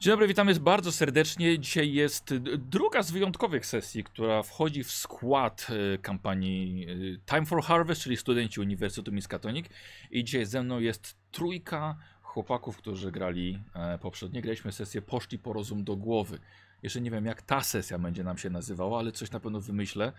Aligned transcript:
Dzień 0.00 0.12
dobry, 0.12 0.28
witamy 0.28 0.54
bardzo 0.54 0.92
serdecznie. 0.92 1.58
Dzisiaj 1.58 1.92
jest 1.92 2.34
druga 2.58 3.02
z 3.02 3.10
wyjątkowych 3.10 3.66
sesji, 3.66 4.04
która 4.04 4.42
wchodzi 4.42 4.84
w 4.84 4.90
skład 4.92 5.66
e, 5.94 5.98
kampanii 5.98 6.86
e, 6.88 6.94
Time 7.30 7.46
for 7.46 7.62
Harvest, 7.62 8.02
czyli 8.02 8.16
studenci 8.16 8.60
Uniwersytetu 8.60 9.12
Miskatonic. 9.12 9.66
I 10.10 10.24
dzisiaj 10.24 10.46
ze 10.46 10.62
mną 10.62 10.80
jest 10.80 11.16
trójka 11.30 11.96
chłopaków, 12.22 12.76
którzy 12.76 13.12
grali 13.12 13.62
e, 13.74 13.98
poprzednio. 13.98 14.42
Graliśmy 14.42 14.72
sesję 14.72 15.02
Poszli 15.02 15.38
po 15.38 15.52
rozum 15.52 15.84
do 15.84 15.96
głowy. 15.96 16.38
Jeszcze 16.82 17.00
nie 17.00 17.10
wiem, 17.10 17.26
jak 17.26 17.42
ta 17.42 17.60
sesja 17.60 17.98
będzie 17.98 18.24
nam 18.24 18.38
się 18.38 18.50
nazywała, 18.50 18.98
ale 18.98 19.12
coś 19.12 19.30
na 19.30 19.40
pewno 19.40 19.60
wymyślę. 19.60 20.12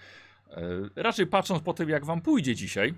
Raczej 0.95 1.27
patrząc 1.27 1.63
po 1.63 1.73
tym, 1.73 1.89
jak 1.89 2.05
wam 2.05 2.21
pójdzie 2.21 2.55
dzisiaj. 2.55 2.93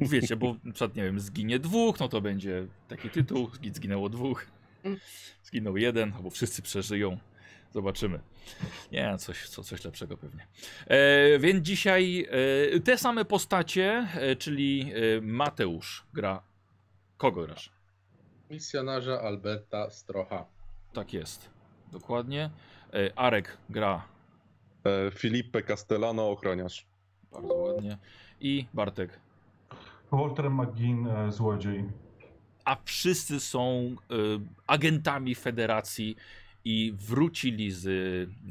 Wiecie, 0.00 0.36
bo 0.36 0.56
przykład, 0.72 0.96
nie 0.96 1.02
wiem, 1.02 1.20
zginie 1.20 1.58
dwóch, 1.58 2.00
no 2.00 2.08
to 2.08 2.20
będzie 2.20 2.66
taki 2.88 3.10
tytuł, 3.10 3.50
zginęło 3.72 4.08
dwóch. 4.08 4.46
Zginął 5.44 5.76
jeden, 5.76 6.12
albo 6.12 6.30
wszyscy 6.30 6.62
przeżyją. 6.62 7.18
Zobaczymy. 7.70 8.20
Nie, 8.92 9.18
coś, 9.18 9.48
co, 9.48 9.62
coś 9.62 9.84
lepszego 9.84 10.16
pewnie. 10.16 10.46
E, 10.86 11.38
więc 11.38 11.66
dzisiaj 11.66 12.28
e, 12.76 12.80
te 12.80 12.98
same 12.98 13.24
postacie, 13.24 14.08
e, 14.14 14.36
czyli 14.36 14.92
e, 14.94 15.20
Mateusz 15.20 16.06
gra. 16.14 16.42
Kogo 17.16 17.42
grasz? 17.42 17.72
Misjonarza 18.50 19.20
Alberta 19.20 19.90
Strocha. 19.90 20.46
Tak 20.92 21.12
jest. 21.12 21.50
Dokładnie. 21.92 22.50
E, 22.94 23.18
Arek 23.18 23.56
gra. 23.70 24.04
E, 24.84 25.10
Filipe 25.10 25.62
Castellano, 25.62 26.30
ochroniarz. 26.30 26.86
Bardzo 27.32 27.54
ładnie. 27.54 27.98
I 28.40 28.66
Bartek. 28.74 29.20
Walter 30.12 30.50
McGinn, 30.50 31.08
złodziej. 31.28 31.84
A 32.64 32.76
wszyscy 32.84 33.40
są 33.40 33.96
e, 34.10 34.14
agentami 34.66 35.34
federacji 35.34 36.16
i 36.64 36.94
wrócili 36.96 37.70
z 37.70 37.86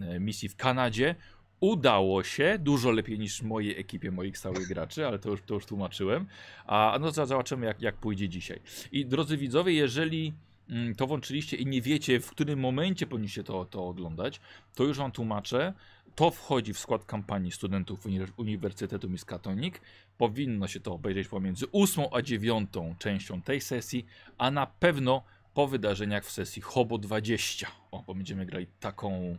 e, 0.01 0.19
misji 0.19 0.49
w 0.49 0.55
Kanadzie. 0.55 1.15
Udało 1.59 2.23
się, 2.23 2.57
dużo 2.59 2.91
lepiej 2.91 3.19
niż 3.19 3.41
mojej 3.41 3.79
ekipie, 3.79 4.11
moich 4.11 4.37
stałych 4.37 4.67
graczy, 4.67 5.07
ale 5.07 5.19
to 5.19 5.29
już, 5.29 5.41
to 5.41 5.53
już 5.53 5.65
tłumaczyłem. 5.65 6.25
A 6.67 6.97
no 7.01 7.11
zobaczymy, 7.11 7.65
jak, 7.65 7.81
jak 7.81 7.95
pójdzie 7.95 8.29
dzisiaj. 8.29 8.59
I 8.91 9.05
drodzy 9.05 9.37
widzowie, 9.37 9.73
jeżeli 9.73 10.33
mm, 10.69 10.95
to 10.95 11.07
włączyliście 11.07 11.57
i 11.57 11.65
nie 11.65 11.81
wiecie, 11.81 12.19
w 12.19 12.29
którym 12.29 12.59
momencie 12.59 13.07
powinniście 13.07 13.43
to, 13.43 13.65
to 13.65 13.87
oglądać, 13.87 14.39
to 14.75 14.83
już 14.83 14.97
wam 14.97 15.11
tłumaczę. 15.11 15.73
To 16.15 16.31
wchodzi 16.31 16.73
w 16.73 16.79
skład 16.79 17.05
kampanii 17.05 17.51
studentów 17.51 18.05
Uni- 18.05 18.31
Uniwersytetu 18.37 19.09
Miskatonic. 19.09 19.75
Powinno 20.17 20.67
się 20.67 20.79
to 20.79 20.93
obejrzeć 20.93 21.27
pomiędzy 21.27 21.65
8 21.71 22.05
a 22.11 22.21
9 22.21 22.69
częścią 22.99 23.41
tej 23.41 23.61
sesji, 23.61 24.05
a 24.37 24.51
na 24.51 24.65
pewno 24.65 25.23
po 25.53 25.67
wydarzeniach 25.67 26.25
w 26.25 26.31
sesji 26.31 26.61
Hobo 26.61 26.97
20. 26.97 27.67
O, 27.91 28.03
bo 28.07 28.15
będziemy 28.15 28.45
grali 28.45 28.67
taką, 28.79 29.37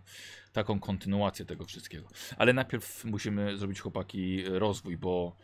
taką 0.52 0.80
kontynuację 0.80 1.44
tego 1.44 1.64
wszystkiego. 1.64 2.08
Ale 2.36 2.52
najpierw 2.52 3.04
musimy 3.04 3.58
zrobić 3.58 3.80
chłopaki 3.80 4.44
rozwój, 4.44 4.96
bo 4.96 5.36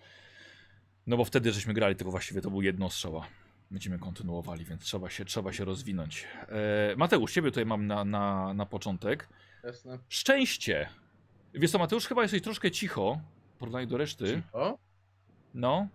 no 1.07 1.17
bo 1.17 1.25
wtedy 1.25 1.53
żeśmy 1.53 1.75
grali, 1.75 1.97
tylko 1.97 2.11
właściwie 2.11 2.41
to 2.41 2.51
był 2.51 2.63
jednostrzała. 2.63 3.27
Będziemy 3.71 3.99
kontynuowali, 3.99 4.65
więc 4.65 4.83
trzeba 4.83 5.11
się, 5.11 5.25
trzeba 5.25 5.53
się 5.53 5.65
rozwinąć. 5.65 6.27
E, 6.49 6.97
Mateusz, 6.97 7.33
ciebie 7.33 7.51
tutaj 7.51 7.67
mam 7.67 7.87
na, 7.87 8.05
na, 8.05 8.55
na 8.55 8.67
początek. 8.67 9.29
Jasne. 9.65 9.99
Szczęście. 10.09 10.89
Wiesz 11.55 11.71
co, 11.71 11.79
Mateusz, 11.79 12.07
chyba 12.07 12.23
jesteś 12.23 12.43
troszkę 12.43 12.71
cicho 12.71 13.21
w 13.55 13.59
porównaniu 13.59 13.87
do 13.87 13.97
reszty. 13.97 14.43
O, 14.53 14.79
No, 15.55 15.89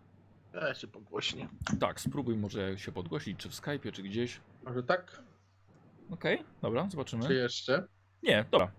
ja 0.54 0.73
się 0.73 0.88
pogłośnie. 0.88 1.48
tak, 1.80 2.02
spróbuj 2.02 2.38
może 2.38 2.78
się 2.78 2.92
podgłosić, 2.92 3.38
czy 3.40 3.50
w 3.50 3.54
Skype'ie, 3.54 3.92
czy 3.92 4.04
gdzieś. 4.04 4.40
Może 4.64 4.84
tak? 4.84 5.22
Okej, 6.09 6.44
dobra, 6.62 6.90
zobaczymy. 6.90 7.28
Czy 7.28 7.34
jeszcze? 7.34 7.88
Nie, 8.24 8.46
dobra. 8.52 8.72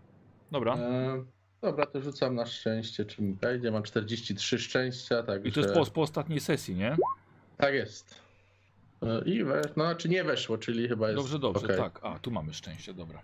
Dobra. 0.50 0.75
E, 0.77 1.25
dobra, 1.62 1.86
to 1.86 2.00
rzucam 2.00 2.34
na 2.34 2.47
szczęście, 2.47 3.05
czy 3.05 3.23
mi 3.23 3.34
wejdzie. 3.34 3.70
Mam 3.70 3.83
43 3.83 4.58
szczęścia, 4.58 5.23
także... 5.23 5.48
I 5.48 5.52
to 5.52 5.61
jest 5.61 5.74
po, 5.74 5.86
po 5.86 6.02
ostatniej 6.02 6.40
sesji, 6.40 6.74
nie? 6.74 6.96
Tak 7.57 7.74
jest. 7.74 8.20
E, 9.02 9.24
I 9.24 9.45
we... 9.45 9.61
no, 9.77 9.84
znaczy 9.84 10.08
nie 10.08 10.24
weszło, 10.24 10.58
czyli 10.58 10.89
chyba 10.89 11.08
jest... 11.11 11.20
Dobrze, 11.23 11.39
dobrze, 11.39 11.64
okej. 11.67 11.77
tak. 11.77 12.01
A, 12.02 12.18
tu 12.18 12.30
mamy 12.30 12.55
szczęście, 12.55 12.95
dobra. 12.95 13.23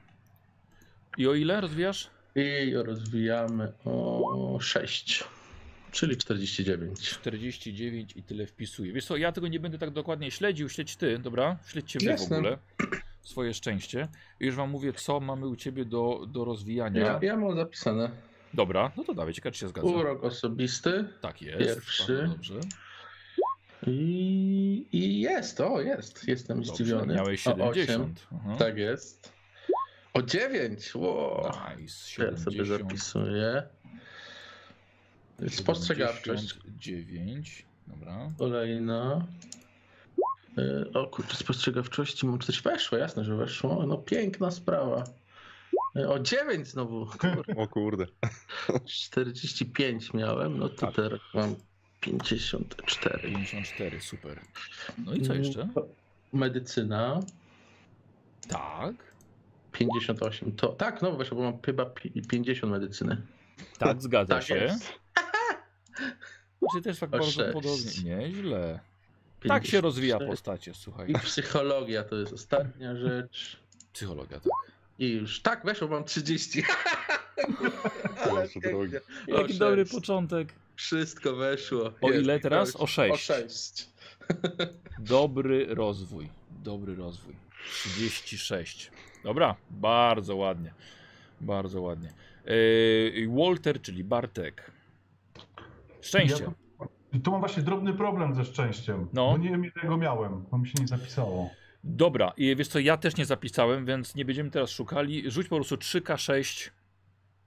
I 1.19 1.29
o 1.29 1.35
ile 1.35 1.61
rozwijasz? 1.61 2.11
I 2.35 2.73
rozwijamy 2.75 3.73
o 3.85 4.59
6, 4.61 5.25
czyli 5.93 6.17
49. 6.17 7.01
49 7.01 8.17
i 8.17 8.23
tyle 8.23 8.47
wpisuję. 8.47 8.93
Wiesz 8.93 9.05
co, 9.05 9.17
ja 9.17 9.33
tego 9.33 9.49
nie 9.49 9.61
będę 9.61 9.79
tak 9.79 9.91
dokładnie 9.91 10.31
śledził, 10.31 10.69
śledź 10.69 10.97
ty, 10.97 11.19
dobra? 11.19 11.59
Śledźcie 11.67 11.99
wy 11.99 12.17
w 12.17 12.33
ogóle. 12.33 12.59
Swoje 13.23 13.55
szczęście. 13.55 14.09
I 14.41 14.47
już 14.47 14.55
wam 14.55 14.71
mówię, 14.71 14.93
co 14.93 15.21
mamy 15.21 15.47
u 15.49 15.57
ciebie 15.57 15.85
do, 15.85 16.27
do 16.29 16.45
rozwijania. 16.45 17.01
Ja, 17.01 17.19
ja 17.23 17.37
mam 17.37 17.57
zapisane. 17.57 18.11
Dobra, 18.55 18.93
no 18.97 19.05
to 19.05 19.15
dawaj, 19.15 19.33
ciekawe 19.35 19.53
czy 19.53 19.59
się 19.61 19.69
zgadza. 19.69 19.89
Urok 19.89 20.25
osobisty 20.25 21.05
Tak 21.21 21.43
jest. 21.43 21.59
Pierwszy. 21.59 22.31
I, 23.87 24.87
i 24.93 25.21
jest, 25.21 25.61
o 25.61 25.81
jest, 25.81 26.29
jestem 26.29 26.57
dobrze. 26.57 26.73
zdziwiony. 26.75 27.15
Miałeś 27.15 27.47
O, 27.47 27.51
osiem. 27.55 27.75
70. 27.87 28.27
Aha. 28.35 28.57
Tak 28.59 28.77
jest. 28.77 29.33
O 30.15 30.23
9! 30.23 30.95
Wow. 30.95 31.51
Nice, 31.79 32.25
Ja 32.25 32.37
sobie 32.37 32.57
70. 32.57 32.69
zapisuję. 32.83 33.63
Spostrzegawczość 35.49 36.59
9. 36.79 37.67
Dobra. 37.87 38.31
kolejna. 38.39 39.27
Y, 40.59 40.93
O 40.95 41.07
kurczę, 41.07 41.37
spostrzegawczości 41.37 42.27
mam 42.27 42.39
coś 42.39 42.63
weszło, 42.63 42.99
jasne, 42.99 43.25
że 43.25 43.37
weszło. 43.37 43.87
No 43.87 43.99
piękna 43.99 44.51
sprawa. 44.51 45.05
Y, 45.97 46.09
O 46.09 46.19
9 46.19 46.67
znowu. 46.69 47.07
Kur- 47.21 47.45
O 47.57 47.69
kurde. 47.69 48.07
45 48.87 50.15
miałem, 50.15 50.59
no 50.59 50.69
to 50.69 50.87
Tak. 50.87 50.95
teraz 50.95 51.21
mam 51.35 51.55
54. 52.01 53.21
54, 53.29 54.01
super. 54.01 54.41
No 55.05 55.15
i 55.15 55.23
co 55.23 55.35
jeszcze? 55.35 55.69
Medycyna 56.33 57.21
Tak. 58.49 59.10
58. 59.73 60.53
To 60.57 60.69
tak, 60.69 61.03
no 61.03 61.17
weszło, 61.17 61.37
bo 61.37 61.43
mam 61.43 61.63
chyba 61.63 61.87
pi- 61.87 62.23
50 62.29 62.73
medycyny. 62.73 63.23
Tak, 63.79 64.03
zgadza 64.03 64.35
Tak 64.35 64.45
się. 64.45 64.57
jest. 64.57 64.93
Czy 66.75 66.83
też 66.83 66.99
tak 66.99 67.15
O 67.15 67.19
bardzo 67.19 67.45
podobnie. 67.53 68.03
Nieźle. 68.05 68.81
Tak 69.49 69.67
się 69.67 69.81
rozwija 69.81 70.15
54. 70.19 70.31
postacie, 70.31 70.75
słuchaj. 70.75 71.11
I 71.11 71.15
psychologia 71.15 72.05
to 72.05 72.17
jest 72.17 72.33
ostatnia 72.33 72.97
rzecz. 72.97 73.61
Psychologia, 73.93 74.41
tak. 74.41 74.53
I 74.99 75.09
już. 75.13 75.43
Tak, 75.43 75.65
weszło, 75.65 75.89
mam 75.89 76.05
30. 76.05 76.63
Ale 78.31 78.31
Boże 78.47 78.61
drogi. 78.61 78.95
Jaki 79.29 79.59
dobry 79.59 79.85
początek. 79.87 80.53
Wszystko 80.77 81.37
weszło. 81.37 81.93
O 82.01 82.11
Jest, 82.11 82.23
ile 82.25 82.41
teraz? 82.41 82.77
O 82.77 82.87
sześć. 82.87 83.15
O 83.15 83.17
6. 83.17 83.89
Dobry 84.99 85.67
rozwój. 85.75 86.29
Dobry 86.51 86.95
rozwój. 86.95 87.35
36. 87.73 88.91
Dobra, 89.25 89.57
bardzo 89.71 90.37
ładnie. 90.37 90.75
Bardzo 91.41 91.83
ładnie. 91.83 92.13
Yy, 92.47 93.29
Walter, 93.29 93.83
czyli 93.83 94.05
Bartek. 94.05 94.71
Szczęście. 96.01 96.45
Ja 96.45 96.51
tu, 96.79 96.89
I 97.13 97.21
tu 97.21 97.31
mam 97.31 97.41
właśnie 97.41 97.63
drobny 97.63 97.95
problem 97.95 98.35
ze 98.35 98.45
szczęściem. 98.45 99.09
No. 99.13 99.31
Bo 99.33 99.39
nie 99.39 99.51
wiem, 99.51 99.65
ile 99.65 99.89
go 99.89 99.97
miałem, 99.97 100.45
bo 100.51 100.59
mi 100.59 100.69
się 100.69 100.81
nie 100.81 100.87
zapisało. 100.89 101.51
Dobra, 101.85 102.33
i 102.37 102.57
wiesz 102.57 102.69
co, 102.69 102.79
ja 102.79 102.97
też 102.97 103.17
nie 103.17 103.25
zapisałem, 103.25 103.87
więc 103.87 104.15
nie 104.15 104.25
będziemy 104.25 104.51
teraz 104.51 104.71
szukali. 104.71 105.31
Rzuć 105.31 105.49
po 105.49 105.57
prostu 105.57 105.77
3K6. 105.77 106.71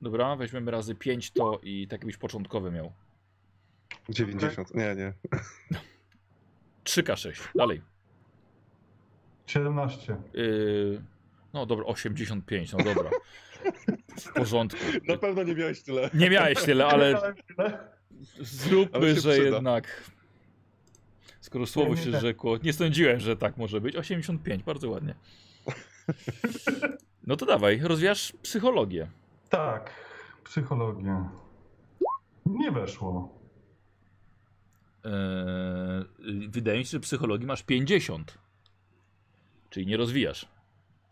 Dobra, 0.02 0.36
weźmiemy 0.36 0.72
razy 0.72 0.96
5 0.96 1.32
to 1.32 1.60
i 1.64 1.88
tak 1.88 2.02
jakbyś 2.02 2.18
początkowy 2.18 2.72
miał. 2.72 2.92
90. 4.10 4.76
Nie, 4.76 4.96
nie. 4.96 5.14
3K6, 6.84 7.48
dalej. 7.56 7.82
17. 9.48 10.18
Yy, 10.34 11.02
no 11.54 11.66
dobra, 11.66 11.86
85, 11.86 12.72
no 12.74 12.84
dobra. 12.84 13.10
W 14.20 14.34
porządku. 14.34 14.80
Na 15.08 15.18
pewno 15.18 15.44
nie 15.44 15.56
miałeś 15.56 15.82
tyle. 15.82 16.10
Nie 16.14 16.30
miałeś 16.30 16.64
tyle, 16.64 16.86
ale 16.86 17.34
zróbmy, 18.40 18.98
Ale 18.98 19.16
się 19.16 19.22
że 19.22 19.38
jednak. 19.38 20.12
Skoro 21.42 21.66
słowo 21.66 21.96
się 21.96 22.20
rzekło, 22.20 22.58
nie 22.64 22.74
sądziłem, 22.74 23.20
że 23.20 23.38
tak 23.38 23.58
może 23.58 23.82
być. 23.82 23.96
85, 23.96 24.64
bardzo 24.64 24.90
ładnie. 24.90 25.16
No 27.28 27.36
to 27.36 27.46
dawaj, 27.46 27.80
rozwijasz 27.84 28.34
psychologię. 28.42 29.08
Tak, 29.50 29.94
psychologia. 30.44 31.30
Nie 32.46 32.72
weszło. 32.72 33.40
Eee, 35.04 36.50
wydaje 36.50 36.80
mi 36.80 36.86
się, 36.86 36.92
że 36.92 37.00
psychologii 37.00 37.48
masz 37.48 37.64
50. 37.64 38.38
Czyli 39.70 39.86
nie 39.86 39.98
rozwijasz. 39.98 40.53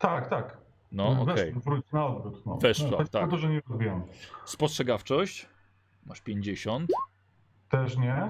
Tak, 0.02 0.28
tak. 0.28 0.56
No, 0.92 1.22
okej. 1.22 1.34
Weszło, 1.34 1.60
wróć 1.60 1.86
na 1.92 2.06
odwrót. 2.06 2.46
No. 2.46 2.56
Weszło, 2.56 2.90
no, 2.90 3.04
tak. 3.04 3.30
To, 3.30 3.38
że 3.38 3.48
nie 3.48 3.60
robiłem. 3.70 4.02
Spostrzegawczość 4.44 5.48
masz 6.06 6.20
50. 6.20 6.90
Też 7.68 7.96
nie. 7.96 8.28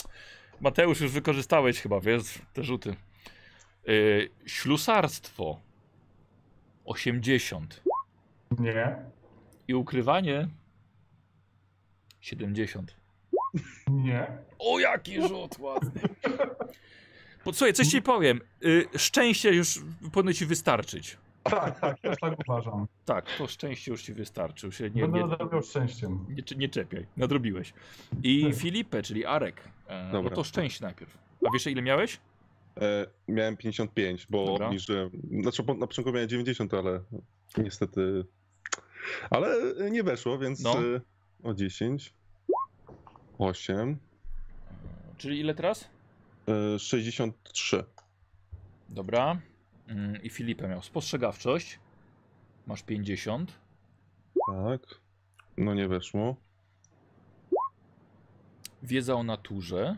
Mateusz, 0.60 1.00
już 1.00 1.12
wykorzystałeś 1.12 1.80
chyba, 1.80 2.00
wiesz, 2.00 2.38
te 2.52 2.62
rzuty. 2.64 2.96
Yy, 3.86 4.30
ślusarstwo 4.46 5.60
80. 6.84 7.82
Nie. 8.58 8.96
I 9.68 9.74
ukrywanie 9.74 10.48
70. 12.20 12.96
Nie. 13.88 14.26
O, 14.58 14.78
jaki 14.78 15.28
rzut 15.28 15.58
ładny. 15.58 16.00
Po 17.44 17.52
co, 17.52 17.72
coś 17.72 17.86
ci 17.88 18.02
powiem. 18.02 18.40
Y, 18.64 18.84
szczęście 18.96 19.54
już 19.54 19.80
powinno 20.12 20.32
ci 20.32 20.46
wystarczyć. 20.46 21.16
Tak, 21.42 21.80
tak, 21.80 22.00
też 22.00 22.16
tak 22.20 22.34
uważam. 22.48 22.86
Tak, 23.04 23.26
to 23.38 23.46
szczęście 23.46 23.90
już 23.90 24.02
ci 24.02 24.14
wystarczy. 24.14 24.66
Już 24.66 24.76
się 24.78 24.90
nie, 24.90 25.02
Będę 25.02 25.18
nie, 25.18 25.26
nadrabiał 25.26 25.62
szczęściem. 25.62 26.26
nie, 26.28 26.34
nie, 26.34 26.56
nie 26.56 26.68
czepiaj, 26.68 27.06
nadrobiłeś. 27.16 27.72
I 28.22 28.52
Filipę, 28.54 29.02
czyli 29.02 29.24
Arek. 29.26 29.60
E, 29.88 30.10
no 30.12 30.30
to 30.30 30.44
szczęście 30.44 30.84
najpierw. 30.84 31.18
A 31.46 31.50
wiesz 31.52 31.66
ile 31.66 31.82
miałeś? 31.82 32.20
E, 32.80 33.06
miałem 33.28 33.56
55, 33.56 34.26
bo 34.30 34.46
Dobra. 34.46 34.66
obniżyłem. 34.66 35.10
Znaczy 35.42 35.62
na 35.78 35.86
początku 35.86 36.12
miałem 36.12 36.28
90, 36.28 36.74
ale 36.74 37.00
niestety. 37.56 38.24
Ale 39.30 39.54
nie 39.90 40.02
weszło, 40.02 40.38
więc 40.38 40.62
No. 40.62 40.72
e, 40.78 41.00
o 41.42 41.54
10. 41.54 42.12
8. 43.38 43.96
Czyli 45.18 45.40
ile 45.40 45.54
teraz? 45.54 45.88
E, 46.48 46.78
63. 46.78 47.84
Dobra. 48.88 49.38
Mm, 49.88 50.22
I 50.22 50.30
Filipę 50.30 50.68
miał 50.68 50.82
spostrzegawczość. 50.82 51.78
Masz 52.66 52.82
50. 52.82 53.52
Tak. 54.46 54.80
No 55.56 55.74
nie 55.74 55.88
weszło. 55.88 56.36
Wiedza 58.82 59.14
o 59.14 59.22
naturze. 59.22 59.96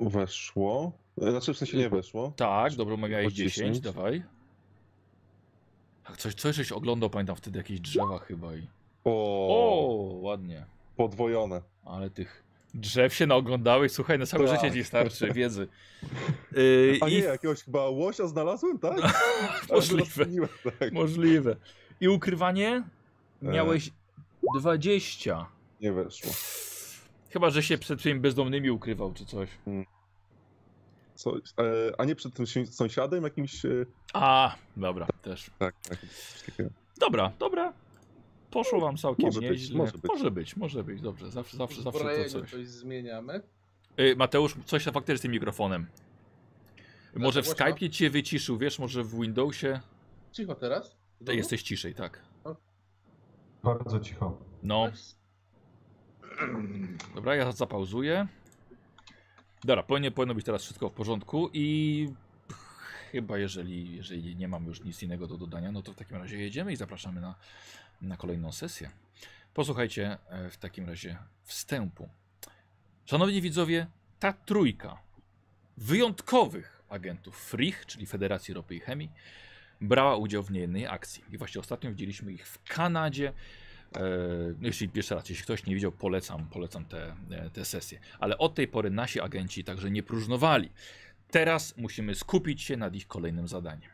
Weszło. 0.00 0.92
E, 1.22 1.30
Znaczy 1.30 1.54
w 1.54 1.58
sensie 1.58 1.78
nie 1.78 1.88
weszło. 1.88 2.32
Tak, 2.36 2.74
dobro, 2.74 2.96
miałeś 2.96 3.26
O 3.26 3.30
10, 3.30 3.54
10. 3.76 3.80
dawaj. 3.80 4.22
Tak, 6.04 6.16
coś, 6.16 6.34
coś 6.34 6.56
żeś 6.56 6.72
oglądał, 6.72 7.10
pamiętam 7.10 7.36
wtedy 7.36 7.58
jakieś 7.58 7.80
drzewa 7.80 8.18
chyba 8.18 8.54
i... 8.54 8.66
O, 9.04 9.48
O, 9.48 10.02
ładnie. 10.20 10.66
podwojone. 10.96 11.62
Ale 11.84 12.10
tych 12.10 12.44
drzew 12.74 13.14
się 13.14 13.26
naoglądałeś, 13.26 13.92
słuchaj, 13.92 14.18
na 14.18 14.26
całe 14.26 14.48
Tak. 14.48 14.60
życie 14.60 14.72
ci 14.74 14.84
starczy 14.84 15.32
wiedzy. 15.32 15.68
Yy, 16.52 16.98
A 17.02 17.08
nie, 17.08 17.18
I 17.18 17.22
jakiegoś 17.22 17.62
chyba 17.62 17.88
łosia 17.88 18.26
znalazłem, 18.26 18.78
tak? 18.78 18.96
możliwe, 19.72 20.48
tak. 20.78 20.92
możliwe. 20.92 21.56
I 22.00 22.08
ukrywanie 22.08 22.82
miałeś 23.42 23.90
20. 24.60 25.46
Nie 25.80 25.92
weszło. 25.92 26.30
Chyba, 27.30 27.50
że 27.50 27.62
się 27.62 27.78
przed 27.78 27.98
twoimi 28.00 28.20
bezdomnymi 28.20 28.70
ukrywał 28.70 29.12
czy 29.12 29.26
coś. 29.26 29.48
Coś, 31.14 31.40
e, 31.58 32.00
a 32.00 32.04
nie 32.04 32.14
przed 32.14 32.34
tym 32.34 32.46
si- 32.46 32.66
sąsiadem 32.66 33.24
jakimś. 33.24 33.64
E, 33.64 33.68
A, 34.12 34.54
dobra, 34.76 35.06
też. 35.22 35.50
tak, 35.58 35.74
tak. 35.88 35.98
Dobra, 36.98 37.32
dobra. 37.38 37.72
Poszło 38.52 38.80
wam 38.80 38.96
całkiem 38.96 39.26
Może 39.26 39.40
być, 39.40 39.50
nieźle. 39.50 39.78
może 39.78 39.92
być. 39.92 40.02
może 40.08 40.30
być, 40.30 40.56
może 40.56 40.84
być, 40.84 41.00
dobrze. 41.00 41.30
Zawsze, 41.30 41.56
zawsze, 41.56 41.82
zawsze 41.82 42.24
to 42.24 42.30
coś. 42.30 42.50
coś 42.50 42.66
zmieniamy. 42.66 43.42
Y, 44.00 44.16
Mateusz, 44.16 44.56
coś 44.64 44.84
tam 44.84 44.94
faktycznie 44.94 45.18
z 45.18 45.20
tym 45.20 45.32
mikrofonem. 45.32 45.86
Może 47.16 47.42
w? 47.42 47.46
Skype'ie 47.46 47.90
cię 47.90 48.10
wyciszył, 48.10 48.58
wiesz, 48.58 48.78
może 48.78 49.04
w 49.04 49.20
Windowsie. 49.20 49.80
Cicho 50.32 50.54
teraz. 50.54 50.96
To 51.26 51.32
jesteś 51.32 51.62
ciszej, 51.62 51.94
tak. 51.94 52.22
Bardzo 53.62 54.00
cicho. 54.00 54.38
No, 54.62 54.88
dobra, 57.14 57.34
ja 57.34 57.52
zapauzuję. 57.52 58.26
Dobra, 59.64 59.82
powinno, 59.82 60.10
powinno 60.10 60.34
być 60.34 60.46
teraz 60.46 60.62
wszystko 60.62 60.88
w 60.88 60.92
porządku 60.92 61.50
i 61.52 62.08
chyba 63.12 63.38
jeżeli, 63.38 63.96
jeżeli 63.96 64.36
nie 64.36 64.48
mamy 64.48 64.66
już 64.66 64.84
nic 64.84 65.02
innego 65.02 65.26
do 65.26 65.36
dodania, 65.36 65.72
no 65.72 65.82
to 65.82 65.92
w 65.92 65.96
takim 65.96 66.16
razie 66.16 66.38
jedziemy 66.38 66.72
i 66.72 66.76
zapraszamy 66.76 67.20
na, 67.20 67.34
na 68.02 68.16
kolejną 68.16 68.52
sesję. 68.52 68.90
Posłuchajcie 69.54 70.18
e, 70.28 70.50
w 70.50 70.56
takim 70.56 70.88
razie 70.88 71.18
wstępu. 71.42 72.08
Szanowni 73.04 73.42
widzowie, 73.42 73.86
ta 74.18 74.32
trójka 74.32 74.98
wyjątkowych 75.76 76.82
agentów 76.88 77.36
FRIH, 77.36 77.86
czyli 77.86 78.06
Federacji 78.06 78.54
Ropy 78.54 78.74
i 78.74 78.80
Chemii, 78.80 79.10
brała 79.80 80.16
udział 80.16 80.42
w 80.42 80.50
niejednej 80.50 80.86
akcji. 80.86 81.24
I 81.32 81.38
właśnie 81.38 81.60
ostatnio 81.60 81.90
widzieliśmy 81.90 82.32
ich 82.32 82.46
w 82.46 82.62
Kanadzie. 82.62 83.28
E, 83.28 84.00
no 84.60 84.66
jeśli 84.66 84.88
pierwszy 84.88 85.14
raz, 85.14 85.28
jeśli 85.28 85.44
ktoś 85.44 85.66
nie 85.66 85.74
widział, 85.74 85.92
polecam, 85.92 86.48
polecam 86.48 86.84
te, 86.84 87.16
e, 87.30 87.50
te 87.50 87.64
sesje. 87.64 87.98
Ale 88.18 88.38
od 88.38 88.54
tej 88.54 88.68
pory 88.68 88.90
nasi 88.90 89.20
agenci 89.20 89.64
także 89.64 89.90
nie 89.90 90.02
próżnowali. 90.02 90.70
Teraz 91.30 91.76
musimy 91.76 92.14
skupić 92.14 92.62
się 92.62 92.76
nad 92.76 92.94
ich 92.94 93.06
kolejnym 93.06 93.48
zadaniem. 93.48 93.90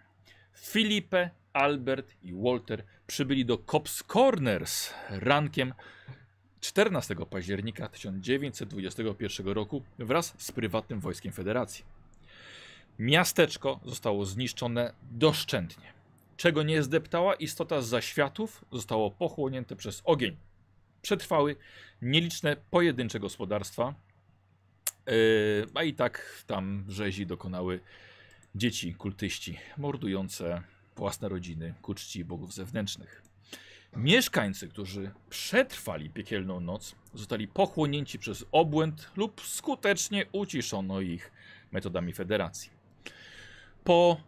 Filipe, 0.60 1.30
Albert 1.52 2.14
i 2.22 2.32
Walter 2.34 2.84
przybyli 3.06 3.44
do 3.44 3.58
Cops 3.58 4.02
Corners 4.02 4.94
rankiem 5.10 5.74
14 6.60 7.14
października 7.30 7.88
1921 7.88 9.48
roku 9.48 9.82
wraz 9.98 10.34
z 10.38 10.52
prywatnym 10.52 11.00
wojskiem 11.00 11.32
Federacji. 11.32 11.84
Miasteczko 12.98 13.80
zostało 13.84 14.24
zniszczone 14.24 14.92
doszczętnie. 15.10 15.92
Czego 16.36 16.62
nie 16.62 16.82
zdeptała 16.82 17.34
istota 17.34 17.80
z 17.80 17.88
zaświatów, 17.88 18.64
zostało 18.72 19.10
pochłonięte 19.10 19.76
przez 19.76 20.02
ogień. 20.04 20.36
Przetrwały 21.02 21.56
nieliczne 22.02 22.56
pojedyncze 22.70 23.20
gospodarstwa, 23.20 23.94
yy, 25.06 25.14
a 25.74 25.82
i 25.82 25.94
tak 25.94 26.44
tam 26.46 26.84
rzezi 26.88 27.26
dokonały 27.26 27.80
dzieci, 28.58 28.94
kultyści, 28.94 29.58
mordujące 29.76 30.62
własne 30.96 31.28
rodziny 31.28 31.74
ku 31.82 31.94
czci 31.94 32.24
bogów 32.24 32.54
zewnętrznych. 32.54 33.22
Mieszkańcy, 33.96 34.68
którzy 34.68 35.10
przetrwali 35.30 36.10
piekielną 36.10 36.60
noc, 36.60 36.94
zostali 37.14 37.48
pochłonięci 37.48 38.18
przez 38.18 38.44
obłęd 38.52 39.10
lub 39.16 39.40
skutecznie 39.40 40.26
uciszono 40.32 41.00
ich 41.00 41.32
metodami 41.72 42.12
federacji. 42.12 42.70
Po 43.84 44.20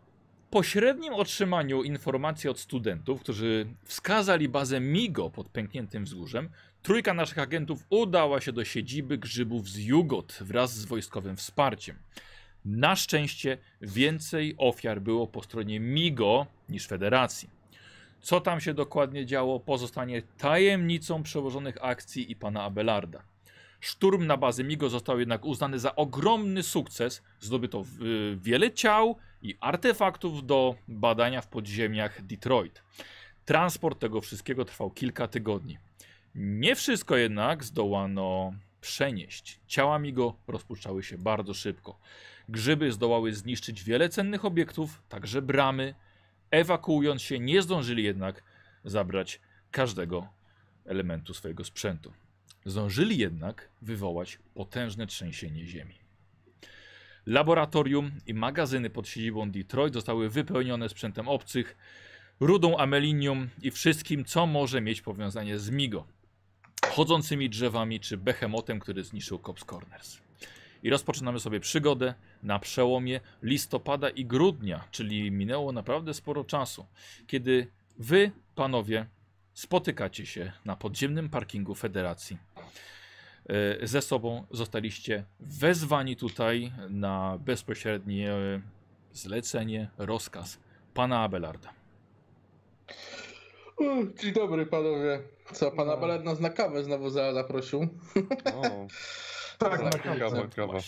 pośrednim 0.50 1.14
otrzymaniu 1.14 1.82
informacji 1.82 2.50
od 2.50 2.58
studentów, 2.58 3.20
którzy 3.20 3.66
wskazali 3.84 4.48
bazę 4.48 4.80
MIGO 4.80 5.30
pod 5.30 5.48
pękniętym 5.48 6.04
wzgórzem, 6.04 6.50
trójka 6.82 7.14
naszych 7.14 7.38
agentów 7.38 7.86
udała 7.90 8.40
się 8.40 8.52
do 8.52 8.64
siedziby 8.64 9.18
grzybów 9.18 9.68
z 9.68 9.76
Jugot 9.76 10.38
wraz 10.40 10.74
z 10.74 10.84
wojskowym 10.84 11.36
wsparciem. 11.36 11.96
Na 12.64 12.96
szczęście 12.96 13.58
więcej 13.80 14.54
ofiar 14.58 15.00
było 15.00 15.26
po 15.26 15.42
stronie 15.42 15.80
MIGO 15.80 16.46
niż 16.68 16.86
Federacji. 16.86 17.50
Co 18.20 18.40
tam 18.40 18.60
się 18.60 18.74
dokładnie 18.74 19.26
działo, 19.26 19.60
pozostanie 19.60 20.22
tajemnicą 20.38 21.22
przełożonych 21.22 21.76
akcji 21.80 22.32
i 22.32 22.36
pana 22.36 22.62
Abelarda. 22.62 23.22
Szturm 23.80 24.26
na 24.26 24.36
bazę 24.36 24.64
MIGO 24.64 24.88
został 24.88 25.18
jednak 25.18 25.44
uznany 25.44 25.78
za 25.78 25.96
ogromny 25.96 26.62
sukces. 26.62 27.22
Zdobyto 27.40 27.84
wiele 28.36 28.72
ciał 28.72 29.16
i 29.42 29.56
artefaktów 29.60 30.46
do 30.46 30.74
badania 30.88 31.40
w 31.40 31.48
podziemiach 31.48 32.26
Detroit. 32.26 32.82
Transport 33.44 33.98
tego 33.98 34.20
wszystkiego 34.20 34.64
trwał 34.64 34.90
kilka 34.90 35.28
tygodni. 35.28 35.78
Nie 36.34 36.74
wszystko 36.74 37.16
jednak 37.16 37.64
zdołano 37.64 38.52
przenieść. 38.80 39.60
Ciała 39.66 39.98
MIGO 39.98 40.34
rozpuszczały 40.48 41.02
się 41.02 41.18
bardzo 41.18 41.54
szybko. 41.54 41.98
Grzyby 42.50 42.92
zdołały 42.92 43.34
zniszczyć 43.34 43.84
wiele 43.84 44.08
cennych 44.08 44.44
obiektów, 44.44 45.02
także 45.08 45.42
bramy. 45.42 45.94
Ewakuując 46.50 47.22
się, 47.22 47.38
nie 47.38 47.62
zdążyli 47.62 48.02
jednak 48.04 48.42
zabrać 48.84 49.40
każdego 49.70 50.28
elementu 50.84 51.34
swojego 51.34 51.64
sprzętu. 51.64 52.12
Zdążyli 52.64 53.18
jednak 53.18 53.68
wywołać 53.82 54.38
potężne 54.54 55.06
trzęsienie 55.06 55.66
ziemi. 55.66 55.94
Laboratorium 57.26 58.10
i 58.26 58.34
magazyny 58.34 58.90
pod 58.90 59.08
siedzibą 59.08 59.50
Detroit 59.50 59.94
zostały 59.94 60.30
wypełnione 60.30 60.88
sprzętem 60.88 61.28
obcych, 61.28 61.76
rudą 62.40 62.76
amelinium 62.76 63.48
i 63.62 63.70
wszystkim, 63.70 64.24
co 64.24 64.46
może 64.46 64.80
mieć 64.80 65.02
powiązanie 65.02 65.58
z 65.58 65.70
Migo, 65.70 66.06
chodzącymi 66.86 67.50
drzewami 67.50 68.00
czy 68.00 68.16
behemotem, 68.16 68.80
który 68.80 69.04
zniszczył 69.04 69.38
Cops 69.38 69.64
Corners. 69.64 70.29
I 70.82 70.90
rozpoczynamy 70.90 71.40
sobie 71.40 71.60
przygodę 71.60 72.14
na 72.42 72.58
przełomie 72.58 73.20
listopada 73.42 74.08
i 74.10 74.24
grudnia, 74.24 74.84
czyli 74.90 75.30
minęło 75.30 75.72
naprawdę 75.72 76.14
sporo 76.14 76.44
czasu, 76.44 76.86
kiedy 77.26 77.66
wy, 77.98 78.30
panowie, 78.54 79.06
spotykacie 79.54 80.26
się 80.26 80.52
na 80.64 80.76
podziemnym 80.76 81.28
parkingu 81.28 81.74
Federacji. 81.74 82.36
E, 83.80 83.86
Ze 83.86 84.02
sobą 84.02 84.46
zostaliście 84.50 85.24
wezwani 85.40 86.16
tutaj 86.16 86.72
na 86.90 87.38
bezpośrednie 87.38 88.32
e, 88.32 88.60
zlecenie, 89.12 89.88
rozkaz 89.98 90.58
pana 90.94 91.20
Abelarda. 91.22 91.72
Dzień 94.22 94.32
dobry 94.32 94.66
panowie. 94.66 95.20
Co, 95.52 95.70
pan 95.70 95.86
No. 95.86 95.92
Abelard 95.92 96.24
nas 96.24 96.40
na 96.40 96.50
kawę 96.50 96.84
znowu 96.84 97.10
za- 97.10 97.32
zaprosił? 97.34 97.88
O, 98.54 98.62
Tak, 99.60 99.82
na 99.82 99.90
Tak, 99.90 100.54
kawa. 100.54 100.78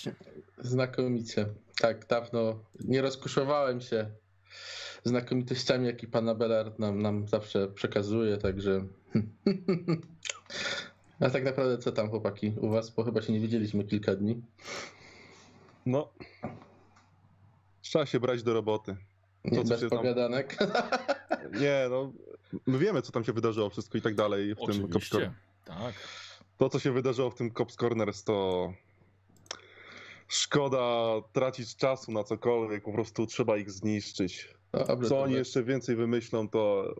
Znakomicie. 0.58 1.46
Tak, 1.80 2.06
dawno 2.06 2.58
nie 2.80 3.02
rozkuszowałem 3.02 3.80
się 3.80 4.10
znakomitościami, 5.04 5.86
jaki 5.86 6.06
pan 6.06 6.28
Abelard 6.28 6.78
nam, 6.78 7.02
nam 7.02 7.28
zawsze 7.28 7.68
przekazuje, 7.68 8.36
także... 8.36 8.84
A 11.20 11.30
tak 11.30 11.44
naprawdę 11.44 11.78
co 11.78 11.92
tam 11.92 12.10
chłopaki 12.10 12.52
u 12.60 12.70
was, 12.70 12.90
bo 12.90 13.04
chyba 13.04 13.22
się 13.22 13.32
nie 13.32 13.40
widzieliśmy 13.40 13.84
kilka 13.84 14.14
dni. 14.14 14.42
No. 15.86 16.12
Trzeba 17.82 18.06
się 18.06 18.20
brać 18.20 18.42
do 18.42 18.54
roboty. 18.54 18.96
To, 19.54 19.62
co 19.62 19.68
Bez 19.68 19.80
się 19.80 19.88
tam- 19.88 19.98
powiadanek. 19.98 20.56
Nie, 21.60 21.86
no. 21.90 22.12
My 22.66 22.78
wiemy, 22.78 23.02
co 23.02 23.12
tam 23.12 23.24
się 23.24 23.32
wydarzyło, 23.32 23.70
wszystko 23.70 23.98
i 23.98 24.02
tak 24.02 24.14
dalej 24.14 24.54
w 24.54 24.58
tym 24.58 24.84
Oczywiście. 24.84 25.10
Corners. 25.10 25.34
Tak. 25.64 25.94
To, 26.58 26.68
co 26.68 26.78
się 26.78 26.92
wydarzyło 26.92 27.30
w 27.30 27.34
tym 27.34 27.54
Cops 27.54 27.76
Corners, 27.76 28.24
to. 28.24 28.72
Szkoda 30.28 31.12
tracić 31.32 31.76
czasu 31.76 32.12
na 32.12 32.24
cokolwiek, 32.24 32.84
po 32.84 32.92
prostu 32.92 33.26
trzeba 33.26 33.56
ich 33.56 33.70
zniszczyć. 33.70 34.48
Dobrze, 34.88 35.08
Co 35.08 35.22
oni 35.22 35.34
jeszcze 35.34 35.62
więcej 35.62 35.96
wymyślą, 35.96 36.48
to. 36.48 36.94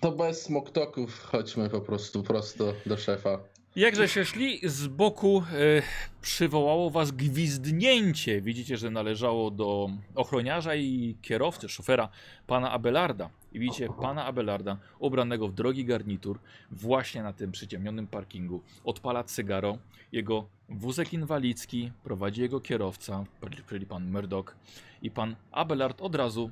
to 0.00 0.12
bez 0.12 0.42
smoktoków 0.42 1.20
chodźmy 1.22 1.70
po 1.70 1.80
prostu 1.80 2.22
prosto 2.22 2.74
do 2.86 2.96
szefa. 2.96 3.38
Jakże 3.76 4.08
się 4.08 4.24
szli, 4.24 4.60
z 4.64 4.86
boku 4.86 5.44
e, 5.52 5.82
przywołało 6.20 6.90
was 6.90 7.10
gwizdnięcie. 7.10 8.40
Widzicie, 8.40 8.76
że 8.76 8.90
należało 8.90 9.50
do 9.50 9.90
ochroniarza 10.14 10.74
i 10.74 11.16
kierowcy, 11.22 11.68
szofera 11.68 12.08
pana 12.46 12.70
Abelarda. 12.70 13.30
I 13.54 13.58
widzicie 13.58 13.88
pana 14.00 14.24
Abelarda 14.24 14.78
ubranego 14.98 15.48
w 15.48 15.54
drogi 15.54 15.84
garnitur 15.84 16.38
właśnie 16.70 17.22
na 17.22 17.32
tym 17.32 17.52
przyciemnionym 17.52 18.06
parkingu. 18.06 18.62
Odpala 18.84 19.24
cygaro. 19.24 19.78
Jego 20.12 20.46
wózek 20.68 21.12
inwalidzki 21.12 21.92
prowadzi 22.04 22.40
jego 22.40 22.60
kierowca, 22.60 23.24
czyli 23.68 23.86
pan 23.86 24.10
Murdoch. 24.10 24.56
I 25.02 25.10
pan 25.10 25.36
Abelard 25.50 26.02
od 26.02 26.14
razu 26.14 26.50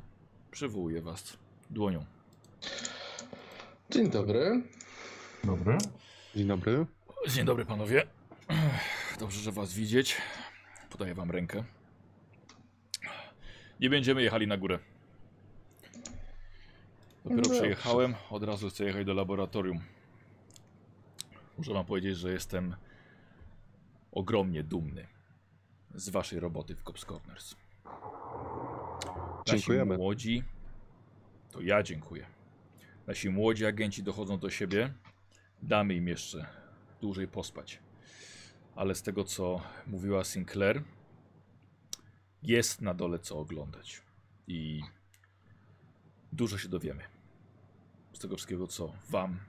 przywołuje 0.50 1.02
was 1.02 1.38
dłonią. 1.70 2.04
Dzień 3.90 4.10
dobry. 4.10 4.62
Dobry. 5.44 5.78
Dzień 6.36 6.46
dobry. 6.46 6.86
Dzień 7.28 7.44
dobry 7.44 7.64
panowie. 7.64 8.06
Dobrze, 9.20 9.40
że 9.40 9.52
was 9.52 9.74
widzieć. 9.74 10.16
Podaję 10.90 11.14
wam 11.14 11.30
rękę. 11.30 11.64
Nie 13.80 13.90
będziemy 13.90 14.22
jechali 14.22 14.46
na 14.46 14.56
górę. 14.56 14.78
Dopiero 17.24 17.42
Dobrze. 17.42 17.60
przyjechałem, 17.60 18.14
od 18.30 18.42
razu 18.42 18.68
chcę 18.70 18.84
jechać 18.84 19.06
do 19.06 19.14
laboratorium. 19.14 19.80
Muszę 21.58 21.72
wam 21.72 21.84
powiedzieć, 21.86 22.16
że 22.16 22.32
jestem 22.32 22.76
ogromnie 24.12 24.62
dumny 24.62 25.06
z 25.94 26.08
waszej 26.08 26.40
roboty 26.40 26.76
w 26.76 26.82
Cops 26.82 27.04
Corners. 27.04 27.56
Nasi 29.46 29.58
Dziękujemy. 29.58 29.96
młodzi, 29.96 30.44
to 31.50 31.60
ja 31.60 31.82
dziękuję. 31.82 32.26
Nasi 33.06 33.30
młodzi 33.30 33.66
agenci 33.66 34.02
dochodzą 34.02 34.38
do 34.38 34.50
siebie. 34.50 34.92
Damy 35.62 35.94
im 35.94 36.08
jeszcze 36.08 36.46
dłużej 37.00 37.28
pospać. 37.28 37.78
Ale 38.76 38.94
z 38.94 39.02
tego, 39.02 39.24
co 39.24 39.60
mówiła 39.86 40.24
Sinclair, 40.24 40.82
jest 42.42 42.80
na 42.80 42.94
dole 42.94 43.18
co 43.18 43.38
oglądać. 43.38 44.02
I 44.46 44.80
dużo 46.32 46.58
się 46.58 46.68
dowiemy. 46.68 47.02
Z 48.12 48.18
tego 48.18 48.36
wszystkiego, 48.36 48.66
co 48.66 48.92
Wam 49.10 49.40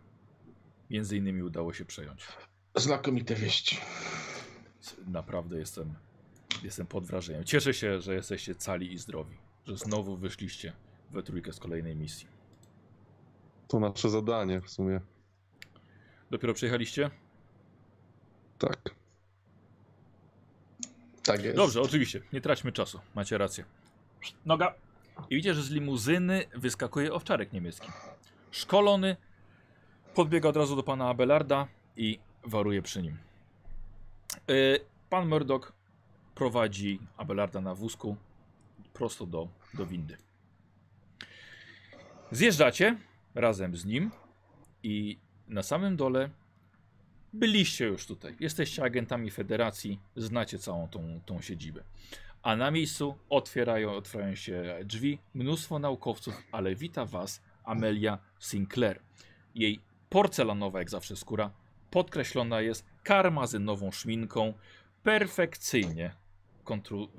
między 0.90 1.18
innymi 1.18 1.44
udało 1.44 1.74
się 1.74 1.86
przejąć. 1.86 2.28
Znakomite 2.76 3.36
wieści. 3.36 3.78
Naprawdę 5.08 5.60
jestem, 5.60 5.96
jestem 6.64 6.88
pod 6.88 7.06
wrażeniem. 7.06 7.44
Cieszę 7.44 7.74
się, 7.74 8.02
że 8.02 8.16
jesteście 8.16 8.56
cali 8.56 8.94
i 8.94 8.98
zdrowi. 8.98 9.38
Że 9.66 9.78
znowu 9.78 10.18
wyszliście 10.18 10.74
we 11.12 11.24
trójkę 11.24 11.54
z 11.54 11.60
kolejnej 11.60 11.96
misji. 11.96 12.28
To 13.68 13.80
nasze 13.80 14.10
zadanie 14.10 14.62
w 14.62 14.70
sumie. 14.70 15.02
Dopiero 16.32 16.54
przyjechaliście? 16.54 17.12
Tak. 18.58 18.96
Tak 21.24 21.44
jest. 21.44 21.56
Dobrze, 21.56 21.82
oczywiście. 21.82 22.22
Nie 22.34 22.42
traćmy 22.42 22.72
czasu. 22.72 23.00
Macie 23.16 23.38
rację. 23.38 23.66
Noga. 24.46 24.74
I 25.30 25.36
widzicie, 25.36 25.53
że 25.53 25.63
z 25.63 25.70
limuzyny 25.70 26.46
wyskakuje 26.56 27.13
owczarek 27.13 27.53
niemiecki. 27.53 27.88
Szkolony. 28.51 29.15
Podbiega 30.15 30.50
od 30.50 30.58
razu 30.58 30.75
do 30.75 30.84
pana 30.84 31.10
Abelarda 31.10 31.68
i 31.98 32.20
waruje 32.44 32.82
przy 32.82 33.01
nim. 33.01 33.18
Yy, 34.48 34.80
pan 35.10 35.27
Murdoch 35.27 35.74
prowadzi 36.36 37.00
Abelarda 37.18 37.62
na 37.62 37.75
wózku 37.75 38.15
prosto 38.94 39.25
do, 39.25 39.48
do 39.74 39.86
windy. 39.86 40.18
Zjeżdżacie 42.32 42.98
razem 43.36 43.75
z 43.75 43.86
nim 43.86 44.12
i 44.84 45.18
na 45.48 45.63
samym 45.63 45.96
dole 45.96 46.30
byliście 47.34 47.86
już 47.86 48.06
tutaj. 48.06 48.36
Jesteście 48.39 48.84
agentami 48.84 49.32
federacji, 49.32 50.00
znacie 50.15 50.60
całą 50.60 50.88
tą, 50.88 51.22
tą 51.25 51.41
siedzibę. 51.41 51.84
A 52.43 52.55
na 52.55 52.71
miejscu 52.71 53.15
otwierają, 53.29 53.91
otwierają 53.91 54.36
się 54.36 54.79
drzwi, 54.83 55.19
mnóstwo 55.33 55.79
naukowców, 55.79 56.43
ale 56.51 56.75
wita 56.75 57.05
was 57.05 57.41
Amelia 57.63 58.17
Sinclair. 58.39 59.00
Jej 59.55 59.79
porcelanowa, 60.10 60.79
jak 60.79 60.89
zawsze, 60.89 61.15
skóra 61.15 61.51
podkreślona 61.91 62.62
jest 62.62 62.86
karmazynową 63.03 63.91
szminką, 63.91 64.53
perfekcyjnie 65.03 66.12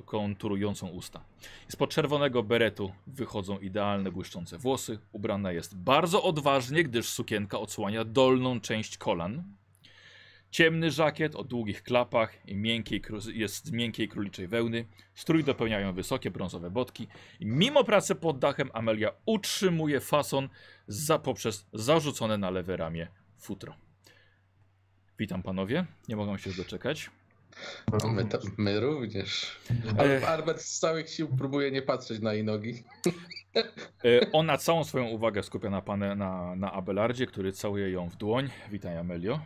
konturującą 0.04 0.88
usta. 0.88 1.24
Spod 1.68 1.90
czerwonego 1.90 2.42
beretu 2.42 2.92
wychodzą 3.06 3.58
idealne 3.58 4.12
błyszczące 4.12 4.58
włosy. 4.58 4.98
Ubrana 5.12 5.52
jest 5.52 5.76
bardzo 5.76 6.22
odważnie, 6.22 6.84
gdyż 6.84 7.08
sukienka 7.08 7.58
odsłania 7.58 8.04
dolną 8.04 8.60
część 8.60 8.98
kolan. 8.98 9.44
Ciemny 10.52 10.90
żakiet 10.90 11.37
o 11.37 11.44
długich 11.44 11.82
klapach 11.82 12.49
i 12.49 12.56
miękkiej, 12.56 13.02
jest 13.35 13.66
z 13.66 13.71
miękkiej 13.71 14.09
króliczej 14.09 14.49
wełny. 14.49 14.85
Strój 15.14 15.44
dopełniają 15.44 15.92
wysokie 15.92 16.30
brązowe 16.30 16.71
botki. 16.71 17.09
I 17.40 17.47
mimo 17.47 17.85
pracy 17.85 18.14
pod 18.14 18.38
dachem 18.38 18.71
Amelia 18.73 19.12
utrzymuje 19.26 20.00
fason 20.00 20.49
za, 20.87 21.18
poprzez 21.18 21.66
zarzucone 21.73 22.38
na 22.38 22.50
lewe 22.50 22.76
ramię 22.76 23.09
futro. 23.38 23.75
Witam 25.18 25.42
panowie, 25.42 25.87
nie 26.09 26.16
mogę 26.16 26.38
się 26.38 26.50
doczekać. 26.50 27.11
My, 28.12 28.25
to, 28.25 28.38
my 28.59 28.80
również. 28.80 29.56
Ale 29.99 30.26
Arbet 30.28 30.62
z 30.62 30.78
całych 30.78 31.11
sił 31.11 31.28
próbuje 31.28 31.71
nie 31.71 31.82
patrzeć 31.82 32.21
na 32.21 32.35
jej 32.35 32.44
nogi. 32.44 32.75
E, 34.04 34.32
Ona 34.32 34.59
całą 34.59 34.85
swoją 34.85 35.04
uwagę 35.04 35.42
skupia 35.42 35.71
na, 35.71 35.82
pane, 35.82 36.16
na, 36.16 36.56
na 36.56 36.73
Abelardzie, 36.73 37.26
który 37.26 37.52
całuje 37.52 37.90
ją 37.90 38.09
w 38.09 38.16
dłoń. 38.16 38.50
Witaj 38.71 38.99
Amelio. 38.99 39.40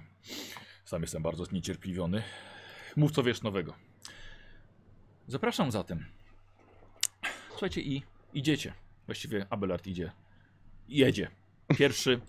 Sam 0.87 1.03
jestem 1.03 1.23
bardzo 1.23 1.45
zniecierpliwiony. 1.45 2.23
Mów 2.97 3.13
co 3.13 3.23
wiesz 3.23 3.43
nowego. 3.43 3.75
Zapraszam 5.29 5.71
zatem. 5.71 6.05
Słuchajcie 7.49 7.81
i 7.81 8.03
idziecie. 8.35 8.73
Właściwie 9.07 9.47
Abelard 9.51 9.87
idzie. 9.87 10.13
Jedzie. 10.89 11.31
Pierwszy. 11.79 12.21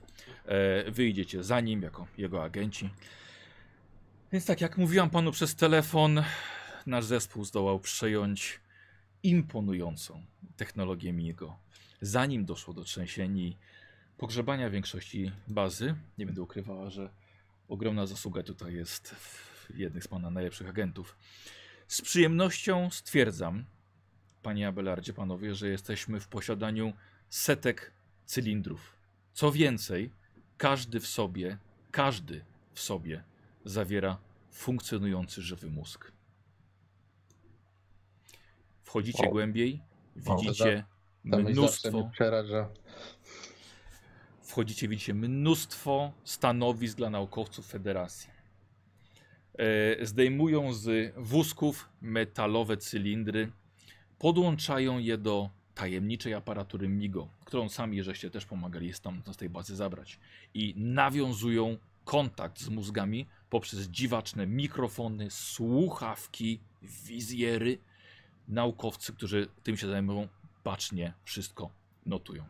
E, 0.45 0.91
wy 0.91 1.05
idziecie 1.05 1.43
za 1.43 1.61
nim 1.61 1.81
jako 1.81 2.07
jego 2.17 2.43
agenci. 2.43 2.89
Więc 4.31 4.45
tak 4.45 4.61
jak 4.61 4.77
mówiłam 4.77 5.09
panu 5.09 5.31
przez 5.31 5.55
telefon, 5.55 6.23
nasz 6.85 7.05
zespół 7.05 7.45
zdołał 7.45 7.79
przejąć 7.79 8.59
imponującą 9.23 10.23
technologię 10.55 11.13
Migo. 11.13 11.59
Zanim 12.01 12.45
doszło 12.45 12.73
do 12.73 12.83
trzęsień 12.83 13.37
i 13.37 13.57
pogrzebania 14.17 14.69
większości 14.69 15.31
bazy, 15.47 15.95
nie 16.17 16.25
będę 16.25 16.41
ukrywała, 16.41 16.89
że 16.89 17.09
ogromna 17.67 18.05
zasługa 18.05 18.43
tutaj 18.43 18.73
jest 18.73 19.09
w 19.09 19.77
jednych 19.77 20.03
z 20.03 20.07
pana 20.07 20.29
najlepszych 20.29 20.69
agentów. 20.69 21.17
Z 21.87 22.01
przyjemnością 22.01 22.89
stwierdzam, 22.91 23.65
panie 24.43 24.67
Abelardzie, 24.67 25.13
panowie, 25.13 25.55
że 25.55 25.67
jesteśmy 25.69 26.19
w 26.19 26.27
posiadaniu 26.27 26.93
setek 27.29 27.91
cylindrów. 28.25 28.95
Co 29.33 29.51
więcej, 29.51 30.11
każdy 30.57 30.99
w 30.99 31.07
sobie, 31.07 31.57
każdy 31.91 32.45
w 32.73 32.79
sobie 32.79 33.23
zawiera 33.65 34.17
funkcjonujący 34.51 35.41
żywy 35.41 35.69
mózg. 35.69 36.11
Wchodzicie 38.83 39.23
Wow. 39.23 39.31
głębiej, 39.31 39.81
Wow. 40.25 40.39
widzicie 40.41 40.85
Ta 41.31 41.37
myśl 41.37 41.47
zawsze 41.61 41.91
mnóstwo 41.91 42.09
przeraża. 42.13 42.69
Wchodzicie, 44.47 44.87
widzicie 44.87 45.13
mnóstwo 45.13 46.11
stanowisk 46.23 46.97
dla 46.97 47.09
naukowców 47.09 47.67
Federacji. 47.67 48.29
E, 49.57 50.05
zdejmują 50.05 50.73
z 50.73 51.13
wózków 51.17 51.89
metalowe 52.01 52.77
cylindry, 52.77 53.51
podłączają 54.19 54.99
je 54.99 55.17
do 55.17 55.49
tajemniczej 55.75 56.33
aparatury 56.33 56.87
MIGO, 56.87 57.29
którą 57.45 57.69
sami 57.69 58.03
żeście 58.03 58.29
też 58.29 58.45
pomagali 58.45 58.93
tam 59.01 59.21
z 59.31 59.37
tej 59.37 59.49
bazy 59.49 59.75
zabrać. 59.75 60.19
I 60.53 60.73
nawiązują 60.77 61.77
kontakt 62.05 62.59
z 62.59 62.69
mózgami 62.69 63.27
poprzez 63.49 63.79
dziwaczne 63.79 64.47
mikrofony, 64.47 65.31
słuchawki, 65.31 66.59
wizjery. 66.81 67.77
Naukowcy, 68.47 69.13
którzy 69.13 69.47
tym 69.63 69.77
się 69.77 69.87
zajmują, 69.87 70.27
bacznie 70.63 71.13
wszystko 71.23 71.69
notują. 72.05 72.45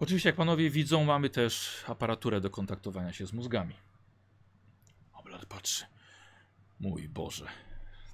Oczywiście, 0.00 0.28
jak 0.28 0.36
panowie 0.36 0.70
widzą, 0.70 1.04
mamy 1.04 1.30
też 1.30 1.84
aparaturę 1.86 2.40
do 2.40 2.50
kontaktowania 2.50 3.12
się 3.12 3.26
z 3.26 3.32
mózgami. 3.32 3.74
Abelard 5.12 5.46
patrzy. 5.46 5.84
Mój 6.80 7.08
Boże, 7.08 7.46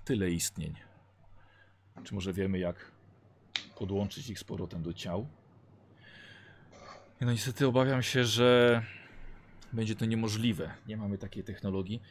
tyle 0.05 0.31
istnień. 0.31 0.75
Czy 2.05 2.15
może 2.15 2.33
wiemy, 2.33 2.59
jak 2.59 2.91
podłączyć 3.79 4.31
ich 4.31 4.39
z 4.39 4.45
powrotem 4.45 4.83
do 4.83 4.93
ciał? 4.93 5.29
No 7.21 7.33
niestety 7.33 7.67
obawiam 7.67 8.03
się, 8.03 8.25
że 8.25 8.83
będzie 9.73 9.95
to 9.95 10.05
niemożliwe. 10.05 10.75
Nie 10.87 10.97
mamy 10.97 11.19
takiej 11.19 11.45
technologii. 11.45 12.03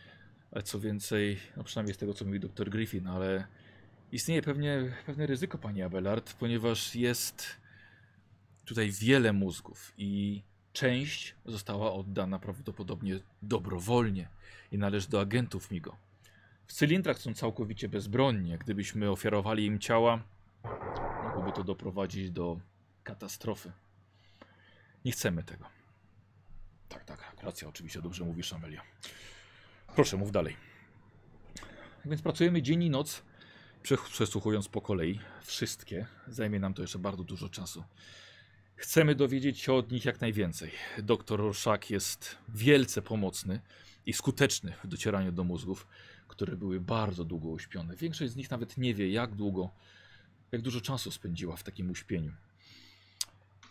Ale 0.51 0.63
co 0.63 0.79
więcej, 0.79 1.39
no 1.57 1.63
przynajmniej 1.63 1.95
z 1.95 1.97
tego, 1.97 2.13
co 2.13 2.25
mówi 2.25 2.39
dr 2.39 2.69
Griffin, 2.69 3.07
ale 3.07 3.47
istnieje 4.11 4.41
pewnie, 4.41 4.91
pewne 5.05 5.25
ryzyko, 5.25 5.57
panie 5.57 5.85
Abelard, 5.85 6.33
ponieważ 6.33 6.95
jest 6.95 7.62
tutaj 8.65 8.91
wiele 8.91 9.33
mózgów 9.33 9.93
i 9.97 10.41
część 10.73 11.35
została 11.45 11.93
oddana 11.93 12.39
prawdopodobnie 12.39 13.19
dobrowolnie 13.41 14.27
i 14.71 14.77
należy 14.77 15.09
do 15.09 15.21
agentów 15.21 15.71
MIGO. 15.71 15.95
W 16.67 16.73
cylindrach 16.73 17.19
są 17.19 17.33
całkowicie 17.33 17.89
bezbronni. 17.89 18.57
Gdybyśmy 18.57 19.11
ofiarowali 19.11 19.65
im 19.65 19.79
ciała, 19.79 20.23
mogłoby 21.23 21.51
to 21.51 21.63
doprowadzić 21.63 22.31
do 22.31 22.59
katastrofy. 23.03 23.71
Nie 25.05 25.11
chcemy 25.11 25.43
tego. 25.43 25.65
Tak, 26.89 27.05
tak, 27.05 27.35
racja, 27.43 27.67
oczywiście, 27.67 28.01
dobrze 28.01 28.23
mówisz, 28.25 28.53
Amelia. 28.53 28.81
Proszę, 29.95 30.17
mów 30.17 30.31
dalej. 30.31 30.55
Tak 31.55 32.05
Więc 32.05 32.21
pracujemy 32.21 32.61
dzień 32.61 32.83
i 32.83 32.89
noc, 32.89 33.23
prze- 33.83 33.97
przesłuchując 34.11 34.67
po 34.67 34.81
kolei 34.81 35.19
wszystkie. 35.41 36.05
Zajmie 36.27 36.59
nam 36.59 36.73
to 36.73 36.81
jeszcze 36.81 36.99
bardzo 36.99 37.23
dużo 37.23 37.49
czasu. 37.49 37.83
Chcemy 38.75 39.15
dowiedzieć 39.15 39.59
się 39.59 39.73
od 39.73 39.91
nich 39.91 40.05
jak 40.05 40.21
najwięcej. 40.21 40.71
Doktor 40.97 41.39
Rorschach 41.39 41.89
jest 41.89 42.37
wielce 42.49 43.01
pomocny 43.01 43.59
i 44.05 44.13
skuteczny 44.13 44.73
w 44.83 44.87
docieraniu 44.87 45.31
do 45.31 45.43
mózgów, 45.43 45.87
które 46.27 46.55
były 46.55 46.79
bardzo 46.79 47.23
długo 47.23 47.49
uśpione. 47.49 47.95
Większość 47.95 48.31
z 48.31 48.35
nich 48.35 48.51
nawet 48.51 48.77
nie 48.77 48.93
wie, 48.93 49.09
jak 49.09 49.35
długo, 49.35 49.69
jak 50.51 50.61
dużo 50.61 50.81
czasu 50.81 51.11
spędziła 51.11 51.55
w 51.55 51.63
takim 51.63 51.91
uśpieniu. 51.91 52.31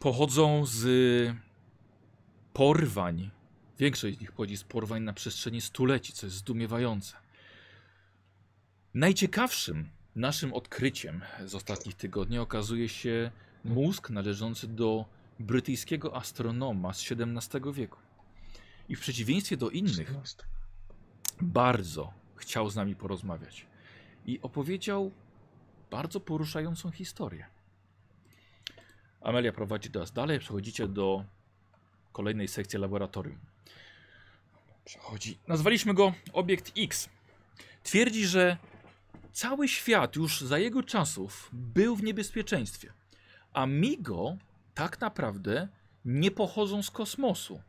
Pochodzą 0.01 0.67
z 0.67 1.37
porwań. 2.53 3.31
Większość 3.79 4.17
z 4.17 4.21
nich 4.21 4.33
pochodzi 4.33 4.57
z 4.57 4.65
porwań 4.65 5.03
na 5.03 5.13
przestrzeni 5.13 5.61
stuleci, 5.61 6.13
co 6.13 6.27
jest 6.27 6.37
zdumiewające. 6.37 7.17
Najciekawszym 8.95 9.89
naszym 10.17 10.53
odkryciem 10.53 11.23
z 11.47 11.55
ostatnich 11.55 11.95
tygodni 11.95 12.39
okazuje 12.39 12.89
się 12.89 13.31
mózg 13.65 14.11
należący 14.11 14.69
do 14.69 15.05
brytyjskiego 15.41 16.17
astronoma 16.17 16.93
z 16.93 17.13
XVII 17.13 17.73
wieku. 17.73 17.99
I 18.89 18.97
w 18.97 19.01
przeciwieństwie 19.01 19.57
do 19.57 19.71
innych, 19.71 20.15
bardzo 21.41 22.13
chciał 22.37 22.71
z 22.71 22.77
nami 22.77 22.97
porozmawiać. 22.97 23.67
I 24.27 24.41
opowiedział 24.41 25.11
bardzo 25.91 26.21
poruszającą 26.21 26.91
historię. 26.91 27.47
Amelia 29.21 29.53
prowadzi 29.53 29.91
nas 29.91 30.13
dalej, 30.13 30.39
przechodzicie 30.39 30.89
do 30.89 31.25
kolejnej 32.13 32.49
sekcji 32.49 32.79
laboratorium. 32.79 33.39
Przechodzi. 34.85 35.39
Nazwaliśmy 35.49 35.95
go 35.95 36.15
obiekt 36.33 36.73
X. 36.79 37.09
Twierdzi, 37.83 38.27
że 38.27 38.57
cały 39.33 39.69
świat 39.69 40.17
już 40.17 40.41
za 40.41 40.59
jego 40.59 40.83
czasów 40.83 41.51
był 41.53 41.97
w 41.97 42.03
niebezpieczeństwie. 42.03 42.93
A 43.53 43.67
Migo 43.67 44.37
tak 44.75 45.01
naprawdę 45.01 45.69
nie 46.05 46.31
pochodzą 46.31 46.83
z 46.83 46.91
kosmosu. 46.91 47.61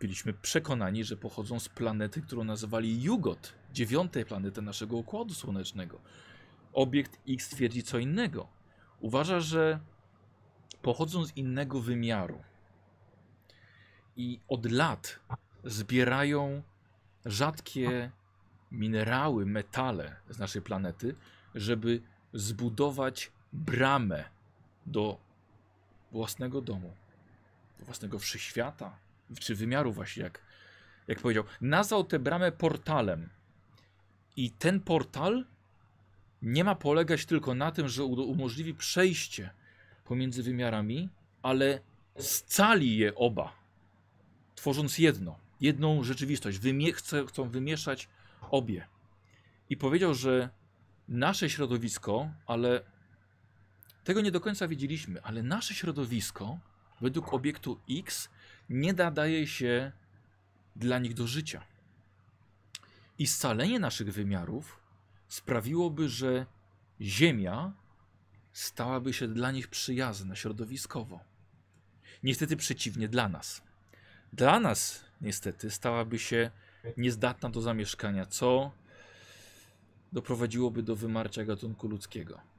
Byliśmy 0.00 0.32
przekonani, 0.32 1.04
że 1.04 1.16
pochodzą 1.16 1.60
z 1.60 1.68
planety, 1.68 2.22
którą 2.22 2.44
nazywali 2.44 3.02
Jugot, 3.02 3.54
dziewiątej 3.72 4.24
planety 4.24 4.62
naszego 4.62 4.96
Układu 4.96 5.34
Słonecznego. 5.34 6.00
Obiekt 6.72 7.18
X 7.28 7.48
twierdzi 7.48 7.82
co 7.82 7.98
innego. 7.98 8.48
Uważa, 9.00 9.40
że 9.40 9.80
pochodzą 10.82 11.24
z 11.24 11.36
innego 11.36 11.80
wymiaru. 11.80 12.42
I 14.16 14.40
od 14.48 14.72
lat 14.72 15.20
zbierają 15.64 16.62
rzadkie 17.24 18.10
minerały, 18.70 19.46
metale 19.46 20.16
z 20.30 20.38
naszej 20.38 20.62
planety, 20.62 21.14
żeby 21.54 22.02
zbudować 22.32 23.32
bramę 23.52 24.24
do 24.86 25.18
własnego 26.12 26.60
domu, 26.60 26.92
do 27.78 27.84
własnego 27.84 28.18
wszechświata, 28.18 28.98
czy 29.40 29.54
wymiaru 29.54 29.92
właśnie, 29.92 30.22
jak, 30.22 30.40
jak 31.08 31.20
powiedział. 31.20 31.44
Nazwał 31.60 32.04
tę 32.04 32.18
bramę 32.18 32.52
portalem. 32.52 33.28
I 34.36 34.50
ten 34.50 34.80
portal 34.80 35.44
nie 36.42 36.64
ma 36.64 36.74
polegać 36.74 37.26
tylko 37.26 37.54
na 37.54 37.72
tym, 37.72 37.88
że 37.88 38.04
umożliwi 38.04 38.74
przejście 38.74 39.50
pomiędzy 40.04 40.42
wymiarami, 40.42 41.08
ale 41.42 41.80
scali 42.18 42.96
je 42.96 43.14
oba, 43.14 43.52
tworząc 44.54 44.98
jedno, 44.98 45.38
jedną 45.60 46.02
rzeczywistość. 46.02 46.58
Wymie 46.58 46.92
chcą 47.26 47.48
wymieszać 47.48 48.08
obie. 48.50 48.86
I 49.70 49.76
powiedział, 49.76 50.14
że 50.14 50.48
nasze 51.08 51.50
środowisko, 51.50 52.30
ale 52.46 52.82
tego 54.10 54.20
nie 54.20 54.30
do 54.30 54.40
końca 54.40 54.68
wiedzieliśmy, 54.68 55.22
ale 55.22 55.42
nasze 55.42 55.74
środowisko 55.74 56.58
według 57.00 57.34
obiektu 57.34 57.80
X 57.90 58.28
nie 58.70 58.92
nadaje 58.92 59.46
się 59.46 59.92
dla 60.76 60.98
nich 60.98 61.14
do 61.14 61.26
życia. 61.26 61.62
I 63.18 63.26
scalenie 63.26 63.78
naszych 63.78 64.12
wymiarów 64.12 64.78
sprawiłoby, 65.28 66.08
że 66.08 66.46
Ziemia 67.00 67.72
stałaby 68.52 69.12
się 69.12 69.28
dla 69.28 69.50
nich 69.50 69.68
przyjazna 69.68 70.36
środowiskowo. 70.36 71.20
Niestety 72.22 72.56
przeciwnie 72.56 73.08
dla 73.08 73.28
nas. 73.28 73.62
Dla 74.32 74.60
nas, 74.60 75.04
niestety, 75.20 75.70
stałaby 75.70 76.18
się 76.18 76.50
niezdatna 76.96 77.50
do 77.50 77.60
zamieszkania, 77.60 78.26
co 78.26 78.72
doprowadziłoby 80.12 80.82
do 80.82 80.96
wymarcia 80.96 81.44
gatunku 81.44 81.88
ludzkiego. 81.88 82.49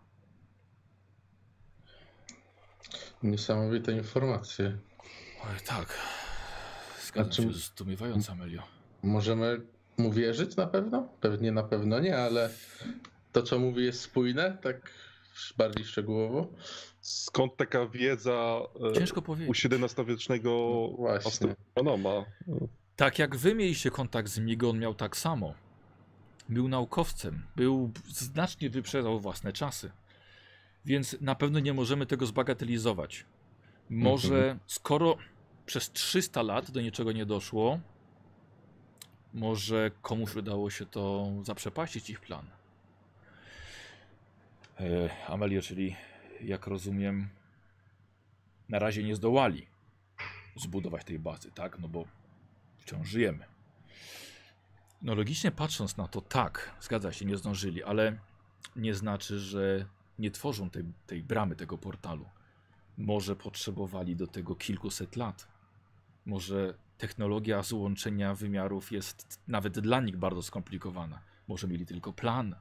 Niesamowite 3.24 3.92
informacje. 3.92 4.78
Oj, 5.44 5.56
tak. 5.66 5.98
Zgadzam 7.06 7.30
A 7.32 7.34
czym- 7.34 7.54
się, 7.54 7.60
zdumiewająca, 7.60 8.32
Amelio. 8.32 8.64
Możemy 9.04 9.62
mu 9.98 10.12
wierzyć 10.12 10.56
na 10.56 10.68
pewno? 10.68 11.08
Pewnie 11.22 11.52
na 11.52 11.64
pewno 11.64 12.00
nie, 12.00 12.18
ale 12.18 12.50
to 13.32 13.44
co 13.44 13.60
mówi 13.60 13.86
jest 13.86 14.02
spójne, 14.02 14.58
tak 14.62 14.92
bardziej 15.58 15.86
szczegółowo? 15.86 16.48
Skąd 17.02 17.58
taka 17.58 17.86
wiedza 17.86 18.60
e, 18.92 18.94
Ciężko 18.94 19.20
u 19.20 19.24
powiedzieć. 19.24 19.66
XVII-wiecznego 19.66 20.50
No 20.92 20.98
Właśnie. 20.98 21.50
astronoma? 21.76 22.26
Tak 22.96 23.20
jak 23.20 23.36
wy 23.36 23.56
mieliście 23.56 23.92
kontakt 23.92 24.30
z 24.30 24.40
Migo, 24.40 24.70
on 24.70 24.80
miał 24.80 24.94
tak 24.96 25.18
samo. 25.18 25.54
Był 26.50 26.68
naukowcem, 26.68 27.46
był 27.56 27.92
znacznie 28.08 28.70
wyprzedzał 28.70 29.20
własne 29.20 29.54
czasy. 29.54 29.92
Więc 30.86 31.17
na 31.22 31.36
pewno 31.36 31.60
nie 31.60 31.74
możemy 31.74 32.06
tego 32.06 32.26
zbagatelizować. 32.26 33.26
Może 33.89 34.36
Mhm. 34.36 34.60
skoro 34.67 35.17
przez 35.65 35.91
300 35.91 36.41
lat 36.41 36.72
do 36.72 36.82
niczego 36.82 37.12
nie 37.12 37.26
doszło, 37.26 37.80
może 39.34 39.91
komuś 40.02 40.36
udało 40.36 40.70
się 40.70 40.86
to 40.86 41.28
zaprzepaścić 41.44 42.10
ich 42.10 42.20
plan. 42.20 42.46
E, 44.80 45.10
Amelio, 45.28 45.62
czyli 45.62 45.96
jak 46.41 46.67
rozumiem, 46.67 47.30
na 48.70 48.80
razie 48.80 49.04
nie 49.04 49.15
zdołali 49.15 49.67
zbudować 50.56 51.06
tej 51.06 51.20
bazy, 51.20 51.52
tak? 51.52 51.80
No 51.80 51.88
bo 51.88 52.06
wciąż 52.78 53.08
żyjemy. 53.10 53.46
No 55.02 55.15
logicznie 55.15 55.52
patrząc 55.52 55.98
na 55.98 56.08
to, 56.08 56.22
tak, 56.22 56.76
zgadza 56.82 57.12
się, 57.12 57.26
nie 57.26 57.38
zdążyli, 57.38 57.84
ale 57.84 58.17
nie 58.76 58.94
znaczy, 58.96 59.39
że 59.39 59.86
nie 60.22 60.32
tworzą 60.32 60.70
tej, 60.70 60.84
tej 61.08 61.24
bramy, 61.24 61.56
tego 61.56 61.78
portalu. 61.78 62.26
Może 62.98 63.36
potrzebowali 63.36 64.16
do 64.16 64.28
tego 64.28 64.56
kilkuset 64.56 65.16
lat. 65.16 65.48
Może 66.26 66.74
technologia 66.98 67.64
złączenia 67.64 68.36
wymiarów 68.36 68.92
jest 68.92 69.40
nawet 69.48 69.80
dla 69.80 70.02
nich 70.02 70.18
bardzo 70.18 70.42
skomplikowana. 70.42 71.22
Może 71.48 71.68
mieli 71.68 71.86
tylko 71.86 72.14
plan. 72.14 72.56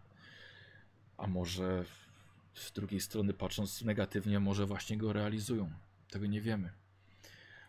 A 1.16 1.26
może 1.26 1.84
z 2.54 2.72
drugiej 2.72 3.00
strony, 3.00 3.34
patrząc 3.34 3.82
negatywnie, 3.82 4.40
może 4.40 4.66
właśnie 4.66 4.96
go 4.96 5.12
realizują. 5.12 5.70
Tego 6.10 6.26
nie 6.26 6.40
wiemy. 6.40 6.72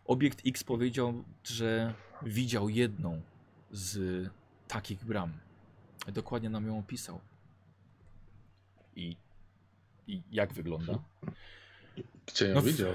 Obiekt 0.06 0.42
X 0.46 0.64
powiedział, 0.64 1.24
że 1.44 1.94
widział 2.22 2.70
jedną 2.70 3.22
z 3.72 4.30
takich 4.68 5.06
bram. 5.06 5.34
Dokładnie 6.08 6.50
nam 6.50 6.68
ją 6.68 6.80
opisał. 6.80 7.20
I 8.96 9.18
I 10.12 10.22
jak 10.32 10.54
wygląda? 10.54 11.00
Gdzie 12.26 12.48
ją 12.48 12.56
No 12.56 12.62
widział? 12.62 12.94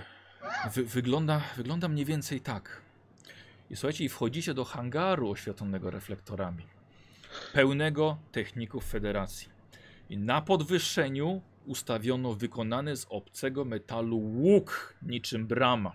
Wy, 0.75 0.85
wygląda, 0.85 1.41
wygląda 1.57 1.89
mniej 1.89 2.05
więcej 2.05 2.41
tak. 2.41 2.83
I 3.71 3.77
słuchajcie, 3.77 4.05
i 4.05 4.09
wchodzicie 4.09 4.55
do 4.55 4.65
hangaru 4.65 5.31
oświetlonego 5.31 5.91
reflektorami. 5.91 6.67
Pełnego 7.53 8.19
techników 8.33 8.85
federacji. 8.85 9.49
I 10.11 10.19
na 10.19 10.41
podwyższeniu 10.43 11.43
ustawiono 11.67 12.35
wykonany 12.35 12.97
z 12.97 13.07
obcego 13.11 13.65
metalu 13.65 14.19
łuk 14.19 14.95
niczym 15.03 15.47
brama. 15.47 15.93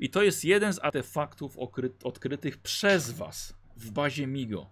I 0.00 0.10
to 0.10 0.22
jest 0.22 0.44
jeden 0.44 0.72
z 0.72 0.78
artefaktów 0.78 1.58
odkrytych 2.04 2.58
przez 2.58 3.10
was 3.10 3.54
w 3.76 3.90
bazie 3.90 4.26
Migo. 4.26 4.66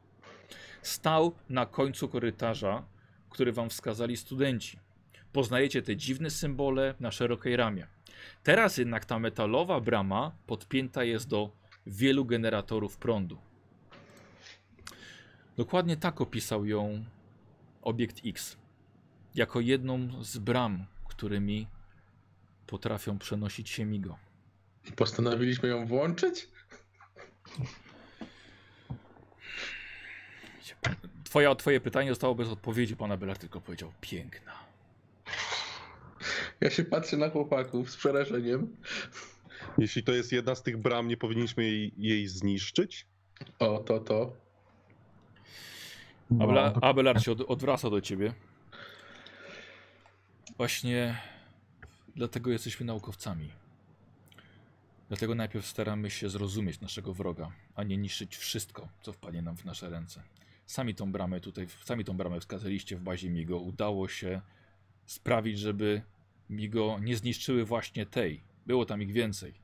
Stał 0.82 1.34
na 1.48 1.66
końcu 1.66 2.08
korytarza, 2.08 2.84
który 3.30 3.52
wam 3.52 3.70
wskazali 3.70 4.16
studenci. 4.16 4.78
Poznajecie 5.38 5.82
te 5.82 5.96
dziwne 5.96 6.30
symbole 6.30 6.94
na 7.00 7.10
szerokiej 7.10 7.56
ramie. 7.56 7.86
Teraz 8.42 8.76
jednak 8.76 9.04
ta 9.04 9.18
metalowa 9.18 9.80
brama 9.80 10.32
podpięta 10.46 11.04
jest 11.04 11.28
do 11.28 11.50
wielu 11.86 12.24
generatorów 12.24 12.96
prądu. 12.96 13.38
Dokładnie 15.56 15.96
tak 15.96 16.20
opisał 16.20 16.66
ją 16.66 17.04
obiekt 17.82 18.20
X. 18.26 18.56
Jako 19.34 19.60
jedną 19.60 20.24
z 20.24 20.38
bram, 20.38 20.86
którymi 21.08 21.66
potrafią 22.66 23.18
przenosić 23.18 23.70
się 23.70 23.84
migo. 23.84 24.18
Postanowiliśmy 24.96 25.68
ją 25.68 25.86
włączyć? 25.86 26.48
Twoja, 31.24 31.54
twoje 31.54 31.80
pytanie 31.80 32.08
zostało 32.08 32.34
bez 32.34 32.48
odpowiedzi. 32.48 32.96
Pana 32.96 33.16
Belar 33.16 33.38
tylko 33.38 33.60
powiedział 33.60 33.92
piękna. 34.00 34.67
Ja 36.60 36.70
się 36.70 36.84
patrzę 36.84 37.16
na 37.16 37.30
chłopaków 37.30 37.90
z 37.90 37.96
przerażeniem. 37.96 38.76
Jeśli 39.78 40.02
to 40.02 40.12
jest 40.12 40.32
jedna 40.32 40.54
z 40.54 40.62
tych 40.62 40.76
bram, 40.76 41.08
nie 41.08 41.16
powinniśmy 41.16 41.64
jej, 41.64 41.92
jej 41.98 42.28
zniszczyć? 42.28 43.06
O, 43.58 43.78
to, 43.78 44.00
to. 44.00 44.32
No, 46.30 46.44
Abela, 46.44 46.70
to- 46.70 46.84
Abelard 46.84 47.22
się 47.22 47.32
od, 47.32 47.40
odwraca 47.40 47.90
do 47.90 48.00
ciebie. 48.00 48.34
Właśnie 50.56 51.18
dlatego 52.16 52.50
jesteśmy 52.50 52.86
naukowcami. 52.86 53.50
Dlatego 55.08 55.34
najpierw 55.34 55.66
staramy 55.66 56.10
się 56.10 56.28
zrozumieć 56.30 56.80
naszego 56.80 57.14
wroga, 57.14 57.50
a 57.74 57.82
nie 57.82 57.96
niszczyć 57.96 58.36
wszystko, 58.36 58.88
co 59.02 59.12
wpadnie 59.12 59.42
nam 59.42 59.56
w 59.56 59.64
nasze 59.64 59.90
ręce. 59.90 60.22
Sami 60.66 60.94
tą 60.94 61.12
bramę 61.12 61.40
tutaj, 61.40 61.66
sami 61.84 62.04
tą 62.04 62.16
bramę 62.16 62.40
wskazaliście 62.40 62.96
w 62.96 63.00
bazie 63.00 63.30
Migo. 63.30 63.58
Udało 63.58 64.08
się 64.08 64.40
sprawić, 65.06 65.58
żeby 65.58 66.02
Migo 66.50 66.98
nie 67.02 67.16
zniszczyły 67.16 67.64
właśnie 67.64 68.06
tej. 68.06 68.42
Było 68.66 68.84
tam 68.84 69.02
ich 69.02 69.12
więcej. 69.12 69.54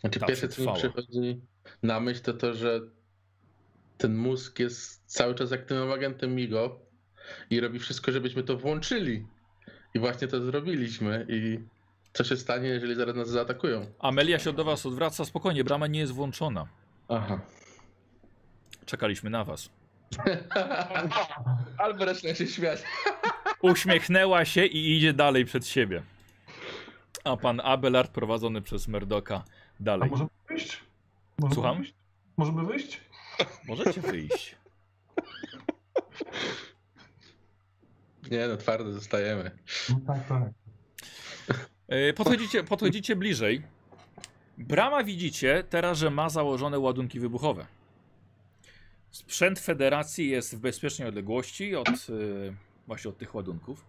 Znaczy, 0.00 0.20
Ta 0.20 0.26
pierwsze, 0.26 0.48
co 0.48 0.62
mi 0.62 0.78
przychodzi 0.78 1.40
na 1.82 2.00
myśl, 2.00 2.22
to 2.22 2.32
to, 2.32 2.54
że 2.54 2.80
ten 3.98 4.16
mózg 4.16 4.58
jest 4.58 5.02
cały 5.06 5.34
czas 5.34 5.52
aktywnym 5.52 5.92
agentem 5.92 6.34
MIGO 6.34 6.80
i 7.50 7.60
robi 7.60 7.78
wszystko, 7.78 8.12
żebyśmy 8.12 8.42
to 8.42 8.56
włączyli. 8.56 9.26
I 9.94 9.98
właśnie 9.98 10.28
to 10.28 10.44
zrobiliśmy. 10.44 11.26
I 11.28 11.60
co 12.12 12.24
się 12.24 12.36
stanie, 12.36 12.68
jeżeli 12.68 12.94
zaraz 12.94 13.16
nas 13.16 13.28
zaatakują? 13.28 13.86
Amelia 13.98 14.38
się 14.38 14.52
do 14.52 14.64
was 14.64 14.86
odwraca. 14.86 15.24
Spokojnie, 15.24 15.64
brama 15.64 15.86
nie 15.86 16.00
jest 16.00 16.12
włączona. 16.12 16.66
Aha. 17.08 17.40
Czekaliśmy 18.86 19.30
na 19.30 19.44
was. 19.44 19.70
Albo 21.78 22.04
zaczyna 22.04 22.34
się 22.34 22.46
śmiać. 22.46 22.82
Uśmiechnęła 23.62 24.44
się 24.44 24.66
i 24.66 24.96
idzie 24.96 25.12
dalej 25.12 25.44
przed 25.44 25.66
siebie. 25.66 26.02
A 27.24 27.36
pan 27.36 27.60
Abelard 27.64 28.10
prowadzony 28.12 28.62
przez 28.62 28.88
Merdoka 28.88 29.34
A 29.36 29.44
dalej. 29.80 30.10
możemy 30.10 30.30
wyjść? 30.48 30.80
Możemy 31.38 31.54
Słucham? 31.54 31.76
Wyjść? 31.78 31.94
Możemy 32.36 32.64
wyjść? 32.66 33.00
Możecie 33.68 34.00
wyjść. 34.00 34.56
Nie 38.30 38.48
no, 38.48 38.56
twardo 38.56 38.92
zostajemy. 38.92 39.50
No 39.90 40.00
tak, 40.06 40.26
tak. 40.28 40.42
E, 41.88 42.12
Podchodzicie, 42.12 42.64
podchodzicie 42.64 43.16
bliżej. 43.16 43.62
Brama 44.58 45.04
widzicie 45.04 45.64
teraz, 45.70 45.98
że 45.98 46.10
ma 46.10 46.28
założone 46.28 46.78
ładunki 46.78 47.20
wybuchowe. 47.20 47.66
Sprzęt 49.10 49.58
federacji 49.58 50.28
jest 50.30 50.56
w 50.56 50.58
bezpiecznej 50.60 51.08
odległości 51.08 51.76
od 51.76 51.88
e, 51.88 51.92
właśnie 52.86 53.08
od 53.08 53.18
tych 53.18 53.34
ładunków. 53.34 53.84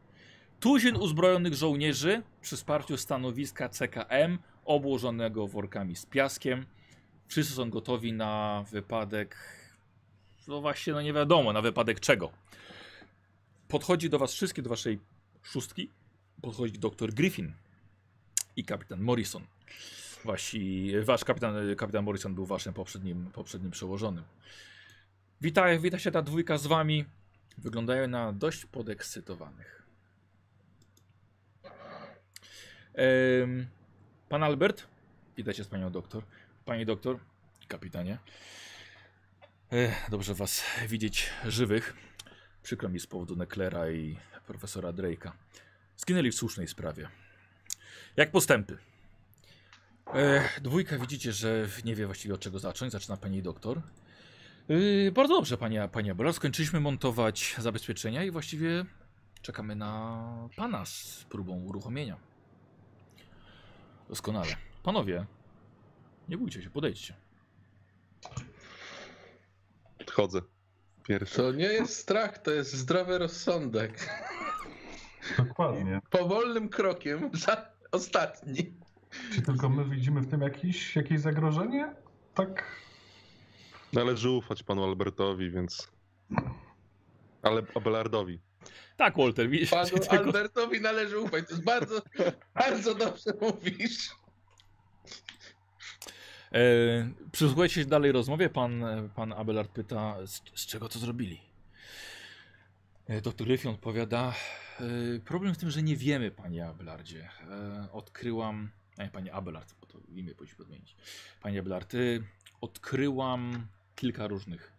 Tuzin 0.60 0.96
uzbrojonych 0.96 1.54
żołnierzy 1.54 2.24
przy 2.42 2.56
wsparciu 2.56 2.98
stanowiska 2.98 3.70
CKM 3.70 4.40
obłożonego 4.66 5.48
workami 5.48 5.96
z 5.96 6.06
piaskiem. 6.06 6.66
Wszyscy 7.28 7.54
są 7.54 7.70
gotowi 7.70 8.14
na 8.14 8.64
wypadek. 8.72 9.38
No 10.48 10.62
właśnie, 10.62 10.94
no 10.94 11.02
nie 11.02 11.14
wiadomo, 11.14 11.54
na 11.54 11.62
wypadek 11.62 12.00
czego. 12.00 12.32
Podchodzi 13.68 14.10
do 14.10 14.20
was 14.20 14.34
wszystkie, 14.34 14.62
do 14.62 14.70
waszej 14.70 15.00
szóstki. 15.44 15.90
Podchodzi 16.42 16.80
dr 16.80 17.14
Griffin 17.14 17.54
i 18.56 18.64
kapitan 18.66 19.02
Morrison. 19.02 19.44
Wasi, 20.26 20.92
wasz 21.04 21.24
kapitan, 21.24 21.56
kapitan 21.76 22.04
Morrison 22.04 22.36
był 22.36 22.46
waszym 22.46 22.74
poprzednim, 22.74 23.26
poprzednim 23.34 23.72
przełożonym. 23.72 24.24
Witaj, 25.42 25.80
wita 25.80 26.00
się 26.00 26.12
ta 26.12 26.22
dwójka 26.22 26.58
z 26.58 26.68
wami. 26.68 27.06
Wyglądają 27.58 28.08
na 28.08 28.34
dość 28.34 28.66
podekscytowanych. 28.66 29.84
Em, 32.94 33.68
pan 34.30 34.44
Albert, 34.44 34.88
witajcie 35.38 35.64
z 35.64 35.68
panią 35.68 35.92
doktor. 35.92 36.24
Pani 36.66 36.86
doktor, 36.86 37.20
kapitanie. 37.68 38.18
E, 39.72 40.10
dobrze 40.10 40.34
was 40.34 40.64
widzieć 40.88 41.30
żywych. 41.46 41.94
Przykro 42.64 42.90
mi 42.90 43.00
z 43.00 43.08
powodu 43.08 43.36
Neclera 43.36 43.92
i 43.92 44.18
profesora 44.48 44.94
Drake'a. 44.94 45.32
Zginęli 45.98 46.32
w 46.32 46.36
słusznej 46.36 46.68
sprawie. 46.68 47.10
Jak 48.16 48.32
postępy? 48.32 48.78
E, 50.14 50.50
dwójka 50.62 50.98
widzicie, 50.98 51.34
że 51.34 51.68
nie 51.86 51.96
wie 51.96 52.06
właściwie 52.06 52.34
od 52.34 52.40
czego 52.42 52.60
zacząć. 52.60 52.92
Zaczyna 52.92 53.18
pani 53.18 53.42
doktor. 53.42 53.82
E, 54.70 55.12
bardzo 55.12 55.34
dobrze, 55.34 55.58
panie, 55.58 55.90
panie 55.92 56.12
Abela. 56.12 56.34
Skończyliśmy 56.34 56.80
montować 56.80 57.56
zabezpieczenia 57.58 58.24
i 58.24 58.32
właściwie 58.32 58.86
czekamy 59.42 59.76
na 59.76 60.50
pana 60.56 60.86
z 60.86 61.26
próbą 61.30 61.54
uruchomienia. 61.54 62.18
Doskonale. 64.10 64.56
Panowie, 64.84 65.26
nie 66.30 66.38
bójcie 66.38 66.62
się, 66.62 66.70
podejdźcie. 66.70 67.14
Chodzę. 70.12 70.42
Pierwszy. 71.04 71.36
To 71.38 71.52
nie 71.52 71.66
jest 71.66 71.96
strach, 71.96 72.38
to 72.38 72.52
jest 72.52 72.74
zdrowy 72.74 73.18
rozsądek. 73.18 74.10
Dokładnie. 75.38 76.02
Powolnym 76.10 76.70
krokiem 76.70 77.30
za 77.34 77.72
ostatni. 77.92 78.74
Czy 79.34 79.42
tylko 79.42 79.70
my 79.70 79.86
widzimy 79.96 80.22
w 80.22 80.30
tym 80.30 80.42
jakiś, 80.42 80.96
jakieś 80.96 81.20
zagrożenie? 81.20 81.96
Tak. 82.34 82.87
Należy 83.94 84.30
ufać 84.30 84.64
panu 84.64 84.84
Albertowi, 84.84 85.52
więc... 85.52 85.92
Ale 87.42 87.62
Abelardowi. 87.76 88.40
Tak, 88.98 89.18
Walter, 89.18 89.50
widzisz? 89.50 89.70
Panu 89.70 89.90
tego- 89.90 90.12
Albertowi 90.12 90.82
należy 90.82 91.20
ufać. 91.20 91.46
To 91.48 91.52
jest 91.54 91.64
bardzo, 91.66 92.02
bardzo 92.56 92.96
dobrze 92.96 93.32
mówisz. 93.42 94.10
E, 96.54 96.60
przysłuchajcie 97.32 97.76
się 97.76 97.86
dalej 97.86 98.12
rozmowie. 98.12 98.50
Pan, 98.50 98.84
pan 99.16 99.34
Abelard 99.34 99.72
pyta, 99.72 100.28
z, 100.28 100.42
z 100.56 100.66
czego 100.66 100.90
to 100.90 101.00
zrobili? 101.00 101.42
E, 103.08 103.22
Doktor 103.22 103.48
Gryfion 103.48 103.74
odpowiada, 103.74 104.34
e, 104.80 105.20
problem 105.20 105.54
w 105.54 105.58
tym, 105.58 105.70
że 105.72 105.84
nie 105.84 105.96
wiemy, 105.96 106.32
panie 106.32 106.68
Abelardzie. 106.68 107.30
E, 107.50 107.88
odkryłam, 107.92 108.72
nie, 108.98 109.08
panie 109.10 109.34
Abelard, 109.34 109.76
bo 109.82 109.88
to 109.88 110.00
imię 110.10 110.36
powinniśmy 110.36 110.66
odmienić. 110.66 110.96
Panie 111.42 111.60
Abelard, 111.60 111.94
e, 111.94 111.98
odkryłam 112.62 113.68
kilka 113.98 114.28
różnych 114.28 114.74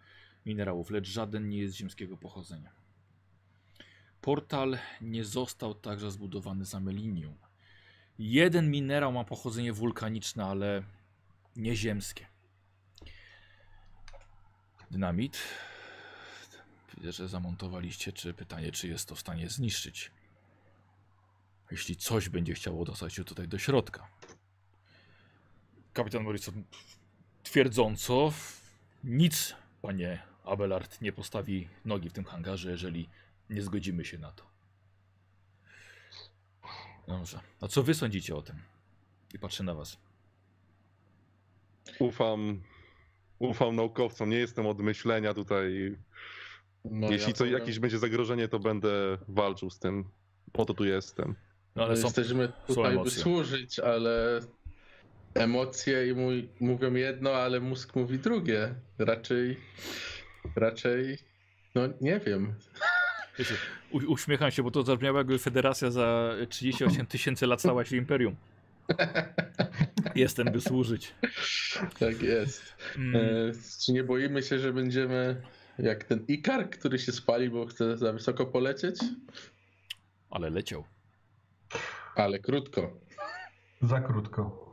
minerałów, 0.47 0.91
lecz 0.91 1.09
żaden 1.09 1.49
nie 1.49 1.59
jest 1.59 1.77
ziemskiego 1.77 2.17
pochodzenia. 2.17 2.71
Portal 4.21 4.79
nie 5.01 5.25
został 5.25 5.75
także 5.75 6.11
zbudowany 6.11 6.67
z 6.67 6.75
amelinium. 6.75 7.37
Jeden 8.19 8.71
minerał 8.71 9.13
ma 9.13 9.25
pochodzenie 9.25 9.73
wulkaniczne, 9.73 10.45
ale 10.45 10.83
nieziemskie. 11.57 12.27
Dynamit. 14.91 15.39
Widzę, 16.97 17.13
że 17.13 17.29
zamontowaliście. 17.29 18.13
Czy 18.13 18.35
pytanie, 18.35 18.73
czy 18.73 18.89
jest 18.89 19.09
to 19.09 19.15
w 19.15 19.21
stanie 19.21 19.49
zniszczyć? 19.49 20.11
Jeśli 21.71 21.97
coś 21.97 22.29
będzie 22.29 22.55
chciało 22.55 22.85
dostać 22.85 23.15
się 23.15 23.25
tutaj 23.25 23.49
do 23.49 23.59
środka. 23.59 24.09
Kapitan 25.93 26.25
Morrison 26.25 26.65
twierdząco 27.43 28.33
nic, 29.09 29.55
panie 29.83 30.23
Abelard, 30.45 31.01
nie 31.01 31.13
postawi 31.13 31.69
nogi 31.85 32.11
w 32.11 32.13
tym 32.13 32.25
hangarze, 32.25 32.71
jeżeli 32.71 33.09
nie 33.51 33.63
zgodzimy 33.63 34.05
się 34.05 34.19
na 34.19 34.33
to. 34.33 34.45
Dobrze. 37.09 37.41
A 37.61 37.69
co 37.69 37.83
wy 37.83 37.95
sądzicie 37.95 38.37
o 38.37 38.43
tym? 38.43 38.57
I 39.35 39.39
patrzę 39.39 39.65
na 39.65 39.75
was. 39.75 39.97
Ufam, 41.99 42.63
ufam 43.39 43.77
naukowcom, 43.77 44.31
nie 44.31 44.37
jestem 44.37 44.67
od 44.67 44.81
myślenia 44.81 45.35
tutaj. 45.35 45.97
No, 46.85 47.11
Jeśli 47.11 47.29
ja 47.29 47.35
co, 47.35 47.45
powiem, 47.45 47.59
jakieś 47.61 47.79
będzie 47.79 47.99
zagrożenie, 47.99 48.49
to 48.49 48.59
będę 48.59 49.19
walczył 49.29 49.71
z 49.71 49.79
tym. 49.79 50.05
Po 50.53 50.65
to 50.65 50.75
tu 50.75 50.85
jestem. 50.85 51.35
No 51.77 51.83
ale 51.83 51.95
my 51.95 51.97
są, 51.97 52.07
jesteśmy 52.07 52.53
tutaj, 52.67 52.99
by 53.05 53.11
służyć, 53.11 53.79
ale 53.79 54.41
emocje 55.39 56.09
i 56.09 56.15
mój, 56.15 56.49
mówią 56.61 56.95
jedno, 56.95 57.31
ale 57.31 57.61
mózg 57.61 57.97
mówi 57.97 58.19
drugie. 58.19 58.75
Raczej, 58.99 59.57
raczej, 60.57 61.19
no 61.75 61.83
nie 62.01 62.21
wiem. 62.21 62.55
wiecie, 63.39 63.55
u, 63.91 63.97
uśmiecham 64.13 64.51
się, 64.51 64.63
bo 64.63 64.71
to 64.71 64.83
zabrzmiało 64.83 65.19
jakby 65.19 65.39
federacja 65.39 65.91
za 65.91 66.35
38 66.49 67.07
tysięcy 67.07 67.47
lat 67.47 67.61
stała 67.61 67.85
się 67.85 67.97
imperium. 67.97 68.37
Jestem, 70.15 70.53
by 70.53 70.61
służyć. 70.61 71.15
Tak 71.99 72.23
jest. 72.23 72.75
Mm, 72.97 73.17
E, 73.17 73.53
czy 73.85 73.93
nie 73.93 74.05
boimy 74.05 74.43
się, 74.43 74.59
że 74.59 74.73
będziemy 74.73 75.43
jak 75.79 76.05
ten 76.05 76.25
Ikar, 76.29 76.71
który 76.71 76.99
się 76.99 77.13
spali, 77.13 77.51
bo 77.51 77.67
chce 77.67 77.97
za 77.97 78.13
wysoko 78.13 78.47
polecieć? 78.47 78.97
ale 80.31 80.51
leciał. 80.51 80.85
Ale 82.17 82.39
krótko. 82.39 83.01
Za 83.83 84.01
krótko. 84.01 84.69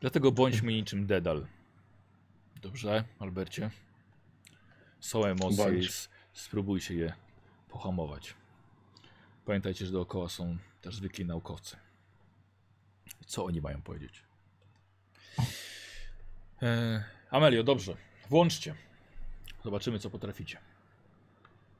Dlatego 0.00 0.32
bądźmy 0.32 0.72
niczym 0.72 1.06
Dedal. 1.06 1.46
Dobrze, 2.62 3.04
Albercie? 3.18 3.70
Są 5.00 5.24
emocje 5.24 5.64
Bądź. 5.64 6.08
spróbujcie 6.32 6.94
je 6.94 7.12
pohamować. 7.68 8.34
Pamiętajcie, 9.44 9.86
że 9.86 9.92
dookoła 9.92 10.28
są 10.28 10.58
też 10.80 10.96
zwykli 10.96 11.24
naukowcy. 11.24 11.76
Co 13.26 13.44
oni 13.44 13.60
mają 13.60 13.82
powiedzieć? 13.82 14.22
E, 16.62 17.04
Amelio, 17.30 17.62
dobrze. 17.62 17.96
Włączcie. 18.28 18.74
Zobaczymy, 19.64 19.98
co 19.98 20.10
potraficie. 20.10 20.58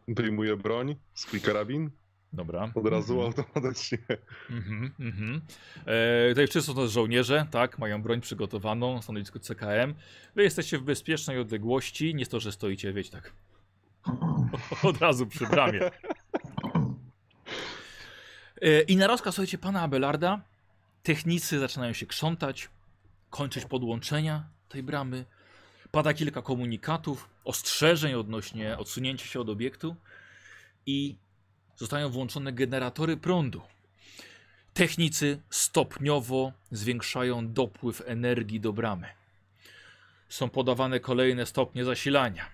Wyjmuję 0.08 0.56
broń, 0.56 0.96
swój 1.14 1.40
karabin, 1.40 1.90
Dobra. 2.32 2.72
od 2.74 2.86
razu 2.86 3.20
Mhm. 3.22 3.26
automatycznie. 3.26 3.98
Mhm, 4.50 4.90
mhm. 5.00 5.40
E, 5.86 6.28
tutaj 6.28 6.46
wszyscy 6.46 6.66
są 6.66 6.74
to 6.74 6.88
żołnierze, 6.88 7.46
tak, 7.50 7.78
mają 7.78 8.02
broń 8.02 8.20
przygotowaną, 8.20 9.02
stanowisko 9.02 9.38
CKM. 9.38 9.94
Wy 10.34 10.42
jesteście 10.42 10.78
w 10.78 10.82
bezpiecznej 10.82 11.38
odległości, 11.38 12.14
nie 12.14 12.26
to, 12.26 12.40
że 12.40 12.52
stoicie, 12.52 12.92
wiecie, 12.92 13.10
tak 13.10 13.32
od 14.82 14.98
razu 14.98 15.26
przy 15.26 15.46
bramie. 15.46 15.80
E, 18.62 18.80
I 18.80 18.96
na 18.96 19.06
rozkaz, 19.06 19.34
słuchajcie, 19.34 19.58
pana 19.58 19.82
Abelarda, 19.82 20.40
technicy 21.02 21.58
zaczynają 21.58 21.92
się 21.92 22.06
krzątać, 22.06 22.68
kończyć 23.30 23.64
podłączenia 23.64 24.44
tej 24.68 24.82
bramy. 24.82 25.24
Pada 25.90 26.14
kilka 26.14 26.42
komunikatów, 26.42 27.28
ostrzeżeń 27.44 28.14
odnośnie 28.14 28.78
odsunięcia 28.78 29.26
się 29.26 29.40
od 29.40 29.48
obiektu 29.48 29.96
i 30.86 31.16
zostają 31.78 32.10
włączone 32.10 32.52
generatory 32.52 33.16
prądu. 33.16 33.62
Technicy 34.74 35.40
stopniowo 35.50 36.52
zwiększają 36.70 37.52
dopływ 37.52 38.02
energii 38.06 38.60
do 38.60 38.72
bramy. 38.72 39.08
Są 40.28 40.50
podawane 40.50 41.00
kolejne 41.00 41.46
stopnie 41.46 41.84
zasilania. 41.84 42.46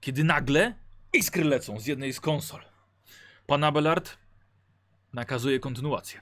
Kiedy 0.00 0.24
nagle 0.24 0.74
iskry 1.12 1.44
lecą 1.44 1.80
z 1.80 1.86
jednej 1.86 2.12
z 2.12 2.20
konsol. 2.20 2.60
Pan 3.46 3.64
Abelard 3.64 4.16
nakazuje 5.12 5.60
kontynuację. 5.60 6.20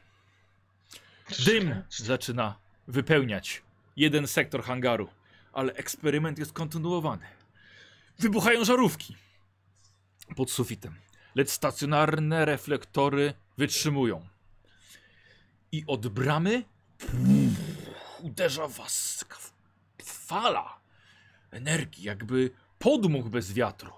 Dym 1.47 1.83
zaczyna 1.91 2.59
wypełniać 2.89 3.63
jeden 3.97 4.27
sektor 4.27 4.63
hangaru, 4.63 5.09
ale 5.53 5.73
eksperyment 5.73 6.39
jest 6.39 6.53
kontynuowany. 6.53 7.27
Wybuchają 8.19 8.65
żarówki 8.65 9.17
pod 10.37 10.51
sufitem, 10.51 10.95
lecz 11.35 11.51
stacjonarne 11.51 12.45
reflektory 12.45 13.35
wytrzymują. 13.59 14.29
I 15.73 15.85
od 15.87 16.09
bramy 16.09 16.65
uderza 18.23 18.69
was 18.69 19.25
fala 20.29 20.81
energii, 21.51 22.05
jakby 22.05 22.51
podmuch 22.79 23.29
bez 23.29 23.53
wiatru. 23.53 23.93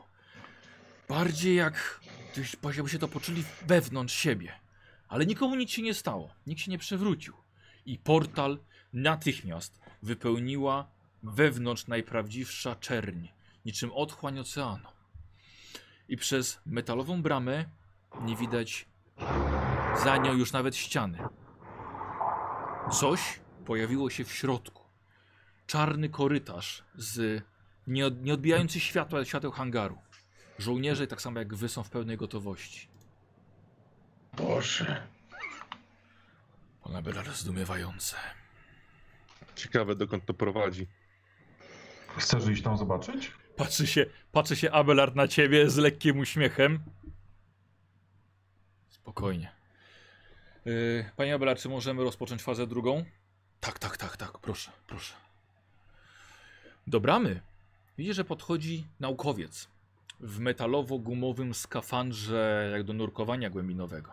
Bardziej 1.09 1.57
jak 1.57 2.01
jakby 2.75 2.89
się 2.89 2.99
to 2.99 3.09
poczuli 3.09 3.45
wewnątrz 3.67 4.15
siebie. 4.15 4.53
Ale 5.09 5.27
nikomu 5.27 5.55
nic 5.55 5.71
się 5.71 5.83
nie 5.83 5.95
stało, 5.95 6.35
nikt 6.47 6.61
się 6.61 6.71
nie 6.71 6.79
przewrócił. 6.79 7.35
I 7.87 7.99
portal 7.99 8.59
natychmiast 8.93 9.81
wypełniła 10.03 10.91
wewnątrz 11.23 11.87
najprawdziwsza 11.87 12.77
czerń, 12.77 13.29
niczym 13.65 13.93
otchłań 13.93 14.39
oceanu. 14.39 14.89
I 16.11 16.17
przez 16.17 16.61
metalową 16.67 17.23
bramę 17.23 17.65
nie 18.21 18.37
widać 18.37 18.89
za 20.05 20.17
nią 20.17 20.33
już 20.33 20.53
nawet 20.53 20.77
ściany. 20.77 21.19
Coś 22.93 23.41
pojawiło 23.67 24.11
się 24.11 24.25
w 24.25 24.33
środku. 24.33 24.85
Czarny 25.67 26.09
korytarz 26.09 26.85
z 26.95 27.45
nie, 27.87 28.07
od, 28.07 28.23
nie 28.23 28.35
odbijający 28.35 28.81
światła 28.81 29.25
świateł 29.25 29.51
hangaru. 29.51 29.99
Żołnierze, 30.59 31.07
tak 31.07 31.23
samo 31.23 31.39
jak 31.39 31.55
wy, 31.55 31.69
są 31.69 31.83
w 31.83 31.91
pełnej 31.91 32.17
gotowości. 32.17 32.89
Boże. 34.37 35.07
Ona 36.83 37.03
była 37.03 37.23
rozdumiewające. 37.23 38.17
Ciekawe, 39.55 39.95
dokąd 39.95 40.27
to 40.27 40.35
prowadzi. 40.35 40.87
Chcesz 42.17 42.49
iść 42.49 42.63
tam 42.63 42.77
zobaczyć? 42.77 43.33
Patrzy 43.61 43.87
się, 43.87 44.07
patrzy 44.33 44.57
się 44.57 44.71
Abelard 44.71 45.15
na 45.15 45.29
ciebie 45.29 45.71
z 45.71 45.77
lekkim 45.77 46.19
uśmiechem. 46.19 46.79
Spokojnie. 48.91 49.53
Yy, 50.65 51.11
panie 51.17 51.35
Abelard, 51.35 51.61
czy 51.61 51.69
możemy 51.69 52.05
rozpocząć 52.05 52.43
fazę 52.43 52.67
drugą? 52.67 53.05
Tak, 53.61 53.79
tak, 53.79 53.97
tak, 53.97 54.17
tak, 54.17 54.39
proszę, 54.39 54.71
proszę. 54.87 55.15
Do 56.87 57.01
bramy 57.01 57.41
widzisz, 57.99 58.17
że 58.17 58.25
podchodzi 58.25 58.87
naukowiec 59.01 59.69
w 60.21 60.39
metalowo-gumowym 60.39 61.55
skafandrze 61.55 62.69
jak 62.73 62.83
do 62.83 62.93
nurkowania 62.93 63.51
głębinowego. 63.51 64.13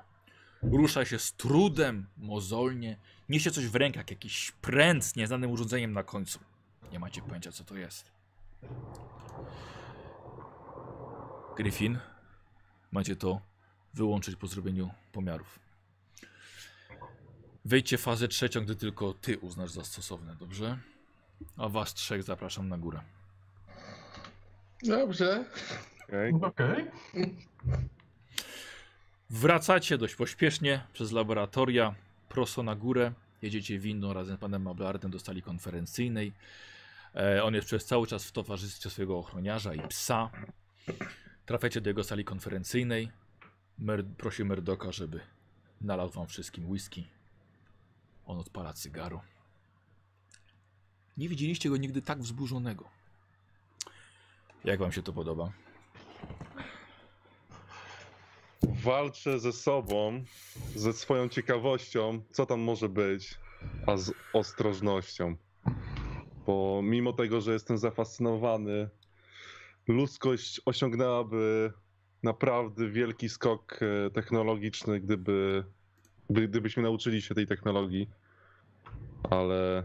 Rusza 0.64 1.06
się 1.06 1.20
z 1.20 1.34
trudem, 1.34 2.08
mozolnie, 2.18 2.98
niesie 3.30 3.52
coś 3.52 3.68
w 3.68 3.76
rękach, 3.76 4.10
jakiś 4.10 4.52
pręt 4.52 5.06
z 5.06 5.16
nieznanym 5.16 5.52
urządzeniem 5.52 5.94
na 5.94 6.04
końcu. 6.04 6.40
Nie 6.92 7.00
macie 7.00 7.22
pojęcia, 7.22 7.52
co 7.52 7.64
to 7.64 7.76
jest. 7.76 8.12
Griffin, 11.58 12.00
macie 12.92 13.16
to 13.16 13.42
wyłączyć 13.94 14.36
po 14.36 14.48
zrobieniu 14.48 14.90
pomiarów. 15.12 15.60
Wejdźcie 17.66 17.98
w 17.98 18.02
fazę 18.02 18.28
trzecią, 18.28 18.62
gdy 18.62 18.76
tylko 18.76 19.14
ty 19.14 19.38
uznasz 19.38 19.72
za 19.72 19.84
stosowne, 19.84 20.36
dobrze? 20.36 20.78
A 21.58 21.70
was 21.70 21.94
trzech 21.94 22.24
zapraszam 22.24 22.70
na 22.70 22.78
górę. 22.78 23.02
Dobrze. 24.84 25.46
Okej? 26.08 26.34
Okej. 26.42 26.92
Wracacie 29.30 29.98
dość 29.98 30.16
pośpiesznie 30.16 30.84
przez 30.94 31.12
laboratoria, 31.12 31.96
prosto 32.30 32.64
na 32.64 32.76
górę. 32.76 33.12
Jedziecie 33.42 33.80
windą 33.80 34.14
razem 34.14 34.38
z 34.38 34.40
panem 34.40 34.62
Mablardem 34.62 35.12
do 35.12 35.20
sali 35.20 35.42
konferencyjnej. 35.42 36.34
E, 37.18 37.44
on 37.44 37.54
jest 37.54 37.68
przez 37.68 37.86
cały 37.86 38.08
czas 38.08 38.26
w 38.26 38.32
towarzystwie 38.32 38.90
swojego 38.90 39.18
ochroniarza 39.18 39.74
i 39.74 39.88
psa. 39.88 40.30
Trafiacie 41.46 41.82
do 41.82 41.90
jego 41.90 42.04
sali 42.04 42.26
konferencyjnej. 42.26 43.12
Mer 43.78 44.06
prosi 44.06 44.44
Merdoka, 44.46 44.92
żeby 44.92 45.20
nalał 45.82 46.10
wam 46.10 46.28
wszystkim 46.28 46.70
whisky. 46.70 47.08
On 48.26 48.38
odpala 48.38 48.74
cygaro. 48.74 49.22
Nie 51.18 51.30
widzieliście 51.30 51.70
go 51.70 51.78
nigdy 51.78 52.02
tak 52.02 52.20
wzburzonego. 52.20 52.90
Jak 54.64 54.80
wam 54.80 54.92
się 54.92 55.04
to 55.04 55.14
podoba? 55.14 55.52
Walczę 58.64 59.40
ze 59.40 59.54
sobą, 59.54 60.24
ze 60.76 60.94
swoją 60.94 61.30
ciekawością, 61.30 62.22
co 62.32 62.46
tam 62.46 62.60
może 62.60 62.90
być, 62.90 63.38
a 63.88 63.98
z 63.98 64.14
ostrożnością. 64.34 65.36
Bo 66.48 66.82
mimo 66.84 67.14
tego, 67.14 67.42
że 67.42 67.54
jestem 67.54 67.78
zafascynowany, 67.78 68.90
ludzkość 69.88 70.62
osiągnęłaby 70.66 71.74
naprawdę 72.24 72.90
wielki 72.90 73.30
skok 73.30 73.80
e, 73.82 74.10
technologiczny, 74.12 75.00
gdyby, 75.00 75.64
gdy- 76.30 76.48
gdybyśmy 76.48 76.84
nauczyli 76.84 77.22
się 77.22 77.36
tej 77.36 77.48
technologii. 77.48 78.10
Ale 79.30 79.84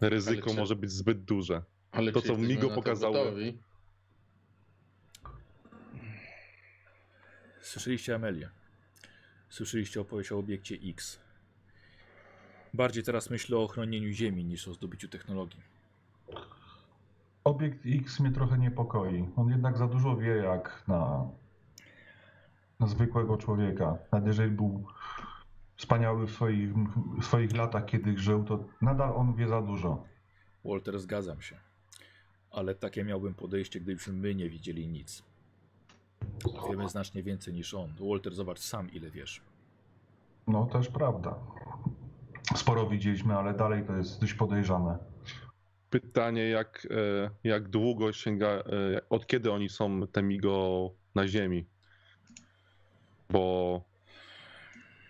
ryzyko 0.00 0.42
Ale 0.44 0.54
czy- 0.54 0.60
może 0.60 0.76
być 0.76 0.90
zbyt 0.90 1.24
duże. 1.24 1.62
Ale 1.92 2.12
To, 2.12 2.22
co 2.22 2.36
Migo 2.36 2.70
pokazało. 2.70 3.24
Słyszeliście 7.60 8.14
Amelię. 8.14 8.50
Słyszeliście 9.48 10.00
opowieść 10.00 10.32
o 10.32 10.38
obiekcie 10.38 10.76
X. 10.84 11.18
Bardziej 12.74 13.02
teraz 13.04 13.30
myślę 13.30 13.56
o 13.56 13.62
ochronieniu 13.62 14.12
Ziemi 14.12 14.44
niż 14.44 14.68
o 14.68 14.74
zdobyciu 14.74 15.08
technologii. 15.08 15.73
Obiekt 17.44 17.86
X 17.86 18.20
mnie 18.20 18.30
trochę 18.30 18.58
niepokoi. 18.58 19.28
On 19.36 19.48
jednak 19.48 19.78
za 19.78 19.86
dużo 19.86 20.16
wie 20.16 20.36
jak 20.36 20.84
na, 20.88 21.30
na 22.80 22.86
zwykłego 22.86 23.36
człowieka. 23.36 23.98
Nawet 24.12 24.26
jeżeli 24.26 24.50
był 24.50 24.84
wspaniały 25.76 26.26
w 26.26 26.30
swoich, 26.30 26.74
w 27.20 27.24
swoich 27.24 27.56
latach, 27.56 27.84
kiedy 27.84 28.18
żył, 28.18 28.44
to 28.44 28.64
nadal 28.82 29.16
on 29.16 29.34
wie 29.34 29.48
za 29.48 29.62
dużo. 29.62 30.04
Walter, 30.64 30.98
zgadzam 30.98 31.42
się. 31.42 31.56
Ale 32.50 32.74
takie 32.74 33.04
miałbym 33.04 33.34
podejście, 33.34 33.80
gdybyśmy 33.80 34.12
my 34.12 34.34
nie 34.34 34.50
widzieli 34.50 34.88
nic. 34.88 35.22
Wiemy 36.70 36.88
znacznie 36.88 37.22
więcej 37.22 37.54
niż 37.54 37.74
on. 37.74 37.94
Walter, 38.00 38.34
zobacz 38.34 38.58
sam, 38.58 38.92
ile 38.92 39.10
wiesz. 39.10 39.42
No 40.46 40.66
też 40.66 40.88
prawda. 40.88 41.34
Sporo 42.56 42.86
widzieliśmy, 42.86 43.34
ale 43.38 43.54
dalej 43.54 43.84
to 43.86 43.96
jest 43.96 44.20
dość 44.20 44.34
podejrzane. 44.34 44.98
Pytanie, 45.94 46.48
jak, 46.48 46.86
e, 46.90 47.30
jak 47.44 47.68
długo 47.68 48.12
sięga, 48.12 48.48
e, 48.48 48.62
od 49.08 49.26
kiedy 49.26 49.52
oni 49.52 49.68
są 49.68 50.06
Temigo 50.06 50.90
na 51.14 51.28
Ziemi? 51.28 51.66
Bo 53.30 53.84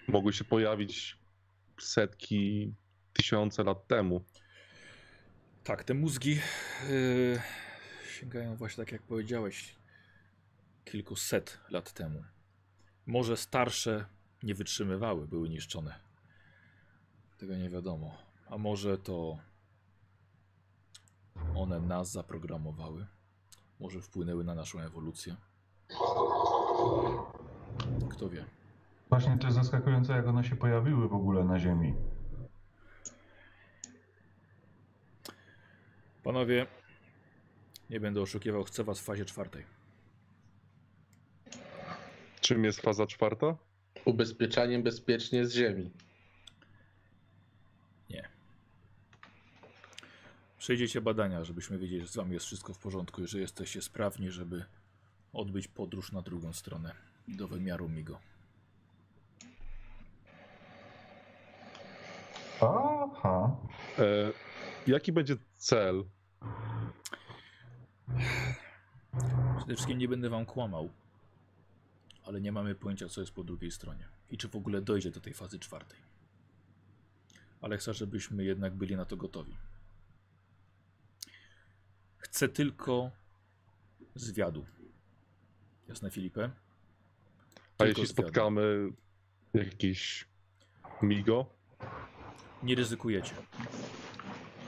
mogły 0.09 0.33
się 0.33 0.45
pojawić 0.45 1.19
setki, 1.81 2.75
tysiące 3.13 3.65
lat 3.65 3.87
temu. 3.87 4.25
Tak, 5.65 5.85
te 5.85 5.95
mózgi 5.95 6.31
yy, 6.91 7.41
sięgają 8.21 8.57
właśnie 8.57 8.85
tak 8.85 8.93
jak 8.93 9.03
powiedziałeś 9.03 9.75
kilkuset 10.85 11.61
lat 11.71 11.93
temu. 11.93 12.25
Może 13.07 13.37
starsze 13.37 14.05
nie 14.43 14.55
wytrzymywały, 14.55 15.29
były 15.29 15.49
niszczone. 15.49 15.95
Tego 17.39 17.57
nie 17.57 17.71
wiadomo. 17.71 18.19
A 18.47 18.59
może 18.59 18.99
to 18.99 19.39
one 21.55 21.81
nas 21.81 22.13
zaprogramowały? 22.13 23.07
Może 23.81 24.01
wpłynęły 24.01 24.45
na 24.45 24.55
naszą 24.55 24.81
ewolucję? 24.81 25.37
Kto 28.11 28.29
wie? 28.29 28.45
Właśnie 29.09 29.39
to 29.39 29.47
jest 29.47 29.59
zaskakujące, 29.59 30.13
jak 30.13 30.27
one 30.27 30.45
się 30.45 30.57
pojawiły 30.57 31.09
w 31.09 31.15
ogóle 31.15 31.45
na 31.45 31.61
Ziemi. 31.61 31.95
Panowie, 36.23 36.67
nie 37.91 38.01
będę 38.01 38.21
oszukiwał, 38.21 38.65
chcę 38.65 38.85
was 38.85 39.01
w 39.01 39.05
fazie 39.05 39.25
czwartej. 39.25 39.65
Czym 42.41 42.65
jest 42.65 42.81
faza 42.81 43.07
czwarta? 43.07 43.57
Ubezpieczaniem 44.05 44.83
bezpiecznie 44.83 45.47
z 45.47 45.53
ziemi. 45.53 45.91
Przejdziecie 50.65 51.01
badania, 51.01 51.45
żebyśmy 51.45 51.79
wiedzieli, 51.79 52.01
że 52.03 52.09
z 52.09 52.17
wami 52.17 52.33
jest 52.33 52.47
wszystko 52.47 52.75
w 52.75 52.79
porządku 52.79 53.23
i 53.23 53.27
że 53.27 53.41
jesteście 53.41 53.83
sprawni, 53.83 54.31
żeby 54.31 54.65
odbyć 55.33 55.69
podróż 55.69 56.13
na 56.13 56.23
drugą 56.23 56.53
stronę 56.53 56.93
do 57.29 57.49
wymiaru 57.49 57.89
Migo. 57.89 58.19
Aha. 62.61 63.57
E, 63.99 64.33
jaki 64.87 65.13
będzie 65.13 65.37
cel? 65.57 66.05
Przede 69.57 69.75
wszystkim 69.75 69.99
nie 69.99 70.09
będę 70.09 70.31
wam 70.31 70.47
kłamał, 70.47 70.91
ale 72.27 72.41
nie 72.41 72.53
mamy 72.53 72.75
pojęcia, 72.75 73.09
co 73.09 73.21
jest 73.21 73.33
po 73.33 73.45
drugiej 73.45 73.71
stronie 73.71 74.09
i 74.31 74.39
czy 74.39 74.49
w 74.49 74.57
ogóle 74.57 74.83
dojdzie 74.83 75.11
do 75.11 75.21
tej 75.21 75.35
fazy 75.35 75.59
czwartej. 75.59 75.99
Ale 77.61 77.79
chcę, 77.79 77.95
żebyśmy 77.95 78.45
jednak 78.45 78.75
byli 78.75 78.97
na 78.97 79.05
to 79.05 79.17
gotowi. 79.17 79.57
Chcę 82.25 82.49
tylko 82.49 83.11
zwiadu. 84.15 84.67
Jasne, 85.89 86.11
Filipę? 86.11 86.51
A 87.79 87.85
Tylko 87.85 87.85
jeśli 88.01 88.07
zwiadu. 88.07 88.23
spotkamy 88.23 88.89
jakiś 89.55 90.25
Migo? 91.03 91.47
Nie 92.63 92.75
ryzykujecie. 92.75 93.35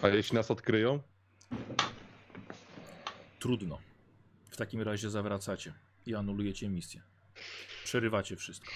A 0.02 0.08
jeśli 0.08 0.34
nas 0.34 0.50
odkryją? 0.50 1.02
Trudno. 3.38 3.78
W 4.50 4.56
takim 4.56 4.82
razie 4.82 5.10
zawracacie 5.10 5.72
i 6.06 6.14
anulujecie 6.14 6.68
misję. 6.68 7.02
Przerywacie 7.84 8.36
wszystko. 8.36 8.72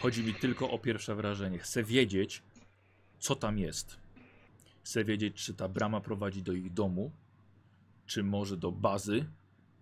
Chodzi 0.00 0.22
mi 0.24 0.34
tylko 0.34 0.70
o 0.70 0.78
pierwsze 0.78 1.14
wrażenie. 1.14 1.58
Chcę 1.58 1.84
wiedzieć, 1.84 2.42
co 3.18 3.36
tam 3.36 3.58
jest. 3.58 3.96
Chcę 4.84 5.04
wiedzieć, 5.04 5.36
czy 5.44 5.54
ta 5.54 5.68
brama 5.68 6.00
prowadzi 6.00 6.42
do 6.42 6.52
ich 6.52 6.72
domu, 6.72 7.12
czy 8.06 8.22
może 8.22 8.56
do 8.56 8.72
bazy, 8.72 9.26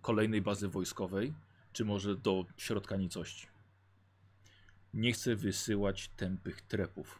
kolejnej 0.01 0.41
bazy 0.41 0.67
wojskowej, 0.67 1.33
czy 1.73 1.85
może 1.85 2.15
do 2.15 2.45
środka 2.57 2.95
nicości. 2.95 3.47
Nie 4.93 5.11
chcę 5.11 5.35
wysyłać 5.35 6.07
tępych 6.07 6.61
trepów, 6.61 7.19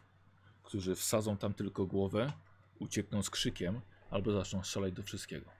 którzy 0.62 0.94
wsadzą 0.94 1.36
tam 1.36 1.54
tylko 1.54 1.86
głowę, 1.86 2.32
uciekną 2.78 3.22
z 3.22 3.30
krzykiem 3.30 3.80
albo 4.10 4.32
zaczną 4.32 4.62
strzelać 4.62 4.92
do 4.92 5.02
wszystkiego. 5.02 5.50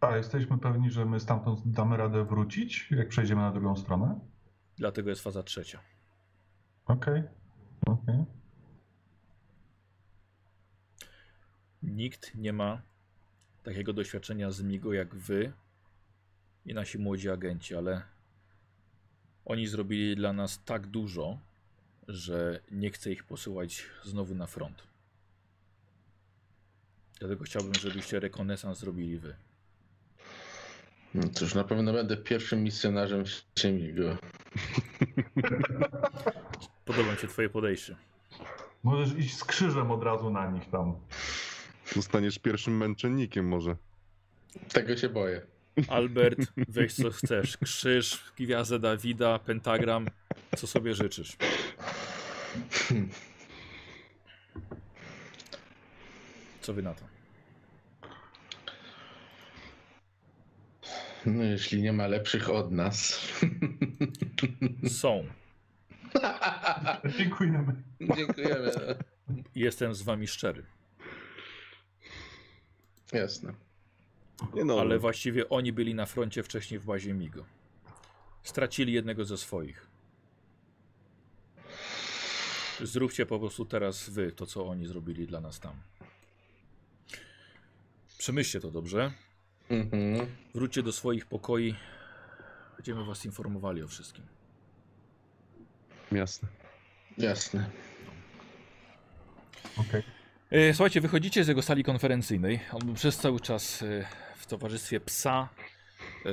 A 0.00 0.16
jesteśmy 0.16 0.58
pewni, 0.58 0.90
że 0.90 1.04
my 1.04 1.20
stamtąd 1.20 1.60
damy 1.64 1.96
radę 1.96 2.24
wrócić, 2.24 2.90
jak 2.90 3.08
przejdziemy 3.08 3.40
na 3.40 3.52
drugą 3.52 3.76
stronę? 3.76 4.20
Dlatego 4.76 5.10
jest 5.10 5.22
faza 5.22 5.42
trzecia. 5.42 5.80
Okej. 6.86 7.22
Okej. 7.86 8.24
Nikt 11.82 12.34
nie 12.34 12.52
ma 12.52 12.82
takiego 13.62 13.92
doświadczenia 13.92 14.50
z 14.50 14.62
Migo 14.62 14.92
jak 14.92 15.14
wy 15.14 15.52
i 16.66 16.74
nasi 16.74 16.98
młodzi 16.98 17.30
agenci, 17.30 17.76
ale 17.76 18.02
oni 19.44 19.66
zrobili 19.66 20.16
dla 20.16 20.32
nas 20.32 20.60
tak 20.64 20.86
dużo, 20.86 21.38
że 22.08 22.60
nie 22.70 22.90
chcę 22.90 23.12
ich 23.12 23.24
posyłać 23.24 23.86
znowu 24.04 24.34
na 24.34 24.46
front. 24.46 24.82
Dlatego 27.18 27.44
chciałbym, 27.44 27.74
żebyście 27.74 28.20
rekonesans 28.20 28.78
zrobili 28.78 29.18
wy. 29.18 29.34
No 31.14 31.28
cóż, 31.28 31.54
na 31.54 31.64
pewno 31.64 31.92
będę 31.92 32.16
pierwszym 32.16 32.62
misjonarzem 32.62 33.24
w 33.24 33.60
Ziemiego. 33.60 34.16
Podoba 36.84 37.12
mi 37.12 37.18
się 37.18 37.28
twoje 37.28 37.48
podejście. 37.48 37.96
Możesz 38.82 39.18
iść 39.18 39.36
z 39.36 39.44
krzyżem 39.44 39.90
od 39.90 40.02
razu 40.02 40.30
na 40.30 40.50
nich 40.50 40.70
tam. 40.70 40.94
Zostaniesz 41.94 42.38
pierwszym 42.38 42.76
męczennikiem 42.76 43.48
może. 43.48 43.76
Tego 44.72 44.96
się 44.96 45.08
boję. 45.08 45.42
Albert, 45.88 46.38
weź 46.56 46.94
co 46.94 47.10
chcesz. 47.10 47.56
Krzyż, 47.56 48.32
gwiazdę 48.36 48.78
Dawida, 48.78 49.38
pentagram, 49.38 50.06
co 50.56 50.66
sobie 50.66 50.94
życzysz. 50.94 51.36
Co 56.60 56.74
wy 56.74 56.82
na 56.82 56.94
to? 56.94 57.04
No 61.26 61.42
jeśli 61.42 61.82
nie 61.82 61.92
ma 61.92 62.06
lepszych 62.06 62.50
od 62.50 62.72
nas. 62.72 63.28
Są. 64.88 65.24
Dziękujemy. 67.18 67.74
Dziękujemy. 68.16 68.72
Jestem 69.54 69.94
z 69.94 70.02
wami 70.02 70.26
szczery. 70.26 70.64
Jasne. 73.12 73.54
Nie 74.54 74.64
no, 74.64 74.80
Ale 74.80 74.98
właściwie 74.98 75.48
oni 75.48 75.72
byli 75.72 75.94
na 75.94 76.06
froncie 76.06 76.42
wcześniej 76.42 76.80
w 76.80 76.84
bazie 76.84 77.14
Migo. 77.14 77.44
Stracili 78.42 78.92
jednego 78.92 79.24
ze 79.24 79.38
swoich. 79.38 79.86
Zróbcie 82.82 83.26
po 83.26 83.38
prostu 83.38 83.64
teraz 83.64 84.10
wy 84.10 84.32
to, 84.32 84.46
co 84.46 84.66
oni 84.66 84.86
zrobili 84.86 85.26
dla 85.26 85.40
nas 85.40 85.60
tam. 85.60 85.74
Przemyślcie 88.18 88.60
to 88.60 88.70
dobrze. 88.70 89.12
Mhm. 89.70 90.26
Wróćcie 90.54 90.82
do 90.82 90.92
swoich 90.92 91.26
pokoi. 91.26 91.74
Będziemy 92.76 93.04
was 93.04 93.24
informowali 93.24 93.82
o 93.82 93.88
wszystkim. 93.88 94.24
jasne. 96.12 96.48
Jasne. 97.18 97.70
Okej. 99.76 100.00
E, 100.00 100.19
Słuchajcie, 100.72 101.00
wychodzicie 101.00 101.44
z 101.44 101.48
jego 101.48 101.62
sali 101.62 101.84
konferencyjnej. 101.84 102.60
On 102.72 102.80
był 102.80 102.94
przez 102.94 103.16
cały 103.16 103.40
czas 103.40 103.82
e, 103.82 104.06
w 104.36 104.46
towarzystwie 104.46 105.00
psa 105.00 105.48
e, 106.26 106.30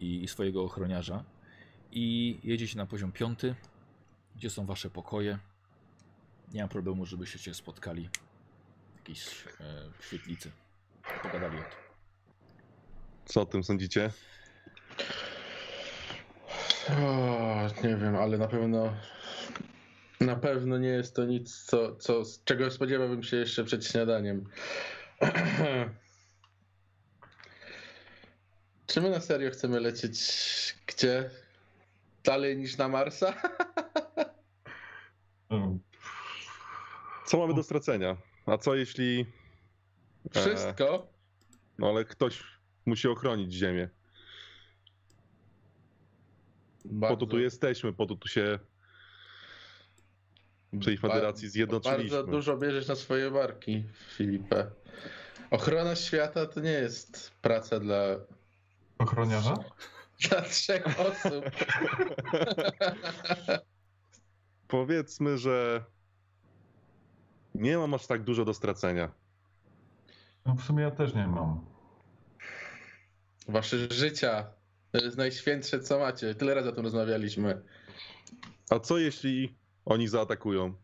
i 0.00 0.28
swojego 0.28 0.64
ochroniarza. 0.64 1.24
I 1.92 2.38
jedziecie 2.44 2.78
na 2.78 2.86
poziom 2.86 3.12
piąty, 3.12 3.54
gdzie 4.36 4.50
są 4.50 4.66
wasze 4.66 4.90
pokoje. 4.90 5.38
Nie 6.52 6.62
ma 6.62 6.68
problemu, 6.68 7.06
żebyście 7.06 7.38
się 7.38 7.54
spotkali 7.54 8.08
w 8.94 8.98
jakiejś 8.98 9.28
e, 9.28 9.90
świetlicy. 10.00 10.50
Pogadali 11.22 11.58
o 11.58 11.62
tym. 11.62 11.78
Co 13.24 13.40
o 13.40 13.46
tym 13.46 13.64
sądzicie? 13.64 14.10
O, 16.90 17.68
nie 17.84 17.96
wiem, 17.96 18.16
ale 18.16 18.38
na 18.38 18.48
pewno 18.48 18.92
na 20.20 20.36
pewno 20.36 20.78
nie 20.78 20.88
jest 20.88 21.16
to 21.16 21.24
nic, 21.24 21.64
co, 21.64 21.96
co, 21.96 22.24
z 22.24 22.44
czego 22.44 22.70
spodziewałbym 22.70 23.22
się 23.22 23.36
jeszcze 23.36 23.64
przed 23.64 23.86
śniadaniem. 23.86 24.44
Czy 28.86 29.00
my 29.00 29.10
na 29.10 29.20
serio 29.20 29.50
chcemy 29.50 29.80
lecieć 29.80 30.16
gdzie? 30.86 31.30
Dalej 32.24 32.56
niż 32.56 32.76
na 32.76 32.88
Marsa? 32.88 33.34
Mm, 35.50 35.80
Co 37.26 37.38
mamy 37.38 37.54
do 37.54 37.62
stracenia? 37.62 38.16
A 38.46 38.58
co 38.58 38.74
jeśli. 38.74 39.26
E, 40.34 40.40
Wszystko? 40.40 41.06
no 41.78 41.88
ale 41.88 42.04
ktoś 42.04 42.42
musi 42.86 43.08
ochronić 43.08 43.52
Ziemię. 43.52 43.88
Po 46.82 46.88
Bardzo, 46.88 47.16
to 47.16 47.26
tu 47.26 47.38
jesteśmy, 47.38 47.92
po 47.92 48.06
to 48.06 48.14
tu 48.16 48.28
się 48.28 48.58
tej 50.80 50.98
federacji 50.98 51.48
zjednoczyliśmy. 51.48 52.16
Bardzo 52.16 52.30
dużo 52.30 52.56
bierzesz 52.56 52.88
na 52.88 52.94
swoje 52.94 53.30
barki, 53.30 53.84
Filipę. 54.16 54.70
Ochrona 55.50 55.96
świata 55.96 56.46
to 56.46 56.60
nie 56.60 56.70
jest 56.70 57.30
praca 57.42 57.80
dla, 57.80 58.16
Ochroniarza? 58.98 59.54
dla 60.28 60.42
trzech 60.42 61.00
osób. 61.00 61.44
Powiedzmy, 64.68 65.38
że 65.38 65.84
nie 67.54 67.78
mam 67.78 67.94
aż 67.94 68.06
tak 68.06 68.22
dużo 68.22 68.44
do 68.44 68.54
stracenia. 68.54 69.12
No 70.46 70.54
w 70.54 70.62
sumie 70.62 70.82
ja 70.82 70.90
też 70.90 71.14
nie 71.14 71.26
mam. 71.26 71.66
Wasze 73.48 73.76
życia 73.90 74.46
to 74.92 75.04
jest 75.04 75.16
najświętsze, 75.16 75.80
co 75.80 75.98
macie. 75.98 76.34
Tyle 76.34 76.54
razy 76.54 76.68
o 76.68 76.72
tym 76.72 76.84
rozmawialiśmy. 76.84 77.62
A 78.70 78.78
co 78.78 78.98
jeśli 78.98 79.56
oni 79.86 80.08
zaatakują? 80.08 80.74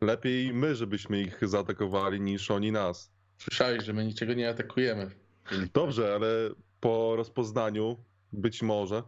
Lepiej 0.00 0.52
my, 0.52 0.74
żebyśmy 0.74 1.20
ich 1.20 1.48
zaatakowali, 1.48 2.20
niż 2.20 2.50
oni 2.50 2.72
nas. 2.72 3.12
Słyszałeś, 3.38 3.84
że 3.84 3.92
my 3.92 4.04
niczego 4.04 4.34
nie 4.34 4.48
atakujemy. 4.48 5.10
Dobrze, 5.74 6.14
ale 6.14 6.26
po 6.80 7.16
rozpoznaniu 7.16 7.96
być 8.32 8.62
może. 8.62 9.02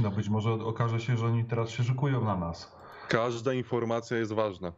No 0.00 0.10
być 0.10 0.28
może 0.28 0.52
okaże 0.52 1.00
się, 1.00 1.16
że 1.16 1.26
oni 1.26 1.44
teraz 1.44 1.70
się 1.70 1.84
szykują 1.84 2.24
na 2.24 2.36
nas. 2.36 2.76
Każda 3.08 3.52
informacja 3.52 4.16
jest 4.16 4.32
ważna. 4.32 4.72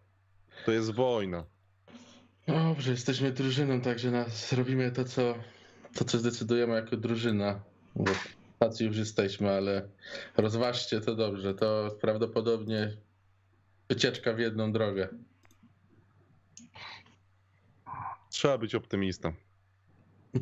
To 0.66 0.72
jest 0.72 0.94
wojna. 0.94 1.44
Dobrze, 2.46 2.90
jesteśmy 2.90 3.30
drużyną, 3.32 3.80
także 3.80 4.10
nas 4.10 4.52
robimy 4.52 4.92
to, 4.92 5.04
co, 5.04 5.34
to, 5.94 6.04
co 6.04 6.18
zdecydujemy 6.18 6.74
jako 6.74 6.96
drużyna. 6.96 7.60
Tacy 8.62 8.84
już 8.84 8.96
jesteśmy, 8.96 9.50
ale 9.50 9.88
rozważcie 10.36 11.00
to 11.00 11.14
dobrze. 11.14 11.54
To 11.54 11.96
prawdopodobnie 12.00 12.96
wycieczka 13.88 14.32
w 14.32 14.38
jedną 14.38 14.72
drogę. 14.72 15.08
Trzeba 18.30 18.58
być 18.58 18.74
optymistą. 18.74 19.32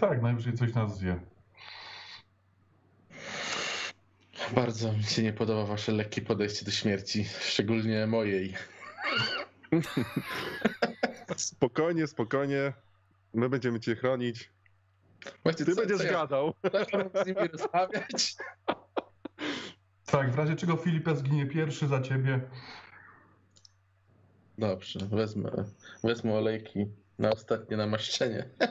Tak, 0.00 0.22
najwyżej 0.22 0.52
coś 0.52 0.74
nas 0.74 0.98
zje. 0.98 1.20
Bardzo 4.54 4.92
mi 4.92 5.04
się 5.04 5.22
nie 5.22 5.32
podoba 5.32 5.64
wasze 5.64 5.92
lekkie 5.92 6.22
podejście 6.22 6.64
do 6.64 6.70
śmierci, 6.70 7.24
szczególnie 7.40 8.06
mojej. 8.06 8.54
Spokojnie, 11.36 12.06
spokojnie. 12.06 12.72
My 13.34 13.48
będziemy 13.48 13.80
cię 13.80 13.96
chronić. 13.96 14.50
Właśnie 15.42 15.66
Ty 15.66 15.72
co- 15.74 15.80
będziesz 15.80 15.98
co 15.98 16.04
ja- 16.04 16.12
gadał. 16.12 16.54
ja 16.72 16.98
mam 16.98 17.24
z 17.24 17.26
nimi 17.26 17.48
rozmawiać? 17.48 18.34
Tak, 20.06 20.30
w 20.32 20.38
razie 20.38 20.56
czego 20.56 20.76
Filipe 20.76 21.16
zginie 21.16 21.46
pierwszy 21.46 21.86
za 21.86 22.00
ciebie. 22.00 22.40
Dobrze, 24.58 24.98
wezmę, 25.06 25.50
wezmę 26.04 26.34
olejki 26.34 26.86
na 27.18 27.30
ostatnie 27.30 27.76
namaszczenie. 27.76 28.48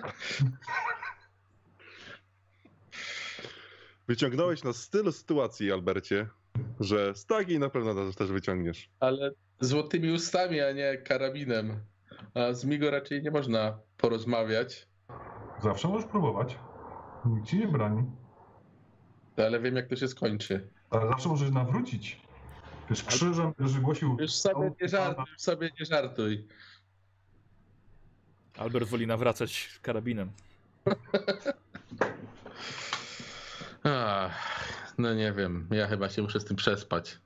Wyciągnąłeś 4.07 4.63
nas 4.63 4.75
z 4.75 4.89
tylu 4.89 5.11
sytuacji, 5.11 5.71
Albercie, 5.71 6.27
że 6.79 7.15
z 7.15 7.25
takiej 7.25 7.59
na 7.59 7.69
pewno 7.69 7.93
nas 7.93 8.15
też 8.15 8.31
wyciągniesz. 8.31 8.89
Ale 8.99 9.31
złotymi 9.59 10.11
ustami, 10.11 10.61
a 10.61 10.71
nie 10.71 10.97
karabinem. 10.97 11.79
A 12.33 12.53
z 12.53 12.65
Migo 12.65 12.91
raczej 12.91 13.23
nie 13.23 13.31
można 13.31 13.79
porozmawiać, 13.97 14.87
Zawsze 15.63 15.87
możesz 15.87 16.09
próbować. 16.09 16.57
Nikt 17.25 17.47
ci 17.47 17.57
nie 17.57 17.67
broni. 17.67 18.03
ale 19.37 19.59
wiem 19.59 19.75
jak 19.75 19.87
to 19.87 19.95
się 19.95 20.07
skończy. 20.07 20.69
Ale 20.89 21.07
zawsze 21.09 21.29
możesz 21.29 21.51
nawrócić. 21.51 22.21
Wiesz, 22.89 23.03
krzyżem 23.03 23.53
będziesz 23.57 23.79
głosił... 23.79 24.17
Już 24.19 24.31
sobie 24.31 24.71
nie 24.81 24.87
żartuj, 24.89 25.25
już 25.31 25.41
sobie 25.41 25.69
nie 25.79 25.85
żartuj. 25.85 26.47
Albert 28.57 28.89
woli 28.89 29.07
nawracać 29.07 29.79
karabinem. 29.81 30.31
Ach, 33.83 34.93
no 34.97 35.13
nie 35.13 35.33
wiem, 35.33 35.67
ja 35.71 35.87
chyba 35.87 36.09
się 36.09 36.21
muszę 36.21 36.39
z 36.39 36.45
tym 36.45 36.57
przespać. 36.57 37.19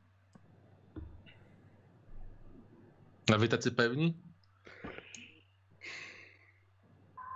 A 3.33 3.37
wy 3.37 3.47
tacy 3.47 3.71
pewni? 3.71 4.24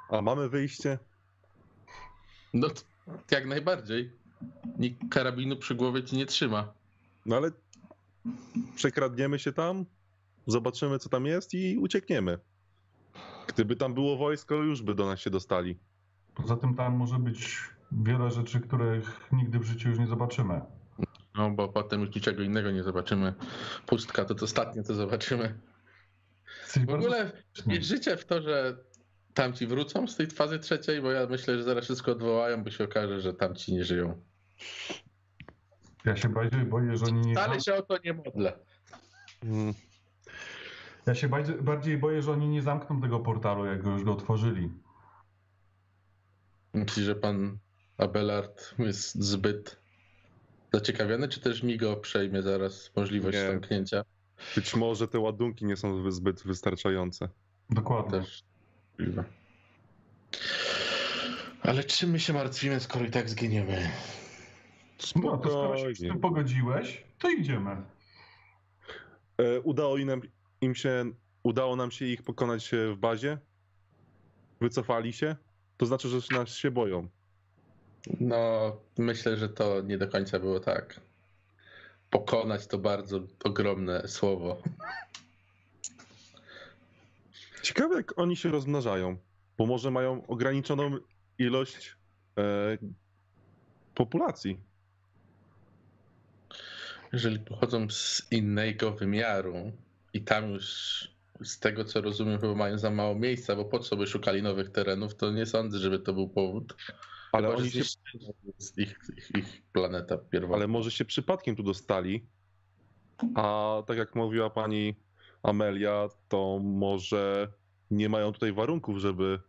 A 0.10 0.22
mamy 0.22 0.50
wyjście? 0.50 1.00
No 2.54 2.68
jak 3.32 3.46
najbardziej. 3.46 4.12
Nikt 4.78 5.02
karabinu 5.10 5.56
przy 5.58 5.76
głowie 5.76 6.04
ci 6.04 6.18
nie 6.18 6.26
trzyma. 6.26 6.74
No 7.26 7.36
ale 7.38 7.52
przekradniemy 8.76 9.40
się 9.40 9.54
tam, 9.54 9.86
zobaczymy 10.48 11.00
co 11.00 11.10
tam 11.10 11.26
jest 11.26 11.54
i 11.54 11.78
uciekniemy. 11.78 12.38
Gdyby 13.48 13.76
tam 13.76 13.94
było 13.94 14.18
wojsko, 14.18 14.56
już 14.56 14.82
by 14.82 14.96
do 14.96 15.06
nas 15.06 15.20
się 15.20 15.30
dostali. 15.30 15.78
Poza 16.36 16.56
tym 16.56 16.76
tam 16.76 16.96
może 16.96 17.20
być 17.20 17.58
wiele 17.92 18.32
rzeczy, 18.32 18.60
których 18.60 19.30
nigdy 19.32 19.60
w 19.60 19.64
życiu 19.64 19.90
już 19.90 20.00
nie 20.00 20.08
zobaczymy. 20.08 20.62
No 21.36 21.52
bo 21.52 21.70
potem 21.70 22.02
już 22.02 22.16
niczego 22.16 22.44
innego 22.44 22.72
nie 22.72 22.84
zobaczymy. 22.84 23.34
Pustka 23.86 24.26
to, 24.26 24.36
to 24.36 24.46
ostatnie 24.46 24.84
co 24.84 24.96
zobaczymy. 24.96 25.60
W 26.88 26.90
ogóle 26.90 27.32
wierzycie 27.68 28.18
w 28.18 28.26
to, 28.26 28.42
że 28.42 28.78
tamci 29.40 29.68
wrócą 29.68 30.08
z 30.08 30.16
tej 30.16 30.28
fazy 30.28 30.60
trzeciej? 30.60 31.02
Bo 31.02 31.12
ja 31.12 31.28
myślę, 31.28 31.58
że 31.58 31.64
zaraz 31.64 31.84
wszystko 31.84 32.12
odwołają, 32.12 32.64
bo 32.64 32.72
się 32.72 32.84
okaże, 32.84 33.22
że 33.22 33.34
tamci 33.34 33.74
nie 33.74 33.84
żyją. 33.84 34.22
Ja 36.06 36.16
się 36.16 36.30
bardziej 36.30 36.66
boję, 36.66 36.98
że 36.98 37.06
oni 37.06 37.22
nie... 37.22 37.40
Ale 37.40 37.62
się 37.62 37.76
o 37.76 37.82
to 37.82 37.98
nie 38.06 38.14
modlę. 38.14 38.60
Mm, 39.44 39.74
Ja 41.06 41.16
się 41.16 41.30
bardziej, 41.30 41.56
bardziej 41.56 41.98
boję, 41.98 42.22
że 42.22 42.32
oni 42.32 42.48
nie 42.48 42.62
zamkną 42.62 43.02
tego 43.02 43.20
portalu, 43.20 43.66
jak 43.66 43.82
go 43.84 43.90
już 43.92 44.04
go 44.04 44.12
otworzyli. 44.12 44.70
Myślisz, 46.74 47.06
że 47.06 47.16
pan 47.16 47.58
Abelard 47.98 48.76
jest 48.80 49.16
zbyt 49.16 49.80
zaciekawiony, 50.74 51.28
czy 51.28 51.40
też 51.40 51.64
Migo 51.64 51.96
przejmie 51.98 52.42
zaraz 52.42 52.92
możliwość 52.96 53.38
Nie. 53.38 53.48
zamknięcia? 53.48 54.04
Być 54.56 54.76
może 54.76 55.08
te 55.08 55.20
ładunki 55.20 55.66
nie 55.66 55.78
są 55.78 56.12
zbyt 56.12 56.44
wystarczające. 56.44 57.30
Dokładnie. 57.70 58.20
Też 58.20 58.44
możliwe. 59.00 59.24
Ale 61.62 61.84
czym 61.84 62.10
my 62.10 62.20
się 62.20 62.34
martwimy, 62.34 62.80
skoro 62.80 63.06
i 63.06 63.12
tak 63.12 63.30
zginiemy? 63.30 63.90
No 65.16 65.38
to 65.38 65.50
skoro 65.50 65.78
się 65.78 65.84
z 65.84 65.98
Spokojnie. 65.98 66.10
tym 66.14 66.20
pogodziłeś, 66.20 67.04
to 67.20 67.30
idziemy. 67.30 67.76
E, 69.38 69.60
Udało 69.62 69.98
im, 69.98 70.22
im 70.62 70.76
się, 70.76 71.12
udało 71.44 71.76
nam 71.76 71.92
się 71.92 72.06
ich 72.06 72.24
pokonać 72.24 72.74
e, 72.74 72.94
w 72.94 72.98
bazie? 72.98 73.38
Wycofali 74.62 75.14
się? 75.14 75.36
To 75.78 75.86
znaczy, 75.86 76.08
że 76.10 76.18
nas 76.32 76.50
się 76.50 76.72
boją. 76.72 77.08
No, 78.20 78.76
myślę, 78.98 79.38
że 79.38 79.50
to 79.50 79.82
nie 79.82 79.98
do 79.98 80.08
końca 80.08 80.40
było 80.40 80.60
tak. 80.60 81.00
Pokonać 82.10 82.68
to 82.68 82.78
bardzo 82.78 83.20
ogromne 83.44 84.08
słowo. 84.08 84.62
Ciekawe, 87.62 87.96
jak 87.96 88.20
oni 88.20 88.36
się 88.36 88.50
rozmnażają, 88.50 89.18
bo 89.58 89.66
może 89.66 89.92
mają 89.92 90.28
ograniczoną 90.28 90.98
ilość 91.38 91.98
e, 92.38 92.78
populacji. 93.96 94.60
Jeżeli 97.14 97.40
pochodzą 97.40 97.90
z 97.90 98.28
innego 98.32 98.92
wymiaru 98.92 99.72
i 100.14 100.22
tam 100.22 100.50
już 100.52 100.68
z 101.44 101.60
tego 101.60 101.86
co 101.86 102.02
rozumiem 102.02 102.40
chyba 102.40 102.56
mają 102.56 102.78
za 102.78 102.92
mało 102.92 103.16
miejsca, 103.16 103.56
bo 103.56 103.66
po 103.66 103.80
co 103.80 103.96
by 103.98 104.08
szukali 104.08 104.42
nowych 104.44 104.70
terenów, 104.70 105.16
to 105.16 105.32
nie 105.32 105.46
sądzę, 105.46 105.80
żeby 105.80 106.00
to 106.00 106.14
był 106.14 106.30
powód. 106.30 106.76
Ale, 107.32 107.48
Chyba, 107.48 107.60
oni 107.60 107.72
się, 107.72 107.80
ich, 108.78 109.00
ich, 109.18 109.32
ich 109.38 109.62
planeta 109.74 110.18
pierwotna. 110.18 110.56
ale 110.56 110.68
może 110.68 110.92
się 110.92 111.06
przypadkiem 111.06 111.56
tu 111.56 111.64
dostali, 111.64 112.26
a 113.36 113.84
tak 113.88 113.98
jak 113.98 114.16
mówiła 114.16 114.50
pani 114.50 114.96
Amelia, 115.44 116.08
to 116.30 116.60
może 116.64 117.48
nie 117.92 118.10
mają 118.10 118.32
tutaj 118.32 118.54
warunków, 118.54 118.98
żeby 118.98 119.40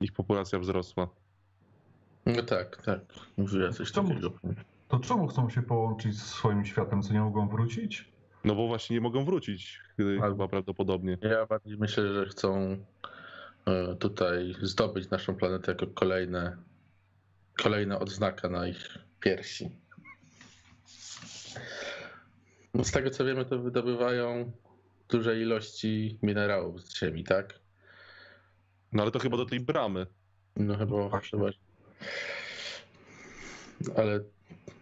ich 0.00 0.12
populacja 0.12 0.58
wzrosła. 0.58 1.08
No 2.26 2.42
tak, 2.42 2.82
tak. 2.82 3.00
Mówiła 3.36 3.72
coś 3.72 3.92
Czemu? 3.92 4.08
takiego. 4.08 4.32
To 4.88 4.98
czemu 4.98 5.26
chcą 5.26 5.50
się 5.50 5.62
połączyć 5.62 6.14
z 6.18 6.26
swoim 6.26 6.64
światem, 6.64 7.02
co 7.02 7.12
nie 7.12 7.20
mogą 7.20 7.48
wrócić? 7.48 8.12
No 8.44 8.54
bo 8.54 8.66
właśnie 8.66 8.94
nie 8.96 9.00
mogą 9.00 9.24
wrócić, 9.24 9.80
chyba 9.96 10.48
prawdopodobnie. 10.48 11.18
Ja 11.22 11.46
bardziej 11.46 11.78
myślę, 11.78 12.14
że 12.14 12.26
chcą 12.26 12.76
e, 13.66 13.94
tutaj 13.94 14.54
zdobyć 14.62 15.10
naszą 15.10 15.34
planetę 15.34 15.72
jako 15.72 15.86
kolejne, 15.86 16.56
kolejna 17.62 17.98
odznaka 17.98 18.48
na 18.48 18.66
ich 18.68 18.98
piersi. 19.20 19.70
Z 22.82 22.90
tego 22.90 23.10
co 23.10 23.24
wiemy, 23.24 23.44
to 23.44 23.58
wydobywają 23.58 24.52
duże 25.08 25.40
ilości 25.40 26.18
minerałów 26.22 26.82
z 26.82 26.98
ziemi, 26.98 27.24
tak? 27.24 27.60
No 28.92 29.02
ale 29.02 29.12
to 29.12 29.18
chyba 29.18 29.36
do 29.36 29.46
tej 29.46 29.60
bramy. 29.60 30.06
No 30.56 30.76
chyba, 30.78 31.08
Właśnie. 31.08 31.38
chyba. 31.38 31.50
Ale 33.96 34.20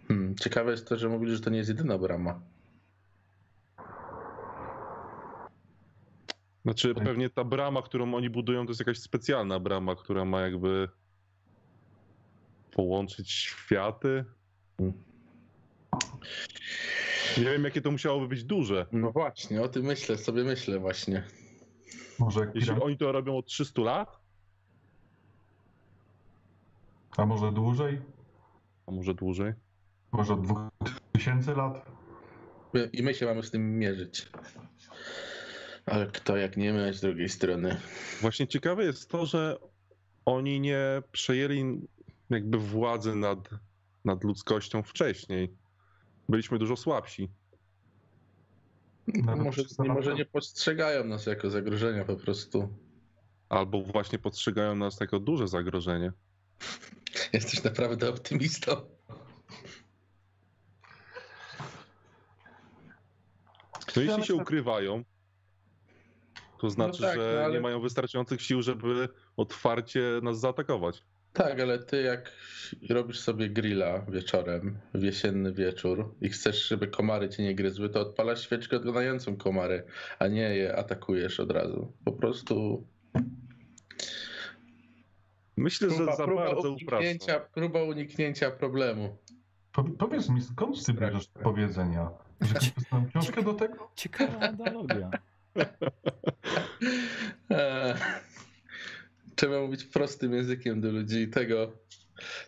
hmm, 0.08 0.34
ciekawe 0.36 0.70
jest 0.70 0.88
to, 0.88 0.96
że 0.96 1.08
mówili, 1.08 1.32
że 1.36 1.40
to 1.40 1.50
nie 1.50 1.58
jest 1.58 1.68
jedyna 1.70 1.98
brama. 1.98 2.40
Znaczy 6.64 6.94
Tak. 6.94 7.04
pewnie 7.04 7.30
ta 7.30 7.44
brama, 7.44 7.82
którą 7.82 8.14
oni 8.14 8.30
budują, 8.30 8.64
to 8.66 8.70
jest 8.70 8.80
jakaś 8.80 8.98
specjalna 8.98 9.60
brama, 9.60 9.96
która 9.96 10.24
ma 10.24 10.40
jakby 10.40 10.88
połączyć 12.70 13.30
światy. 13.30 14.24
Nie 17.38 17.44
wiem, 17.44 17.64
jakie 17.64 17.80
to 17.80 17.90
musiałoby 17.90 18.28
być 18.28 18.44
duże. 18.44 18.86
No 18.92 19.12
właśnie, 19.12 19.62
o 19.62 19.68
tym 19.68 19.82
myślę, 19.84 20.18
sobie 20.18 20.44
myślę 20.44 20.78
właśnie. 20.78 21.24
Może 22.18 22.40
jak 22.40 22.54
Jeśli 22.54 22.68
piram... 22.68 22.82
oni 22.82 22.96
to 22.96 23.12
robią 23.12 23.36
od 23.36 23.46
300 23.46 23.82
lat, 23.82 24.20
A 27.16 27.26
może 27.26 27.52
dłużej? 27.52 28.00
a 28.86 28.90
może 28.90 29.14
dłużej. 29.14 29.52
Może 30.12 30.34
od 30.34 30.42
2000 31.12 31.54
lat? 31.54 31.86
I 32.92 33.02
my 33.02 33.14
się 33.14 33.26
mamy 33.26 33.42
z 33.42 33.50
tym 33.50 33.78
mierzyć. 33.78 34.28
Ale 35.86 36.06
kto 36.06 36.36
jak 36.36 36.56
nie 36.56 36.72
my 36.72 36.94
z 36.94 37.00
drugiej 37.00 37.28
strony. 37.28 37.80
Właśnie 38.20 38.46
ciekawe 38.46 38.84
jest 38.84 39.10
to, 39.10 39.26
że 39.26 39.58
oni 40.24 40.60
nie 40.60 41.02
przejęli 41.12 41.88
jakby 42.30 42.58
władzy 42.58 43.14
nad, 43.14 43.48
nad 44.04 44.24
ludzkością 44.24 44.82
wcześniej. 44.82 45.56
Byliśmy 46.28 46.58
dużo 46.58 46.76
słabsi. 46.76 47.28
Nawet 49.06 49.44
Może, 49.44 49.64
300 49.64 49.82
nie, 49.82 49.88
lat 49.88 49.96
może 49.96 50.10
temu. 50.10 50.18
nie 50.18 50.24
postrzegają 50.26 51.04
nas 51.04 51.26
jako 51.26 51.50
zagrożenia 51.50 52.04
po 52.04 52.16
prostu. 52.16 52.68
Albo 53.48 53.82
właśnie 53.82 54.18
postrzegają 54.18 54.76
nas 54.76 55.00
jako 55.00 55.20
duże 55.20 55.48
zagrożenie. 55.48 56.12
Jesteś 57.32 57.64
naprawdę 57.64 58.08
optymistą. 58.08 58.72
No 63.96 64.02
jeśli 64.02 64.24
się 64.24 64.34
ukrywają, 64.34 65.04
to 66.60 66.70
znaczy, 66.70 67.02
tak, 67.02 67.16
że 67.18 67.32
no 67.36 67.44
ale- 67.44 67.54
nie 67.54 67.60
mają 67.60 67.80
wystarczających 67.80 68.42
sił, 68.42 68.62
żeby 68.62 69.08
otwarcie 69.36 70.02
nas 70.22 70.40
zaatakować. 70.40 71.02
Tak, 71.32 71.60
ale 71.60 71.78
ty 71.78 72.02
jak 72.02 72.32
robisz 72.90 73.20
sobie 73.20 73.50
grilla 73.50 74.00
wieczorem, 74.08 74.78
w 74.94 75.02
jesienny 75.02 75.52
wieczór 75.52 76.14
i 76.20 76.28
chcesz, 76.28 76.68
żeby 76.68 76.88
komary 76.88 77.28
cię 77.28 77.42
nie 77.42 77.54
gryzły, 77.54 77.88
to 77.88 78.00
odpalasz 78.00 78.44
świeczkę 78.44 78.76
odgonającą 78.76 79.36
komary, 79.36 79.84
a 80.18 80.28
nie 80.28 80.56
je 80.56 80.76
atakujesz 80.76 81.40
od 81.40 81.50
razu. 81.50 81.92
Po 82.04 82.12
prostu 82.12 82.84
Myślę, 85.56 85.90
że 85.90 85.96
próba, 85.96 86.16
za 86.16 86.24
próba, 86.24 86.44
bardzo 86.44 86.70
uniknięcia, 86.70 87.40
próba 87.40 87.82
uniknięcia 87.82 88.50
problemu. 88.50 89.16
Po, 89.72 89.84
powiedz 89.84 90.28
mi, 90.28 90.42
skąd 90.42 90.86
ty 90.86 90.92
bierzesz 90.92 91.26
te 91.26 91.40
powiedzenia? 91.40 92.10
Że 92.40 92.54
napisałem 92.54 93.08
książkę 93.08 93.42
do 93.42 93.54
tego? 93.54 93.90
Ciekawa 93.94 94.38
analogia. 94.38 95.10
Trzeba 99.43 99.61
mówić 99.61 99.84
prostym 99.84 100.34
językiem 100.34 100.80
do 100.80 100.90
ludzi 100.90 101.18
i 101.18 101.28
tego, 101.28 101.72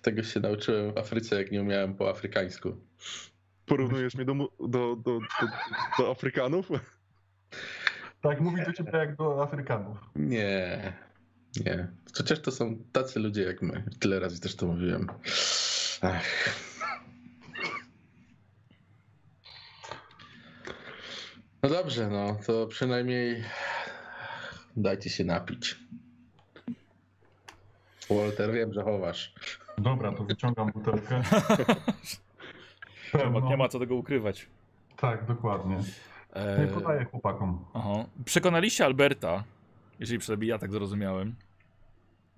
tego 0.03 0.23
się 0.23 0.41
nauczyłem 0.41 0.93
w 0.93 0.99
Afryce, 0.99 1.37
jak 1.37 1.53
nie 1.53 1.63
umiałem 1.63 1.95
po 1.95 2.11
afrykańsku. 2.11 2.77
Porównujesz 3.67 4.15
mnie 4.15 4.25
do, 4.25 4.35
do, 4.35 4.69
do, 4.69 4.97
do, 4.97 5.21
do 5.99 6.11
Afrykanów? 6.11 6.69
Tak, 8.21 8.41
mówi 8.41 8.65
do 8.65 8.73
ciebie 8.73 8.91
jak 8.93 9.17
do 9.17 9.43
Afrykanów. 9.43 9.99
Nie, 10.17 10.93
nie. 11.67 11.89
Chociaż 12.17 12.41
to 12.41 12.51
są 12.51 12.79
tacy 12.93 13.21
ludzie 13.21 13.43
jak 13.43 13.63
my. 13.63 13.85
Tyle 14.01 14.21
razy 14.21 14.41
też 14.41 14.57
to 14.57 14.67
mówiłem. 14.67 15.07
Ach. 16.01 16.55
No 21.63 21.69
dobrze, 21.69 22.09
no 22.09 22.39
to 22.47 22.67
przynajmniej 22.67 23.45
dajcie 24.77 25.11
się 25.11 25.25
napić. 25.25 25.85
Walter, 28.11 28.53
wiem, 28.53 28.73
że 28.73 28.83
chowasz. 28.83 29.35
Dobra, 29.79 30.13
to 30.13 30.25
wyciągam 30.25 30.73
butelkę. 30.73 31.23
Nie 33.15 33.25
ma, 33.25 33.31
Pełną. 33.31 33.49
nie 33.49 33.57
ma 33.57 33.69
co 33.69 33.79
tego 33.79 33.95
ukrywać. 33.95 34.49
Tak, 34.97 35.25
dokładnie. 35.27 35.77
No 36.35 36.41
E, 36.41 36.65
i 36.65 36.69
podaję 36.69 37.05
chłopakom. 37.05 37.65
aha. 37.75 38.05
Przekonaliście 38.25 38.85
Alberta, 38.85 39.45
jeżeli 40.01 40.19
przynajmniej 40.19 40.49
ja 40.51 40.59
tak 40.59 40.73
zrozumiałem, 40.73 41.35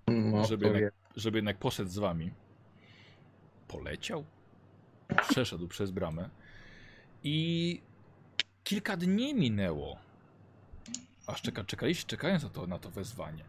No, 0.09 0.45
żeby, 0.45 0.67
jednak, 0.67 0.93
żeby 1.17 1.39
jednak 1.39 1.59
poszedł 1.59 1.91
z 1.91 1.99
wami. 1.99 2.31
Poleciał, 3.69 4.25
przeszedł 5.29 5.69
przez 5.69 5.91
bramę 5.91 6.29
i 7.25 7.81
kilka 8.65 8.97
dni 8.97 9.35
minęło, 9.35 9.97
aż 11.27 11.43
czeka, 11.43 11.65
czekaliście, 11.65 12.05
czekając 12.07 12.43
na 12.43 12.49
to, 12.49 12.67
na 12.67 12.79
to 12.79 12.91
wezwanie. 12.91 13.45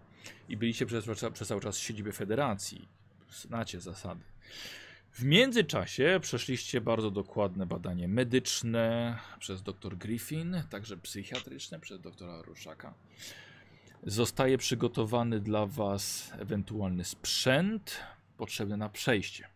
I 0.50 0.58
byliście 0.58 0.86
przez, 0.86 1.06
przez 1.34 1.48
cały 1.48 1.62
czas 1.62 1.78
w 1.78 1.82
siedzibie 1.82 2.12
federacji. 2.12 2.88
Znacie 3.32 3.82
zasady. 3.82 4.22
W 5.12 5.24
międzyczasie 5.24 6.20
przeszliście 6.22 6.82
bardzo 6.82 7.12
dokładne 7.12 7.66
badanie 7.66 8.08
medyczne 8.08 9.18
przez 9.40 9.64
dr 9.64 9.98
Griffin, 9.98 10.64
także 10.70 10.98
psychiatryczne 10.98 11.80
przez 11.80 12.02
doktora 12.02 12.42
Ruszaka. 12.42 12.94
Zostaje 14.04 14.58
przygotowany 14.58 15.40
dla 15.40 15.66
Was 15.66 16.32
ewentualny 16.40 17.04
sprzęt 17.04 18.00
potrzebny 18.38 18.78
na 18.78 18.90
przejście. 18.90 19.48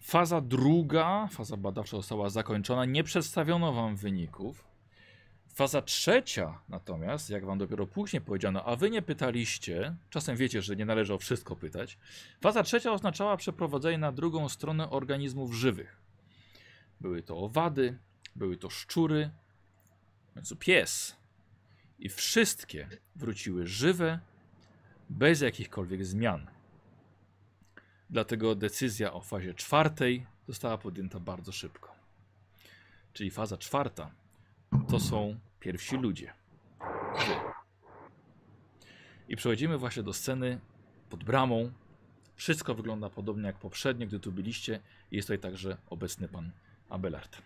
Faza 0.00 0.40
druga, 0.40 1.28
faza 1.30 1.56
badawcza 1.56 1.96
została 1.96 2.30
zakończona, 2.30 2.84
nie 2.84 3.04
przedstawiono 3.04 3.72
Wam 3.72 3.96
wyników. 3.96 4.64
Faza 5.54 5.82
trzecia 5.82 6.58
natomiast, 6.68 7.30
jak 7.30 7.44
Wam 7.44 7.58
dopiero 7.58 7.86
później 7.86 8.22
powiedziano, 8.22 8.64
a 8.64 8.76
Wy 8.76 8.90
nie 8.90 9.02
pytaliście, 9.02 9.96
czasem 10.10 10.36
wiecie, 10.36 10.62
że 10.62 10.76
nie 10.76 10.84
należy 10.84 11.14
o 11.14 11.18
wszystko 11.18 11.56
pytać. 11.56 11.98
Faza 12.40 12.62
trzecia 12.62 12.92
oznaczała 12.92 13.36
przeprowadzenie 13.36 13.98
na 13.98 14.12
drugą 14.12 14.48
stronę 14.48 14.90
organizmów 14.90 15.52
żywych. 15.52 15.96
Były 17.00 17.22
to 17.22 17.38
owady, 17.38 17.98
były 18.36 18.56
to 18.56 18.70
szczury, 18.70 19.30
w 20.30 20.34
końcu 20.34 20.56
pies. 20.56 21.16
I 21.98 22.08
wszystkie 22.08 22.88
wróciły 23.16 23.66
żywe, 23.66 24.18
bez 25.10 25.40
jakichkolwiek 25.40 26.04
zmian. 26.04 26.46
Dlatego 28.10 28.54
decyzja 28.54 29.12
o 29.12 29.20
fazie 29.20 29.54
czwartej 29.54 30.26
została 30.48 30.78
podjęta 30.78 31.20
bardzo 31.20 31.52
szybko. 31.52 31.94
Czyli 33.12 33.30
faza 33.30 33.58
czwarta 33.58 34.23
to 34.88 35.00
są 35.00 35.38
pierwsi 35.60 35.96
ludzie. 35.96 36.32
I 39.28 39.36
przechodzimy 39.36 39.78
właśnie 39.78 40.02
do 40.02 40.12
sceny 40.12 40.60
pod 41.10 41.24
bramą. 41.24 41.72
Wszystko 42.36 42.74
wygląda 42.74 43.10
podobnie 43.10 43.46
jak 43.46 43.58
poprzednio, 43.58 44.06
gdy 44.06 44.20
tu 44.20 44.32
byliście. 44.32 44.80
Jest 45.10 45.28
tutaj 45.28 45.38
także 45.38 45.76
obecny 45.90 46.28
pan 46.28 46.50
Abelard. 46.88 47.42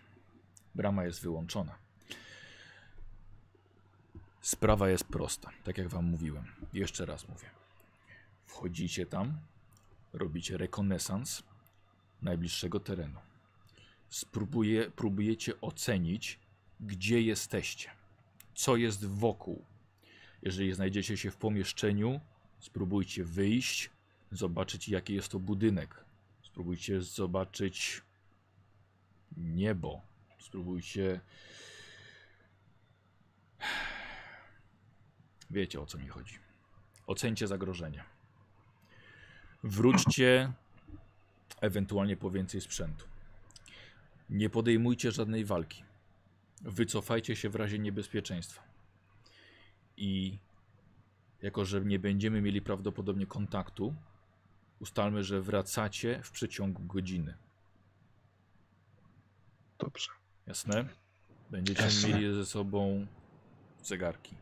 Brama 0.75 1.05
jest 1.05 1.21
wyłączona. 1.21 1.75
Sprawa 4.41 4.89
jest 4.89 5.03
prosta, 5.03 5.49
tak 5.63 5.77
jak 5.77 5.87
wam 5.87 6.05
mówiłem. 6.05 6.43
Jeszcze 6.73 7.05
raz 7.05 7.27
mówię. 7.27 7.49
Wchodzicie 8.45 9.05
tam, 9.05 9.39
robicie 10.13 10.57
rekonesans 10.57 11.43
najbliższego 12.21 12.79
terenu. 12.79 13.19
Spróbuje, 14.09 14.91
próbujecie 14.91 15.61
ocenić, 15.61 16.39
gdzie 16.79 17.21
jesteście, 17.21 17.89
co 18.55 18.75
jest 18.75 19.05
wokół. 19.05 19.65
Jeżeli 20.41 20.73
znajdziecie 20.73 21.17
się 21.17 21.31
w 21.31 21.37
pomieszczeniu, 21.37 22.19
spróbujcie 22.59 23.23
wyjść, 23.23 23.89
zobaczyć, 24.31 24.89
jaki 24.89 25.13
jest 25.13 25.29
to 25.29 25.39
budynek. 25.39 26.03
Spróbujcie 26.41 27.01
zobaczyć 27.01 28.01
niebo. 29.37 30.01
Spróbujcie. 30.39 31.19
Wiecie 35.49 35.81
o 35.81 35.85
co 35.85 35.97
mi 35.97 36.07
chodzi. 36.07 36.37
Ocencie 37.07 37.47
zagrożenie. 37.47 38.03
Wróćcie 39.63 40.53
ewentualnie 41.61 42.17
po 42.17 42.31
więcej 42.31 42.61
sprzętu. 42.61 43.05
Nie 44.29 44.49
podejmujcie 44.49 45.11
żadnej 45.11 45.45
walki. 45.45 45.88
Wycofajcie 46.61 47.35
się 47.35 47.49
w 47.49 47.55
razie 47.55 47.79
niebezpieczeństwa. 47.79 48.63
I 49.97 50.37
jako, 51.41 51.65
że 51.65 51.81
nie 51.81 51.99
będziemy 51.99 52.41
mieli 52.41 52.61
prawdopodobnie 52.61 53.25
kontaktu, 53.25 53.95
ustalmy, 54.79 55.23
że 55.23 55.41
wracacie 55.41 56.21
w 56.23 56.31
przeciągu 56.31 56.83
godziny. 56.83 57.37
Dobrze. 59.79 60.09
Jasne? 60.47 60.85
Będziecie 61.51 61.83
Jasne. 61.83 62.09
mieli 62.09 62.35
ze 62.35 62.45
sobą 62.45 63.07
zegarki. 63.83 64.35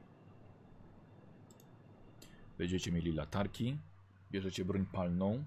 Będziecie 2.58 2.92
mieli 2.92 3.12
latarki, 3.12 3.78
bierzecie 4.32 4.66
broń 4.66 4.86
palną. 4.86 5.46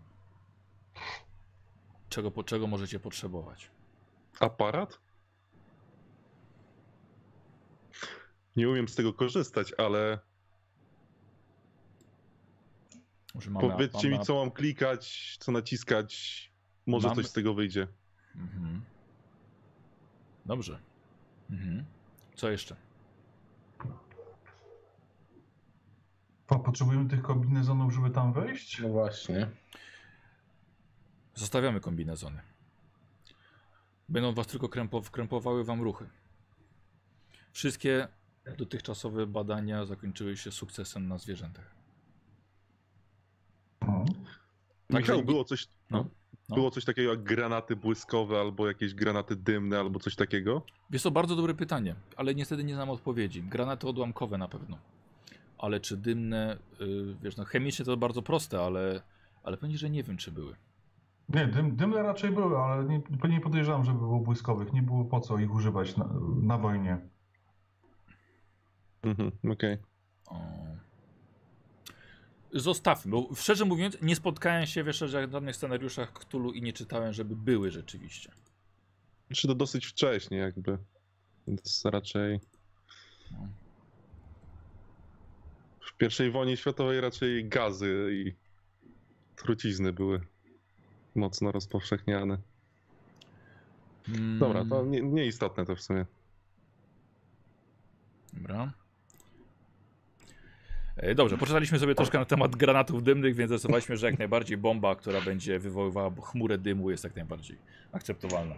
Czego, 2.08 2.30
po, 2.30 2.44
czego 2.44 2.66
możecie 2.66 3.00
potrzebować? 3.00 3.70
Aparat? 4.40 4.98
Nie 8.56 8.68
umiem 8.68 8.88
z 8.88 8.94
tego 8.94 9.12
korzystać, 9.12 9.72
ale 9.78 10.18
Może 13.34 13.50
mamy, 13.50 13.68
powiedzcie 13.70 14.08
mamy, 14.08 14.18
mi, 14.18 14.24
co 14.24 14.34
mam 14.34 14.50
klikać, 14.50 15.36
co 15.40 15.52
naciskać. 15.52 16.40
Może 16.86 17.08
Mamy- 17.08 17.22
coś 17.22 17.30
z 17.30 17.32
tego 17.32 17.54
wyjdzie. 17.54 17.88
Mhm. 18.34 18.82
Dobrze. 20.46 20.80
Mhm. 21.50 21.84
Co 22.34 22.50
jeszcze? 22.50 22.76
Po- 26.46 26.58
Potrzebujemy 26.58 27.08
tych 27.08 27.22
kombinezonów, 27.22 27.92
żeby 27.94 28.10
tam 28.10 28.32
wejść? 28.32 28.80
No 28.80 28.88
właśnie. 28.88 29.50
Zostawiamy 31.34 31.80
kombinezony. 31.80 32.40
Będą 34.08 34.32
was 34.34 34.46
tylko 34.46 34.68
krępow 34.68 35.10
krępowały 35.10 35.64
wam 35.64 35.82
ruchy. 35.82 36.10
Wszystkie 37.52 38.08
dotychczasowe 38.56 39.26
badania 39.26 39.86
zakończyły 39.86 40.36
się 40.36 40.52
sukcesem 40.52 41.08
na 41.08 41.18
zwierzętach. 41.18 41.74
Mhm. 43.80 44.06
Także 44.88 45.12
Michał, 45.12 45.26
było 45.26 45.44
coś, 45.44 45.68
No, 45.90 46.04
no. 46.48 46.54
było 46.56 46.70
coś 46.70 46.84
takiego 46.84 47.10
jak 47.10 47.22
granaty 47.22 47.76
błyskowe, 47.76 48.40
albo 48.40 48.68
jakieś 48.68 48.94
granaty 48.94 49.36
dymne, 49.36 49.78
albo 49.78 50.00
coś 50.00 50.16
takiego? 50.16 50.62
Jest 50.90 51.02
to 51.02 51.10
bardzo 51.10 51.36
dobre 51.36 51.54
pytanie, 51.54 51.94
ale 52.16 52.34
niestety 52.34 52.64
nie 52.64 52.74
znam 52.74 52.90
odpowiedzi. 52.90 53.42
Granaty 53.42 53.88
odłamkowe 53.88 54.38
na 54.38 54.48
pewno. 54.48 54.78
Ale 55.58 55.80
czy 55.80 55.96
dymne, 55.96 56.58
yy, 56.80 57.16
wiesz, 57.22 57.36
no 57.36 57.44
chemicznie 57.44 57.84
to 57.84 57.96
bardzo 57.96 58.22
proste, 58.22 58.60
ale, 58.60 59.02
ale 59.42 59.56
ci, 59.56 59.78
że 59.78 59.90
nie 59.90 60.02
wiem, 60.02 60.16
czy 60.16 60.32
były. 60.32 60.54
Nie, 61.34 61.46
dym, 61.46 61.76
dymne 61.76 62.02
raczej 62.02 62.30
były, 62.30 62.58
ale 62.58 62.84
nie, 62.84 63.02
nie 63.28 63.40
podejrzewam, 63.40 63.84
żeby 63.84 63.98
było 63.98 64.20
błyskowych. 64.20 64.72
Nie 64.72 64.82
było 64.82 65.04
po 65.04 65.20
co 65.20 65.38
ich 65.38 65.54
używać 65.54 65.96
na, 65.96 66.08
na 66.42 66.58
wojnie. 66.58 66.98
Mhm, 69.02 69.32
okej. 69.52 69.78
O. 70.26 70.40
Zostawmy, 72.52 73.10
bo 73.10 73.34
szczerze 73.34 73.64
mówiąc, 73.64 74.02
nie 74.02 74.16
spotkałem 74.16 74.66
się 74.66 74.84
wiesz, 74.84 74.98
że 74.98 75.26
w 75.26 75.32
żadnych 75.32 75.56
scenariuszach 75.56 76.12
Cthulhu 76.12 76.52
i 76.52 76.62
nie 76.62 76.72
czytałem, 76.72 77.12
żeby 77.12 77.36
były 77.36 77.70
rzeczywiście. 77.70 78.32
Czy 79.32 79.48
to 79.48 79.54
dosyć 79.54 79.86
wcześnie 79.86 80.38
jakby, 80.38 80.78
więc 81.46 81.82
raczej... 81.84 82.40
No. 83.30 83.48
W 85.80 85.96
pierwszej 85.96 86.30
wojnie 86.30 86.56
światowej 86.56 87.00
raczej 87.00 87.48
gazy 87.48 88.08
i 88.12 88.34
trucizny 89.36 89.92
były 89.92 90.20
mocno 91.14 91.52
rozpowszechniane. 91.52 92.38
Dobra, 94.38 94.64
to 94.64 94.80
Mm, 94.80 94.90
nie, 94.90 95.02
nieistotne 95.02 95.66
to 95.66 95.76
w 95.76 95.82
sumie. 95.82 96.06
Dobra. 98.32 98.72
E, 101.00 101.14
Dobrze, 101.14 101.38
poczytaliśmy 101.38 101.78
sobie 101.78 101.94
troszkę 101.94 102.18
na 102.18 102.24
temat 102.24 102.56
granatów 102.56 103.02
dymnych, 103.02 103.34
więc 103.34 103.50
zdecydowaliśmy, 103.50 103.96
że 103.96 104.06
jak 104.06 104.18
najbardziej 104.18 104.56
bomba, 104.56 104.94
która 104.96 105.20
będzie 105.20 105.58
wywoływała 105.58 106.10
chmurę 106.22 106.58
dymu 106.58 106.90
jest 106.90 107.04
jak 107.04 107.16
najbardziej 107.16 107.56
akceptowalna. 107.92 108.54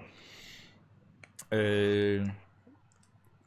Eee, 1.50 2.30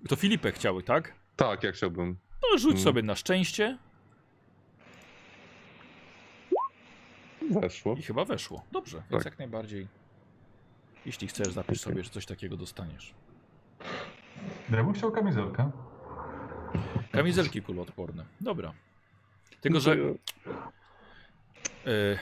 To 0.08 0.16
Filipek 0.16 0.56
chciały, 0.56 0.84
tak? 0.84 1.14
Tak, 1.36 1.64
ja 1.64 1.72
chciałbym. 1.72 2.16
No 2.52 2.58
rzuć 2.58 2.72
Mm. 2.72 2.84
sobie 2.84 3.02
na 3.02 3.16
szczęście 3.16 3.78
Weszło. 7.52 7.96
i 7.96 8.02
chyba 8.02 8.26
weszło. 8.26 8.64
Dobrze, 8.72 8.98
więc 9.12 9.24
Tak. 9.24 9.32
jak 9.32 9.40
najbardziej. 9.40 9.88
Jeśli 11.06 11.28
chcesz, 11.28 11.48
zapisz 11.54 11.82
Okej. 11.84 11.94
sobie, 11.94 12.04
że 12.04 12.10
coś 12.10 12.26
takiego 12.26 12.58
dostaniesz. 12.58 13.14
Ja 14.72 14.84
bym 14.84 14.94
chciał 14.94 15.12
kamizelkę. 15.12 15.72
Kamizelki 17.12 17.62
kuloodporne. 17.62 18.26
Dobra. 18.42 18.74
Tylko, 19.62 19.80
że 19.80 19.96
e, 21.86 22.20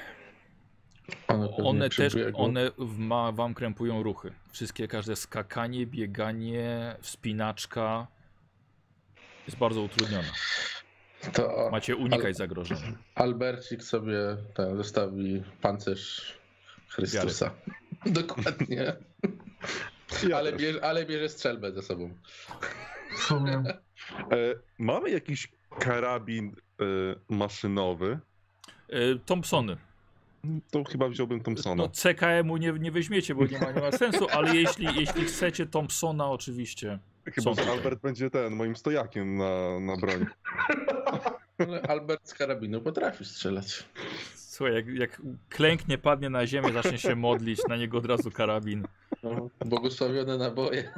One, 1.64 1.90
też, 1.90 2.16
one 2.34 2.72
ma, 2.98 3.32
wam 3.32 3.54
krępują 3.54 4.04
ruchy. 4.04 4.34
Wszystkie, 4.52 4.88
każde 4.88 5.16
skakanie, 5.16 5.88
bieganie, 5.88 6.96
wspinaczka 7.02 8.08
jest 9.48 9.58
bardzo 9.58 9.82
utrudniona. 9.82 10.28
To 11.34 11.70
Macie 11.72 11.96
unikać 11.96 12.38
zagrożenia. 12.38 12.98
Albercik 13.16 13.84
sobie 13.84 14.18
ten, 14.54 14.78
zostawi 14.78 15.44
pancerz 15.62 16.38
Chrystusa. 16.88 17.52
Dokładnie. 18.06 18.94
Ja 20.30 20.38
Ale 20.38 20.54
bierze, 20.54 20.86
ale 20.86 21.06
bierze 21.06 21.30
strzelbę 21.30 21.72
ze 21.72 21.82
sobą. 21.82 22.18
W 23.16 23.20
sumie 23.20 23.64
mamy 24.78 25.10
jakiś 25.10 25.48
karabin 25.80 26.56
e, 26.80 26.84
maszynowy. 27.30 28.20
E, 28.90 29.16
Thompsony. 29.26 29.78
To 30.72 30.84
chyba 30.84 31.10
wziąłbym 31.10 31.42
Thompsona. 31.42 31.84
No 31.84 31.90
CKM-u 31.90 32.58
nie, 32.58 32.72
nie 32.72 32.92
weźmiecie, 32.92 33.36
bo 33.36 33.46
nie 33.46 33.60
ma, 33.60 33.72
nie 33.72 33.82
ma 33.82 33.92
sensu, 33.92 34.28
ale 34.32 34.56
jeśli, 34.56 34.86
jeśli 34.96 35.26
chcecie 35.26 35.66
Thompsona, 35.66 36.30
oczywiście. 36.30 37.00
Chyba, 37.26 37.54
że. 37.54 37.72
Albert 37.72 38.02
będzie 38.02 38.30
ten, 38.30 38.56
moim 38.56 38.76
stojakiem 38.76 39.38
na, 39.38 39.80
na 39.80 39.98
broń. 39.98 40.26
Ale 41.58 41.82
Albert 41.82 42.28
z 42.30 42.34
karabinu 42.34 42.82
potrafi 42.82 43.26
strzelać. 43.26 43.84
Słuchaj, 44.36 44.74
jak, 44.76 44.88
jak 44.88 45.22
klęknie, 45.50 45.98
padnie 45.98 46.30
na 46.30 46.48
ziemię, 46.48 46.74
zacznie 46.74 46.98
się 46.98 47.16
modlić, 47.16 47.60
na 47.70 47.76
niego 47.76 47.98
od 47.98 48.06
razu 48.06 48.32
karabin. 48.32 48.88
No, 49.24 49.50
błogosławione 49.66 50.38
naboje. 50.38 50.94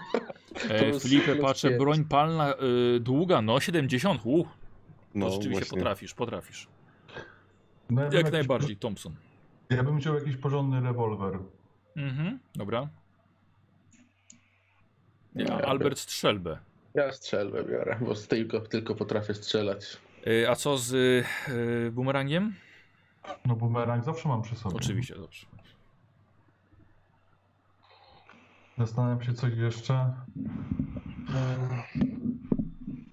E, 0.70 1.36
patrzę, 1.42 1.72
broń 1.72 2.04
palna 2.06 2.54
y, 2.96 3.00
długa, 3.00 3.42
no 3.42 3.60
70, 3.60 4.22
uh, 4.24 4.48
to 4.48 4.52
No 5.16 5.30
rzeczywiście 5.30 5.60
właśnie. 5.60 5.78
potrafisz, 5.78 6.14
potrafisz. 6.14 6.68
no, 7.90 8.02
ja 8.02 8.06
Jak 8.06 8.14
jakiś- 8.14 8.32
najbardziej, 8.32 8.78
Thompson. 8.78 9.16
Ja 9.70 9.84
bym 9.84 10.00
chciał 10.00 10.16
jakiś 10.16 10.38
porządny 10.38 10.82
rewolwer. 10.82 11.40
Mhm, 11.96 12.40
dobra. 12.56 12.88
Ja, 15.36 15.46
Ja 15.46 15.58
Albert 15.62 16.00
strzelbę. 16.00 16.58
Ja 16.94 17.12
strzelbę 17.12 17.64
biorę, 17.64 17.98
bo 18.02 18.16
z 18.16 18.28
tylko, 18.28 18.60
tylko 18.60 18.96
potrafię 18.96 19.34
strzelać. 19.34 19.98
Y, 20.28 20.50
a 20.50 20.56
co 20.56 20.78
z 20.78 20.94
y, 20.94 21.92
bumerangiem? 21.92 22.56
No 23.46 23.56
bumerang 23.56 24.04
zawsze 24.04 24.30
mam 24.30 24.42
przy 24.42 24.56
sobie. 24.56 24.76
Oczywiście, 24.76 25.16
dobrze. 25.16 25.46
Zastanawiam 28.78 29.24
się 29.24 29.34
coś 29.34 29.54
jeszcze. 29.58 30.14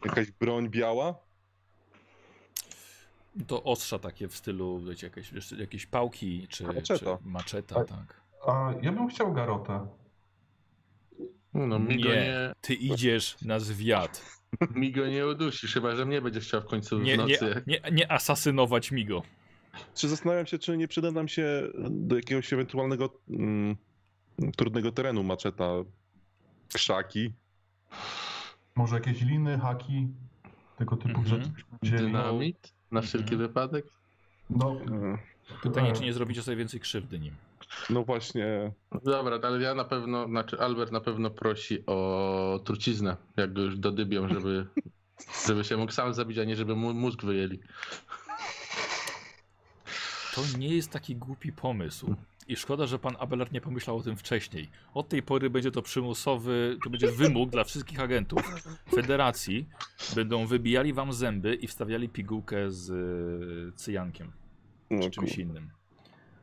Jakaś 0.04 0.30
broń 0.30 0.68
biała? 0.68 1.14
To 3.46 3.62
ostrza 3.62 3.98
takie 3.98 4.28
w 4.28 4.36
stylu, 4.36 4.80
wiecie, 4.80 5.06
jakieś, 5.06 5.52
jakieś 5.52 5.86
pałki 5.86 6.46
czy 6.48 6.64
Maczeta. 6.66 7.18
czy 7.18 7.28
maczeta, 7.28 7.74
Tak. 7.74 7.88
tak. 7.88 8.20
A 8.46 8.72
ja 8.82 8.92
bym 8.92 9.08
chciał 9.08 9.32
garotę. 9.32 9.86
No 11.54 11.78
go 11.78 11.84
Nie. 11.84 11.96
nie, 11.96 12.52
Ty 12.60 12.74
idziesz 12.74 13.36
na 13.42 13.58
zwiat. 13.60 14.41
mi 14.74 14.92
go 14.92 15.06
nie 15.06 15.26
udusisz, 15.26 15.74
chyba 15.74 15.96
że 15.96 16.06
mnie 16.06 16.22
będziesz 16.22 16.44
chciał 16.44 16.60
w 16.60 16.66
końcu 16.66 16.98
w 16.98 17.02
Nie, 17.02 17.10
nie, 17.16 17.16
nocy. 17.16 17.62
nie, 17.66 17.80
nie 17.92 18.12
asasynować 18.12 18.90
mi 18.90 19.04
go. 19.04 19.22
Czy 19.94 20.08
zastanawiam 20.08 20.46
się, 20.46 20.58
czy 20.58 20.76
nie 20.76 20.88
przyda 20.88 21.10
nam 21.10 21.28
się 21.28 21.62
do 21.90 22.16
jakiegoś 22.16 22.52
ewentualnego 22.52 23.18
mm, 23.30 23.76
trudnego 24.56 24.92
terenu 24.92 25.22
maczeta 25.22 25.68
krzaki? 26.74 27.32
Może 28.76 28.94
jakieś 28.94 29.20
liny, 29.22 29.58
haki, 29.58 30.08
tego 30.78 30.96
typu 30.96 31.20
Mhm. 31.20 31.26
rzeczy. 31.26 31.50
Dynamit 31.96 32.72
na 32.90 33.00
Mhm. 33.00 33.06
wszelki 33.08 33.36
wypadek. 33.36 33.84
No, 34.50 34.76
Pytanie, 35.62 35.90
e, 35.90 35.92
czy 35.92 36.02
nie 36.02 36.12
zrobicie 36.12 36.42
sobie 36.42 36.56
więcej 36.56 36.80
krzywdy 36.80 37.18
nim. 37.18 37.34
No 37.90 38.04
właśnie, 38.04 38.72
Dobra, 39.04 39.38
ale 39.42 39.62
ja 39.62 39.74
na 39.74 39.84
pewno, 39.84 40.26
znaczy 40.28 40.60
Albert 40.60 40.92
na 40.92 41.00
pewno 41.00 41.30
prosi 41.30 41.86
o 41.86 42.60
truciznę, 42.64 43.16
jak 43.36 43.52
go 43.52 43.62
już 43.62 43.78
dodybią, 43.78 44.28
żeby, 44.28 44.66
żeby 45.48 45.64
się 45.64 45.76
mógł 45.76 45.92
sam 45.92 46.14
zabić, 46.14 46.38
a 46.38 46.44
nie 46.44 46.56
żeby 46.56 46.76
mu 46.76 46.94
mózg 46.94 47.22
wyjęli. 47.24 47.58
To 50.34 50.42
nie 50.58 50.74
jest 50.74 50.90
taki 50.90 51.16
głupi 51.16 51.52
pomysł. 51.52 52.14
I 52.48 52.56
szkoda, 52.56 52.86
że 52.86 52.98
pan 52.98 53.16
Abelard 53.18 53.52
nie 53.52 53.60
pomyślał 53.60 53.96
o 53.96 54.02
tym 54.02 54.16
wcześniej. 54.16 54.70
Od 54.94 55.08
tej 55.08 55.22
pory 55.22 55.50
będzie 55.50 55.70
to 55.70 55.82
przymusowy, 55.82 56.78
to 56.84 56.90
będzie 56.90 57.12
wymóg 57.12 57.50
dla 57.50 57.64
wszystkich 57.64 58.00
agentów 58.00 58.40
federacji. 58.94 59.68
Będą 60.14 60.46
wybijali 60.46 60.92
wam 60.92 61.12
zęby 61.12 61.54
i 61.54 61.66
wstawiali 61.66 62.08
pigułkę 62.08 62.70
z 62.70 62.90
y, 62.90 63.76
cyjankiem 63.76 64.32
No, 64.90 65.02
czy 65.02 65.10
czymś 65.10 65.30
kur- 65.30 65.40
innym. 65.40 65.70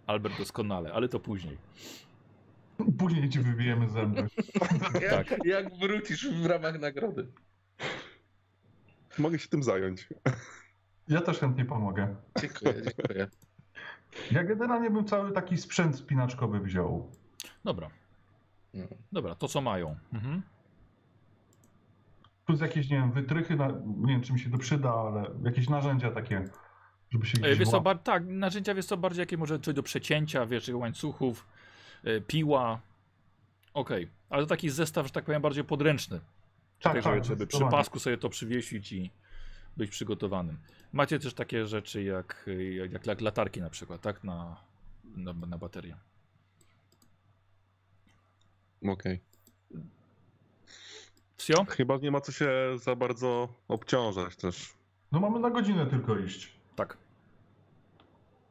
Albert 0.10 0.38
doskonale, 0.38 0.94
ale 0.94 1.10
to 1.10 1.20
później. 1.20 1.58
Później 2.98 3.30
ci 3.30 3.40
wybijemy 3.40 3.90
zęby. 3.90 4.28
Tak. 4.60 5.02
Jak, 5.02 5.46
jak 5.46 5.76
wrócisz 5.78 6.30
w 6.34 6.46
ramach 6.46 6.80
nagrody. 6.80 7.28
Mogę 9.18 9.40
się 9.40 9.48
tym 9.48 9.64
zająć. 9.64 10.08
Ja 11.08 11.22
też 11.22 11.40
chętnie 11.40 11.66
pomogę. 11.66 12.16
Dziękuję, 12.42 12.74
dziękuję. 12.84 13.28
Ja 14.32 14.44
generalnie 14.44 14.90
bym 14.90 15.06
cały 15.06 15.32
taki 15.32 15.58
sprzęt 15.58 15.96
spinaczkowy 15.98 16.60
wziął. 16.60 17.12
Dobra, 17.64 17.90
No. 18.74 18.86
dobra, 19.12 19.36
to 19.36 19.48
co 19.48 19.62
mają. 19.62 19.96
Mhm. 20.14 20.42
Plus 22.46 22.62
jakieś, 22.62 22.90
nie 22.90 22.98
wiem, 22.98 23.12
wytrychy, 23.12 23.56
na, 23.56 23.68
nie 23.98 24.14
wiem 24.14 24.22
czy 24.22 24.34
mi 24.34 24.40
się 24.40 24.52
to 24.52 24.58
przyda, 24.58 24.94
ale 24.94 25.30
jakieś 25.44 25.70
narzędzia 25.70 26.12
takie, 26.12 26.50
żeby 27.12 27.26
się 27.26 27.38
E, 27.38 27.42
gdzieś 27.42 27.58
Wiesz 27.58 27.70
co, 27.70 27.96
tak, 27.96 28.26
narzędzia 28.26 28.74
wiesz 28.74 28.86
co, 28.86 28.98
bardziej 28.98 29.22
jakie 29.22 29.38
może 29.38 29.60
coś 29.60 29.74
do 29.74 29.84
przecięcia, 29.84 30.46
wiesz, 30.46 30.70
łańcuchów, 30.70 31.48
e, 32.04 32.22
piła. 32.22 32.80
Okej, 33.74 34.08
ale 34.30 34.44
to 34.44 34.50
taki 34.50 34.70
zestaw, 34.70 35.06
że 35.06 35.12
tak 35.12 35.26
powiem, 35.26 35.42
bardziej 35.42 35.64
podręczny. 35.64 36.20
Tak, 36.80 36.94
tak, 36.94 37.04
żeby, 37.04 37.24
żeby 37.24 37.48
przy 37.48 37.60
pasku 37.72 38.00
sobie 38.00 38.18
to 38.18 38.30
przywiesić 38.30 38.92
i 38.92 39.12
być 39.78 39.92
przygotowanym. 39.92 40.58
Macie 40.94 41.20
też 41.20 41.34
takie 41.34 41.66
rzeczy 41.68 42.04
jak, 42.04 42.50
jak, 42.92 43.06
jak 43.06 43.22
latarki 43.22 43.62
na 43.62 43.70
przykład, 43.70 44.02
tak? 44.02 44.24
Na, 44.24 44.58
na, 45.16 45.34
na 45.34 45.58
baterię. 45.58 45.96
Okej. 48.88 49.20
Wsio? 51.38 51.66
Chyba 51.66 51.98
nie 51.98 52.12
ma 52.12 52.22
co 52.22 52.32
się 52.32 52.50
za 52.76 52.96
bardzo 52.96 53.54
obciążać 53.68 54.36
też. 54.36 54.74
No 55.12 55.20
mamy 55.20 55.40
na 55.40 55.50
godzinę 55.50 55.86
tylko 55.86 56.18
iść. 56.18 56.59
Tak. 56.80 56.98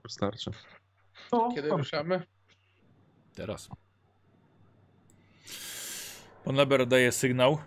Wystarczy. 0.05 0.51
No, 1.33 1.53
Kiedy 1.55 1.69
ruszamy? 1.69 2.23
Teraz. 3.35 3.69
Pan 6.45 6.57
Leber 6.57 6.87
daje 6.87 7.13
sygnał 7.13 7.59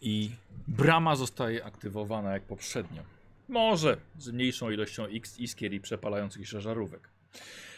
i 0.00 0.30
brama 0.68 1.16
zostaje 1.16 1.64
aktywowana 1.64 2.32
jak 2.32 2.42
poprzednio. 2.42 3.02
Może 3.48 3.96
z 4.18 4.30
mniejszą 4.30 4.70
ilością 4.70 5.04
X 5.04 5.38
iskier 5.38 5.72
i 5.72 5.80
przepalających 5.80 6.48
się 6.48 6.60
żarówek. 6.60 7.08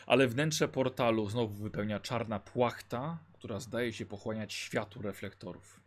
Ale 0.07 0.29
wnętrze 0.29 0.69
portalu 0.69 1.29
znowu 1.29 1.55
wypełnia 1.55 2.01
czarna 2.01 2.41
płachta, 2.41 3.19
która 3.33 3.61
zdaje 3.61 3.93
się 3.93 4.07
pochłaniać 4.07 4.53
światło 4.53 5.03
reflektorów. 5.03 5.81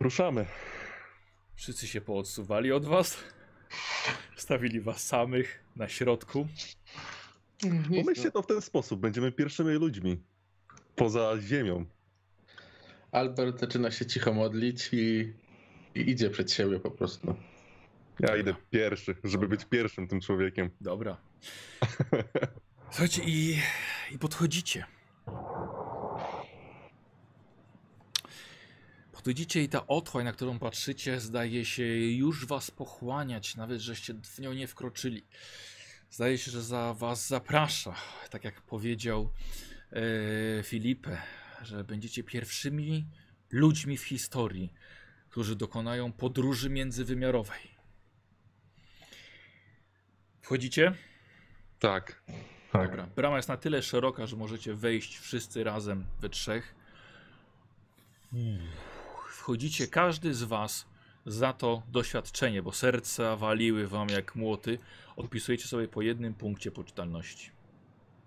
Ruszamy. 0.00 0.46
Wszyscy 1.54 1.86
się 1.86 2.00
poodsuwali 2.00 2.72
od 2.72 2.86
was. 2.86 3.16
Stawili 4.36 4.80
was 4.80 5.06
samych 5.06 5.64
na 5.76 5.88
środku. 5.88 6.48
Pomyślcie 7.96 8.30
to 8.30 8.42
w 8.42 8.46
ten 8.46 8.60
sposób. 8.60 9.00
Będziemy 9.00 9.32
pierwszymi 9.32 9.72
ludźmi. 9.72 10.22
Poza 10.96 11.32
ziemią. 11.40 11.84
Albert 13.12 13.60
zaczyna 13.60 13.90
się 13.90 14.06
cicho 14.06 14.32
modlić 14.32 14.88
i, 14.92 15.32
i 15.94 16.10
idzie 16.10 16.30
przed 16.30 16.52
siebie 16.52 16.80
po 16.80 16.90
prostu. 16.90 17.36
Ja 18.20 18.36
idę 18.36 18.54
pierwszy, 18.70 19.14
żeby 19.24 19.48
być 19.48 19.64
pierwszym 19.64 20.08
tym 20.08 20.20
człowiekiem. 20.20 20.70
Dobra. 20.80 21.16
Słuchajcie, 22.90 23.22
i, 23.26 23.58
i 24.12 24.18
podchodzicie. 24.18 24.86
Podchodzicie 29.26 29.62
i 29.62 29.68
ta 29.68 29.86
otchłań, 29.86 30.24
na 30.24 30.32
którą 30.32 30.58
patrzycie, 30.58 31.20
zdaje 31.20 31.64
się 31.64 31.84
już 31.98 32.46
was 32.46 32.70
pochłaniać, 32.70 33.56
nawet 33.56 33.80
żeście 33.80 34.14
w 34.14 34.38
nią 34.38 34.52
nie 34.52 34.66
wkroczyli. 34.66 35.26
Zdaje 36.10 36.38
się, 36.38 36.50
że 36.50 36.62
za 36.62 36.94
was 36.94 37.26
zaprasza, 37.26 37.94
tak 38.30 38.44
jak 38.44 38.62
powiedział 38.62 39.32
e, 39.92 40.62
Filipe, 40.62 41.22
że 41.62 41.84
będziecie 41.84 42.22
pierwszymi 42.22 43.06
ludźmi 43.50 43.96
w 43.96 44.04
historii, 44.04 44.72
którzy 45.28 45.56
dokonają 45.56 46.12
podróży 46.12 46.70
międzywymiarowej. 46.70 47.70
Wchodzicie? 50.42 50.94
Tak. 51.78 52.22
tak. 52.72 52.90
Dobra. 52.90 53.06
Brama 53.06 53.36
jest 53.36 53.48
na 53.48 53.56
tyle 53.56 53.82
szeroka, 53.82 54.26
że 54.26 54.36
możecie 54.36 54.74
wejść 54.74 55.18
wszyscy 55.18 55.64
razem 55.64 56.06
we 56.20 56.28
trzech. 56.28 56.74
Wchodzicie 59.46 59.86
każdy 59.86 60.34
z 60.34 60.42
was 60.42 60.86
za 61.26 61.52
to 61.52 61.82
doświadczenie, 61.88 62.62
bo 62.62 62.72
serca 62.72 63.36
waliły 63.36 63.86
wam 63.88 64.08
jak 64.08 64.34
młoty. 64.36 64.78
Odpisujecie 65.16 65.68
sobie 65.68 65.88
po 65.88 66.02
jednym 66.02 66.34
punkcie 66.34 66.70
poczytalności 66.70 67.50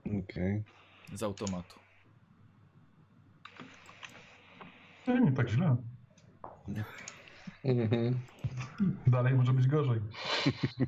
Okej. 0.05 0.63
z 1.13 1.23
automatu. 1.23 1.79
Nie, 5.07 5.19
nie 5.21 5.31
tak 5.31 5.49
źle. 5.49 5.75
Mhm. 7.63 8.19
Dalej 9.07 9.33
może 9.33 9.53
być 9.53 9.67
gorzej. 9.67 9.99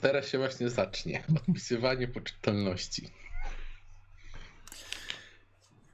Teraz 0.01 0.27
się 0.27 0.37
właśnie 0.37 0.69
zacznie. 0.69 1.23
Odpisywanie 1.35 2.07
poczytalności. 2.07 3.09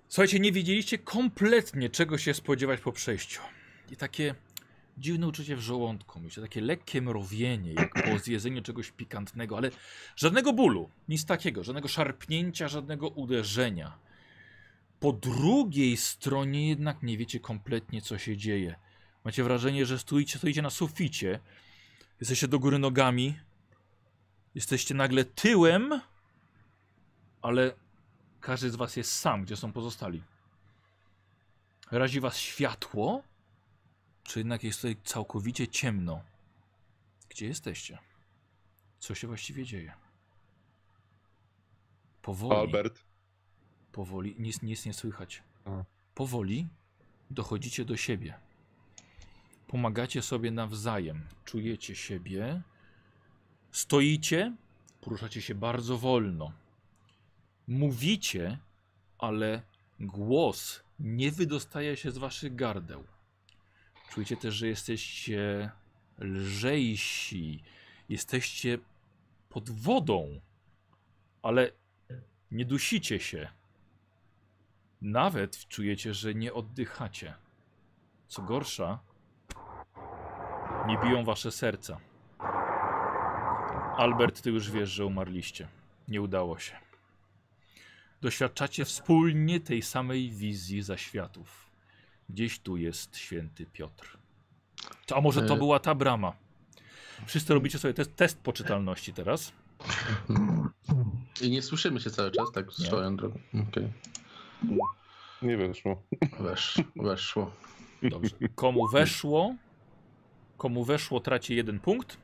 Słuchajcie, 0.08 0.40
nie 0.40 0.52
wiedzieliście 0.52 0.98
kompletnie 0.98 1.90
czego 1.90 2.18
się 2.18 2.34
spodziewać 2.34 2.80
po 2.80 2.92
przejściu. 2.92 3.42
I 3.92 3.98
takie 3.98 4.36
dziwne 4.98 5.28
uczucie 5.28 5.56
w 5.56 5.60
żołądku, 5.60 6.20
myślę, 6.20 6.44
takie 6.44 6.62
lekkie 6.62 7.02
mrowienie, 7.02 7.74
jak 7.74 7.94
po 7.94 8.20
zjedzeniu 8.24 8.62
czegoś 8.62 8.92
pikantnego, 8.92 9.58
ale 9.58 9.72
żadnego 10.16 10.54
bólu, 10.54 10.90
nic 11.10 11.26
takiego, 11.26 11.64
żadnego 11.64 11.88
szarpnięcia, 11.88 12.68
żadnego 12.68 13.08
uderzenia. 13.08 13.98
Po 15.00 15.14
drugiej 15.14 15.98
stronie 15.98 16.70
jednak 16.70 17.04
nie 17.04 17.18
wiecie 17.18 17.40
kompletnie 17.40 18.02
co 18.02 18.18
się 18.18 18.38
dzieje. 18.38 18.76
Macie 19.24 19.44
wrażenie, 19.44 19.86
że 19.86 20.00
stoicie, 20.00 20.38
stoicie 20.38 20.62
na 20.62 20.70
suficie, 20.70 21.40
jesteście 22.20 22.48
do 22.48 22.60
góry 22.60 22.80
nogami, 22.80 23.40
jesteście 24.56 24.96
nagle 24.96 25.26
tyłem, 25.26 26.02
ale 27.42 27.74
każdy 28.42 28.70
z 28.70 28.76
was 28.76 28.96
jest 28.96 29.12
sam, 29.12 29.44
gdzie 29.44 29.56
są 29.56 29.72
pozostali. 29.72 30.24
Razi 31.92 32.20
was 32.20 32.38
światło, 32.38 33.24
czy 34.28 34.40
jednak 34.40 34.64
jest 34.64 34.82
tutaj 34.82 34.98
całkowicie 35.04 35.68
ciemno? 35.68 36.22
Gdzie 37.30 37.48
jesteście? 37.48 37.98
Co 39.00 39.16
się 39.16 39.28
właściwie 39.28 39.66
dzieje? 39.66 39.94
Powoli, 42.22 42.56
Albert. 42.60 43.04
powoli, 43.92 44.36
nic, 44.40 44.62
nic 44.62 44.86
nie 44.86 44.94
słychać. 44.94 45.44
A. 45.66 45.84
Powoli 46.16 46.68
dochodzicie 47.32 47.86
do 47.86 47.98
siebie. 47.98 48.40
Pomagacie 49.68 50.22
sobie 50.22 50.52
nawzajem. 50.52 51.22
Czujecie 51.46 51.96
siebie. 51.96 52.62
Stoicie, 53.72 54.56
poruszacie 55.02 55.42
się 55.42 55.56
bardzo 55.56 55.98
wolno. 55.98 56.52
Mówicie, 57.68 58.58
ale 59.18 59.62
głos 60.00 60.84
nie 61.00 61.32
wydostaje 61.32 61.98
się 61.98 62.12
z 62.12 62.18
waszych 62.18 62.56
gardeł. 62.56 63.04
Czujecie 64.10 64.38
też, 64.38 64.56
że 64.56 64.68
jesteście 64.68 65.72
lżejsi. 66.20 67.64
Jesteście 68.10 68.78
pod 69.50 69.70
wodą, 69.70 70.42
ale 71.42 71.72
nie 72.52 72.66
dusicie 72.66 73.20
się. 73.20 73.48
Nawet 75.02 75.68
czujecie, 75.68 76.14
że 76.14 76.34
nie 76.34 76.54
oddychacie. 76.54 77.34
Co 78.28 78.42
gorsza, 78.42 79.00
nie 80.88 80.98
biją 80.98 81.24
wasze 81.24 81.52
serca. 81.52 82.00
Albert, 83.98 84.42
ty 84.42 84.50
już 84.50 84.72
wiesz, 84.72 84.90
że 84.90 85.06
umarliście. 85.06 85.68
Nie 86.08 86.22
udało 86.22 86.60
się. 86.60 86.78
Doświadczacie 88.22 88.86
wspólnie 88.86 89.60
tej 89.60 89.82
samej 89.82 90.32
wizji 90.32 90.82
zaświatów. 90.82 91.67
Gdzieś 92.30 92.60
tu 92.60 92.78
jest 92.78 93.18
święty 93.18 93.66
Piotr. 93.66 94.18
A 95.16 95.22
może 95.22 95.42
to 95.42 95.54
E. 95.54 95.58
była 95.58 95.80
ta 95.80 95.96
brama? 95.96 96.34
Wszyscy 97.26 97.54
robicie 97.54 97.80
sobie 97.80 97.94
test, 97.94 98.16
test 98.16 98.40
poczytalności 98.40 99.14
teraz. 99.14 99.52
I 101.42 101.50
nie 101.50 101.62
słyszymy 101.62 102.00
się 102.00 102.10
cały 102.10 102.32
czas, 102.32 102.52
tak 102.52 102.80
Nie. 102.80 102.86
swoją 102.86 103.16
drogą. 103.18 103.40
Okej. 103.70 103.94
Nie 105.42 105.58
wyszło. 105.58 106.04
Wesz, 106.40 106.82
weszło. 106.96 107.52
Dobrze. 108.04 108.36
Komu 108.56 108.88
weszło? 108.90 109.56
Komu 110.58 110.86
weszło, 110.86 111.20
traci 111.20 111.56
jeden 111.56 111.80
punkt. 111.80 112.18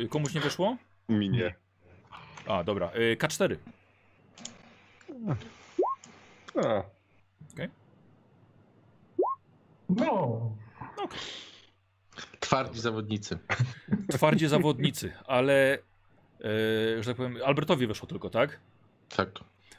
Y, 0.00 0.08
Komuś 0.08 0.34
nie 0.34 0.40
weszło? 0.40 0.76
Minie. 1.08 1.54
A, 2.46 2.64
dobra. 2.64 2.90
Y, 2.96 3.16
K4. 3.20 3.56
A, 6.56 6.82
No, 9.96 10.56
Twardzi 12.40 12.80
zawodnicy. 12.80 13.38
Twardzi 14.10 14.48
zawodnicy, 14.48 15.12
ale 15.26 15.74
e, 15.74 17.02
że 17.02 17.04
tak 17.04 17.16
powiem, 17.16 17.36
Albertowi 17.44 17.86
weszło 17.86 18.08
tylko, 18.08 18.30
tak? 18.30 18.60
Tak. 19.16 19.28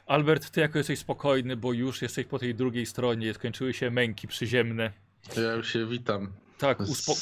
Albert, 0.06 0.50
ty 0.50 0.60
jako 0.60 0.78
jesteś 0.78 0.98
spokojny, 0.98 1.56
bo 1.56 1.72
już 1.72 2.02
jesteś 2.02 2.26
po 2.26 2.38
tej 2.38 2.54
drugiej 2.54 2.86
stronie, 2.86 3.34
skończyły 3.34 3.74
się 3.74 3.90
męki 3.90 4.28
przyziemne. 4.28 4.92
To 5.34 5.40
ja 5.40 5.52
już 5.52 5.72
się 5.72 5.86
witam. 5.86 6.32
Tak, 6.58 6.80
uspo 6.80 7.12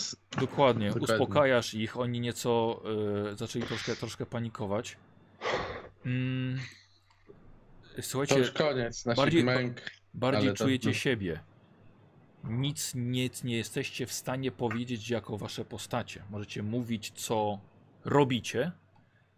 dokładnie, 0.40 0.88
Dokładnie. 0.88 1.14
uspokajasz 1.14 1.74
ich, 1.74 1.96
oni 1.96 2.20
nieco 2.20 2.82
e, 3.32 3.36
zaczęli 3.36 3.64
troszkę, 3.64 3.96
troszkę 3.96 4.26
panikować. 4.26 4.96
Mm, 6.06 6.58
To 7.96 8.02
słuchajcie, 8.02 8.38
już 8.38 8.50
koniec 8.50 9.06
naszych 9.06 9.24
bardziej- 9.24 9.44
męk. 9.44 9.80
bardziej 10.14 10.48
ale 10.48 10.56
to- 10.56 10.64
czujecie 10.64 10.88
no. 10.88 10.94
siebie. 10.94 11.40
Nic, 12.44 12.94
nic 12.94 13.44
nie 13.44 13.56
jesteście 13.56 14.06
w 14.06 14.12
stanie 14.12 14.52
powiedzieć 14.52 15.10
jako 15.10 15.38
wasze 15.38 15.64
postacie. 15.64 16.22
Możecie 16.30 16.62
mówić, 16.62 17.10
co 17.10 17.58
robicie, 18.04 18.72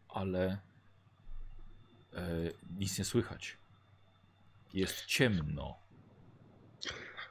ale 0.09 0.59
e, 2.15 2.27
nic 2.79 2.99
nie 2.99 3.05
słychać. 3.05 3.57
Jest 4.75 5.05
ciemno. 5.07 5.75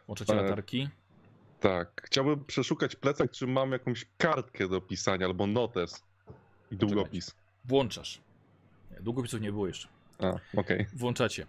Włączacie 0.08 0.34
E, 0.34 0.36
latarki? 0.42 0.90
tak. 1.60 2.02
Chciałbym 2.06 2.46
przeszukać 2.46 2.96
plecak, 2.96 3.32
czy 3.32 3.48
mam 3.48 3.72
jakąś 3.72 4.06
kartkę 4.18 4.68
do 4.68 4.82
pisania 4.82 5.26
albo 5.26 5.48
notes 5.48 6.04
i 6.72 6.78
długopis. 6.78 7.36
Włączasz. 7.66 8.22
Nie, 8.92 9.00
Długopisów 9.02 9.42
nie 9.42 9.52
było 9.52 9.68
jeszcze. 9.68 9.88
A, 10.20 10.60
okej. 10.60 10.86
Włączacie. 10.94 11.48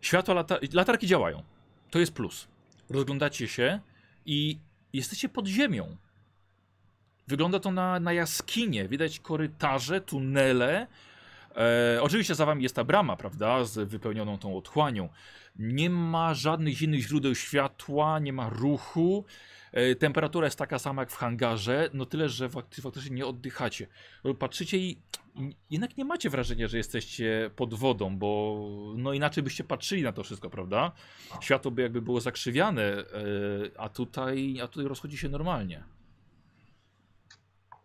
Światła 0.00 0.34
lata 0.34 0.58
latarki 0.72 1.06
działają. 1.06 1.42
To 1.90 1.98
jest 1.98 2.12
plus. 2.12 2.48
Rozglądacie 2.90 3.48
się 3.48 3.80
i 4.26 4.58
jesteście 4.92 5.28
pod 5.28 5.46
ziemią. 5.46 5.96
Wygląda 7.28 7.60
to 7.60 7.70
na, 7.70 8.00
na 8.00 8.12
jaskinię. 8.12 8.88
Widać 8.88 9.20
korytarze, 9.20 10.00
tunele. 10.00 10.86
E, 11.56 12.02
oczywiście 12.02 12.34
za 12.34 12.46
wami 12.46 12.62
jest 12.62 12.74
ta 12.76 12.84
brama, 12.84 13.16
prawda? 13.16 13.64
Z 13.64 13.88
wypełnioną 13.88 14.38
tą 14.38 14.56
otchłanią. 14.56 15.08
Nie 15.56 15.90
ma 15.90 16.34
żadnych 16.34 16.82
innych 16.82 17.00
źródeł 17.00 17.34
światła, 17.34 18.18
nie 18.18 18.32
ma 18.32 18.48
ruchu. 18.48 19.24
E, 19.72 19.94
temperatura 19.94 20.46
jest 20.46 20.58
taka 20.58 20.78
sama 20.78 21.02
jak 21.02 21.10
w 21.10 21.16
hangarze, 21.16 21.90
no 21.92 22.06
tyle, 22.06 22.28
że 22.28 22.48
fakty- 22.48 22.82
faktycznie 22.82 23.16
nie 23.16 23.26
oddychacie. 23.26 23.86
Patrzycie 24.38 24.78
i 24.78 24.98
jednak 25.70 25.96
nie 25.96 26.04
macie 26.04 26.30
wrażenia, 26.30 26.68
że 26.68 26.76
jesteście 26.76 27.50
pod 27.56 27.74
wodą, 27.74 28.16
bo 28.18 28.60
no 28.96 29.12
inaczej 29.12 29.42
byście 29.42 29.64
patrzyli 29.64 30.02
na 30.02 30.12
to 30.12 30.22
wszystko, 30.24 30.50
prawda? 30.50 30.92
Światło 31.40 31.70
by 31.70 31.82
jakby 31.82 32.02
było 32.02 32.20
zakrzywiane, 32.20 32.82
e, 32.82 33.04
a 33.78 33.88
tutaj, 33.88 34.60
a 34.62 34.68
tutaj 34.68 34.84
rozchodzi 34.88 35.18
się 35.18 35.28
normalnie. 35.28 35.84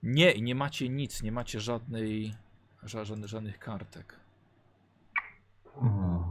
Nie, 0.04 0.34
nie 0.42 0.56
macie 0.56 0.90
nic, 0.90 1.24
nie 1.24 1.32
macie 1.32 1.60
żadnej, 1.60 2.34
ża, 2.84 3.06
żadnych, 3.06 3.30
żadnych 3.30 3.60
kartek. 3.60 4.20
mm. 5.82 6.24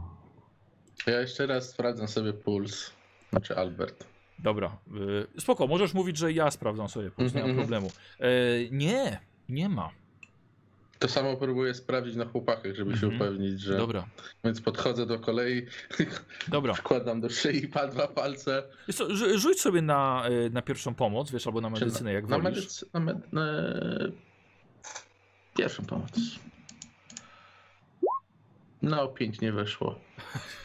Ja 1.07 1.19
jeszcze 1.21 1.45
raz 1.47 1.69
sprawdzam 1.69 2.07
sobie 2.07 2.33
puls. 2.33 2.91
Znaczy 3.29 3.57
Albert. 3.57 4.07
Dobra, 4.39 4.77
y, 5.37 5.41
spoko, 5.41 5.67
możesz 5.67 5.93
mówić, 5.93 6.17
że 6.17 6.31
ja 6.33 6.51
sprawdzam 6.51 6.89
sobie, 6.89 7.11
puls, 7.11 7.33
nie 7.33 7.41
ma 7.41 7.47
Mhm, 7.47 7.57
problemu. 7.67 7.91
E, 8.19 8.29
nie, 8.71 9.19
nie 9.49 9.69
ma. 9.69 9.89
To 10.99 11.07
samo 11.07 11.37
próbuję 11.37 11.73
sprawdzić 11.73 12.15
na 12.15 12.25
chłopakach, 12.25 12.75
żeby 12.75 12.97
się 12.97 13.05
Mhm. 13.07 13.15
upewnić, 13.15 13.61
że. 13.61 13.77
Dobra, 13.77 14.07
Więc 14.43 14.61
podchodzę 14.61 15.05
do 15.05 15.19
kolei, 15.19 15.65
dobra. 16.47 16.73
wkładam 16.83 17.21
do 17.21 17.29
szyi 17.29 17.67
pa 17.67 17.87
dwa 17.87 18.07
palce. 18.07 18.63
Wiesz 18.87 18.95
co, 18.97 19.15
rzuć 19.37 19.61
sobie 19.61 19.81
na, 19.81 20.23
y, 20.29 20.49
na 20.49 20.61
pierwszą 20.61 20.95
pomoc, 20.95 21.31
wiesz, 21.31 21.47
albo 21.47 21.61
na 21.61 21.69
medycynę, 21.69 22.13
jak 22.13 22.27
na 22.27 22.39
wolisz. 22.39 22.59
medycy- 22.59 22.85
na 22.93 22.99
med... 22.99 23.33
na... 23.33 23.45
Pierwszą 25.57 25.85
pomoc. 25.85 26.11
No, 28.81 29.07
pięć 29.07 29.41
nie 29.41 29.51
weszło. 29.51 29.99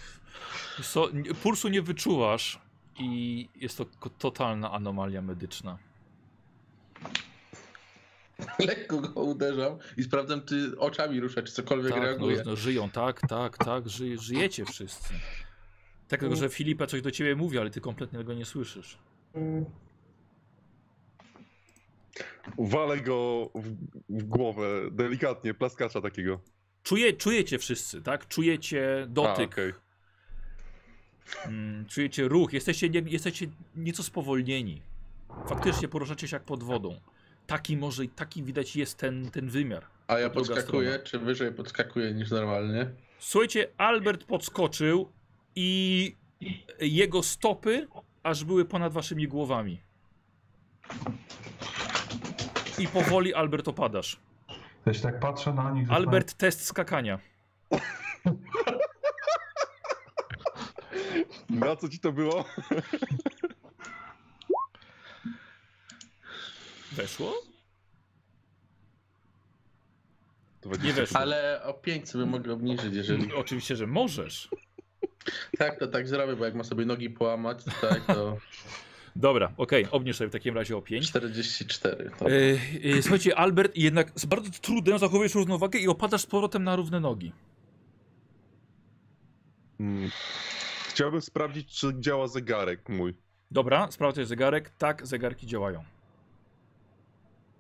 Wiesz 0.79 0.89
Co, 0.89 1.09
pulsu 1.43 1.69
nie 1.69 1.83
wyczuwasz 1.83 2.61
i 2.99 3.49
jest 3.57 3.79
to 3.79 3.85
totalna 4.19 4.73
anomalia 4.73 5.23
medyczna. 5.23 5.79
Lekko 8.69 9.01
go 9.01 9.23
uderzam 9.23 9.79
i 9.97 10.03
sprawdzam, 10.03 10.43
czy 10.47 10.79
oczami 10.79 11.21
rusza, 11.21 11.43
czy 11.43 11.53
cokolwiek 11.53 11.93
Tak, 11.93 12.01
no, 12.01 12.07
reaguje. 12.07 12.43
no, 12.47 12.57
żyją, 12.57 12.91
tak, 12.91 13.21
tak, 13.29 13.59
tak, 13.59 13.89
ży, 13.89 14.19
żyjecie 14.19 14.65
wszyscy. 14.65 15.15
Tak, 16.09 16.21
tylko 16.21 16.37
że 16.37 16.49
Filipa 16.49 16.87
coś 16.87 17.03
do 17.03 17.11
ciebie 17.11 17.37
mówi, 17.37 17.59
ale 17.59 17.71
ty 17.71 17.81
kompletnie 17.81 18.19
tego 18.19 18.35
nie 18.35 18.45
słyszysz. 18.45 18.99
Walę 22.59 23.01
go 23.01 23.51
w, 23.55 23.69
w 24.09 24.25
głowę, 24.25 24.69
delikatnie, 24.91 25.55
plaskacza 25.55 26.01
takiego. 26.01 26.41
Czuje, 26.83 27.13
czujecie 27.13 27.59
wszyscy, 27.59 28.03
tak? 28.03 28.29
Czujecie 28.29 29.01
A, 29.03 29.07
dotyk, 29.07 29.53
okej. 29.53 29.73
mm, 31.47 31.87
czujecie 31.87 32.29
ruch, 32.29 32.53
jesteście, 32.53 32.89
nie, 32.91 33.03
jesteście 33.07 33.47
nieco 33.77 34.03
spowolnieni. 34.03 34.83
Faktycznie 35.49 35.89
poruszacie 35.89 36.29
się 36.29 36.37
jak 36.37 36.45
pod 36.45 36.63
wodą. 36.63 37.01
Taki 37.51 37.77
może, 37.77 38.09
taki 38.09 38.43
widać 38.43 38.77
jest 38.77 38.99
ten, 38.99 39.31
ten 39.31 39.49
wymiar. 39.49 39.85
A 40.07 40.19
ja 40.19 40.31
podskakuję, 40.31 40.91
strona. 40.91 41.05
czy 41.05 41.19
wyżej 41.19 41.53
podskakuję 41.53 42.15
niż 42.15 42.31
normalnie? 42.31 42.91
Słuchajcie, 43.19 43.69
Albert 43.79 44.25
podskoczył 44.25 45.13
i 45.55 46.17
jego 46.81 47.23
stopy 47.23 47.89
aż 48.23 48.45
były 48.45 48.65
ponad 48.65 48.93
waszymi 48.93 49.29
głowami. 49.29 49.81
I 52.79 52.89
powoli 52.89 53.35
Albert 53.35 53.69
opadasz. 53.69 54.21
Się 54.93 55.01
tak 55.01 55.21
patrzę 55.21 55.55
na 55.55 55.71
nich. 55.71 55.93
Albert, 55.93 56.35
test 56.35 56.65
skakania. 56.65 57.19
Na 61.51 61.77
co 61.77 61.89
ci 61.89 61.99
to 61.99 62.13
było? 62.13 62.45
Weszło? 67.03 67.35
Nie 70.65 70.77
20. 70.77 70.93
weszło. 70.93 71.21
Ale 71.21 71.63
o 71.65 71.75
pięć 71.75 72.09
sobie 72.09 72.27
mogę 72.27 72.53
obniżyć, 72.53 72.95
jeżeli... 72.95 73.33
Oczywiście, 73.33 73.77
że 73.77 73.87
możesz. 73.87 74.49
Tak, 75.59 75.79
to 75.79 75.87
tak 75.87 76.09
zrobię, 76.09 76.37
bo 76.37 76.45
jak 76.45 76.55
ma 76.55 76.65
sobie 76.65 76.85
nogi 76.85 77.11
połamać, 77.11 77.65
tak, 77.81 78.07
to 78.07 78.37
Dobra, 79.17 79.53
okej, 79.57 79.87
obniż 79.91 80.17
sobie 80.17 80.29
w 80.29 80.33
takim 80.33 80.55
razie 80.55 80.77
o 80.77 80.83
5. 80.83 81.09
44. 81.09 82.11
To... 82.19 82.29
Yy, 82.29 82.59
yy, 82.83 83.03
słuchajcie, 83.03 83.37
Albert 83.37 83.77
jednak 83.77 84.13
z 84.15 84.27
bardzo 84.27 84.51
trudem 84.51 84.99
zachowujesz 84.99 85.35
równowagę 85.35 85.79
i 85.79 85.89
opadasz 85.89 86.21
z 86.21 86.27
powrotem 86.27 86.65
na 86.65 86.77
równe 86.77 87.01
nogi. 87.01 87.33
Mm. 89.81 90.11
Chciałbym 90.89 91.21
sprawdzić, 91.21 91.79
czy 91.79 91.93
działa 92.01 92.29
zegarek 92.29 92.89
mój. 92.89 93.15
Dobra, 93.51 93.91
sprawdzaj 93.91 94.25
zegarek. 94.25 94.71
Tak, 94.79 95.07
zegarki 95.07 95.47
działają. 95.47 95.85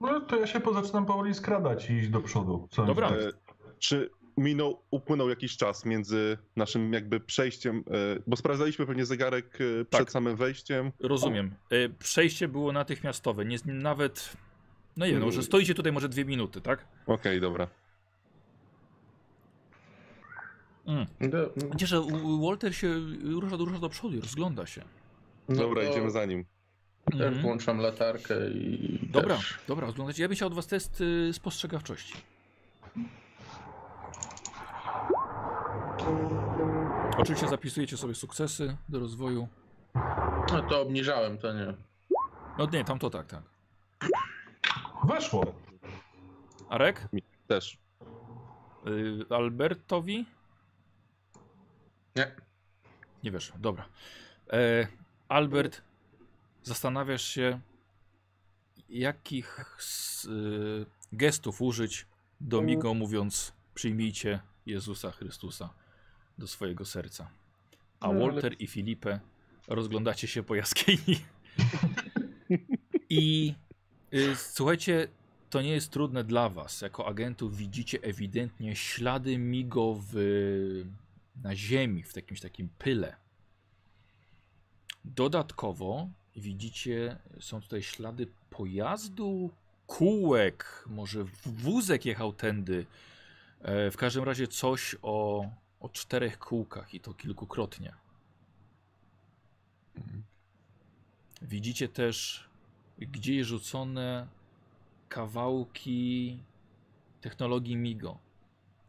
No 0.01 0.21
to 0.21 0.37
ja 0.41 0.47
się 0.47 0.61
pozaczynam 0.61 1.07
powoli 1.07 1.35
skradać 1.35 1.91
i 1.91 1.93
iść 1.93 2.09
do 2.09 2.21
przodu. 2.21 2.69
Co 2.71 2.85
Dobra. 2.85 3.09
E, 3.11 3.33
czy 3.79 4.11
minął, 4.37 4.83
upłynął 4.91 5.29
jakiś 5.29 5.57
czas 5.57 5.85
między 5.85 6.39
naszym 6.57 6.93
jakby 6.93 7.21
przejściem, 7.21 7.85
e, 8.17 8.23
bo 8.27 8.37
sprawdzaliśmy 8.37 8.87
pewnie 8.87 9.07
zegarek 9.07 9.47
e, 9.55 9.85
przed 9.85 9.91
Tak. 9.91 10.11
samym 10.13 10.37
wejściem. 10.37 10.93
Rozumiem. 11.01 11.55
Y, 11.73 11.95
Przejście 11.99 12.49
było 12.49 12.73
natychmiastowe. 12.73 13.45
Nie, 13.45 13.57
nawet. 13.65 14.33
No 14.97 15.07
nie 15.07 15.13
wiem, 15.13 15.21
no, 15.21 15.31
że 15.31 15.43
stoicie 15.43 15.75
tutaj 15.75 15.93
może 15.93 16.09
dwie 16.09 16.25
minuty, 16.25 16.61
tak? 16.61 16.87
Okej, 17.07 17.41
dobra. 17.41 17.69
Mm. 20.87 21.07
No, 21.21 21.39
Wiecie, 21.73 21.87
że 21.87 22.03
Walter 22.43 22.77
się 22.77 22.95
rusza, 23.23 23.57
rusza 23.57 23.79
do 23.79 23.89
przodu 23.89 24.17
i 24.17 24.21
rozgląda 24.21 24.67
się. 24.67 24.83
no 25.49 25.55
Dobra, 25.57 25.83
to 25.85 25.91
idziemy 25.91 26.11
za 26.11 26.25
nim. 26.25 26.45
Mhm. 27.15 27.43
włączam 27.43 27.79
latarkę 27.79 28.51
i 28.51 28.99
Dobra, 29.11 29.37
też... 29.37 29.59
dobra. 29.69 29.89
Ja 30.19 30.29
bym 30.29 30.37
chciał 30.37 30.49
od 30.49 30.55
was 30.55 30.67
test 30.67 31.01
y, 31.01 31.33
spostrzegawczości. 31.33 32.15
Oczywiście 37.19 37.49
zapisujecie 37.49 37.97
sobie 37.97 38.15
sukcesy 38.15 38.77
do 38.89 38.99
rozwoju. 38.99 39.49
No 40.53 40.63
to 40.69 40.81
obniżałem, 40.81 41.39
to 41.39 41.53
nie. 41.53 41.75
No 42.59 42.67
nie, 42.73 42.85
tam 42.85 42.99
to 42.99 43.11
tak, 43.11 43.27
tak. 43.27 43.43
Weszło. 45.05 45.55
Arek? 46.69 47.09
Też. 47.47 47.79
Y, 48.87 49.35
Albertowi? 49.35 50.27
Nie. 52.17 52.35
Nie 53.25 53.31
wiesz, 53.31 53.53
dobra. 53.59 53.85
E, 54.53 54.87
Albert, 55.29 55.83
zastanawiasz 56.63 57.23
się, 57.25 57.61
jakich 58.89 59.61
s- 59.79 60.25
y, 60.25 60.87
gestów 61.13 61.63
użyć 61.63 62.07
do 62.41 62.63
Migo, 62.63 62.95
mówiąc 62.95 63.53
przyjmijcie 63.75 64.41
Jezusa 64.67 65.11
Chrystusa 65.11 65.75
do 66.39 66.47
swojego 66.47 66.85
serca. 66.85 67.31
A 68.01 68.13
No, 68.13 68.21
Walter 68.21 68.55
i 68.59 68.67
Filipe 68.67 69.21
rozglądacie 69.69 70.29
się 70.29 70.43
po 70.43 70.55
jaskini. 70.55 71.21
I 73.11 73.55
y, 74.15 74.37
słuchajcie, 74.37 75.09
to 75.51 75.63
nie 75.63 75.71
jest 75.73 75.91
trudne 75.91 76.25
dla 76.25 76.49
was. 76.49 76.81
Jako 76.81 77.07
agentów 77.07 77.57
widzicie 77.57 77.99
ewidentnie 78.03 78.77
ślady 78.77 79.39
Migo 79.39 79.97
w, 80.13 80.15
na 81.43 81.57
ziemi, 81.57 82.03
w 82.03 82.17
jakimś 82.17 82.41
takim 82.41 82.69
pyle. 82.79 83.17
Dodatkowo 85.05 86.09
widzicie, 86.37 87.17
są 87.41 87.61
tutaj 87.61 87.83
ślady 87.83 88.27
pojazdu, 88.51 89.51
kółek, 89.87 90.85
może 90.87 91.25
wózek 91.45 92.05
jechał 92.05 92.33
tędy. 92.33 92.87
E, 93.63 93.91
w 93.91 93.97
każdym 93.97 94.25
razie 94.25 94.49
coś 94.49 94.97
o, 95.03 95.47
o 95.81 95.89
czterech 95.89 96.39
kółkach 96.39 96.95
i 96.95 97.01
to 97.01 97.15
kilkukrotnie. 97.15 97.95
Widzicie 101.43 101.89
też 101.89 102.49
gdzieś 102.99 103.47
rzucone 103.47 104.27
kawałki 105.09 106.39
technologii 107.21 107.77
MIGO. 107.77 108.19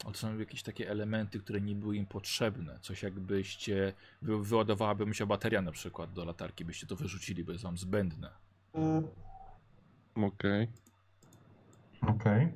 To 0.03 0.13
są 0.13 0.37
jakieś 0.39 0.63
takie 0.63 0.89
elementy, 0.89 1.39
które 1.39 1.61
nie 1.61 1.75
były 1.75 1.95
im 1.97 2.05
potrzebne. 2.05 2.79
Coś 2.81 3.03
jakbyście, 3.03 3.93
wy, 4.21 4.43
wyładowałaby 4.43 5.13
się 5.13 5.25
bateria 5.25 5.61
na 5.61 5.71
przykład 5.71 6.13
do 6.13 6.25
latarki, 6.25 6.65
byście 6.65 6.87
to 6.87 6.95
wyrzucili, 6.95 7.43
bo 7.43 7.51
jest 7.51 7.63
wam 7.63 7.77
zbędne. 7.77 8.29
Okej. 10.15 10.67
Okej. 12.07 12.47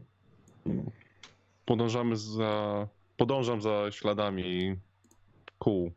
Podążamy 1.66 2.18
za... 2.18 2.88
Podążam 3.18 3.62
za 3.62 3.91
śladami 3.91 4.76
kół. 5.60 5.91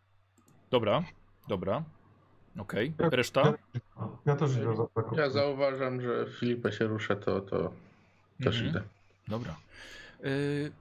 Dobra, 0.70 1.04
dobra. 1.48 1.82
Okej, 2.58 2.92
Ja- 2.98 3.08
reszta? 3.10 3.40
Ja, 3.42 4.08
ja 4.26 4.36
też 4.36 4.56
idę 4.56 4.76
za 4.76 4.86
taką. 4.86 5.16
Ja 5.16 5.30
zauważam, 5.30 6.00
że 6.00 6.26
Filipa 6.40 6.72
się 6.72 6.84
rusza, 6.86 7.16
to, 7.16 7.40
to 7.40 7.72
też 8.44 8.56
Mhm. 8.56 8.68
idę. 8.68 8.82
Dobra. 9.28 9.56
Yy, 10.22 10.72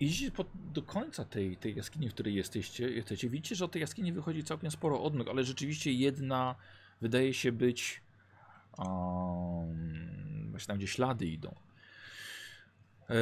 idziecie 0.00 0.44
do 0.72 0.82
końca 0.82 1.24
tej, 1.24 1.56
tej 1.56 1.76
jaskini, 1.76 2.08
w 2.08 2.14
której 2.14 2.34
jesteście, 2.34 2.90
jesteście. 2.90 3.28
Widzicie, 3.28 3.54
że 3.54 3.64
od 3.64 3.72
tej 3.72 3.80
jaskini 3.80 4.12
wychodzi 4.12 4.44
całkiem 4.44 4.70
sporo 4.70 5.02
odnóg, 5.02 5.28
ale 5.28 5.44
rzeczywiście 5.44 5.92
jedna 5.92 6.54
wydaje 7.00 7.34
się 7.34 7.52
być 7.52 8.02
um, 8.78 10.48
właśnie 10.50 10.66
tam, 10.66 10.78
gdzie 10.78 10.86
ślady 10.86 11.26
idą. 11.26 11.54
Yy, 13.08 13.16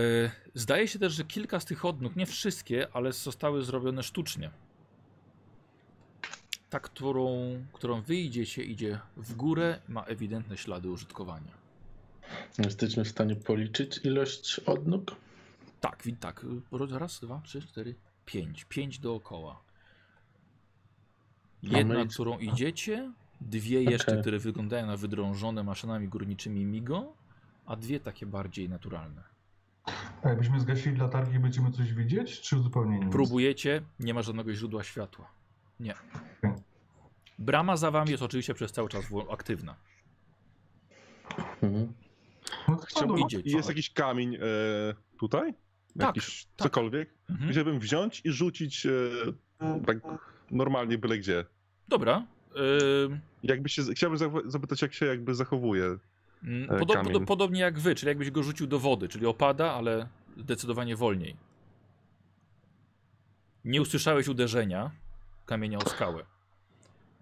zdaje 0.54 0.88
się 0.88 0.98
też, 0.98 1.12
że 1.12 1.24
kilka 1.24 1.60
z 1.60 1.64
tych 1.64 1.84
odnóg, 1.84 2.16
nie 2.16 2.26
wszystkie, 2.26 2.86
ale 2.92 3.12
zostały 3.12 3.62
zrobione 3.62 4.02
sztucznie. 4.02 4.50
Ta, 6.70 6.80
którą, 6.80 7.56
którą 7.72 8.02
wy 8.02 8.16
idziecie, 8.16 8.62
idzie 8.62 9.00
w 9.16 9.34
górę, 9.34 9.80
ma 9.88 10.04
ewidentne 10.04 10.56
ślady 10.56 10.90
użytkowania. 10.90 11.52
Jesteśmy 12.58 13.04
w 13.04 13.08
stanie 13.08 13.36
policzyć 13.36 14.00
ilość 14.04 14.58
odnóg? 14.58 15.16
Tak, 15.82 16.02
tak. 16.20 16.46
Raz, 16.90 17.20
dwa, 17.20 17.40
trzy, 17.44 17.62
cztery, 17.62 17.94
pięć. 18.26 18.64
Pięć 18.64 18.98
dookoła. 18.98 19.62
Jedna, 21.62 21.94
my- 21.94 22.06
którą 22.06 22.38
idziecie, 22.38 23.12
dwie 23.40 23.82
jeszcze, 23.82 24.12
Okej. 24.12 24.20
które 24.22 24.38
wyglądają 24.38 24.86
na 24.86 24.96
wydrążone 24.96 25.62
maszynami 25.62 26.08
górniczymi 26.08 26.64
MIGO, 26.64 27.14
a 27.66 27.76
dwie 27.76 28.00
takie 28.00 28.26
bardziej 28.26 28.68
naturalne. 28.68 29.22
A 30.22 30.28
jakbyśmy 30.28 30.60
zgasili 30.60 30.96
latarki, 30.96 31.38
będziemy 31.38 31.70
coś 31.72 31.92
widzieć, 31.92 32.40
czy 32.40 32.58
zupełnie 32.58 32.98
nic? 32.98 33.12
Próbujecie, 33.12 33.82
nie 34.00 34.14
ma 34.14 34.22
żadnego 34.22 34.54
źródła 34.54 34.84
światła. 34.84 35.30
Nie. 35.80 35.94
Brama 37.38 37.76
za 37.76 37.90
wami 37.90 38.10
jest 38.10 38.22
oczywiście 38.22 38.54
przez 38.54 38.72
cały 38.72 38.88
czas 38.88 39.04
aktywna. 39.30 39.76
Mhm. 41.62 41.92
No 42.68 42.76
Chciałbym... 42.76 43.16
no, 43.20 43.26
idzie. 43.26 43.40
Jest 43.44 43.68
jakiś 43.68 43.90
kamień 43.90 44.34
e, 44.34 44.38
tutaj? 45.18 45.54
Tak, 45.98 46.06
Jakiś 46.16 46.44
tak. 46.56 46.68
cokolwiek? 46.68 47.10
Mhm. 47.30 47.78
Wziąć 47.78 48.20
i 48.24 48.32
rzucić 48.32 48.86
e, 48.86 48.90
tak 49.86 49.96
normalnie 50.50 50.98
byle 50.98 51.18
gdzie. 51.18 51.44
Dobra. 51.88 52.26
Ym, 53.06 53.20
Jakby 53.42 53.68
się, 53.68 53.82
chciałbym 53.82 54.18
za- 54.18 54.30
zapytać, 54.46 54.82
jak 54.82 54.94
się 54.94 55.06
jakby 55.06 55.34
zachowuje. 55.34 55.96
Mm, 56.44 56.70
E, 56.70 56.78
Podo 56.78 56.94
kamień. 56.94 57.12
podo 57.12 57.26
podobnie 57.26 57.60
jak 57.60 57.78
wy, 57.78 57.94
czyli 57.94 58.08
jakbyś 58.08 58.30
go 58.30 58.42
rzucił 58.42 58.66
do 58.66 58.78
wody, 58.78 59.08
czyli 59.08 59.26
opada, 59.26 59.72
ale 59.72 60.08
zdecydowanie 60.36 60.96
wolniej. 60.96 61.36
Nie 63.64 63.82
usłyszałeś 63.82 64.28
uderzenia 64.28 64.90
kamienia 65.46 65.78
o 65.78 65.88
skałę. 65.88 66.22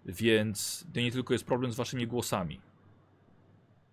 Więc 0.07 0.87
to 0.95 1.01
nie 1.01 1.13
tylko 1.13 1.33
jest 1.35 1.45
problem 1.45 1.73
z 1.73 1.77
waszymi 1.77 2.07
głosami. 2.07 2.61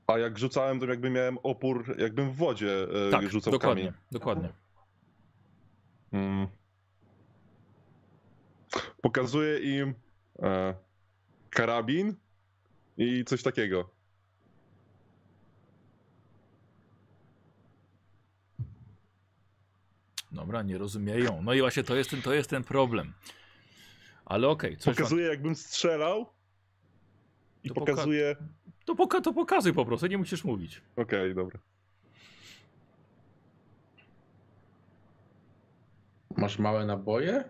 A 0.07 0.17
jak 0.17 0.37
rzucałem, 0.39 0.79
to 0.79 0.85
jakby 0.85 1.09
miałem 1.09 1.37
opór, 1.43 1.95
jakbym 1.97 2.31
w 2.31 2.35
wodzie 2.35 2.87
e, 3.07 3.11
Tak, 3.11 3.29
rzucał 3.29 3.51
dokładnie, 3.53 3.83
kamień. 3.83 3.97
dokładnie. 4.11 4.49
Mm. 6.13 6.47
Pokazuję 9.01 9.59
im 9.79 9.93
e, 10.39 10.73
karabin 11.49 12.15
i 12.97 13.25
coś 13.25 13.43
takiego. 13.43 13.89
Dobra, 20.31 20.61
nie 20.63 20.77
rozumieją. 20.77 21.41
No 21.41 21.53
i 21.53 21.59
właśnie 21.59 21.83
to 21.83 21.95
jest 21.95 22.09
ten, 22.09 22.21
to 22.21 22.33
jest 22.33 22.49
ten 22.49 22.63
problem. 22.63 23.13
Ale 24.25 24.47
okej, 24.47 24.77
coś 24.77 24.85
wam... 24.85 24.95
Pokazuję, 24.95 25.27
jakbym 25.27 25.55
strzelał. 25.55 26.25
I 27.63 27.67
To 27.69 27.73
poka- 27.75 27.85
pokazuję. 27.85 28.35
to, 28.85 28.95
poka 28.95 29.21
to 29.21 29.33
pokazuj 29.33 29.73
po 29.73 29.85
prostu, 29.85 30.07
nie 30.07 30.17
musisz 30.17 30.43
mówić. 30.43 30.81
Okej, 30.95 31.35
dobra. 31.35 31.59
Masz 36.37 36.59
małe 36.59 36.85
naboje? 36.85 37.43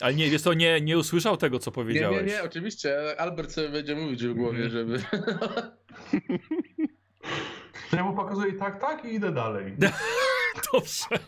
Ale 0.00 0.14
nie, 0.14 0.30
wiesz 0.30 0.42
co, 0.42 0.54
nie, 0.54 0.80
nie 0.80 0.98
usłyszał 0.98 1.36
tego, 1.36 1.58
co 1.58 1.70
Nie, 1.70 1.74
powiedziałeś. 1.74 2.26
nie, 2.26 2.32
nie, 2.32 2.42
oczywiście. 2.42 3.20
Albert 3.20 3.50
sobie 3.52 3.68
będzie 3.68 3.96
mówić 3.96 4.24
w 4.26 4.34
głowie, 4.34 4.64
Mhm. 4.64 4.70
żeby... 4.70 4.98
To 7.90 7.96
ja 7.96 8.04
mu 8.04 8.16
pokazuję 8.16 8.52
tak, 8.52 8.80
tak 8.80 9.04
i 9.04 9.14
idę 9.14 9.32
dalej. 9.32 9.76
Dobrze. 10.72 11.06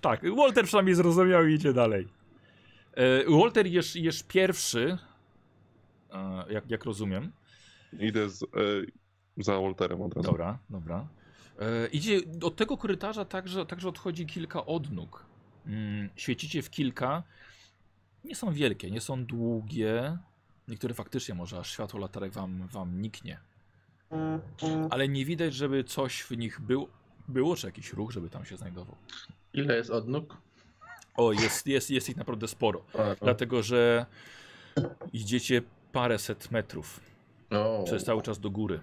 tak, 0.00 0.20
Walter 0.36 0.64
przynajmniej 0.64 0.94
zrozumiał 0.94 1.46
i 1.46 1.54
idzie 1.54 1.72
dalej. 1.72 2.08
E, 2.94 3.30
Walter 3.30 3.66
jesz, 3.66 3.96
jesz 3.96 4.22
pierwszy, 4.22 4.98
e, 6.12 6.44
jak, 6.52 6.70
jak 6.70 6.84
rozumiem. 6.84 7.32
Idę 8.00 8.30
z, 8.30 8.42
e, 8.42 8.46
za 9.36 9.60
Walterem 9.60 10.02
od 10.02 10.14
razu. 10.16 10.30
Dobra, 10.30 10.58
dobra. 10.70 11.06
E, 11.58 11.86
idzie 11.86 12.20
od 12.42 12.56
tego 12.56 12.76
korytarza 12.76 13.24
także, 13.24 13.66
także 13.66 13.88
odchodzi 13.88 14.26
kilka 14.26 14.66
odnóg. 14.66 15.26
Mm, 15.66 16.08
świecicie 16.16 16.62
w 16.62 16.70
kilka. 16.70 17.22
Nie 18.24 18.34
są 18.34 18.52
wielkie, 18.52 18.90
nie 18.90 19.00
są 19.00 19.24
długie. 19.24 20.18
Niektóre 20.68 20.94
faktycznie 20.94 21.34
może 21.34 21.58
aż 21.58 21.70
światło 21.72 22.00
latarek 22.00 22.32
wam, 22.32 22.66
wam 22.66 23.00
niknie. 23.02 23.38
Ale 24.90 25.08
nie 25.08 25.24
widać, 25.24 25.54
żeby 25.54 25.84
coś 25.84 26.22
w 26.22 26.30
nich 26.30 26.60
był, 26.60 26.88
było, 27.28 27.56
czy 27.56 27.66
jakiś 27.66 27.92
ruch, 27.92 28.10
żeby 28.10 28.30
tam 28.30 28.44
się 28.44 28.56
znajdował. 28.56 28.96
Ile 29.54 29.76
jest 29.76 29.90
odnóg? 29.90 30.36
O, 31.16 31.32
jest, 31.32 31.66
jest, 31.66 31.90
jest 31.90 32.08
ich 32.08 32.16
naprawdę 32.16 32.48
sporo. 32.48 32.84
O, 32.94 33.02
Dlatego, 33.20 33.62
że 33.62 34.06
idziecie 35.12 35.62
paręset 35.92 36.50
metrów 36.50 37.00
o. 37.50 37.82
przez 37.86 38.04
cały 38.04 38.22
czas 38.22 38.40
do 38.40 38.50
góry. 38.50 38.80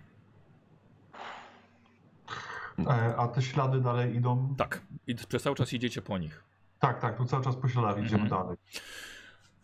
E, 2.87 3.15
a 3.17 3.27
te 3.27 3.41
ślady 3.41 3.81
dalej 3.81 4.15
idą? 4.15 4.55
Tak, 4.57 4.81
i 5.07 5.15
przez 5.15 5.43
cały 5.43 5.55
czas 5.55 5.73
idziecie 5.73 6.01
po 6.01 6.17
nich. 6.17 6.43
Tak, 6.79 7.01
tak, 7.01 7.17
tu 7.17 7.25
cały 7.25 7.43
czas 7.43 7.55
po 7.55 7.67
śladach 7.69 7.97
idziemy 8.05 8.23
Mhm. 8.23 8.29
dalej. 8.29 8.57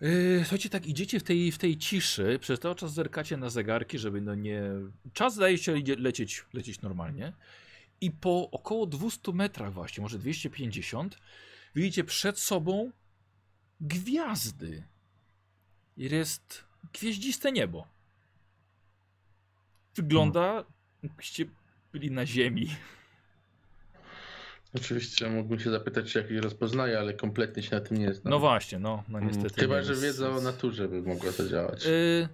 Yy, 0.02 0.40
słuchajcie, 0.42 0.70
tak 0.70 0.86
idziecie 0.88 1.20
w 1.20 1.24
tej, 1.24 1.52
w 1.52 1.58
tej 1.58 1.78
ciszy, 1.78 2.38
przez 2.42 2.60
cały 2.60 2.76
czas 2.76 2.94
zerkacie 2.94 3.38
na 3.38 3.50
zegarki, 3.50 4.00
żeby 4.00 4.22
no 4.22 4.36
nie... 4.36 4.62
Czas 5.14 5.36
zdaje 5.36 5.58
się 5.58 5.76
lecieć, 5.98 6.46
lecieć 6.54 6.82
normalnie. 6.82 7.34
I 8.02 8.12
po 8.12 8.52
około 8.52 8.86
200 8.86 9.32
metrach 9.34 9.74
właśnie, 9.74 10.02
może 10.02 10.20
250, 10.20 11.18
widzicie 11.76 12.04
przed 12.04 12.40
sobą 12.40 12.92
gwiazdy. 13.82 14.84
Jest 15.98 16.64
gwieździste 16.94 17.52
niebo. 17.52 17.88
Wygląda, 19.96 20.64
jakbyście 21.04 21.46
byli 21.92 22.12
na 22.12 22.26
ziemi. 22.26 22.68
Oczywiście 24.76 25.30
mógłbym 25.30 25.60
się 25.60 25.72
zapytać, 25.72 26.12
czy 26.12 26.20
jakiś 26.20 26.38
rozpoznaje, 26.38 27.00
ale 27.00 27.14
kompletnie 27.14 27.64
się 27.64 27.76
na 27.76 27.82
tym 27.82 27.98
nie 27.98 28.14
znam. 28.14 28.32
No 28.32 28.40
właśnie, 28.40 28.80
no, 28.80 29.04
no 29.10 29.20
Mm, 29.20 29.32
niestety. 29.32 29.62
Chyba, 29.62 29.76
nie, 29.76 29.84
że 29.84 29.96
wiedza 29.96 30.30
o 30.30 30.42
naturze 30.42 30.88
by 30.88 31.02
mogła 31.02 31.32
to 31.32 31.48
działać. 31.48 31.86
Y, 31.86 32.28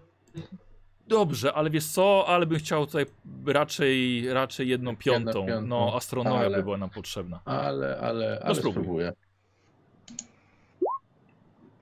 Dobrze, 1.08 1.54
ale 1.54 1.70
wiesz 1.70 1.86
co, 1.88 2.26
ale 2.28 2.46
bym 2.46 2.60
chciał 2.60 2.86
tutaj 2.86 3.06
raczej, 3.46 4.26
raczej 4.34 4.68
jedną 4.68 4.96
piątą. 4.98 5.46
piątą. 5.46 5.68
No, 5.68 5.94
astronomia 5.96 6.40
Ale- 6.40 6.58
by 6.58 6.64
była 6.64 6.78
nam 6.78 6.90
potrzebna. 6.90 7.40
Ale, 7.46 7.98
ale, 8.00 8.40
ale 8.44 8.56
spróbuj. 8.56 8.84
spróbuję. 8.84 9.14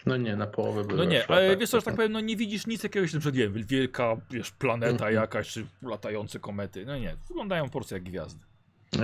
No 0.05 0.17
nie, 0.17 0.35
na 0.35 0.47
połowę 0.47 0.83
by 0.83 0.95
No 0.95 1.03
nie, 1.03 1.27
ale 1.27 1.49
tak, 1.49 1.59
wiesz 1.59 1.69
co, 1.69 1.77
że 1.79 1.85
tak 1.85 1.93
to- 1.93 1.95
powiem, 1.95 2.11
no 2.11 2.19
nie 2.19 2.35
widzisz 2.37 2.67
nic 2.67 2.83
jakiegoś, 2.83 3.13
na 3.13 3.19
przykład, 3.19 3.35
wiem, 3.35 3.53
wielka, 3.53 4.17
wiesz, 4.31 4.51
planeta 4.51 4.91
Mhm. 4.91 5.13
jakaś, 5.13 5.49
czy 5.49 5.65
latające 5.81 6.39
komety. 6.39 6.85
No 6.85 6.97
nie, 6.97 7.15
wyglądają 7.27 7.65
po 7.65 7.71
prostu 7.71 7.95
jak 7.95 8.03
gwiazdy. 8.03 8.45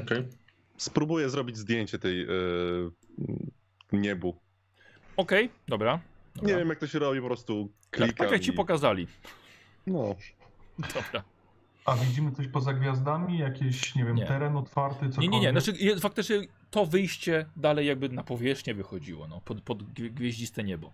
Okej. 0.03 0.23
Spróbuję 0.77 1.29
zrobić 1.29 1.57
zdjęcie 1.57 1.99
tej 1.99 2.21
e, 2.23 2.27
niebu. 3.91 4.35
Okej, 5.17 5.49
dobra. 5.67 5.99
dobra. 6.35 6.49
Nie 6.51 6.55
wiem 6.59 6.69
jak 6.69 6.79
to 6.79 6.87
się 6.87 6.99
robi, 6.99 7.19
po 7.21 7.27
prostu 7.27 7.69
tak, 7.81 7.89
klikam 7.91 8.15
tak 8.27 8.31
jak 8.31 8.41
ci 8.41 8.51
i- 8.51 8.53
pokazali. 8.53 9.07
No, 9.87 10.15
Dobra. 10.79 11.23
A 11.85 11.95
widzimy 11.95 12.31
coś 12.31 12.47
poza 12.47 12.73
gwiazdami? 12.73 13.37
Jakiś, 13.37 13.95
nie 13.95 14.05
wiem, 14.05 14.15
Nie. 14.15 14.25
teren 14.25 14.57
otwarty, 14.57 15.09
cokolwiek? 15.09 15.31
Nie, 15.31 15.39
nie, 15.39 15.51
nie, 15.53 15.61
znaczy 15.61 15.99
faktycznie 15.99 16.41
to 16.71 16.85
wyjście 16.85 17.45
dalej 17.55 17.87
jakby 17.87 18.09
na 18.09 18.23
powierzchnię 18.23 18.73
wychodziło, 18.73 19.27
no, 19.27 19.41
pod, 19.41 19.61
pod 19.61 19.83
gwie- 19.83 20.09
gwieździste 20.13 20.63
niebo. 20.63 20.93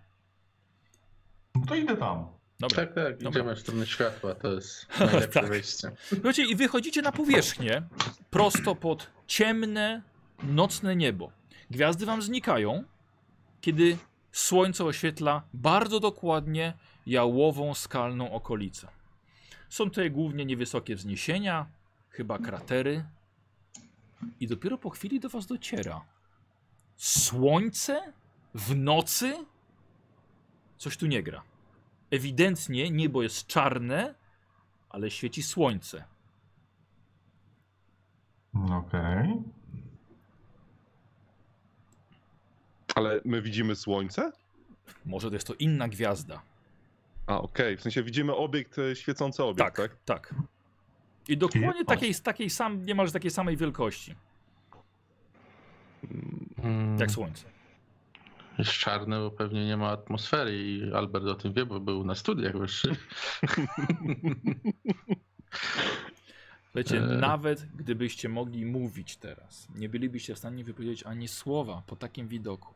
No 1.54 1.62
to 1.66 1.74
idę 1.74 1.96
tam. 1.96 2.26
Dobra. 2.62 2.76
Tak, 2.86 2.94
tak, 2.94 3.18
Dobra. 3.18 3.30
idziemy 3.40 3.56
w 3.56 3.58
stronę 3.60 3.86
światła, 3.86 4.34
to 4.34 4.52
jest 4.52 4.86
najlepsze 5.00 5.40
Tak. 5.40 5.48
wejście. 5.48 5.90
Słuchajcie, 6.14 6.44
i 6.44 6.56
wychodzicie 6.56 7.02
na 7.02 7.12
powierzchnię, 7.12 7.82
prosto 8.30 8.74
pod 8.74 9.10
ciemne, 9.26 10.02
nocne 10.42 10.96
niebo. 10.96 11.32
Gwiazdy 11.70 12.06
wam 12.06 12.22
znikają, 12.22 12.84
kiedy 13.60 13.98
słońce 14.32 14.84
oświetla 14.84 15.42
bardzo 15.54 16.00
dokładnie 16.00 16.74
jałową, 17.06 17.74
skalną 17.74 18.32
okolicę. 18.32 18.88
Są 19.68 19.84
tutaj 19.84 20.10
głównie 20.10 20.44
niewysokie 20.44 20.96
wzniesienia, 20.96 21.66
chyba 22.10 22.38
kratery. 22.38 23.04
I 24.40 24.46
dopiero 24.46 24.78
po 24.78 24.90
chwili 24.90 25.20
do 25.20 25.28
was 25.28 25.46
dociera. 25.46 26.04
Słońce? 26.96 28.12
W 28.54 28.76
nocy? 28.76 29.34
Coś 30.78 30.96
tu 30.96 31.06
nie 31.06 31.22
gra. 31.22 31.42
Ewidentnie 32.12 32.90
niebo 32.90 33.22
jest 33.22 33.46
czarne, 33.46 34.14
ale 34.90 35.10
świeci 35.10 35.42
słońce. 35.42 36.04
Okej. 38.70 39.42
ale 42.94 43.20
my 43.24 43.42
widzimy 43.42 43.76
słońce? 43.76 44.32
Może 45.06 45.28
to 45.28 45.34
jest 45.34 45.46
to 45.46 45.54
inna 45.54 45.88
gwiazda. 45.88 46.42
A, 47.26 47.40
okej, 47.40 47.76
w 47.76 47.82
sensie 47.82 48.02
widzimy 48.02 48.34
obiekt, 48.36 48.78
e, 48.78 48.96
świecący 48.96 49.44
obiekt, 49.44 49.76
Tak, 49.76 49.76
tak? 49.76 49.96
tak. 50.04 50.34
I 51.28 51.36
dokładnie 51.36 51.84
takiej, 51.84 52.14
takiej 52.14 52.50
sam, 52.50 52.82
niemalże 52.86 53.12
takiej 53.12 53.30
samej 53.30 53.56
wielkości 53.56 54.14
Mm, 56.64 56.98
jak 56.98 57.10
słońce. 57.10 57.44
Jest 58.58 58.70
czarne, 58.70 59.18
bo 59.18 59.30
pewnie 59.30 59.66
nie 59.66 59.76
ma 59.76 59.88
atmosfery 59.88 60.62
i 60.62 60.92
Albert 60.92 61.24
o 61.24 61.34
tym 61.34 61.52
wie, 61.52 61.66
bo 61.66 61.80
był 61.80 62.04
na 62.04 62.14
studiach 62.14 62.58
wyższych. 62.58 63.08
Wiecie, 66.74 66.96
Eee. 66.98 67.18
nawet 67.20 67.66
gdybyście 67.76 68.28
mogli 68.28 68.64
mówić 68.64 69.16
teraz, 69.16 69.68
nie 69.74 69.88
bylibyście 69.88 70.34
w 70.34 70.38
stanie 70.38 70.64
wypowiedzieć 70.64 71.02
ani 71.02 71.28
słowa 71.28 71.82
po 71.86 71.96
takim 71.96 72.28
widoku. 72.28 72.74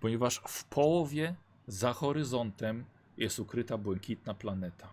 Ponieważ 0.00 0.40
w 0.48 0.64
połowie 0.64 1.34
za 1.66 1.92
horyzontem 1.92 2.84
jest 3.16 3.38
ukryta 3.38 3.78
błękitna 3.78 4.34
planeta. 4.34 4.88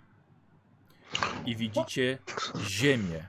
I 1.45 1.55
widzicie 1.55 2.17
Ziemię, 2.67 3.27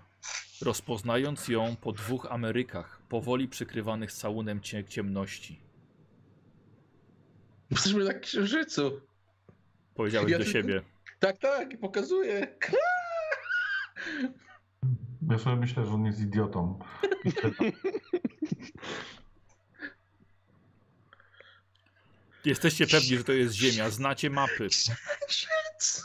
rozpoznając 0.62 1.49
ją 1.49 1.76
po 1.76 1.93
dwóch 1.93 2.26
Amerykach, 2.30 3.01
powoli 3.09 3.49
przykrywanych 3.49 4.12
całunem 4.12 4.61
cie- 4.61 4.85
ciemności. 4.85 5.61
Jesteśmy 7.75 8.05
na 8.05 8.14
księżycu. 8.14 9.01
Powiedziałeś 9.95 10.31
Ja 10.33 10.39
do 10.39 10.45
siebie. 10.45 10.83
Tak, 11.18 11.39
tak, 11.39 11.72
i 11.72 11.79
pokazuję. 11.79 12.47
Ja 15.31 15.39
sobie 15.39 15.57
myślę, 15.57 15.87
że 15.87 15.93
on 15.93 16.05
jest 16.07 16.20
idiotą. 16.20 16.79
Jesteście 22.45 22.87
pewni, 22.87 23.16
że 23.16 23.25
to 23.25 23.33
jest 23.33 23.55
Ziemia, 23.55 23.91
znacie 23.91 24.31
mapy. 24.31 24.68
Księżyc. 25.29 26.05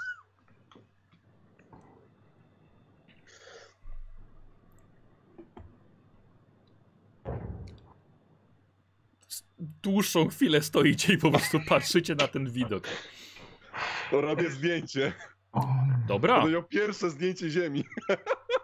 Dłuższą 9.59 10.27
chwilę 10.27 10.61
stoicie 10.61 11.13
i 11.13 11.17
po 11.17 11.31
prostu 11.31 11.59
patrzycie 11.67 12.15
na 12.15 12.27
ten 12.27 12.51
widok. 12.51 12.87
Robię 14.11 14.49
zdjęcie. 14.49 15.13
Dobra, 16.07 16.45
miał 16.45 16.63
pierwsze 16.63 17.09
zdjęcie 17.09 17.49
ziemi. 17.49 17.83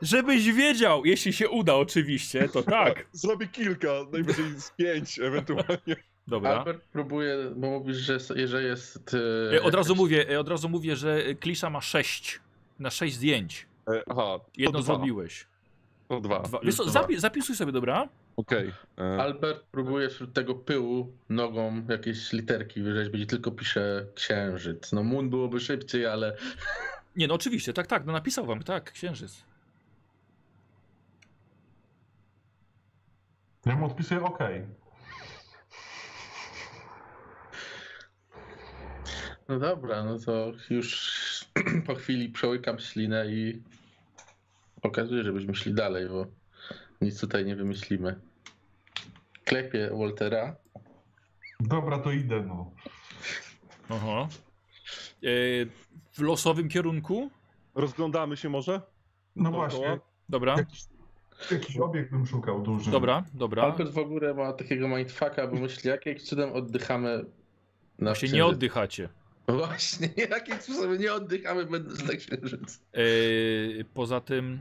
żebyś 0.02 0.52
wiedział, 0.52 1.06
jeśli 1.06 1.34
się 1.34 1.50
uda 1.50 1.76
oczywiście, 1.76 2.50
to 2.50 2.64
tak. 2.64 3.06
Zrobię 3.12 3.48
kilka, 3.48 3.88
najwyżej 4.12 4.46
z 4.62 4.72
pięć 4.72 5.20
ewentualnie. 5.20 5.96
Dobra. 6.28 6.50
Albert 6.50 6.84
próbuje, 6.92 7.38
bo 7.56 7.68
mówisz, 7.70 7.98
że, 7.98 8.20
że 8.48 8.64
jest. 8.64 9.16
E, 9.56 9.62
Od 9.64 9.74
razu 9.76 9.96
mówię, 9.96 10.40
od 10.40 10.50
razu 10.50 10.70
mówię, 10.70 10.96
że 10.96 11.36
Klisza 11.36 11.70
ma 11.70 11.82
6 11.82 12.40
na 12.80 12.90
6 12.90 13.16
zdjęć. 13.16 13.68
E, 13.90 14.04
Aha, 14.10 14.22
to 14.40 14.46
Jedno 14.58 14.80
dwa. 14.80 14.96
zrobiłeś. 14.96 15.48
To 16.08 16.22
dwa. 16.22 16.40
Dwa. 16.40 16.60
Wiesz 16.64 16.76
co, 16.76 16.90
zapi 16.90 17.20
zapisuj 17.20 17.56
sobie, 17.56 17.72
dobra? 17.72 18.10
Okej. 18.38 18.74
e, 18.98 19.22
Albert 19.22 19.64
próbuje 19.72 20.10
wśród 20.10 20.34
tego 20.34 20.56
pyłu 20.56 21.18
nogą 21.30 21.86
jakieś 21.90 22.34
literki 22.34 22.82
wyrzeźbić 22.82 23.22
i 23.22 23.28
tylko 23.28 23.52
pisze 23.52 24.06
księżyc. 24.16 24.92
No 24.92 25.04
moon 25.04 25.30
byłoby 25.30 25.60
szybciej, 25.60 26.06
ale 26.06 26.38
Nie, 27.16 27.28
no 27.28 27.34
oczywiście, 27.34 27.74
tak, 27.74 27.88
tak, 27.88 28.06
no 28.06 28.14
napisał 28.14 28.46
wam, 28.46 28.64
tak, 28.64 28.92
księżyc. 28.92 29.44
Ja 33.66 33.76
mu 33.76 33.86
odpisuję 33.86 34.24
OK. 34.24 34.40
no 39.48 39.60
dobra, 39.60 40.04
no 40.04 40.20
to 40.20 40.52
już 40.70 41.46
po 41.88 41.96
chwili 41.96 42.30
przełykam 42.30 42.80
ślinę 42.80 43.28
i 43.28 43.62
pokazuję, 44.82 45.24
żebyśmy 45.24 45.56
szli 45.56 45.74
dalej, 45.74 46.10
bo 46.10 46.28
nic 47.06 47.20
tutaj 47.20 47.46
nie 47.46 47.56
wymyślimy. 47.56 48.20
Klepię 49.46 49.90
Waltera. 50.00 50.56
Dobra, 51.60 52.00
to 52.00 52.12
idę, 52.12 52.42
no. 52.48 52.72
Aha. 53.90 54.28
E, 55.24 55.28
w 56.14 56.20
losowym 56.20 56.70
kierunku? 56.70 57.30
Rozglądamy 57.76 58.38
się 58.38 58.50
może? 58.50 58.82
No 59.36 59.52
Dookoła? 59.52 59.70
właśnie. 59.70 60.00
Dobra, 60.30 60.56
Jakiś, 60.58 60.84
jakiś 61.52 61.78
obiekt 61.78 62.12
bym 62.12 62.26
szukał 62.26 62.62
duży. 62.62 62.92
dobra, 62.92 63.24
dobra. 63.34 63.64
Albert 63.64 63.92
w 63.92 63.98
ogóle 63.98 64.34
ma 64.34 64.54
takiego 64.54 64.88
mindfucka, 64.88 65.48
bo 65.48 65.56
myśli, 65.56 65.90
jakim 65.90 66.20
cudem 66.20 66.54
oddychamy 66.54 67.26
na 68.00 68.16
Się 68.16 68.28
nie 68.28 68.46
oddychacie. 68.46 69.10
Właśnie, 69.48 70.10
jakim 70.30 70.56
sposobem 70.62 71.00
nie 71.00 71.14
oddychamy 71.14 71.66
będąc 71.66 72.04
na 72.08 72.14
księżycu. 72.14 72.80
E, 72.94 73.00
poza 73.94 74.22
tym, 74.22 74.60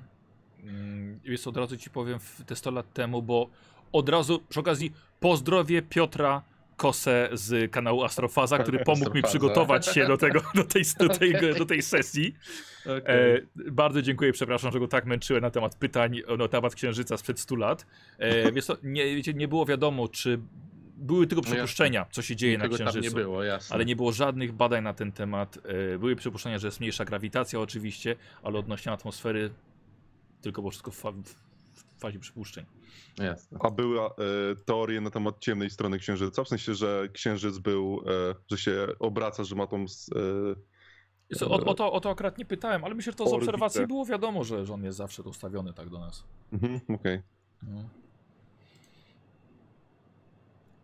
mm, 0.64 1.20
wiesz, 1.24 1.40
co, 1.40 1.50
od 1.50 1.56
razu 1.56 1.76
ci 1.76 1.90
powiem 1.90 2.18
te 2.46 2.56
100 2.56 2.70
lat 2.70 2.92
temu, 2.92 3.22
bo 3.22 3.50
od 3.92 4.08
razu 4.08 4.42
przy 4.48 4.60
okazji 4.60 4.92
pozdrowię 5.20 5.82
Piotra 5.82 6.42
Kosę 6.76 7.28
z 7.32 7.72
kanału 7.72 8.04
Astrofaza, 8.04 8.58
który 8.58 8.78
pomógł 8.78 9.14
mi 9.14 9.20
Astrofaza. 9.20 9.28
przygotować 9.28 9.86
się 9.86 10.06
do 10.06 10.16
tego, 10.16 10.42
do 10.54 10.64
tej, 10.64 10.82
do 10.98 11.08
tej, 11.08 11.34
Okej. 11.36 11.54
do 11.54 11.66
tej 11.66 11.82
sesji. 11.82 12.34
Okay. 12.82 13.46
E, 13.66 13.70
bardzo 13.70 14.02
dziękuję, 14.02 14.32
przepraszam, 14.32 14.72
że 14.72 14.80
go 14.80 14.88
tak 14.88 15.06
męczyłem 15.06 15.42
na 15.42 15.50
temat 15.50 15.74
pytań, 15.76 16.20
na 16.38 16.48
temat 16.48 16.74
Księżyca 16.74 17.16
sprzed 17.16 17.40
100 17.40 17.56
lat. 17.56 17.86
E, 18.18 18.52
wiesz 18.52 18.64
co, 18.64 18.76
nie, 18.82 19.16
wiecie, 19.16 19.34
nie 19.34 19.48
było 19.48 19.66
wiadomo, 19.66 20.08
czy 20.08 20.38
były 20.96 21.26
tylko 21.26 21.42
No 21.46 21.52
przypuszczenia, 21.52 22.06
co 22.10 22.22
się 22.22 22.36
dzieje 22.36 22.58
na 22.58 22.68
Księżycu. 22.68 23.00
nie 23.00 23.10
było, 23.10 23.44
jasne. 23.44 23.74
Ale 23.74 23.84
nie 23.84 23.96
było 23.96 24.12
żadnych 24.12 24.52
badań 24.52 24.84
na 24.84 24.94
ten 24.94 25.12
temat. 25.12 25.58
E, 25.94 25.98
Były 25.98 26.16
przypuszczenia, 26.16 26.58
że 26.58 26.66
jest 26.66 26.80
mniejsza 26.80 27.04
grawitacja 27.04 27.60
oczywiście, 27.60 28.16
ale 28.42 28.58
odnośnie 28.58 28.92
atmosfery 28.92 29.50
tylko 30.44 30.62
było 30.62 30.70
wszystko 30.70 30.90
w, 30.90 30.96
fa 30.96 31.12
w 31.12 32.00
fazie 32.00 32.18
przypuszczeń. 32.18 32.64
Jasne. 33.18 33.58
A 33.62 33.70
były 33.70 34.00
e, 34.00 34.10
teorie 34.64 35.00
na 35.00 35.10
temat 35.10 35.38
ciemnej 35.40 35.70
strony 35.70 35.98
księżyca, 35.98 36.44
w 36.44 36.48
sensie, 36.48 36.74
że 36.74 37.08
księżyc 37.12 37.58
był, 37.58 38.00
e, 38.30 38.34
że 38.50 38.58
się 38.58 38.86
obraca, 38.98 39.44
że 39.44 39.54
ma 39.56 39.66
tą. 39.66 39.84
E, 39.84 41.44
O, 41.46 41.54
o, 41.64 41.74
to, 41.74 41.92
o 41.92 42.00
to 42.00 42.10
akurat 42.10 42.38
nie 42.38 42.44
pytałem, 42.44 42.84
ale 42.84 42.94
myślę, 42.94 43.12
że 43.12 43.16
to 43.16 43.24
z 43.24 43.32
Orbitę. 43.32 43.50
obserwacji 43.52 43.86
było 43.86 44.04
wiadomo, 44.06 44.44
że, 44.44 44.66
że 44.66 44.74
on 44.74 44.84
jest 44.84 44.98
zawsze 44.98 45.22
ustawiony 45.22 45.72
tak 45.72 45.88
do 45.88 45.98
nas. 45.98 46.24
mhm, 46.52 46.80
Okej. 46.88 47.22
No. 47.62 47.80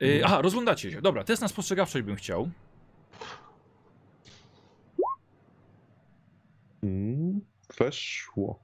E, 0.02 0.24
aha, 0.24 0.42
rozglądacie 0.42 0.90
się. 0.90 1.02
Dobra, 1.02 1.24
test 1.24 1.42
na 1.42 1.48
spostrzegawczość 1.48 2.04
bym 2.06 2.16
chciał. 2.16 2.50
Mm, 6.82 7.40
weszło. 7.78 8.62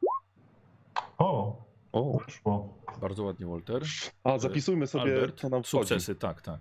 O, 1.19 1.57
O. 1.93 2.19
weszło. 2.19 2.79
Bardzo 3.01 3.23
ładnie, 3.25 3.47
Walter. 3.47 3.83
A, 4.25 4.39
zapisujmy 4.39 4.87
sobie, 4.87 5.15
Albert, 5.15 5.41
co 5.41 5.49
nam 5.49 5.63
wchodzi. 5.63 5.71
sukcesy, 5.89 6.15
tak, 6.15 6.43
tak. 6.43 6.61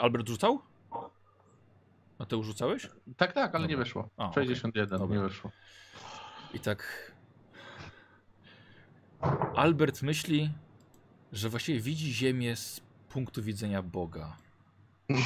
Albert 0.00 0.28
rzucał? 0.28 0.58
Mateusz 2.18 2.46
rzucałeś? 2.46 2.88
Tak, 3.16 3.32
tak, 3.32 3.54
ale 3.54 3.64
nie 3.66 3.68
Dobra. 3.74 3.84
weszło. 3.84 4.08
A, 4.16 4.26
okej. 4.26 4.46
61, 4.46 4.98
Dobra. 4.98 5.16
nie 5.16 5.22
weszło. 5.22 5.50
I 6.54 6.60
tak. 6.60 7.12
Albert 9.54 10.02
myśli, 10.02 10.50
że 11.32 11.48
właściwie 11.48 11.80
widzi 11.80 12.12
Ziemię 12.14 12.56
z 12.56 12.80
punktu 13.08 13.42
widzenia 13.42 13.82
Boga. 13.82 14.36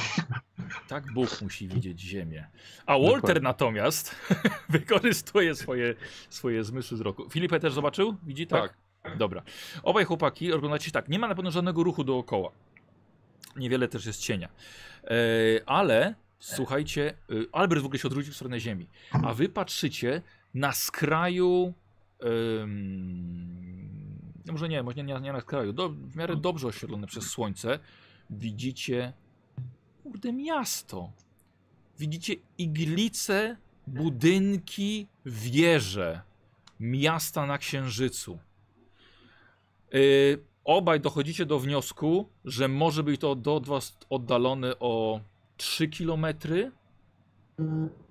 Tak 0.87 1.13
Bóg 1.13 1.41
musi 1.41 1.67
widzieć 1.67 2.01
Ziemię. 2.01 2.47
A 2.85 2.93
Walter 2.99 3.15
Dokładnie. 3.15 3.41
natomiast 3.41 4.15
wykorzystuje 4.69 5.55
swoje, 5.55 5.95
swoje 6.29 6.63
zmysły 6.63 6.97
wzroku. 6.97 7.29
Filipę 7.29 7.59
też 7.59 7.73
zobaczył? 7.73 8.15
Widzi 8.23 8.47
tak? 8.47 8.73
Dobra. 9.17 9.43
Obaj 9.83 10.05
chłopaki 10.05 10.53
oglądacie 10.53 10.91
tak. 10.91 11.09
Nie 11.09 11.19
ma 11.19 11.27
na 11.27 11.35
pewno 11.35 11.51
żadnego 11.51 11.83
ruchu 11.83 12.03
dookoła. 12.03 12.51
Niewiele 13.55 13.87
też 13.87 14.05
jest 14.05 14.21
cienia. 14.21 14.49
E, 15.03 15.09
ale 15.65 16.15
słuchajcie, 16.39 17.13
e, 17.29 17.33
Albert 17.51 17.81
w 17.81 17.85
ogóle 17.85 17.99
się 17.99 18.07
odwrócił 18.07 18.33
w 18.33 18.35
stronę 18.35 18.59
ziemi. 18.59 18.87
A 19.11 19.33
wy 19.33 19.49
patrzycie 19.49 20.21
na 20.53 20.71
skraju. 20.71 21.73
no 24.45 24.53
może 24.53 24.69
nie, 24.69 24.83
może 24.83 25.03
nie, 25.03 25.19
nie 25.19 25.33
na 25.33 25.41
skraju. 25.41 25.73
Do, 25.73 25.89
w 25.89 26.15
miarę 26.15 26.35
dobrze 26.35 26.67
oświetlone 26.67 27.07
przez 27.07 27.27
słońce. 27.29 27.79
Widzicie. 28.29 29.13
Kurde, 30.11 30.33
miasto. 30.33 31.11
Widzicie 31.99 32.33
iglice, 32.57 33.57
budynki, 33.87 35.07
wieże 35.25 36.21
miasta 36.79 37.45
na 37.45 37.57
księżycu. 37.57 38.39
Yy, 39.93 40.43
obaj 40.63 40.99
dochodzicie 40.99 41.45
do 41.45 41.59
wniosku, 41.59 42.29
że 42.45 42.67
może 42.67 43.03
być 43.03 43.21
to 43.21 43.35
do 43.35 43.59
was 43.59 43.97
oddalone 44.09 44.79
o 44.79 45.21
3 45.57 45.87
km. 45.87 46.25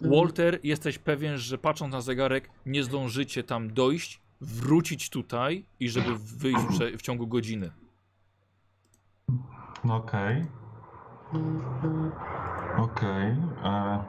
Walter, 0.01 0.61
jesteś 0.63 0.99
pewien, 0.99 1.39
że 1.39 1.59
patrząc 1.59 1.93
na 1.93 2.01
zegarek, 2.01 2.51
nie 2.67 2.85
zdążycie 2.85 3.45
tam 3.45 3.73
dojść, 3.73 4.21
wrócić 4.41 5.11
tutaj 5.11 5.65
i 5.81 5.89
żeby 5.89 6.19
wyjść 6.19 6.97
w, 6.99 7.03
ciągu 7.03 7.27
godziny. 7.27 7.71
No 9.85 9.97
okej. 9.97 10.60
Okej. 12.79 13.37
e, 13.65 14.05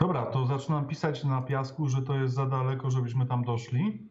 Dobra, 0.00 0.26
to 0.26 0.46
zaczynam 0.46 0.86
pisać 0.86 1.24
na 1.24 1.42
piasku, 1.42 1.88
że 1.88 2.02
to 2.02 2.14
jest 2.14 2.34
za 2.34 2.46
daleko, 2.46 2.90
żebyśmy 2.90 3.26
tam 3.26 3.44
doszli. 3.44 4.08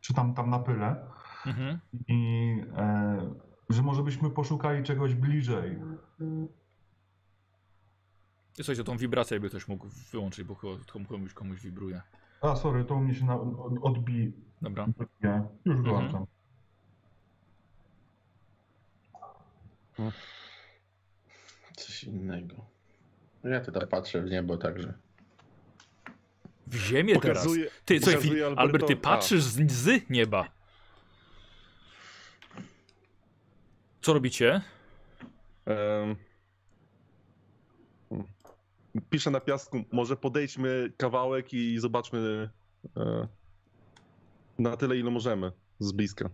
Czy 0.00 0.14
tam, 0.14 0.34
tam 0.34 0.50
na 0.50 0.58
pyle. 0.58 1.06
Mhm. 1.46 1.78
I 2.08 2.62
e, 2.76 3.34
że 3.70 3.82
może 3.82 4.02
byśmy 4.02 4.30
poszukali 4.30 4.82
czegoś 4.82 5.14
bliżej. 5.14 5.78
Słuchajcie, 8.56 8.84
tą 8.84 8.96
wibrację 8.96 9.40
by 9.40 9.48
ktoś 9.48 9.68
mógł 9.68 9.86
wyłączyć, 10.12 10.44
bo 10.44 10.54
chyba 10.54 10.72
komuś, 11.08 11.32
komuś 11.34 11.60
wibruje. 11.60 12.02
A, 12.42 12.56
sorry, 12.56 12.84
to 12.84 12.94
u 12.94 13.00
mnie 13.00 13.14
się 13.14 13.24
na, 13.24 13.40
od- 13.40 13.78
odbije. 13.82 14.30
Dobra. 14.62 14.86
Już 15.64 15.76
Mhm. 15.76 16.26
Coś 21.76 22.04
innego. 22.04 22.56
Ja 23.44 23.60
tutaj 23.60 23.86
patrzę 23.86 24.22
w 24.22 24.30
niebo 24.30 24.56
także. 24.56 24.94
W 26.66 26.74
ziemię 26.76 27.20
teraz. 27.20 27.46
Ty, 27.84 28.00
pokazuje 28.00 28.20
Fi- 28.34 28.56
Albert, 28.56 28.86
ty 28.86 28.96
patrzysz 28.96 29.42
z, 29.42 29.72
z 29.72 30.10
nieba. 30.10 30.48
Co 34.02 34.12
robicie? 34.12 34.60
Em, 35.66 36.16
Piszę 39.10 39.30
na 39.30 39.40
piasku, 39.40 39.84
może 39.92 40.16
podejdźmy 40.16 40.92
kawałek 40.96 41.52
i 41.54 41.78
zobaczmy 41.78 42.50
e, 42.96 43.28
na 44.58 44.76
tyle, 44.76 44.96
ile 44.96 45.10
możemy 45.10 45.52
z 45.78 45.92
bliska. 45.92 46.30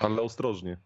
Ale 0.00 0.22
ostrożnie. 0.22 0.76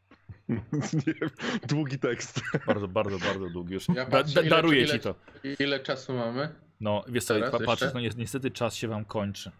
Długi 1.69 1.99
tekst. 1.99 2.41
Bardzo, 2.67 2.89
bardzo, 2.89 3.19
bardzo 3.19 3.51
długi 3.51 3.75
już. 3.75 3.89
Ja 3.95 4.07
patrzę, 4.07 4.35
da, 4.35 4.41
ile- 4.41 4.51
daruję 4.51 4.83
ile- 4.83 4.93
ci 4.93 5.01
to. 5.01 5.15
Ile 5.59 5.81
czasu 5.81 6.15
mamy? 6.15 6.49
No, 6.81 7.05
wiesz 7.09 7.25
co, 7.25 7.35
patrzysz, 7.67 7.95
no 7.95 8.01
ni- 8.01 8.11
niestety 8.17 8.51
czas 8.51 8.75
się 8.75 8.89
wam 8.89 9.05
kończy. 9.05 9.51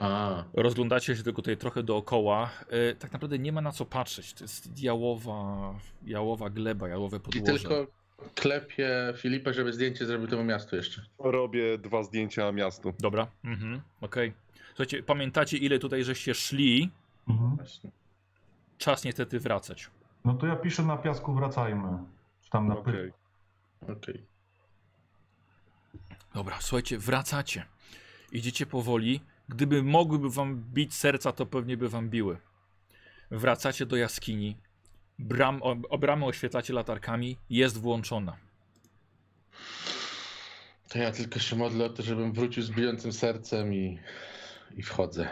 A, 0.00 0.44
Rozglądacie 0.52 1.16
się 1.16 1.22
tylko 1.22 1.42
tutaj 1.42 1.56
trochę 1.56 1.82
dookoła. 1.82 2.50
E, 2.70 2.94
tak 2.94 3.12
naprawdę 3.12 3.38
nie 3.38 3.52
ma 3.52 3.60
na 3.60 3.72
co 3.72 3.84
patrzeć. 3.84 4.32
To 4.32 4.44
jest 4.44 4.82
jałowa, 4.82 5.74
jałowa 6.06 6.50
gleba, 6.50 6.88
jałowe 6.88 7.16
i 7.16 7.20
podłoże. 7.20 7.58
tylko 7.58 7.86
klepię 8.34 8.88
Filipę, 9.16 9.54
żeby 9.54 9.72
zdjęcie 9.72 10.06
zrobił 10.06 10.28
temu 10.28 10.44
miastu 10.44 10.76
jeszcze. 10.76 11.02
Robię 11.18 11.78
dwa 11.78 12.02
zdjęcia 12.02 12.52
miastu. 12.52 12.94
Dobra, 13.00 13.26
mhm, 13.44 13.80
okej. 14.00 14.32
Słuchajcie, 14.68 15.02
pamiętacie 15.02 15.56
ile 15.56 15.78
tutaj 15.78 16.04
żeście 16.04 16.34
szli? 16.34 16.90
Mhm. 17.28 17.56
Czas 18.78 19.04
niestety 19.04 19.40
wracać. 19.40 19.90
No 20.24 20.34
to 20.34 20.46
ja 20.46 20.56
piszę 20.56 20.82
na 20.82 20.96
piasku, 20.96 21.34
wracajmy. 21.34 21.98
Czy 22.42 22.50
tam 22.50 22.68
na 22.68 22.78
Okej. 22.78 22.92
pyle. 22.92 23.12
Okej. 23.96 24.26
Dobra, 26.34 26.56
słuchajcie, 26.60 26.98
wracacie. 26.98 27.64
Idziecie 28.32 28.66
powoli. 28.66 29.20
Gdyby 29.48 29.82
mogłyby 29.82 30.30
wam 30.30 30.56
bić 30.56 30.94
serca, 30.94 31.32
to 31.32 31.46
pewnie 31.46 31.76
by 31.76 31.88
wam 31.88 32.10
biły. 32.10 32.38
Wracacie 33.30 33.86
do 33.86 33.96
jaskini. 33.96 34.56
Bram, 35.18 35.62
o, 35.62 35.76
o 35.90 35.98
bramę 35.98 36.26
oświetlacie 36.26 36.72
latarkami. 36.72 37.36
Jest 37.50 37.78
włączona. 37.78 38.36
To 40.88 40.98
ja 40.98 41.12
tylko 41.12 41.38
się 41.38 41.56
modlę 41.56 41.84
o 41.84 41.88
to, 41.88 42.02
żebym 42.02 42.32
wrócił 42.32 42.62
z 42.62 42.70
bijącym 42.70 43.12
sercem 43.12 43.74
i, 43.74 43.98
i 44.76 44.82
wchodzę. 44.82 45.28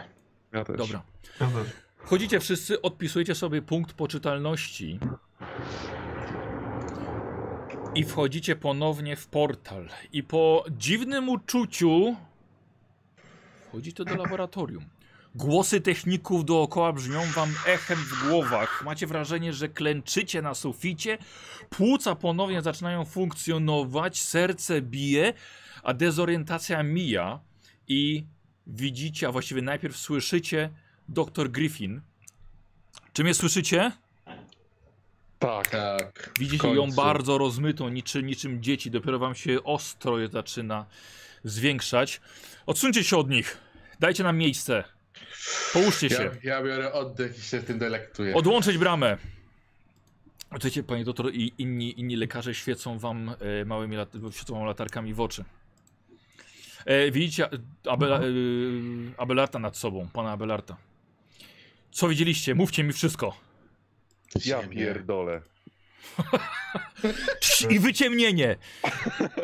Ja 0.51 0.65
też. 0.65 0.77
Dobra. 0.77 1.01
Ja 1.39 1.47
też. 1.47 1.67
Wchodzicie 2.03 2.39
wszyscy, 2.39 2.81
odpisujecie 2.81 3.35
sobie 3.35 3.61
punkt 3.61 3.93
poczytalności. 3.93 4.99
I 7.95 8.03
wchodzicie 8.03 8.55
ponownie 8.55 9.15
w 9.15 9.27
portal. 9.27 9.89
I 10.13 10.23
po 10.23 10.65
dziwnym 10.71 11.29
uczuciu 11.29 12.15
wchodzicie 13.69 14.05
do 14.05 14.15
laboratorium. 14.15 14.85
Głosy 15.35 15.81
techników 15.81 16.45
dookoła 16.45 16.93
brzmią 16.93 17.25
wam 17.25 17.49
echem 17.65 17.97
w 17.97 18.27
głowach. 18.27 18.83
Macie 18.85 19.07
wrażenie, 19.07 19.53
że 19.53 19.69
klęczycie 19.69 20.41
na 20.41 20.53
suficie, 20.53 21.17
płuca 21.69 22.15
ponownie 22.15 22.61
zaczynają 22.61 23.05
funkcjonować, 23.05 24.21
serce 24.21 24.81
bije, 24.81 25.33
a 25.83 25.93
dezorientacja 25.93 26.83
mija 26.83 27.39
i 27.87 28.25
widzicie, 28.67 29.27
a 29.27 29.31
właściwie 29.31 29.61
najpierw 29.61 29.97
słyszycie 29.97 30.69
dr 31.09 31.51
Griffin. 31.51 32.01
Czy 33.13 33.23
mnie 33.23 33.33
słyszycie? 33.33 33.91
Tak. 35.39 35.67
Tak. 35.67 36.31
Widzicie 36.39 36.67
ją 36.67 36.91
bardzo 36.91 37.37
rozmytą, 37.37 37.89
niczym, 37.89 38.25
niczym 38.25 38.63
dzieci. 38.63 38.91
Dopiero 38.91 39.19
wam 39.19 39.35
się 39.35 39.63
ostro 39.63 40.19
je 40.19 40.27
zaczyna 40.27 40.85
zwiększać. 41.43 42.21
Odsuńcie 42.65 43.03
się 43.03 43.17
od 43.17 43.29
nich. 43.29 43.57
Dajcie 43.99 44.23
nam 44.23 44.37
miejsce. 44.37 44.83
Połóżcie 45.73 46.07
Ja, 46.07 46.17
się. 46.17 46.31
ja 46.43 46.63
biorę 46.63 46.93
oddech 46.93 47.37
i 47.37 47.41
się 47.41 47.63
tym 47.63 47.79
delektuję. 47.79 48.35
Odłączyć 48.35 48.77
bramę. 48.77 49.17
Słuchajcie, 50.51 50.83
panie 50.83 51.05
doktor, 51.05 51.33
i 51.33 51.53
inni, 51.57 51.99
inni 51.99 52.15
lekarze 52.15 52.55
świecą 52.55 52.99
wam 52.99 53.35
e, 53.61 53.65
małymi 53.65 53.95
lat, 53.95 54.13
świecą 54.31 54.53
wam 54.55 54.65
latarkami 54.65 55.13
w 55.13 55.19
oczy. 55.21 55.45
E, 56.85 57.11
widzicie 57.11 57.49
Abela, 57.89 58.19
e, 58.19 58.21
Abelarta 59.17 59.59
nad 59.59 59.77
sobą, 59.77 60.07
pana 60.13 60.31
Abelarta. 60.31 60.77
Co 61.91 62.07
widzieliście? 62.07 62.55
Mówcie 62.55 62.83
mi 62.83 62.93
wszystko. 62.93 63.37
Ja 64.45 64.63
pierdolę. 64.63 65.41
I 67.69 67.79
wyciemnienie. 67.79 68.55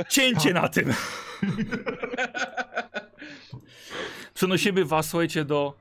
Cięcie 0.09 0.53
na 0.53 0.69
tym. 0.69 0.93
Przenosimy 4.33 4.85
was, 4.85 5.09
słuchajcie, 5.09 5.45
do 5.45 5.77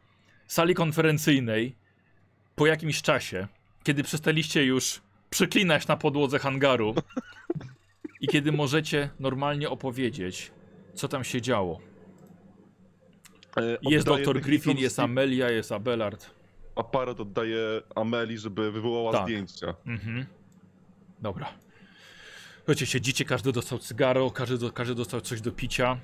sali 0.47 0.75
konferencyjnej 0.75 1.75
po 2.55 2.67
jakimś 2.67 3.03
czasie, 3.03 3.47
kiedy 3.85 4.03
przestaliście 4.03 4.65
już 4.65 5.01
przeklinać 5.31 5.87
na 5.87 5.97
podłodze 5.97 6.39
hangaru 6.39 6.95
i 8.21 8.29
kiedy 8.29 8.53
możecie 8.53 9.11
normalnie 9.21 9.71
opowiedzieć, 9.71 10.51
co 10.95 11.09
tam 11.09 11.25
się 11.25 11.43
działo. 11.43 11.81
E, 13.57 13.79
Jest 13.83 14.07
doktor 14.07 14.41
Griffin, 14.41 14.79
jest 14.79 14.99
Amelia, 14.99 15.51
jest 15.51 15.73
Abelard. 15.73 16.31
Aparat 16.77 17.21
oddaję 17.21 17.59
Ameli, 17.95 18.39
żeby 18.39 18.73
wywołała 18.73 19.13
Tak. 19.13 19.23
zdjęcia. 19.23 19.75
Mhm. 19.87 20.27
Dobra. 21.21 21.49
Słuchajcie, 22.57 22.87
siedzicie, 22.87 23.25
każdy 23.25 23.53
dostał 23.53 23.79
cygaro, 23.79 24.31
każdy, 24.31 24.59
do, 24.59 24.73
każdy 24.73 24.95
dostał 24.95 25.21
coś 25.21 25.41
do 25.41 25.53
picia. 25.53 25.99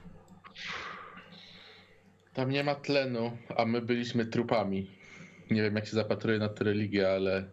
Tam 2.34 2.50
nie 2.50 2.64
ma 2.64 2.74
tlenu, 2.74 3.38
a 3.56 3.64
my 3.64 3.82
byliśmy 3.82 4.26
trupami. 4.26 4.90
Nie 5.50 5.62
wiem, 5.62 5.76
jak 5.76 5.86
się 5.86 5.92
zapatruję 5.92 6.38
na 6.38 6.48
tę 6.48 6.64
religię, 6.64 7.12
ale 7.12 7.44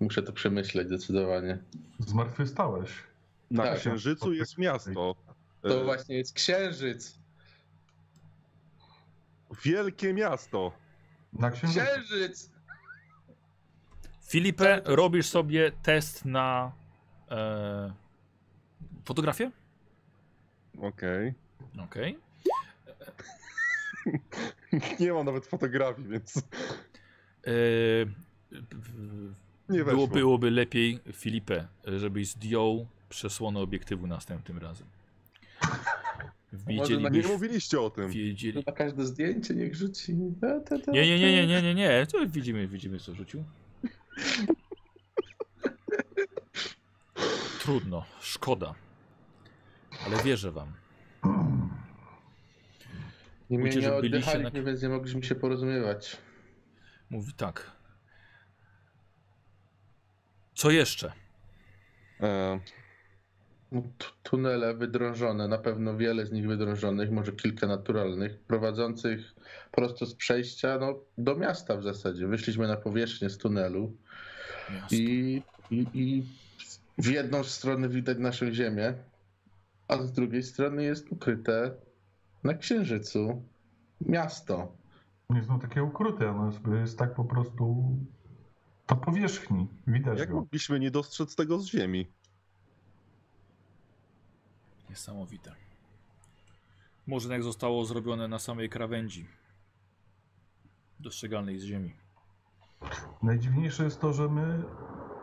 muszę 0.00 0.22
to 0.22 0.32
przemyśleć 0.32 0.86
zdecydowanie. 0.86 1.58
Zmartwychwstałeś. 1.98 2.90
Na 3.50 3.62
Tak. 3.64 3.78
Księżycu 3.78 4.32
jest 4.32 4.58
miasto. 4.58 5.16
To 5.62 5.80
E, 5.80 5.84
właśnie 5.84 6.16
jest 6.16 6.34
księżyc. 6.34 7.18
Wielkie 9.64 10.14
miasto. 10.14 10.72
Na 11.32 11.50
księżycu. 11.50 11.80
Księżyc! 11.86 12.50
Filipę, 14.28 14.82
robisz 14.84 15.26
sobie 15.26 15.72
test 15.82 16.24
na 16.24 16.72
e, 17.30 17.92
fotografię? 19.04 19.50
Okej. 20.78 21.34
Okej. 21.84 22.18
Nie 25.00 25.12
mam 25.12 25.26
nawet 25.26 25.46
fotografii, 25.46 26.08
więc 26.08 26.42
E, 27.46 27.50
nie 29.68 29.84
było, 29.84 29.84
weszło. 29.84 30.06
byłoby 30.06 30.50
lepiej, 30.50 31.00
Filipę, 31.12 31.66
żebyś 31.86 32.28
zdjął 32.28 32.86
przesłonę 33.08 33.60
obiektywu 33.60 34.06
następnym 34.06 34.58
razem. 34.58 34.86
Może 36.76 36.96
Nie 36.96 37.22
mówiliście 37.22 37.80
o 37.80 37.90
tym. 37.90 38.10
wiedzieli... 38.10 38.62
Na 38.66 38.72
każde 38.72 39.04
zdjęcie 39.06 39.54
niech 39.54 39.74
rzuci. 39.74 40.14
Nie, 40.14 41.06
nie, 41.06 41.18
nie, 41.18 41.32
nie, 41.32 41.46
nie, 41.46 41.62
nie, 41.62 41.74
nie, 41.74 42.06
to 42.12 42.26
widzimy, 42.26 42.68
widzimy 42.68 42.98
co 42.98 43.14
rzucił. 43.14 43.44
Trudno, 47.62 48.04
szkoda. 48.20 48.74
Ale 50.06 50.22
wierzę 50.22 50.52
wam. 50.52 50.72
Nie, 53.50 53.58
Mówicie, 53.58 53.80
nie 53.80 53.94
oddychaliśmy, 53.94 54.60
na- 54.60 54.66
więc 54.66 54.82
nie 54.82 54.88
mogliśmy 54.88 55.22
się 55.22 55.34
porozumiewać. 55.34 56.16
Mówi 57.10 57.32
tak. 57.32 57.70
Co 60.54 60.70
jeszcze? 60.70 61.12
E, 62.20 62.60
No, 63.72 63.82
tunele 64.22 64.74
wydrążone, 64.74 65.48
na 65.48 65.58
pewno 65.58 65.96
wiele 65.96 66.26
z 66.26 66.32
nich 66.32 66.46
wydrążonych, 66.48 67.10
może 67.10 67.32
kilka 67.32 67.66
naturalnych, 67.66 68.38
prowadzących 68.40 69.34
prosto 69.72 70.06
z 70.06 70.14
przejścia 70.14 70.78
no, 70.78 70.98
do 71.18 71.36
miasta 71.36 71.76
w 71.76 71.82
zasadzie. 71.82 72.26
Wyszliśmy 72.26 72.68
na 72.68 72.76
powierzchnię 72.76 73.30
z 73.30 73.38
tunelu. 73.38 73.96
I, 74.90 75.42
i, 75.70 75.86
i 75.94 76.26
w 76.98 77.06
jedną 77.06 77.44
stronę 77.44 77.88
widać 77.88 78.18
naszą 78.18 78.52
ziemię, 78.52 78.94
a 79.88 80.02
z 80.02 80.12
drugiej 80.12 80.42
strony 80.42 80.84
jest 80.84 81.12
ukryte 81.12 81.74
na 82.44 82.54
księżycu 82.54 83.42
miasto. 84.00 84.72
Nie 85.30 85.44
są 85.44 85.60
takie 85.60 85.82
ukryte, 85.82 86.30
ono 86.30 86.46
jest, 86.46 86.60
jest 86.80 86.98
tak 86.98 87.14
po 87.14 87.24
prostu 87.24 87.96
na 88.90 88.96
powierzchni. 88.96 89.68
Widać 89.86 90.18
jak 90.18 90.30
go. 90.30 90.34
mogliśmy 90.34 90.80
nie 90.80 90.90
dostrzec 90.90 91.36
tego 91.36 91.58
z 91.58 91.66
ziemi? 91.66 92.06
Niesamowite. 94.90 95.52
Może 97.06 97.32
jak 97.32 97.42
zostało 97.42 97.84
zrobione 97.84 98.28
na 98.28 98.38
samej 98.38 98.68
krawędzi. 98.68 99.26
Dostrzegalnej 101.00 101.58
z 101.58 101.64
ziemi. 101.64 102.05
Najdziwniejsze 103.22 103.84
jest 103.84 104.00
to, 104.00 104.12
że 104.12 104.28
my 104.28 104.62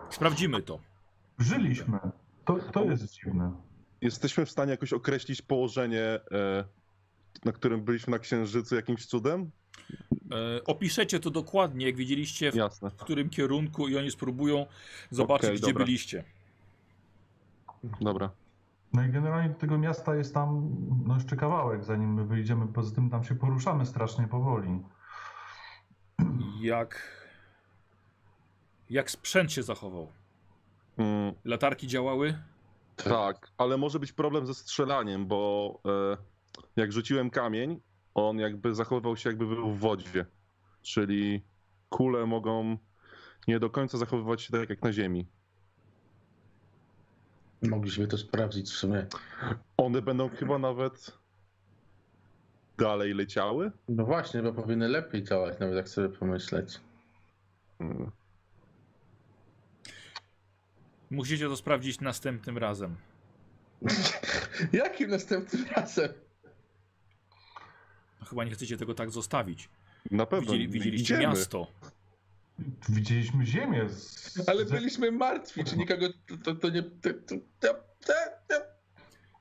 Sprawdzimy 0.10 0.62
to. 0.62 0.80
żyliśmy. 1.40 2.00
To, 2.46 2.56
to 2.72 2.84
jest 2.84 3.14
dziwne. 3.14 3.52
Jesteśmy 4.02 4.46
w 4.46 4.52
stanie 4.52 4.72
jakoś 4.72 4.94
określić 4.94 5.42
położenie, 5.42 6.04
e, 6.32 6.66
na 7.46 7.52
którym 7.52 7.82
byliśmy 7.84 8.12
na 8.12 8.20
Księżycu 8.20 8.76
jakimś 8.76 9.06
cudem? 9.06 9.52
E, 10.32 10.64
opiszecie 10.64 11.20
to 11.20 11.30
dokładnie, 11.30 11.86
jak 11.86 11.96
widzieliście 11.96 12.52
w 12.52 12.56
Jasne. 12.56 12.90
w 12.90 12.96
którym 12.96 13.30
kierunku 13.30 13.88
i 13.88 13.98
oni 13.98 14.12
spróbują 14.12 14.66
zobaczyć, 15.10 15.46
Okej, 15.50 15.58
gdzie 15.58 15.68
dobra. 15.68 15.86
byliście. 15.86 16.24
Dobra. 18.02 18.30
No 18.94 19.06
i 19.06 19.10
generalnie 19.10 19.50
do 19.50 19.56
tego 19.56 19.78
miasta 19.78 20.16
jest 20.16 20.34
tam 20.34 20.76
no 21.06 21.14
jeszcze 21.14 21.36
kawałek, 21.36 21.84
zanim 21.84 22.14
my 22.14 22.26
wyjdziemy. 22.26 22.68
Poza 22.68 22.96
tym 22.96 23.10
tam 23.10 23.24
się 23.24 23.36
poruszamy 23.36 23.86
strasznie 23.86 24.28
powoli. 24.28 24.80
Jak. 26.62 27.23
Jak 28.90 29.12
sprzęt 29.12 29.52
się 29.52 29.64
zachował? 29.64 30.12
Mm, 30.98 31.34
Latarki 31.46 31.88
działały? 31.88 32.40
tak, 32.96 33.52
ale 33.58 33.78
może 33.78 34.00
być 34.00 34.12
problem 34.12 34.48
ze 34.48 34.54
strzelaniem, 34.54 35.28
bo 35.28 35.80
e, 35.86 36.18
jak 36.76 36.92
rzuciłem 36.94 37.30
kamień, 37.30 37.80
on 38.16 38.38
jakby 38.40 38.76
zachowywał 38.76 39.18
się 39.18 39.30
jakby 39.30 39.48
był 39.48 39.72
w 39.72 39.80
wodzie. 39.80 40.26
Czyli 40.82 41.44
kule 41.90 42.26
mogą 42.26 42.78
nie 43.48 43.60
do 43.60 43.70
końca 43.70 43.98
zachowywać 43.98 44.42
się 44.42 44.52
tak 44.52 44.70
jak 44.70 44.82
na 44.82 44.94
ziemi. 44.94 45.28
Mogliśmy 47.62 48.08
to 48.08 48.18
sprawdzić 48.18 48.70
w 48.70 48.74
sumie. 48.74 49.06
One 49.78 50.02
będą 50.02 50.30
chyba 50.30 50.58
nawet 50.60 51.18
dalej 52.78 53.14
leciały? 53.14 53.72
No 53.90 54.06
właśnie, 54.06 54.42
bo 54.44 54.54
powinny 54.54 54.90
lepiej 54.90 55.24
działać, 55.24 55.60
nawet 55.60 55.76
jak 55.76 55.90
sobie 55.90 56.10
pomyśleć. 56.10 56.80
Mm, 57.80 58.12
Musicie 61.14 61.48
to 61.48 61.58
sprawdzić 61.58 62.02
następnym 62.02 62.58
razem. 62.58 62.96
Jakim 64.74 65.10
następnym 65.10 65.66
razem? 65.76 66.10
No, 68.20 68.26
chyba 68.26 68.44
nie 68.44 68.52
chcecie 68.52 68.78
tego 68.78 68.94
tak 68.94 69.12
zostawić. 69.12 69.70
Na 70.12 70.26
pewno. 70.26 70.52
Widzieli, 70.52 70.68
widzieliście 70.70 71.14
idziemy. 71.16 71.34
miasto. 71.34 71.68
Widzieliśmy 72.90 73.46
ziemię. 73.46 73.90
Z, 73.90 74.50
Ale 74.50 74.66
byliśmy 74.66 75.12
martwi, 75.12 75.64
czy 75.64 75.78
nikogo 75.78 76.06
to, 76.28 76.38
to, 76.44 76.56
to 76.56 76.70
nie... 76.70 76.84
To, 76.84 77.10
to, 77.14 77.36
to, 77.60 77.74
to, 78.06 78.14
to. 78.48 78.56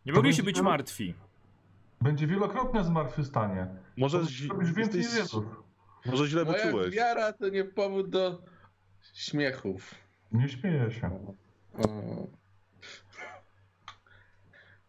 Nie 0.07 0.13
mogliście 0.13 0.43
być 0.43 0.61
martwi. 0.61 1.15
Będzie 2.01 2.27
wielokrotnie 2.27 2.85
zmartwychwstanie. 2.85 3.67
Może, 3.97 4.25
zi- 4.27 4.49
więcej 4.77 5.03
jesteś- 5.03 5.33
może 6.07 6.27
źle 6.27 6.45
Moja 6.45 6.65
wyczułeś. 6.65 6.95
wiara 6.95 7.33
to 7.33 7.49
nie 7.49 7.65
powód 7.65 8.11
do 8.11 8.43
śmiechów. 9.15 9.95
Nie 10.33 10.49
śmieję 10.49 10.91
się. 10.91 11.35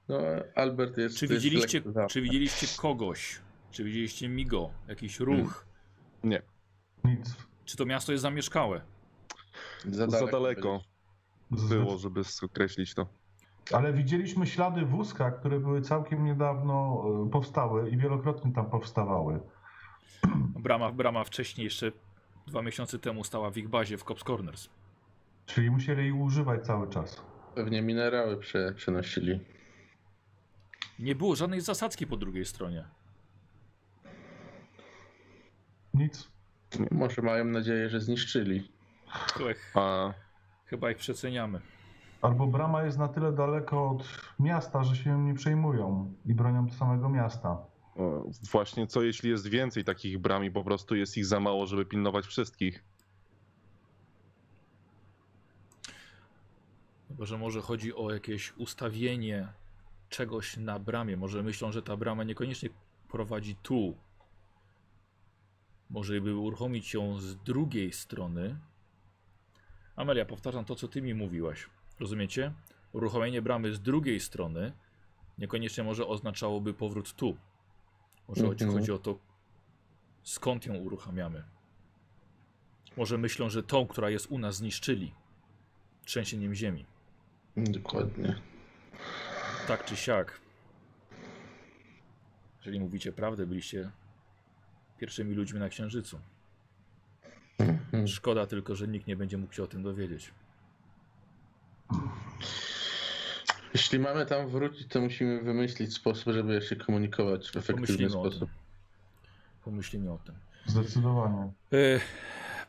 No, 0.10 0.18
Albert 0.56 0.98
jest... 0.98 1.18
Czy 1.18 1.26
jest 1.26 1.44
widzieliście, 1.44 1.82
czy 2.10 2.22
widzieliście 2.22 2.68
kogoś? 2.82 3.40
Czy 3.72 3.84
widzieliście 3.84 4.30
migo? 4.30 4.70
Jakiś 4.88 5.20
ruch? 5.20 5.66
Nie, 6.24 6.42
Nic. 7.04 7.36
Czy 7.66 7.78
to 7.78 7.86
miasto 7.86 8.12
jest 8.12 8.22
zamieszkałe? 8.22 8.82
Za 9.86 10.08
za 10.10 10.28
daleko 10.28 10.82
było, 11.52 11.98
żeby 11.98 12.22
określić 12.44 12.94
to. 12.94 13.08
Ale 13.72 13.94
widzieliśmy 13.94 14.48
ślady 14.48 14.86
wózka, 14.86 15.32
które 15.32 15.60
były 15.60 15.82
całkiem 15.82 16.26
niedawno 16.26 17.04
e, 17.26 17.30
powstałe 17.30 17.90
i 17.90 17.98
wielokrotnie 17.98 18.52
tam 18.52 18.70
powstawały. 18.70 19.40
Brama, 20.60 20.92
brama 20.92 21.24
wcześniej, 21.24 21.66
jeszcze 21.66 21.92
dwa 22.48 22.62
miesiące 22.62 23.00
temu 23.00 23.24
stała 23.24 23.52
w 23.52 23.58
ich 23.58 23.70
bazie 23.70 23.98
w 23.98 24.04
Cops 24.04 24.24
Corners. 24.24 24.70
Czyli 25.46 25.72
musieli 25.72 26.02
jej 26.02 26.12
używać 26.12 26.66
cały 26.66 26.90
czas. 26.90 27.22
Pewnie 27.56 27.82
minerały 27.82 28.38
prze, 28.38 28.74
przenosili. 28.76 29.40
Nie 31.00 31.16
było 31.16 31.36
żadnej 31.36 31.62
zasadzki 31.62 32.08
po 32.08 32.18
drugiej 32.18 32.46
stronie. 32.46 32.86
Nic. 35.94 36.32
Może 36.92 37.22
mają 37.22 37.46
nadzieję, 37.46 37.90
że 37.90 38.02
zniszczyli. 38.02 38.72
A 39.76 40.14
chyba 40.66 40.92
ich 40.92 40.98
przeceniamy. 40.98 41.62
Albo 42.22 42.48
brama 42.48 42.84
jest 42.84 42.98
na 42.98 43.08
tyle 43.08 43.32
daleko 43.32 43.90
od 43.90 44.20
miasta, 44.40 44.84
że 44.84 44.96
się 44.96 45.20
nie 45.20 45.34
przejmują 45.34 46.14
i 46.26 46.34
bronią 46.34 46.70
samego 46.70 47.10
miasta. 47.10 47.58
właśnie 48.52 48.88
co 48.88 49.02
jeśli 49.02 49.30
jest 49.30 49.48
więcej 49.48 49.84
takich 49.84 50.20
bram 50.20 50.46
i 50.46 50.52
po 50.52 50.64
prostu 50.64 50.96
jest 50.96 51.18
ich 51.18 51.26
za 51.26 51.40
mało, 51.40 51.66
żeby 51.66 51.86
pilnować 51.86 52.26
wszystkich? 52.26 52.84
Chyba, 57.14 57.26
że 57.26 57.38
może 57.38 57.62
chodzi 57.62 57.96
o 57.96 58.12
jakieś 58.12 58.54
ustawienie 58.58 59.48
czegoś 60.10 60.58
na 60.58 60.80
bramie. 60.80 61.18
Może 61.18 61.44
myślą, 61.44 61.72
że 61.72 61.82
ta 61.82 61.98
brama 61.98 62.24
niekoniecznie 62.24 62.70
prowadzi 63.10 63.56
tu. 63.56 63.98
Może 65.90 66.22
by 66.22 66.36
uruchomić 66.36 66.94
ją 66.94 67.20
z 67.20 67.36
drugiej 67.36 67.94
strony. 67.94 68.58
Amelia, 69.96 70.26
powtarzam 70.26 70.66
to, 70.66 70.76
co 70.76 70.88
ty 70.88 71.02
mi 71.02 71.14
mówiłaś. 71.14 71.70
Rozumiecie? 72.00 72.54
Uruchomienie 72.94 73.42
bramy 73.42 73.74
z 73.74 73.82
drugiej 73.82 74.20
strony 74.20 74.74
niekoniecznie 75.38 75.84
może 75.84 76.08
oznaczałoby 76.08 76.74
powrót 76.74 77.14
tu. 77.14 77.38
Może 78.28 78.48
chodzi, 78.48 78.64
Mhm. 78.64 78.80
chodzi 78.80 78.92
o 78.92 78.98
to, 78.98 79.20
skąd 80.24 80.66
ją 80.66 80.76
uruchamiamy. 80.76 81.44
Może 82.98 83.18
myślą, 83.18 83.50
że 83.50 83.64
tą, 83.64 83.88
która 83.88 84.10
jest 84.10 84.28
u 84.32 84.40
nas, 84.40 84.56
zniszczyli 84.56 85.14
trzęsieniem 86.06 86.56
ziemi. 86.56 86.86
Dokładnie. 87.58 88.36
Tak 89.68 89.86
czy 89.86 89.96
siak. 89.96 90.40
Jeżeli 92.60 92.80
mówicie 92.80 93.12
prawdę, 93.12 93.46
byliście 93.46 93.92
pierwszymi 95.00 95.36
ludźmi 95.36 95.60
na 95.60 95.70
Księżycu. 95.70 96.20
Mhm. 97.60 98.08
Szkoda 98.08 98.48
tylko, 98.48 98.76
że 98.76 98.88
nikt 98.88 99.08
nie 99.08 99.16
będzie 99.16 99.38
mógł 99.38 99.54
się 99.54 99.64
o 99.64 99.68
tym 99.68 99.84
dowiedzieć. 99.84 100.32
Jeśli 103.74 104.00
mamy 104.00 104.26
tam 104.26 104.48
wrócić, 104.48 104.88
to 104.88 105.02
musimy 105.02 105.42
wymyślić 105.42 105.94
sposób, 105.94 106.34
żeby 106.34 106.62
się 106.62 106.76
komunikować 106.76 107.52
w 107.52 107.58
efektywny 107.58 107.88
Pomyślimy 107.88 108.18
o 108.20 108.24
tym. 108.24 108.32
sposób. 108.32 108.50
Pomyślimy 109.64 110.12
o 110.12 110.18
tym. 110.18 110.36
Zdecydowanie. 110.66 111.52
E, 111.74 112.00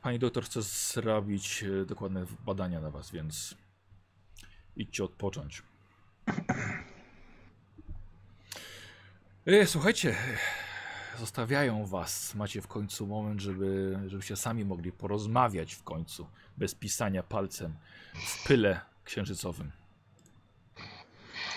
Pani 0.02 0.18
doktor 0.18 0.44
chce 0.44 0.62
zrobić 0.62 1.62
e, 1.82 1.86
dokładne 1.86 2.26
badania 2.46 2.80
na 2.80 2.90
was, 2.90 3.10
więc 3.10 3.54
idźcie 4.76 5.04
odpocząć. 5.04 5.62
E, 9.46 9.66
słuchajcie, 9.66 10.16
zostawiają 11.18 11.86
was. 11.86 12.34
Macie 12.34 12.60
w 12.62 12.66
końcu 12.66 13.06
moment, 13.06 13.40
żeby, 13.40 13.98
żebyście 14.06 14.36
sami 14.36 14.64
mogli 14.64 14.92
porozmawiać 14.92 15.74
w 15.74 15.82
końcu, 15.82 16.26
bez 16.56 16.74
pisania 16.74 17.22
palcem 17.22 17.74
w 18.14 18.46
pyle 18.48 18.80
księżycowym. 19.04 19.70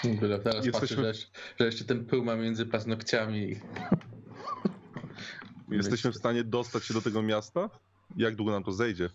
Byle 0.04 0.40
teraz 0.40 0.66
Jesteśmy- 0.66 0.98
patrzę, 1.04 1.14
że, 1.14 1.28
że 1.60 1.66
jeszcze 1.66 1.86
ten 1.86 2.06
pył 2.06 2.26
ma 2.26 2.36
między 2.36 2.66
paznokciami. 2.66 3.60
Jesteśmy 5.70 6.12
w 6.12 6.16
stanie 6.16 6.44
dostać 6.44 6.86
się 6.86 6.94
do 6.94 7.02
tego 7.02 7.22
miasta? 7.22 7.70
Jak 8.18 8.36
długo 8.36 8.52
nam 8.52 8.64
to 8.64 8.72
zejdzie? 8.72 9.10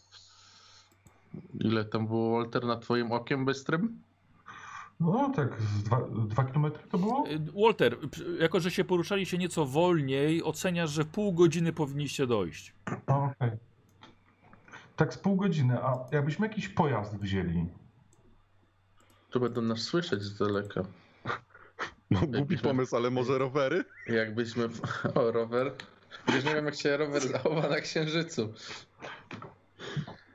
Ile 1.61 1.85
tam 1.85 2.07
było 2.07 2.39
Walter 2.39 2.65
nad 2.65 2.81
twoim 2.81 3.13
okiem 3.13 3.45
bystrym? 3.45 4.01
No 5.01 5.33
tak, 5.37 5.61
z 5.63 5.83
dwa, 5.83 6.01
dwa 6.27 6.45
kilometry 6.45 6.83
to 6.91 6.99
było? 6.99 7.25
E, 7.29 7.63
Walter, 7.63 7.97
jako 8.41 8.61
że 8.61 8.71
się 8.71 8.85
poruszali 8.85 9.27
się 9.27 9.39
nieco 9.39 9.67
wolniej, 9.67 10.43
oceniasz, 10.43 10.91
że 10.91 11.05
pół 11.05 11.33
godziny 11.33 11.73
powinniście 11.73 12.27
dojść. 12.27 12.75
No, 13.09 13.31
Okej. 13.37 13.51
Tak 14.97 15.15
z 15.15 15.19
pół 15.19 15.37
godziny, 15.37 15.79
a 15.83 15.99
jakbyśmy 16.13 16.47
jakiś 16.47 16.69
pojazd 16.69 17.17
wzięli? 17.17 17.67
To 19.31 19.41
będą 19.41 19.63
nas 19.63 19.79
słyszeć 19.81 20.23
z 20.23 20.39
daleka. 20.39 20.85
No, 22.11 22.21
głupi 22.21 22.37
Jakbyśmy- 22.39 22.69
pomysł, 22.69 22.97
ale 22.97 23.11
może 23.11 23.39
rowery? 23.39 23.85
Jakbyśmy... 24.09 24.69
O, 25.15 25.31
rower. 25.33 25.73
Przecież 26.27 26.45
nie 26.45 26.55
wiem, 26.55 26.65
jak 26.67 26.75
się 26.75 26.97
rower 26.97 27.23
zachowa 27.29 27.69
na 27.69 27.81
księżycu. 27.81 28.53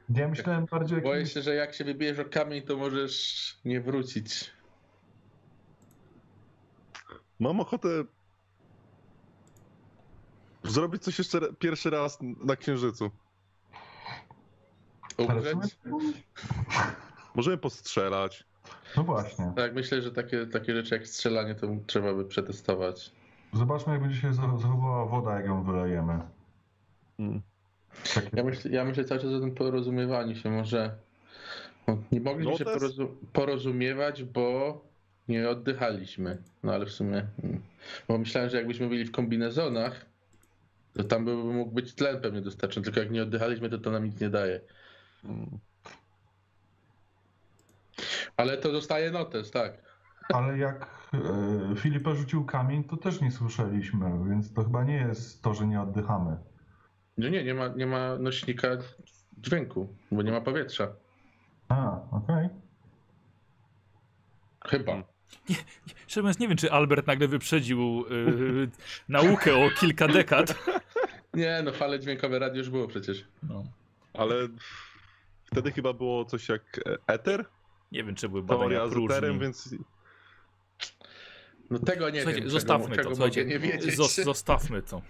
Ja 0.09 0.27
myślałem 0.27 0.65
bardziej 0.65 0.97
o 0.97 1.01
Boję 1.01 1.15
jakimś... 1.19 1.33
się, 1.33 1.41
że 1.41 1.55
jak 1.55 1.73
się 1.73 1.83
wybijesz 1.83 2.19
o 2.19 2.25
kamień, 2.25 2.61
to 2.61 2.77
możesz 2.77 3.57
nie 3.65 3.81
wrócić. 3.81 4.51
Mam 7.39 7.59
ochotę 7.59 7.89
zrobić 10.63 11.03
coś 11.03 11.17
jeszcze 11.17 11.53
pierwszy 11.59 11.89
raz 11.89 12.17
na 12.21 12.55
Księżycu. 12.55 13.11
Umrzeć? 15.17 15.57
Możemy 17.35 17.57
postrzelać. 17.57 18.43
No 18.97 19.03
właśnie. 19.03 19.53
Tak, 19.55 19.73
myślę, 19.75 20.01
że 20.01 20.11
takie, 20.11 20.45
takie 20.47 20.73
rzeczy 20.75 20.95
jak 20.95 21.07
strzelanie 21.07 21.55
to 21.55 21.67
trzeba 21.87 22.13
by 22.13 22.25
przetestować. 22.25 23.11
Zobaczmy, 23.53 23.93
jak 23.93 24.01
będzie 24.01 24.21
się 24.21 24.33
za- 24.33 24.57
zachowała 24.57 25.05
woda, 25.05 25.35
jak 25.35 25.45
ją 25.45 25.63
wylejemy. 25.63 26.19
Mm. 27.19 27.41
Ja 28.33 28.43
myślę, 28.43 28.71
ja 28.71 28.85
myślę 28.85 29.03
cały 29.05 29.21
czas 29.21 29.29
o 29.33 29.39
tym 29.39 29.55
porozumiewaniu 29.55 30.35
się. 30.35 30.49
Może 30.49 30.95
no, 31.87 31.97
nie 32.11 32.19
mogliśmy 32.21 32.51
No 32.51 32.57
się 32.57 32.65
to 32.65 32.71
jest- 32.71 32.81
porozu 32.81 33.17
porozumiewać, 33.33 34.23
bo 34.23 34.81
nie 35.27 35.49
oddychaliśmy. 35.49 36.37
No 36.63 36.73
ale 36.73 36.85
w 36.85 36.91
sumie. 36.91 37.25
mm, 37.43 37.61
Bo 38.07 38.17
myślałem, 38.17 38.49
że 38.49 38.57
jakbyśmy 38.57 38.87
byli 38.89 39.05
w 39.05 39.11
kombinezonach, 39.11 40.05
to 40.93 41.03
tam 41.03 41.25
by 41.25 41.35
mógł 41.35 41.71
być 41.71 41.93
tlen 41.93 42.21
pewnie 42.21 42.41
dostarczony. 42.41 42.83
Tylko 42.83 42.99
jak 42.99 43.11
nie 43.11 43.23
oddychaliśmy, 43.23 43.69
to 43.69 43.77
to 43.77 43.91
nam 43.91 44.05
nic 44.05 44.19
nie 44.21 44.29
daje. 44.29 44.61
Ale 48.37 48.57
to 48.57 48.71
zostaje 48.71 49.11
notes, 49.11 49.51
tak. 49.51 49.73
Ale 50.33 50.57
jak 50.57 50.87
e, 51.13 51.75
Filipa 51.75 52.15
rzucił 52.15 52.45
kamień, 52.45 52.83
to 52.83 52.97
też 52.97 53.21
nie 53.21 53.31
słyszeliśmy, 53.31 54.11
więc 54.29 54.53
to 54.53 54.63
chyba 54.63 54.83
nie 54.83 54.95
jest 54.97 55.41
to, 55.41 55.53
że 55.53 55.67
nie 55.67 55.81
oddychamy. 55.81 56.37
Nie, 57.17 57.29
nie, 57.31 57.43
nie 57.43 57.53
ma, 57.53 57.67
nie 57.67 57.85
ma 57.85 58.17
nośnika 58.17 58.67
dźwięku, 59.37 59.95
bo 60.11 60.21
nie 60.21 60.31
ma 60.31 60.41
powietrza. 60.41 60.87
A, 61.69 61.99
okej. 62.11 62.49
Chyba. 64.65 65.03
Szczerze 66.07 66.21
mówiąc, 66.21 66.39
nie 66.39 66.47
wiem, 66.47 66.57
czy 66.57 66.71
Albert 66.71 67.07
nagle 67.07 67.27
wyprzedził 67.27 68.05
yy, 68.09 68.69
naukę 69.09 69.55
o 69.65 69.69
kilka 69.79 70.07
dekad. 70.07 70.55
Nie, 71.33 71.61
no 71.63 71.71
fale 71.71 71.99
dźwiękowe 71.99 72.39
radio 72.39 72.57
już 72.57 72.69
było 72.69 72.87
przecież. 72.87 73.25
No. 73.43 73.63
Ale 74.13 74.35
wtedy 75.43 75.71
chyba 75.71 75.93
było 75.93 76.25
coś 76.25 76.49
jak 76.49 76.79
eter? 77.07 77.45
Nie 77.91 78.03
wiem, 78.03 78.15
czy 78.15 78.29
były 78.29 78.45
Teoria 78.47 78.79
badania 78.79 79.07
z 79.07 79.11
eterem, 79.11 79.39
więc 79.39 79.75
No 81.69 81.79
tego 81.79 82.09
nie 82.09 82.19
Słuchajcie, 82.21 82.41
wiem. 82.41 82.49
zostawmy 82.49 82.83
czego, 82.95 82.95
to, 82.95 83.03
czego 83.03 83.15
słuchajcie, 83.15 83.45
nie 83.45 83.59
wiedzieć. 83.59 83.95
zos- 83.97 84.23
zostawmy 84.23 84.81
to. 84.81 85.01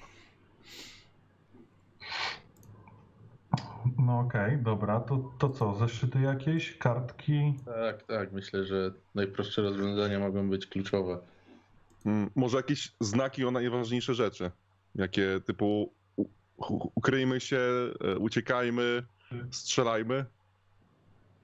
No 4.08 4.20
okej, 4.20 4.58
dobra. 4.58 5.00
To, 5.00 5.32
to 5.38 5.50
co, 5.50 5.76
zeszyty 5.76 6.20
jakieś, 6.22 6.78
kartki? 6.78 7.54
Tak, 7.66 8.04
tak. 8.04 8.32
Myślę, 8.32 8.66
że 8.66 8.92
najprostsze 9.16 9.62
rozwiązania 9.62 10.20
mogą 10.20 10.50
być 10.50 10.68
kluczowe. 10.68 11.20
mm, 12.06 12.30
może 12.36 12.58
jakieś 12.58 12.92
znaki 13.00 13.46
o 13.46 13.52
najważniejsze 13.52 14.14
rzeczy. 14.14 14.52
Jakie 14.96 15.40
typu 15.46 15.94
ukryjmy 16.96 17.40
się, 17.40 17.60
e, 18.02 18.18
uciekajmy, 18.18 19.04
strzelajmy. 19.52 20.26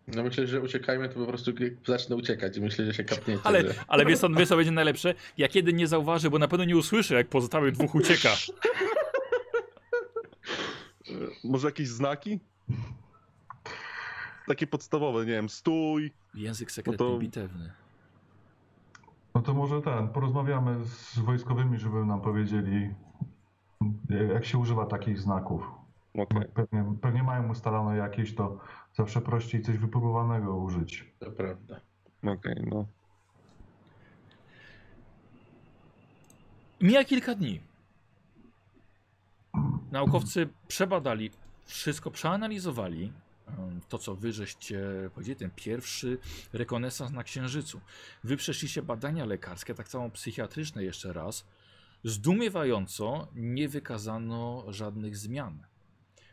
No 0.07 0.23
myślę, 0.23 0.48
że 0.48 0.61
uciekajmy, 0.61 1.10
to 1.10 1.15
po 1.15 1.26
prostu 1.26 1.52
zacznę 1.88 2.15
uciekać 2.15 2.57
i 2.57 2.61
myślę, 2.61 2.85
że 2.85 2.94
się 2.94 3.03
kapniecie. 3.03 3.41
Ale, 3.44 3.61
że... 3.61 3.73
ale 3.88 4.06
wiesz, 4.06 4.19
co, 4.19 4.30
wiesz 4.30 4.49
co 4.49 4.56
będzie 4.56 4.72
najlepsze? 4.72 5.14
Ja 5.38 5.48
kiedy 5.48 5.73
nie 5.73 5.88
zauważę, 5.88 6.30
bo 6.30 6.40
na 6.40 6.48
pewno 6.48 6.65
nie 6.65 6.77
usłyszę, 6.77 7.15
jak 7.15 7.27
pozostałych 7.27 7.73
dwóch 7.73 7.95
ucieka. 7.95 8.30
E, 11.10 11.14
Może 11.44 11.68
jakieś 11.68 11.88
znaki? 11.88 12.40
Takie 14.48 14.68
podstawowe, 14.68 15.19
nie 15.19 15.31
wiem, 15.31 15.49
stój. 15.49 16.11
Język 16.34 16.72
sekretny, 16.72 17.06
No 17.06 17.11
to- 17.11 17.19
bitewny. 17.19 17.72
No 19.35 19.41
to 19.41 19.53
może 19.53 19.81
ten, 19.81 20.07
porozmawiamy 20.10 20.84
z 20.85 21.19
wojskowymi, 21.19 21.80
żeby 21.80 22.06
nam 22.06 22.22
powiedzieli, 22.22 22.94
jak 24.34 24.45
się 24.45 24.57
używa 24.57 24.85
takich 24.85 25.19
znaków. 25.19 25.72
Okej. 26.18 26.48
Pewnie, 26.53 26.95
pewnie 27.02 27.23
mają 27.23 27.49
ustalone 27.52 27.98
jakieś, 27.98 28.35
to 28.35 28.60
zawsze 28.94 29.22
prościej 29.22 29.61
coś 29.61 29.77
wypróbowanego 29.77 30.56
użyć. 30.57 31.14
To 31.19 31.31
prawda. 31.31 31.80
Okej, 32.23 32.64
no. 32.72 32.85
Mija 36.81 37.03
kilka 37.03 37.35
dni. 37.35 37.60
Naukowcy 39.91 40.49
przebadali 40.68 41.31
wszystko, 41.65 42.11
przeanalizowali 42.11 43.14
to, 43.90 43.98
co 43.98 44.15
wy 44.15 44.34
żeście 44.34 45.10
powiedzieli, 45.14 45.40
ten 45.40 45.52
pierwszy 45.56 46.18
rekonesans 46.53 47.11
na 47.11 47.23
Księżycu. 47.23 47.81
Wy 48.23 48.38
przeszliście 48.38 48.81
badania 48.81 49.26
lekarskie, 49.26 49.73
tak 49.73 49.88
samo 49.88 50.10
psychiatryczne 50.10 50.84
jeszcze 50.84 51.14
raz. 51.14 51.45
Zdumiewająco 52.03 53.27
nie 53.35 53.69
wykazano 53.69 54.65
żadnych 54.68 55.18
zmian. 55.18 55.65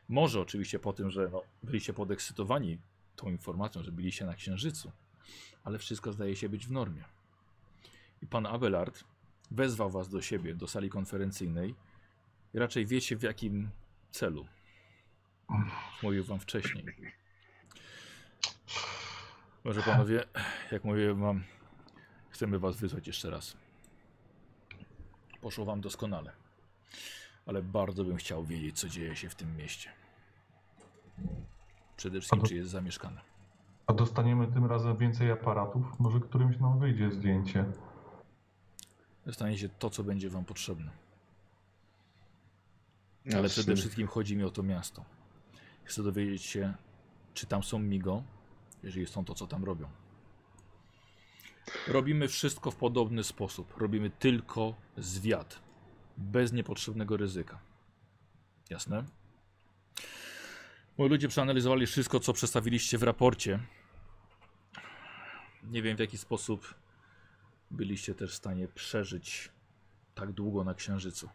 Może 0.09 0.41
oczywiście 0.41 0.79
po 0.79 0.93
tym, 0.93 1.11
że 1.11 1.29
no, 1.33 1.43
byliście 1.63 1.93
podekscytowani 1.93 2.79
tą 3.17 3.29
informacją, 3.29 3.83
że 3.83 3.93
byliście 3.93 4.27
na 4.27 4.35
Księżycu, 4.35 4.93
ale 5.65 5.79
wszystko 5.79 6.13
zdaje 6.13 6.37
się 6.37 6.49
być 6.49 6.67
w 6.67 6.71
normie. 6.71 7.05
I 8.23 8.27
pan 8.27 8.47
Abelard 8.47 9.05
wezwał 9.51 9.91
was 9.91 10.09
do 10.09 10.23
siebie, 10.23 10.55
do 10.55 10.67
sali 10.67 10.91
konferencyjnej 10.91 11.75
i 12.55 12.59
raczej 12.59 12.87
wiecie 12.87 13.17
w 13.17 13.23
jakim 13.23 13.71
celu. 14.11 14.47
Mówił 16.03 16.25
wam 16.25 16.41
wcześniej. 16.41 16.85
Może 19.65 19.83
panowie, 19.83 20.25
jak 20.73 20.85
mówię 20.85 21.15
wam, 21.15 21.45
chcemy 22.31 22.59
was 22.59 22.77
wysłać 22.77 23.07
jeszcze 23.07 23.31
raz. 23.31 23.57
Poszło 25.41 25.65
wam 25.65 25.81
doskonale. 25.81 26.33
Ale 27.47 27.63
bardzo 27.63 28.05
bym 28.05 28.17
chciał 28.17 28.45
wiedzieć, 28.45 28.79
co 28.79 28.89
dzieje 28.89 29.17
się 29.17 29.29
w 29.29 29.35
tym 29.35 29.57
mieście. 29.57 29.91
Przede 31.97 32.21
wszystkim, 32.21 32.43
czy 32.43 32.55
jest 32.55 32.71
zamieszkane. 32.71 33.21
A 33.87 33.93
dostaniemy 33.93 34.47
tym 34.47 34.67
razem 34.67 34.97
więcej 34.97 35.31
aparatów? 35.31 36.01
Może 36.01 36.21
którymś 36.21 36.59
nam 36.59 36.79
wyjdzie 36.79 37.11
zdjęcie. 37.11 37.65
Dostaniecie 39.27 39.69
to, 39.69 39.91
co 39.91 40.05
będzie 40.05 40.31
wam 40.31 40.45
potrzebne. 40.45 40.91
Ale 43.33 43.43
No, 43.43 43.49
przede 43.49 43.77
wszystkim 43.77 44.07
chodzi 44.07 44.37
mi 44.37 44.45
o 44.45 44.51
to 44.51 44.63
miasto. 44.63 45.05
Chcę 45.85 46.03
dowiedzieć 46.03 46.43
się, 46.43 46.75
czy 47.35 47.47
tam 47.47 47.63
są 47.63 47.79
Migo, 47.79 48.23
jeżeli 48.83 49.07
są 49.07 49.25
to, 49.25 49.35
co 49.35 49.47
tam 49.47 49.65
robią. 49.65 49.89
Robimy 51.87 52.29
wszystko 52.29 52.71
w 52.71 52.77
podobny 52.77 53.25
sposób. 53.25 53.77
Robimy 53.77 54.11
tylko 54.11 54.75
zwiat. 54.97 55.61
Bez 56.17 56.53
niepotrzebnego 56.53 57.17
ryzyka. 57.17 57.59
Jasne. 58.71 59.05
Moi 60.99 61.09
ludzie 61.09 61.29
przeanalizowali 61.29 61.87
wszystko, 61.87 62.21
co 62.21 62.33
przedstawiliście 62.33 62.99
w 62.99 63.03
raporcie. 63.03 63.61
Nie 65.63 65.83
wiem, 65.83 65.97
w 65.97 66.01
jaki 66.01 66.19
sposób 66.19 66.75
byliście 67.71 68.15
też 68.15 68.33
w 68.33 68.35
stanie 68.35 68.69
przeżyć 68.69 69.49
tak 70.15 70.33
długo 70.33 70.65
na 70.65 70.75
Księżycu. 70.75 71.29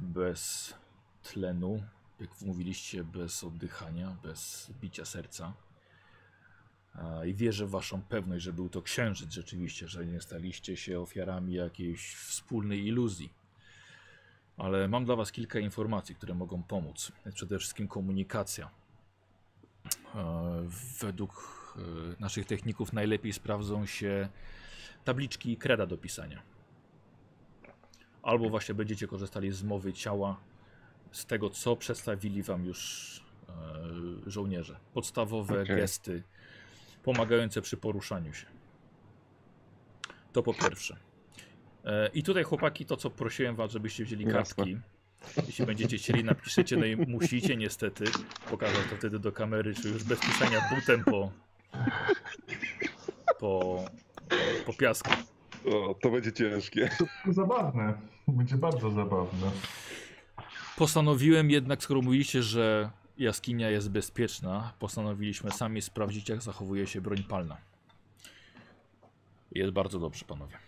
Bez 0.00 0.74
tlenu, 1.22 1.82
jak 2.20 2.40
mówiliście, 2.40 3.04
bez 3.04 3.44
oddychania, 3.44 4.16
bez 4.22 4.70
bicia 4.80 5.04
serca. 5.04 5.52
I 7.26 7.34
wierzę 7.34 7.66
w 7.66 7.70
waszą 7.70 8.02
pewność, 8.02 8.44
że 8.44 8.52
był 8.52 8.68
to 8.68 8.82
księżyc 8.82 9.32
rzeczywiście, 9.32 9.88
że 9.88 10.06
nie 10.06 10.20
staliście 10.20 10.76
się 10.76 11.00
ofiarami 11.00 11.54
jakiejś 11.54 12.14
wspólnej 12.14 12.86
iluzji. 12.86 13.32
Ale 14.56 14.88
mam 14.88 15.04
dla 15.04 15.16
was 15.16 15.32
kilka 15.32 15.58
informacji, 15.58 16.14
które 16.14 16.34
mogą 16.34 16.62
pomóc. 16.62 17.12
Przede 17.34 17.58
wszystkim 17.58 17.88
komunikacja. 17.88 18.70
Według 21.00 21.32
e, 21.76 22.20
naszych 22.20 22.46
techników 22.46 22.92
najlepiej 22.92 23.32
sprawdzą 23.32 23.86
się 23.86 24.28
tabliczki 25.04 25.52
i 25.52 25.56
kreda 25.56 25.86
do 25.86 25.98
pisania. 25.98 26.42
Albo 28.22 28.50
właśnie 28.50 28.74
będziecie 28.74 29.06
korzystali 29.06 29.52
z 29.52 29.62
mowy 29.62 29.92
ciała, 29.92 30.40
z 31.18 31.26
tego 31.26 31.50
co 31.50 31.76
przedstawili 31.76 32.42
wam 32.42 32.64
już 32.64 33.20
e, 33.48 33.52
żołnierze. 34.30 34.76
Podstawowe 34.94 35.62
Okej. 35.62 35.76
gesty 35.76 36.22
pomagające 37.02 37.62
przy 37.62 37.76
poruszaniu 37.76 38.34
się. 38.34 38.46
To 40.32 40.42
po 40.42 40.54
pierwsze. 40.54 40.96
E, 41.84 42.10
I 42.14 42.22
tutaj 42.22 42.42
chłopaki, 42.44 42.86
to 42.86 42.96
co 42.96 43.10
prosiłem 43.10 43.56
was, 43.56 43.70
żebyście 43.70 44.04
wzięli 44.04 44.24
Jasne. 44.24 44.34
kartki. 44.64 44.78
Jeśli 45.46 45.66
będziecie 45.66 45.98
chcieli, 45.98 46.24
napiszecie, 46.24 46.76
no 46.76 46.84
i 46.84 46.96
musicie 46.96 47.56
niestety 47.56 48.04
pokazać 48.50 48.86
to 48.90 48.96
wtedy 48.96 49.18
do 49.18 49.32
kamery, 49.32 49.74
czy 49.74 49.88
już 49.88 50.04
bez 50.04 50.20
pisania 50.20 50.60
butem 50.74 51.04
po, 51.04 51.32
po, 53.40 53.84
po 54.66 54.72
piasku. 54.72 55.10
O, 55.72 55.94
to 55.94 56.10
będzie 56.10 56.32
ciężkie. 56.32 56.90
To 57.24 57.32
zabawne. 57.32 57.94
Będzie 58.28 58.56
bardzo 58.56 58.90
zabawne. 58.90 59.50
Postanowiłem 60.78 61.50
jednak, 61.50 61.82
skoro 61.82 62.02
mówiliście, 62.02 62.42
że 62.42 62.90
jaskinia 63.18 63.70
jest 63.70 63.90
bezpieczna, 63.90 64.72
postanowiliśmy 64.78 65.50
sami 65.50 65.82
sprawdzić, 65.82 66.28
jak 66.28 66.42
zachowuje 66.42 66.86
się 66.86 67.00
broń 67.00 67.22
palna. 67.22 67.56
Jest 69.52 69.72
bardzo 69.72 69.98
dobrze, 69.98 70.24
panowie. 70.24 70.58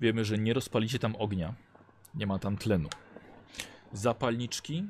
Wiemy, 0.00 0.24
że 0.24 0.38
nie 0.38 0.54
rozpalicie 0.54 0.98
tam 0.98 1.16
ognia, 1.16 1.54
nie 2.14 2.26
ma 2.26 2.38
tam 2.38 2.56
tlenu. 2.56 2.88
Zapalniczki 3.92 4.84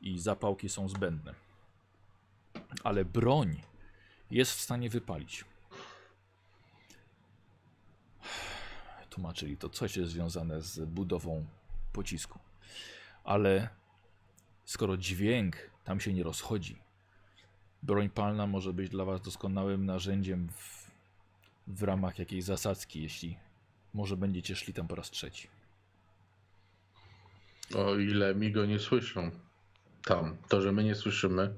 i 0.00 0.18
zapałki 0.18 0.68
są 0.68 0.88
zbędne. 0.88 1.34
Ale 2.82 3.04
broń 3.04 3.60
jest 4.30 4.52
w 4.52 4.60
stanie 4.60 4.90
wypalić. 4.90 5.44
Tłumaczyli 9.10 9.56
to 9.56 9.68
coś 9.68 9.96
jest 9.96 10.12
związane 10.12 10.62
z 10.62 10.80
budową 10.80 11.46
pocisku. 11.92 12.38
Ale 13.24 13.68
skoro 14.64 14.96
dźwięk 14.96 15.56
tam 15.84 16.00
się 16.00 16.12
nie 16.12 16.22
rozchodzi, 16.22 16.76
broń 17.82 18.10
palna 18.10 18.46
może 18.46 18.72
być 18.72 18.88
dla 18.90 19.04
Was 19.04 19.20
doskonałym 19.22 19.86
narzędziem 19.86 20.48
w, 20.48 20.90
w 21.66 21.82
ramach 21.82 22.18
jakiejś 22.18 22.44
zasadzki, 22.44 23.02
jeśli 23.02 23.36
może 23.94 24.16
będziecie 24.16 24.56
szli 24.56 24.74
tam 24.74 24.88
po 24.88 24.94
raz 24.94 25.10
trzeci. 25.10 25.48
O 27.76 27.96
ile 27.96 28.34
mi 28.34 28.52
go 28.52 28.66
nie 28.66 28.78
słyszą. 28.78 29.30
Tam. 30.04 30.36
To, 30.48 30.60
że 30.60 30.72
my 30.72 30.84
nie 30.84 30.94
słyszymy. 30.94 31.54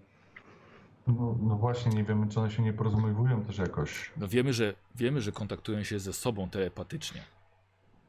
No, 1.07 1.39
no 1.43 1.57
właśnie, 1.57 1.93
nie 1.93 2.05
wiemy, 2.05 2.29
czy 2.29 2.41
one 2.41 2.51
się 2.51 2.63
nie 2.63 2.73
porozumiewują 2.73 3.45
też 3.45 3.59
jakoś. 3.59 4.11
No 4.17 4.29
wiemy, 4.29 4.53
że 4.53 4.75
wiemy, 4.95 5.21
że 5.23 5.33
kontaktują 5.33 5.83
się 5.83 5.99
ze 5.99 6.13
sobą 6.13 6.51
telepatycznie, 6.51 7.23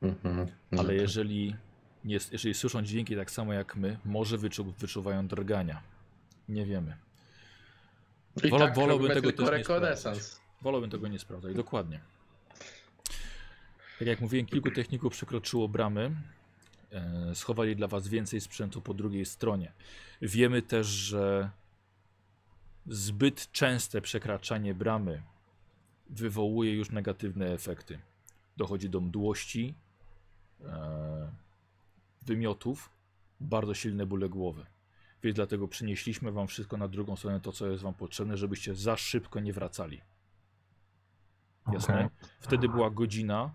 Mhm. 0.02 0.48
No 0.72 0.80
ale 0.80 0.88
to- 0.88 0.94
jeżeli, 0.94 1.56
nie, 2.08 2.20
jeżeli 2.32 2.54
słyszą 2.54 2.82
dźwięki 2.82 3.16
tak 3.16 3.32
samo 3.32 3.54
jak 3.54 3.76
my, 3.76 3.98
może 4.06 4.38
wyczu, 4.38 4.64
wyczuwają 4.64 5.28
drgania. 5.28 5.82
Nie 6.50 6.66
wiemy. 6.66 6.98
I 8.44 8.50
wola- 8.50 8.66
tak 8.66 8.76
wolałbym 8.76 9.12
tego 9.12 9.32
też 9.32 9.46
nie 9.46 9.52
rekonesans. 9.52 10.40
Wolałbym 10.62 10.90
tego 10.90 11.08
nie 11.08 11.20
sprawdzać, 11.20 11.56
dokładnie. 11.56 12.00
Tak 14.00 14.08
jak 14.08 14.22
mówiłem, 14.22 14.46
kilku 14.46 14.72
techników 14.72 15.14
przekroczyło 15.14 15.68
bramy. 15.68 16.12
E, 16.92 17.36
schowali 17.36 17.76
dla 17.76 17.88
Was 17.88 18.08
więcej 18.08 18.42
sprzętu 18.42 18.82
po 18.82 18.94
drugiej 18.94 19.26
stronie. 19.26 19.72
Wiemy 20.22 20.62
też, 20.62 20.88
że 20.88 21.50
zbyt 22.88 23.52
częste 23.52 24.02
przekraczanie 24.02 24.74
bramy 24.74 25.22
wywołuje 26.10 26.74
już 26.74 26.90
negatywne 26.90 27.54
efekty. 27.54 28.00
Dochodzi 28.58 28.90
do 28.90 29.02
mdłości, 29.02 29.74
e, 30.66 31.32
wymiotów, 32.28 32.90
bardzo 33.40 33.74
silne 33.74 34.06
bóle 34.06 34.30
głowy. 34.30 34.66
Więc 35.24 35.36
dlatego 35.36 35.68
przynieśliśmy 35.68 36.32
Wam 36.32 36.48
wszystko 36.48 36.78
na 36.78 36.88
drugą 36.88 37.16
stronę, 37.16 37.40
to 37.40 37.52
co 37.52 37.68
jest 37.68 37.84
Wam 37.84 37.94
potrzebne, 37.94 38.38
żebyście 38.38 38.76
za 38.76 38.98
szybko 38.98 39.40
nie 39.40 39.54
wracali. 39.54 40.02
Jasne? 41.74 41.95
Okej. 41.95 42.08
Wtedy 42.40 42.70
była 42.70 42.90
godzina. 42.90 43.52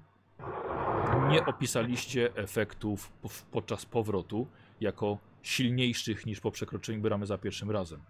Nie 1.30 1.46
opisaliście 1.46 2.36
efektów 2.36 3.12
po- 3.22 3.28
podczas 3.50 3.86
powrotu 3.86 4.46
jako 4.80 5.18
silniejszych 5.42 6.26
niż 6.26 6.40
po 6.40 6.50
przekroczeniu 6.50 7.00
bramy 7.00 7.26
za 7.26 7.38
pierwszym 7.38 7.70
razem. 7.70 8.00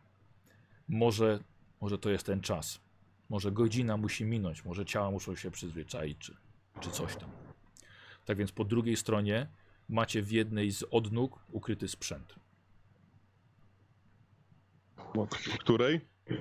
Może, 0.89 1.39
może 1.81 1.99
to 1.99 2.11
jest 2.11 2.27
ten 2.27 2.41
czas. 2.41 2.81
Może 3.29 3.53
godzina 3.53 3.97
musi 3.97 4.25
minąć, 4.25 4.65
może 4.65 4.85
ciała 4.85 5.11
muszą 5.11 5.37
się 5.37 5.51
przyzwyczaić, 5.51 6.19
czy, 6.19 6.37
czy 6.81 6.91
coś 6.91 7.17
tam. 7.17 7.31
Tak 8.25 8.37
więc 8.37 8.53
po 8.53 8.65
drugiej 8.65 8.97
stronie 8.97 9.47
macie 9.93 10.23
w 10.23 10.33
jednej 10.33 10.71
z 10.73 10.85
odnóg 10.91 11.39
ukryty 11.53 11.89
sprzęt. 11.89 12.35
Której? 15.61 16.01
Yy, 16.29 16.39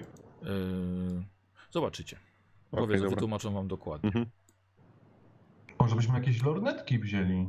zobaczycie. 1.72 2.16
Okej, 2.72 2.86
Powiedzą, 2.86 3.04
dobra. 3.04 3.16
wytłumaczą 3.16 3.54
wam 3.54 3.68
dokładnie. 3.68 4.08
Mhm. 4.08 4.26
Może 5.80 5.96
byśmy 5.96 6.14
jakieś 6.14 6.44
lornetki 6.44 7.00
wzięli. 7.00 7.48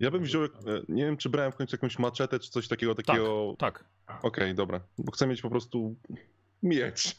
Ja 0.00 0.10
bym 0.10 0.22
wziął, 0.22 0.44
e, 0.44 0.48
nie 0.88 1.04
wiem 1.04 1.16
czy 1.16 1.28
brałem 1.30 1.52
w 1.52 1.56
końcu 1.56 1.76
jakąś 1.76 1.98
maczetę 1.98 2.38
czy 2.38 2.50
coś 2.50 2.68
takiego, 2.68 2.94
takiego... 2.94 3.54
Tak, 3.58 3.84
Okej, 4.22 4.54
dobra, 4.54 4.80
bo 4.98 5.12
chcę 5.12 5.26
mieć 5.26 5.42
po 5.42 5.50
prostu 5.50 5.96
miecz. 6.62 7.16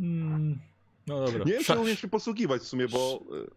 Mm, 0.00 0.58
no 1.06 1.24
dobra. 1.26 1.44
Nie 1.44 1.52
wiem 1.52 1.64
czy 1.64 1.78
umiem 1.78 1.96
się 1.96 2.08
posługiwać 2.08 2.62
w 2.62 2.66
sumie, 2.66 2.88
bo... 2.88 3.20
e, 3.44 3.50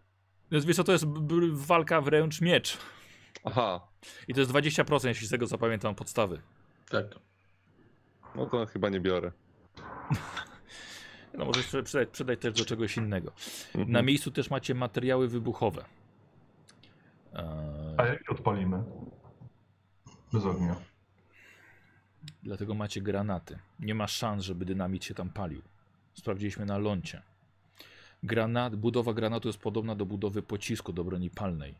Więc 0.52 0.66
Wiesz 0.66 0.76
co, 0.76 0.84
to 0.84 0.92
jest 0.92 1.06
walka 1.54 2.02
wręcz 2.02 2.42
miecz. 2.42 2.78
Aha, 3.44 3.88
I 4.28 4.34
to 4.34 4.40
jest 4.40 4.52
20%, 4.52 5.08
jeśli 5.08 5.28
z 5.28 5.30
tego 5.30 5.48
zapamiętam 5.48 5.96
podstawy. 5.96 6.42
Tak. 6.90 7.06
no 8.36 8.46
to 8.46 8.66
chyba 8.66 8.90
nie 8.90 9.00
biorę. 9.00 9.32
No 11.38 11.46
możesz 11.46 11.66
przy- 11.68 11.84
przydać, 11.84 12.10
przydać 12.10 12.40
też 12.40 12.54
do 12.54 12.66
czegoś 12.66 12.98
innego. 12.98 13.32
Mhm. 13.68 13.92
Na 13.92 14.02
miejscu 14.02 14.32
też 14.32 14.50
macie 14.50 14.76
materiały 14.76 15.28
wybuchowe. 15.28 15.86
A 17.34 18.04
Eee, 18.04 18.10
jak 18.10 18.22
je 18.22 18.28
odpalimy? 18.30 18.84
Bez 20.34 20.46
ognia. 20.46 20.76
dlatego 22.44 22.74
macie 22.74 23.02
granaty. 23.02 23.60
Nie 23.80 23.96
ma 23.96 24.08
szans, 24.08 24.44
żeby 24.44 24.66
dynamit 24.66 25.06
się 25.06 25.14
tam 25.14 25.30
palił. 25.30 25.62
Sprawdziliśmy 26.14 26.66
na 26.66 26.78
lącie. 26.78 27.22
Granat, 28.24 28.76
budowa 28.76 29.14
granatu 29.14 29.48
jest 29.50 29.60
podobna 29.60 29.96
do 29.96 30.06
budowy 30.06 30.42
pocisku 30.42 30.94
do 30.94 31.04
broni 31.04 31.30
palnej. 31.30 31.76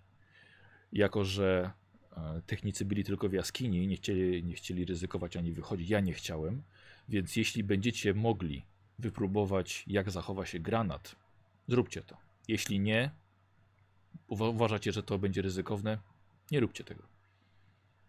Jako, 0.94 1.26
że 1.26 1.72
e, 2.18 2.42
technicy 2.46 2.86
byli 2.86 3.04
tylko 3.04 3.30
w 3.30 3.34
jaskini, 3.34 3.88
nie 3.88 3.96
chcieli, 3.96 4.44
nie 4.44 4.54
chcieli 4.54 4.86
ryzykować 4.86 5.38
ani 5.38 5.52
wychodzić. 5.52 5.90
Ja 5.90 6.00
nie 6.00 6.14
chciałem, 6.14 6.64
więc 7.10 7.36
jeśli 7.36 7.64
będziecie 7.64 8.14
mogli 8.14 8.66
wypróbować, 9.00 9.84
jak 9.88 10.12
zachowa 10.12 10.46
się 10.46 10.60
granat, 10.60 11.16
zróbcie 11.68 12.02
to. 12.02 12.18
Jeśli 12.48 12.80
nie, 12.80 13.12
uwa- 14.30 14.50
uważacie, 14.50 14.92
że 14.92 15.04
to 15.04 15.20
będzie 15.20 15.42
ryzykowne, 15.42 15.98
nie 16.52 16.60
róbcie 16.60 16.84
tego. 16.84 17.04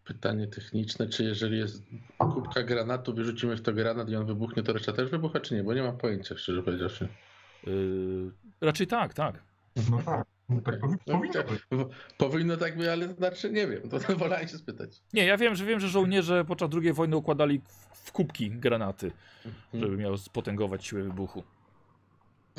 Pytanie 0.05 0.47
techniczne, 0.47 1.09
czy 1.09 1.25
jeżeli 1.25 1.59
jest 1.59 1.83
kubka 2.19 2.63
granatu, 2.63 3.15
wyrzucimy 3.15 3.57
w 3.57 3.63
to 3.63 3.73
granat 3.73 4.11
i 4.11 4.17
on 4.17 4.27
wybuchnie, 4.27 4.63
to 4.63 4.73
reszta 4.73 4.93
też 4.93 5.11
wybucha, 5.11 5.41
czy 5.41 5.55
nie? 5.55 5.65
Bo 5.65 5.75
nie 5.75 5.83
mam 5.83 5.99
pojęcia, 5.99 6.37
szczerze 6.39 6.63
powiedziawszy. 6.63 7.09
Yy, 7.67 8.31
raczej 8.61 8.87
tak, 8.87 9.15
tak. 9.15 9.43
No 9.91 10.03
tak. 10.03 10.27
No 10.49 10.61
tak 10.61 10.75
No, 10.83 10.97
powinno 11.15 11.33
tak. 11.35 11.47
być. 11.51 11.63
Powinno 12.19 12.57
tak 12.57 12.77
być, 12.77 12.87
ale 12.87 13.09
to 13.09 13.15
znaczy 13.15 13.53
nie 13.53 13.67
wiem. 13.67 13.89
To 13.89 13.99
wolałem 14.17 14.49
się 14.49 14.59
spytać. 14.59 15.03
Nie, 15.13 15.25
ja 15.25 15.37
wiem, 15.37 15.55
że 15.55 15.65
wiem, 15.65 15.81
że 15.81 15.89
żołnierze 15.89 16.45
podczas 16.45 16.71
II 16.83 16.93
wojny 16.93 17.17
układali 17.17 17.61
w, 17.93 18.13
kubki 18.13 18.51
granaty, 18.51 19.13
żeby 19.75 19.97
miał 19.97 20.19
spotęgować 20.19 20.87
siłę 20.87 21.03
wybuchu. 21.03 21.43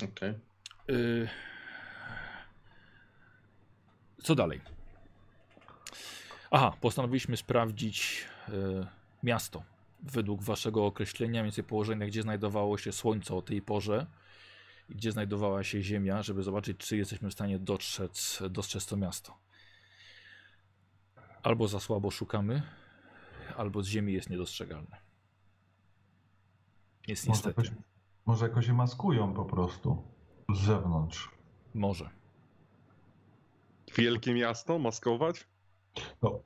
Okej. 0.03 0.33
Yy, 0.87 1.27
Co 4.23 4.35
dalej? 4.35 4.61
Aha, 6.51 6.73
postanowiliśmy 6.81 7.37
sprawdzić 7.37 8.25
e, 8.49 8.51
miasto. 9.23 9.63
Według 10.03 10.43
waszego 10.43 10.85
określenia, 10.85 11.43
więcej 11.43 11.63
położenia, 11.63 12.05
gdzie 12.07 12.21
znajdowało 12.21 12.77
się 12.77 12.91
słońce 12.91 13.35
o 13.35 13.41
tej 13.41 13.61
porze 13.61 14.05
gdzie 14.89 15.11
znajdowała 15.11 15.63
się 15.63 15.81
ziemia, 15.81 16.23
żeby 16.23 16.43
zobaczyć, 16.43 16.77
czy 16.77 16.97
jesteśmy 16.97 17.29
w 17.29 17.33
stanie 17.33 17.59
dotrzec, 17.59 18.43
dostrzec 18.49 18.85
to 18.85 18.97
miasto. 18.97 19.37
Albo 21.43 21.67
za 21.67 21.79
słabo 21.79 22.11
szukamy, 22.11 22.61
albo 23.57 23.83
z 23.83 23.87
ziemi 23.87 24.13
jest 24.13 24.29
niedostrzegalne. 24.29 24.97
Jest 27.07 27.27
Może 27.27 27.37
niestety. 27.37 27.61
jakoś, 27.61 27.83
może 28.25 28.47
jakoś 28.47 28.65
się 28.65 28.73
maskują 28.73 29.33
po 29.33 29.45
prostu 29.45 30.03
z 30.55 30.59
zewnątrz. 30.59 31.31
Może. 31.73 32.09
Wielkie 33.97 34.33
miasto 34.33 34.79
maskować? 34.79 35.47
No, 36.21 36.39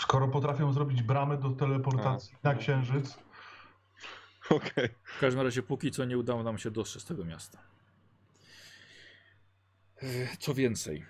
skoro 0.00 0.28
potrafią 0.28 0.72
zrobić 0.72 1.02
bramę 1.02 1.38
do 1.38 1.50
teleportacji 1.50 2.36
na 2.42 2.54
księżyc, 2.54 3.18
Okej. 4.50 4.88
W 5.04 5.20
każdym 5.20 5.42
razie 5.42 5.62
póki 5.62 5.90
co 5.90 6.04
nie 6.04 6.18
udało 6.18 6.42
nam 6.42 6.58
się 6.58 6.70
dostrzec 6.70 7.04
tego 7.04 7.24
miasta. 7.24 7.58
E, 10.02 10.36
Co 10.36 10.54
więcej, 10.54 11.04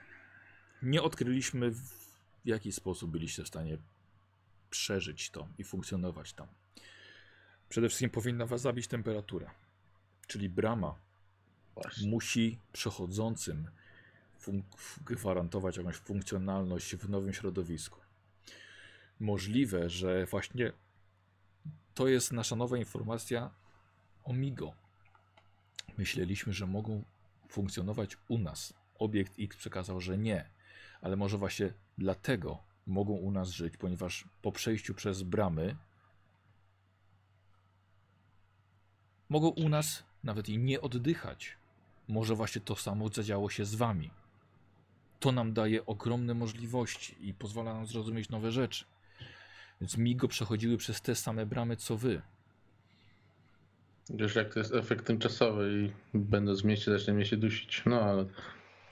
nie 0.82 1.02
odkryliśmy 1.02 1.70
w 1.70 2.10
jaki 2.44 2.72
sposób 2.72 3.10
byliście 3.10 3.44
w 3.44 3.48
stanie 3.48 3.78
przeżyć 4.70 5.30
to 5.30 5.48
i 5.58 5.64
funkcjonować 5.64 6.32
tam. 6.32 6.48
Przede 7.68 7.88
wszystkim 7.88 8.10
powinna 8.10 8.46
was 8.46 8.60
zabić 8.60 8.88
temperatura, 8.88 9.54
czyli 10.26 10.48
brama 10.48 10.94
Właśnie. 11.74 12.10
musi 12.10 12.58
przechodzącym 12.72 13.70
gwarantować 15.04 15.76
jakąś 15.76 15.96
funkcjonalność 15.96 16.96
w 16.96 17.10
nowym 17.10 17.32
środowisku. 17.32 18.00
Możliwe, 19.20 19.90
że 19.90 20.26
właśnie 20.26 20.72
to 21.94 22.08
jest 22.08 22.32
nasza 22.32 22.56
nowa 22.56 22.76
informacja 22.76 23.50
o 24.24 24.32
Migo. 24.32 24.74
Myśleliśmy, 25.98 26.52
że 26.52 26.66
mogą 26.66 27.04
funkcjonować 27.48 28.16
u 28.28 28.38
nas. 28.38 28.80
Obiekt 29.01 29.32
X 29.39 29.56
przekazał, 29.56 30.01
że 30.01 30.18
nie, 30.18 30.51
ale 31.01 31.16
może 31.16 31.39
właśnie 31.39 31.72
dlatego 31.98 32.59
mogą 32.86 33.12
u 33.12 33.31
nas 33.31 33.51
żyć, 33.51 33.77
ponieważ 33.77 34.24
po 34.43 34.52
przejściu 34.52 34.94
przez 34.94 35.22
bramy 35.22 35.77
mogą 39.28 39.48
u 39.48 39.68
nas 39.68 40.02
nawet 40.24 40.48
i 40.48 40.59
nie 40.59 40.81
oddychać. 40.81 41.56
Może 42.09 42.35
właśnie 42.35 42.60
to 42.60 42.77
samo 42.77 43.09
zadziało 43.09 43.51
się 43.51 43.64
z 43.64 43.74
wami. 43.74 44.10
To 45.20 45.32
nam 45.32 45.52
daje 45.52 45.86
ogromne 45.86 46.35
możliwości 46.35 47.28
i 47.28 47.35
pozwala 47.35 47.74
nam 47.74 47.86
zrozumieć 47.86 48.28
nowe 48.28 48.52
rzeczy. 48.52 48.85
Więc 49.81 49.97
Migo 49.97 50.28
przechodziły 50.28 50.77
przez 50.77 51.01
te 51.01 51.14
same 51.14 51.47
bramy 51.47 51.77
co 51.77 51.97
wy. 51.97 52.22
Wiesz, 54.10 54.35
jak 54.35 54.55
to 54.55 54.59
jest 54.59 54.74
efekt 54.74 55.06
tymczasowy 55.06 55.93
i 56.14 56.18
będąc 56.18 56.62
w 56.62 56.64
mieście 56.64 56.98
zacznie 56.98 57.14
mnie 57.14 57.27
się 57.27 57.36
dusić. 57.36 57.82
No 57.86 58.01
ale 58.01 58.27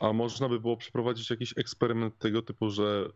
A 0.01 0.13
można 0.13 0.49
by 0.49 0.61
było 0.61 0.77
przeprowadzić 0.77 1.31
jakiś 1.31 1.55
eksperyment 1.59 2.19
tego 2.19 2.43
typu, 2.43 2.71
że 2.71 3.09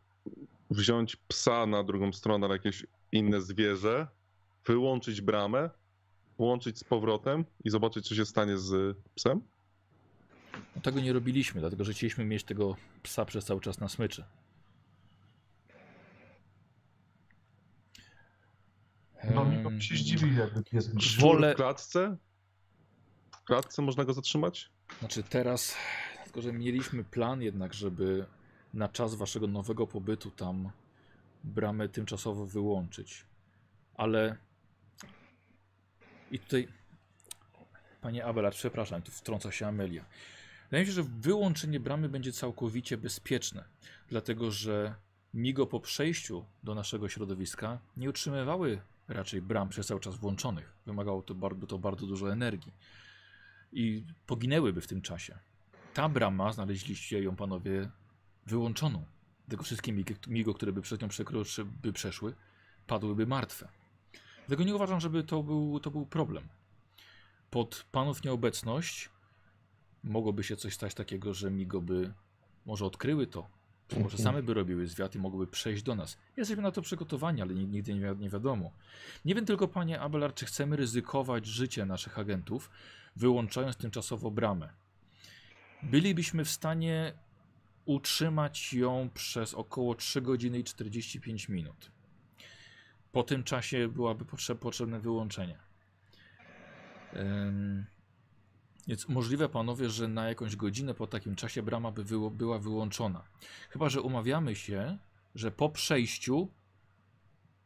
wziąć 0.70 1.16
psa 1.16 1.66
na 1.66 1.84
drugą 1.84 2.12
stronę, 2.12 2.48
na 2.48 2.54
jakieś 2.54 2.86
inne 3.12 3.40
zwierzę, 3.40 4.06
wyłączyć 4.66 5.20
bramę, 5.20 5.70
włączyć 6.38 6.78
z 6.78 6.84
powrotem 6.84 7.44
i 7.64 7.70
zobaczyć, 7.70 8.08
co 8.08 8.14
się 8.14 8.24
stanie 8.26 8.58
z 8.58 8.96
psem? 9.14 9.40
No, 10.76 10.82
tego 10.82 11.00
nie 11.00 11.12
robiliśmy, 11.12 11.60
dlatego 11.60 11.84
że 11.84 11.92
chcieliśmy 11.92 12.24
mieć 12.24 12.44
tego 12.44 12.76
psa 13.02 13.24
przez 13.24 13.44
cały 13.44 13.60
czas 13.60 13.80
na 13.80 13.88
smyczy. 13.88 14.24
no 19.34 19.44
mi 19.44 19.56
by 19.58 19.82
się 19.82 19.96
zdziwili, 19.96 20.36
jakby 20.36 20.62
pies 20.62 20.86
był. 20.88 21.00
Szczur 21.00 21.22
Wolę- 21.22 21.52
w 21.52 21.56
klatce? 21.56 22.16
W 23.30 23.44
klatce 23.44 23.82
można 23.82 24.04
go 24.04 24.12
zatrzymać? 24.12 24.70
Znaczy 24.98 25.22
teraz, 25.22 25.76
tylko 26.32 26.42
że 26.42 26.52
mieliśmy 26.52 27.04
plan 27.04 27.42
jednak, 27.42 27.74
żeby 27.74 28.26
na 28.74 28.88
czas 28.88 29.14
waszego 29.14 29.46
nowego 29.46 29.86
pobytu 29.86 30.30
tam 30.30 30.70
bramę 31.44 31.88
tymczasowo 31.88 32.46
wyłączyć. 32.46 33.24
Ale 33.94 34.36
i 36.30 36.38
tutaj 36.38 36.68
Panie 38.00 38.24
Abelard, 38.24 38.56
przepraszam, 38.56 39.02
tu 39.02 39.12
wtrąca 39.12 39.52
się 39.52 39.66
Amelia. 39.66 40.04
Wydaje 40.64 40.84
mi 40.84 40.86
się, 40.86 40.92
że 40.92 41.02
wyłączenie 41.02 41.80
bramy 41.80 42.08
będzie 42.08 42.32
całkowicie 42.32 42.96
bezpieczne, 42.96 43.64
dlatego 44.08 44.50
że 44.50 44.94
migo 45.34 45.66
po 45.66 45.80
przejściu 45.80 46.44
do 46.62 46.74
naszego 46.74 47.08
środowiska 47.08 47.78
nie 47.96 48.08
utrzymywały 48.08 48.80
raczej 49.08 49.42
bram 49.42 49.68
przez 49.68 49.86
cały 49.86 50.00
czas 50.00 50.16
włączonych. 50.16 50.72
Wymagało 50.86 51.22
to 51.22 51.34
bardzo, 51.34 51.66
to 51.66 51.78
bardzo 51.78 52.06
dużo 52.06 52.32
energii 52.32 52.72
i 53.72 54.04
poginęłyby 54.26 54.80
w 54.80 54.86
tym 54.86 55.02
czasie. 55.02 55.38
Ta 55.94 56.08
brama, 56.08 56.52
znaleźliście 56.52 57.22
ją 57.22 57.36
panowie 57.36 57.90
wyłączoną. 58.46 59.04
Tylko 59.48 59.64
wszystkie 59.64 59.92
migo, 60.26 60.54
które 60.54 60.72
by 60.72 60.82
przez 60.82 61.00
nią 61.00 61.08
przekroczy, 61.08 61.64
by 61.64 61.92
przeszły, 61.92 62.34
padłyby 62.86 63.26
martwe. 63.26 63.68
Dlatego 64.46 64.64
nie 64.64 64.74
uważam, 64.74 65.00
żeby 65.00 65.24
to 65.24 65.42
był, 65.42 65.80
to 65.80 65.90
był 65.90 66.06
problem. 66.06 66.48
Pod 67.50 67.86
panów 67.92 68.24
nieobecność 68.24 69.08
mogłoby 70.04 70.44
się 70.44 70.56
coś 70.56 70.74
stać 70.74 70.94
takiego, 70.94 71.34
że 71.34 71.50
migo 71.50 71.80
by 71.80 72.12
może 72.66 72.84
odkryły 72.86 73.26
to. 73.26 73.48
Może 74.02 74.18
same 74.18 74.42
by 74.42 74.54
robiły 74.54 74.86
zwiat 74.86 75.14
i 75.14 75.18
mogłyby 75.18 75.52
przejść 75.52 75.82
do 75.82 75.94
nas. 75.94 76.18
Jesteśmy 76.36 76.62
na 76.62 76.70
to 76.72 76.82
przygotowani, 76.82 77.42
ale 77.42 77.54
nigdy 77.54 77.94
nie 77.94 78.30
wiadomo. 78.30 78.72
Nie 79.24 79.34
wiem 79.34 79.46
tylko, 79.46 79.68
panie 79.68 80.00
Abelard, 80.00 80.36
czy 80.36 80.46
chcemy 80.46 80.76
ryzykować 80.76 81.46
życie 81.46 81.86
naszych 81.86 82.18
agentów, 82.18 82.70
wyłączając 83.16 83.76
tymczasowo 83.76 84.30
bramę. 84.30 84.68
Bylibyśmy 85.82 86.44
w 86.44 86.50
stanie 86.50 87.12
utrzymać 87.84 88.72
ją 88.72 89.10
przez 89.14 89.54
około 89.54 89.94
3 89.94 90.22
godziny 90.22 90.58
i 90.58 90.64
45 90.64 91.48
minut. 91.48 91.90
Po 93.12 93.22
tym 93.22 93.44
czasie 93.44 93.88
byłaby 93.88 94.24
potrze- 94.24 94.54
potrzebne 94.54 95.00
wyłączenie. 95.00 95.58
Więc 98.86 99.08
możliwe, 99.08 99.48
panowie, 99.48 99.90
że 99.90 100.08
na 100.08 100.28
jakąś 100.28 100.56
godzinę 100.56 100.94
po 100.94 101.06
takim 101.06 101.36
czasie 101.36 101.62
brama 101.62 101.90
by 101.90 102.04
była 102.30 102.58
wyłączona. 102.58 103.24
Chyba, 103.70 103.88
że 103.88 104.00
umawiamy 104.00 104.56
się, 104.56 104.98
że 105.34 105.50
po 105.50 105.68
przejściu 105.68 106.48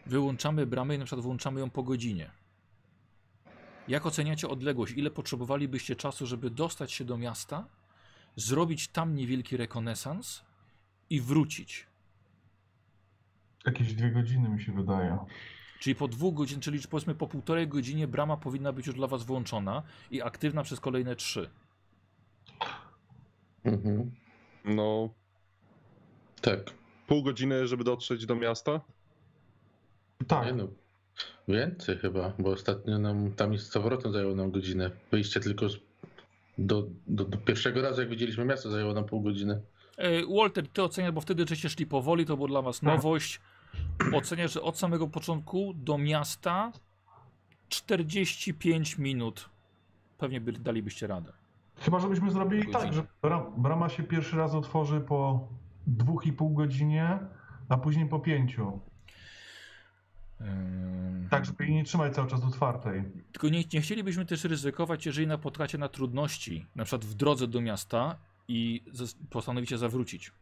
wyłączamy 0.06 0.66
bramę 0.66 0.94
i 0.94 0.98
na 0.98 1.04
przykład 1.04 1.24
włączamy 1.24 1.60
ją 1.60 1.70
po 1.70 1.82
godzinie. 1.82 2.30
Jak 3.88 4.06
oceniacie 4.06 4.48
odległość? 4.48 4.92
Ile 4.96 5.10
potrzebowalibyście 5.10 5.96
czasu, 5.96 6.26
żeby 6.26 6.50
dostać 6.50 6.92
się 6.92 7.04
do 7.04 7.18
miasta, 7.18 7.68
zrobić 8.36 8.88
tam 8.88 9.14
niewielki 9.14 9.56
rekonesans 9.56 10.42
i 11.10 11.20
wrócić? 11.20 11.86
Jakieś 13.66 13.94
dwie 13.94 14.10
godziny 14.10 14.48
mi 14.48 14.62
się 14.62 14.72
wydaje. 14.72 15.18
Czyli 15.80 15.96
po 15.96 16.08
dwóch 16.08 16.34
godzinach, 16.34 16.64
czyli 16.64 16.80
powiedzmy 16.90 17.14
po 17.14 17.26
półtorej 17.28 17.68
godzinie 17.68 18.08
brama 18.08 18.36
powinna 18.36 18.72
być 18.72 18.86
już 18.86 18.96
dla 18.96 19.06
was 19.06 19.24
włączona 19.24 19.82
i 20.10 20.22
aktywna 20.22 20.62
przez 20.62 20.80
kolejne 20.80 21.16
trzy. 21.16 21.50
Mhm. 23.64 24.10
No, 24.64 25.08
Tak. 26.40 26.58
pół 27.06 27.22
godziny, 27.22 27.66
żeby 27.66 27.84
dotrzeć 27.84 28.26
do 28.26 28.34
miasta? 28.36 28.80
Tak, 30.26 30.46
Nie 30.46 30.52
no. 30.52 30.68
Więcej 31.48 31.98
chyba, 31.98 32.32
bo 32.38 32.50
ostatnio 32.50 32.98
nam 32.98 33.32
tam 33.32 33.58
z 33.58 33.70
powrotem 33.70 34.12
zajęło 34.12 34.34
nam 34.34 34.50
godzinę. 34.50 34.90
Wyjście 35.10 35.40
tylko 35.40 35.68
z, 35.68 35.76
do, 36.58 36.86
do, 37.06 37.24
do 37.24 37.38
pierwszego 37.38 37.82
razu, 37.82 38.00
jak 38.00 38.10
widzieliśmy 38.10 38.44
miasto, 38.44 38.70
zajęło 38.70 38.94
nam 38.94 39.04
pół 39.04 39.20
godziny. 39.20 39.60
E, 39.98 40.26
Walter, 40.36 40.68
ty 40.68 40.82
oceniasz, 40.82 41.12
bo 41.12 41.20
wtedy 41.20 41.44
żeście 41.48 41.68
szli 41.68 41.86
powoli, 41.86 42.24
to 42.26 42.36
była 42.36 42.48
dla 42.48 42.62
was 42.62 42.82
nowość. 42.82 43.40
Oceniasz, 44.14 44.52
że 44.52 44.62
od 44.62 44.78
samego 44.78 45.08
początku 45.08 45.72
do 45.74 45.98
miasta 45.98 46.72
45 47.68 48.98
minut. 48.98 49.48
Pewnie 50.18 50.40
by, 50.40 50.52
dalibyście 50.52 51.06
radę. 51.06 51.32
chyba 51.80 51.98
żebyśmy 52.00 52.30
zrobili 52.30 52.62
Godziny. 52.62 52.84
tak, 52.84 52.92
że 52.92 53.02
bra- 53.22 53.50
brama 53.56 53.88
się 53.88 54.02
pierwszy 54.02 54.36
raz 54.36 54.54
otworzy 54.54 55.00
po 55.00 55.48
dwóch 55.86 56.26
i 56.26 56.32
pół 56.32 56.50
godzinie, 56.50 57.18
a 57.68 57.76
później 57.78 58.08
po 58.08 58.18
pięciu. 58.20 58.80
Tak, 61.30 61.44
żeby 61.44 61.64
jej 61.64 61.74
nie 61.74 61.84
trzymać 61.84 62.14
cały 62.14 62.30
czas 62.30 62.44
otwartej. 62.44 63.02
Tylko 63.32 63.48
nie, 63.48 63.64
nie 63.72 63.80
chcielibyśmy 63.80 64.26
też 64.26 64.44
ryzykować, 64.44 65.06
jeżeli 65.06 65.26
napotkacie 65.26 65.78
na 65.78 65.88
trudności, 65.88 66.66
na 66.76 66.84
przykład 66.84 67.04
w 67.04 67.14
drodze 67.14 67.46
do 67.46 67.60
miasta 67.60 68.16
i 68.48 68.82
postanowicie 69.30 69.78
zawrócić. 69.78 70.32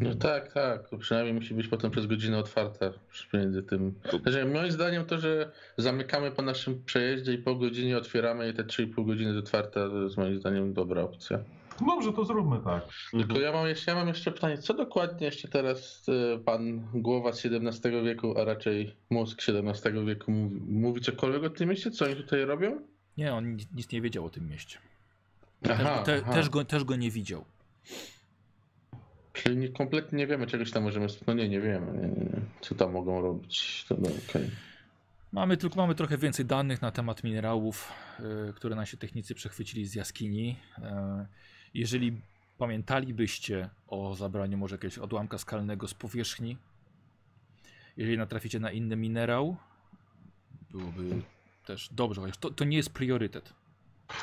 No 0.00 0.14
tak, 0.14 0.52
tak. 0.52 0.88
To 0.88 0.98
przynajmniej 0.98 1.34
musi 1.34 1.54
być 1.54 1.68
potem 1.68 1.90
przez 1.90 2.06
godzinę 2.06 2.38
otwarta 2.38 2.86
między 3.34 3.62
tym. 3.62 3.94
Znaczy, 4.22 4.44
moim 4.44 4.72
zdaniem 4.72 5.04
to, 5.04 5.18
że 5.18 5.52
zamykamy 5.76 6.30
po 6.30 6.42
naszym 6.42 6.84
przejeździe 6.84 7.32
i 7.32 7.38
po 7.38 7.54
godzinie 7.54 7.98
otwieramy 7.98 8.48
i 8.48 8.54
te 8.54 8.64
3,5 8.64 9.06
godziny 9.06 9.34
jest 9.34 9.46
otwarta, 9.46 9.88
to 9.88 10.02
jest 10.02 10.16
moim 10.16 10.36
zdaniem 10.36 10.72
dobra 10.72 11.02
opcja. 11.02 11.38
Dobrze, 11.80 12.12
to 12.12 12.24
zróbmy 12.24 12.60
tak. 12.64 12.84
Tylko 13.10 13.40
ja 13.40 13.52
mam, 13.52 13.66
jeszcze, 13.66 13.90
ja 13.90 13.96
mam 13.96 14.08
jeszcze 14.08 14.32
pytanie, 14.32 14.58
co 14.58 14.74
dokładnie 14.74 15.26
jeszcze 15.26 15.48
teraz 15.48 16.06
e, 16.34 16.38
pan 16.38 16.88
głowa 16.94 17.32
z 17.32 17.46
XVII 17.46 18.02
wieku, 18.04 18.38
a 18.38 18.44
raczej 18.44 18.96
mózg 19.10 19.42
XVII 19.48 20.06
wieku 20.06 20.32
mówi, 20.32 20.60
mówi 20.68 21.00
cokolwiek 21.00 21.42
o 21.44 21.50
tym 21.50 21.68
mieście? 21.68 21.90
Co 21.90 22.04
oni 22.04 22.16
tutaj 22.16 22.44
robią? 22.44 22.80
Nie, 23.16 23.34
on 23.34 23.56
nic, 23.74 23.92
nie 23.92 24.00
wiedział 24.00 24.24
o 24.24 24.30
tym 24.30 24.48
mieście. 24.48 24.78
Aha, 25.70 26.02
Te, 26.02 26.20
aha. 26.22 26.32
też, 26.32 26.48
go, 26.48 26.64
też 26.64 26.84
go 26.84 26.96
nie 26.96 27.10
widział. 27.10 27.44
Czyli 29.32 29.56
nie, 29.56 29.68
kompletnie 29.68 30.18
nie 30.18 30.26
wiemy 30.26 30.46
czegoś 30.46 30.70
tam 30.70 30.82
możemy... 30.82 31.06
No 31.26 31.34
nie, 31.34 31.48
nie 31.48 31.60
wiemy. 31.60 31.92
Nie, 31.92 32.08
nie, 32.08 32.24
nie. 32.24 32.40
Co 32.60 32.74
tam 32.74 32.92
mogą 32.92 33.20
robić? 33.22 33.84
To, 33.88 33.96
no, 33.98 34.08
okej. 34.28 34.50
Mamy 35.32 35.56
tylko 35.56 35.76
mamy 35.76 35.94
trochę 35.94 36.18
więcej 36.18 36.44
danych 36.44 36.82
na 36.82 36.90
temat 36.90 37.24
minerałów, 37.24 37.92
y, 38.48 38.52
które 38.52 38.76
nasi 38.76 38.98
technicy 38.98 39.34
przechwycili 39.34 39.86
z 39.86 39.94
jaskini. 39.94 40.56
E, 40.78 41.26
jeżeli 41.74 42.20
pamiętalibyście 42.58 43.70
o 43.88 44.14
zabraniu 44.14 44.58
może 44.58 44.74
jakiegoś 44.74 44.98
odłamka 44.98 45.38
skalnego 45.38 45.88
z 45.88 45.94
powierzchni, 45.94 46.56
jeżeli 47.96 48.18
natraficie 48.18 48.60
na 48.60 48.70
inny 48.70 48.96
minerał, 48.96 49.56
byłoby 50.70 51.22
też 51.66 51.88
dobrze, 51.92 52.20
chociaż 52.20 52.36
to, 52.38 52.50
to 52.50 52.64
nie 52.64 52.76
jest 52.76 52.90
priorytet 52.90 53.52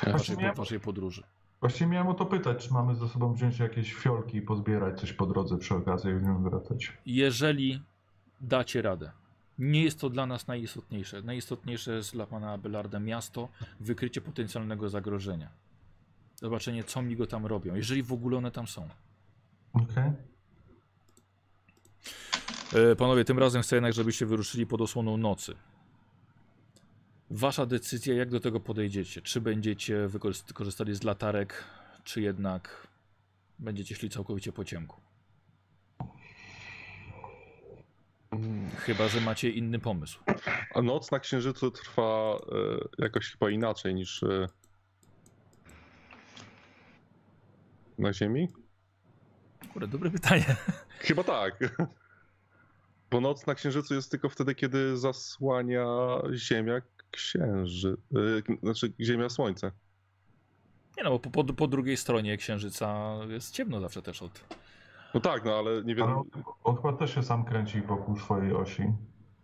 waszej, 0.06 0.36
miałem- 0.36 0.54
waszej 0.54 0.80
podróży. 0.80 1.22
Właściwie 1.60 1.90
miałem 1.90 2.08
o 2.08 2.14
to 2.14 2.26
pytać, 2.26 2.66
czy 2.66 2.72
mamy 2.72 2.94
ze 2.94 3.08
sobą 3.08 3.32
wziąć 3.34 3.58
jakieś 3.58 3.94
fiolki 3.94 4.36
i 4.38 4.42
pozbierać 4.42 5.00
coś 5.00 5.12
po 5.12 5.26
drodze 5.26 5.58
przy 5.58 5.74
okazji, 5.74 6.10
jak 6.10 6.16
będziemy 6.22 6.50
wracać. 6.50 6.92
Jeżeli 7.06 7.82
dacie 8.40 8.82
radę. 8.82 9.10
Nie 9.58 9.82
jest 9.82 10.00
to 10.00 10.10
dla 10.10 10.26
nas 10.26 10.46
najistotniejsze. 10.46 11.22
Najistotniejsze 11.22 11.92
jest 11.94 12.12
dla 12.12 12.26
pana 12.26 12.52
Abelarda 12.52 13.00
miasto, 13.00 13.48
wykrycie 13.80 14.20
potencjalnego 14.20 14.88
zagrożenia. 14.88 15.48
Zobaczenie, 16.42 16.84
co 16.84 17.02
mi 17.02 17.16
go 17.16 17.26
tam 17.26 17.46
robią, 17.46 17.74
jeżeli 17.74 18.02
w 18.02 18.12
ogóle 18.12 18.38
one 18.38 18.50
tam 18.50 18.66
są. 18.66 18.88
Okej? 19.72 20.12
E, 22.72 22.96
panowie, 22.96 23.24
tym 23.24 23.38
razem 23.38 23.62
chcę 23.62 23.76
jednak, 23.76 23.92
żebyście 23.92 24.26
wyruszyli 24.26 24.66
pod 24.66 24.80
osłoną 24.80 25.16
nocy. 25.16 25.54
Wasza 27.30 27.66
decyzja, 27.66 28.14
jak 28.14 28.30
do 28.30 28.40
tego 28.40 28.60
podejdziecie. 28.60 29.22
Czy 29.22 29.40
będziecie 29.40 30.08
korzystali 30.54 30.94
z 30.94 31.02
latarek, 31.02 31.64
czy 32.04 32.20
jednak 32.20 32.86
będziecie 33.58 33.94
szli 33.94 34.10
całkowicie 34.10 34.52
po 34.52 34.64
ciemku. 34.64 35.00
Chyba, 38.76 39.08
że 39.08 39.20
macie 39.20 39.50
inny 39.50 39.78
pomysł. 39.78 40.20
A 40.74 40.82
noc 40.82 41.10
na 41.10 41.18
księżycu 41.18 41.70
trwa 41.70 42.36
e, 42.98 43.02
jakoś 43.02 43.30
chyba 43.30 43.50
inaczej 43.50 43.94
niż 43.94 44.22
e, 44.22 44.48
na 48.02 48.12
Ziemi? 48.12 48.48
Kurde, 49.72 49.88
dobre 49.88 50.10
pytanie. 50.10 50.56
Chyba 50.98 51.24
tak. 51.24 51.58
Bo 53.10 53.20
noc 53.20 53.46
na 53.46 53.54
księżycu 53.54 53.94
jest 53.94 54.10
tylko 54.10 54.28
wtedy, 54.28 54.54
kiedy 54.54 54.96
zasłania 54.96 55.86
Ziemia 56.32 56.80
księży. 57.10 57.96
e, 58.50 58.56
Znaczy 58.62 58.92
Ziemia 59.00 59.28
słońce. 59.28 59.72
Nie 60.96 61.04
no, 61.04 61.10
bo 61.10 61.18
po, 61.18 61.30
po, 61.44 61.44
po 61.54 61.66
drugiej 61.66 61.96
stronie 61.96 62.36
księżyca 62.36 63.14
jest 63.28 63.54
ciemno 63.54 63.80
zawsze 63.80 64.02
też 64.02 64.22
od. 64.22 64.44
No 65.14 65.20
tak, 65.20 65.44
no 65.44 65.54
ale 65.58 65.70
nie 65.70 65.78
Ale 65.78 65.94
wiem. 65.94 66.16
on, 66.18 66.24
on 66.64 66.76
chyba 66.76 66.92
też 66.92 67.14
się 67.14 67.22
sam 67.22 67.44
kręci 67.44 67.82
wokół 67.82 68.16
swojej 68.16 68.52
osi. 68.52 68.82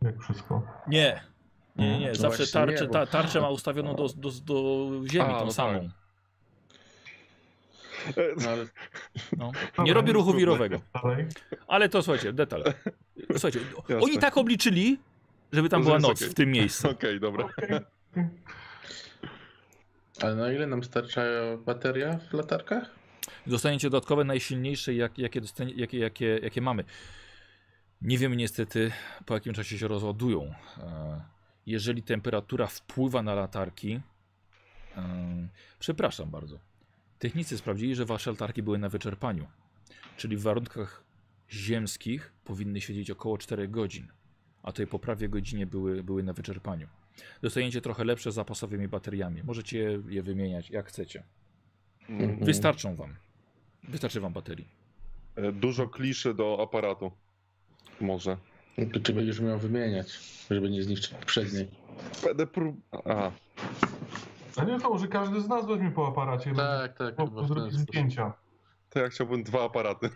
Jak 0.02 0.20
wszystko. 0.20 0.62
Nie. 0.86 1.20
Nie, 1.76 1.98
nie. 1.98 2.08
No 2.08 2.14
Zawsze 2.14 2.36
właśnie 2.38 2.52
tarczę, 2.60 2.80
nie, 2.82 2.86
bo- 2.86 2.92
ta, 2.92 3.06
tarczę 3.06 3.40
ma 3.40 3.48
ustawioną 3.50 3.94
do, 3.96 4.08
do, 4.16 4.30
do 4.44 4.88
ziemi, 5.08 5.30
A, 5.34 5.38
tą 5.38 5.44
no 5.44 5.52
samą. 5.52 5.80
tak. 5.80 5.97
No, 8.16 8.50
ale 8.50 8.66
No. 9.36 9.52
Dobra, 9.52 9.84
Nie 9.84 9.92
robię 9.94 10.12
no 10.12 10.18
ruchu 10.18 10.34
wirowego. 10.34 10.80
Ale 11.68 11.88
to 11.88 12.02
słuchajcie, 12.02 12.32
detal. 12.32 12.64
Słuchajcie, 13.32 13.60
Jasne. 13.88 14.04
oni 14.04 14.18
tak 14.18 14.36
obliczyli, 14.36 14.98
żeby 15.52 15.68
tam 15.68 15.84
była 15.84 15.98
noc 15.98 16.22
w 16.24 16.34
tym 16.34 16.50
miejscu. 16.50 16.90
Okej, 16.90 17.20
dobra. 17.20 17.44
Okej. 17.44 17.80
Ale 20.22 20.34
na 20.36 20.52
ile 20.52 20.66
nam 20.66 20.84
starcza 20.84 21.22
bateria 21.66 22.18
w 22.30 22.32
latarkach? 22.34 22.90
Dostaniecie 23.46 23.90
dodatkowe 23.90 24.24
najsilniejsze, 24.24 24.94
jak, 24.94 25.18
jakie, 25.18 25.40
dostanie, 25.40 25.72
jakie, 25.76 25.98
jakie, 25.98 26.38
jakie 26.42 26.60
mamy. 26.60 26.84
Nie 28.02 28.18
wiemy 28.18 28.36
niestety, 28.36 28.92
po 29.26 29.34
jakim 29.34 29.54
czasie 29.54 29.78
się 29.78 29.88
rozładują. 29.88 30.54
E, 30.78 31.20
Jeżeli 31.66 32.02
temperatura 32.02 32.66
wpływa 32.66 33.22
na 33.22 33.34
latarki, 33.34 34.00
e, 34.96 35.48
przepraszam 35.78 36.30
bardzo. 36.30 36.58
Technicy 37.18 37.58
sprawdzili, 37.58 37.94
że 37.94 38.04
wasze 38.04 38.30
latarki 38.30 38.62
były 38.62 38.78
na 38.78 38.88
wyczerpaniu. 38.88 39.46
Czyli 40.16 40.36
w 40.36 40.42
warunkach 40.42 41.04
ziemskich 41.50 42.32
powinny 42.44 42.80
siedzieć 42.80 43.10
około 43.10 43.38
4 43.38 43.68
godzin, 43.68 44.06
a 44.62 44.72
tutaj 44.72 44.86
po 44.86 44.98
prawie 44.98 45.28
godzinie 45.28 45.66
były, 45.66 46.02
były 46.02 46.22
na 46.22 46.32
wyczerpaniu. 46.32 46.88
Dostaniecie 47.42 47.80
trochę 47.80 48.04
lepsze 48.04 48.32
zapasowymi 48.32 48.88
bateriami. 48.88 49.42
Możecie 49.42 50.00
je 50.08 50.22
wymieniać 50.22 50.70
jak 50.70 50.86
chcecie. 50.86 51.22
Mm. 52.08 52.44
Wystarczą 52.44 52.96
wam. 52.96 53.14
Wystarczy 53.88 54.20
wam 54.20 54.32
baterii. 54.32 54.68
E, 55.36 55.52
Dużo 55.52 55.88
kliszy 55.88 56.34
do 56.34 56.58
aparatu. 56.62 57.12
Może. 58.00 58.36
To 58.92 59.00
Czy 59.00 59.12
będziesz 59.12 59.40
miał 59.40 59.58
wymieniać, 59.58 60.18
żeby 60.50 60.70
nie 60.70 60.82
zniszczyć 60.82 61.14
poprzedniej? 61.14 61.68
Będę 62.24 62.46
prób... 62.46 62.76
A, 62.92 63.30
A 64.56 64.64
nie 64.64 64.80
to, 64.80 64.98
że 64.98 65.08
każdy 65.08 65.40
z 65.40 65.48
nas 65.48 65.66
weźmie 65.66 65.90
po 65.90 66.08
aparacie. 66.08 66.54
Tak, 66.54 66.98
tak. 66.98 67.14
Po, 67.14 67.46
zrobić 67.46 67.74
zdjęcia. 67.74 68.32
to 68.90 68.98
ja 68.98 69.08
chciałbym 69.08 69.42
dwa 69.42 69.64
aparaty. 69.64 70.10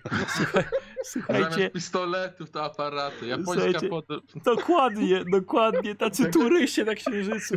Słuchajcie, 1.05 1.51
Zamiast 1.51 1.73
pistoletów 1.73 2.51
to 2.51 2.65
aparaty. 2.65 3.27
Japońska 3.27 3.89
pod... 3.91 4.07
dokładnie, 4.45 5.25
dokładnie, 5.33 5.95
tacy 5.95 6.31
turyści 6.31 6.85
na 6.85 6.95
księżycu. 6.95 7.55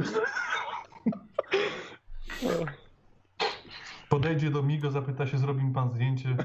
Podejdzie 4.10 4.52
do 4.52 4.64
Migo, 4.64 4.92
zapyta 4.92 5.28
się, 5.28 5.38
zrobi 5.38 5.64
mi 5.64 5.74
pan 5.74 5.90
zdjęcie. 5.94 6.38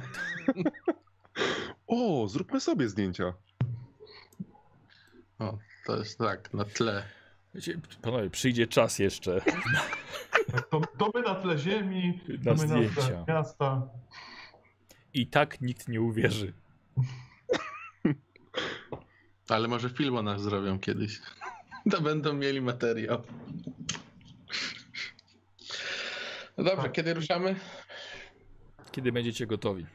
O, 1.86 2.28
zróbmy 2.28 2.60
sobie 2.60 2.88
zdjęcia. 2.88 3.32
O, 5.38 5.58
to 5.86 5.96
jest 5.96 6.18
tak, 6.18 6.54
na 6.54 6.64
tle. 6.64 7.02
Wiecie, 7.54 7.80
panowie, 8.02 8.30
przyjdzie 8.30 8.66
czas 8.66 8.98
jeszcze 8.98 9.40
Tak, 10.52 10.68
To, 10.70 10.80
to 10.98 11.10
my 11.14 11.22
na 11.22 11.34
tle 11.34 11.58
ziemi, 11.58 12.20
na 12.44 12.54
to 12.54 12.62
my 12.62 12.66
na 12.66 12.90
tle 12.94 13.24
miasta. 13.28 13.88
I 15.14 15.26
tak 15.26 15.60
nikt 15.60 15.88
nie 15.88 16.00
uwierzy. 16.00 16.52
Ale 19.48 19.68
może 19.68 19.90
film 19.90 20.16
o 20.16 20.22
nas 20.22 20.42
zrobią 20.42 20.78
kiedyś. 20.78 21.20
To 21.90 22.00
będą 22.00 22.32
mieli 22.32 22.60
materiał. 22.60 23.22
No 26.58 26.64
dobrze, 26.64 26.90
kiedy 26.90 27.14
ruszamy? 27.14 27.56
Kiedy 28.92 29.12
będziecie 29.12 29.46
gotowi? 29.46 29.86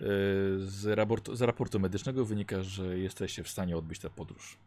Yy, 0.00 0.06
Z 0.60 0.86
raportu, 0.86 1.36
z 1.36 1.42
raportu 1.42 1.80
medycznego 1.80 2.24
wynika, 2.24 2.62
że 2.62 2.98
jesteście 2.98 3.42
w 3.44 3.48
stanie 3.48 3.76
odbyć 3.76 3.98
tę 3.98 4.10
podróż. 4.10 4.58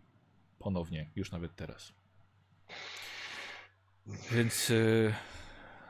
Ponownie, 0.60 1.10
już 1.16 1.32
nawet 1.32 1.56
teraz. 1.56 1.94
Więc 4.32 4.70
yy, 4.70 5.14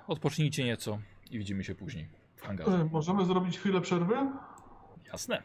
odpocznijcie 0.08 0.64
nieco 0.64 1.00
i 1.32 1.38
widzimy 1.38 1.64
się 1.64 1.76
później 1.76 2.08
w 2.36 2.42
hangarze. 2.42 2.72
E, 2.72 2.86
Możemy 2.86 3.26
zrobić 3.26 3.60
chwilę 3.60 3.82
przerwy? 3.82 4.16
Jasne. 5.08 5.44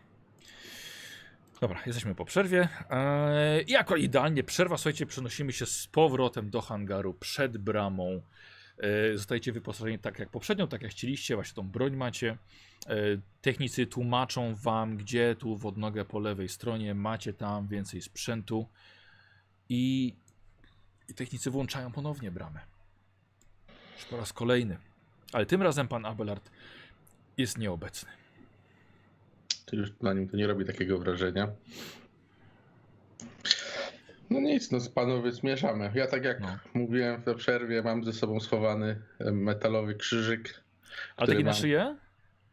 Dobra, 1.60 1.80
jesteśmy 1.86 2.14
po 2.14 2.24
przerwie. 2.24 2.68
Eee, 2.90 3.64
jako 3.68 3.96
idealnie 3.96 4.44
przerwa, 4.44 4.76
słuchajcie, 4.76 5.06
przenosimy 5.06 5.52
się 5.52 5.66
z 5.66 5.86
powrotem 5.86 6.50
do 6.50 6.60
hangaru 6.60 7.14
przed 7.14 7.58
bramą. 7.58 8.22
Eee, 8.82 9.16
zostajecie 9.16 9.52
wyposażeni 9.52 9.98
tak 9.98 10.18
jak 10.18 10.30
poprzednio, 10.30 10.66
tak 10.66 10.82
jak 10.82 10.90
chcieliście, 10.90 11.34
właśnie 11.34 11.54
tą 11.54 11.68
broń 11.68 11.96
macie. 11.96 12.38
Eee, 12.86 13.20
technicy 13.40 13.86
tłumaczą 13.86 14.54
wam, 14.54 14.96
gdzie 14.96 15.36
tu 15.38 15.56
w 15.56 15.66
odnogę 15.66 16.04
po 16.04 16.18
lewej 16.18 16.48
stronie 16.48 16.94
macie 16.94 17.32
tam 17.32 17.68
więcej 17.68 18.02
sprzętu. 18.02 18.66
I, 19.68 20.14
i 21.10 21.14
technicy 21.14 21.50
włączają 21.50 21.92
ponownie 21.92 22.30
bramę. 22.30 22.60
Już 23.96 24.04
po 24.04 24.16
raz 24.16 24.32
kolejny. 24.32 24.78
Ale 25.32 25.46
tym 25.46 25.62
razem 25.62 25.88
pan 25.88 26.06
Abelard 26.06 26.50
jest 27.36 27.58
nieobecny. 27.58 28.10
To 29.66 29.76
już 29.76 29.90
na 30.00 30.12
nim 30.14 30.28
to 30.28 30.36
nie 30.36 30.46
robi 30.46 30.64
takiego 30.64 30.98
wrażenia. 30.98 31.48
No 34.30 34.40
nic, 34.40 34.70
no 34.70 34.78
panowie 34.94 35.32
zmierzamy. 35.32 35.90
Ja 35.94 36.06
tak 36.06 36.24
jak 36.24 36.40
No. 36.40 36.58
mówiłem 36.74 37.22
w 37.26 37.34
przerwie, 37.34 37.82
mam 37.82 38.04
ze 38.04 38.12
sobą 38.12 38.40
schowany 38.40 39.02
metalowy 39.32 39.94
krzyżyk. 39.94 40.62
Ale 41.16 41.26
taki 41.28 41.44
na 41.44 41.50
mam- 41.50 41.60
szyję? 41.60 41.96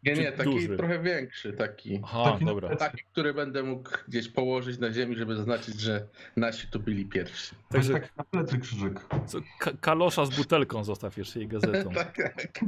Nie, 0.04 0.14
nie, 0.14 0.32
taki 0.32 0.50
duży? 0.52 0.78
trochę 0.78 1.00
większy, 1.00 1.54
taki. 1.54 2.02
Aha, 2.04 2.32
Taki 2.32 2.46
dobra. 2.46 2.76
Taki, 2.76 3.04
który 3.12 3.34
będę 3.34 3.64
mógł 3.64 3.90
gdzieś 4.08 4.30
położyć 4.30 4.80
na 4.80 4.92
ziemi, 4.94 5.16
żeby 5.16 5.36
zaznaczyć, 5.36 5.80
że 5.80 6.08
nasi 6.36 6.68
tu 6.68 6.80
byli 6.80 7.06
pierwsi. 7.06 7.56
To 7.70 7.78
jest 7.78 7.90
Także 7.92 8.08
tak 8.08 8.18
na 8.18 8.24
plecy 8.24 8.58
krzyżyk. 8.60 9.06
co, 9.26 9.38
ka 9.60 9.72
kalosza 9.82 10.26
z 10.26 10.38
butelką 10.38 10.84
zostaw 10.84 11.18
jeszcze 11.18 11.40
i 11.42 11.48
gazetą. 11.48 11.90
tak, 12.04 12.18
tak. 12.18 12.60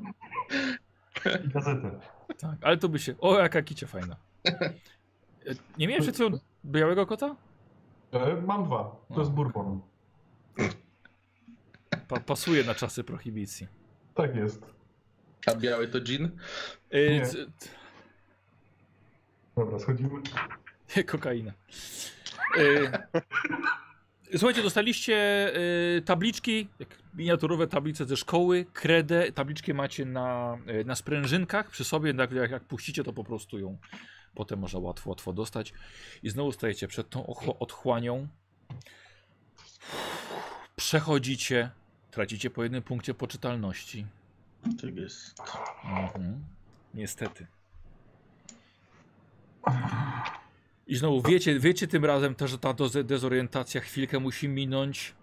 I 1.46 1.50
gazetę. 1.50 2.00
Tak, 2.40 2.56
ale 2.62 2.78
to 2.78 2.90
by 2.90 3.00
się... 3.00 3.16
O, 3.20 3.40
jaka 3.40 3.62
kicia 3.62 3.88
fajna. 3.88 4.16
Nie 5.78 5.88
miałem 5.88 6.04
przed 6.04 6.18
białego 6.66 7.06
kota? 7.06 7.36
E, 8.12 8.42
mam 8.42 8.64
dwa. 8.64 8.96
To 9.14 9.20
jest 9.20 9.32
bourbon. 9.32 9.82
Pa 12.08 12.20
pasuje 12.20 12.64
na 12.64 12.76
czasy 12.76 13.04
prohibicji. 13.04 13.68
Tak 14.16 14.36
jest. 14.36 14.79
A 15.46 15.56
biały 15.56 15.88
to 15.88 16.02
gin? 16.02 16.30
Nie. 16.94 17.26
c- 17.26 17.38
Dobra, 19.56 19.80
schodzimy. 19.80 20.10
Kokaina. 21.08 21.54
E, 22.58 23.08
Słuchajcie, 24.38 24.64
dostaliście 24.64 25.16
e, 25.98 26.02
tabliczki, 26.02 26.68
jak 26.80 26.90
miniaturowe 27.14 27.68
tablice 27.68 28.06
ze 28.06 28.18
szkoły, 28.18 28.66
kredę. 28.74 29.32
Tabliczki 29.32 29.74
macie 29.74 30.06
na, 30.06 30.58
e, 30.68 30.84
na 30.84 30.96
sprężynkach 30.96 31.70
przy 31.70 31.84
sobie. 31.84 32.14
Jak, 32.18 32.32
jak, 32.32 32.52
jak 32.52 32.64
puścicie, 32.64 33.04
to 33.04 33.14
po 33.14 33.24
prostu 33.24 33.60
ją 33.60 33.78
potem 34.36 34.60
można 34.60 34.80
łatwo, 34.80 35.10
łatwo 35.10 35.34
dostać. 35.34 35.74
I 36.24 36.30
znowu 36.30 36.52
stajecie 36.52 36.88
przed 36.88 37.10
tą 37.10 37.24
ochło- 37.28 37.56
otchłanią. 37.60 38.28
Przechodzicie, 40.76 41.70
tracicie 42.12 42.50
po 42.50 42.64
jednym 42.64 42.82
punkcie 42.84 43.14
poczytalności. 43.14 44.06
Tak 44.82 44.96
jest. 44.96 45.42
Mhm. 45.86 46.44
Niestety. 46.94 47.48
I 50.88 50.96
znowu 50.96 51.22
wiecie, 51.22 51.60
wiecie 51.60 51.88
tym 51.88 52.06
razem 52.06 52.36
też, 52.36 52.52
że 52.52 52.58
ta 52.58 52.74
dezorientacja 53.04 53.82
chwilkę 53.82 54.20
musi 54.20 54.48
minąć. 54.48 55.14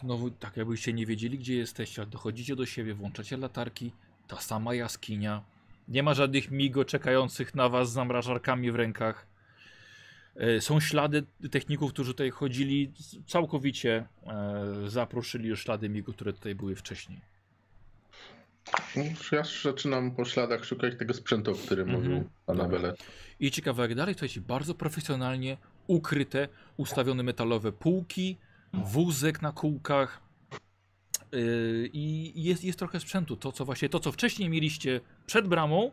Znowu 0.00 0.30
tak 0.30 0.56
jakbyście 0.56 0.92
nie 0.92 1.06
wiedzieli 1.06 1.38
gdzie 1.38 1.54
jesteście, 1.54 2.06
dochodzicie 2.06 2.56
do 2.56 2.66
siebie, 2.66 2.94
włączacie 2.94 3.36
latarki, 3.36 3.92
ta 4.28 4.40
sama 4.40 4.74
jaskinia. 4.74 5.42
Nie 5.88 6.02
ma 6.02 6.14
żadnych 6.14 6.50
migo 6.50 6.84
czekających 6.84 7.54
na 7.54 7.68
was 7.68 7.90
z 7.90 7.92
zamrażarkami 7.92 8.70
w 8.72 8.74
rękach. 8.74 9.26
E, 10.36 10.60
Są 10.60 10.80
ślady 10.80 11.22
techników, 11.50 11.92
którzy 11.92 12.12
tutaj 12.12 12.30
chodzili, 12.30 12.92
całkowicie 13.26 14.06
e, 14.26 14.64
zaproszyli 14.86 15.48
już 15.48 15.64
ślady 15.64 15.88
migo, 15.88 16.12
które 16.12 16.32
tutaj 16.32 16.54
były 16.54 16.76
wcześniej. 16.76 17.20
Ja 19.32 19.42
zaczynam 19.62 20.10
po 20.10 20.24
śladach 20.24 20.64
szukać 20.64 20.98
tego 20.98 21.14
sprzętu, 21.14 21.50
o 21.50 21.54
którym 21.54 21.88
Mhm. 21.90 22.04
mówił 22.04 22.30
pan 22.46 22.56
Dobra. 22.56 22.78
Abele. 22.78 22.94
I 23.40 23.50
ciekawe 23.50 23.82
jak 23.82 23.94
dalej, 23.94 24.14
słuchajcie, 24.14 24.40
bardzo 24.40 24.74
profesjonalnie 24.74 25.56
ukryte, 25.86 26.48
ustawione 26.76 27.22
metalowe 27.22 27.72
półki, 27.72 28.38
wózek 28.72 29.42
na 29.42 29.52
kółkach 29.52 30.20
yy, 31.32 31.90
i 31.92 32.32
jest, 32.44 32.64
jest 32.64 32.78
trochę 32.78 33.00
sprzętu. 33.00 33.36
To 33.36 33.52
co 33.52 33.64
właśnie, 33.64 33.88
to 33.88 34.00
co 34.00 34.12
wcześniej 34.12 34.48
mieliście 34.50 35.00
przed 35.26 35.48
bramą, 35.48 35.90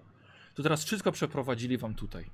to 0.55 0.63
teraz 0.63 0.83
wszystko 0.85 1.11
przeprowadzili 1.11 1.77
wam 1.77 1.95
tutaj. 1.95 2.25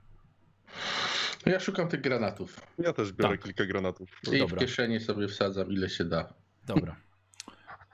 Ja 1.46 1.60
szukam 1.60 1.88
tych 1.88 2.02
granatów. 2.02 2.62
Ja 2.78 2.94
też 2.94 3.12
biorę 3.12 3.38
Tak. 3.38 3.44
kilka 3.44 3.66
granatów. 3.66 4.10
I 4.34 4.40
Dobra. 4.40 4.56
w 4.58 4.60
kieszeni 4.60 5.00
sobie 5.00 5.28
wsadzam 5.28 5.72
ile 5.72 5.90
się 5.90 6.04
da. 6.06 6.34
Dobra. 6.66 6.96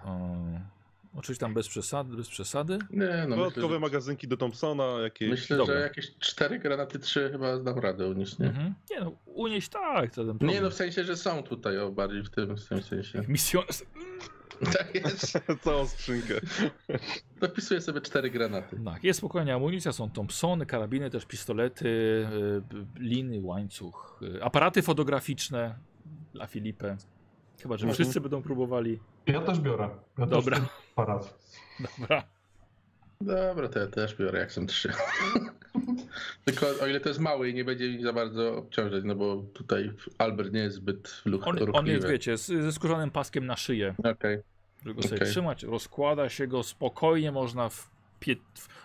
O, 0.06 0.36
oczywiście 1.16 1.40
tam 1.46 1.54
bez 1.54 1.68
przesady, 1.68 2.16
bez 2.18 2.30
przesady. 2.30 2.80
Nie, 2.90 3.08
no 3.08 3.08
myślę, 3.24 3.38
Dodatkowe 3.38 3.74
że, 3.74 3.80
magazynki 3.80 4.28
do 4.28 4.38
Thompsona, 4.38 4.84
jakieś... 4.84 5.30
myślę 5.30 5.58
Dobra. 5.58 5.76
że 5.76 5.82
jakieś 5.82 6.16
cztery 6.20 6.60
granaty, 6.60 7.00
trzy 7.00 7.30
chyba 7.32 7.60
dam 7.60 7.80
radę 7.80 8.08
unieść, 8.08 8.40
nie? 8.40 8.46
Mhm. 8.48 8.74
Nie 8.92 9.00
no, 9.00 9.12
unieść 9.26 9.70
tak, 9.70 10.16
to 10.16 10.26
ten 10.26 10.48
Nie 10.50 10.62
no, 10.62 10.70
w 10.70 10.74
sensie, 10.74 11.04
że 11.04 11.18
są 11.18 11.44
tutaj, 11.44 11.78
o 11.78 11.92
bardziej 11.92 12.24
w 12.24 12.30
tym, 12.30 12.58
w 12.58 12.68
tym 12.68 12.82
sensie. 12.82 13.24
Misjon... 13.28 13.64
Tak 14.74 14.96
jest. 14.96 15.40
Całą 15.64 15.88
skrzynkę. 15.88 16.34
Dopisuję 17.42 17.82
sobie 17.82 18.02
cztery 18.02 18.30
granaty. 18.30 18.80
Tak, 18.86 19.04
jest 19.04 19.18
spokojnie 19.20 19.56
amunicja, 19.56 19.92
są 19.92 20.10
Thompsony, 20.12 20.66
karabiny, 20.66 21.10
też 21.10 21.26
pistolety, 21.26 21.88
y, 21.88 22.62
liny, 23.00 23.40
łańcuch, 23.42 24.20
y, 24.38 24.44
aparaty 24.44 24.82
fotograficzne 24.82 25.76
dla 26.34 26.48
Filipę. 26.48 26.98
Chyba, 27.62 27.78
że 27.78 27.86
Mhm. 27.86 27.94
wszyscy 27.94 28.22
będą 28.22 28.42
próbowali. 28.42 29.00
Ja 29.28 29.42
też 29.42 29.60
biorę. 29.60 29.90
Ja 30.18 30.26
Dobra. 30.26 30.60
Też 30.60 30.70
aparat. 30.96 31.38
Dobra. 32.00 32.24
Dobra, 33.22 33.70
to 33.70 33.80
ja 33.80 33.88
też 33.88 34.16
biorę, 34.16 34.40
jak 34.40 34.52
są 34.52 34.66
trzy. 34.68 34.92
Tylko 36.46 36.66
o 36.82 36.88
ile 36.88 37.00
to 37.00 37.10
jest 37.10 37.22
mały 37.22 37.50
i 37.50 37.54
nie 37.54 37.64
będzie 37.66 37.90
mi 37.98 38.04
za 38.04 38.14
bardzo 38.14 38.58
obciążać, 38.58 39.04
no 39.04 39.16
bo 39.16 39.44
tutaj 39.54 39.92
Albert 40.18 40.54
nie 40.54 40.60
jest 40.60 40.76
zbyt 40.76 41.22
luch- 41.26 41.48
On, 41.48 41.58
ruchliwy. 41.58 41.72
on 41.80 41.88
jest, 41.88 42.08
wiecie, 42.08 42.38
z, 42.38 42.46
ze 42.46 42.72
skórzanym 42.72 43.12
paskiem 43.12 43.46
na 43.46 43.56
szyję, 43.58 43.96
Okej. 44.04 44.40
żeby 44.86 45.02
go 45.02 45.08
sobie 45.08 45.26
trzymać. 45.26 45.64
Rozkłada 45.64 46.30
się 46.30 46.48
go 46.48 46.64
spokojnie, 46.64 47.32
można 47.32 47.70
w 47.70 47.90
pie... 48.22 48.36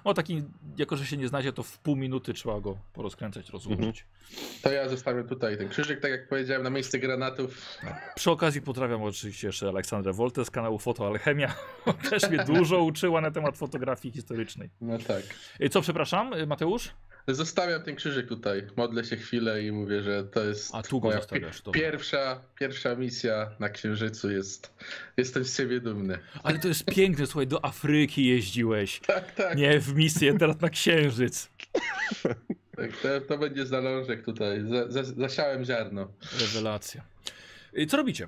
No 0.04 0.14
taki, 0.14 0.42
jako 0.76 0.96
że 0.96 1.06
się 1.06 1.16
nie 1.16 1.28
znacie, 1.28 1.52
to 1.52 1.62
w 1.62 1.78
pół 1.78 1.96
minuty 1.96 2.34
trzeba 2.34 2.60
go 2.60 2.78
porozkręcać, 2.92 3.50
rozłożyć. 3.50 4.04
To 4.62 4.72
ja 4.72 4.88
zostawiam 4.88 5.28
tutaj 5.28 5.58
ten 5.58 5.68
krzyżyk, 5.68 6.00
tak 6.00 6.10
jak 6.10 6.28
powiedziałem, 6.28 6.62
na 6.62 6.70
miejsce 6.70 6.98
granatów. 6.98 7.78
Przy 8.14 8.30
okazji 8.30 8.62
pozdrawiam 8.62 9.02
oczywiście 9.02 9.46
jeszcze 9.46 9.68
Aleksandrę 9.68 10.12
Woltę 10.12 10.44
z 10.44 10.50
kanału 10.50 10.78
Fotoalchemia. 10.78 11.54
Też 12.10 12.30
mnie 12.30 12.44
dużo 12.44 12.82
uczyła 12.82 13.20
na 13.20 13.30
temat 13.30 13.58
fotografii 13.58 14.14
historycznej. 14.14 14.70
No 14.80 14.98
tak. 14.98 15.22
Co, 15.70 15.80
przepraszam, 15.80 16.46
Mateusz? 16.46 16.90
Zostawiam 17.28 17.82
ten 17.82 17.96
krzyżyk 17.96 18.28
tutaj. 18.28 18.66
Modlę 18.76 19.04
się 19.04 19.16
chwilę 19.16 19.62
i 19.62 19.72
mówię, 19.72 20.02
że 20.02 20.24
to 20.24 20.44
jest 20.44 20.74
A 20.74 20.82
tu 20.82 21.00
go 21.00 21.08
moja 21.08 21.18
zostawiasz, 21.20 21.62
dobra. 21.62 21.80
pierwsza, 21.80 22.40
pierwsza 22.58 22.94
misja 22.94 23.50
na 23.58 23.68
Księżycu. 23.68 24.30
Jest, 24.30 24.74
jestem 25.16 25.44
z 25.44 25.56
siebie 25.56 25.80
dumny. 25.80 26.18
Ale 26.42 26.58
to 26.58 26.68
jest 26.68 26.84
piękne, 26.84 27.26
słuchaj, 27.26 27.46
do 27.46 27.64
Afryki 27.64 28.26
jeździłeś. 28.26 29.00
Tak, 29.06 29.32
tak. 29.34 29.58
Nie 29.58 29.80
w 29.80 29.94
misję, 29.94 30.38
teraz 30.38 30.60
na 30.60 30.68
Księżyc. 30.70 31.48
tak 32.76 32.96
to, 33.02 33.20
to 33.20 33.38
będzie 33.38 33.66
zalążek 33.66 34.24
tutaj. 34.24 34.60
Za, 34.68 34.90
za, 34.90 35.02
zasiałem 35.04 35.64
ziarno. 35.64 36.08
Rewelacja. 36.40 37.02
Y, 37.78 37.86
Co 37.86 37.96
robicie? 37.96 38.26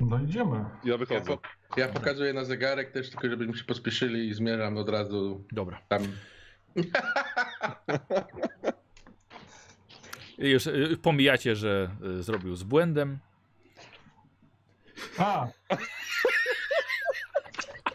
No 0.00 0.20
idziemy. 0.24 0.56
Ja 0.56 0.92
Ja, 0.92 0.96
wychodzę. 0.98 1.24
po, 1.26 1.40
ja 1.76 1.88
pokazuję 1.88 2.32
na 2.32 2.44
zegarek 2.44 2.90
też, 2.92 3.10
tylko 3.10 3.28
żebyśmy 3.28 3.56
się 3.56 3.64
pospieszyli 3.64 4.28
i 4.28 4.34
zmierzam 4.34 4.76
od 4.76 4.88
razu 4.88 5.44
Dobra. 5.52 5.80
tam. 5.88 6.02
Już 10.38 10.66
y, 10.66 10.98
pomijacie, 11.02 11.56
że 11.56 11.90
y, 12.18 12.22
zrobił 12.22 12.56
z 12.56 12.62
błędem. 12.62 13.18
A! 15.18 15.46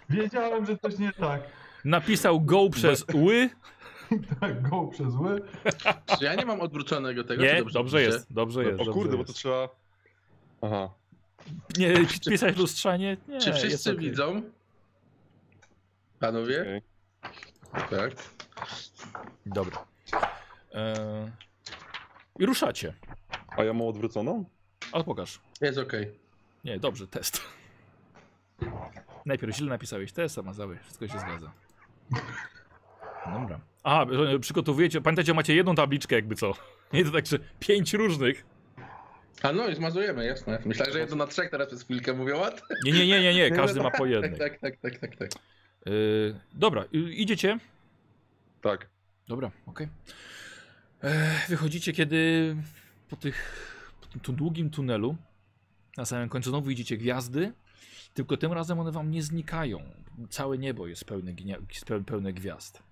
Wiedziałem, 0.10 0.66
że 0.66 0.78
coś 0.78 0.98
nie 0.98 1.12
tak. 1.14 1.42
Napisał 1.86 2.42
go 2.42 2.70
przez 2.70 3.06
ły. 3.14 3.50
Tak, 4.40 4.70
go 4.70 4.88
przez 4.88 5.16
ły. 5.16 5.42
Czy 6.20 6.26
ja 6.26 6.36
nie 6.36 6.46
mam 6.46 6.62
odwróconego 6.62 7.24
tego? 7.24 7.44
Nie, 7.44 7.64
czy 7.66 7.74
dobrze 7.74 7.98
piszę? 7.98 8.10
jest, 8.12 8.34
dobrze 8.34 8.64
jest. 8.64 8.74
O 8.74 8.78
dobrze 8.78 8.92
kurde, 8.94 9.12
bo 9.12 9.18
jest. 9.18 9.28
to 9.28 9.34
trzeba... 9.34 9.70
Aha. 10.62 10.90
Nie, 11.78 11.94
pisać 12.30 12.58
lustrzanie? 12.58 13.18
Nie, 13.28 13.40
Czy 13.40 13.54
wszyscy 13.54 13.92
okej. 13.92 14.10
widzą? 14.10 14.42
Panowie? 16.20 16.62
okej. 16.62 16.82
Tak. 17.90 18.12
Dobra. 19.46 19.86
E... 20.74 21.32
I 22.40 22.46
ruszacie. 22.46 22.94
A 23.58 23.64
ja 23.64 23.74
mam 23.74 23.88
odwróconą? 23.88 24.46
Ale 24.92 25.04
pokaż. 25.04 25.40
Jest 25.62 25.78
okej. 25.78 26.12
Nie, 26.64 26.80
dobrze, 26.80 27.08
test. 27.08 27.42
Najpierw 29.26 29.56
źle 29.56 29.70
napisałeś 29.70 30.12
test, 30.12 30.38
a 30.38 30.42
mazałeś. 30.42 30.80
Wszystko 30.82 31.08
się 31.08 31.20
zgadza. 31.20 31.52
Dobra. 33.34 33.60
A, 33.84 34.06
przygotowujecie. 34.42 35.02
Pamiętajcie, 35.02 35.34
macie 35.34 35.56
jedną 35.56 35.76
tabliczkę, 35.76 36.16
jakby 36.16 36.36
co. 36.36 36.54
Nie 36.94 37.06
to 37.06 37.12
tak, 37.12 37.26
że 37.26 37.38
pięć 37.60 37.94
różnych. 37.94 38.46
A 39.44 39.52
no 39.52 39.68
i 39.68 39.76
zmazujemy, 39.76 40.26
jasne. 40.26 40.60
Myślałem, 40.66 40.94
że 40.94 41.00
jedno 41.00 41.16
na 41.16 41.28
trzech 41.28 41.50
teraz 41.50 41.68
przez 41.68 41.84
chwilkę 41.84 42.14
mówię 42.14 42.36
ład. 42.36 42.62
Nie, 42.86 42.92
nie, 42.92 43.08
nie, 43.08 43.22
nie, 43.22 43.34
nie. 43.34 43.52
Każdy 43.62 43.82
ma 43.82 43.92
po 43.92 43.98
Tak, 43.98 44.10
jednej. 44.10 44.40
tak, 44.40 44.60
tak, 44.60 44.78
tak, 44.78 44.98
tak, 44.98 45.16
tak. 45.16 45.30
Yy, 45.86 46.40
dobra, 46.54 46.86
idziecie. 46.92 47.60
Tak. 48.62 48.90
Dobra, 49.28 49.52
okej. 49.66 49.88
E, 51.04 51.42
Wychodzicie, 51.50 51.94
kiedy 51.94 52.56
po, 53.10 53.16
tych, 53.16 53.68
po 54.02 54.08
tym 54.08 54.22
tu 54.22 54.34
długim 54.34 54.70
tunelu 54.70 55.16
na 55.98 56.06
samym 56.06 56.30
końcu 56.30 56.50
znowu 56.50 56.68
widzicie 56.68 56.98
gwiazdy, 56.98 57.54
tylko 58.14 58.38
tym 58.38 58.54
razem 58.54 58.80
one 58.80 58.92
wam 58.92 59.12
nie 59.12 59.24
znikają. 59.24 59.80
Całe 60.30 60.58
niebo 60.58 60.88
jest 60.88 61.06
pełne, 61.06 61.34
pełne 62.06 62.34
gwiazd. 62.34 62.84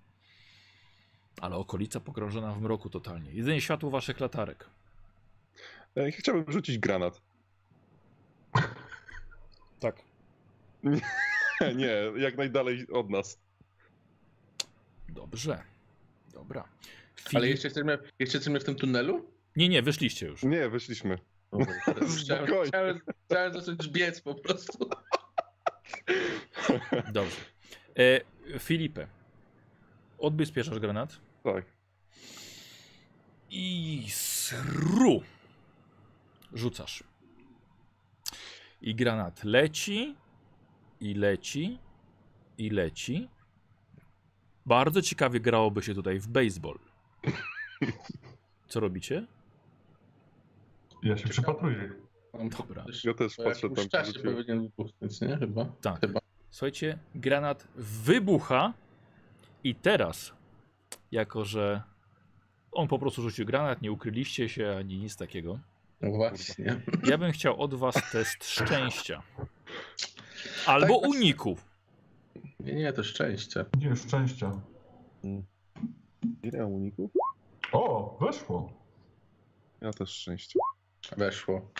Ale 1.40 1.56
okolica 1.56 2.00
pogrążona 2.00 2.52
w 2.52 2.60
mroku 2.60 2.90
totalnie. 2.90 3.30
Jedynie 3.32 3.60
światło 3.60 3.90
waszych 3.90 4.20
latarek. 4.20 4.70
Chciałbym 6.12 6.52
rzucić 6.52 6.78
granat. 6.78 7.22
Tak. 9.80 10.02
Nie, 11.76 11.96
jak 12.16 12.36
najdalej 12.36 12.86
od 12.92 13.10
nas. 13.10 13.38
Dobrze. 15.16 15.62
Dobra. 16.32 16.68
Ale 17.34 17.40
Filip- 17.46 17.50
jeszcze 17.50 17.66
jesteśmy, 17.68 17.98
jeszcze 18.18 18.38
jesteśmy 18.38 18.60
w 18.60 18.64
tym 18.64 18.74
tunelu? 18.74 19.30
Nie, 19.56 19.68
nie, 19.68 19.82
wyszliście 19.82 20.26
już. 20.26 20.42
Nie, 20.42 20.68
wyszliśmy. 20.68 21.18
Chciałem, 22.18 22.46
Spokojnie. 22.46 22.66
chciałem, 22.68 23.00
chciałem 23.26 23.52
zacząć 23.52 23.88
biec 23.88 24.20
po 24.20 24.34
prostu. 24.34 24.90
Dobrze. 27.12 27.36
E, 27.98 28.20
Filipę, 28.58 29.06
odbezpieczasz 30.18 30.78
granat 30.78 31.18
Tak. 31.44 31.64
i 33.50 34.04
sru 34.10 35.22
rzucasz. 36.52 37.04
I 38.82 38.94
granat 38.94 39.44
leci, 39.44 40.16
i 41.00 41.14
leci, 41.14 41.78
i 42.58 42.70
leci. 42.70 43.28
Bardzo 44.66 45.02
ciekawie 45.02 45.40
grałoby 45.40 45.82
się 45.82 45.94
tutaj 45.94 46.18
w 46.20 46.28
baseball. 46.28 46.78
Co 48.68 48.80
robicie? 48.80 49.26
Ja 51.02 51.16
się 51.16 51.28
przypatruję. 51.28 51.92
Dobra. 52.58 52.84
Ja 53.04 53.14
też 53.14 53.36
patrzę 53.36 53.70
tam. 53.70 53.88
czasie 53.88 54.10
gdzie 54.10 54.12
rzuciłem. 54.20 54.36
powinien 54.36 54.62
wybuchnąć, 54.62 55.20
nie? 55.20 55.36
Chyba. 55.36 55.64
Tak. 55.80 56.00
Chyba. 56.00 56.20
Słuchajcie, 56.50 56.98
granat 57.14 57.68
wybucha 57.76 58.72
i 59.64 59.74
teraz, 59.74 60.32
jako 61.12 61.44
że 61.44 61.82
on 62.72 62.88
po 62.88 62.98
prostu 62.98 63.22
rzucił 63.22 63.46
granat, 63.46 63.82
nie 63.82 63.92
ukryliście 63.92 64.48
się 64.48 64.76
ani 64.78 64.98
nic 64.98 65.16
takiego, 65.16 65.58
No 66.00 66.10
właśnie. 66.10 66.80
ja 67.04 67.18
bym 67.18 67.32
chciał 67.32 67.60
od 67.62 67.74
was 67.74 67.94
test 68.12 68.44
szczęścia. 68.44 69.22
Albo 70.66 70.86
Tak, 70.94 71.02
tak. 71.02 71.10
uniku. 71.10 71.56
Nie, 72.66 72.74
nie, 72.74 72.92
to 72.92 73.02
szczęście. 73.02 73.64
Nie, 73.78 73.96
szczęścia. 73.96 74.52
Ile 76.42 76.66
uników? 76.66 77.10
O, 77.72 78.16
weszło. 78.20 78.72
Ja 79.80 79.90
też 79.92 80.10
szczęście. 80.10 80.58
Weszło. 81.16 81.60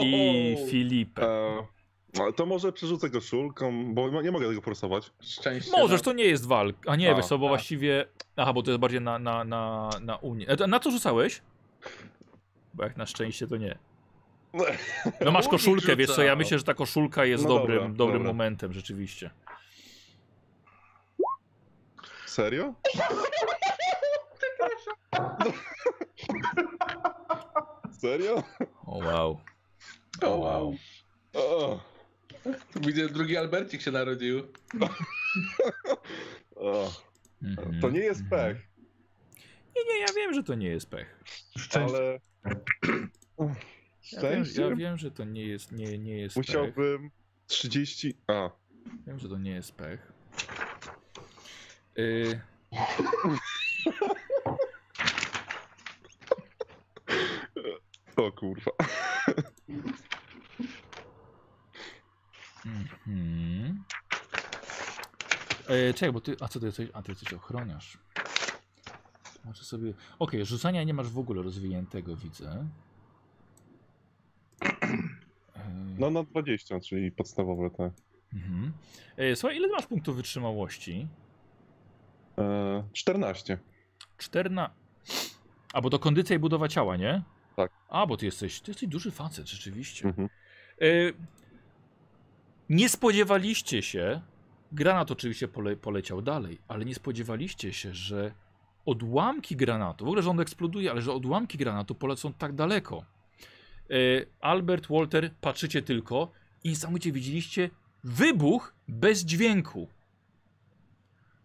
I 0.00 0.56
Filipę. 0.70 1.26
E, 1.26 1.66
ale 2.22 2.32
to 2.32 2.46
może 2.46 2.72
przerzucę 2.72 3.10
koszulką, 3.10 3.94
bo 3.94 4.22
nie 4.22 4.30
mogę 4.32 4.48
tego 4.48 4.60
forsować. 4.60 5.10
Szczęście. 5.20 5.70
Możesz, 5.72 6.02
to 6.02 6.12
nie 6.12 6.24
jest 6.24 6.46
walk. 6.46 6.76
A 6.86 6.96
nie, 6.96 7.12
A, 7.12 7.14
wiesz 7.14 7.26
co, 7.26 7.38
bo 7.38 7.46
a. 7.46 7.48
właściwie... 7.48 8.06
Aha, 8.36 8.52
bo 8.52 8.62
to 8.62 8.70
jest 8.70 8.80
bardziej 8.80 9.00
na, 9.00 9.18
na, 9.18 9.44
na, 9.44 9.90
na 10.00 10.16
Unię. 10.16 10.48
E, 10.48 10.56
to 10.56 10.66
Na 10.66 10.80
co 10.80 10.90
rzucałeś? 10.90 11.42
Bo 12.74 12.84
jak 12.84 12.96
na 12.96 13.06
szczęście 13.06 13.46
to 13.46 13.56
nie. 13.56 13.78
No 15.20 15.30
masz 15.30 15.48
koszulkę, 15.48 15.96
wiesz 15.96 16.10
co, 16.10 16.22
ja 16.22 16.36
myślę, 16.36 16.58
że 16.58 16.64
ta 16.64 16.74
koszulka 16.74 17.24
jest 17.24 17.44
No 17.44 17.48
dobrym, 17.48 17.78
dobra, 17.78 17.94
dobrym 17.94 18.18
dobra. 18.18 18.32
momentem, 18.32 18.72
rzeczywiście. 18.72 19.30
Serio? 22.26 22.74
Serio? 28.00 28.42
O 28.86 28.98
wow. 28.98 29.40
O, 30.22 30.36
wow. 30.36 30.74
O, 31.34 31.80
Widzę, 32.76 33.08
drugi 33.08 33.36
Albercik 33.36 33.82
się 33.82 33.90
narodził. 33.90 34.42
Mhm, 37.42 37.80
To 37.80 37.90
nie 37.90 38.00
jest 38.00 38.20
mhm. 38.20 38.54
pech, 38.54 38.66
Nie, 39.76 39.94
nie, 39.94 40.00
ja 40.00 40.06
wiem, 40.16 40.34
że 40.34 40.42
to 40.42 40.54
nie 40.54 40.68
jest 40.68 40.90
pech. 40.90 41.20
Szczęście. 41.58 41.96
ale... 41.96 42.20
Ja 44.12 44.20
wiem, 44.20 44.44
Szczęście? 44.44 44.62
ja 44.62 44.76
wiem 44.76 44.98
że 44.98 45.10
to 45.10 45.24
nie 45.24 45.46
jest, 45.46 45.72
nie, 45.72 45.98
nie 45.98 46.18
jest 46.18 46.34
pech. 46.34 46.46
Musiałbym 46.46 47.10
30... 47.46 48.18
A, 48.26 48.50
Wiem, 49.06 49.18
że 49.18 49.28
to 49.28 49.38
nie 49.38 49.50
jest 49.50 49.72
pech. 49.72 50.12
Y... 51.98 52.40
o 58.16 58.32
kurwa. 58.32 58.70
Mhm. 62.66 63.84
E, 65.66 65.94
czekaj, 65.94 66.12
bo 66.12 66.20
ty. 66.20 66.36
A 66.40 66.48
co 66.48 66.60
ty 66.60 66.66
jesteś? 66.66 66.88
A 66.92 67.02
ty 67.02 67.12
jesteś 67.12 67.32
ochroniarz. 67.32 67.98
Znaczy 69.42 69.64
sobie. 69.64 69.94
Okej, 70.18 70.46
rzucania 70.46 70.84
nie 70.84 70.94
masz 70.94 71.08
w 71.08 71.18
ogóle 71.18 71.42
rozwiniętego, 71.42 72.16
widzę. 72.16 72.68
E, 75.56 75.83
No 75.98 76.10
na 76.10 76.22
20, 76.22 76.80
czyli 76.80 77.12
podstawowe 77.12 77.70
te. 77.70 77.90
mhm. 78.34 78.72
e, 79.16 79.36
słuchaj, 79.36 79.56
ile 79.56 79.68
masz 79.68 79.86
punktów 79.86 80.16
wytrzymałości? 80.16 81.08
E, 82.38 82.84
14. 82.92 83.58
14. 84.18 84.76
A 85.72 85.80
bo 85.80 85.90
to 85.90 85.98
kondycja 85.98 86.36
i 86.36 86.38
budowa 86.38 86.68
ciała, 86.68 86.96
nie? 86.96 87.22
Tak. 87.56 87.72
A, 87.88 88.06
bo 88.06 88.16
ty 88.16 88.26
jesteś. 88.26 88.60
Ty 88.60 88.70
jesteś 88.70 88.88
duży 88.88 89.10
facet, 89.10 89.48
rzeczywiście. 89.48 90.08
Mhm. 90.08 90.28
E, 90.80 90.86
nie 92.68 92.88
spodziewaliście 92.88 93.82
się, 93.82 94.20
granat 94.72 95.10
oczywiście 95.10 95.48
pole, 95.48 95.76
poleciał 95.76 96.22
dalej, 96.22 96.58
ale 96.68 96.84
nie 96.84 96.94
spodziewaliście 96.94 97.72
się, 97.72 97.94
że 97.94 98.34
odłamki 98.86 99.56
granatu, 99.56 100.04
w 100.04 100.08
ogóle, 100.08 100.22
że 100.22 100.30
on 100.30 100.40
eksploduje, 100.40 100.90
ale 100.90 101.02
że 101.02 101.12
odłamki 101.12 101.58
granatu 101.58 101.94
polecą 101.94 102.32
tak 102.32 102.52
daleko. 102.52 103.04
E, 103.90 103.94
Albert, 104.40 104.86
Walter, 104.90 105.30
patrzycie 105.40 105.82
tylko 105.82 106.32
i 106.64 106.68
niesamowicie 106.68 107.12
widzieliście 107.12 107.70
wybuch 108.04 108.74
bez 108.88 109.24
dźwięku. 109.24 109.88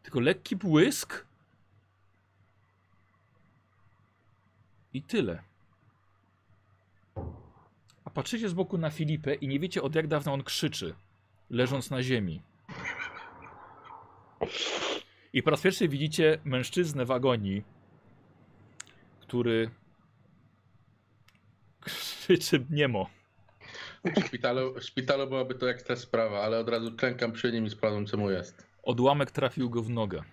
Tylko 0.04 0.20
lekki 0.20 0.56
błysk 0.56 1.26
i 4.94 5.02
tyle. 5.02 5.44
A 8.06 8.10
patrzycie 8.10 8.50
z 8.50 8.54
boku 8.54 8.78
na 8.78 8.90
Filipę 8.90 9.34
i 9.34 9.48
nie 9.48 9.60
wiecie 9.60 9.82
od 9.82 9.96
jak 9.96 10.08
dawna 10.08 10.34
on 10.34 10.44
krzyczy, 10.44 10.96
leżąc 11.50 11.90
na 11.90 12.04
ziemi. 12.04 12.42
I 15.34 15.44
po 15.44 15.50
raz 15.50 15.62
pierwszy 15.62 15.90
widzicie 15.90 16.40
mężczyznę 16.44 17.06
w 17.06 17.12
agonii, 17.12 17.64
który 19.22 19.72
krzyczy 21.80 22.66
niemo. 22.70 23.10
W 24.04 24.26
szpitalu, 24.26 24.74
w 24.74 24.84
szpitalu 24.84 25.28
byłaby 25.28 25.56
to 25.56 25.70
ekstra 25.70 25.96
sprawa, 25.96 26.42
ale 26.42 26.60
od 26.60 26.70
razu 26.70 26.92
klękam 26.96 27.32
przy 27.32 27.52
nim 27.52 27.66
i 27.66 27.70
sprawdzam, 27.70 28.06
co 28.06 28.18
mu 28.18 28.32
jest. 28.32 28.68
Odłamek 28.84 29.32
trafił 29.32 29.70
go 29.70 29.82
w 29.82 29.90
nogę. 29.90 30.24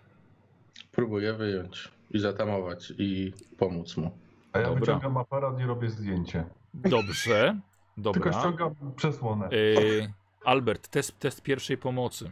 Próbuję 0.92 1.32
wyjąć 1.32 1.88
i 2.10 2.18
zatamować 2.18 2.92
i 2.98 3.32
pomóc 3.58 3.96
mu. 3.96 4.18
A 4.52 4.58
ja 4.58 4.64
Dobra. 4.64 4.80
wyciągam 4.80 5.16
aparat 5.16 5.60
i 5.60 5.64
robię 5.64 5.90
zdjęcie. 5.90 6.44
Dobrze, 6.74 7.60
Tylko 7.94 8.12
dobra. 8.12 8.32
ściągam 8.32 8.74
przesłonę. 8.96 9.48
Y, 9.52 10.12
Albert, 10.44 10.88
test, 10.88 11.18
test 11.18 11.42
pierwszej 11.42 11.78
pomocy. 11.78 12.30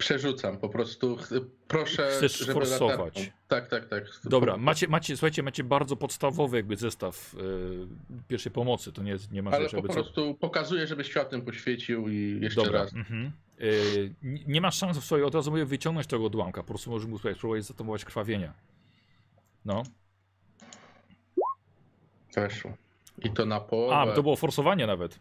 Przerzucam, 0.00 0.58
po 0.58 0.68
prostu 0.68 1.18
proszę, 1.68 2.08
Chcesz 2.16 2.38
żeby 2.38 2.52
forsować. 2.52 3.14
latarką- 3.16 3.30
Tak, 3.48 3.68
tak, 3.68 3.88
tak. 3.88 4.04
Dobra, 4.24 4.56
macie, 4.56 4.88
macie, 4.88 5.16
słuchajcie, 5.16 5.42
macie 5.42 5.64
bardzo 5.64 5.96
podstawowy 5.96 6.56
jakby 6.56 6.76
zestaw 6.76 7.34
y, 7.34 7.38
pierwszej 8.28 8.52
pomocy. 8.52 8.92
To 8.92 9.02
nie, 9.02 9.10
jest- 9.10 9.32
nie 9.32 9.42
ma 9.42 9.50
Ale 9.50 9.62
rzeczy, 9.62 9.70
po 9.70 9.76
jakby 9.76 9.88
co. 9.88 9.94
prostu 9.94 10.34
pokazuję, 10.34 10.86
żeby 10.86 11.04
światłem 11.04 11.42
poświecił 11.42 12.08
i 12.08 12.38
jeszcze 12.42 12.62
Dobra. 12.64 12.78
raz. 12.82 12.94
Mhm. 12.94 13.32
Y, 13.60 14.14
nie- 14.46 14.60
masz 14.60 14.78
szans 14.78 14.98
w 14.98 15.04
sobie 15.04 15.26
od 15.26 15.34
razu 15.34 15.50
mówię 15.50 15.64
wyciągnąć 15.64 16.06
tego 16.06 16.24
odłamka. 16.24 16.62
Po 16.62 16.68
prostu 16.68 16.90
możesz 16.90 17.08
mu 17.08 17.18
słuchaj, 17.18 17.34
spróbować 17.34 17.64
zatamować 17.64 18.04
krwawienie. 18.04 18.52
No. 19.64 19.82
Weszło. 22.34 22.72
I 23.24 23.30
to 23.30 23.46
na 23.46 23.60
połowę. 23.60 23.96
A, 23.96 24.14
to 24.14 24.22
było 24.22 24.36
forsowanie 24.36 24.86
nawet. 24.86 25.18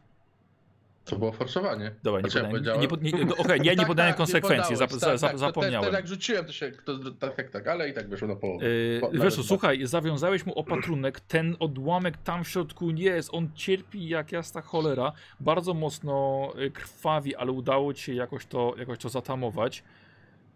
To 1.09 1.15
było 1.15 1.31
forsowanie. 1.31 1.91
Dobra, 2.03 2.21
nie 2.21 2.29
Znaczy, 2.29 2.45
ja 2.45 2.51
podałem, 2.51 2.87
powiedziałem- 2.87 3.03
nie, 3.03 3.11
nie, 3.11 3.25
no, 3.25 3.37
okej, 3.37 3.59
ja 3.63 3.71
nie 3.71 3.77
Tak, 3.77 3.87
podałem 3.87 4.11
tak, 4.11 4.17
konsekwencji, 4.17 4.75
podałeś, 4.75 4.99
zap, 4.99 5.11
tak, 5.11 5.19
tak, 5.19 5.31
to 5.31 5.37
zapomniałem. 5.37 5.81
Teraz 5.81 5.99
jak 5.99 6.07
rzuciłem, 6.07 6.45
to 6.45 6.51
się, 6.51 6.71
to, 6.85 6.99
tak, 7.19 7.35
tak, 7.35 7.49
tak, 7.49 7.67
ale 7.67 7.89
i 7.89 7.93
tak 7.93 8.09
wyszło 8.09 8.27
na 8.27 8.35
połowę. 8.35 8.65
Yy, 8.65 9.01
wiesz 9.13 9.33
słuchaj, 9.33 9.87
zawiązałeś 9.87 10.45
mu 10.45 10.53
opatrunek, 10.53 11.19
ten 11.19 11.55
odłamek 11.59 12.17
tam 12.17 12.43
w 12.43 12.47
środku 12.47 12.89
jest, 12.89 13.29
on 13.31 13.49
cierpi 13.55 14.07
jak 14.07 14.31
jasna 14.31 14.61
cholera, 14.61 15.11
bardzo 15.39 15.73
mocno 15.73 16.53
y, 16.59 16.71
krwawi, 16.71 17.35
ale 17.35 17.51
udało 17.51 17.93
ci 17.93 18.03
się 18.03 18.13
jakoś 18.13 18.45
to, 18.45 18.73
jakoś 18.77 18.97
to 18.97 19.09
zatamować. 19.09 19.83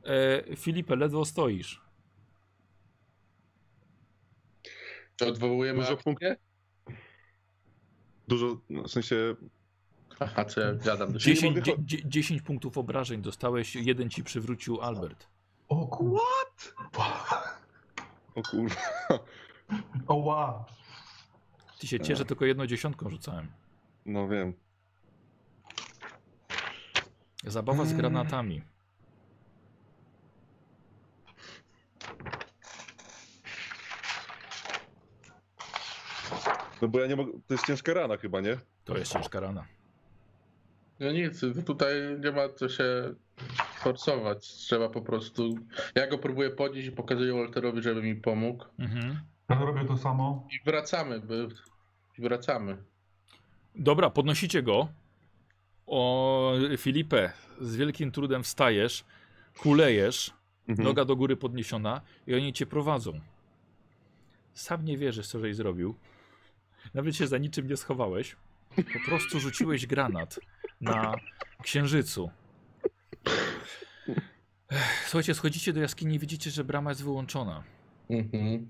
E, 0.06 0.56
Filipie, 0.56 0.96
ledwo 0.96 1.26
stoisz. 1.26 1.82
To 5.18 5.28
odwołujemy 5.28 5.80
Dużo 5.80 5.94
akcję? 5.94 6.36
Dużo, 8.28 8.58
no, 8.70 8.84
w 8.84 8.92
sensie... 8.92 9.36
Aha, 10.24 10.46
co 10.46 10.62
ja 10.62 10.74
gadam. 10.74 11.14
do 11.14 11.20
Czyli 11.20 11.36
10, 11.36 11.56
mogę 11.56 11.72
cho- 11.72 11.84
dzie- 11.86 11.98
dzie- 11.98 12.10
10 12.10 12.42
punktów 12.42 12.78
obrażeń 12.78 13.22
dostałeś, 13.22 13.76
jeden 13.76 14.10
ci 14.10 14.24
przywrócił 14.24 14.82
Albert. 14.82 15.28
O 15.70 15.88
kur... 15.88 16.20
O 18.36 18.42
kurwa. 18.44 18.76
O. 20.08 20.66
Ty 21.80 21.88
się 21.88 22.00
cieszę, 22.00 22.26
tylko 22.26 22.46
jedną 22.46 22.66
dziesiątką 22.68 23.10
rzucałem. 23.10 23.52
No 24.06 24.28
wiem. 24.28 24.54
Zabawa 27.44 27.86
z 27.86 27.94
granatami. 27.94 28.62
No 36.82 36.88
bo 36.88 37.00
ja 37.00 37.08
nie 37.08 37.16
mogę. 37.16 37.32
To 37.48 37.54
jest 37.54 37.66
ciężka 37.68 37.94
rana 37.94 38.18
chyba, 38.18 38.42
nie? 38.42 38.58
To 38.84 38.98
jest 38.98 39.12
ciężka 39.14 39.40
rana. 39.40 39.66
No 41.00 41.12
nic, 41.12 41.42
tutaj 41.66 41.94
nie 42.24 42.32
ma 42.32 42.50
co 42.50 42.70
się 42.70 43.14
forsować. 43.78 44.48
Trzeba 44.48 44.90
po 44.90 45.02
prostu. 45.02 45.56
Ja 45.96 46.08
go 46.08 46.18
próbuję 46.18 46.50
podnieść 46.50 46.88
i 46.88 46.92
pokazuję 46.92 47.34
Walterowi, 47.34 47.82
żeby 47.82 48.02
mi 48.04 48.16
pomógł. 48.16 48.66
Mhm. 48.80 49.20
Ja 49.50 49.56
robię 49.60 49.86
to 49.88 49.98
samo. 49.98 50.48
I 50.52 50.66
wracamy, 50.66 51.20
by... 51.20 51.48
i 52.18 52.22
wracamy. 52.22 52.78
Dobra, 53.76 54.10
podnosicie 54.10 54.64
go. 54.64 54.88
O, 55.88 56.54
Filipę, 56.78 57.32
z 57.62 57.76
wielkim 57.76 58.12
trudem 58.12 58.44
wstajesz, 58.44 59.06
kulejesz, 59.60 60.34
Mhm. 60.68 60.88
noga 60.88 61.06
do 61.06 61.16
góry 61.16 61.36
podniesiona 61.38 62.02
i 62.28 62.36
oni 62.36 62.54
cię 62.54 62.66
prowadzą. 62.66 63.20
Sam 64.54 64.86
nie 64.86 64.98
wierzysz, 64.98 65.28
co 65.28 65.40
żeś 65.40 65.56
zrobił. 65.56 65.96
Nawet 66.94 67.16
się 67.16 67.28
za 67.28 67.38
niczym 67.38 67.68
nie 67.68 67.78
schowałeś. 67.78 68.36
Po 68.76 69.10
prostu 69.10 69.40
rzuciłeś 69.40 69.86
granat 69.88 70.40
na 70.84 71.16
księżycu. 71.64 72.30
Słuchajcie, 75.06 75.34
schodzicie 75.34 75.74
do 75.74 75.80
jaskini 75.82 76.16
i 76.16 76.20
widzicie, 76.20 76.52
że 76.52 76.64
brama 76.64 76.92
jest 76.92 77.04
wyłączona. 77.04 77.64
Mhm. 78.10 78.70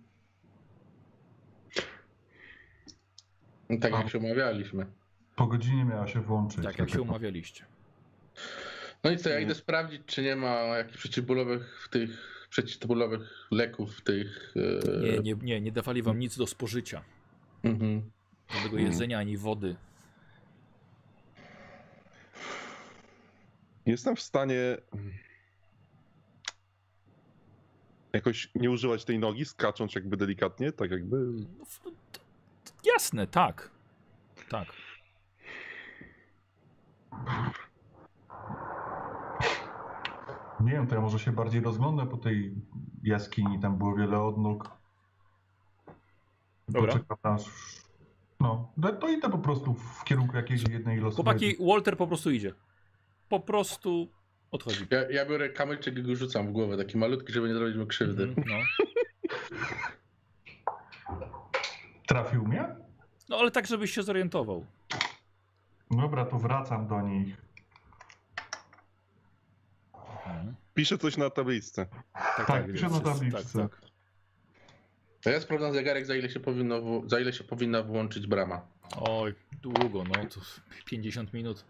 No 3.70 3.78
Tak 3.80 3.92
jak 3.94 4.10
się 4.10 4.18
umawialiśmy. 4.18 4.86
Po 5.36 5.48
godzinie 5.48 5.86
miała 5.86 6.08
się 6.08 6.22
włączyć. 6.22 6.64
Tak 6.64 6.80
jak 6.80 6.90
się 6.90 7.02
umawialiście. 7.02 7.66
No 9.04 9.12
i 9.12 9.18
co, 9.18 9.30
ja 9.30 9.40
idę 9.40 9.56
sprawdzić, 9.56 10.02
czy 10.06 10.22
nie 10.24 10.36
ma 10.36 10.50
jakichś 10.50 10.98
przeciwbólowych 10.98 11.82
w 11.86 11.90
tych 11.90 12.10
przeciwbólowych 12.50 13.48
leków 13.52 13.96
w 13.98 14.02
tych. 14.02 14.54
e, 14.56 15.00
Nie, 15.02 15.20
nie, 15.20 15.36
nie, 15.42 15.62
nie 15.62 15.72
dawali 15.72 16.02
wam 16.02 16.20
nic 16.20 16.38
do 16.38 16.48
spożycia. 16.48 17.04
Mhm. 17.64 18.12
Żadnego 18.54 18.78
jedzenia 18.78 19.20
ani 19.20 19.38
wody. 19.38 19.76
Jestem 23.86 24.16
w 24.16 24.22
stanie 24.22 24.78
jakoś 28.14 28.52
nie 28.56 28.72
używać 28.72 29.06
tej 29.06 29.20
nogi, 29.20 29.46
skacząc 29.46 29.96
jakby 29.96 30.18
delikatnie, 30.18 30.72
tak 30.72 30.92
jakby. 30.92 31.26
Jasne, 32.86 33.28
tak. 33.28 33.72
Tak. 34.50 34.68
Nie 40.60 40.72
wiem, 40.72 40.88
to 40.88 40.96
ja 40.96 41.02
może 41.02 41.20
się 41.20 41.32
bardziej 41.32 41.62
rozglądam 41.62 42.10
po 42.10 42.18
tej 42.18 42.56
jaskini. 43.04 43.60
Tam 43.60 43.78
było 43.78 43.96
wiele 43.96 44.22
odnóg. 44.22 44.70
Dobra. 46.70 46.94
Aż... 47.24 47.42
No, 48.40 48.72
to- 48.82 48.94
to 48.94 49.10
idę 49.10 49.30
po 49.30 49.38
prostu 49.38 49.74
w 49.74 50.04
kierunku 50.04 50.36
jakiejś 50.38 50.62
jednej 50.70 51.00
losowej. 51.00 51.16
Chłopaki, 51.26 51.56
Walter 51.68 51.98
po 51.98 52.08
prostu 52.08 52.32
idzie. 52.32 52.54
Po 53.30 53.40
prostu 53.40 54.12
odchodzi. 54.52 54.86
Ja, 54.90 55.10
ja 55.10 55.26
biorę 55.26 55.50
kamyczek 55.50 55.98
i 55.98 56.04
go 56.04 56.16
rzucam 56.16 56.48
w 56.48 56.52
głowę, 56.52 56.78
taki 56.78 56.98
malutki, 56.98 57.34
żeby 57.34 57.48
nie 57.48 57.54
zrobić 57.54 57.78
mu 57.78 57.86
krzywdy. 57.86 58.24
Mhm, 58.24 58.48
No. 58.48 58.56
Trafił 62.08 62.48
mnie? 62.48 62.66
no 63.30 63.38
ale 63.38 63.52
tak, 63.52 63.68
żebyś 63.68 63.92
się 63.94 64.04
zorientował. 64.04 64.66
Dobra, 65.92 66.26
to 66.26 66.40
wracam 66.40 66.88
do 66.88 67.02
nich. 67.02 67.38
Mhm. 69.94 70.56
Piszę 70.74 70.98
coś 70.98 71.18
na 71.18 71.30
tabliczce. 71.30 71.86
Tak, 72.14 72.48
Tak, 72.48 72.62
widzę, 72.68 72.74
piszę 72.74 72.90
na 72.90 73.00
tabliczce. 73.14 73.60
Tak, 73.60 73.72
tak. 73.72 73.82
To 75.22 75.30
ja 75.30 75.42
sprawdzam 75.42 75.74
zegarek, 75.74 76.06
za 76.06 76.16
ile 76.16 76.30
się 76.30 76.40
powinno, 76.40 76.82
za 77.06 77.20
ile 77.20 77.34
się 77.34 77.44
powinna 77.44 77.84
włączyć 77.84 78.28
brama. 78.28 78.62
Oj, 79.02 79.34
długo, 79.62 80.04
no 80.04 80.26
to 80.26 80.40
50 80.86 81.34
minut. 81.34 81.66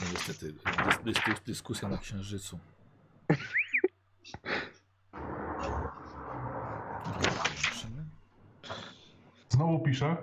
No 0.00 0.06
niestety, 0.12 0.52
dys, 1.04 1.04
dys, 1.04 1.40
dys, 1.46 1.53
dyskusja 1.64 1.88
na 1.88 1.98
księżycu. 1.98 2.58
Znowu 9.48 9.78
piszę. 9.78 10.16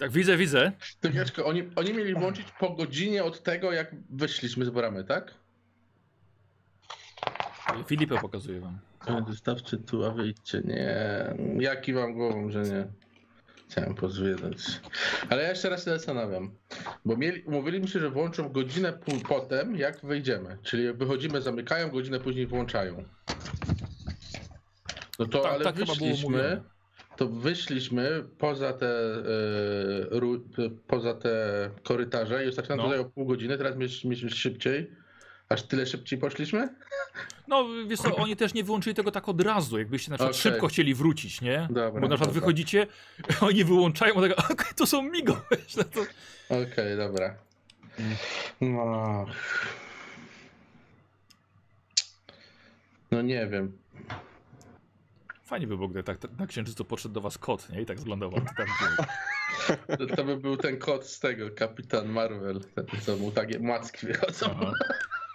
Tak, 0.00 0.10
widzę, 0.10 0.36
widzę. 0.36 0.72
Chwileczkę, 0.78 1.44
oni, 1.44 1.62
oni 1.76 1.94
mieli 1.94 2.14
włączyć 2.14 2.46
po 2.60 2.70
godzinie 2.70 3.24
od 3.24 3.42
tego, 3.42 3.72
jak 3.72 3.94
wyszliśmy 4.10 4.64
z 4.64 4.70
bramy, 4.70 5.04
tak? 5.04 5.34
Filipę 7.86 8.18
pokazuję 8.20 8.60
wam. 8.60 8.78
Wystawcie 9.26 9.76
tu, 9.76 10.04
a 10.04 10.10
wyjdźcie. 10.10 10.62
Nie, 10.64 10.94
ja 11.58 11.76
kiwam 11.76 12.14
głową, 12.14 12.50
że 12.50 12.62
nie. 12.62 13.01
Chciałem 13.72 13.94
pozwiedzać. 13.94 14.56
Ale 15.28 15.42
ja 15.42 15.48
jeszcze 15.48 15.68
raz 15.70 15.84
się 15.84 15.90
zastanawiam. 15.90 16.50
Bo 17.04 17.16
mieli, 17.16 17.42
umówiliśmy 17.42 17.88
się, 17.88 18.00
że 18.00 18.10
włączą 18.10 18.48
godzinę 18.48 18.92
pół 18.92 19.14
potem, 19.28 19.76
jak 19.76 20.00
wyjdziemy. 20.00 20.58
Czyli 20.62 20.84
jak 20.84 20.96
wychodzimy, 20.96 21.42
zamykają, 21.42 21.90
godzinę 21.90 22.20
później 22.20 22.46
włączają. 22.46 23.04
No 25.18 25.26
to 25.26 25.40
Tak, 25.42 25.52
ale 25.52 25.64
tak 25.64 25.74
wyszliśmy, 25.74 26.62
to 27.16 27.28
wyszliśmy 27.28 28.24
poza 28.38 28.72
te, 28.72 28.92
ru, 30.10 30.44
poza 30.86 31.14
te 31.14 31.70
korytarze 31.82 32.44
i 32.44 32.48
ostatnio 32.48 32.76
No. 32.76 32.82
to 32.82 32.88
zajęło 32.88 33.10
pół 33.10 33.26
godziny, 33.26 33.58
teraz 33.58 33.76
mieliśmy 33.76 34.30
szybciej. 34.30 34.90
Aż 35.52 35.62
tyle 35.62 35.86
szybciej 35.86 36.18
poszliśmy? 36.18 36.68
No, 37.48 37.64
wiesz 37.88 38.00
co, 38.00 38.16
oni 38.16 38.36
też 38.36 38.54
nie 38.54 38.64
wyłączyli 38.64 38.94
tego 38.94 39.10
tak 39.10 39.28
od 39.28 39.40
razu, 39.40 39.78
jakbyście 39.78 40.10
na 40.10 40.16
przykład 40.16 40.36
Okej. 40.36 40.52
szybko 40.52 40.66
chcieli 40.66 40.94
wrócić, 40.94 41.40
nie? 41.40 41.68
Dobra, 41.70 42.00
Bo 42.00 42.08
na 42.08 42.16
przykład 42.16 42.20
dobra. 42.20 42.40
wychodzicie, 42.40 42.86
oni 43.40 43.64
wyłączają, 43.64 44.14
a 44.16 44.28
tak, 44.28 44.50
okej, 44.50 44.72
to 44.76 44.86
są 44.86 45.02
migo. 45.02 45.40
No 45.76 45.84
to... 45.84 46.00
Okej, 46.48 46.96
dobra. 46.96 47.36
No. 48.60 49.26
No 53.10 53.22
nie 53.22 53.46
wiem. 53.46 53.78
Fajnie 55.44 55.66
by 55.66 55.76
było, 55.76 55.88
gdy 55.88 56.02
tak 56.02 56.18
na 56.38 56.46
księżycu 56.46 56.84
podszedł 56.84 57.14
do 57.14 57.20
was 57.20 57.38
kot, 57.38 57.70
nie? 57.70 57.82
I 57.82 57.86
tak 57.86 57.98
tam 57.98 58.06
gdzie. 58.18 59.04
To, 59.98 60.16
to 60.16 60.24
by 60.24 60.36
był 60.36 60.56
ten 60.56 60.78
kot 60.78 61.06
z 61.06 61.20
tego, 61.20 61.50
Kapitan 61.50 62.08
Marvel, 62.08 62.60
ten, 62.74 62.86
co 63.00 63.16
mu 63.16 63.30
takie 63.30 63.58
macki 63.58 64.06
wychodzą. 64.06 64.46
Aha. 64.50 64.72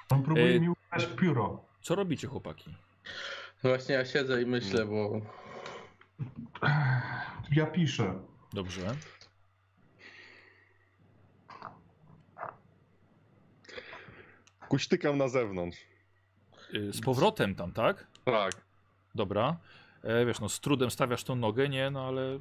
On 0.10 0.24
próbuje 0.24 0.46
Ej. 0.54 0.62
mi 0.62 0.70
ukraść 0.70 1.08
pióro. 1.16 1.66
Co 1.82 1.96
robicie, 1.96 2.28
chłopaki? 2.28 2.76
Właśnie 3.64 3.96
ja 3.96 4.06
siedzę 4.06 4.42
i 4.42 4.46
myślę, 4.46 4.86
bo 4.86 5.22
Ja 7.52 7.66
piszę. 7.66 8.20
Dobrze. 8.54 8.96
Kuśtykam 14.70 15.18
na 15.18 15.28
zewnątrz. 15.28 15.78
Y, 16.74 16.94
Z 16.94 17.02
powrotem 17.02 17.56
tam, 17.56 17.72
tak? 17.72 18.08
Tak. 18.26 18.54
Dobra. 19.16 19.58
E, 20.04 20.26
wiesz, 20.26 20.40
no 20.40 20.50
z 20.50 20.60
trudem 20.60 20.92
stawiasz 20.92 21.24
tą 21.24 21.36
nogę, 21.36 21.70
nie? 21.70 21.90
No 21.90 22.08
ale 22.08 22.40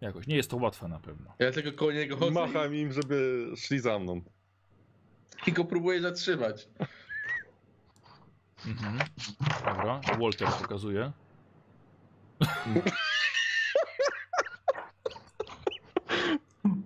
jakoś 0.00 0.26
nie 0.26 0.36
jest 0.36 0.50
to 0.50 0.56
łatwe 0.56 0.88
na 0.88 0.98
pewno. 0.98 1.34
ja 1.38 1.52
tylko 1.52 1.72
koło 1.78 1.92
niego 1.92 2.16
chodzę 2.16 2.30
Macham 2.30 2.74
im, 2.74 2.92
żeby 2.92 3.46
szli 3.56 3.78
za 3.80 3.98
mną. 3.98 4.20
I 5.46 5.52
go 5.52 5.64
próbuję 5.64 6.00
zatrzymać. 6.00 6.68
Mhm. 8.66 8.98
Dobra, 9.64 10.00
Walter 10.20 10.48
pokazuje. 10.48 11.12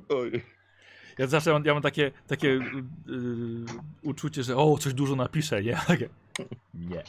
Oj. 0.08 0.42
Ja 1.18 1.26
zawsze 1.26 1.52
mam, 1.52 1.64
ja 1.64 1.74
mam 1.74 1.82
takie, 1.82 2.12
takie 2.26 2.48
yy, 2.48 2.60
uczucie, 4.02 4.42
że 4.42 4.56
o, 4.56 4.78
coś 4.78 4.94
dużo 4.94 5.16
napiszę, 5.16 5.62
nie? 5.62 5.80
Takie, 5.86 6.08
nie. 6.74 7.02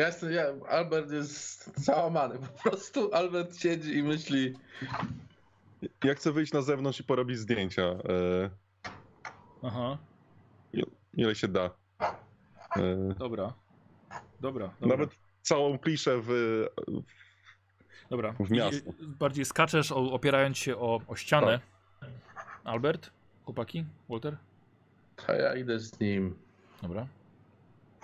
Ja 0.00 0.06
jestem, 0.06 0.32
ja, 0.32 0.44
Albert 0.68 1.10
jest 1.10 1.72
załamany 1.76 2.38
po 2.38 2.62
prostu. 2.70 3.14
Albert 3.14 3.56
siedzi 3.56 3.96
i 3.96 4.02
myśli, 4.02 4.54
Ja 6.04 6.14
chcę 6.14 6.32
wyjść 6.32 6.52
na 6.52 6.62
zewnątrz 6.62 7.00
i 7.00 7.04
porobić 7.04 7.38
zdjęcia. 7.38 7.82
E, 7.82 8.50
Aha, 9.62 9.98
ile 11.14 11.34
się 11.34 11.48
da. 11.48 11.70
E, 12.76 13.14
dobra. 13.18 13.52
Dobra, 14.40 14.70
dobra. 14.80 14.96
nawet 14.96 15.10
całą 15.42 15.78
kliszę 15.78 16.20
w. 16.22 16.64
dobra. 18.10 18.32
w 18.32 18.50
miasto. 18.50 18.90
I- 18.90 19.06
Bardziej 19.06 19.44
skaczesz, 19.44 19.92
o, 19.92 20.12
opierając 20.12 20.58
się 20.58 20.76
o, 20.76 21.00
o 21.06 21.16
ścianę. 21.16 21.60
Albert? 22.64 23.10
Chłopaki? 23.44 23.84
Walter? 24.08 24.36
a 25.26 25.32
ja 25.32 25.54
idę 25.56 25.78
z 25.78 26.00
nim. 26.00 26.34
Dobra. 26.82 27.06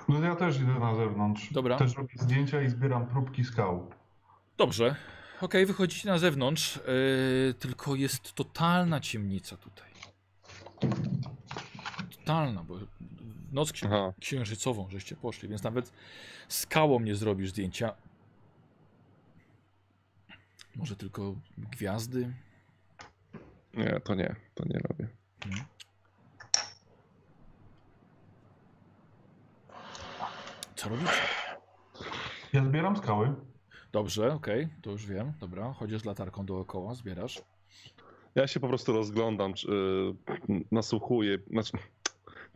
No 0.09 0.21
ja 0.21 0.37
też 0.37 0.61
idę 0.61 0.75
na 0.75 0.95
zewnątrz. 0.95 1.53
Dobra. 1.53 1.77
Też 1.77 1.97
robię 1.97 2.15
zdjęcia 2.17 2.63
i 2.63 2.69
zbieram 2.69 3.07
próbki 3.07 3.45
skał. 3.45 3.91
Dobrze. 4.57 4.97
Okej, 5.41 5.67
wychodzicie 5.67 6.09
na 6.09 6.19
zewnątrz, 6.19 6.77
yy, 6.77 7.55
tylko 7.55 7.95
jest 7.95 8.33
totalna 8.33 9.01
ciemnica 9.01 9.57
tutaj. 9.57 9.91
Totalna, 12.19 12.65
bo 12.65 12.79
noc 13.53 13.73
księ 13.73 13.87
Aha. 13.87 14.13
księżycową 14.21 14.91
żeście 14.91 15.17
poszli, 15.17 15.49
więc 15.49 15.63
nawet 15.63 15.93
skałą 16.49 17.01
nie 17.01 17.15
zrobisz 17.15 17.51
zdjęcia. 17.51 17.95
Może 20.77 20.97
tylko 20.97 21.35
gwiazdy? 21.59 22.33
Nie, 23.75 24.01
to 24.05 24.15
nie, 24.15 24.37
to 24.55 24.65
nie 24.69 24.79
robię. 24.79 25.09
Co 30.77 30.89
robicie? 30.89 31.11
Ja 32.53 32.65
zbieram 32.65 32.97
skały. 32.97 33.35
Dobrze, 33.93 34.33
okej, 34.33 34.69
to 34.83 34.91
już 34.91 35.07
wiem. 35.07 35.33
Dobra, 35.41 35.73
chodzisz 35.73 36.03
z 36.03 36.05
latarką 36.05 36.47
dookoła, 36.47 36.95
zbierasz. 36.95 37.43
Ja 38.35 38.47
się 38.47 38.61
po 38.61 38.69
prostu 38.69 38.93
rozglądam, 38.93 39.55
czy, 39.55 39.69
y, 39.71 40.65
nasłuchuję, 40.73 41.39
znaczy 41.51 41.73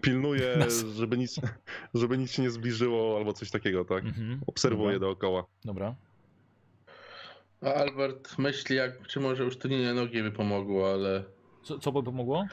pilnuję, 0.03 0.57
Nas- 0.61 0.85
żeby 0.85 1.19
nic, 1.19 1.41
żeby 1.95 2.19
nic 2.19 2.31
się 2.33 2.43
nie 2.43 2.51
zbliżyło 2.51 3.17
albo 3.17 3.33
coś 3.33 3.51
takiego, 3.51 3.85
tak? 3.85 4.05
Mhm. 4.05 4.41
Obserwuję 4.47 4.93
Dobra. 4.93 5.09
dookoła. 5.09 5.45
Dobra. 5.65 5.95
A 7.63 7.67
Albert 7.75 8.39
myśli, 8.39 8.77
jak, 8.77 9.07
czy 9.07 9.21
może 9.21 9.45
usztywnienie 9.47 9.95
nogi 9.95 10.23
by 10.23 10.31
pomogło, 10.33 10.93
ale. 10.93 11.25
Co, 11.63 11.79
co 11.79 11.93
by 11.93 12.03
pomogło? 12.03 12.47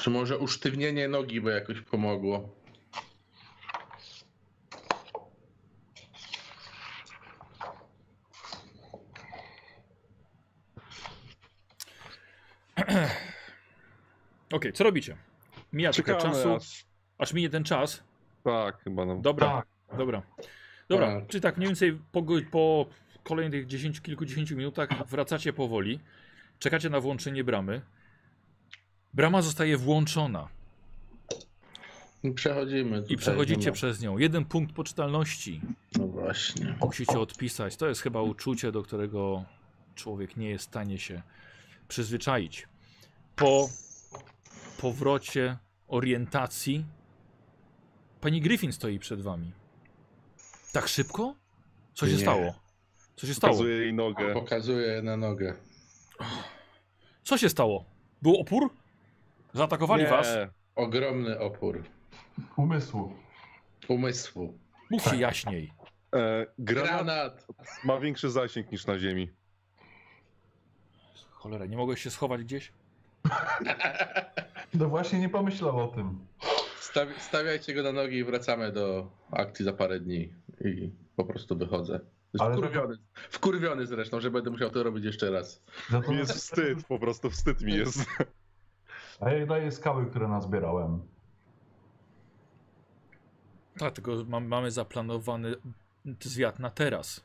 Czy 0.00 0.10
może 0.10 0.38
usztywnienie 0.38 1.08
nogi 1.08 1.40
by 1.40 1.50
jakoś 1.50 1.80
pomogło? 1.80 2.48
Okej, 14.52 14.72
co 14.72 14.84
robicie? 14.84 15.16
Mija 15.72 15.92
trochę 15.92 16.16
czasu, 16.16 16.54
aż... 16.54 16.84
aż 17.18 17.32
minie 17.32 17.50
ten 17.50 17.64
czas. 17.64 18.02
Tak, 18.44 18.82
chyba 18.84 19.04
no. 19.04 19.16
Dobra, 19.16 19.46
Tak. 19.88 19.98
dobra. 19.98 20.22
Dobra, 20.88 21.14
Tak. 21.20 21.28
czy 21.28 21.40
tak 21.40 21.56
mniej 21.56 21.68
więcej 21.68 21.98
po, 22.12 22.22
po 22.50 22.86
kolejnych 23.22 23.66
10, 23.66 24.00
kilkudziesięciu 24.00 24.56
minutach 24.56 24.88
wracacie 25.08 25.52
powoli. 25.52 26.00
Czekacie 26.58 26.90
na 26.90 27.00
włączenie 27.00 27.44
bramy. 27.44 27.80
Brama 29.14 29.42
zostaje 29.42 29.76
włączona 29.76 30.48
I 32.22 32.30
Przechodzimy. 32.30 33.04
i 33.08 33.16
przechodzicie 33.16 33.66
no. 33.66 33.72
przez 33.72 34.00
nią. 34.00 34.18
Jeden 34.18 34.44
punkt 34.44 34.74
poczytalności. 34.74 35.60
No 35.98 36.06
właśnie. 36.06 36.74
Musicie 36.80 37.18
odpisać. 37.20 37.76
To 37.76 37.88
jest 37.88 38.00
chyba 38.00 38.22
uczucie, 38.22 38.72
do 38.72 38.82
którego 38.82 39.44
człowiek 39.94 40.36
nie 40.36 40.48
jest 40.50 40.64
w 40.64 40.68
stanie 40.68 40.98
się 40.98 41.22
przyzwyczaić. 41.88 42.68
Po 43.36 43.68
powrocie 44.82 45.58
orientacji 45.88 46.84
pani 48.20 48.40
Griffin 48.40 48.72
stoi 48.72 48.98
przed 48.98 49.20
wami. 49.20 49.52
Tak 50.72 50.88
szybko? 50.88 51.34
Co 51.94 52.06
się 52.06 52.12
Nie. 52.12 52.18
stało? 52.18 52.54
Co 53.16 53.26
się 53.26 53.34
stało? 53.34 53.52
Pokazuję 53.52 53.76
jej 53.76 53.94
nogę. 53.94 54.32
Pokazuję 54.34 55.02
na 55.02 55.16
nogę. 55.16 55.54
Co 57.22 57.38
się 57.38 57.48
stało? 57.48 57.84
Był 58.22 58.36
opór? 58.40 58.70
Zaatakowali 59.54 60.02
Nie, 60.04 60.10
was? 60.10 60.28
Ogromny 60.74 61.38
opór 61.38 61.82
Umysłu. 62.56 63.16
umysłu. 63.88 64.58
Mówcie 64.90 65.16
jaśniej. 65.16 65.72
E, 66.14 66.46
granat 66.58 67.04
Granat! 67.04 67.46
ma 67.84 68.00
większy 68.00 68.30
zasięg 68.30 68.72
niż 68.72 68.86
na 68.86 68.98
ziemi. 68.98 69.30
Cholera, 71.30 71.66
nie 71.66 71.76
mogłeś 71.76 72.02
się 72.02 72.10
schować 72.10 72.44
gdzieś? 72.44 72.72
No 74.74 74.88
właśnie 74.88 75.18
nie 75.18 75.28
pomyślał 75.28 75.80
o 75.80 75.88
tym. 75.88 76.18
Stawi, 76.80 77.12
stawiajcie 77.18 77.74
go 77.74 77.82
na 77.82 77.92
nogi 77.92 78.16
i 78.16 78.24
wracamy 78.24 78.72
do 78.72 79.10
akcji 79.30 79.64
za 79.64 79.72
parę 79.72 80.00
dni. 80.00 80.32
I 80.64 80.90
po 81.16 81.24
prostu 81.24 81.56
wychodzę. 81.56 82.00
Ale 82.38 82.56
Wkurwiony, 82.56 82.98
wkurwiony 83.30 83.86
zresztą, 83.86 84.20
że 84.20 84.30
będę 84.30 84.50
musiał 84.50 84.70
to 84.70 84.82
robić 84.82 85.04
jeszcze 85.04 85.30
raz. 85.30 85.62
Za 85.90 86.02
to 86.02 86.10
Mi 86.12 86.18
jest 86.18 86.32
wstyd, 86.32 86.84
po 86.88 86.98
prostu 86.98 87.30
wstyd 87.30 87.60
mi 87.62 87.74
jest. 87.74 88.06
A 89.20 89.30
ja 89.30 89.46
daję 89.46 89.72
skały, 89.72 90.06
które 90.06 90.28
nazbierałem. 90.28 91.00
Tak, 93.78 93.94
tylko 93.94 94.12
mam, 94.28 94.46
mamy 94.46 94.70
zaplanowany 94.70 95.54
zwiat 96.20 96.58
na 96.58 96.70
teraz. 96.70 97.24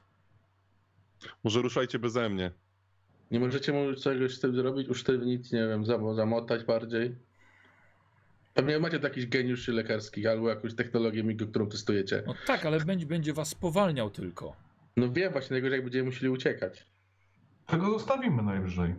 Może 1.43 1.61
ruszajcie 1.61 1.99
beze 1.99 2.29
mnie. 2.29 2.51
Nie 3.31 3.39
możecie 3.39 3.73
mu 3.73 3.95
czegoś 3.95 4.33
z 4.35 4.39
tym 4.39 4.55
zrobić? 4.55 4.89
Usztywnić, 4.89 5.51
nie 5.51 5.67
wiem, 5.67 5.85
zam- 5.85 6.15
zamotać 6.15 6.63
bardziej? 6.63 7.15
Pewnie 8.57 8.79
macie 8.79 8.99
jakiś 9.03 9.27
geniuszy 9.27 9.73
lekarskich 9.73 10.27
albo 10.27 10.49
jakąś 10.49 10.75
technologię 10.75 11.23
którą 11.47 11.69
testujecie. 11.69 12.23
No 12.27 12.33
tak, 12.47 12.65
ale 12.65 12.79
będzie, 12.79 13.05
będzie 13.05 13.33
was 13.33 13.49
spowalniał 13.49 14.09
tylko. 14.09 14.55
No 14.97 15.11
wiem 15.11 15.31
właśnie, 15.31 15.53
najgorzej 15.53 15.75
jak 15.75 15.83
będziemy 15.83 16.05
musieli 16.05 16.29
uciekać. 16.29 16.85
Tego 17.65 17.91
zostawimy 17.91 18.43
najwyżej. 18.43 18.95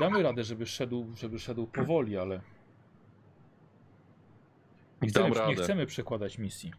Damy 0.00 0.22
radę, 0.22 0.44
żeby 0.44 0.66
szedł, 0.66 1.06
żeby 1.16 1.38
szedł 1.38 1.66
powoli, 1.66 2.16
ale 2.16 2.40
nie 5.02 5.08
chcemy, 5.08 5.30
nie 5.48 5.56
chcemy 5.56 5.86
przekładać 5.86 6.38
misji. 6.38 6.72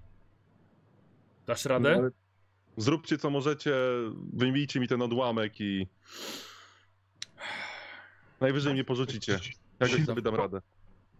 Dasz 1.48 1.66
radę? 1.66 1.96
Ale 1.96 2.10
Zróbcie 2.78 3.18
co 3.18 3.30
możecie, 3.30 3.76
wyjmijcie 4.34 4.80
mi 4.80 4.88
ten 4.88 5.02
odłamek 5.02 5.62
i... 5.62 5.88
Najwyżej 8.42 8.74
mnie 8.74 8.84
porzucicie. 8.84 9.40
Jakoś 9.80 10.06
sobie 10.06 10.22
dam 10.22 10.36
radę. 10.36 10.62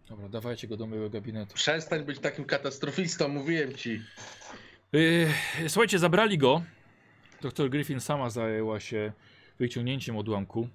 Dobra, 0.08 0.28
dawajcie 0.28 0.68
go 0.68 0.76
do 0.76 0.86
mojego 0.86 1.10
gabinetu. 1.10 1.54
Przestań 1.54 2.04
być 2.04 2.18
takim 2.18 2.44
katastrofistą, 2.44 3.28
mówiłem 3.28 3.74
ci. 3.74 4.02
Yy, 4.92 5.28
słuchajcie, 5.68 5.98
zabrali 5.98 6.38
go. 6.38 6.62
Doktor 7.42 7.70
Griffin 7.70 8.00
sama 8.00 8.30
zajęła 8.30 8.80
się 8.80 9.12
wyciągnięciem 9.58 10.16
odłamku. 10.16 10.68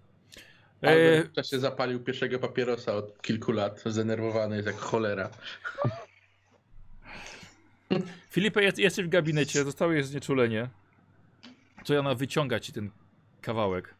Yy, 0.82 1.24
w 1.24 1.32
czasie 1.32 1.60
zapalił 1.60 2.00
pierwszego 2.00 2.40
papierosa 2.40 2.94
od 2.94 3.22
kilku 3.22 3.52
lat. 3.52 3.84
Zdenerwowany 3.86 4.56
jest 4.56 4.68
jak 4.68 4.78
cholera. 4.78 5.30
Filipie, 8.32 8.62
jest, 8.62 8.78
jesteś 8.78 9.06
w 9.06 9.10
gabinecie, 9.10 9.64
zostało 9.64 9.92
jest 9.92 10.10
znieczulenie. 10.10 10.70
Co 11.84 11.94
Jana 11.94 12.16
wyciąga 12.16 12.60
ci 12.60 12.74
ten 12.74 12.92
kawałek. 13.42 13.96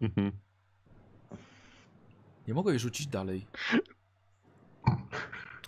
Mhm. 0.00 0.32
Nie 2.50 2.54
mogę 2.54 2.72
jej 2.72 2.78
rzucić 2.78 3.06
dalej. 3.06 3.46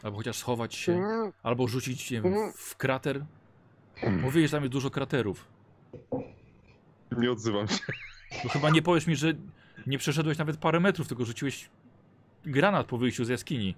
Albo 0.02 0.16
chociaż 0.16 0.36
schować 0.36 0.74
się, 0.74 1.02
albo 1.42 1.68
rzucić 1.68 2.10
nie 2.10 2.22
wiem, 2.22 2.34
w 2.56 2.76
krater. 2.76 3.24
Mówię, 4.22 4.48
że 4.48 4.52
tam 4.52 4.62
jest 4.62 4.72
dużo 4.72 4.90
kraterów. 4.90 5.48
Nie 7.18 7.32
odzywam 7.32 7.68
się. 7.68 7.78
No 8.44 8.50
chyba 8.50 8.70
nie 8.70 8.82
powiesz 8.82 9.06
mi, 9.06 9.16
że 9.16 9.32
nie 9.86 9.98
przeszedłeś 9.98 10.38
nawet 10.38 10.56
parę 10.56 10.80
metrów, 10.80 11.09
tylko 11.09 11.24
rzuciłeś 11.24 11.70
granat 12.44 12.86
po 12.86 12.98
wyjściu 12.98 13.24
z 13.24 13.28
jaskini. 13.28 13.74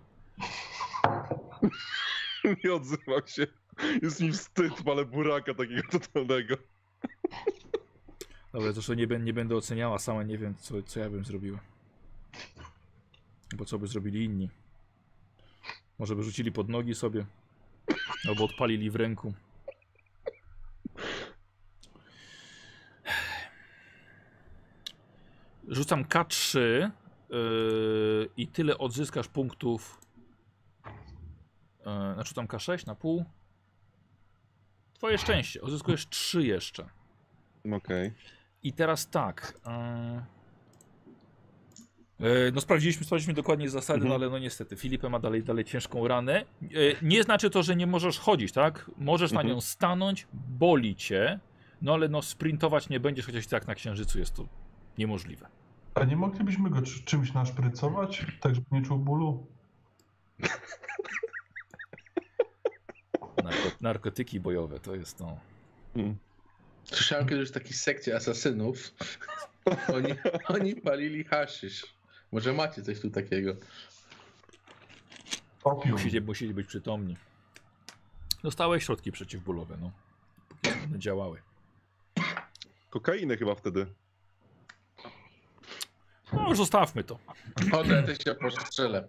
Nie 2.64 2.74
odzywam 2.74 3.26
się. 3.26 3.46
Jest 4.02 4.20
mi 4.20 4.32
wstyd, 4.32 4.72
ale 4.86 5.04
buraka 5.04 5.54
takiego 5.54 5.82
totalnego. 5.90 6.56
Dobra, 8.52 8.72
zresztą 8.72 8.94
nie, 8.94 9.06
nie 9.06 9.32
będę 9.32 9.56
oceniała, 9.56 9.98
sama 9.98 10.22
nie 10.22 10.38
wiem, 10.38 10.54
co, 10.58 10.82
co 10.82 11.00
ja 11.00 11.10
bym 11.10 11.24
zrobiła. 11.24 11.73
Bo 13.54 13.64
co 13.64 13.78
by 13.78 13.86
zrobili 13.86 14.24
inni. 14.24 14.50
Może 15.98 16.16
by 16.16 16.22
rzucili 16.22 16.52
pod 16.52 16.68
nogi 16.68 16.94
sobie. 16.94 17.26
Albo 18.28 18.44
odpalili 18.44 18.90
w 18.90 18.96
ręku. 18.96 19.34
Rzucam 25.68 26.04
K3 26.04 26.58
yy, 26.60 28.28
i 28.36 28.46
tyle 28.46 28.78
odzyskasz 28.78 29.28
punktów. 29.28 30.00
Yy, 30.86 32.14
znaczy 32.14 32.34
tam 32.34 32.46
K6 32.46 32.86
na 32.86 32.94
pół. 32.94 33.24
Twoje 34.94 35.18
szczęście. 35.18 35.62
Odzyskujesz 35.62 36.08
3 36.08 36.42
jeszcze. 36.42 36.88
Okej. 37.72 38.12
I 38.62 38.72
teraz 38.72 39.10
tak. 39.10 39.60
e, 39.66 40.24
No 42.52 42.60
sprawdziliśmy, 42.60 43.04
sprawdziliśmy 43.06 43.34
dokładnie 43.34 43.70
zasady, 43.70 43.96
Mhm. 43.96 44.08
no 44.08 44.14
ale 44.14 44.30
no 44.32 44.38
niestety 44.38 44.76
Filipę 44.76 45.08
ma 45.08 45.18
dalej, 45.18 45.42
dalej 45.42 45.64
ciężką 45.64 46.08
ranę. 46.08 46.44
E, 46.62 46.66
Nie 47.02 47.22
znaczy 47.22 47.50
to, 47.50 47.62
że 47.62 47.76
nie 47.76 47.86
możesz 47.86 48.18
chodzić, 48.18 48.52
tak? 48.52 48.90
Możesz 48.98 49.32
na 49.32 49.40
Mhm. 49.40 49.54
nią 49.56 49.60
stanąć, 49.60 50.26
boli 50.32 50.96
cię, 50.96 51.40
no 51.82 51.94
ale 51.94 52.08
no 52.08 52.22
sprintować 52.22 52.88
nie 52.88 53.00
będziesz, 53.00 53.26
chociaż 53.26 53.46
tak 53.46 53.66
na 53.66 53.74
księżycu 53.74 54.18
jest 54.18 54.34
to 54.34 54.46
niemożliwe. 54.98 55.46
A 55.94 56.04
nie 56.04 56.16
moglibyśmy 56.16 56.70
go 56.70 56.82
czy- 56.82 57.02
czymś 57.04 57.32
naszprycować, 57.32 58.26
tak 58.40 58.54
żeby 58.54 58.66
nie 58.72 58.82
czuł 58.82 58.98
bólu? 58.98 59.46
Narko, 63.44 63.70
narkotyki 63.80 64.40
bojowe 64.40 64.80
to 64.80 64.94
jest 64.94 65.18
to. 65.18 65.36
Mm. 65.96 66.16
Słyszałem 66.84 67.26
kiedyś 67.28 67.48
w 67.48 67.52
takiej 67.52 67.72
sekcie 67.72 68.16
asasynów. 68.16 68.90
Oni, 69.94 70.14
oni 70.48 70.74
palili 70.76 71.24
haszysz. 71.24 71.94
Może 72.34 72.52
macie 72.52 72.82
coś 72.82 73.00
tu 73.00 73.10
takiego. 73.10 73.52
Opium. 75.64 75.92
Musicie, 75.92 76.20
musicie 76.20 76.54
być 76.54 76.66
przytomni. 76.66 77.16
Dostałeś 78.42 78.84
środki 78.84 79.12
przeciwbólowe, 79.12 79.76
no. 79.80 79.90
Póki 80.48 80.70
one 80.70 80.98
działały. 80.98 81.42
Kokainę 82.90 83.36
chyba 83.36 83.54
wtedy. 83.54 83.86
No 86.32 86.48
już 86.48 86.58
zostawmy 86.58 87.04
to. 87.04 87.18
Chodzę, 87.70 88.02
też 88.02 88.18
się 88.18 88.34
postrzelę. 88.34 89.08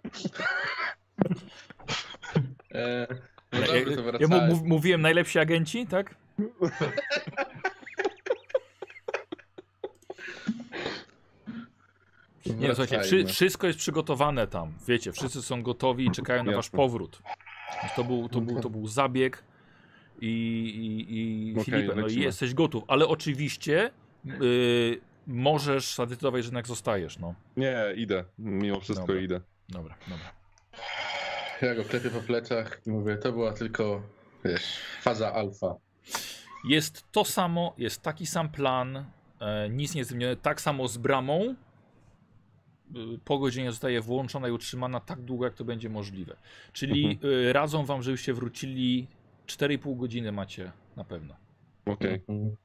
E, 2.74 3.06
no 3.52 3.58
Ja, 3.58 3.66
dobrze, 3.84 3.96
to 3.96 4.18
ja, 4.20 4.36
ja 4.36 4.48
mówiłem 4.64 5.02
najlepsi 5.02 5.38
agenci, 5.38 5.86
tak? 5.86 6.14
Nie, 12.54 12.68
słuchajcie, 12.74 13.00
wszy, 13.00 13.24
wszystko 13.24 13.66
jest 13.66 13.78
przygotowane 13.78 14.46
tam. 14.46 14.72
Wiecie, 14.88 15.12
wszyscy 15.12 15.42
są 15.42 15.62
gotowi 15.62 16.06
i 16.06 16.10
czekają 16.10 16.44
na 16.44 16.52
wasz 16.52 16.70
powrót. 16.70 17.22
To 17.96 18.04
był, 18.04 18.28
to 18.28 18.40
był, 18.40 18.60
to 18.60 18.70
był 18.70 18.86
zabieg 18.86 19.44
i, 20.20 20.26
i, 20.28 21.60
i 21.60 21.64
Filipę, 21.64 21.94
no 21.96 22.06
i 22.06 22.20
jesteś 22.20 22.54
gotów, 22.54 22.84
ale 22.88 23.08
oczywiście 23.08 23.90
y, 24.42 25.00
możesz 25.26 25.94
zadecydować, 25.94 26.44
że 26.44 26.48
jednak 26.48 26.66
zostajesz, 26.66 27.18
no. 27.18 27.34
Nie, 27.56 27.76
idę. 27.96 28.24
Mimo 28.38 28.80
wszystko 28.80 29.06
Dobra. 29.06 29.22
idę. 29.22 29.40
Dobra, 29.68 29.94
dobra. 30.08 30.32
Ja 31.62 31.74
go 31.74 31.84
klepię 31.84 32.10
po 32.10 32.20
plecach 32.20 32.80
i 32.86 32.90
mówię, 32.90 33.16
to 33.16 33.32
była 33.32 33.52
tylko, 33.52 34.02
wiesz, 34.44 34.78
faza 35.00 35.32
alfa. 35.32 35.74
Jest 36.68 37.04
to 37.12 37.24
samo, 37.24 37.74
jest 37.78 38.02
taki 38.02 38.26
sam 38.26 38.48
plan, 38.48 39.04
e, 39.40 39.68
nic 39.70 39.94
nie 39.94 40.04
zmienione, 40.04 40.36
tak 40.36 40.60
samo 40.60 40.88
z 40.88 40.98
bramą. 40.98 41.54
Y, 42.96 43.18
Po 43.24 43.38
godzinie 43.38 43.70
zostaje 43.70 44.00
włączona 44.00 44.48
i 44.48 44.50
utrzymana 44.50 45.00
tak 45.00 45.20
długo, 45.20 45.44
jak 45.44 45.54
to 45.54 45.64
będzie 45.64 45.88
możliwe. 45.88 46.36
Czyli 46.72 47.18
y, 47.24 47.52
radzą 47.52 47.84
wam, 47.84 48.02
żebyście 48.02 48.34
wrócili 48.34 49.06
4,5 49.46 49.96
godziny 49.96 50.32
macie 50.32 50.72
na 50.96 51.04
pewno. 51.04 51.36
Okej. 51.86 52.14
Mhm. 52.28 52.56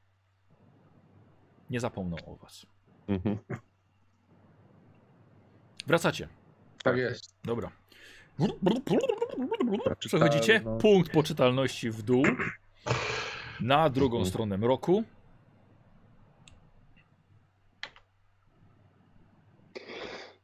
Nie 1.70 1.80
zapomną 1.80 2.16
o 2.26 2.36
was. 2.36 2.66
Mhm. 3.08 3.38
Wracacie. 5.86 6.28
Tak 6.82 6.96
jest. 6.96 7.34
Dobra. 7.44 7.70
Przechodzicie 9.98 10.60
no. 10.64 10.76
punkt 10.78 11.12
poczytalności 11.12 11.90
w 11.90 12.02
dół 12.02 12.24
na 13.60 13.90
drugą 13.90 14.16
Mhm. 14.16 14.30
stronę 14.30 14.58
mroku. 14.58 15.04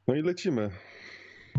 No 0.09 0.14
i 0.14 0.22
lecimy. 0.22 0.70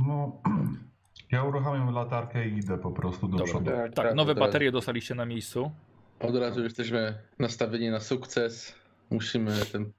No, 0.08 0.42
ja 1.32 1.44
uruchamiam 1.44 1.94
latarkę 1.94 2.48
i 2.48 2.58
idę 2.58 2.78
po 2.78 2.92
prostu 2.92 3.28
do 3.28 3.38
Dobra. 3.38 3.46
przodu. 3.54 3.72
Tak, 3.72 3.94
Tak, 3.94 4.16
nowe 4.16 4.34
razu- 4.34 4.40
baterie 4.46 4.72
dostaliście 4.72 5.16
na 5.16 5.26
miejscu. 5.26 5.72
Od 6.20 6.36
razu 6.36 6.64
jesteśmy 6.64 7.18
nastawieni 7.40 7.90
na 7.90 8.00
sukces. 8.00 8.76
Musimy 9.10 9.52
ten 9.72 9.92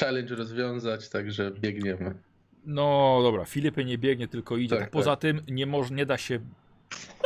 challenge 0.00 0.34
rozwiązać, 0.36 1.08
także 1.08 1.50
biegniemy. 1.50 2.14
No 2.66 3.18
dobra, 3.22 3.44
Filipy 3.44 3.84
nie 3.84 3.98
biegnie, 3.98 4.28
tylko 4.28 4.56
idzie. 4.56 4.68
Tak, 4.76 4.80
Tak, 4.84 4.90
Poza 4.90 5.16
tym 5.16 5.40
nie, 5.48 5.66
moż, 5.66 5.90
nie 5.90 6.06
da 6.06 6.18
się. 6.18 6.40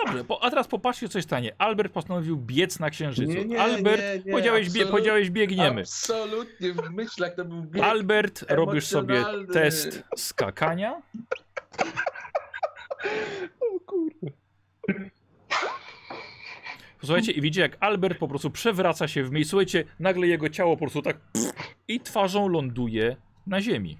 Dobrze, 0.05 0.25
po, 0.25 0.43
a 0.45 0.51
teraz 0.51 0.69
popatrzcie, 0.69 1.09
coś 1.09 1.25
stanie. 1.25 1.55
Albert 1.59 1.93
postanowił 1.93 2.37
biec 2.37 2.79
na 2.81 2.91
księżycu. 2.91 3.33
Nie, 3.33 3.45
nie, 3.45 3.61
Albert, 3.63 4.03
nie, 4.03 4.19
nie, 4.25 4.33
powiedziałeś, 4.33 4.71
bie, 4.71 4.81
absolut- 4.81 4.91
powiedziałeś 4.91 5.31
biegniemy. 5.31 5.81
Absolutnie 5.81 6.73
w 6.73 6.91
myślach 6.91 7.35
to 7.35 7.45
był 7.45 7.63
bieg. 7.63 7.83
Albert, 7.85 8.45
robisz 8.49 8.87
sobie 8.87 9.25
test 9.53 10.03
skakania. 10.17 11.03
O 13.61 13.81
kurde. 13.87 14.27
Słuchajcie, 17.05 17.33
i 17.33 17.41
widzicie, 17.41 17.61
jak 17.61 17.77
Albert 17.81 18.19
po 18.19 18.29
prostu 18.29 18.51
przewraca 18.51 19.09
się 19.09 19.25
w 19.25 19.31
miejscu. 19.31 19.51
Słuchajcie, 19.51 19.85
nagle 19.99 20.27
jego 20.27 20.49
ciało 20.49 20.77
po 20.77 20.81
prostu 20.81 21.03
tak 21.03 21.17
i 21.89 22.01
twarzą 22.01 22.49
ląduje 22.49 23.17
na 23.47 23.61
ziemi. 23.61 23.99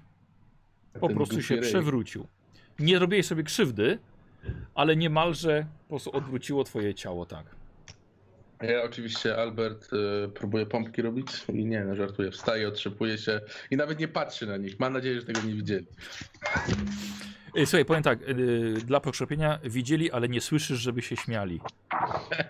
Po 0.99 1.09
prostu 1.09 1.41
się 1.41 1.57
przewrócił. 1.57 2.27
Nie 2.79 2.99
robiłeś 2.99 3.25
sobie 3.25 3.43
krzywdy, 3.43 3.99
ale 4.75 4.95
niemalże 4.95 5.65
po 5.83 5.89
prostu 5.89 6.11
odwróciło 6.17 6.63
twoje 6.63 6.93
ciało, 6.93 7.25
tak. 7.25 7.45
Ja 8.61 8.83
oczywiście, 8.83 9.37
Albert 9.37 9.93
y, 9.93 10.29
próbuje 10.29 10.65
pompki 10.65 11.01
robić 11.01 11.27
i 11.53 11.65
nie, 11.65 11.83
no 11.83 11.95
żartuję, 11.95 12.31
wstaje, 12.31 12.67
otrzepuje 12.67 13.17
się 13.17 13.41
i 13.71 13.77
nawet 13.77 13.99
nie 13.99 14.07
patrzy 14.07 14.47
na 14.47 14.57
nich. 14.57 14.79
Mam 14.79 14.93
nadzieję, 14.93 15.19
że 15.19 15.25
tego 15.25 15.41
nie 15.41 15.53
widzieli. 15.53 15.85
Ej, 17.55 17.65
Słuchaj, 17.65 17.85
powiem 17.85 18.03
tak, 18.03 18.27
yy, 18.27 18.73
dla 18.85 18.99
pokrzepienia 18.99 19.59
widzieli, 19.63 20.11
ale 20.11 20.29
nie 20.29 20.41
słyszysz, 20.41 20.79
żeby 20.79 21.01
się 21.01 21.15
śmiali. 21.15 21.61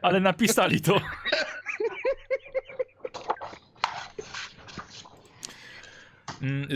Ale 0.01 0.19
napisali 0.19 0.81
to. 0.81 1.01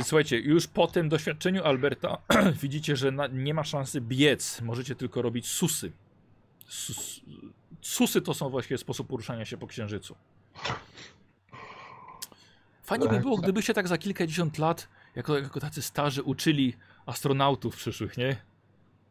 Słuchajcie, 0.03 0.39
już 0.39 0.67
po 0.67 0.87
tym 0.87 1.09
doświadczeniu 1.09 1.63
Alberta 1.63 2.17
widzicie, 2.63 2.95
że 2.95 3.11
na, 3.11 3.27
nie 3.27 3.53
ma 3.53 3.63
szansy 3.63 4.01
biec. 4.01 4.61
Możecie 4.61 4.95
tylko 4.95 5.21
robić 5.21 5.47
susy. 5.47 5.91
Sus, 6.67 7.21
susy 7.81 8.21
to 8.21 8.33
są 8.33 8.49
właśnie 8.49 8.77
sposób 8.77 9.07
poruszania 9.07 9.45
się 9.45 9.57
po 9.57 9.67
księżycu. 9.67 10.15
Fajnie 12.83 13.07
by 13.07 13.19
było, 13.19 13.37
gdybyście 13.37 13.73
tak 13.73 13.87
za 13.87 13.97
kilkadziesiąt 13.97 14.57
lat, 14.57 14.87
jako, 15.15 15.37
jako 15.37 15.59
tacy 15.59 15.81
starzy, 15.81 16.23
uczyli 16.23 16.73
astronautów 17.05 17.75
przyszłych, 17.75 18.17
nie? 18.17 18.35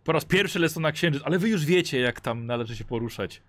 Po 0.04 0.12
raz 0.12 0.24
pierwszy 0.24 0.58
lecą 0.58 0.80
na 0.80 0.92
księżyc, 0.92 1.22
ale 1.24 1.38
wy 1.38 1.48
już 1.48 1.64
wiecie, 1.64 2.00
jak 2.00 2.20
tam 2.20 2.46
należy 2.46 2.76
się 2.76 2.84
poruszać. 2.84 3.42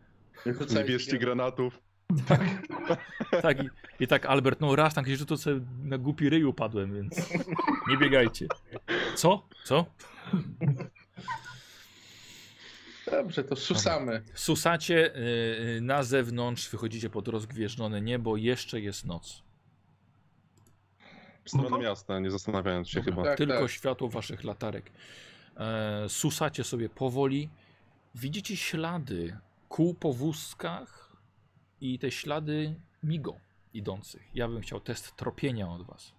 Nie 0.76 0.84
bierzcie 0.84 1.18
granatów. 1.18 1.80
Tak, 3.42 3.64
i, 3.64 3.70
i 4.00 4.08
tak 4.08 4.26
Albert, 4.26 4.62
no 4.62 4.76
raz 4.76 4.96
na 4.96 5.04
księżycu 5.04 5.26
to 5.26 5.38
sobie 5.38 5.62
na 5.84 5.98
głupi 5.98 6.30
ryj 6.30 6.44
upadłem, 6.44 6.94
więc 6.96 7.30
nie 7.88 7.98
biegajcie. 7.98 8.48
Co? 9.16 9.48
Co? 9.64 9.86
Dobrze, 13.12 13.44
to 13.44 13.56
susamy. 13.56 14.24
Susacie 14.34 15.12
yy, 15.76 15.82
na 15.82 16.04
zewnątrz, 16.04 16.70
wychodzicie 16.70 17.10
pod 17.10 17.28
rozgwieżdżone 17.28 18.02
niebo, 18.02 18.38
jeszcze 18.38 18.82
jest 18.82 19.06
noc. 19.06 19.44
W 21.44 21.50
stronę 21.50 21.70
No 21.70 21.78
miasta, 21.78 22.20
nie 22.20 22.32
zastanawiając 22.32 22.90
się 22.90 23.00
Dobra. 23.00 23.14
chyba. 23.14 23.24
Tak, 23.24 23.38
Tylko 23.38 23.60
tak. 23.62 23.72
światło 23.72 24.10
waszych 24.10 24.44
latarek. 24.44 24.92
E, 25.58 26.10
susacie 26.10 26.64
sobie 26.64 26.90
powoli. 26.90 27.50
Widzicie 28.16 28.58
ślady 28.58 29.38
kół 29.70 29.94
po 29.94 30.14
wózkach 30.14 31.01
i 31.82 32.00
te 32.00 32.12
ślady 32.12 32.76
migo 33.04 33.36
idących. 33.74 34.22
Ja 34.34 34.48
bym 34.48 34.62
chciał 34.62 34.80
test 34.80 35.16
tropienia 35.16 35.70
od 35.70 35.86
was. 35.86 36.14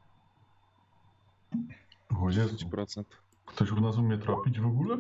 O 2.21 2.31
Jezu, 2.31 2.57
10%. 2.57 3.05
ktoś 3.47 3.71
u 3.71 3.81
nas 3.81 3.97
umie 3.97 4.19
tropić 4.19 4.61
w 4.61 4.67
ogóle? 4.67 4.97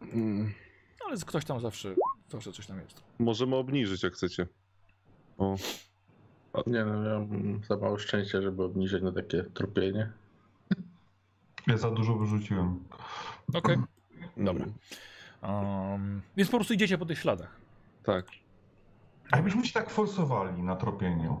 Mm. 0.00 0.52
Ale 1.06 1.16
ktoś 1.16 1.44
tam 1.44 1.60
zawsze, 1.60 1.94
zawsze 2.28 2.52
coś 2.52 2.66
tam 2.66 2.80
jest. 2.80 3.04
Możemy 3.18 3.56
obniżyć 3.56 4.02
jak 4.02 4.12
chcecie. 4.12 4.46
O, 5.38 5.56
Nie 6.66 6.84
no, 6.84 7.04
ja 7.04 7.18
mam 7.18 7.64
za 7.64 7.76
mało 7.76 7.98
szczęścia, 7.98 8.42
żeby 8.42 8.62
obniżyć 8.62 9.02
na 9.02 9.12
takie 9.12 9.42
trupienie. 9.42 10.12
Ja 11.66 11.76
za 11.76 11.90
dużo 11.90 12.14
wyrzuciłem. 12.14 12.84
Okej. 13.54 13.76
dobra. 14.36 14.66
Um, 15.42 16.22
więc 16.36 16.50
po 16.50 16.56
prostu 16.56 16.74
idziecie 16.74 16.98
po 16.98 17.06
tych 17.06 17.18
śladach. 17.18 17.60
Tak. 18.02 18.26
A 19.30 19.36
jakbyśmy 19.36 19.66
się 19.66 19.72
tak 19.72 19.90
forsowali 19.90 20.62
na 20.62 20.76
tropieniu? 20.76 21.40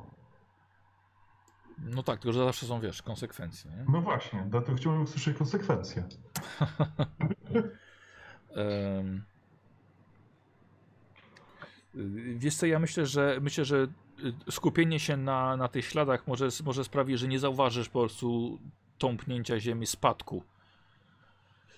No 1.78 2.02
tak, 2.02 2.20
tylko 2.20 2.32
że 2.32 2.44
zawsze 2.44 2.66
są, 2.66 2.80
wiesz, 2.80 3.02
konsekwencje. 3.02 3.70
Nie? 3.70 3.84
No 3.88 4.00
właśnie, 4.00 4.44
dlatego 4.48 4.78
chciałbym 4.78 5.02
usłyszeć 5.02 5.38
konsekwencje. 5.38 6.04
Y, 8.56 9.22
Wiesz 12.36 12.56
co, 12.56 12.66
ja 12.66 12.78
myślę, 12.78 13.06
że 13.06 13.38
myślę, 13.40 13.64
że 13.64 13.76
y, 14.46 14.52
skupienie 14.52 15.00
się 15.00 15.16
na, 15.16 15.56
na 15.56 15.68
tych 15.68 15.84
śladach 15.84 16.26
może, 16.26 16.48
może 16.64 16.84
sprawi, 16.84 17.16
że 17.16 17.28
nie 17.28 17.38
zauważysz 17.38 17.88
po 17.88 18.00
prostu 18.00 18.58
tąpnięcia 18.98 19.60
ziemi, 19.60 19.86
spadku. 19.86 20.42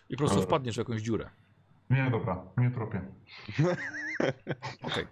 I 0.08 0.16
po 0.16 0.18
prostu 0.18 0.42
wpadniesz 0.42 0.74
w 0.74 0.78
jakąś 0.78 1.02
dziurę. 1.02 1.30
Nie, 1.90 2.10
dobra, 2.10 2.42
nie 2.56 2.70
tropię. 2.70 3.00
Okej. 4.82 5.06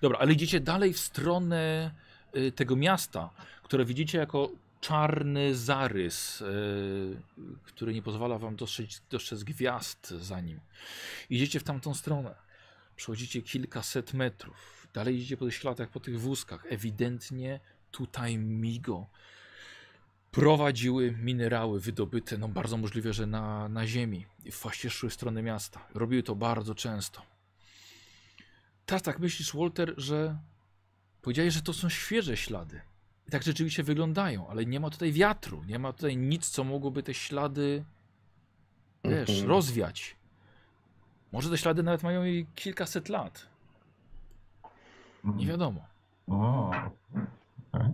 Dobra, 0.00 0.18
ale 0.18 0.32
idziecie 0.32 0.60
dalej 0.60 0.92
w 0.92 0.98
stronę 0.98 1.90
y, 2.36 2.52
tego 2.52 2.76
miasta, 2.76 3.30
które 3.62 3.84
widzicie 3.84 4.18
jako 4.18 4.50
czarny 4.80 5.54
zarys, 5.54 6.40
y, 6.40 7.16
który 7.64 7.94
nie 7.94 8.02
pozwala 8.02 8.38
wam 8.38 8.56
dostrzec, 8.56 9.02
dostrzec 9.10 9.44
gwiazd 9.44 10.08
za 10.10 10.40
nim. 10.40 10.60
Idziecie 11.30 11.60
w 11.60 11.64
tamtą 11.64 11.94
stronę. 11.94 12.34
Przechodzicie 12.96 13.42
kilkaset 13.42 14.14
metrów. 14.14 14.88
Dalej 14.94 15.16
idziecie 15.16 15.36
po 15.36 15.44
tych 15.44 15.54
śladach, 15.54 15.88
po 15.88 16.00
tych 16.00 16.20
wózkach. 16.20 16.66
Ewidentnie 16.68 17.60
tutaj 17.90 18.38
Migo 18.38 19.06
prowadziły 20.30 21.12
minerały 21.12 21.80
wydobyte, 21.80 22.38
no 22.38 22.48
bardzo 22.48 22.76
możliwe, 22.76 23.12
że 23.12 23.26
na, 23.26 23.68
na 23.68 23.86
ziemi. 23.86 24.26
Właśnie 24.62 24.90
szły 24.90 25.10
w 25.10 25.14
stronę 25.14 25.42
miasta. 25.42 25.86
Robiły 25.94 26.22
to 26.22 26.34
bardzo 26.34 26.74
często. 26.74 27.22
Teraz 28.88 29.02
tak 29.02 29.18
myślisz, 29.18 29.54
Walter, 29.56 29.94
że 29.96 30.38
powiedziałeś, 31.22 31.54
że 31.54 31.62
to 31.62 31.72
są 31.72 31.88
świeże 31.88 32.36
ślady. 32.36 32.80
I 33.28 33.30
tak 33.30 33.42
rzeczywiście 33.42 33.82
wyglądają, 33.82 34.48
ale 34.48 34.66
nie 34.66 34.80
ma 34.80 34.90
tutaj 34.90 35.12
wiatru, 35.12 35.64
nie 35.64 35.78
ma 35.78 35.92
tutaj 35.92 36.16
nic, 36.16 36.48
co 36.48 36.64
mogłoby 36.64 37.02
te 37.02 37.14
ślady, 37.14 37.84
wiesz, 39.04 39.30
Mhm. 39.30 39.48
rozwiać. 39.48 40.16
Może 41.32 41.50
te 41.50 41.58
ślady 41.58 41.82
nawet 41.82 42.02
mają 42.02 42.24
i 42.24 42.46
kilkaset 42.54 43.08
lat. 43.08 43.46
Nie 45.24 45.46
wiadomo. 45.46 45.80
O, 46.28 46.70
okej. 47.72 47.88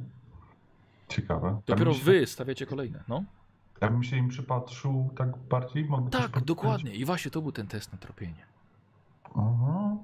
Ciekawe. 1.09 1.61
Dopiero 1.67 1.95
się- 1.95 2.05
wy 2.05 2.27
stawiacie 2.27 2.67
kolejne, 2.67 3.05
no? 3.09 3.25
Ja 3.81 3.89
bym 3.91 4.03
się 4.05 4.17
im 4.17 4.29
przypatrzył 4.29 5.11
tak 5.17 5.37
bardziej. 5.37 5.85
Mogę 5.85 6.11
Tak, 6.11 6.41
dokładnie. 6.45 6.95
I 6.95 7.05
właśnie 7.05 7.31
to 7.31 7.43
był 7.43 7.53
ten 7.53 7.67
test 7.67 7.93
na 7.93 7.99
tropienie. 7.99 8.47
Aha, 9.37 9.97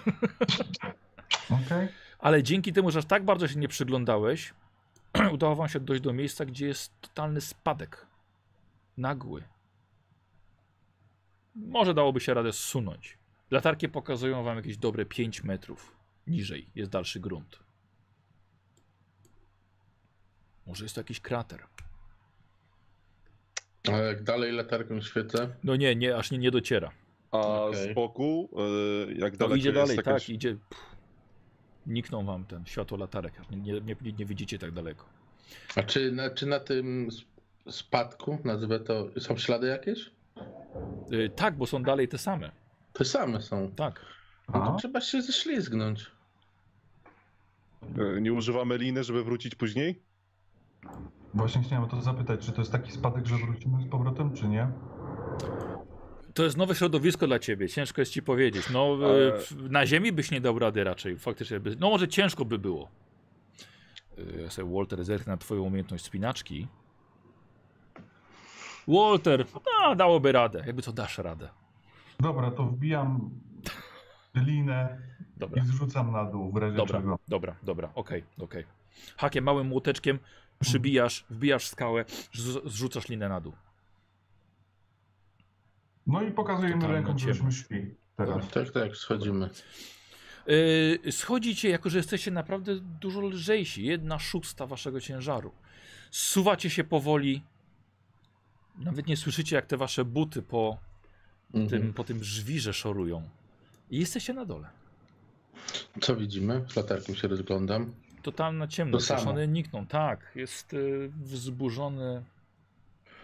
okej. 1.66 1.88
Ale 2.18 2.42
dzięki 2.42 2.72
temu, 2.72 2.90
że 2.90 2.98
aż 2.98 3.04
tak 3.04 3.24
bardzo 3.24 3.48
się 3.48 3.58
nie 3.58 3.68
przyglądałeś, 3.68 4.54
udało 5.34 5.56
wam 5.56 5.68
się 5.68 5.80
dojść 5.80 6.02
do 6.02 6.12
miejsca, 6.12 6.44
gdzie 6.44 6.66
jest 6.66 7.00
totalny 7.00 7.40
spadek. 7.40 8.06
Nagły. 8.96 9.44
Może 11.54 11.94
dałoby 11.94 12.20
się 12.20 12.34
radę 12.34 12.52
zsunąć. 12.52 13.18
Latarki 13.50 13.88
pokazują 13.88 14.42
wam 14.42 14.56
jakieś 14.56 14.76
dobre 14.76 15.06
5 15.06 15.44
metrów. 15.44 15.96
Niżej 16.26 16.66
jest 16.74 16.90
dalszy 16.90 17.20
grunt. 17.20 17.58
Może 20.66 20.84
jest 20.84 20.94
to 20.94 21.00
jakiś 21.00 21.20
krater. 21.20 21.66
A 23.88 23.90
jak 23.90 24.22
dalej 24.22 24.52
latarką 24.52 25.00
świecę, 25.00 25.56
No 25.64 25.76
nie, 25.76 25.96
nie, 25.96 26.16
aż 26.16 26.30
nie, 26.30 26.38
nie 26.38 26.50
dociera. 26.50 26.90
A 27.32 27.38
Okej. 27.64 27.92
z 27.92 27.94
boku, 27.94 28.48
y, 29.08 29.14
jak 29.14 29.32
No, 29.32 29.38
daleko 29.38 29.56
idzie 29.56 29.68
jest 29.68 29.80
dalej, 29.80 29.96
jakaś... 29.96 30.22
tak, 30.26 30.28
idzie. 30.34 30.56
Pff, 30.68 30.96
nikną 31.86 32.24
wam 32.26 32.44
ten 32.44 32.66
światło 32.66 32.98
latarek. 32.98 33.50
Nie, 33.50 33.56
nie, 33.56 33.80
nie, 34.02 34.12
nie 34.18 34.24
widzicie 34.26 34.58
tak 34.58 34.70
daleko. 34.72 35.04
a 35.76 35.82
czy 35.82 36.12
na, 36.12 36.30
czy 36.30 36.46
na 36.46 36.60
tym 36.60 37.08
sp- 37.18 37.30
spadku, 37.70 38.38
nazwę 38.44 38.80
to, 38.80 39.06
są 39.20 39.36
ślady 39.36 39.66
jakieś? 39.66 40.10
Y, 41.12 41.30
tak, 41.36 41.56
bo 41.56 41.66
są 41.66 41.82
dalej 41.82 42.08
te 42.08 42.18
same. 42.18 42.50
Te 42.92 43.04
same 43.04 43.40
są. 43.42 43.70
Tak. 43.76 44.06
No 44.54 44.66
to 44.66 44.76
trzeba 44.78 45.00
się 45.00 45.22
ześlizgnąć. 45.22 46.10
y, 48.16 48.20
Nie 48.20 48.32
używamy 48.32 48.78
liny, 48.78 49.04
żeby 49.04 49.24
wrócić 49.24 49.54
później? 49.54 50.02
Właśnie 51.34 51.62
chciałem 51.62 51.84
o 51.84 51.86
to 51.86 52.00
zapytać, 52.02 52.40
czy 52.46 52.52
to 52.52 52.60
jest 52.60 52.72
taki 52.72 52.92
spadek, 52.92 53.26
że 53.26 53.36
wrócimy 53.36 53.82
z 53.82 53.88
powrotem, 53.90 54.34
czy 54.34 54.48
nie? 54.48 54.68
To 56.34 56.44
jest 56.44 56.56
nowe 56.56 56.74
środowisko 56.74 57.26
dla 57.26 57.38
ciebie, 57.38 57.68
ciężko 57.68 58.00
jest 58.00 58.12
ci 58.12 58.22
powiedzieć. 58.22 58.70
No, 58.70 58.96
y, 59.00 59.04
Ale- 59.04 59.38
na 59.70 59.86
ziemi 59.86 60.12
byś 60.12 60.30
nie 60.30 60.40
dał 60.40 60.58
rady 60.58 60.84
raczej, 60.84 61.18
faktycznie. 61.18 61.60
By, 61.60 61.76
no 61.80 61.90
może 61.90 62.08
ciężko 62.08 62.44
by 62.44 62.58
było. 62.58 62.88
Y, 64.18 64.40
Ja 64.42 64.50
sobie 64.50 64.74
Walter 64.74 65.04
zerknę 65.04 65.32
na 65.32 65.36
twoją 65.36 65.62
umiejętność 65.62 66.04
spinaczki. 66.04 66.66
Walter, 68.88 69.44
no, 69.82 69.96
dałoby 69.96 70.32
radę. 70.32 70.62
Jakby 70.66 70.82
co 70.82 70.92
dasz 70.92 71.18
radę. 71.18 71.48
Dobra, 72.20 72.50
to 72.50 72.64
wbijam 72.64 73.30
linę 74.34 74.98
Dobra, 75.36 75.62
i 75.62 75.66
zrzucam 75.66 76.12
na 76.12 76.24
dół 76.24 76.52
w 76.52 76.56
razie 76.56 76.76
dobra, 76.76 76.98
czego. 77.00 77.18
dobra, 77.28 77.56
dobra, 77.62 77.90
okej, 77.94 78.24
okej. 78.38 78.64
Hakiem, 79.16 79.44
małym 79.44 79.66
młoteczkiem 79.66 80.18
przybijasz, 80.60 81.24
wbijasz 81.30 81.66
skałę, 81.66 82.04
zrzu- 82.34 82.68
zrzucasz 82.68 83.08
linę 83.08 83.28
na 83.28 83.40
dół. 83.40 83.52
No 86.06 86.22
i 86.22 86.30
pokazujemy 86.30 86.74
Totalna 86.74 86.94
ręką, 86.94 87.18
żeśmy 87.18 87.34
ciemność. 87.34 87.66
szli 87.66 87.94
teraz. 88.16 88.48
Tak, 88.48 88.70
tak, 88.70 88.96
schodzimy. 88.96 89.50
Yy, 91.04 91.12
schodzicie, 91.12 91.68
jako 91.68 91.90
że 91.90 91.98
jesteście 91.98 92.30
naprawdę 92.30 92.76
dużo 92.80 93.20
lżejsi. 93.20 93.84
Jedna 93.84 94.18
szósta 94.18 94.66
waszego 94.66 95.00
ciężaru. 95.00 95.52
Suwacie 96.10 96.70
się 96.70 96.84
powoli. 96.84 97.42
Nawet 98.78 99.06
nie 99.06 99.16
słyszycie, 99.16 99.56
jak 99.56 99.66
te 99.66 99.76
wasze 99.76 100.04
buty 100.04 100.42
po 100.42 100.78
Mhm. 101.54 101.68
tym, 101.82 101.92
po 101.94 102.04
tym 102.04 102.24
żwirze 102.24 102.72
szorują. 102.74 103.22
I 103.90 103.98
jesteście 104.00 104.34
na 104.34 104.44
dole. 104.44 104.68
Co 106.00 106.16
widzimy? 106.16 106.64
Z 106.68 106.76
latarką 106.76 107.14
się 107.14 107.28
rozglądam. 107.28 107.92
To 108.22 108.32
tam 108.32 108.58
na 108.58 108.66
ciemno. 108.68 108.98
To 108.98 109.16
one 109.28 109.48
nikną. 109.48 109.86
Tak, 109.86 110.32
jest 110.34 110.72
yy, 110.72 111.10
wzburzony 111.22 112.22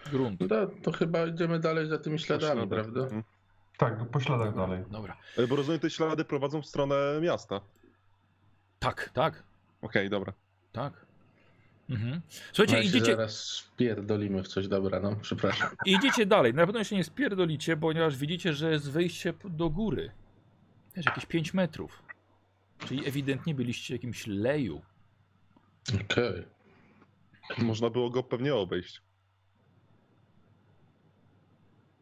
grunt. 0.08 0.40
No 0.40 0.48
to, 0.48 0.66
to 0.82 0.92
chyba 0.92 1.26
idziemy 1.26 1.58
dalej 1.58 1.88
za 1.88 1.98
tymi 1.98 2.18
śladami, 2.18 2.68
prawda? 2.68 3.00
Mhm. 3.00 3.22
Tak, 3.76 4.10
po 4.10 4.20
śladach 4.20 4.54
dalej. 4.54 4.84
Dobra. 4.90 5.16
Y, 5.38 5.46
Bo 5.48 5.56
rozumiem, 5.56 5.80
te 5.80 5.90
ślady 5.90 6.24
prowadzą 6.24 6.62
w 6.62 6.66
stronę 6.66 6.94
miasta. 7.22 7.60
Tak, 8.78 9.10
tak, 9.14 9.42
Okej, 9.82 10.10
dobra. 10.10 10.32
tak. 10.72 11.06
Mhm. 11.90 12.20
Słuchajcie, 12.52 12.74
No, 12.76 12.82
idziecie, 12.82 13.16
zaraz 13.16 13.40
spierdolimy 13.44 14.42
w 14.42 14.48
coś, 14.48 14.68
dobra, 14.68 15.00
no, 15.00 15.16
przepraszam. 15.22 15.68
Idziecie 15.86 16.26
dalej. 16.26 16.54
Na 16.54 16.66
pewno 16.66 16.84
się 16.84 16.96
nie 16.96 17.04
spierdolicie, 17.04 17.76
ponieważ 17.76 18.16
widzicie, 18.16 18.52
że 18.54 18.70
jest 18.70 18.90
wejście 18.90 19.34
do 19.44 19.70
góry. 19.70 20.10
Wiesz, 20.96 21.06
jakieś 21.06 21.26
5 21.26 21.54
metrów. 21.54 22.02
Czyli 22.78 23.08
ewidentnie 23.08 23.54
byliście 23.54 23.94
w 23.94 23.96
jakimś 23.96 24.26
leju. 24.26 24.82
Okej. 26.04 26.44
Można 27.58 27.90
było 27.90 28.10
go 28.10 28.22
pewnie 28.22 28.54
obejść. 28.54 29.02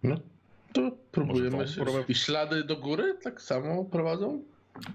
No 0.04 0.16
to 0.72 0.90
próbujemy 1.12 1.64
I 2.08 2.14
ślady 2.14 2.64
do 2.64 2.76
góry 2.76 3.18
tak 3.22 3.42
samo 3.42 3.84
prowadzą? 3.84 4.42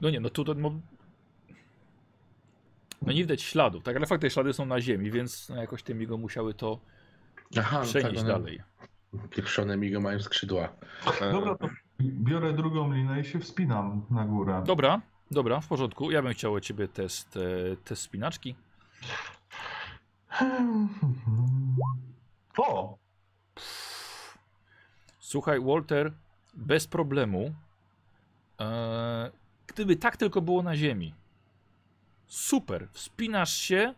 No 0.01 0.09
nie, 0.09 0.19
no 0.19 0.29
tu 0.29 0.45
to... 0.45 0.53
No, 0.53 0.71
no 3.01 3.13
nie 3.13 3.21
widać 3.21 3.41
śladów, 3.41 3.83
tak? 3.83 3.95
Ale 3.95 4.05
fakt, 4.05 4.21
te 4.21 4.29
ślady 4.29 4.53
są 4.53 4.65
na 4.65 4.81
ziemi, 4.81 5.11
więc 5.11 5.49
no, 5.49 5.55
jakoś 5.55 5.83
te 5.83 5.93
migo 5.93 6.17
musiały 6.17 6.53
to 6.53 6.79
Aha, 7.59 7.79
no 7.79 7.85
przenieść 7.85 8.15
tak, 8.15 8.23
one 8.23 8.33
dalej. 8.33 8.61
Pieprzone 9.29 9.77
migo 9.77 9.99
mają 9.99 10.19
skrzydła. 10.19 10.69
E, 11.21 11.31
Dobra, 11.31 11.55
to 11.55 11.69
biorę 12.01 12.53
drugą 12.53 12.93
linę 12.93 13.21
i 13.21 13.25
się 13.25 13.39
wspinam 13.39 14.05
na 14.11 14.25
górę. 14.25 14.63
Dobra, 14.65 15.01
dobra, 15.31 15.59
w 15.59 15.67
porządku. 15.67 16.11
Ja 16.11 16.21
bym 16.21 16.33
chciał 16.33 16.53
od 16.53 16.63
ciebie 16.63 16.87
test, 16.87 17.37
e, 17.37 17.75
test 17.75 18.01
spinaczki. 18.01 18.55
O! 22.57 22.97
Słuchaj, 25.29 25.61
Walter, 25.61 26.11
bez 26.53 26.87
problemu. 26.87 27.53
E, 28.61 29.31
gdyby 29.67 29.95
tak 29.95 30.17
tylko 30.17 30.41
było 30.41 30.63
na 30.63 30.75
ziemi. 30.75 31.13
Super, 32.27 32.87
wspinasz 32.91 33.53
się. 33.53 33.93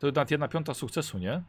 To 0.00 0.06
nawet 0.06 0.30
jedna 0.30 0.48
piąta 0.48 0.74
sukcesu, 0.74 1.18
nie? 1.18 1.42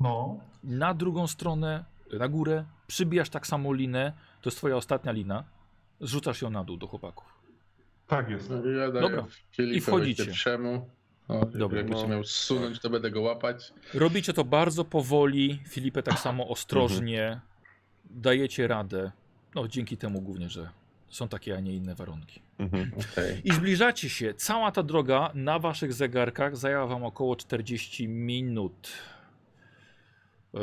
No, 0.00 0.40
Na 0.64 0.94
drugą 0.94 1.26
stronę, 1.26 1.84
na 2.18 2.28
górę, 2.28 2.64
przybijasz 2.86 3.30
tak 3.30 3.46
samo 3.46 3.72
linę. 3.72 4.12
To 4.42 4.48
jest 4.50 4.56
twoja 4.58 4.76
ostatnia 4.76 5.12
lina. 5.12 5.44
Zrzucasz 6.00 6.42
ją 6.42 6.50
na 6.50 6.64
dół 6.64 6.76
do 6.76 6.86
chłopaków. 6.86 7.26
tak 8.06 8.30
jest. 8.30 8.50
No, 8.50 8.70
ja 8.70 8.90
Dobra. 8.92 9.26
I 9.58 9.80
wchodzicie. 9.80 10.24
pierwszemu. 10.26 10.88
No, 11.28 11.40
Dobra, 11.44 11.78
jak 11.78 11.88
no. 11.88 12.00
się 12.02 12.08
miał 12.08 12.24
zsunąć, 12.24 12.80
to 12.80 12.90
będę 12.90 13.10
go 13.10 13.20
łapać. 13.20 13.72
Robicie 13.94 14.32
to 14.32 14.44
bardzo 14.44 14.84
powoli. 14.84 15.62
Filipę 15.68 16.02
tak 16.02 16.18
samo 16.18 16.48
ostrożnie. 16.48 17.40
Dajecie 18.10 18.66
radę. 18.66 19.10
No 19.54 19.68
dzięki 19.68 19.96
temu 19.96 20.20
głównie, 20.20 20.48
że 20.48 20.70
są 21.08 21.28
takie, 21.28 21.56
a 21.56 21.60
nie 21.60 21.74
inne 21.74 21.94
warunki. 21.94 22.42
mhm. 22.58 22.90
Okej. 23.12 23.40
I 23.44 23.52
zbliżacie 23.52 24.08
się. 24.08 24.34
Cała 24.34 24.72
ta 24.72 24.82
droga 24.82 25.30
na 25.34 25.58
waszych 25.58 25.92
zegarkach 25.92 26.56
zajęła 26.56 26.86
wam 26.86 27.04
około 27.04 27.36
40 27.36 28.08
minut. 28.08 28.88
E, 30.54 30.58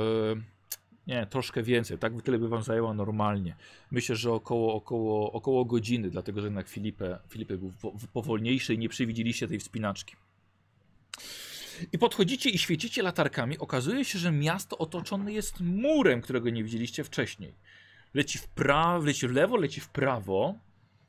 nie, 1.08 1.26
troszkę 1.26 1.64
więcej. 1.64 1.98
Tak 1.98 2.22
tyle 2.22 2.40
by 2.40 2.50
wam 2.50 2.64
zajęła 2.64 2.94
normalnie. 2.94 3.56
Myślę, 3.92 4.16
że 4.16 4.32
około, 4.32 4.74
około, 4.74 5.32
około 5.32 5.66
godziny, 5.66 6.10
dlatego 6.10 6.42
że 6.42 6.48
jednak 6.48 6.68
Filipę, 6.68 7.20
Filipę 7.30 7.58
był 7.58 7.70
wo- 7.82 7.94
powolniejszy 8.14 8.74
i 8.74 8.78
nie 8.78 8.90
przewidzieliście 8.90 9.48
tej 9.48 9.60
wspinaczki. 9.60 10.16
I 11.92 11.98
podchodzicie 11.98 12.50
i 12.50 12.58
świecicie 12.58 13.04
latarkami. 13.04 13.58
Okazuje 13.58 14.06
się, 14.06 14.20
że 14.20 14.32
miasto 14.32 14.78
otoczone 14.78 15.34
jest 15.34 15.60
murem, 15.60 16.22
którego 16.22 16.50
nie 16.50 16.64
widzieliście 16.64 17.04
wcześniej. 17.04 17.54
Leci 18.14 18.38
w 18.38 18.48
prawo, 18.48 19.06
leci 19.06 19.28
w 19.28 19.32
lewo, 19.32 19.58
leci 19.58 19.82
w 19.82 19.90
prawo. 19.90 20.56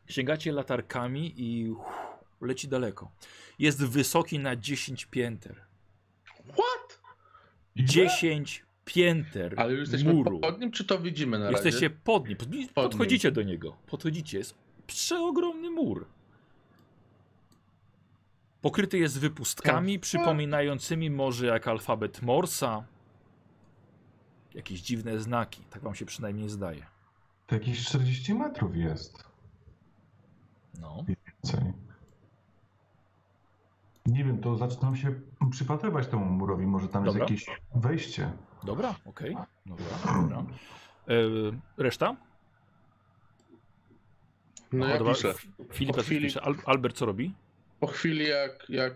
Sięgacie 0.09 0.53
latarkami 0.53 1.35
i 1.37 1.71
uff, 1.71 1.81
leci 2.41 2.69
daleko. 2.69 3.11
Jest 3.59 3.85
wysoki 3.85 4.39
na 4.39 4.57
10 4.57 5.07
pięter. 5.07 5.65
What? 6.45 7.01
Ile? 7.77 7.87
10 7.87 8.65
pięter 8.85 9.55
Ale 9.57 9.73
już 9.73 9.81
jesteśmy 9.81 10.13
muru. 10.13 10.41
pod 10.41 10.61
nim, 10.61 10.71
czy 10.71 10.85
to 10.85 10.99
widzimy 10.99 11.39
na 11.39 11.51
razie? 11.51 11.65
Jesteście 11.65 11.91
pod 11.91 12.29
nim. 12.29 12.39
Podchodzicie 12.75 13.33
do 13.33 13.43
niego. 13.43 13.77
Podchodzicie. 13.87 14.39
Jest 14.39 14.55
przeogromny 14.87 15.71
mur. 15.71 16.07
Pokryty 18.67 18.99
jest 18.99 19.21
wypustkami 19.21 19.99
przypominającymi 19.99 21.11
może 21.11 21.47
jak 21.47 21.69
alfabet 21.69 22.23
Morsa. 22.23 22.85
Jakieś 24.55 24.81
dziwne 24.81 25.19
znaki, 25.19 25.63
tak 25.71 25.83
wam 25.83 25.95
się 25.95 26.07
przynajmniej 26.07 26.49
zdaje. 26.49 26.87
To 27.47 27.55
jakieś 27.55 27.85
40 27.85 28.35
metrów 28.35 28.77
jest. 28.77 29.25
No. 30.81 31.05
Więcej. 31.09 31.73
Nie 34.07 34.25
wiem, 34.25 34.41
to 34.41 34.57
zaczynam 34.57 34.97
się 34.97 35.15
przypatrywać 35.51 36.07
temu 36.07 36.25
murowi. 36.25 36.67
Może 36.67 36.89
tam 36.89 37.05
Dobra. 37.05 37.21
jest 37.21 37.31
jakieś 37.31 37.61
wejście. 37.75 38.33
Dobra, 38.65 38.95
okej. 39.05 39.37
Dobra, 39.67 39.87
dobra. 40.05 40.45
E, 41.09 41.15
reszta? 41.77 42.17
No 44.73 44.87
ja. 44.87 44.99
Filip. 45.73 45.97
Al 46.43 46.55
Albert 46.67 46.97
co 46.97 47.07
robi? 47.07 47.35
Po 47.87 47.93
chwili 47.93 48.29
jak, 48.29 48.67
jak... 48.69 48.93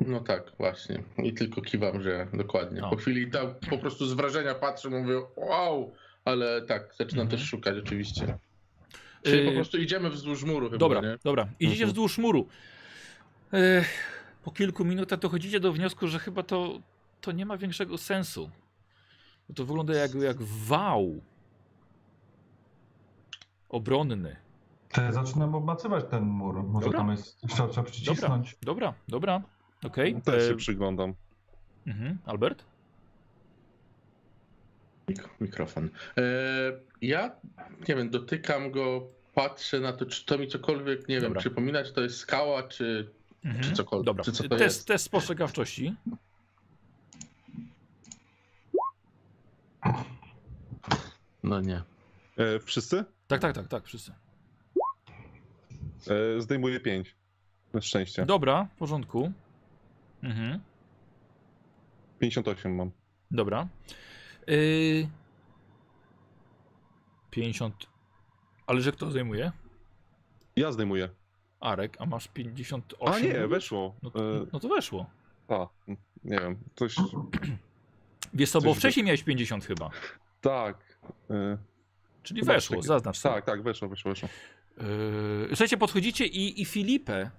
No 0.00 0.20
tak, 0.20 0.52
właśnie. 0.58 1.02
I 1.22 1.32
tylko 1.34 1.62
kiwam, 1.62 2.02
że 2.02 2.26
dokładnie. 2.32 2.80
No. 2.80 2.90
Po 2.90 2.96
chwili 2.96 3.30
tam 3.30 3.54
po 3.70 3.78
prostu 3.78 4.06
z 4.06 4.12
wrażenia 4.12 4.54
patrzę, 4.54 4.90
mówię 4.90 5.22
wow, 5.36 5.94
ale 6.24 6.62
tak, 6.62 6.94
zaczynam 6.94 7.22
Mhm. 7.22 7.28
też 7.40 7.48
szukać 7.48 7.76
oczywiście. 7.78 8.38
Czyli 9.22 9.38
Yy, 9.38 9.46
po 9.48 9.52
prostu 9.52 9.78
idziemy 9.78 10.10
wzdłuż 10.10 10.44
muru 10.44 10.66
chyba, 10.66 10.78
Dobra, 10.78 11.00
nie? 11.00 11.18
dobra. 11.24 11.48
Idziecie 11.60 11.72
Mhm. 11.84 11.88
wzdłuż 11.88 12.18
muru. 12.18 12.48
E, 13.52 13.84
po 14.44 14.50
kilku 14.50 14.84
minutach 14.84 15.18
dochodzicie 15.18 15.60
do 15.60 15.72
wniosku, 15.72 16.08
że 16.08 16.18
chyba 16.18 16.42
to, 16.42 16.80
to 17.20 17.32
nie 17.32 17.46
ma 17.46 17.56
większego 17.56 17.98
sensu. 17.98 18.50
Bo 19.48 19.54
to 19.54 19.64
wygląda 19.64 19.94
jak, 19.94 20.14
jak 20.14 20.42
wał 20.42 21.20
obronny. 23.68 24.36
To 24.94 25.02
ja 25.02 25.12
zaczynam 25.12 25.54
obmacywać 25.54 26.04
ten 26.10 26.24
mur. 26.24 26.62
Może 26.62 26.84
Dobra. 26.84 26.98
tam 27.00 27.10
jest. 27.10 27.40
Trzeba, 27.48 27.68
trzeba 27.68 27.86
przycisnąć. 27.90 28.56
Dobra, 28.62 28.94
dobra. 29.08 29.42
Okej. 29.84 30.22
Też 30.22 30.44
się 30.48 30.52
E, 30.52 30.56
przyglądam. 30.56 31.14
mhm. 31.86 32.18
Albert? 32.26 32.64
Mik- 35.08 35.28
Mikrofon. 35.40 35.88
E, 36.18 36.22
ja, 37.02 37.30
nie 37.88 37.94
wiem, 37.94 38.10
dotykam 38.10 38.70
go, 38.70 39.06
patrzę 39.34 39.80
na 39.80 39.92
to, 39.92 40.06
czy 40.06 40.24
to 40.26 40.38
mi 40.38 40.48
cokolwiek, 40.48 41.08
nie 41.08 41.14
wiem, 41.14 41.24
Dobra. 41.24 41.40
przypomina, 41.40 41.84
czy 41.84 41.92
to 41.92 42.00
jest 42.00 42.16
skała, 42.18 42.62
czy, 42.62 43.10
Mhm. 43.44 43.64
czy 43.64 43.72
cokolwiek. 43.72 44.06
Dobra. 44.06 44.24
Czy 44.24 44.32
co 44.32 44.42
to 44.42 44.48
Test, 44.48 44.60
jest? 44.62 44.88
test 44.88 45.04
spostrzegawczości. 45.04 45.94
No 51.42 51.60
nie. 51.60 51.82
E, 52.36 52.58
wszyscy? 52.60 53.04
Tak, 53.28 53.40
tak, 53.40 53.54
tak, 53.54 53.68
tak, 53.68 53.84
wszyscy. 53.84 54.12
E, 56.08 56.40
zdejmuję 56.40 56.80
5. 56.80 57.16
Na 57.72 57.80
szczęście. 57.80 58.26
Dobra, 58.26 58.64
w 58.74 58.78
porządku. 58.78 59.32
Mhm. 60.22 60.60
58 62.18 62.74
mam. 62.74 62.90
Dobra. 63.30 63.68
Yy... 64.46 65.08
50. 67.30 67.86
Ale 68.66 68.80
że 68.80 68.92
kto 68.92 69.10
zajmuje? 69.10 69.52
Ja 70.56 70.72
zdejmuję. 70.72 71.08
Arek, 71.60 71.96
a 72.00 72.06
masz 72.06 72.28
58. 72.28 73.14
A 73.14 73.18
nie, 73.20 73.46
weszło. 73.48 73.94
No 74.02 74.10
to, 74.10 74.36
E, 74.36 74.46
no 74.52 74.60
to 74.60 74.68
weszło. 74.68 75.06
a, 75.48 75.66
nie 76.24 76.38
wiem, 76.38 76.56
coś. 76.76 76.96
Wiesz 78.34 78.50
co, 78.50 78.60
bo 78.60 78.68
Coś 78.70 78.78
wcześniej 78.78 79.06
miałeś 79.06 79.22
50 79.22 79.64
chyba. 79.64 79.90
Tak. 80.40 80.98
E, 81.30 81.58
Czyli 82.22 82.40
Chyba 82.40 82.52
weszło, 82.52 82.76
takie- 82.76 82.88
zaznacz 82.88 83.18
sobie. 83.18 83.34
tak, 83.34 83.44
tak, 83.44 83.62
weszło, 83.62 83.88
weszło, 83.88 84.10
weszło. 84.10 84.28
Yy, 84.76 85.48
słuchajcie, 85.48 85.76
podchodzicie 85.76 86.26
i, 86.26 86.62
i 86.62 86.64
Filipę. 86.64 87.30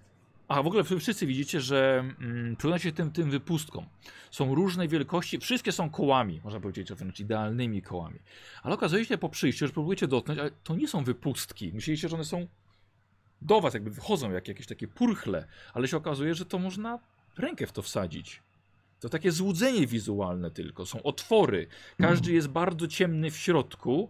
A 0.48 0.64
w 0.64 0.68
ogóle 0.68 0.84
wszyscy 0.84 1.26
widzicie, 1.26 1.62
że 1.62 2.00
mm, 2.20 2.56
przyglądacie 2.56 2.84
się 2.84 2.92
tym, 2.92 3.12
tym 3.12 3.32
wypustkom. 3.32 3.86
Są 4.32 4.56
różnej 4.56 4.88
wielkości, 4.88 5.38
wszystkie 5.40 5.72
są 5.72 5.90
kołami, 5.90 6.42
można 6.44 6.60
powiedzieć, 6.60 6.94
wręcz 6.94 7.20
idealnymi 7.20 7.82
kołami. 7.82 8.20
Ale 8.64 8.76
okazuje 8.76 9.06
się 9.06 9.18
po 9.18 9.30
przyjściu, 9.30 9.68
że 9.68 9.74
próbujecie 9.74 10.08
dotknąć, 10.08 10.40
ale 10.40 10.52
to 10.64 10.76
nie 10.76 10.88
są 10.88 11.04
wypustki. 11.04 11.72
Myśleliście, 11.74 12.10
że 12.10 12.16
one 12.16 12.26
są 12.26 12.48
do 13.42 13.62
was, 13.62 13.74
jakby 13.74 13.92
wychodzą 13.92 14.32
jak 14.32 14.48
jakieś 14.48 14.68
takie 14.68 14.88
purchle, 14.88 15.48
ale 15.74 15.88
się 15.88 15.98
okazuje, 15.98 16.36
że 16.36 16.46
to 16.46 16.60
można 16.60 17.00
rękę 17.38 17.68
w 17.68 17.72
to 17.72 17.82
wsadzić. 17.82 18.42
To 19.00 19.10
takie 19.10 19.32
złudzenie 19.32 19.88
wizualne 19.88 20.52
tylko, 20.52 20.86
są 20.86 21.04
otwory. 21.04 21.68
Każdy 21.98 22.32
jest 22.32 22.48
bardzo 22.48 22.88
ciemny 22.88 23.32
w 23.32 23.38
środku. 23.38 24.10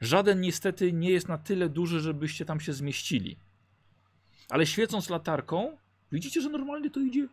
Żaden 0.00 0.40
niestety 0.40 0.92
nie 0.92 1.10
jest 1.10 1.28
na 1.28 1.38
tyle 1.38 1.68
duży, 1.68 2.00
żebyście 2.00 2.44
tam 2.44 2.60
się 2.60 2.72
zmieścili. 2.72 3.36
Ale 4.48 4.66
świecąc 4.66 5.10
latarką, 5.10 5.76
widzicie, 6.12 6.40
że 6.40 6.48
normalnie 6.48 6.90
to 6.90 7.00
idzie 7.00 7.28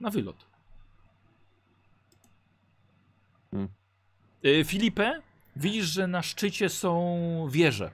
na 0.00 0.10
wylot. 0.10 0.46
Hmm. 3.50 3.68
Y, 4.44 4.64
Filipę, 4.64 5.22
widzisz, 5.56 5.86
że 5.86 6.06
na 6.06 6.22
szczycie 6.22 6.68
są 6.68 7.48
wieże. 7.50 7.90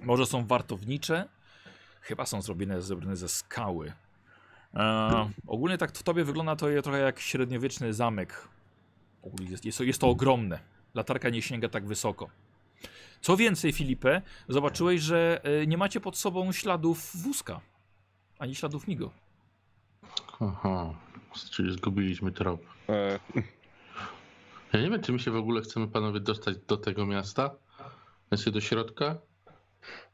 Może 0.00 0.26
są 0.26 0.46
wartownicze, 0.46 1.28
chyba 2.00 2.26
są 2.26 2.42
zrobione, 2.42 2.82
zrobione 2.82 3.16
ze 3.16 3.28
skały. 3.28 3.92
E, 4.74 5.30
ogólnie 5.46 5.78
tak 5.78 5.92
w 5.92 6.02
tobie 6.02 6.24
wygląda 6.24 6.56
to 6.56 6.66
trochę 6.82 6.98
jak 6.98 7.20
średniowieczny 7.20 7.94
zamek. 7.94 8.48
Jest, 9.40 9.64
jest, 9.64 9.78
to, 9.78 9.84
jest 9.84 10.00
to 10.00 10.08
ogromne. 10.08 10.60
Latarka 10.94 11.30
nie 11.30 11.42
sięga 11.42 11.68
tak 11.68 11.86
wysoko. 11.86 12.30
Co 13.24 13.36
więcej, 13.36 13.72
Filipę, 13.72 14.22
zobaczyłeś, 14.48 15.00
że 15.00 15.40
e, 15.44 15.66
nie 15.66 15.78
macie 15.78 16.00
pod 16.00 16.16
sobą 16.18 16.52
śladów 16.52 17.16
wózka, 17.22 17.60
ani 18.38 18.54
śladów 18.54 18.88
Migo. 18.88 19.10
Aha, 20.40 20.94
czyli 21.50 21.72
zgubiliśmy 21.72 22.32
trop. 22.32 22.60
E, 22.88 23.18
Ja 24.72 24.80
nie 24.80 24.90
wiem, 24.90 25.02
czy 25.02 25.12
my 25.12 25.18
się 25.18 25.30
w 25.30 25.36
ogóle 25.36 25.60
chcemy, 25.62 25.88
panowie, 25.88 26.20
dostać 26.20 26.56
do 26.68 26.76
tego 26.76 27.06
miasta? 27.06 27.50
Znaczy 28.28 28.50
do 28.50 28.60
środka? 28.60 29.18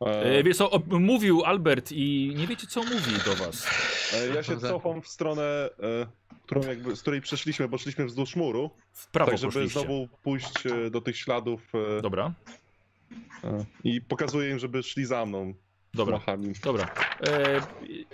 E, 0.00 0.22
e, 0.22 0.42
wiesz 0.42 0.56
co, 0.56 0.70
o, 0.70 0.80
mówił 1.00 1.44
Albert 1.44 1.92
i 1.92 2.34
nie 2.36 2.46
wiecie, 2.46 2.66
co 2.66 2.80
mówi 2.82 3.12
do 3.24 3.36
was. 3.44 3.66
ja 4.34 4.42
się 4.42 4.58
cofam 4.58 5.02
w 5.02 5.08
stronę, 5.08 5.42
e, 5.42 6.06
którą 6.46 6.62
jakby, 6.62 6.96
z 6.96 7.00
której 7.02 7.20
przeszliśmy, 7.20 7.68
bo 7.68 7.78
szliśmy 7.78 8.06
wzdłuż 8.06 8.36
muru. 8.36 8.70
W 8.92 9.06
prawo 9.10 9.30
tak, 9.30 9.40
żeby 9.40 9.52
poszliście. 9.52 9.80
znowu 9.80 10.08
pójść 10.22 10.66
e, 10.66 10.90
do 10.90 11.00
tych 11.00 11.16
śladów 11.16 11.72
e, 11.98 12.02
Dobra, 12.02 12.32
i 13.84 14.00
pokazuję 14.00 14.50
im, 14.50 14.58
żeby 14.58 14.82
szli 14.82 15.06
za 15.06 15.26
mną. 15.26 15.54
dobra, 15.94 16.16
Machami. 16.16 16.52
dobra. 16.64 16.94
E, 17.20 17.60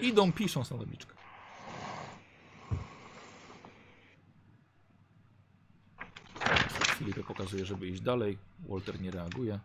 idą, 0.03 0.33
piszą 0.33 0.61
na 0.61 0.79
tabliczkę. 0.79 1.15
Filipę 6.99 7.23
pokazuje, 7.23 7.65
żeby 7.65 7.89
iść 7.89 8.01
dalej. 8.01 8.39
Walter 8.69 9.01
nie 9.01 9.11
reaguje. 9.11 9.59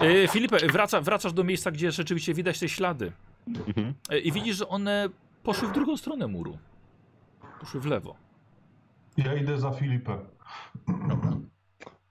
E, 0.00 0.28
Filipę, 0.28 0.56
wraca, 0.68 1.00
wracasz 1.00 1.32
do 1.32 1.44
miejsca, 1.44 1.70
gdzie 1.70 1.92
rzeczywiście 1.92 2.34
widać 2.34 2.58
te 2.58 2.68
ślady. 2.68 3.12
Mhm. 3.46 3.94
E, 4.10 4.18
I 4.18 4.32
widzisz, 4.32 4.56
że 4.56 4.68
one 4.68 5.08
poszły 5.42 5.68
w 5.68 5.72
drugą 5.72 5.96
stronę 5.96 6.26
muru. 6.26 6.58
Poszły 7.60 7.80
w 7.80 7.86
lewo. 7.86 8.16
Ja 9.16 9.34
idę 9.34 9.58
za 9.58 9.70
Filipę. 9.70 10.18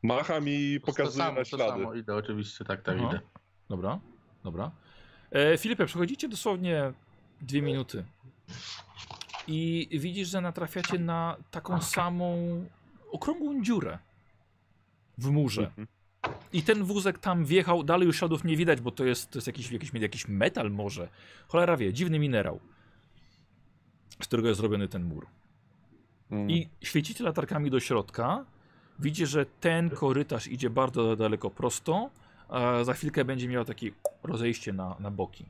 Macham 0.03 0.43
i 0.47 0.79
to 0.79 0.85
pokazuję 0.85 1.25
samo, 1.25 1.31
na 1.31 1.39
to 1.39 1.45
ślady. 1.45 1.83
samo 1.83 1.93
idę, 1.93 2.15
oczywiście, 2.15 2.65
tak, 2.65 2.81
tak, 2.81 2.97
Aha. 2.99 3.07
idę. 3.09 3.19
Dobra, 3.69 3.99
dobra. 4.43 4.71
E, 5.31 5.57
Filipie, 5.57 5.85
przechodzicie 5.85 6.29
dosłownie 6.29 6.93
dwie 7.41 7.61
minuty. 7.61 8.05
I 9.47 9.89
widzisz, 9.91 10.27
że 10.27 10.41
natrafiacie 10.41 10.99
na 10.99 11.37
taką 11.51 11.81
samą 11.81 12.37
okrągłą 13.11 13.63
dziurę 13.63 13.99
w 15.17 15.29
murze. 15.29 15.61
Mhm. 15.61 15.87
I 16.53 16.63
ten 16.63 16.83
wózek 16.83 17.19
tam 17.19 17.45
wjechał, 17.45 17.83
dalej 17.83 18.05
już 18.05 18.17
śladów 18.17 18.43
nie 18.43 18.57
widać, 18.57 18.81
bo 18.81 18.91
to 18.91 19.05
jest, 19.05 19.31
to 19.31 19.37
jest 19.37 19.47
jakiś, 19.47 19.71
jakiś, 19.71 19.93
jakiś 19.93 20.27
metal 20.27 20.71
może. 20.71 21.09
Cholera 21.47 21.77
wie, 21.77 21.93
dziwny 21.93 22.19
minerał, 22.19 22.59
z 24.21 24.27
którego 24.27 24.47
jest 24.47 24.59
zrobiony 24.59 24.87
ten 24.87 25.03
mur. 25.03 25.27
Mm. 26.31 26.51
I 26.51 26.69
świecicie 26.81 27.23
latarkami 27.23 27.69
do 27.69 27.79
środka. 27.79 28.45
Widzicie, 28.99 29.27
że 29.27 29.45
ten 29.45 29.89
korytarz 29.89 30.47
idzie 30.47 30.69
bardzo 30.69 31.15
daleko 31.15 31.49
prosto, 31.49 32.09
a 32.49 32.83
za 32.83 32.93
chwilkę 32.93 33.25
będzie 33.25 33.47
miał 33.47 33.65
takie 33.65 33.91
rozejście 34.23 34.73
na, 34.73 34.95
na 34.99 35.11
boki. 35.11 35.45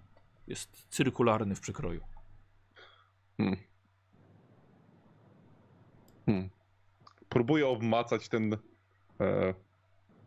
Jest 0.48 0.86
cyrkularny 0.90 1.56
w 1.56 1.60
przekroju. 1.60 2.02
Hmm. 3.38 3.58
Hmm. 6.26 6.50
Próbuję 7.30 7.68
obmacać 7.68 8.30
ten 8.30 8.54
e, 8.54 9.54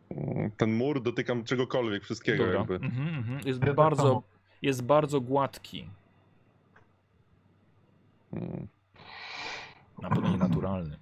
mm, 0.09 0.51
ten 0.57 0.73
mur, 0.73 1.01
dotykam 1.01 1.43
czegokolwiek, 1.43 2.03
wszystkiego 2.03 2.45
Dobra. 2.45 2.59
jakby. 2.59 2.75
Mhm, 2.75 3.07
mhm. 3.07 3.47
Jest, 3.47 3.59
bardzo, 3.59 4.23
jest 4.61 4.83
bardzo 4.83 5.21
gładki. 5.21 5.89
Mm. 8.33 8.67
Na 10.03 10.09
pewno 10.09 10.29
nienaturalny. 10.33 10.97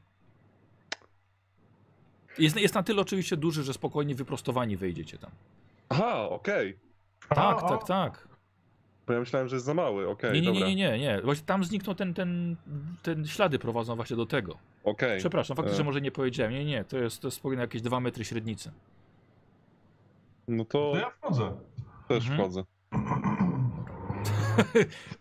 Jest, 2.37 2.55
jest 2.55 2.75
na 2.75 2.83
tyle 2.83 3.01
oczywiście 3.01 3.37
duży, 3.37 3.63
że 3.63 3.73
spokojnie 3.73 4.15
wyprostowani 4.15 4.77
wejdziecie 4.77 5.17
tam. 5.17 5.31
Aha, 5.89 6.29
okej. 6.29 6.77
Tak, 7.29 7.37
A, 7.37 7.53
tak, 7.69 7.83
a, 7.83 7.85
tak. 7.85 8.27
Bo 9.07 9.13
ja 9.13 9.19
myślałem, 9.19 9.47
że 9.47 9.55
jest 9.55 9.65
za 9.65 9.73
mały, 9.73 10.09
okej, 10.09 10.33
Nie, 10.33 10.41
nie, 10.41 10.47
nie, 10.47 10.53
dobra. 10.53 10.67
nie, 10.67 10.75
nie, 10.75 10.99
nie. 10.99 11.21
Właśnie 11.21 11.45
tam 11.45 11.63
zniknął 11.63 11.95
ten, 11.95 12.13
ten, 12.13 12.55
ten 13.03 13.27
ślady 13.27 13.59
prowadzą 13.59 13.95
właśnie 13.95 14.15
do 14.15 14.25
tego. 14.25 14.57
Okej. 14.83 15.19
Przepraszam, 15.19 15.57
faktycznie 15.57 15.81
E. 15.81 15.85
może 15.85 16.01
nie 16.01 16.11
powiedziałem. 16.11 16.53
Nie, 16.53 16.65
nie, 16.65 16.83
to 16.83 16.97
jest, 16.97 17.21
to 17.21 17.27
jest 17.27 17.37
spokojnie 17.37 17.61
jakieś 17.61 17.81
2 17.81 17.99
metry 17.99 18.25
średnicy. 18.25 18.71
No 20.47 20.65
To 20.65 20.91
to 20.91 20.97
ja 20.99 21.09
wchodzę. 21.09 21.57
też 22.07 22.29
Mhm. 22.29 22.39
wchodzę. 22.39 22.63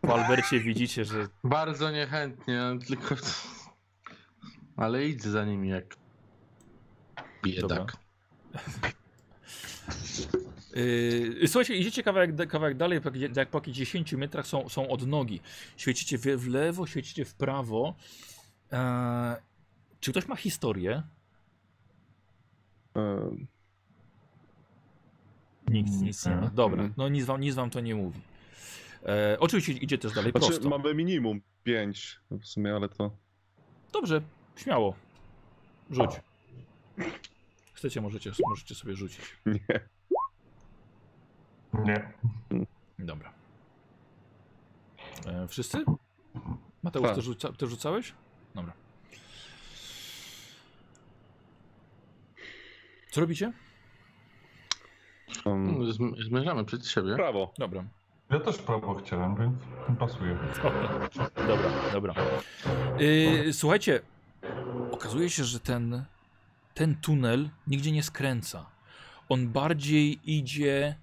Po 0.01 0.15
Albercie 0.15 0.61
widzicie, 0.61 1.05
że 1.05 1.28
Bardzo 1.44 1.90
niechętnie, 1.90 2.61
tylko... 2.89 3.15
Ale 4.81 5.07
idź 5.07 5.23
za 5.23 5.44
nimi 5.44 5.69
jak... 5.69 5.97
Biedak. 7.44 7.97
Yy, 10.74 11.48
słuchajcie, 11.48 11.77
idziecie 11.77 12.02
kawałek, 12.02 12.48
kawałek 12.48 12.77
dalej, 12.77 13.01
jak- 13.35 13.51
po 13.51 13.59
jakichś 13.59 13.78
10 13.78 14.12
metrach 14.12 14.47
są, 14.47 14.69
są 14.69 14.89
odnogi. 14.89 15.40
Świecicie 15.77 16.19
w, 16.19 16.23
w 16.23 16.48
lewo, 16.48 16.86
świecicie 16.86 17.24
w 17.24 17.35
prawo. 17.35 17.94
Eee, 18.73 19.36
czy 20.01 20.11
ktoś 20.11 20.27
ma 20.27 20.36
historię? 20.36 21.02
Nikt, 25.69 25.90
nic 25.90 26.27
nie 26.27 26.31
ma. 26.31 26.36
Mhm. 26.36 26.55
Dobra, 26.55 26.89
no 26.97 27.09
nic 27.09 27.24
wam, 27.24 27.40
nic 27.40 27.55
wam 27.55 27.70
to 27.70 27.81
nie 27.81 27.94
mówi. 27.94 28.20
E, 29.07 29.36
oczywiście 29.40 29.73
idzie 29.73 29.98
też 29.98 30.12
dalej 30.12 30.31
Znaczy, 30.31 30.47
prosto. 30.47 30.69
mamy 30.69 30.94
minimum 30.94 31.40
5 31.65 32.20
w 32.31 32.47
sumie, 32.47 32.74
ale 32.74 32.89
to... 32.89 33.11
Dobrze, 33.93 34.23
śmiało. 34.61 34.95
Rzuć. 35.91 36.11
Chcecie, 37.73 38.01
możecie, 38.01 38.32
możecie 38.49 38.74
sobie 38.74 38.95
rzucić. 38.97 39.20
Nie. 39.47 39.61
Nie. 41.74 42.12
Dobra. 42.99 43.32
E, 45.27 45.49
wszyscy? 45.49 45.85
Mateusz, 46.82 47.07
Tak. 47.07 47.15
ty, 47.16 47.23
rzuca, 47.23 47.53
ty 47.53 47.66
rzucałeś? 47.66 48.15
Dobra. 48.55 48.73
Co 53.11 53.20
robicie? 53.20 53.53
Um, 55.45 55.85
Zm- 55.93 56.23
Zmierzamy 56.23 56.65
przed 56.65 56.87
siebie. 56.87 57.15
prawo. 57.15 57.53
Dobra. 57.59 57.85
Ja 58.31 58.41
też 58.41 58.59
prawo 58.59 58.95
chciałem, 58.95 59.37
więc 59.37 59.55
pasuje. 59.99 60.39
Dobra, 61.47 61.70
dobra. 61.93 62.15
Yy, 62.99 63.53
słuchajcie, 63.53 64.01
okazuje 64.93 65.31
się, 65.31 65.45
że 65.45 65.61
ten, 65.61 66.05
ten 66.75 66.95
tunel 66.95 67.51
nigdzie 67.67 67.93
nie 67.93 68.03
skręca. 68.03 68.67
On 69.29 69.49
bardziej 69.49 70.21
idzie 70.25 70.97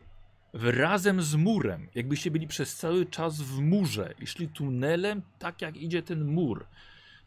razem 0.54 1.22
z 1.22 1.36
murem. 1.36 1.88
Jakbyście 1.96 2.32
byli 2.32 2.48
przez 2.48 2.76
cały 2.76 3.06
czas 3.06 3.42
w 3.42 3.60
murze 3.60 4.14
i 4.20 4.28
szli 4.28 4.48
tunelem, 4.48 5.22
tak 5.40 5.62
jak 5.62 5.78
idzie 5.78 6.04
ten 6.04 6.26
mur. 6.26 6.66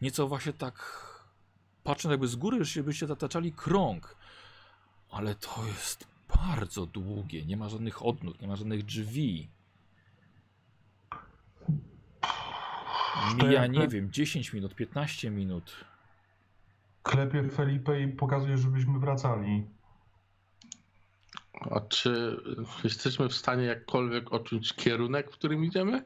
Nieco 0.02 0.28
właśnie 0.28 0.52
tak, 0.52 1.06
patrząc 1.84 2.10
jakby 2.10 2.28
z 2.28 2.36
góry, 2.36 2.58
już 2.58 2.70
się 2.70 2.82
byście 2.82 3.06
zataczali 3.06 3.52
krąg. 3.52 4.16
Ale 5.10 5.34
to 5.34 5.66
jest 5.66 6.06
bardzo 6.28 6.86
długie. 6.86 7.44
Nie 7.44 7.56
ma 7.56 7.68
żadnych 7.68 8.06
odnóg, 8.06 8.40
nie 8.40 8.48
ma 8.48 8.56
żadnych 8.56 8.84
drzwi. 8.84 9.48
Mija, 13.34 13.66
nie 13.66 13.88
wiem, 13.88 14.12
10 14.12 14.52
minut, 14.52 14.74
15 14.74 15.30
minut. 15.30 15.84
Klepie 17.02 17.48
Felipe 17.48 18.00
i 18.00 18.08
pokazuje, 18.08 18.58
żebyśmy 18.58 18.98
wracali. 18.98 19.66
A 21.70 21.80
czy 21.80 22.36
jesteśmy 22.84 23.28
w 23.28 23.34
stanie 23.34 23.64
jakkolwiek 23.64 24.32
odczuć 24.32 24.72
kierunek, 24.72 25.30
w 25.30 25.34
którym 25.34 25.64
idziemy? 25.64 26.04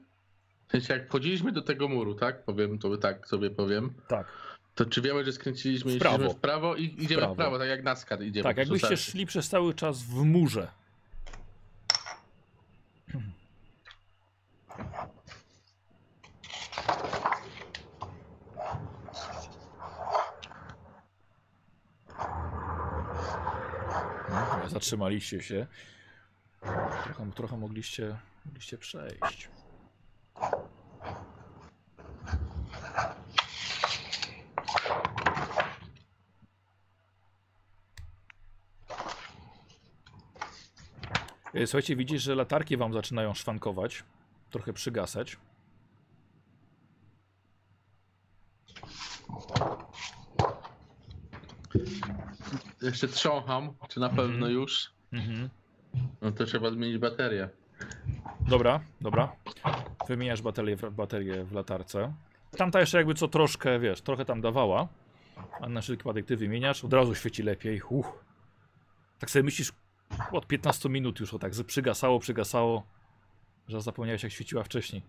W 0.68 0.70
sensie 0.70 0.94
jak 0.94 1.06
wchodziliśmy 1.08 1.52
do 1.52 1.62
tego 1.62 1.88
muru, 1.88 2.14
tak? 2.14 2.44
Powiem 2.44 2.78
to 2.78 2.96
tak 2.96 3.28
sobie 3.28 3.50
powiem. 3.50 3.94
Tak. 4.08 4.26
To 4.74 4.84
czy 4.84 5.02
wiemy, 5.02 5.24
że 5.24 5.32
skręciliśmy 5.32 5.92
W 5.92 5.96
i 5.96 5.98
prawo. 5.98 6.30
w 6.30 6.36
prawo 6.36 6.76
i 6.76 6.84
idziemy 6.84 7.06
w 7.06 7.18
prawo, 7.18 7.34
prawo. 7.34 7.58
tak 7.58 7.68
jak 7.68 7.82
NASCAR 7.82 8.22
idziemy. 8.22 8.44
Tak, 8.44 8.56
jakbyście 8.56 8.96
szli 8.96 9.26
przez 9.26 9.48
cały 9.48 9.74
czas 9.74 10.02
w 10.02 10.14
murze. 10.24 10.68
Zatrzymaliście 24.74 25.42
się. 25.42 25.66
Trochę, 27.04 27.32
trochę 27.34 27.56
mogliście, 27.56 28.18
mogliście 28.46 28.78
przejść. 28.78 29.48
E, 41.54 41.66
Słuchajcie, 41.66 41.96
widzisz, 41.96 42.22
że 42.22 42.34
latarki 42.34 42.76
wam 42.76 42.92
zaczynają 42.92 43.34
szwankować, 43.34 44.04
trochę 44.50 44.72
przygasać. 44.72 45.36
Jeszcze 52.84 53.08
trzącham, 53.08 53.74
czy 53.88 54.00
na 54.00 54.08
pewno 54.08 54.24
Mhm. 54.34 54.52
już? 54.52 54.90
Mhm. 55.12 55.48
No 56.22 56.32
to 56.32 56.44
trzeba 56.44 56.70
zmienić 56.70 56.98
baterię. 56.98 57.48
Dobra, 58.40 58.80
dobra. 59.00 59.32
Wymieniasz 60.08 60.42
baterię, 60.42 60.76
w- 60.76 60.90
baterię 60.94 61.44
w 61.44 61.52
latarce. 61.52 62.14
Tamta 62.56 62.80
jeszcze 62.80 62.98
jakby 62.98 63.14
co 63.14 63.28
troszkę, 63.28 63.78
wiesz, 63.80 64.00
trochę 64.00 64.24
tam 64.24 64.40
dawała. 64.40 64.88
A 65.60 65.68
na 65.68 65.80
wszelki 65.80 66.02
wypadek 66.02 66.26
ty 66.26 66.36
wymieniasz, 66.36 66.84
od 66.84 66.92
razu 66.92 67.14
świeci 67.14 67.42
lepiej. 67.42 67.82
Uch. 67.88 68.24
Tak 69.18 69.30
sobie 69.30 69.42
myślisz, 69.42 69.72
od 70.32 70.46
15 70.46 70.88
minut 70.88 71.20
już 71.20 71.34
o 71.34 71.38
tak, 71.38 71.54
że 71.54 71.64
przygasało, 71.64 72.18
przygasało, 72.20 72.82
że 73.68 73.80
zapomniałeś 73.80 74.22
jak 74.22 74.32
świeciła 74.32 74.62
wcześniej. 74.62 75.02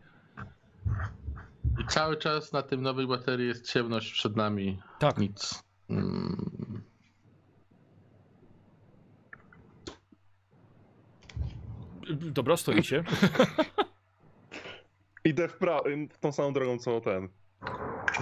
I 1.82 1.86
cały 1.88 2.18
czas 2.18 2.54
na 2.54 2.62
tym 2.62 2.82
nowej 2.82 3.08
baterii 3.08 3.48
jest 3.48 3.72
ciemność 3.72 4.12
przed 4.14 4.36
nami. 4.36 4.80
Tak, 5.00 5.18
Nic. 5.18 5.64
Mm. 5.90 6.52
Dobra, 12.14 12.58
stoicie. 12.58 13.04
Idę 15.24 15.48
w, 15.48 15.54
pra... 15.58 15.80
w 16.14 16.18
tą 16.18 16.32
samą 16.32 16.54
drogą 16.54 16.80
co 16.80 17.02
ten. 17.02 17.30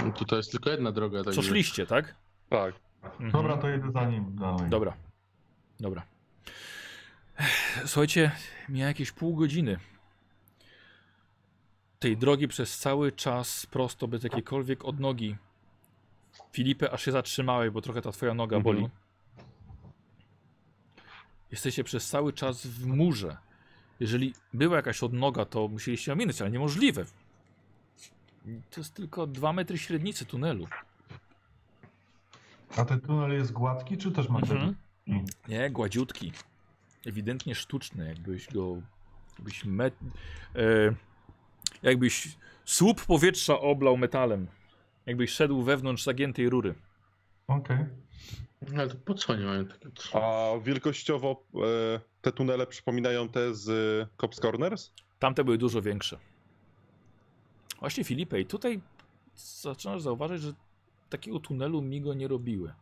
No 0.06 0.12
Tutaj 0.12 0.40
jest 0.40 0.52
tylko 0.52 0.70
jedna 0.70 0.92
droga. 0.92 1.20
Co 1.20 1.26
także- 1.26 1.44
szliście, 1.44 1.86
tak? 1.86 2.16
Tak. 2.50 2.76
Mhm. 3.04 3.32
Dobra, 3.32 3.58
to 3.58 3.70
jedę 3.70 3.92
za 3.92 4.06
nim 4.06 4.36
dalej. 4.36 4.70
Dobra. 4.70 4.94
Dobra. 5.80 6.04
Słuchajcie, 7.86 8.32
miała 8.70 8.88
jakieś 8.88 9.12
pół 9.12 9.36
godziny. 9.36 9.80
Tej 12.00 12.18
drogi 12.18 12.48
przez 12.48 12.80
cały 12.80 13.12
czas 13.12 13.66
prosto, 13.66 14.08
bez 14.08 14.24
jakiejkolwiek 14.24 14.86
odnogi. 14.86 15.36
Filipie, 16.52 16.92
aż 16.92 17.06
się 17.06 17.12
zatrzymałeś, 17.12 17.70
bo 17.70 17.82
trochę 17.82 18.02
ta 18.02 18.12
twoja 18.12 18.34
noga 18.34 18.58
Mhm. 18.58 18.76
boli. 18.76 18.90
Jesteście 21.52 21.84
przez 21.84 22.10
cały 22.10 22.34
czas 22.34 22.68
w 22.68 22.86
murze. 22.86 23.38
Jeżeli 24.00 24.34
była 24.54 24.76
jakaś 24.76 25.04
odnoga, 25.04 25.46
to 25.46 25.68
musieliście 25.68 26.12
ją 26.12 26.16
minąć, 26.16 26.42
ale 26.42 26.52
niemożliwe. 26.52 27.06
To 28.72 28.82
jest 28.82 28.94
tylko 28.94 29.28
2 29.28 29.54
metry 29.54 29.78
średnicy 29.78 30.26
tunelu. 30.26 30.68
A 32.78 32.86
ten 32.86 33.02
tunel 33.02 33.32
jest 33.32 33.52
gładki, 33.52 33.98
czy 33.98 34.12
też 34.12 34.30
ma 34.30 34.40
Mhm. 34.40 34.76
Nie, 35.48 35.72
gładziutki. 35.72 36.32
Ewidentnie 37.06 37.56
sztuczny, 37.56 38.08
jakbyś 38.08 38.48
go. 38.48 38.82
Jakbyś, 39.38 39.66
met, 39.66 39.94
e, 40.56 40.96
jakbyś 41.84 42.38
słup 42.66 43.06
powietrza 43.06 43.60
oblał 43.60 43.98
metalem. 43.98 44.48
Jakbyś 45.06 45.32
szedł 45.32 45.64
wewnątrz 45.64 46.04
zagiętej 46.04 46.50
rury. 46.50 46.76
Okej. 47.48 47.78
No 47.78 47.86
ale 48.78 48.88
to 48.88 48.96
po 49.06 49.14
co 49.14 49.36
nie 49.36 49.46
mają 49.46 49.66
takie 49.66 49.90
A 50.14 50.52
wielkościowo 50.64 51.44
e, 51.56 52.00
te 52.22 52.32
tunele 52.32 52.68
przypominają 52.68 53.30
te 53.30 53.56
z 53.56 53.70
e, 53.70 54.08
Cops 54.22 54.40
Corners? 54.40 54.92
Tamte 55.20 55.44
były 55.44 55.58
dużo 55.58 55.82
większe. 55.82 56.18
Właśnie 57.80 58.04
Filipie, 58.04 58.40
i 58.40 58.46
tutaj 58.46 58.82
zaczynasz 59.36 60.02
zauważyć, 60.02 60.42
że 60.42 60.54
takiego 61.10 61.40
tunelu 61.40 61.82
migo 61.82 62.14
nie 62.14 62.28
robiły. 62.28 62.74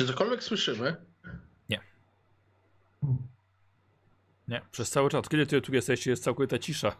Czy 0.00 0.06
cokolwiek 0.06 0.42
słyszymy? 0.44 0.96
Nie. 1.68 1.80
Nie, 4.48 4.60
przez 4.70 4.90
cały 4.90 5.10
czas. 5.10 5.28
Kiedy 5.28 5.46
ty 5.46 5.60
tu 5.60 5.74
jesteście, 5.74 6.10
jest 6.10 6.24
całkowita 6.24 6.58
cisza. 6.58 6.96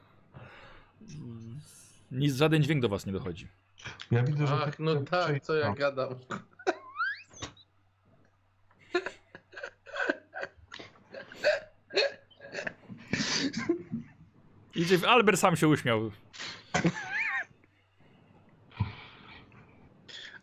Nic, 2.10 2.34
żaden 2.34 2.62
dźwięk 2.62 2.82
do 2.82 2.88
was 2.88 3.06
nie 3.06 3.12
dochodzi. 3.12 3.48
Ja 4.10 4.22
widzę, 4.22 4.46
że... 4.46 4.54
Ach, 4.54 4.64
tak 4.64 4.78
no 4.78 4.96
tak, 4.96 5.42
co 5.42 5.54
ja 5.54 5.68
no. 5.68 5.74
gadam. 5.74 6.14
Idzie, 14.74 15.08
Albert 15.08 15.40
sam 15.40 15.56
się 15.56 15.68
uśmiał. 15.68 16.10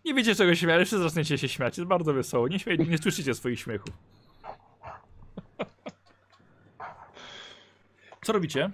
Nie 0.07 0.13
wiecie 0.13 0.35
czego 0.35 0.55
się 0.55 0.61
śmiać, 0.61 0.79
jeszcze 0.79 0.99
zaczniecie 0.99 1.37
się 1.37 1.49
śmiać. 1.49 1.77
Jest 1.77 1.89
bardzo 1.89 2.13
wesoło. 2.13 2.47
Nie, 2.47 2.59
śmie- 2.59 2.89
nie 2.89 2.97
słyszycie 2.97 3.33
swoich 3.33 3.59
śmiechów. 3.59 3.89
Co 8.25 8.33
robicie? 8.33 8.71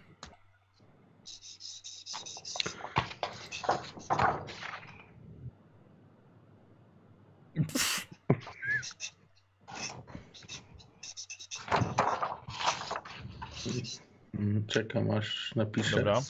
Czekam 14.67 15.11
aż 15.11 15.55
napiszę. 15.55 15.95
Dobra. 15.95 16.21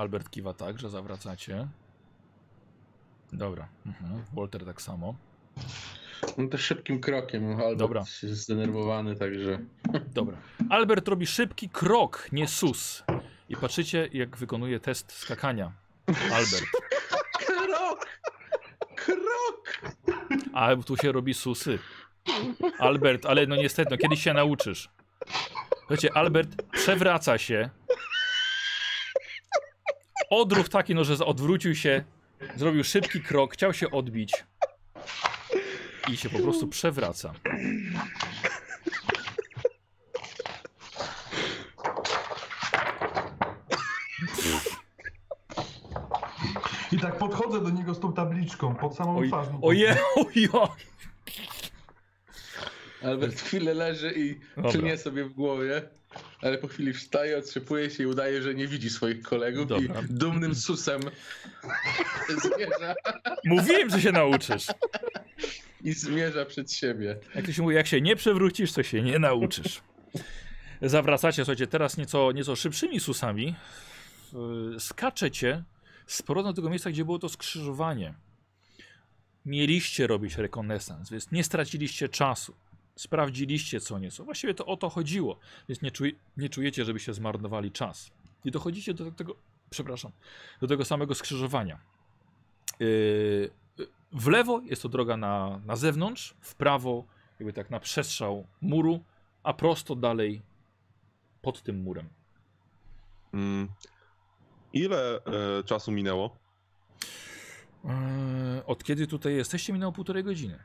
Albert 0.00 0.30
kiwa 0.30 0.54
tak, 0.54 0.78
że 0.78 0.90
zawracacie. 0.90 1.68
Dobra. 3.32 3.68
Mhm. 3.86 4.24
Walter 4.32 4.64
tak 4.64 4.82
samo. 4.82 5.14
No 6.38 6.48
to 6.48 6.58
szybkim 6.58 7.00
krokiem, 7.00 7.50
Albert 7.50 7.78
Dobra. 7.78 8.00
jest 8.00 8.22
zdenerwowany, 8.22 9.16
także... 9.16 9.58
Dobra. 10.14 10.36
Albert 10.70 11.08
robi 11.08 11.26
szybki 11.26 11.68
krok, 11.68 12.28
nie 12.32 12.48
sus. 12.48 13.04
I 13.48 13.56
patrzycie, 13.56 14.08
jak 14.12 14.36
wykonuje 14.36 14.80
test 14.80 15.12
skakania. 15.12 15.72
Albert. 16.06 16.64
Krok! 17.46 18.06
Krok! 18.96 19.80
A 20.54 20.76
tu 20.76 20.96
się 20.96 21.12
robi 21.12 21.34
susy. 21.34 21.78
Albert, 22.78 23.26
ale 23.26 23.46
no 23.46 23.56
niestety, 23.56 23.90
no 23.90 23.96
kiedyś 23.96 24.22
się 24.22 24.32
nauczysz. 24.34 24.88
Słuchajcie, 25.78 26.08
Albert 26.14 26.62
przewraca 26.72 27.38
się. 27.38 27.70
Odruch 30.30 30.68
taki, 30.68 30.94
no, 30.94 31.04
że 31.04 31.24
odwrócił 31.26 31.74
się, 31.74 32.04
zrobił 32.56 32.84
szybki 32.84 33.20
krok, 33.20 33.54
chciał 33.54 33.72
się 33.74 33.90
odbić. 33.90 34.44
I 36.12 36.16
się 36.16 36.30
po 36.30 36.38
prostu 36.38 36.68
przewraca. 36.68 37.32
I 46.92 46.98
tak 46.98 47.18
podchodzę 47.18 47.60
do 47.60 47.70
niego 47.70 47.94
z 47.94 48.00
tą 48.00 48.12
tabliczką 48.12 48.74
pod 48.74 48.96
samą 48.96 49.18
Oj, 49.18 49.28
twarz. 49.28 49.48
oje, 49.62 49.96
ojo. 50.16 50.74
Albert 53.02 53.40
chwilę 53.40 53.74
leży 53.74 54.12
i 54.16 54.40
klnie 54.70 54.96
sobie 54.98 55.24
w 55.24 55.32
głowie, 55.32 55.82
ale 56.42 56.58
po 56.58 56.68
chwili 56.68 56.92
wstaje, 56.92 57.38
otrzepuje 57.38 57.90
się 57.90 58.02
i 58.02 58.06
udaje, 58.06 58.42
że 58.42 58.54
nie 58.54 58.66
widzi 58.68 58.90
swoich 58.90 59.22
kolegów 59.22 59.68
Dobra. 59.68 60.00
i 60.00 60.04
dumnym 60.12 60.54
susem 60.54 61.00
zmierza 62.28 62.94
Mówiłem, 63.44 63.90
że 63.90 64.00
się 64.00 64.12
nauczysz. 64.12 64.66
i 65.84 65.92
zmierza 65.92 66.44
przed 66.44 66.72
siebie. 66.72 67.16
Jak 67.34 67.46
to 67.46 67.52
się 67.52 67.62
mówi, 67.62 67.74
jak 67.74 67.86
się 67.86 68.00
nie 68.00 68.16
przewrócisz, 68.16 68.72
to 68.72 68.82
się 68.82 69.02
nie 69.02 69.18
nauczysz. 69.18 69.80
Zawracacie, 70.82 71.36
słuchajcie, 71.44 71.66
teraz 71.66 71.96
nieco, 71.96 72.32
nieco 72.32 72.56
szybszymi 72.56 73.00
susami. 73.00 73.54
Skaczecie 74.78 75.62
z 76.06 76.22
powrotem 76.22 76.52
do 76.52 76.56
tego 76.56 76.70
miejsca, 76.70 76.90
gdzie 76.90 77.04
było 77.04 77.18
to 77.18 77.28
skrzyżowanie. 77.28 78.14
Mieliście 79.46 80.06
robić 80.06 80.36
rekonesans, 80.36 81.10
więc 81.10 81.30
nie 81.32 81.44
straciliście 81.44 82.08
czasu. 82.08 82.54
Sprawdziliście 82.96 83.80
co 83.80 83.98
nieco. 83.98 84.24
Właściwie 84.24 84.54
to 84.54 84.66
o 84.66 84.76
to 84.76 84.88
chodziło, 84.88 85.38
więc 85.68 85.82
nie, 85.82 85.90
czuj, 85.90 86.18
nie 86.36 86.48
czujecie, 86.48 86.84
żebyście 86.84 87.14
zmarnowali 87.14 87.72
czas. 87.72 88.10
I 88.44 88.50
dochodzicie 88.50 88.94
do 88.94 89.10
tego, 89.10 89.36
przepraszam, 89.70 90.12
do 90.60 90.66
tego 90.66 90.84
samego 90.84 91.14
skrzyżowania. 91.14 91.80
Yy, 92.80 93.50
w 94.12 94.26
lewo 94.26 94.60
jest 94.60 94.82
to 94.82 94.88
droga 94.88 95.16
na, 95.16 95.60
na 95.66 95.76
zewnątrz, 95.76 96.34
w 96.40 96.54
prawo 96.54 97.04
jakby 97.40 97.52
tak 97.52 97.70
na 97.70 97.80
przestrzał 97.80 98.46
muru, 98.60 99.04
a 99.42 99.52
prosto 99.52 99.94
dalej 99.94 100.42
pod 101.42 101.62
tym 101.62 101.82
murem. 101.82 102.08
Mm. 103.34 103.68
Ile 104.72 105.24
e, 105.24 105.62
czasu 105.64 105.92
minęło? 105.92 106.36
Eee, 107.84 108.62
od 108.66 108.84
kiedy 108.84 109.06
tutaj 109.06 109.34
jesteście 109.34 109.72
minęło 109.72 109.92
półtorej 109.92 110.24
godziny. 110.24 110.58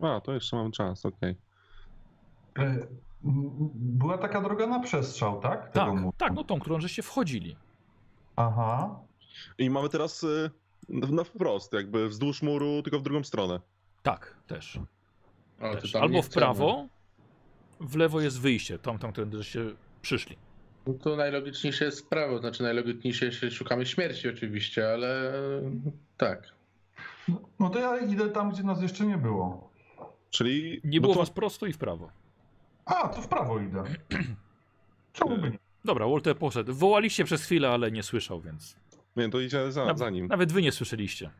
A, 0.00 0.20
to 0.20 0.32
jeszcze 0.34 0.56
mam 0.56 0.72
czas, 0.72 1.06
okej. 1.06 1.30
M, 1.30 1.36
Była 3.74 4.18
taka 4.18 4.40
droga 4.40 4.66
na 4.66 4.80
przestrzał, 4.80 5.40
tak? 5.40 5.70
Tak, 5.72 5.90
tak, 6.16 6.32
no 6.34 6.44
tą, 6.44 6.60
którą 6.60 6.80
żeście 6.80 7.02
wchodzili. 7.02 7.56
Aha. 8.36 9.00
I 9.58 9.70
mamy 9.70 9.88
teraz 9.88 10.24
e, 10.24 10.50
na 10.88 11.24
wprost, 11.24 11.72
jakby 11.72 12.08
wzdłuż 12.08 12.42
muru, 12.42 12.82
tylko 12.82 12.98
w 12.98 13.02
drugą 13.02 13.24
stronę. 13.24 13.60
Tak, 14.02 14.36
też. 14.46 14.78
Też. 15.60 15.94
Albo 15.94 16.22
w 16.22 16.28
prawo, 16.28 16.86
w 17.80 17.96
lewo 17.96 18.20
jest 18.20 18.40
wyjście, 18.40 18.78
tam, 18.78 18.98
tam, 18.98 19.12
którędy 19.12 19.36
żeście 19.36 19.60
przyszli. 20.02 20.36
No 20.86 20.94
to 20.94 21.16
najlogiczniejsze 21.16 21.84
jest 21.84 22.08
prawo, 22.08 22.38
znaczy 22.38 22.62
najlogiczniejsze 22.62 23.26
jest, 23.26 23.38
że 23.38 23.50
szukamy 23.50 23.86
śmierci 23.86 24.28
oczywiście, 24.28 24.92
ale 24.92 25.32
tak. 26.16 26.42
No, 27.28 27.40
no 27.60 27.70
to 27.70 27.78
ja 27.78 27.98
idę 27.98 28.28
tam, 28.28 28.50
gdzie 28.50 28.62
nas 28.62 28.82
jeszcze 28.82 29.06
nie 29.06 29.18
było. 29.18 29.70
Czyli. 30.30 30.80
Nie 30.84 30.98
no 30.98 31.02
było 31.02 31.14
to, 31.14 31.20
was 31.20 31.30
prosto 31.30 31.66
i 31.66 31.72
w 31.72 31.78
prawo. 31.78 32.10
A, 32.86 33.08
to 33.08 33.22
w 33.22 33.28
prawo 33.28 33.58
idę. 33.60 33.84
Czemu 35.12 35.38
by 35.38 35.50
nie? 35.50 35.58
Dobra, 35.84 36.06
Walter 36.06 36.38
poszedł. 36.38 36.74
Wołaliście 36.74 37.24
przez 37.24 37.44
chwilę, 37.44 37.70
ale 37.70 37.90
nie 37.90 38.02
słyszał, 38.02 38.40
więc. 38.40 38.76
Nie, 39.16 39.28
to 39.30 39.40
idzie 39.40 39.72
za, 39.72 39.84
Naw- 39.84 39.98
za 39.98 40.10
nim. 40.10 40.26
Nawet 40.26 40.52
wy 40.52 40.62
nie 40.62 40.72
słyszeliście. 40.72 41.30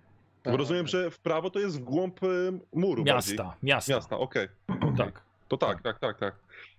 Bo 0.45 0.57
rozumiem, 0.57 0.87
że 0.87 1.11
w 1.11 1.19
prawo 1.19 1.51
to 1.51 1.59
jest 1.59 1.81
w 1.81 1.83
głąb 1.85 2.21
e, 2.23 2.27
muru. 2.75 3.05
bardziej. 3.05 3.37
Miasta, 3.39 3.57
miasta. 3.63 3.93
Miasta, 3.95 4.19
okej. 4.19 4.49
Tak. 4.99 5.23
To 5.49 5.57
tak, 5.57 5.83
tak, 5.83 5.99
tak, 5.99 6.19
tak. 6.19 6.35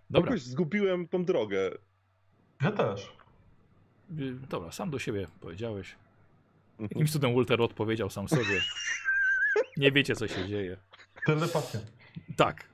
Dobra. 0.10 0.32
Jakoś 0.32 0.44
zgubiłem 0.44 1.08
tą 1.08 1.26
drogę. 1.26 1.72
Ja 2.62 2.72
też. 2.72 3.14
Y, 4.20 4.34
Dobra, 4.50 4.72
sam 4.72 4.90
do 4.90 5.00
siebie 5.00 5.28
powiedziałeś. 5.42 5.96
Mhm. 6.72 6.90
Jakimś 6.92 7.12
cudem 7.12 7.36
Walter 7.36 7.62
odpowiedział 7.62 8.10
sam 8.10 8.28
sobie. 8.28 8.62
Nie 9.78 9.92
wiecie, 9.92 10.16
co 10.16 10.28
się 10.28 10.48
dzieje. 10.48 10.78
Telepatia. 11.26 11.80
Tak. 12.36 12.66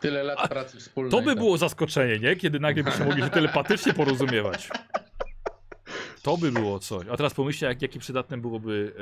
Tyle 0.00 0.22
lat 0.22 0.48
pracy 0.48 0.78
wspólnej. 0.78 1.10
To 1.10 1.20
by 1.20 1.26
tak. 1.26 1.38
było 1.38 1.58
zaskoczenie, 1.58 2.18
nie? 2.18 2.36
Kiedy 2.36 2.60
nagle 2.60 2.82
byśmy 2.82 3.04
mogli 3.04 3.22
się 3.22 3.30
telepatycznie 3.30 3.94
porozumiewać. 3.94 4.68
To 6.22 6.36
by 6.36 6.52
było 6.52 6.78
coś. 6.78 7.06
A 7.08 7.16
teraz 7.16 7.34
pomyślcie, 7.34 7.66
jak, 7.66 7.82
jakie 7.82 7.98
przydatne 7.98 8.38
byłoby 8.38 8.94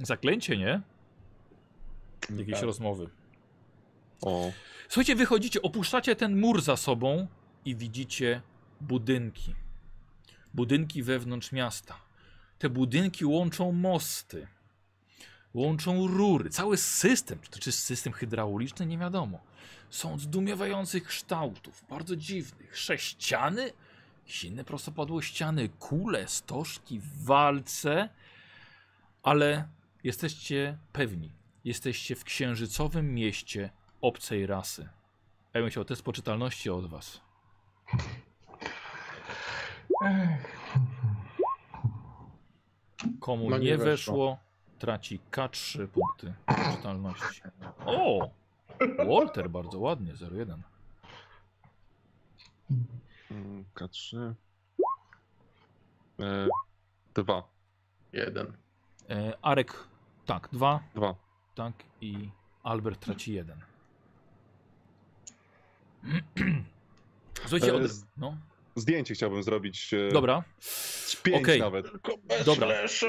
e, 0.00 0.06
zaklęcie, 0.06 0.56
nie? 0.56 0.80
Jakieś 2.36 2.54
Tak. 2.54 2.62
rozmowy. 2.62 3.08
O. 4.22 4.52
Słuchajcie, 4.88 5.16
wychodzicie, 5.16 5.62
opuszczacie 5.62 6.16
ten 6.16 6.40
mur 6.40 6.62
za 6.62 6.76
sobą 6.76 7.26
i 7.64 7.76
widzicie 7.76 8.42
budynki. 8.80 9.54
Budynki 10.54 11.02
wewnątrz 11.02 11.52
miasta. 11.52 11.94
Te 12.58 12.68
budynki 12.68 13.24
łączą 13.24 13.72
mosty. 13.72 14.46
Łączą 15.54 16.06
rury. 16.06 16.50
Cały 16.50 16.76
system, 16.76 17.38
czy 17.42 17.50
to 17.50 17.58
czy 17.58 17.72
system 17.72 18.12
hydrauliczny, 18.12 18.86
nie 18.86 18.98
wiadomo. 18.98 19.38
Są 19.90 20.18
zdumiewających 20.18 21.04
kształtów, 21.04 21.84
bardzo 21.88 22.16
dziwnych. 22.16 22.76
Sześciany, 22.76 23.72
inne 24.44 24.64
prostopadłościany, 24.64 25.68
kule, 25.68 26.28
stożki, 26.28 27.00
walce. 27.22 28.08
Ale 29.22 29.68
jesteście 30.04 30.78
pewni, 30.92 31.32
jesteście 31.64 32.16
w 32.16 32.24
księżycowym 32.24 33.14
mieście 33.14 33.70
obcej 34.00 34.46
rasy. 34.46 34.88
Ja 35.54 35.60
bym 35.60 35.70
chciał 35.70 35.84
test 35.84 36.02
poczytalności 36.02 36.70
od 36.70 36.86
was. 36.90 37.20
Komu 43.20 43.50
No 43.50 43.58
nie, 43.58 43.64
nie 43.64 43.76
weszło, 43.76 43.86
weszło. 43.90 44.49
Traci 44.80 45.20
K3 45.30 45.86
punkty 45.86 46.34
poczytalności. 46.46 47.40
O! 47.86 48.30
Walter 49.08 49.50
bardzo 49.50 49.78
ładnie, 49.78 50.12
01. 50.32 50.62
Mm, 53.30 53.64
K3. 53.74 54.34
E, 56.20 56.48
dwa. 57.14 57.42
Jeden. 58.12 58.52
E, 59.10 59.32
Arek, 59.42 59.74
tak, 60.26 60.48
2. 60.52 60.80
Dwa. 60.94 61.14
tak 61.54 61.72
i 62.00 62.30
Albert 62.62 63.00
traci 63.00 63.32
jeden. 63.34 63.60
Słuchajcie, 67.40 67.70
E, 67.72 67.74
od... 67.74 67.82
no, 68.16 68.36
Zdjęcie 68.76 69.14
chciałbym 69.14 69.42
zrobić. 69.42 69.94
e, 69.94 70.12
dobra. 70.12 70.42
z 70.58 71.16
Pięć 71.16 71.42
okej. 71.42 71.60
nawet. 71.60 71.90
Tylko 71.90 72.16
bez 72.18 72.44
Dobra. 72.46 72.66
flesza. 72.66 73.06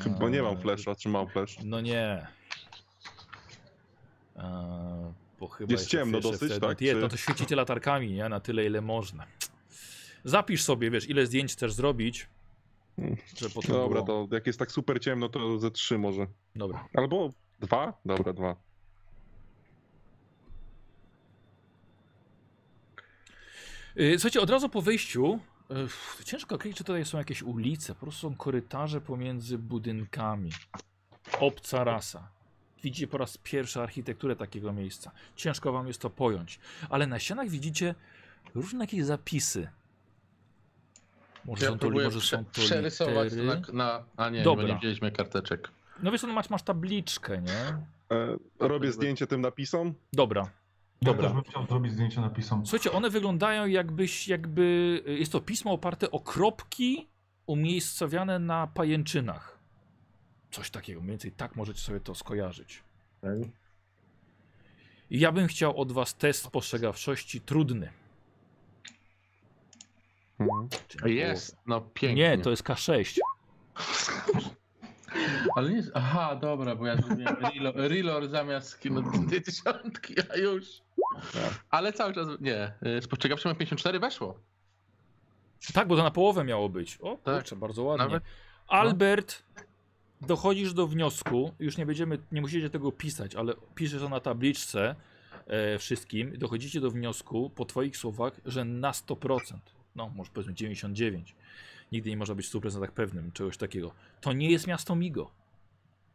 Bo 0.20 0.28
nie 0.28 0.42
mam 0.42 0.58
flesza, 0.60 0.94
czy 0.94 1.08
mam 1.08 1.28
flesz? 1.28 1.56
No 1.64 1.80
nie. 1.80 2.26
Bo 5.40 5.48
chyba 5.48 5.72
Jest 5.72 5.86
ciemno 5.88 6.20
dosyć, 6.20 6.36
wtedy- 6.52 6.60
tak, 6.60 6.80
Nie, 6.80 6.92
czy- 6.92 7.00
no 7.00 7.08
to 7.08 7.16
świecicie 7.16 7.56
latarkami, 7.56 8.12
nie? 8.12 8.28
Na 8.28 8.40
tyle, 8.40 8.66
ile 8.66 8.80
można. 8.80 9.26
Zapisz 10.24 10.62
sobie, 10.62 10.90
wiesz, 10.90 11.08
ile 11.08 11.26
zdjęć 11.26 11.52
chcesz 11.52 11.72
zrobić, 11.72 12.28
że 13.36 13.50
potem 13.50 13.70
Dobra, 13.72 14.02
było... 14.02 14.26
to 14.28 14.34
jak 14.34 14.46
jest 14.46 14.58
tak 14.58 14.72
super 14.72 15.00
ciemno, 15.00 15.28
to 15.28 15.58
ze 15.58 15.70
trzy 15.70 15.98
może. 15.98 16.26
Dobra. 16.56 16.88
Albo 16.94 17.30
dwa? 17.60 17.92
Dobra, 18.04 18.32
dwa. 18.32 18.56
Yy, 23.96 24.18
Słuchajcie, 24.18 24.40
od 24.40 24.50
razu 24.50 24.68
po 24.68 24.82
wyjściu, 24.82 25.38
ciężko 26.24 26.54
określić, 26.54 26.78
czy 26.78 26.84
tutaj 26.84 27.04
są 27.04 27.18
jakieś 27.18 27.42
ulice, 27.42 27.94
po 27.94 28.00
prostu 28.00 28.20
są 28.28 28.36
korytarze 28.36 29.00
pomiędzy 29.00 29.58
budynkami. 29.58 30.50
Obca 31.40 31.84
rasa. 31.84 32.28
Widzicie 32.82 33.06
po 33.06 33.18
raz 33.18 33.38
pierwszy 33.38 33.80
architekturę 33.80 34.36
takiego 34.36 34.72
miejsca. 34.72 35.10
Ciężko 35.36 35.72
wam 35.72 35.86
jest 35.88 36.00
to 36.00 36.10
pojąć. 36.10 36.58
Ale 36.90 37.06
na 37.06 37.18
ścianach 37.18 37.48
widzicie 37.48 37.94
różne 38.54 38.80
jakieś 38.84 39.04
zapisy. 39.04 39.68
Może 41.44 41.64
Ja 41.64 41.70
są 41.70 41.78
to, 41.78 41.90
może 41.90 42.10
są 42.10 42.20
prze- 42.20 42.44
to 42.44 42.60
przerysować 42.60 43.32
na, 43.32 43.60
na... 43.72 44.04
A 44.16 44.30
nie, 44.30 44.42
Dobra. 44.42 44.66
bo 44.66 44.72
nie 44.72 44.78
wzięliśmy 44.78 45.12
karteczek. 45.12 45.68
No 46.02 46.12
wiesz, 46.12 46.22
no 46.22 46.28
masz, 46.32 46.50
masz 46.50 46.62
tabliczkę, 46.62 47.42
nie? 47.42 47.52
E, 48.16 48.36
robię 48.58 48.92
zdjęcie 48.92 49.26
tym 49.26 49.40
napisom. 49.40 49.94
Dobra. 50.12 50.50
Ja 51.02 51.06
Dobra. 51.06 51.22
też 51.22 51.32
bym 51.32 51.42
chciał 51.42 51.66
zrobić 51.66 51.92
zdjęcie 51.92 52.20
napisom. 52.20 52.66
Słuchajcie, 52.66 52.92
one 52.92 53.10
wyglądają 53.10 53.66
jakbyś, 53.66 54.28
jakby 54.28 55.02
jest 55.06 55.32
to 55.32 55.40
pismo 55.40 55.72
oparte 55.72 56.10
o 56.10 56.20
kropki 56.20 57.08
umiejscowione 57.46 58.38
na 58.38 58.66
pajęczynach. 58.66 59.58
Coś 60.50 60.70
takiego, 60.70 61.00
mniej 61.00 61.10
więcej 61.10 61.32
tak 61.32 61.56
możecie 61.56 61.80
sobie 61.80 62.00
to 62.00 62.14
skojarzyć. 62.14 62.84
I 65.10 65.20
ja 65.20 65.32
bym 65.32 65.46
chciał 65.46 65.80
od 65.80 65.92
was 65.92 66.14
test 66.14 66.44
spostrzegawczości 66.44 67.40
trudny. 67.40 67.90
Mhm. 70.38 70.68
Na 71.02 71.08
Jest, 71.08 71.56
no 71.66 71.80
pięknie. 71.80 72.36
Nie, 72.36 72.38
to 72.38 72.50
jest 72.50 72.62
K6. 72.62 73.18
Ale 75.56 75.70
nie 75.70 75.76
jest... 75.76 75.90
Aha, 75.94 76.36
dobra, 76.36 76.76
bo 76.76 76.86
ja 76.86 76.96
zrobiłem 76.96 77.36
relo- 77.36 77.72
relor 77.74 78.28
zamiast 78.28 78.84
no, 78.90 79.02
tej 79.30 79.42
dziesiątki, 79.42 80.14
a 80.34 80.36
już. 80.36 80.66
Ale 81.70 81.92
cały 81.92 82.14
czas... 82.14 82.28
Nie, 82.40 82.72
y, 82.98 83.02
spostrzegawczy 83.02 83.48
ma 83.48 83.54
54, 83.54 84.00
weszło. 84.00 84.38
Tak, 85.74 85.88
bo 85.88 85.96
to 85.96 86.02
na 86.02 86.10
połowę 86.10 86.44
miało 86.44 86.68
być. 86.68 86.98
O, 87.00 87.18
Tak. 87.24 87.34
kurczę, 87.34 87.56
bardzo 87.56 87.82
ładnie. 87.82 88.04
Nawet- 88.06 88.22
Albert, 88.68 89.42
dochodzisz 90.20 90.74
do 90.74 90.86
wniosku, 90.86 91.52
już 91.58 91.76
nie 91.76 91.86
będziemy, 91.86 92.18
nie 92.32 92.40
musicie 92.40 92.70
tego 92.70 92.92
pisać, 92.92 93.34
ale 93.34 93.54
piszesz 93.74 94.00
to 94.00 94.08
na 94.08 94.20
tabliczce 94.20 94.94
e, 95.46 95.78
wszystkim, 95.78 96.38
dochodzicie 96.38 96.80
do 96.80 96.90
wniosku 96.90 97.50
po 97.50 97.64
twoich 97.64 97.96
słowach, 97.96 98.32
że 98.46 98.64
na 98.64 98.90
100%, 98.90 99.56
no 99.96 100.08
może 100.08 100.30
powiedzmy 100.34 100.54
99, 100.54 101.34
nigdy 101.92 102.10
nie 102.10 102.16
można 102.16 102.34
być 102.34 102.46
w 102.46 102.52
100% 102.52 102.88
pewnym 102.88 103.32
czegoś 103.32 103.56
takiego, 103.56 103.92
to 104.20 104.32
nie 104.32 104.50
jest 104.50 104.66
miasto 104.66 104.96
Migo. 104.96 105.30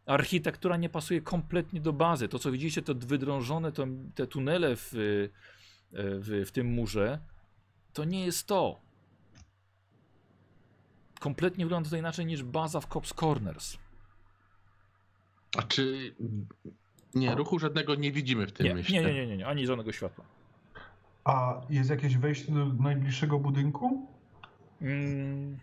Architektura 0.06 0.78
nie 0.78 0.90
pasuje 0.90 1.22
kompletnie 1.22 1.82
do 1.82 1.94
bazy. 1.94 2.28
To, 2.28 2.40
co 2.40 2.52
widzicie, 2.52 2.82
to 2.82 2.96
wydrążone 2.96 3.72
to, 3.72 3.88
te 4.16 4.28
tunele 4.28 4.76
w, 4.76 4.94
e, 4.94 4.98
w, 5.94 6.44
w 6.48 6.52
tym 6.52 6.68
murze, 6.68 7.20
to 7.94 8.04
nie 8.04 8.26
jest 8.26 8.48
to. 8.48 8.80
Kompletnie 11.20 11.66
wygląda 11.66 11.90
to 11.90 11.98
inaczej 11.98 12.26
niż 12.26 12.44
baza 12.44 12.82
w 12.82 12.88
Cops 12.88 13.14
Corners. 13.14 13.78
A 15.58 15.62
czy... 15.62 16.16
Nie, 17.16 17.36
ruchu 17.36 17.60
żadnego 17.60 17.96
nie 17.96 18.12
widzimy 18.12 18.48
w 18.48 18.52
tym 18.52 18.68
Nie, 18.68 18.74
mieście. 18.74 18.94
nie, 18.94 19.02
nie, 19.02 19.14
nie, 19.14 19.28
nie, 19.28 19.38
nie, 19.38 19.48
ani 19.48 19.68
żadnego 19.68 19.92
światła. 19.92 20.26
A 21.24 21.62
jest 21.70 21.90
jakieś 21.90 22.18
wejście 22.18 22.52
do 22.52 22.66
najbliższego 22.66 23.40
budynku? 23.40 24.17
Mm, 24.82 25.58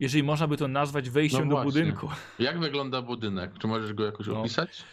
jeżeli 0.00 0.22
można 0.22 0.46
by 0.46 0.56
to 0.56 0.68
nazwać 0.68 1.10
wejściem 1.10 1.48
No 1.48 1.56
do 1.56 1.62
budynku. 1.62 2.08
Jak 2.38 2.58
wygląda 2.60 3.02
budynek? 3.02 3.50
Czy 3.58 3.66
możesz 3.66 3.92
go 3.94 4.04
jakoś 4.06 4.26
No. 4.26 4.40
opisać? 4.40 4.84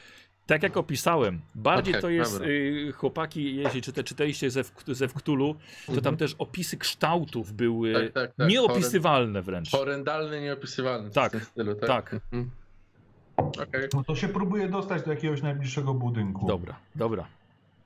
Tak 0.46 0.64
jak 0.64 0.78
opisałem, 0.78 1.42
bardziej 1.56 1.94
Okej, 1.94 2.02
to 2.02 2.10
jest, 2.10 2.34
dobra. 2.34 2.48
y, 2.50 2.92
chłopaki, 2.96 3.56
jeśli 3.56 3.82
czyta, 3.82 4.04
czytaliście 4.04 4.50
ze, 4.52 4.64
ze 4.88 5.08
Wktulu, 5.08 5.54
to 5.86 5.92
tam 5.92 5.98
Mhm. 5.98 6.18
też 6.18 6.36
opisy 6.40 6.78
kształtów 6.78 7.54
były 7.54 7.94
Tak, 7.94 8.12
tak, 8.12 8.34
tak. 8.36 8.50
nieopisywalne 8.50 9.42
wręcz. 9.42 9.72
Horrendalny, 9.72 10.42
nieopisywalny. 10.42 11.10
coś 11.10 11.32
Tak, 11.32 11.44
stylu, 11.44 11.76
tak. 11.76 11.88
tak. 11.90 12.14
Mhm. 12.14 12.52
Okej. 13.38 13.88
No 13.94 14.04
to 14.04 14.16
się 14.16 14.28
próbuję 14.28 14.68
dostać 14.70 15.04
do 15.04 15.12
jakiegoś 15.12 15.42
najbliższego 15.42 15.94
budynku. 15.94 16.48
Dobra, 16.48 16.76
dobra. 16.96 17.28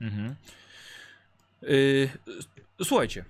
Mhm. 0.00 0.34
Y, 1.62 2.08
słuchajcie, 2.84 3.24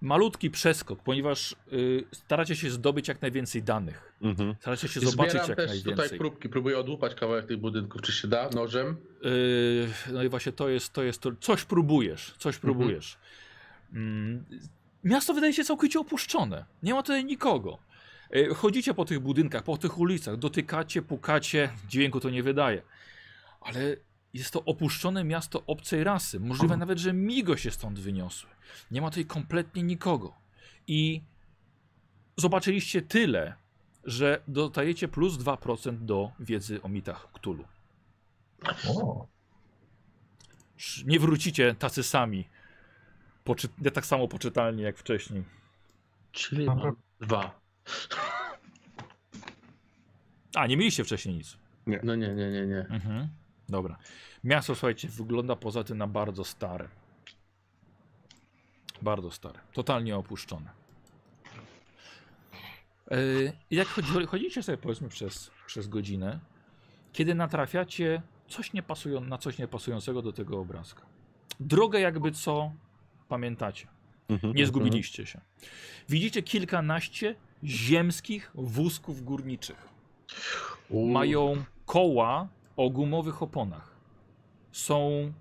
malutki 0.00 0.50
przeskok, 0.50 1.02
ponieważ 1.02 1.56
y, 1.72 2.04
staracie 2.12 2.56
się 2.56 2.70
zdobyć 2.70 3.08
jak 3.08 3.22
najwięcej 3.22 3.62
danych. 3.62 4.12
Mhm. 4.22 4.54
Staracie 4.60 4.88
się 4.88 5.00
I 5.00 5.06
zobaczyć 5.06 5.34
jak 5.34 5.56
też 5.56 5.68
najwięcej. 5.68 5.92
tutaj 5.92 6.18
próbki, 6.18 6.48
próbuję 6.48 6.78
odłupać 6.78 7.14
kawałek 7.14 7.46
tych 7.46 7.56
budynków, 7.56 8.02
czy 8.02 8.12
się 8.12 8.28
da, 8.28 8.48
nożem. 8.50 8.96
Yy, 9.22 9.88
no 10.12 10.22
i 10.22 10.28
właśnie 10.28 10.52
to 10.52 10.68
jest, 10.68 10.92
to 10.92 11.02
jest 11.02 11.20
to. 11.20 11.30
Coś 11.40 11.64
próbujesz, 11.64 12.34
coś 12.38 12.54
Mhm. 12.56 12.60
próbujesz. 12.74 13.18
Mm, 13.92 14.44
miasto 15.04 15.34
wydaje 15.34 15.52
się 15.52 15.64
całkowicie 15.64 16.00
opuszczone. 16.00 16.64
Nie 16.82 16.94
ma 16.94 17.02
tutaj 17.02 17.24
nikogo. 17.24 17.78
Yy, 18.30 18.54
chodzicie 18.54 18.94
po 18.94 19.04
tych 19.04 19.20
budynkach, 19.20 19.62
po 19.62 19.76
tych 19.78 19.98
ulicach, 19.98 20.36
dotykacie, 20.36 21.02
pukacie, 21.02 21.70
dźwięku 21.88 22.20
to 22.20 22.30
nie 22.30 22.42
wydaje. 22.42 22.82
Ale 23.60 23.96
jest 24.34 24.50
to 24.52 24.64
opuszczone 24.64 25.24
miasto 25.24 25.62
obcej 25.66 26.04
rasy. 26.04 26.40
Możliwe 26.40 26.76
nawet, 26.76 26.98
że 26.98 27.12
migo 27.12 27.56
się 27.56 27.70
stąd 27.70 27.98
wyniosły. 27.98 28.50
Nie 28.90 29.00
ma 29.00 29.10
tutaj 29.10 29.26
kompletnie 29.26 29.82
nikogo. 29.82 30.34
I 30.86 31.22
zobaczyliście 32.36 33.02
tyle, 33.02 33.54
że 34.04 34.42
dostajecie 34.48 35.08
plus 35.08 35.34
2% 35.38 35.98
do 35.98 36.32
wiedzy 36.40 36.82
o 36.82 36.88
mitach 36.88 37.28
Sz- 40.78 41.06
nie 41.06 41.20
wrócicie 41.20 41.74
tacy 41.74 42.02
sami. 42.02 42.48
Poczy 43.44 43.68
nie 43.78 43.90
tak 43.90 44.06
samo 44.06 44.28
poczytalni 44.28 44.82
jak 44.82 44.96
wcześniej. 44.98 45.44
Czyli 46.32 46.64
mam 46.66 46.96
dwa. 47.20 47.60
A, 50.54 50.66
nie 50.66 50.76
mieliście 50.76 51.04
wcześniej 51.04 51.34
nic. 51.34 51.56
No 52.02 52.14
nie, 52.14 52.28
nie, 52.34 52.50
nie, 52.50 52.66
nie. 52.66 52.78
Mhm. 52.78 53.28
Dobra. 53.70 53.96
Miasto, 54.44 54.74
słuchajcie, 54.74 55.08
wygląda 55.08 55.56
poza 55.56 55.84
tym 55.84 55.98
na 55.98 56.06
bardzo 56.06 56.44
stare. 56.44 56.88
Bardzo 59.02 59.30
stare. 59.30 59.58
Totalnie 59.72 60.16
opuszczone. 60.16 60.70
Yy, 63.10 63.52
jak 63.70 63.88
chodzi, 63.88 64.26
chodzicie 64.26 64.62
sobie 64.62 64.78
powiedzmy 64.78 65.08
przez, 65.08 65.50
przez 65.66 65.88
godzinę, 65.88 66.40
kiedy 67.12 67.34
natrafiacie 67.34 68.22
coś 68.48 68.72
niepasują, 68.72 69.20
na 69.20 69.38
coś 69.38 69.58
niepasującego 69.58 70.22
do 70.22 70.32
tego 70.32 70.60
obrazka. 70.60 71.02
Drogę 71.60 72.00
jakby 72.00 72.32
co 72.32 72.72
pamiętacie. 73.28 73.86
Mhm. 74.28 74.54
Nie 74.54 74.66
zgubiliście 74.66 75.26
się. 75.26 75.40
Widzicie 76.08 76.42
kilkanaście 76.42 77.34
ziemskich 77.64 78.50
wózków 78.54 79.24
górniczych. 79.24 79.88
Mają 80.90 81.64
koła 81.86 82.48
o 82.80 82.90
gumowych 82.90 83.42
oponach. 83.42 83.96
Są 84.72 85.32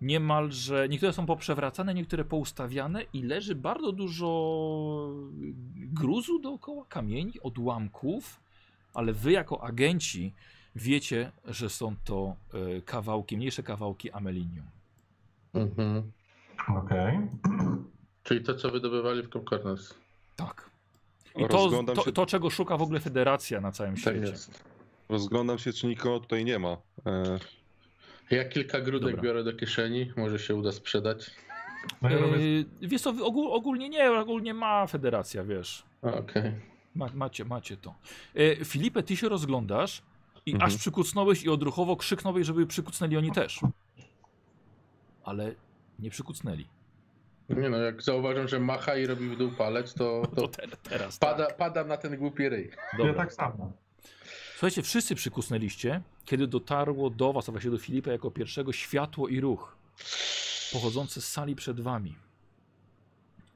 niemalże, 0.00 0.88
niektóre 0.88 1.12
są 1.12 1.26
poprzewracane, 1.26 1.94
niektóre 1.94 2.24
poustawiane 2.24 3.02
i 3.12 3.22
leży 3.22 3.54
bardzo 3.54 3.92
dużo 3.92 4.28
gruzu 5.76 6.38
dookoła, 6.38 6.84
kamieni, 6.88 7.40
odłamków, 7.42 8.40
ale 8.94 9.12
wy 9.12 9.32
jako 9.32 9.62
agenci 9.64 10.34
wiecie, 10.74 11.32
że 11.44 11.68
są 11.68 11.96
to 12.04 12.36
e, 12.54 12.82
kawałki, 12.82 13.36
mniejsze 13.36 13.62
kawałki 13.62 14.10
amelinium. 14.10 14.66
Mhm. 15.54 16.12
okej. 16.76 17.18
Czyli 18.22 18.44
to, 18.44 18.54
co 18.54 18.70
wydobywali 18.70 19.22
w 19.22 19.28
Copcorners. 19.28 19.94
Tak. 20.36 20.70
I 21.36 21.48
to, 21.48 21.82
to, 21.94 22.12
to, 22.12 22.26
czego 22.26 22.50
szuka 22.50 22.76
w 22.76 22.82
ogóle 22.82 23.00
Federacja 23.00 23.60
na 23.60 23.72
całym 23.72 23.94
Tak 23.94 24.00
świecie. 24.00 24.30
jest. 24.30 24.77
Rozglądam 25.08 25.58
się, 25.58 25.72
czy 25.72 25.86
nikogo 25.86 26.20
tutaj 26.20 26.44
nie 26.44 26.58
ma. 26.58 26.76
E, 27.06 27.38
Ja 28.30 28.44
kilka 28.44 28.80
grudek 28.80 29.10
Dobra. 29.10 29.22
biorę 29.22 29.44
do 29.44 29.52
kieszeni, 29.52 30.12
może 30.16 30.38
się 30.38 30.54
uda 30.54 30.72
sprzedać. 30.72 31.30
No 32.02 32.10
ja 32.10 32.18
robię 32.18 32.38
Yy, 32.38 32.64
wiesz 32.82 33.02
co, 33.02 33.10
ogól, 33.10 33.52
ogólnie 33.52 33.88
nie, 33.88 34.10
ogólnie 34.12 34.54
ma 34.54 34.86
federacja, 34.86 35.44
wiesz. 35.44 35.82
Okej. 36.02 36.52
ma, 36.94 37.08
macie, 37.14 37.44
macie 37.44 37.76
to. 37.76 37.94
E, 38.34 38.64
Filipę, 38.64 39.02
ty 39.02 39.16
się 39.16 39.28
rozglądasz 39.28 40.02
i 40.46 40.52
Mhm. 40.52 40.68
aż 40.70 40.76
przykucnąłeś 40.76 41.42
i 41.42 41.48
odruchowo 41.48 41.96
krzyknąłeś, 41.96 42.46
żeby 42.46 42.66
przykucnęli 42.66 43.16
oni 43.16 43.32
też. 43.32 43.60
Ale 45.24 45.54
nie 45.98 46.10
przykucnęli. 46.10 46.66
Nie 47.48 47.68
no, 47.70 47.76
jak 47.76 48.02
zauważam, 48.02 48.48
że 48.48 48.60
macha 48.60 48.96
i 48.96 49.06
robi 49.06 49.28
w 49.28 49.36
dół 49.36 49.50
palec, 49.58 49.94
to, 49.94 50.22
To 50.36 50.42
to 50.42 50.48
te, 50.56 50.68
teraz. 50.82 51.18
pada, 51.18 51.46
padam 51.46 51.88
na 51.88 51.96
ten 51.96 52.16
głupi 52.16 52.48
ryj. 52.48 52.70
Dobra. 52.92 53.06
Ja 53.12 53.14
tak 53.14 53.32
samo. 53.32 53.72
Słuchajcie, 54.58 54.82
wszyscy 54.82 55.14
przykusnęliście, 55.14 56.02
kiedy 56.24 56.46
dotarło 56.46 57.10
do 57.10 57.32
was, 57.32 57.48
a 57.48 57.52
właściwie 57.52 57.76
do 57.76 57.82
Filipa 57.82 58.10
jako 58.10 58.30
pierwszego, 58.30 58.72
światło 58.72 59.28
i 59.28 59.40
ruch 59.40 59.76
pochodzące 60.72 61.20
z 61.20 61.28
sali 61.28 61.56
przed 61.56 61.80
wami. 61.80 62.14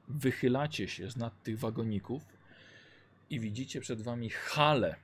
Wychylacie 0.07 0.87
się 0.87 1.09
z 1.09 1.17
nad 1.17 1.43
tych 1.43 1.59
wagoników 1.59 2.23
i 3.29 3.39
widzicie 3.39 3.81
przed 3.81 4.01
wami 4.01 4.29
halę 4.29 4.95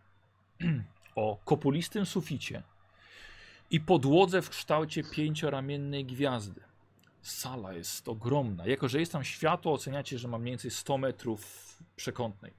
o 1.15 1.37
kopulistym 1.45 2.05
suficie 2.05 2.63
i 3.71 3.79
podłodze 3.79 4.41
w 4.41 4.49
kształcie 4.49 5.03
pięcioramiennej 5.03 6.05
gwiazdy. 6.05 6.61
Sala 7.21 7.73
jest 7.73 8.07
ogromna. 8.07 8.67
Jako, 8.67 8.87
że 8.87 8.99
jest 8.99 9.11
tam 9.11 9.23
światło, 9.23 9.73
oceniacie, 9.73 10.19
że 10.19 10.27
ma 10.27 10.37
mniej 10.37 10.51
więcej 10.51 10.71
100 10.71 10.97
metrów 10.97 11.77
przekątnej 11.95 12.58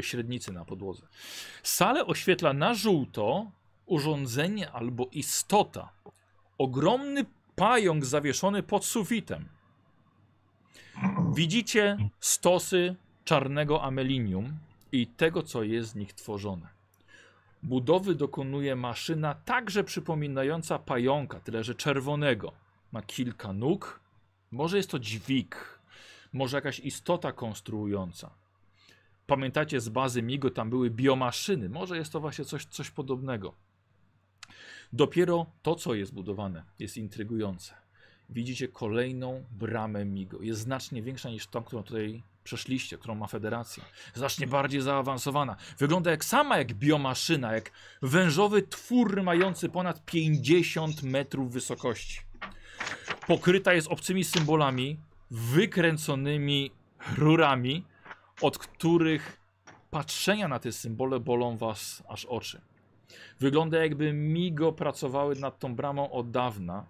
średnicy 0.00 0.52
na 0.52 0.64
podłodze. 0.64 1.06
Salę 1.62 2.06
oświetla 2.06 2.52
na 2.52 2.74
żółto 2.74 3.50
urządzenie 3.86 4.70
albo 4.70 5.08
istota. 5.12 5.92
Ogromny 6.58 7.24
pająk 7.56 8.04
zawieszony 8.04 8.62
pod 8.62 8.84
sufitem. 8.84 9.48
Widzicie 11.34 11.96
stosy 12.20 12.96
czarnego 13.24 13.82
amelinium 13.82 14.58
i 14.92 15.06
tego, 15.06 15.42
co 15.42 15.62
jest 15.62 15.90
z 15.90 15.94
nich 15.94 16.12
tworzone. 16.12 16.68
Budowy 17.62 18.14
dokonuje 18.14 18.76
maszyna 18.76 19.34
także 19.34 19.84
przypominająca 19.84 20.78
pająka, 20.78 21.40
tyle 21.40 21.64
że 21.64 21.74
czerwonego. 21.74 22.52
Ma 22.92 23.02
kilka 23.02 23.52
nóg. 23.52 24.00
Może 24.50 24.76
jest 24.76 24.90
to 24.90 24.98
dźwig, 24.98 25.78
może 26.32 26.56
jakaś 26.56 26.80
istota 26.80 27.32
konstruująca. 27.32 28.30
Pamiętacie 29.26 29.80
z 29.80 29.88
bazy 29.88 30.22
Migo, 30.22 30.50
tam 30.50 30.70
były 30.70 30.90
biomaszyny. 30.90 31.68
Może 31.68 31.96
jest 31.96 32.12
to 32.12 32.20
właśnie 32.20 32.44
coś, 32.44 32.64
coś 32.64 32.90
podobnego. 32.90 33.54
Dopiero 34.92 35.46
to, 35.62 35.74
co 35.74 35.94
jest 35.94 36.14
budowane, 36.14 36.64
jest 36.78 36.96
intrygujące. 36.96 37.74
Widzicie 38.30 38.68
kolejną 38.68 39.44
bramę 39.50 40.04
Migo. 40.04 40.42
Jest 40.42 40.60
znacznie 40.60 41.02
większa 41.02 41.30
niż 41.30 41.46
tą, 41.46 41.62
którą 41.62 41.82
tutaj 41.82 42.22
przeszliście, 42.44 42.98
którą 42.98 43.14
ma 43.14 43.26
Federacja. 43.26 43.84
Znacznie 44.14 44.46
bardziej 44.46 44.80
zaawansowana. 44.80 45.56
Wygląda 45.78 46.10
jak 46.10 46.24
sama 46.24 46.58
jak 46.58 46.74
biomaszyna, 46.74 47.52
jak 47.52 47.70
wężowy 48.02 48.62
twór 48.62 49.22
mający 49.22 49.68
ponad 49.68 50.04
50 50.04 51.02
metrów 51.02 51.52
wysokości. 51.52 52.20
Pokryta 53.26 53.74
jest 53.74 53.88
obcymi 53.88 54.24
symbolami, 54.24 54.98
wykręconymi 55.30 56.70
rurami, 57.16 57.84
od 58.40 58.58
których 58.58 59.40
patrzenia 59.90 60.48
na 60.48 60.58
te 60.58 60.72
symbole 60.72 61.20
bolą 61.20 61.56
was 61.56 62.02
aż 62.08 62.24
oczy. 62.24 62.60
Wygląda 63.40 63.78
jakby 63.78 64.12
Migo 64.12 64.72
pracowały 64.72 65.36
nad 65.36 65.58
tą 65.58 65.76
bramą 65.76 66.10
od 66.10 66.30
dawna. 66.30 66.86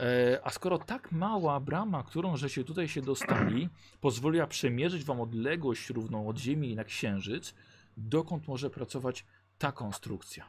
E, 0.00 0.40
a 0.44 0.50
skoro 0.50 0.78
tak 0.78 1.12
mała 1.12 1.60
brama, 1.60 2.02
którą 2.02 2.36
żeście 2.36 2.64
tutaj 2.64 2.88
się 2.88 3.02
dostali, 3.02 3.68
pozwoliła 4.00 4.46
przemierzyć 4.46 5.04
wam 5.04 5.20
odległość 5.20 5.90
równą 5.90 6.28
od 6.28 6.38
Ziemi 6.38 6.76
na 6.76 6.84
Księżyc, 6.84 7.54
dokąd 7.96 8.48
może 8.48 8.70
pracować 8.70 9.24
ta 9.58 9.72
konstrukcja. 9.72 10.44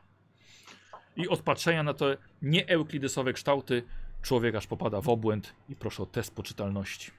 I 1.16 1.28
od 1.28 1.42
patrzenia 1.42 1.84
na 1.84 1.94
te 1.94 2.18
nieeuklidesowe 2.42 3.34
kształty 3.34 3.84
człowiek 4.22 4.56
aż 4.56 4.68
popada 4.68 5.02
w 5.02 5.10
obłęd 5.10 5.54
i 5.70 5.76
proszę 5.76 6.04
o 6.04 6.06
test 6.06 6.36
poczytalności. 6.36 7.12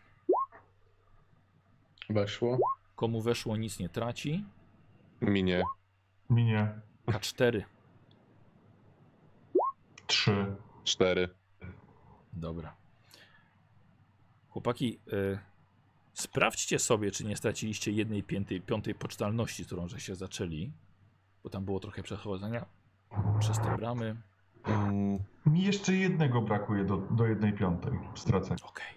Weszło. 2.10 2.75
Komu 2.96 3.22
weszło, 3.22 3.56
nic 3.56 3.78
nie 3.78 3.88
traci. 3.88 4.44
Minie. 5.20 5.62
Minie. 6.30 6.80
K4. 7.06 7.62
Trzy. 10.06 10.56
Cztery. 10.84 11.28
Dobra. 12.32 12.74
Chłopaki, 14.48 14.98
y, 15.12 15.38
sprawdźcie 16.12 16.78
sobie, 16.78 17.10
czy 17.10 17.24
nie 17.24 17.36
straciliście 17.36 17.92
jednej 17.92 18.22
piętej, 18.22 18.60
piątej 18.60 18.94
poczytalności, 18.94 19.64
którą 19.64 19.88
żeście 19.88 20.14
zaczęli. 20.14 20.72
Bo 21.44 21.50
tam 21.50 21.64
było 21.64 21.80
trochę 21.80 22.02
przechodzenia 22.02 22.66
przez 23.40 23.58
te 23.58 23.76
bramy. 23.76 24.16
Mi 25.46 25.62
jeszcze 25.62 25.92
jednego 25.94 26.42
brakuje 26.42 26.84
do, 26.84 26.96
do 26.96 27.26
jednej 27.26 27.52
piątej 27.52 27.98
stracenia. 28.14 28.64
Okej. 28.64 28.94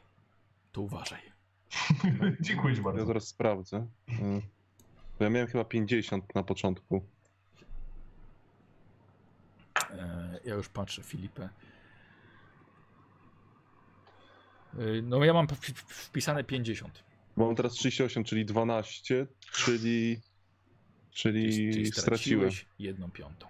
To 0.72 0.82
uważaj. 0.82 1.28
Dziękuję 2.41 2.73
ci 2.75 2.80
ja 2.80 2.83
bardzo. 2.83 3.06
zaraz 3.06 3.27
sprawdzę. 3.27 3.88
Bo 5.19 5.23
Ja 5.25 5.30
miałem 5.30 5.48
chyba 5.48 5.65
50 5.65 6.35
na 6.35 6.43
początku. 6.43 7.03
E, 9.91 10.39
ja 10.45 10.56
już 10.56 10.69
patrzę, 10.69 11.03
Filipę. 11.03 11.49
Y, 14.80 15.01
No 15.03 15.23
ja 15.25 15.33
mam 15.33 15.48
wpisane 15.88 16.43
50. 16.43 17.03
Bo 17.38 17.45
mam 17.45 17.56
teraz 17.56 17.73
38, 17.73 18.23
czyli 18.23 18.45
12, 18.45 19.27
czyli. 19.53 20.19
Czyli, 21.11 21.43
Czyli 21.73 21.85
straciłem. 21.91 21.91
straciłeś 21.91 22.65
jedną 22.80 23.11
piątą. 23.11 23.48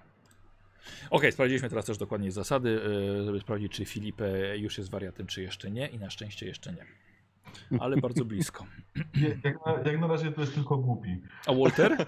Okej, 1.09 1.31
sprawdziliśmy 1.31 1.69
teraz 1.69 1.85
też 1.85 1.97
dokładnie 1.97 2.31
zasady, 2.31 2.81
żeby 3.25 3.39
sprawdzić, 3.39 3.71
czy 3.71 3.85
Filipę 3.85 4.57
już 4.57 4.77
jest 4.77 4.89
wariatem, 4.89 5.27
czy 5.27 5.41
jeszcze 5.41 5.71
nie. 5.71 5.87
I 5.87 5.99
na 5.99 6.09
szczęście 6.09 6.45
jeszcze 6.45 6.73
nie. 6.73 6.85
Ale 7.79 7.97
bardzo 7.97 8.25
blisko. 8.25 8.65
Jak 9.43 9.65
na, 9.65 9.91
jak 9.91 9.99
na 10.01 10.07
razie 10.07 10.31
to 10.31 10.41
jest 10.41 10.53
tylko 10.53 10.77
głupi. 10.77 11.21
A 11.47 11.53
Walter? 11.53 11.91
A 11.91 11.97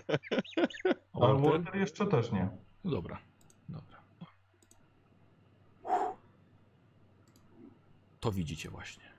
A 1.14 1.20
Walter? 1.20 1.52
Walter 1.52 1.76
jeszcze 1.76 2.08
też 2.08 2.32
nie. 2.32 2.50
No 2.84 2.92
dobra, 2.92 3.18
dobra. 3.70 4.02
To 8.20 8.32
widzicie 8.32 8.70
właśnie. 8.70 9.12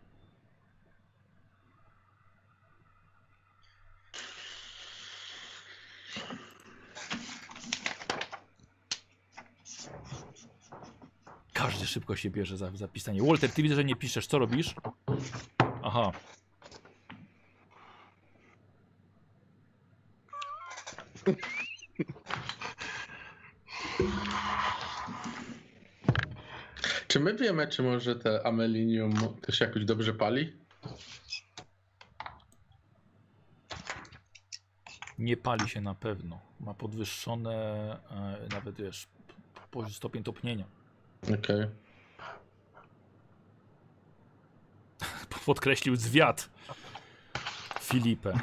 Każdy 11.53 11.87
szybko 11.87 12.17
się 12.17 12.31
bierze 12.31 12.57
za 12.57 12.71
zapisanie. 12.75 13.23
Walter, 13.23 13.51
ty 13.51 13.63
widzę, 13.63 13.75
że 13.75 13.85
nie 13.85 13.97
piszesz. 13.97 14.27
Co 14.27 14.39
robisz? 14.39 14.75
Aha. 15.95 16.13
Czy 27.09 27.21
my 27.21 27.35
wiemy, 27.35 27.69
czy 27.69 27.83
może 27.83 28.17
te 28.17 28.47
amelinium 28.47 29.15
się 29.51 29.65
jakoś 29.65 29.85
dobrze 29.85 30.15
pali? 30.15 30.53
Nie 35.19 35.37
pali 35.37 35.69
się 35.69 35.81
na 35.81 35.95
pewno. 35.95 36.41
Ma 36.61 36.75
podwyższone 36.75 37.53
e, 38.11 38.49
nawet 38.55 38.77
wiesz, 38.77 39.09
stopień 39.91 40.23
topnienia. 40.23 40.65
Okej. 41.23 41.67
Podkreślił 45.47 45.97
zwiat. 45.97 46.51
Filipę. 47.81 48.39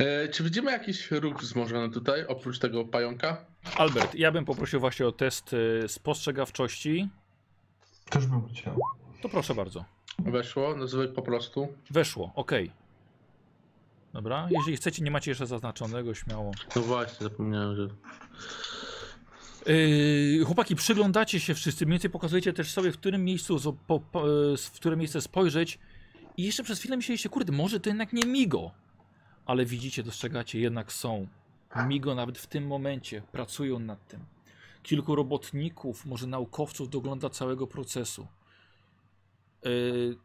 E, 0.00 0.28
Czy 0.28 0.44
widzimy 0.44 0.70
jakiś 0.72 1.10
ruch 1.10 1.40
wzmożony 1.40 1.90
tutaj, 1.90 2.26
oprócz 2.26 2.58
tego 2.58 2.84
pająka? 2.84 3.44
Albert, 3.76 4.14
ja 4.14 4.32
bym 4.32 4.44
poprosił 4.44 4.80
właśnie 4.80 5.06
o 5.06 5.12
test 5.12 5.54
e, 5.84 5.88
spostrzegawczości. 5.88 7.08
Też 8.10 8.26
bym 8.26 8.48
chciał. 8.48 8.78
To 9.22 9.28
proszę 9.28 9.54
bardzo. 9.54 9.84
Weszło, 10.18 10.76
nazywaj 10.76 11.08
po 11.08 11.22
prostu. 11.22 11.68
Weszło, 11.90 12.32
ok. 12.34 12.52
Dobra, 14.12 14.48
jeżeli 14.50 14.76
chcecie, 14.76 15.02
nie 15.04 15.10
macie 15.10 15.30
jeszcze 15.30 15.46
zaznaczonego, 15.46 16.14
śmiało. 16.14 16.52
No 16.76 16.82
właśnie, 16.82 17.16
zapomniałem, 17.20 17.76
że... 17.76 17.88
Yy, 19.66 20.44
chłopaki, 20.44 20.76
przyglądacie 20.76 21.40
się 21.40 21.54
wszyscy, 21.54 21.86
mniej 21.86 21.94
więcej 21.94 22.10
pokazujecie 22.10 22.52
też 22.52 22.70
sobie, 22.70 22.92
w 22.92 22.96
którym 22.98 23.24
miejscu, 23.24 23.56
zo- 23.56 23.76
po, 23.86 24.00
po, 24.00 24.20
e, 24.52 24.56
w 24.56 24.70
które 24.70 24.96
miejsce 24.96 25.20
spojrzeć. 25.20 25.78
I 26.36 26.44
jeszcze 26.44 26.62
przez 26.62 26.78
chwilę 26.78 26.96
myśleliście, 26.96 27.28
kurde, 27.28 27.52
może 27.52 27.80
to 27.80 27.90
jednak 27.90 28.12
nie 28.12 28.22
Migo. 28.26 28.70
Ale 29.46 29.64
widzicie, 29.66 30.02
dostrzegacie, 30.02 30.60
jednak 30.60 30.92
są. 30.92 31.26
Migo 31.86 32.14
nawet 32.14 32.38
w 32.38 32.46
tym 32.46 32.66
momencie 32.66 33.22
pracują 33.32 33.78
nad 33.78 34.08
tym. 34.08 34.20
kilku 34.82 35.14
robotników, 35.14 36.06
może 36.06 36.26
naukowców 36.26 36.90
dogląda 36.90 37.30
całego 37.30 37.66
procesu. 37.66 38.26
Yy, 39.64 40.16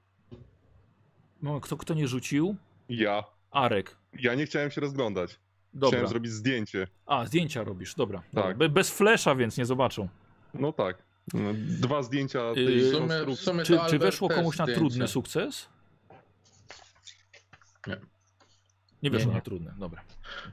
moment, 1.42 1.64
kto, 1.66 1.78
kto 1.78 1.94
nie 1.94 2.08
rzucił? 2.08 2.56
Ja. 2.90 3.24
Arek. 3.56 3.96
Ja 4.20 4.36
nie 4.36 4.46
chciałem 4.46 4.72
się 4.72 4.82
rozglądać. 4.82 5.40
Dobra. 5.74 5.90
Chciałem 5.90 6.08
zrobić 6.10 6.32
zdjęcie. 6.32 6.88
A, 7.06 7.26
zdjęcia 7.26 7.64
robisz, 7.64 7.96
dobra. 7.96 8.24
Tak. 8.36 8.58
Be, 8.58 8.70
bez 8.70 8.90
flesza, 8.90 9.36
więc 9.36 9.58
nie 9.58 9.66
zobaczą. 9.66 10.08
No 10.54 10.74
tak. 10.74 11.04
No, 11.34 11.50
Dwa 11.56 12.04
zdjęcia 12.04 12.40
Yy, 12.40 12.56
tej 12.56 12.82
w 12.82 13.40
sumie, 13.40 13.64
Czy, 13.64 13.78
to 13.78 13.86
czy 13.90 14.00
weszło 14.00 14.30
komuś 14.30 14.58
na 14.58 14.66
zdjęcie. 14.66 14.80
trudny 14.80 15.08
sukces? 15.08 15.70
Nie. 17.88 17.98
Nie 19.04 19.10
weszło 19.12 19.26
Nie, 19.28 19.32
nie. 19.32 19.36
na 19.38 19.42
trudny, 19.42 19.74
dobra. 19.80 20.02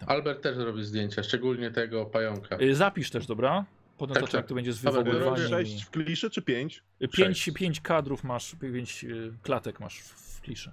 Albert 0.07 0.43
też 0.43 0.57
robi 0.59 0.85
zdjęcia, 0.85 1.23
szczególnie 1.23 1.71
tego 1.71 2.07
pająka. 2.07 2.57
Yy, 2.57 2.75
zapisz 2.75 3.11
też, 3.11 3.27
dobra? 3.27 3.65
Potem 3.99 4.15
Tak, 4.15 4.21
zobaczymy, 4.21 4.33
tak. 4.33 4.43
jak 4.45 4.49
to 4.49 4.55
będzie 4.55 4.73
z 4.73 4.79
wywoływaniem. 4.79 5.49
sześć 5.49 5.85
w 5.85 5.91
kliszy 5.91 6.31
czy 6.31 6.43
pięć? 6.43 6.83
i- 7.01 7.09
Pięć, 7.09 7.39
sześć. 7.43 7.57
pięć 7.57 7.81
kadrów 7.81 8.25
masz, 8.25 8.55
pięć 8.61 9.03
yy, 9.03 9.33
klatek 9.43 9.81
masz 9.81 9.99
w, 9.99 10.37
w 10.37 10.41
klisze. 10.41 10.73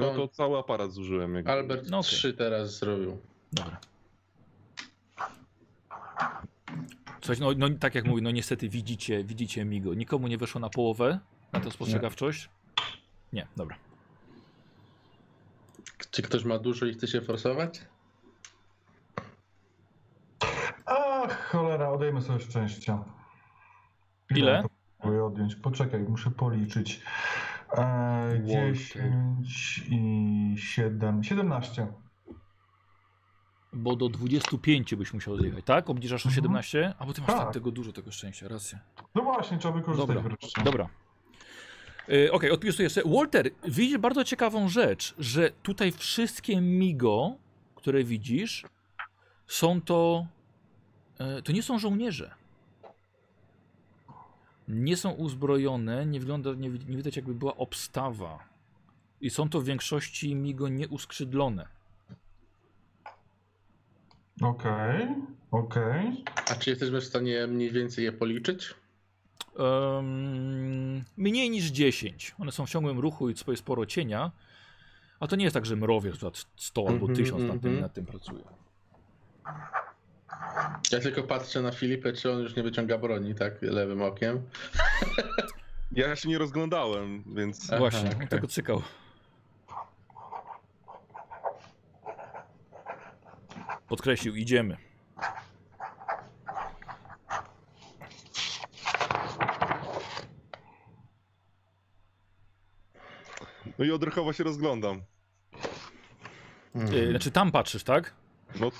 No 0.00 0.14
to 0.14 0.28
cały 0.28 0.58
aparat 0.58 0.92
zużyłem. 0.92 1.34
jakby. 1.34 1.50
Albert 1.50 1.90
No 1.90 1.98
okej. 1.98 2.10
trzy 2.10 2.34
teraz 2.34 2.78
zrobił. 2.78 3.18
Dobra. 3.52 3.80
Słuchajcie, 7.20 7.42
no, 7.44 7.68
no 7.68 7.78
tak 7.80 7.94
jak 7.94 8.04
mówię, 8.04 8.22
no 8.22 8.30
niestety 8.30 8.68
widzicie, 8.68 9.24
widzicie 9.24 9.64
Migo. 9.64 9.94
Nikomu 9.94 10.28
nie 10.28 10.38
weszło 10.38 10.60
na 10.60 10.70
połowę 10.70 11.18
na 11.52 11.60
tę 11.60 11.70
spostrzegawczość? 11.70 12.48
Nie, 13.32 13.46
dobra. 13.56 13.76
Czy 16.10 16.22
ktoś 16.22 16.44
ma 16.44 16.58
dużo 16.58 16.86
i 16.86 16.92
chce 16.94 17.06
się 17.08 17.20
forsować? 17.20 17.80
Ach, 20.86 21.48
cholera, 21.50 21.88
odejmę 21.90 22.22
sobie 22.22 22.40
szczęścia. 22.40 23.04
Ile? 24.30 24.64
Próbuję 24.98 25.24
odjąć. 25.24 25.54
Poczekaj, 25.54 26.00
muszę 26.00 26.30
policzyć. 26.30 27.02
E, 27.78 28.42
Walter. 28.42 28.74
10 28.74 29.84
i 29.88 30.54
7. 30.58 31.24
17. 31.24 31.86
Bo 33.72 33.96
do 33.96 34.08
25 34.08 34.94
byś 34.94 35.12
musiał 35.14 35.34
odjechać, 35.34 35.64
tak? 35.64 35.90
Obniżasz 35.90 36.26
o 36.26 36.28
Mhm. 36.28 36.34
17? 36.34 36.94
A 36.98 37.06
bo 37.06 37.12
ty 37.12 37.20
masz 37.20 37.30
Tak. 37.30 37.38
tak. 37.38 37.52
tego 37.54 37.70
dużo 37.70 37.92
tego 37.92 38.10
szczęścia, 38.10 38.48
racja. 38.48 38.78
No 39.14 39.22
właśnie, 39.22 39.58
trzeba 39.58 39.74
wykorzystać 39.74 40.16
Dobra, 40.16 40.22
wreszcie. 40.38 40.62
dobra. 40.62 40.88
Yy, 42.08 42.32
Okej, 42.32 42.50
odpisuję 42.50 42.90
sobie. 42.90 43.10
Walter, 43.16 43.50
widzisz 43.68 43.98
bardzo 43.98 44.24
ciekawą 44.24 44.68
rzecz, 44.68 45.14
że 45.18 45.50
tutaj 45.62 45.92
wszystkie 45.92 46.60
Migo, 46.60 47.36
które 47.74 48.04
widzisz, 48.04 48.64
są 49.46 49.80
to. 49.80 50.26
e, 51.18 51.42
To 51.42 51.52
nie 51.52 51.62
są 51.62 51.78
żołnierze. 51.78 52.34
Nie 54.68 54.96
są 54.96 55.10
uzbrojone, 55.10 56.06
nie 56.06 56.20
wygląda, 56.20 56.54
nie, 56.54 56.68
nie 56.68 56.96
widać 56.96 57.16
jakby 57.16 57.34
była 57.34 57.56
obstawa. 57.56 58.38
I 59.20 59.30
są 59.30 59.48
to 59.48 59.60
w 59.60 59.64
większości 59.64 60.34
Migo 60.34 60.68
nieuskrzydlone. 60.68 61.68
Okej, 64.42 65.08
okej. 65.50 66.24
A 66.50 66.54
czy 66.54 66.70
jesteśmy 66.70 67.00
w 67.00 67.04
stanie 67.04 67.46
mniej 67.46 67.72
więcej 67.72 68.04
je 68.04 68.12
policzyć? 68.12 68.74
Em, 69.58 71.04
mniej 71.16 71.50
niż 71.50 71.64
10. 71.64 72.34
One 72.38 72.52
są 72.52 72.66
w 72.66 72.70
ciągłym 72.70 72.98
ruchu 72.98 73.30
i 73.30 73.36
swoje 73.36 73.56
sporo 73.56 73.86
cienia. 73.86 74.30
A 75.20 75.26
to 75.26 75.36
nie 75.36 75.44
jest 75.44 75.54
tak, 75.54 75.66
że 75.66 75.76
mrowiec 75.76 76.22
na 76.22 76.30
100 76.56 76.80
albo 76.88 77.06
Mhm, 77.06 77.16
1000 77.16 77.42
nad 77.42 77.60
tym, 77.60 77.70
mhm. 77.70 77.80
nad 77.80 77.92
tym 77.92 78.06
pracuje. 78.06 78.44
Ja 80.92 81.00
tylko 81.00 81.22
patrzę 81.22 81.62
na 81.62 81.72
Filipę, 81.72 82.12
czy 82.12 82.32
on 82.32 82.38
już 82.38 82.56
nie 82.56 82.62
wyciąga 82.62 82.98
broni, 82.98 83.34
tak? 83.34 83.62
Lewym 83.62 84.02
okiem. 84.02 84.42
Ja 85.92 86.16
się 86.16 86.28
nie 86.28 86.38
rozglądałem, 86.38 87.24
więc 87.34 87.66
Aha, 87.68 87.78
Właśnie, 87.78 88.10
okej. 88.10 88.28
tego 88.28 88.46
cykał. 88.46 88.82
Podkreślił, 93.88 94.34
idziemy. 94.34 94.76
no 103.78 103.84
i 103.84 103.90
odruchowo 103.90 104.32
się 104.32 104.44
rozglądam. 104.44 105.02
Yy, 106.74 107.10
znaczy 107.10 107.30
tam 107.30 107.52
patrzysz, 107.52 107.84
tak? 107.84 108.14
No, 108.60 108.70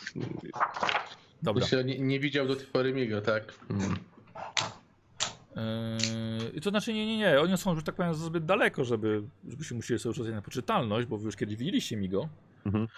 Dobra. 1.44 1.66
Nie, 1.84 1.98
nie 1.98 2.20
widział 2.20 2.46
do 2.46 2.56
tej 2.56 2.66
pory 2.66 2.92
Migo, 2.92 3.20
tak? 3.20 3.54
Mm. 3.70 3.96
Yy, 6.54 6.60
to 6.60 6.70
znaczy 6.70 6.92
nie, 6.92 7.06
nie, 7.06 7.18
nie. 7.18 7.40
Oni 7.40 7.58
są, 7.58 7.76
że 7.76 7.82
tak 7.82 7.94
powiem, 7.94 8.14
zbyt 8.14 8.44
daleko, 8.44 8.84
żeby, 8.84 9.22
żebyśmy 9.48 9.76
musieli 9.76 10.00
sobie 10.00 10.14
rzucać 10.14 10.32
na 10.34 10.42
poczytalność, 10.42 11.06
bo 11.06 11.18
wy 11.18 11.24
już 11.24 11.36
kiedyś 11.36 11.56
widzieliście 11.56 11.96
Migo 11.96 12.28
Mhm. 12.66 12.88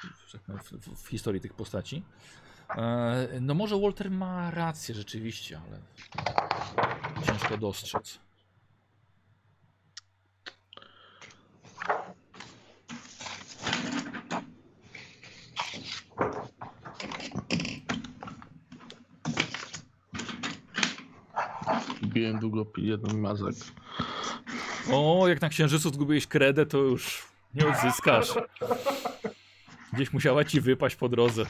tak 0.46 0.64
w, 0.64 0.72
w, 0.72 1.02
w 1.04 1.08
historii 1.08 1.40
tych 1.40 1.54
postaci. 1.54 2.02
Yy, 2.76 3.40
no 3.40 3.54
może 3.54 3.80
Walter 3.80 4.10
ma 4.10 4.50
rację 4.50 4.94
rzeczywiście, 4.94 5.60
ale 5.68 5.80
ciężko 7.26 7.56
dostrzec. 7.58 8.18
Biłem 22.16 22.38
długo 22.38 22.66
jeden 22.76 23.20
mazak. 23.20 23.54
O, 24.92 25.28
jak 25.28 25.40
na 25.40 25.48
księżycu 25.48 25.90
zgubiłeś 25.90 26.26
kredę, 26.26 26.66
to 26.66 26.78
już 26.78 27.24
nie 27.54 27.68
odzyskasz. 27.68 28.28
Gdzieś 29.92 30.12
musiała 30.12 30.44
ci 30.44 30.60
wypaść 30.60 30.96
po 30.96 31.08
drodze. 31.08 31.42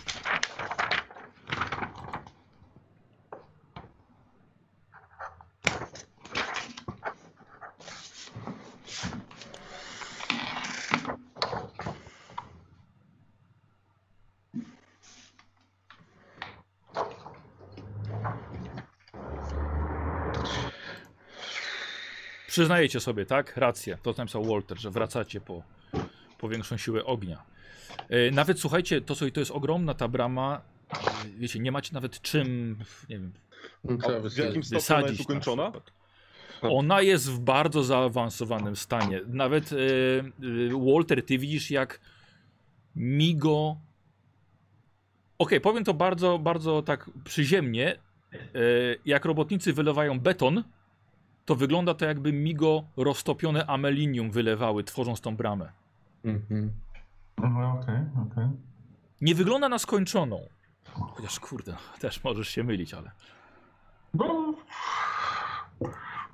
Przyznajecie 22.56 23.00
sobie, 23.00 23.26
tak? 23.26 23.56
Rację. 23.56 23.98
To 24.02 24.14
napisał 24.18 24.44
Walter, 24.44 24.78
że 24.78 24.90
wracacie 24.90 25.40
po, 25.40 25.62
po 26.38 26.48
większą 26.48 26.76
siłę 26.76 27.04
ognia. 27.04 27.42
E, 28.08 28.30
nawet 28.30 28.60
słuchajcie, 28.60 29.00
to 29.00 29.14
co 29.14 29.30
to 29.30 29.40
jest 29.40 29.52
ogromna 29.52 29.94
ta 29.94 30.08
brama. 30.08 30.60
e, 30.90 31.28
Wiecie, 31.38 31.58
nie 31.58 31.72
macie 31.72 31.94
nawet 31.94 32.20
czym, 32.20 32.76
nie 33.08 33.18
wiem, 33.18 33.32
No, 33.84 33.96
trzeba 33.98 34.20
w 34.20 34.22
wysadzić. 34.22 34.38
jakim 34.44 34.62
stopniu 34.62 34.96
ona 34.96 35.08
jest 35.08 35.20
ukończona? 35.20 35.72
Ona 36.62 37.00
jest 37.00 37.30
w 37.30 37.38
bardzo 37.38 37.82
zaawansowanym 37.82 38.76
stanie. 38.76 39.20
Nawet 39.26 39.70
e, 39.72 39.76
Walter, 40.92 41.24
ty 41.26 41.38
widzisz 41.38 41.70
jak 41.70 42.00
Migo. 42.96 43.76
Okej, 45.38 45.60
powiem 45.60 45.84
to 45.84 45.94
bardzo, 45.94 46.38
bardzo 46.38 46.82
tak 46.82 47.10
przyziemnie. 47.24 47.96
Jak 49.04 49.24
robotnicy 49.24 49.72
wylewają 49.72 50.20
beton, 50.20 50.64
to 51.46 51.54
wygląda 51.54 51.94
to 51.94 52.04
jakby 52.04 52.32
Migo 52.32 52.84
roztopione 52.96 53.66
amelinium 53.66 54.30
wylewały, 54.30 54.84
tworząc 54.84 55.20
tą 55.20 55.36
bramę. 55.36 55.72
Mhm. 56.24 56.72
No, 57.38 57.78
Okej, 57.82 58.00
okej. 58.32 58.48
Nie 59.20 59.34
wygląda 59.34 59.68
na 59.68 59.78
skończoną. 59.78 60.48
Chociaż 61.14 61.40
kurde, 61.40 61.76
też 62.00 62.24
możesz 62.24 62.48
się 62.48 62.64
mylić, 62.64 62.94
ale. 62.94 63.10
No, 64.14 64.54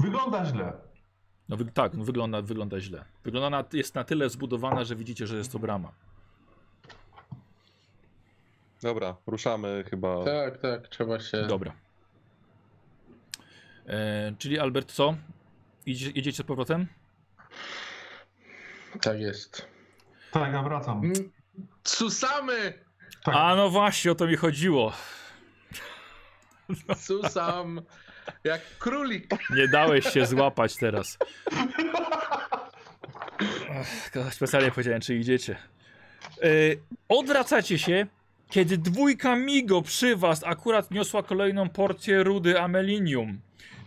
wygląda 0.00 0.44
źle. 0.44 0.72
No 1.48 1.56
wy, 1.56 1.64
tak, 1.64 1.94
no 1.94 2.04
wygląda, 2.04 2.42
wygląda 2.42 2.80
źle. 2.80 3.04
Wygląda 3.24 3.50
na, 3.50 3.64
jest 3.72 3.94
na 3.94 4.04
tyle 4.04 4.30
zbudowana, 4.30 4.84
że 4.84 4.96
widzicie, 4.96 5.26
że 5.26 5.36
jest 5.36 5.52
to 5.52 5.58
brama. 5.58 5.92
Dobra, 8.82 9.16
ruszamy 9.26 9.84
chyba. 9.90 10.24
Tak, 10.24 10.58
tak, 10.58 10.88
trzeba 10.88 11.20
się. 11.20 11.46
Dobra. 11.46 11.72
E, 13.86 14.32
czyli 14.38 14.58
Albert, 14.58 14.92
co? 14.92 15.16
Idzie, 15.86 16.10
jedziecie 16.14 16.42
z 16.42 16.46
powrotem? 16.46 16.86
Tak 19.00 19.20
jest. 19.20 19.66
Tak, 20.32 20.52
ja 20.52 20.62
wracam. 20.62 21.04
Mm, 21.04 21.30
Susamy! 21.84 22.72
Tak. 23.24 23.34
A 23.38 23.54
no 23.56 23.70
właśnie, 23.70 24.12
o 24.12 24.14
to 24.14 24.26
mi 24.26 24.36
chodziło. 24.36 24.92
Susam! 26.96 27.82
Jak 28.44 28.78
królik! 28.78 29.30
Nie 29.56 29.68
dałeś 29.68 30.06
się 30.12 30.26
złapać 30.26 30.76
teraz. 30.76 31.18
Ach, 33.70 34.34
Specjalnie 34.34 34.70
powiedziałem, 34.70 35.00
czy 35.00 35.16
idziecie. 35.16 35.56
E, 36.42 36.48
odwracacie 37.08 37.78
się 37.78 38.06
Kiedy 38.50 38.78
dwójka 38.78 39.36
Migo 39.36 39.82
przy 39.82 40.16
was 40.16 40.44
akurat 40.44 40.90
niosła 40.90 41.22
kolejną 41.22 41.68
porcję 41.68 42.22
rudy 42.22 42.60
amelinium, 42.60 43.40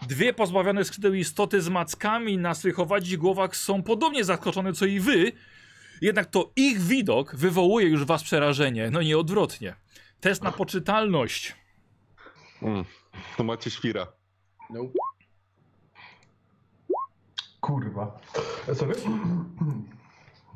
dwie 0.08 0.34
pozbawione 0.34 0.86
skrzydeł 0.86 1.14
istoty 1.14 1.62
z 1.62 1.70
mackami 1.70 2.38
na 2.38 2.54
swych 2.54 2.80
owadzi 2.80 3.18
głowach 3.18 3.56
są 3.56 3.84
podobnie 3.84 4.24
zaskoczone 4.24 4.74
co 4.74 4.86
i 4.86 5.00
wy, 5.00 5.32
jednak 6.02 6.26
to 6.26 6.52
ich 6.56 6.80
widok 6.82 7.36
wywołuje 7.36 7.88
już 7.88 8.06
was 8.06 8.24
przerażenie, 8.24 8.90
no 8.92 9.02
nie 9.02 9.18
odwrotnie. 9.18 9.76
Test 10.20 10.44
na 10.44 10.52
poczytalność. 10.52 11.56
Mm. 12.62 12.86
To 13.38 13.44
macie 13.50 13.72
świra. 13.72 14.08
No. 14.70 14.80
Kurwa. 17.62 18.20
E, 18.68 18.76
Sorry? 18.76 18.96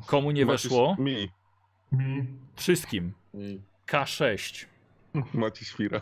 Komu 0.06 0.30
nie 0.30 0.46
Macie- 0.46 0.52
weszło? 0.68 0.96
Mi. 0.98 1.28
Mi. 1.92 2.26
Wszystkim. 2.56 3.12
I 3.34 3.60
K6. 3.86 4.66
Macie 5.34 5.64
świra. 5.64 6.00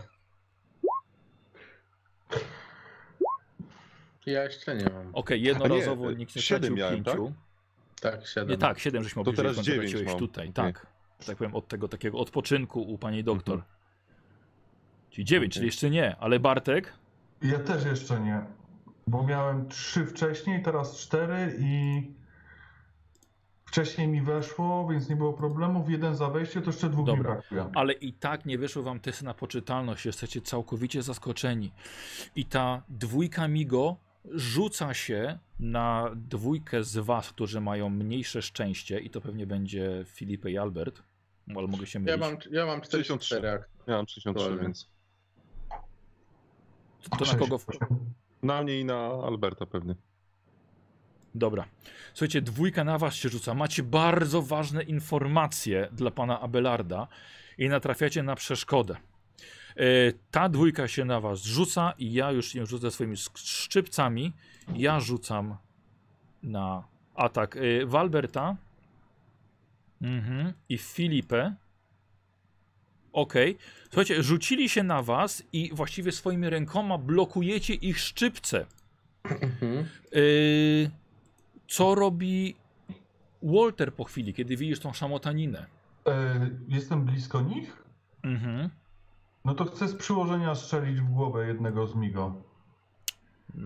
Ja 4.33 4.45
jeszcze 4.45 4.77
nie 4.77 4.85
mam. 4.85 5.11
Okej, 5.13 5.43
jednorazowo 5.43 6.07
A 6.07 6.11
nie, 6.11 6.17
nikt 6.17 6.37
nie 6.37 6.43
siedem 6.43 6.63
stracił 6.63 6.77
miałem, 6.77 7.05
pięciu. 7.05 7.33
Tak, 8.01 8.27
siedem. 8.27 8.49
Nie, 8.49 8.59
tak, 8.59 8.79
7 8.79 9.03
żeśmy 9.03 9.25
To 9.25 9.31
obejrzeli, 9.31 9.55
teraz 9.55 9.67
dziewięć 9.67 10.07
mam. 10.07 10.19
tutaj, 10.19 10.53
tak. 10.53 10.87
Tak 11.27 11.37
powiem, 11.37 11.55
od 11.55 11.69
tego 11.69 11.89
takiego 11.89 12.19
odpoczynku 12.19 12.83
u 12.83 12.99
pani 12.99 13.25
doktor. 13.25 13.55
Mhm. 13.55 13.73
Czyli 15.11 15.25
9, 15.25 15.45
Okej. 15.45 15.55
czyli 15.55 15.67
jeszcze 15.67 15.91
nie, 15.91 16.17
ale 16.17 16.41
Bartek? 16.41 16.93
Ja 17.43 17.59
też 17.59 17.85
jeszcze 17.85 18.21
nie. 18.21 18.41
Bo 19.07 19.23
miałem 19.23 19.69
trzy 19.69 20.07
wcześniej, 20.07 20.63
teraz 20.63 20.97
cztery 20.97 21.57
i 21.61 22.03
wcześniej 23.65 24.09
mi 24.09 24.23
weszło, 24.23 24.89
więc 24.89 25.09
nie 25.09 25.17
było 25.17 25.33
problemów. 25.33 25.91
Jeden 25.91 26.17
za 26.17 26.29
wejście, 26.31 26.61
to 26.61 26.67
jeszcze 26.67 26.89
dwóch 26.91 27.07
Dobra. 27.07 27.23
mi 27.35 27.37
brakuje. 27.37 27.71
Ale 27.75 27.93
i 27.93 28.13
tak 28.13 28.47
nie 28.47 28.59
wyszło 28.59 28.83
wam 28.83 29.01
testy 29.01 29.25
na 29.25 29.35
poczytalność, 29.35 30.07
jesteście 30.07 30.41
całkowicie 30.41 31.03
zaskoczeni. 31.03 31.73
I 32.37 32.45
ta 32.45 32.83
dwójka 32.89 33.49
Migo 33.49 33.97
rzuca 34.25 34.95
się 34.95 35.39
na 35.61 36.11
dwójkę 36.15 36.85
z 36.85 36.97
was, 36.99 37.29
którzy 37.33 37.61
mają 37.61 37.89
mniejsze 37.91 38.43
szczęście 38.43 38.99
i 39.01 39.11
to 39.11 39.21
pewnie 39.21 39.47
będzie 39.47 40.05
Filipy 40.07 40.51
i 40.51 40.59
Albert. 40.59 41.03
Ale 41.57 41.67
mogę 41.67 41.87
się 41.87 41.99
mylić. 41.99 42.21
Ja 42.21 42.29
mam, 42.31 42.39
ja 42.51 42.67
mam 42.67 42.81
44 42.81 43.51
ak- 43.51 43.69
Ja 43.87 43.97
mam 43.97 44.07
63, 44.07 44.33
Dokładnie. 44.45 44.63
więc. 44.63 44.89
To 47.19 47.25
na 47.33 47.39
kogo... 47.39 47.59
W... 47.59 47.67
Na 48.43 48.63
mnie 48.63 48.81
i 48.81 48.85
na 48.85 48.97
Alberta 48.99 49.67
pewnie. 49.67 49.95
Dobra. 51.35 51.65
Słuchajcie, 52.15 52.43
dwójka 52.43 52.85
na 52.85 52.99
was 52.99 53.15
się 53.15 53.29
rzuca. 53.29 53.55
Macie 53.55 53.83
bardzo 53.83 54.43
ważne 54.43 54.83
informacje 54.83 55.89
dla 55.93 56.11
pana 56.11 56.41
Abelarda 56.41 57.09
i 57.59 57.69
natrafiacie 57.69 58.23
na 58.23 58.35
przeszkodę. 58.35 58.97
E, 59.79 60.13
ta 60.31 60.49
dwójka 60.49 60.89
się 60.89 61.05
na 61.05 61.21
was 61.21 61.43
rzuca 61.43 61.95
i 61.99 62.13
ja 62.13 62.33
już 62.33 62.55
nie 62.55 62.67
rzucę 62.67 62.91
swoimi 62.91 63.17
szczypcami. 63.35 64.33
Ja 64.75 65.01
rzucam 65.01 65.57
na 66.43 66.85
atak 67.15 67.57
e, 67.57 67.87
Walberta 67.87 68.57
mhm. 70.03 70.53
i 70.69 70.79
Filipę. 70.79 71.55
Okej. 73.13 73.59
Słuchajcie, 73.85 74.23
rzucili 74.23 74.69
się 74.69 74.83
na 74.83 75.03
was 75.03 75.43
i 75.53 75.71
właściwie 75.73 76.13
swoimi 76.13 76.51
rękoma 76.51 76.99
blokujecie 76.99 77.75
ich 77.75 77.99
szczypce. 77.99 78.67
Mhm. 79.25 79.87
Yy, 80.13 80.91
co 81.69 81.95
robi 81.95 82.55
Walter 83.43 83.95
po 83.95 84.05
chwili, 84.05 84.35
kiedy 84.35 84.57
widzisz 84.57 84.81
tą 84.81 84.93
szamotaninę? 84.93 85.67
E, 86.07 86.51
jestem 86.69 87.05
blisko 87.05 87.41
nich? 87.41 87.83
Mhm. 88.23 88.71
No 89.45 89.55
to 89.55 89.65
chcę 89.65 89.89
z 89.89 89.95
przyłożenia 89.97 90.55
strzelić 90.55 91.01
w 91.01 91.11
głowę 91.11 91.47
jednego 91.47 91.87
z 91.87 91.95
Migo. 91.95 92.35
Yy, 93.55 93.63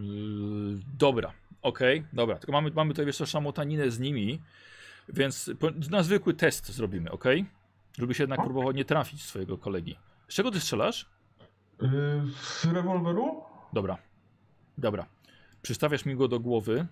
dobra, 0.98 1.32
okej, 1.62 2.04
dobra. 2.12 2.36
Tylko 2.36 2.52
mamy, 2.52 2.70
mamy 2.70 2.90
tutaj 2.90 3.06
jeszcze 3.06 3.26
szamotaninę 3.26 3.90
z 3.90 4.00
nimi, 4.00 4.40
więc 5.08 5.50
po- 5.60 5.70
na 5.90 6.02
zwykły 6.02 6.34
test 6.34 6.72
zrobimy, 6.72 7.10
ok? 7.10 7.24
Żeby 7.98 8.14
się 8.14 8.22
jednak 8.22 8.42
próbował 8.42 8.72
nie 8.72 8.84
trafić 8.84 9.22
swojego 9.22 9.58
kolegi. 9.58 9.96
Z 10.28 10.34
czego 10.34 10.50
ty 10.50 10.60
strzelasz? 10.60 11.10
E, 11.82 11.88
z 12.42 12.64
rewolweru? 12.64 13.42
Dobra, 13.72 13.98
dobra. 14.78 15.06
Przystawiasz 15.62 16.04
mi 16.04 16.16
go 16.16 16.28
do 16.28 16.40
głowy. 16.40 16.86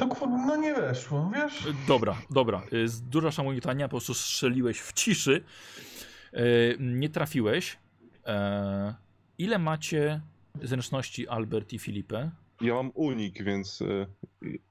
To 0.00 0.08
kurwa, 0.08 0.46
no 0.46 0.56
nie 0.56 0.74
weszło, 0.74 1.30
wiesz? 1.34 1.64
Yy, 1.66 1.74
Dobra, 1.88 2.16
dobra. 2.30 2.62
Yy, 2.72 2.88
z- 2.88 3.02
Duża 3.02 3.30
szamotanina, 3.30 3.88
po 3.88 3.90
prostu 3.90 4.14
strzeliłeś 4.14 4.80
w 4.80 4.92
ciszy. 4.92 5.44
Yy, 6.32 6.40
nie 6.80 7.08
trafiłeś. 7.08 7.78
Ile 9.38 9.58
macie 9.58 10.20
zręczności 10.62 11.28
Albert 11.28 11.72
i 11.72 11.78
Filipę? 11.78 12.30
Ja 12.60 12.74
mam 12.74 12.90
unik, 12.94 13.42
więc. 13.42 13.82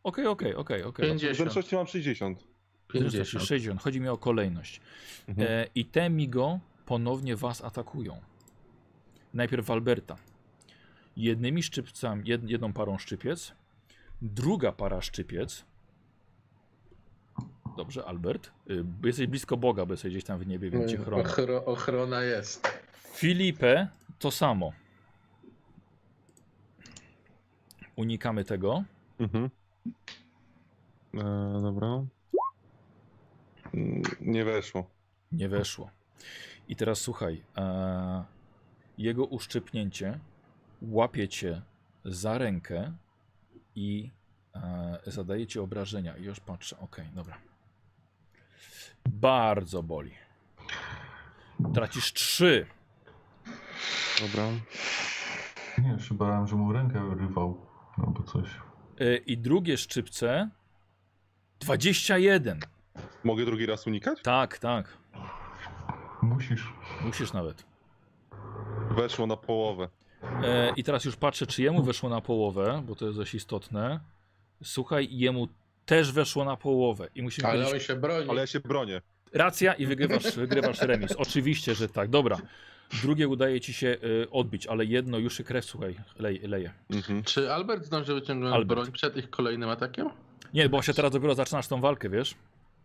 Okej, 0.04 0.26
okej, 0.28 0.56
okej, 0.56 0.84
okej. 0.84 1.06
50. 1.10 1.38
Zręczności 1.38 1.76
mam 1.76 1.88
60. 1.88 2.40
Zręczności 2.94 3.18
50. 3.20 3.44
60. 3.48 3.82
Chodzi 3.82 4.02
mi 4.02 4.08
o 4.08 4.18
kolejność. 4.18 4.82
Mhm. 5.28 5.48
E, 5.52 5.66
I 5.76 5.86
te 5.86 6.10
Migo 6.10 6.60
ponownie 6.86 7.36
was 7.36 7.64
atakują. 7.64 8.22
Najpierw 9.34 9.70
Alberta. 9.72 10.16
Jednymi 11.18 11.64
szczypcami, 11.64 12.28
jed, 12.30 12.50
jedną 12.50 12.74
parą 12.74 12.98
szczypiec. 12.98 13.54
Druga 14.22 14.72
para 14.72 15.02
szczypiec. 15.02 15.66
Dobrze, 17.78 18.06
Albert. 18.06 18.52
Y, 18.70 18.86
Jesteś 19.04 19.28
blisko 19.28 19.58
Boga, 19.58 19.86
bo 19.86 19.94
jesteś 19.94 20.12
gdzieś 20.12 20.24
tam 20.24 20.40
w 20.40 20.48
niebie, 20.48 20.70
więc 20.70 20.92
cię 20.92 20.98
chroni. 20.98 21.24
Ochro, 21.24 21.66
ochrona 21.66 22.22
jest. 22.22 22.68
Filipę 23.14 23.88
to 24.20 24.32
samo. 24.32 24.72
Unikamy 27.96 28.44
tego. 28.46 28.84
Mhm. 29.20 29.50
E, 31.14 31.60
dobra. 31.62 31.88
Mm, 33.74 34.02
Nie 34.22 34.46
weszło. 34.46 34.90
Nie 35.32 35.50
weszło. 35.50 35.90
I 36.68 36.76
teraz 36.76 37.02
słuchaj. 37.02 37.44
E, 37.58 38.24
jego 38.98 39.26
uszczypnięcie 39.26 40.20
łapie 40.82 41.28
cię 41.28 41.62
za 42.06 42.38
rękę 42.38 42.94
i 43.76 44.12
e, 44.56 45.00
zadaje 45.06 45.48
ci 45.48 45.60
obrażenia. 45.60 46.18
I 46.18 46.24
już 46.24 46.40
patrzę. 46.40 46.78
Okej, 46.80 47.06
dobra. 47.16 47.38
Bardzo 49.06 49.84
boli. 49.84 50.12
Tracisz 51.74 52.14
trzy. 52.14 52.66
Dobra. 54.22 54.44
Nie, 55.78 55.90
już 55.92 56.10
się 56.10 56.16
bałem, 56.16 56.48
że 56.48 56.56
mu 56.56 56.74
rękę 56.74 57.16
rywał 57.20 57.66
albo 57.98 58.24
coś. 58.24 58.50
E, 59.00 59.16
I 59.18 59.38
drugie 59.38 59.78
szczypce 59.78 60.50
21. 61.60 62.60
Mogę 63.24 63.46
drugi 63.46 63.66
raz 63.66 63.88
unikać? 63.88 64.22
Tak, 64.22 64.58
tak. 64.58 64.98
Musisz. 66.22 66.74
Musisz 67.06 67.34
nawet. 67.34 67.66
Weszło 68.92 69.28
na 69.28 69.38
połowę. 69.38 69.90
E, 70.24 70.74
I 70.76 70.84
teraz 70.84 71.06
już 71.06 71.16
patrzę, 71.16 71.48
czy 71.48 71.62
jemu 71.62 71.84
weszło 71.84 72.10
na 72.10 72.22
połowę, 72.22 72.84
bo 72.88 72.96
to 72.96 73.06
jest 73.06 73.18
dość 73.18 73.36
istotne. 73.36 74.00
Słuchaj, 74.64 75.08
jemu 75.12 75.48
też 75.86 76.12
weszło 76.12 76.46
na 76.46 76.56
połowę. 76.58 77.08
I 77.16 77.22
musimy 77.22 77.48
Ale 77.48 77.64
powiedzieć, 77.66 77.90
on 77.90 77.96
się 77.96 78.02
broni. 78.02 78.30
Ale 78.30 78.42
ja 78.42 78.48
się 78.48 78.60
bronię. 78.60 79.02
racja 79.34 79.74
i 79.74 79.86
wygrywasz, 79.92 80.36
wygrywasz 80.36 80.82
remis. 80.82 81.12
Oczywiście, 81.12 81.76
że 81.76 81.90
tak. 81.90 82.10
Dobra. 82.10 82.38
Drugie 83.02 83.28
udaje 83.28 83.62
ci 83.62 83.74
się 83.74 83.88
y, 84.04 84.28
odbić, 84.32 84.68
ale 84.68 84.86
jedno 84.86 85.18
już 85.18 85.38
się 85.38 85.44
krew, 85.44 85.66
słuchaj, 85.66 85.96
leje. 86.20 86.48
leje. 86.48 86.72
Mhm. 86.90 87.24
Czy 87.24 87.54
Albert 87.54 87.86
zdąży 87.86 88.14
wyciągnąć 88.14 88.56
Albert. 88.56 88.68
broń 88.82 88.92
przed 88.92 89.18
ich 89.18 89.30
kolejnym 89.30 89.70
atakiem? 89.70 90.10
Nie, 90.54 90.70
bo 90.70 90.82
się 90.82 90.94
teraz 90.94 91.12
dopiero 91.12 91.36
zaczynasz 91.36 91.68
tą 91.68 91.82
walkę, 91.82 92.10
wiesz? 92.10 92.36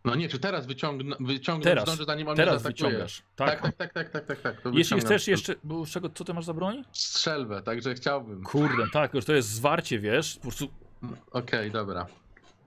No 0.04 0.14
nie, 0.14 0.28
czy 0.28 0.38
teraz 0.38 0.66
wyciągnę, 0.66 1.16
wyciągnąć 1.20 1.64
Teraz. 1.64 1.84
zdąży 1.84 2.04
zanim 2.04 2.28
on 2.28 2.36
Teraz 2.36 2.62
wyciągasz. 2.62 3.22
Tak, 3.36 3.60
Tak. 3.62 3.76
tak, 3.76 3.92
tak, 3.92 4.10
tak, 4.10 4.26
tak, 4.26 4.40
tak, 4.40 4.60
tak. 4.62 4.74
Jeśli 4.74 5.00
chcesz 5.00 5.28
jeszcze. 5.28 5.54
Bo 5.64 5.86
z 5.86 5.90
czego, 5.90 6.08
co 6.08 6.24
ty 6.24 6.34
masz 6.34 6.44
za 6.44 6.54
broń? 6.54 6.84
Strzelbę, 6.92 7.62
także 7.62 7.94
chciałbym. 7.94 8.42
Kurde, 8.42 8.84
tak, 8.92 9.14
już 9.14 9.24
to 9.24 9.32
jest 9.32 9.48
zwarcie, 9.48 9.98
wiesz? 9.98 10.34
Po 10.34 10.40
prostu. 10.42 10.68
Okej, 11.30 11.70
dobra. 11.70 12.06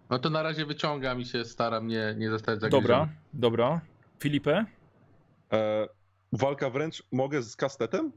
No 0.10 0.20
to 0.20 0.30
na 0.30 0.44
razie 0.44 0.66
wyciągam 0.66 1.22
i 1.22 1.26
się 1.26 1.46
staram 1.46 1.88
nie, 1.88 2.16
nie 2.18 2.30
zostać 2.30 2.60
zagryziony. 2.62 2.82
Dobra, 2.82 3.10
dobra. 3.34 3.82
Filipę? 4.20 4.66
E, 5.54 5.88
walka 6.34 6.70
wręcz 6.70 7.04
mogę 7.12 7.42
z 7.44 7.56
kastetem? 7.56 8.12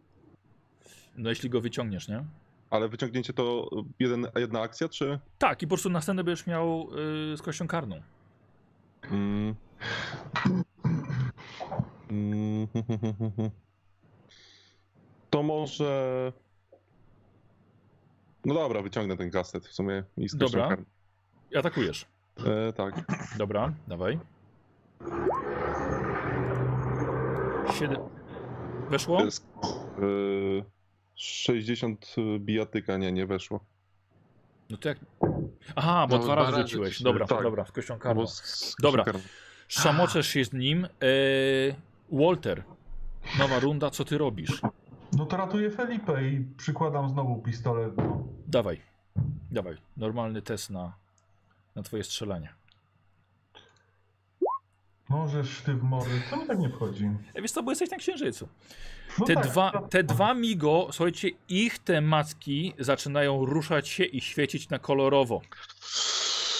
No 1.16 1.28
jeśli 1.30 1.50
go 1.50 1.60
wyciągniesz, 1.60 2.08
nie? 2.08 2.24
Ale 2.70 2.88
wyciągnięcie 2.88 3.32
to 3.32 3.70
jeden, 3.98 4.26
jedna 4.36 4.60
akcja, 4.60 4.88
czy? 4.88 5.18
Tak, 5.38 5.62
i 5.62 5.66
po 5.66 5.68
prostu 5.68 5.90
następny 5.90 6.24
będziesz 6.24 6.46
miał 6.46 6.88
y, 7.32 7.36
z 7.36 7.42
kością 7.42 7.68
karną. 7.68 8.00
Mm. 9.10 9.54
Mm, 12.10 12.66
To 15.30 15.42
może. 15.42 16.32
No 18.44 18.54
dobra, 18.54 18.82
wyciągnę 18.82 19.16
ten 19.16 19.30
kastet 19.30 19.66
w 19.66 19.72
sumie 19.72 20.04
i 20.16 20.26
Dobra. 20.34 20.76
I 21.50 21.56
atakujesz. 21.56 22.06
E, 22.46 22.72
tak. 22.72 23.04
Dobra, 23.38 23.72
dawaj. 23.88 24.18
7. 27.78 27.96
Weszło? 28.90 29.24
Jest, 29.24 29.46
e, 29.98 30.64
60 31.14 32.14
bijatyka, 32.38 32.96
nie, 32.96 33.12
nie 33.12 33.26
weszło. 33.26 33.64
No 34.70 34.76
to 34.76 34.88
jak. 34.88 34.98
Aha, 35.76 36.06
bo 36.06 36.18
No, 36.18 36.24
dwa 36.24 36.34
razy 36.34 36.62
rzuciłeś. 36.62 37.02
Dobra, 37.02 37.26
Tak. 37.26 37.42
dobra, 37.42 37.64
z 37.64 37.72
kością 37.72 37.98
karną. 37.98 38.26
z- 38.26 38.76
Dobra. 38.82 39.04
karną. 39.04 39.20
Szamoczesz 39.68 40.28
się 40.28 40.44
z 40.44 40.52
nim. 40.52 40.84
E, 40.84 40.88
Walter, 42.12 42.62
nowa 43.38 43.58
runda, 43.58 43.90
co 43.90 44.04
ty 44.04 44.18
robisz? 44.18 44.60
No 45.12 45.26
to 45.26 45.36
ratuję 45.36 45.70
Felipe 45.70 46.28
i 46.28 46.44
przykładam 46.56 47.08
znowu 47.08 47.42
pistolet. 47.42 47.92
Dawaj, 48.46 48.80
dawaj. 49.50 49.76
Normalny 49.96 50.42
test 50.42 50.70
na, 50.70 50.92
na 51.76 51.82
twoje 51.82 52.04
strzelanie. 52.04 52.48
Możesz 55.10 55.60
ty 55.60 55.74
w 55.74 55.82
mory. 55.82 56.10
Co 56.30 56.36
mi 56.36 56.46
tak 56.46 56.58
nie 56.58 56.68
wchodzi? 56.68 57.10
E, 57.34 57.42
Wiesz 57.42 57.50
co, 57.52 57.62
bo 57.62 57.70
jesteś 57.70 57.90
na 57.90 57.96
księżycu. 57.96 58.48
No 59.18 59.26
Te, 59.26 59.34
tak, 59.34 59.46
dwa, 59.46 59.70
to- 59.70 59.80
te 59.88 60.02
dwa 60.04 60.34
migo, 60.34 60.88
słuchajcie, 60.92 61.28
ich 61.48 61.78
te 61.78 62.00
macki 62.00 62.74
zaczynają 62.78 63.44
ruszać 63.46 63.88
się 63.88 64.04
i 64.04 64.20
świecić 64.20 64.68
na 64.68 64.78
kolorowo. 64.78 65.40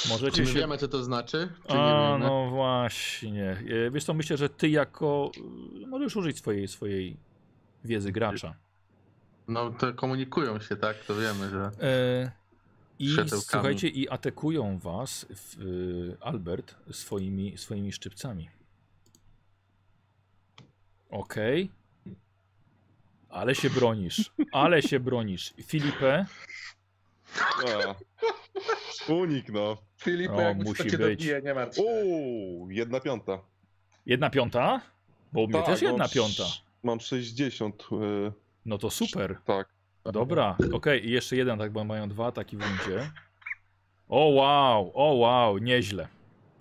Możecie 0.08 0.44
Czy 0.44 0.52
się... 0.52 0.58
wiemy, 0.58 0.78
co 0.78 0.88
to 0.88 1.02
znaczy? 1.04 1.48
Czy 1.68 1.74
A, 1.78 2.16
no 2.20 2.50
właśnie. 2.50 3.56
E, 3.86 3.90
Wiesz 3.90 4.04
co, 4.04 4.14
myślę, 4.14 4.36
że 4.36 4.48
ty 4.48 4.68
jako... 4.68 5.30
y, 5.82 5.86
Możesz 5.86 6.16
użyć 6.16 6.38
swojej, 6.38 6.68
swojej 6.68 7.16
wiedzy 7.84 8.12
gracza. 8.12 8.54
No 9.48 9.70
to 9.70 9.94
komunikują 9.94 10.60
się, 10.60 10.76
tak? 10.76 10.96
To 10.98 11.14
wiemy, 11.14 11.50
że... 11.50 11.70
E, 11.82 12.30
I 13.00 13.16
słuchajcie, 13.28 13.88
i 13.88 14.08
atakują 14.08 14.78
was, 14.78 15.26
w, 15.30 15.60
y, 15.62 16.16
Albert, 16.20 16.74
swoimi, 16.92 17.58
swoimi 17.58 17.92
szczypcami. 17.92 18.48
Okej. 21.10 21.70
Ale 23.28 23.54
się 23.54 23.70
bronisz. 23.70 24.30
Ale 24.52 24.82
się 24.82 25.00
bronisz. 25.00 25.54
Filipę, 25.62 26.26
A. 27.66 27.94
Unik, 29.12 29.48
no. 29.48 29.76
Filip, 29.96 30.30
O, 30.32 30.40
jak 30.40 30.56
musi 30.56 30.84
to 30.84 30.90
cię 30.90 30.98
być. 30.98 31.18
dobije, 31.20 31.42
nie 31.42 31.54
martw 31.54 31.76
się. 31.76 31.82
Uuu, 31.82 32.70
jedna 32.70 33.00
piąta. 33.00 33.38
jedna 34.06 34.30
piąta? 34.30 34.80
Bo 35.32 35.40
u 35.40 35.46
mnie 35.46 35.58
Tak, 35.58 35.66
też 35.66 35.82
jedna 35.82 35.98
mam 35.98 36.10
piąta. 36.10 36.44
Mam 36.82 37.00
60. 37.00 37.82
e, 37.92 38.32
No 38.66 38.78
to 38.78 38.90
super. 38.90 39.38
tak. 39.44 39.68
Dobra, 40.04 40.56
okej, 40.72 41.06
i 41.06 41.10
jeszcze 41.10 41.36
jeden, 41.36 41.58
tak, 41.58 41.72
bo 41.72 41.84
mają 41.84 42.08
dwa 42.08 42.26
ataki 42.26 42.56
w 42.56 42.60
rundzie. 42.62 43.10
O 44.08 44.24
wow, 44.28 44.90
o 44.94 45.14
wow, 45.14 45.58
nieźle, 45.58 46.08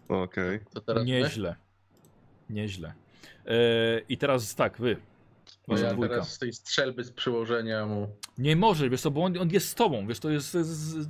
Okej. 0.08 0.60
To 0.74 0.82
teraz 0.82 1.04
my? 1.04 1.10
nieźle, 1.10 1.56
nieźle. 2.50 2.94
E, 3.46 3.54
I 4.10 4.18
teraz 4.18 4.56
tak, 4.56 4.78
wy, 4.78 4.98
No 5.68 5.76
wasza 5.76 5.86
ja 5.88 5.94
dwójka. 5.94 6.14
teraz 6.14 6.34
z 6.34 6.40
tej 6.40 6.54
strzelby 6.54 7.04
z 7.04 7.12
przyłożenia 7.12 7.86
mu... 7.86 8.08
Nie 8.38 8.56
możesz, 8.56 8.90
wiesz 8.90 9.02
co, 9.02 9.12
bo 9.12 9.24
on, 9.24 9.38
on 9.38 9.50
jest 9.50 9.70
z 9.70 9.76
tobą, 9.76 10.08
wiesz, 10.08 10.20
to 10.20 10.30
jest 10.30 10.52
z, 10.52 10.66
z, 10.68 11.10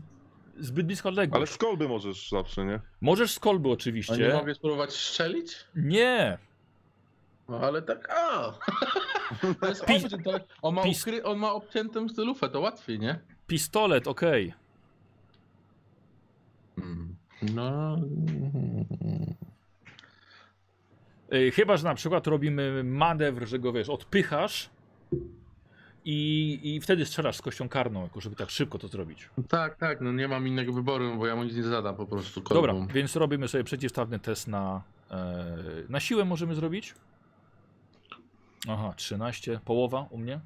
zbyt 0.59 0.85
blisko 0.85 1.09
Ale 1.09 1.14
odległość. 1.14 1.51
z 1.53 1.58
kolby 1.58 1.88
możesz 1.88 2.30
zawsze, 2.30 2.66
nie? 2.66 2.80
Możesz 3.01 3.32
z 3.33 3.40
kolby 3.40 3.67
A 3.67 3.69
nie 3.69 3.74
oczywiście. 3.74 4.33
mogę 4.33 4.56
spróbować 4.56 4.93
strzelić? 4.93 5.56
Nie, 5.75 6.38
No 7.49 7.59
ale 7.59 7.81
tak, 7.81 8.09
a! 8.11 8.53
To 9.61 9.67
jest 9.67 9.85
Pi- 9.85 9.93
obcięte, 9.95 10.17
to 10.23 10.39
on, 10.61 10.75
ma 10.75 10.81
ukry... 10.81 11.23
on 11.23 11.37
ma 11.39 11.51
obciętą 11.53 12.05
lufę, 12.17 12.49
to 12.49 12.59
łatwiej, 12.59 12.99
nie? 12.99 13.19
pistolet, 13.47 14.07
okej. 14.07 14.53
Hmm. 16.79 17.15
No... 17.53 17.97
Y, 21.33 21.51
Chyba, 21.51 21.77
że 21.77 21.83
na 21.83 21.95
przykład 21.95 22.27
robimy 22.27 22.83
manewr, 22.83 23.47
że 23.47 23.59
go 23.59 23.73
wiesz, 23.73 23.89
odpychasz 23.89 24.69
i, 26.05 26.59
i 26.63 26.81
wtedy 26.81 27.05
strzelasz 27.05 27.35
z 27.37 27.41
kością 27.41 27.69
karną, 27.69 28.03
jako 28.03 28.21
żeby 28.21 28.35
tak 28.35 28.49
szybko 28.49 28.79
to 28.79 28.87
zrobić. 28.87 29.29
Tak, 29.47 29.75
tak, 29.75 30.01
no 30.01 30.11
nie 30.11 30.27
mam 30.27 30.47
innego 30.47 30.73
wyboru, 30.73 31.15
bo 31.17 31.27
ja 31.27 31.35
mu 31.35 31.43
nic 31.43 31.55
nie 31.55 31.63
zadam 31.63 31.95
po 31.95 32.05
prostu 32.05 32.41
Dobra, 32.41 32.73
kolbą. 32.73 32.87
więc 32.93 33.15
robimy 33.15 33.47
sobie 33.47 33.63
przeciwstawny 33.63 34.19
test 34.19 34.47
na, 34.47 34.81
e, 35.11 35.45
na 35.89 35.99
siłę 35.99 36.25
możemy 36.25 36.55
zrobić. 36.55 36.95
Aha, 38.67 38.93
13, 38.97 39.59
połowa 39.65 40.07
u 40.09 40.17
mnie. 40.17 40.39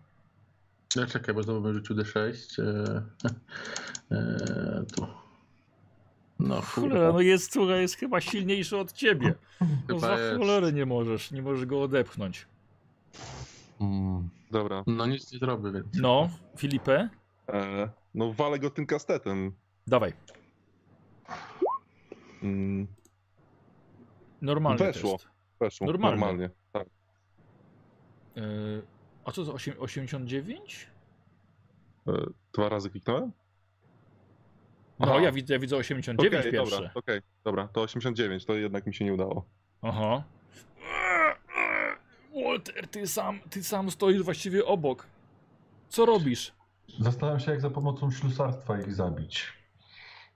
No 0.96 1.06
czekaj, 1.08 1.36
bo 1.36 1.44
znowu 1.44 1.62
bym 1.62 1.74
rzucił 1.74 1.96
D6. 1.96 2.62
E, 2.64 3.04
e, 4.12 4.84
tu. 4.96 5.08
No 6.40 6.62
Cholera, 6.62 7.12
no 7.14 7.22
jest, 7.22 7.54
słuchaj, 7.54 7.82
jest 7.82 7.96
chyba 7.96 8.22
silniejszy 8.22 8.78
od 8.78 8.92
ciebie. 8.94 9.34
No 9.90 10.00
za 10.00 10.20
jest. 10.20 10.38
cholerę 10.38 10.74
nie 10.74 10.86
możesz, 10.86 11.32
nie 11.32 11.42
możesz 11.42 11.66
go 11.66 11.82
odepchnąć. 11.84 12.48
Mm. 13.82 14.30
Dobra. 14.52 14.84
No 14.88 15.06
nic 15.06 15.32
nie 15.34 15.40
zrobię, 15.40 15.72
więc. 15.72 15.86
No, 15.94 16.30
Filipę, 16.58 17.10
E, 17.50 17.90
no 18.14 18.34
walę 18.34 18.60
go 18.60 18.70
tym 18.70 18.86
kastetem. 18.86 19.52
dawaj. 19.88 20.14
Mm, 22.44 22.88
Normalny 24.42 24.78
Weszło. 24.80 25.12
test. 25.18 25.28
weszło. 25.60 25.88
Normalnie. 25.88 26.18
Normalnie. 26.20 26.50
E, 28.38 28.42
a 29.26 29.32
co 29.32 29.46
to, 29.46 29.54
osiem- 29.54 29.76
89? 29.80 30.88
E, 32.08 32.12
dwa 32.54 32.70
razy 32.70 32.90
kliknąłem? 32.90 33.32
No, 35.00 35.08
Aha. 35.10 35.22
ja 35.22 35.32
widzę, 35.32 35.54
ja 35.54 35.60
widzę 35.60 35.78
89 35.78 36.34
Okej, 36.42 36.52
pierwsze. 36.52 36.76
dobra, 36.76 36.92
okej, 36.96 37.22
dobra, 37.44 37.68
to 37.68 37.82
89, 37.82 38.46
to 38.46 38.54
jednak 38.54 38.86
mi 38.88 38.94
się 38.94 39.06
nie 39.06 39.14
udało. 39.14 39.46
Aha. 39.82 40.24
Walter, 42.46 42.88
ty 42.88 43.08
sam, 43.08 43.40
ty 43.50 43.64
sam 43.64 43.92
stoisz 43.92 44.22
właściwie 44.24 44.66
obok. 44.66 45.08
Co 45.90 46.06
robisz? 46.06 46.52
Zastanawiam 47.00 47.40
się, 47.40 47.52
jak 47.52 47.62
za 47.62 47.70
pomocą 47.70 48.12
ślusarstwa 48.12 48.80
ich 48.80 48.94
zabić. 48.94 49.54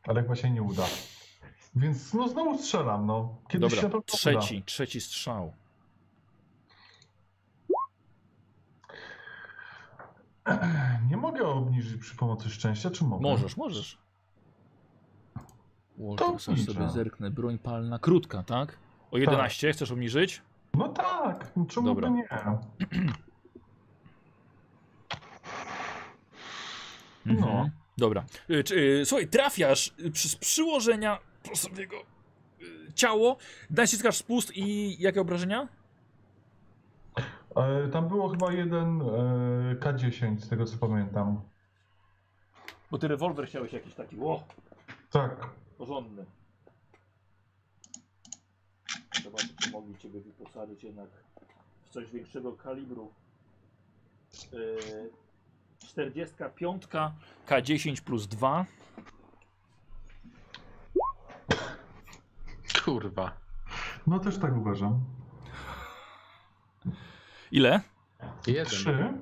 Ale 0.03 0.22
chyba 0.22 0.35
się 0.35 0.50
nie 0.50 0.61
uda. 0.64 0.85
Więc 1.76 2.14
no 2.14 2.27
znowu 2.27 2.58
strzelam, 2.58 3.06
no. 3.06 3.38
Kiedyś 3.50 3.74
się 3.74 3.82
Dobra, 3.82 3.90
to 3.92 3.98
uda. 3.98 4.17
trzeci, 4.17 4.64
trzeci 4.64 5.01
strzał. 5.01 5.53
Nie 11.09 11.17
mogę 11.17 11.48
obniżyć 11.48 12.01
przy 12.01 12.16
pomocy 12.16 12.50
szczęścia, 12.50 12.92
czy 12.92 13.03
mogę? 13.03 13.24
Możesz, 13.24 13.58
możesz. 13.58 13.98
To 16.17 16.40
sobie, 16.40 16.64
sobie 16.64 16.90
zerknę. 16.90 17.32
Broń 17.32 17.58
palna, 17.58 18.00
krótka, 18.00 18.43
tak? 18.43 18.77
O 19.11 19.17
11 19.17 19.74
chcesz 19.74 19.92
obniżyć? 19.92 20.42
No 20.74 20.90
tak, 20.90 21.51
no 21.56 21.66
czemu 21.66 21.88
Dobra. 21.88 22.09
by 22.09 22.16
nie? 22.16 22.27
No. 27.26 27.48
Mhm. 27.48 27.72
Dobra. 27.98 28.26
Y, 28.50 28.64
y, 28.72 29.06
słuchaj, 29.06 29.27
trafiasz 29.27 29.93
y, 30.00 30.11
przy, 30.11 30.30
z 30.30 30.35
przyłożenia 30.35 31.19
y, 32.61 32.93
ciało, 32.95 33.38
naciskasz 33.69 34.16
spust 34.16 34.51
i 34.56 34.95
jakie 35.00 35.22
obrażenia? 35.22 35.67
E, 37.58 37.88
tam 37.90 38.08
było 38.08 38.30
chyba 38.30 38.52
jeden 38.52 39.02
e, 39.02 39.06
K10, 39.76 40.40
z 40.40 40.50
tego 40.50 40.66
co 40.66 40.77
pamiętam. 40.77 41.42
Bo 42.92 42.98
ty 42.98 43.08
rewolwer 43.08 43.48
chciałeś 43.48 43.74
jakiś 43.74 43.94
taki, 43.94 44.16
ło, 44.18 44.44
Tak. 45.11 45.50
porządny. 45.77 46.26
Zobaczcie, 49.24 49.53
czy 49.61 49.72
mogli 49.72 49.98
ciebie 49.98 50.22
wyposażyć 50.22 50.84
jednak 50.84 51.10
w 51.84 51.90
coś 51.90 52.11
większego 52.11 52.53
kalibru. 52.53 53.11
Yy, 54.52 55.10
45 55.80 56.88
K10 57.48 58.02
plus 58.02 58.27
2. 58.27 58.66
Kurwa. 62.86 63.32
No 64.08 64.19
też 64.19 64.38
tak 64.38 64.58
uważam. 64.58 65.00
Ile? 67.51 67.82
Jeden. 68.48 68.66
Trzy. 68.66 69.14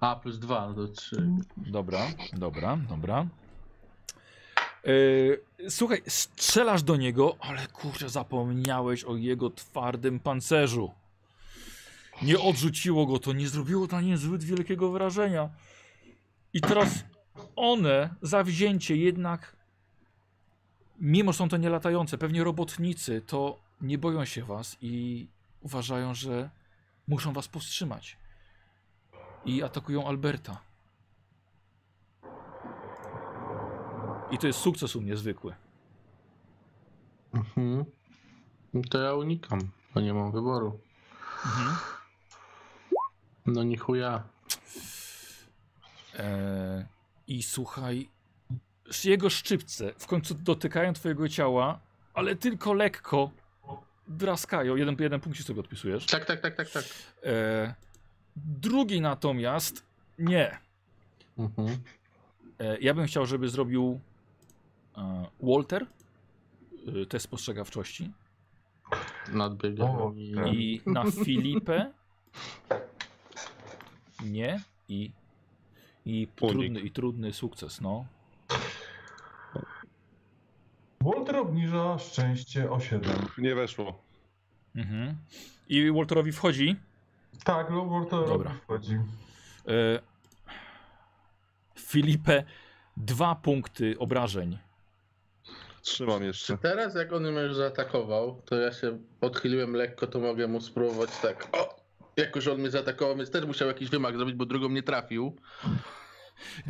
A, 0.00 0.16
plus 0.16 0.38
dwa, 0.38 0.68
no 0.68 0.74
to 0.74 0.88
trzy. 0.88 1.28
Dobra, 1.56 2.06
dobra, 2.32 2.76
dobra. 2.88 3.26
Yy, 4.84 5.40
słuchaj, 5.70 6.02
strzelasz 6.06 6.82
do 6.82 6.96
niego, 6.96 7.36
ale 7.40 7.66
kurczę, 7.66 8.08
zapomniałeś 8.08 9.04
o 9.04 9.16
jego 9.16 9.50
twardym 9.50 10.20
pancerzu. 10.20 10.90
Nie 12.22 12.38
odrzuciło 12.38 13.06
go 13.06 13.18
to, 13.18 13.32
nie 13.32 13.48
zrobiło 13.48 13.86
na 13.86 14.00
nim 14.00 14.16
zbyt 14.16 14.44
wielkiego 14.44 14.90
wrażenia. 14.90 15.48
I 16.52 16.60
teraz 16.60 17.04
one, 17.56 18.14
zawzięcie 18.22 18.96
jednak, 18.96 19.56
mimo 21.00 21.32
że 21.32 21.38
są 21.38 21.48
to 21.48 21.56
nie 21.56 21.70
latające, 21.70 22.18
pewnie 22.18 22.44
robotnicy, 22.44 23.22
to 23.26 23.58
nie 23.80 23.98
boją 23.98 24.24
się 24.24 24.44
was 24.44 24.76
i 24.80 25.26
uważają, 25.60 26.14
że 26.14 26.50
muszą 27.10 27.32
was 27.32 27.48
powstrzymać. 27.48 28.16
I 29.44 29.62
atakują 29.62 30.08
Alberta. 30.08 30.60
I 34.30 34.38
to 34.38 34.46
jest 34.46 34.58
sukces 34.58 34.96
u 34.96 35.00
mnie 35.00 35.16
zwykły. 35.16 35.54
Mhm. 37.34 37.84
No 38.74 38.82
to 38.90 38.98
ja 38.98 39.14
unikam, 39.14 39.60
bo 39.94 40.00
nie 40.00 40.14
mam 40.14 40.32
wyboru. 40.32 40.80
Mhm. 41.44 41.76
No 43.46 43.62
ni 43.62 43.76
chuja. 43.76 44.22
E, 46.18 46.86
I 47.26 47.42
słuchaj, 47.42 48.08
jego 49.04 49.30
szczypce 49.30 49.92
w 49.98 50.06
końcu 50.06 50.34
dotykają 50.34 50.92
twojego 50.92 51.28
ciała, 51.28 51.80
ale 52.14 52.36
tylko 52.36 52.72
lekko 52.72 53.30
draskają. 54.10 54.76
Jeden, 54.76 54.96
jeden 54.98 55.20
punkt 55.20 55.42
sobie 55.44 55.60
odpisujesz. 55.60 56.06
Tak, 56.06 56.24
tak, 56.24 56.40
tak, 56.40 56.56
tak, 56.56 56.70
tak. 56.70 56.84
E, 57.24 57.74
drugi 58.36 59.00
natomiast 59.00 59.84
nie. 60.18 60.58
Mhm. 61.38 61.68
E, 62.58 62.78
ja 62.78 62.94
bym 62.94 63.06
chciał, 63.06 63.26
żeby 63.26 63.48
zrobił 63.48 64.00
e, 64.96 65.26
Walter 65.42 65.86
e, 67.02 67.06
test 67.06 67.24
spostrzegawczości 67.24 68.10
Nadbiegiem. 69.32 69.86
O, 69.86 70.12
i... 70.16 70.34
i 70.52 70.90
na 70.90 71.04
Filipę 71.24 71.92
nie 74.24 74.60
i, 74.88 75.10
i, 76.06 76.28
trudny, 76.36 76.80
i 76.80 76.90
trudny 76.90 77.32
sukces, 77.32 77.80
no. 77.80 78.04
Walter 81.00 81.29
obniża 81.40 81.98
szczęście 81.98 82.70
o 82.70 82.80
7. 82.80 83.10
Nie 83.38 83.54
weszło. 83.54 84.02
Mhm. 84.76 85.16
I 85.68 85.92
Walterowi 85.92 86.32
wchodzi. 86.32 86.76
Tak, 87.44 87.70
no 87.70 87.86
Walter 87.86 88.28
Dobra. 88.28 88.50
wchodzi. 88.64 88.94
E, 88.94 90.00
Filipę 91.78 92.44
dwa 92.96 93.34
punkty 93.34 93.98
obrażeń. 93.98 94.58
Trzymam 95.82 96.22
jeszcze. 96.24 96.58
Teraz 96.58 96.94
jak 96.94 97.12
on 97.12 97.22
mnie 97.32 97.40
już 97.40 97.54
zaatakował, 97.54 98.42
to 98.44 98.56
ja 98.56 98.72
się 98.72 98.98
odchyliłem 99.20 99.72
lekko, 99.72 100.06
to 100.06 100.20
mogę 100.20 100.46
mu 100.48 100.60
spróbować 100.60 101.10
tak. 101.22 101.48
O! 101.52 101.80
Jako, 102.16 102.40
że 102.40 102.52
on 102.52 102.60
mnie 102.60 102.70
zaatakował, 102.70 103.16
więc 103.16 103.30
też 103.30 103.44
musiał 103.44 103.68
jakiś 103.68 103.90
wymach 103.90 104.16
zrobić, 104.16 104.34
bo 104.34 104.46
drugą 104.46 104.68
nie 104.68 104.82
trafił. 104.82 105.36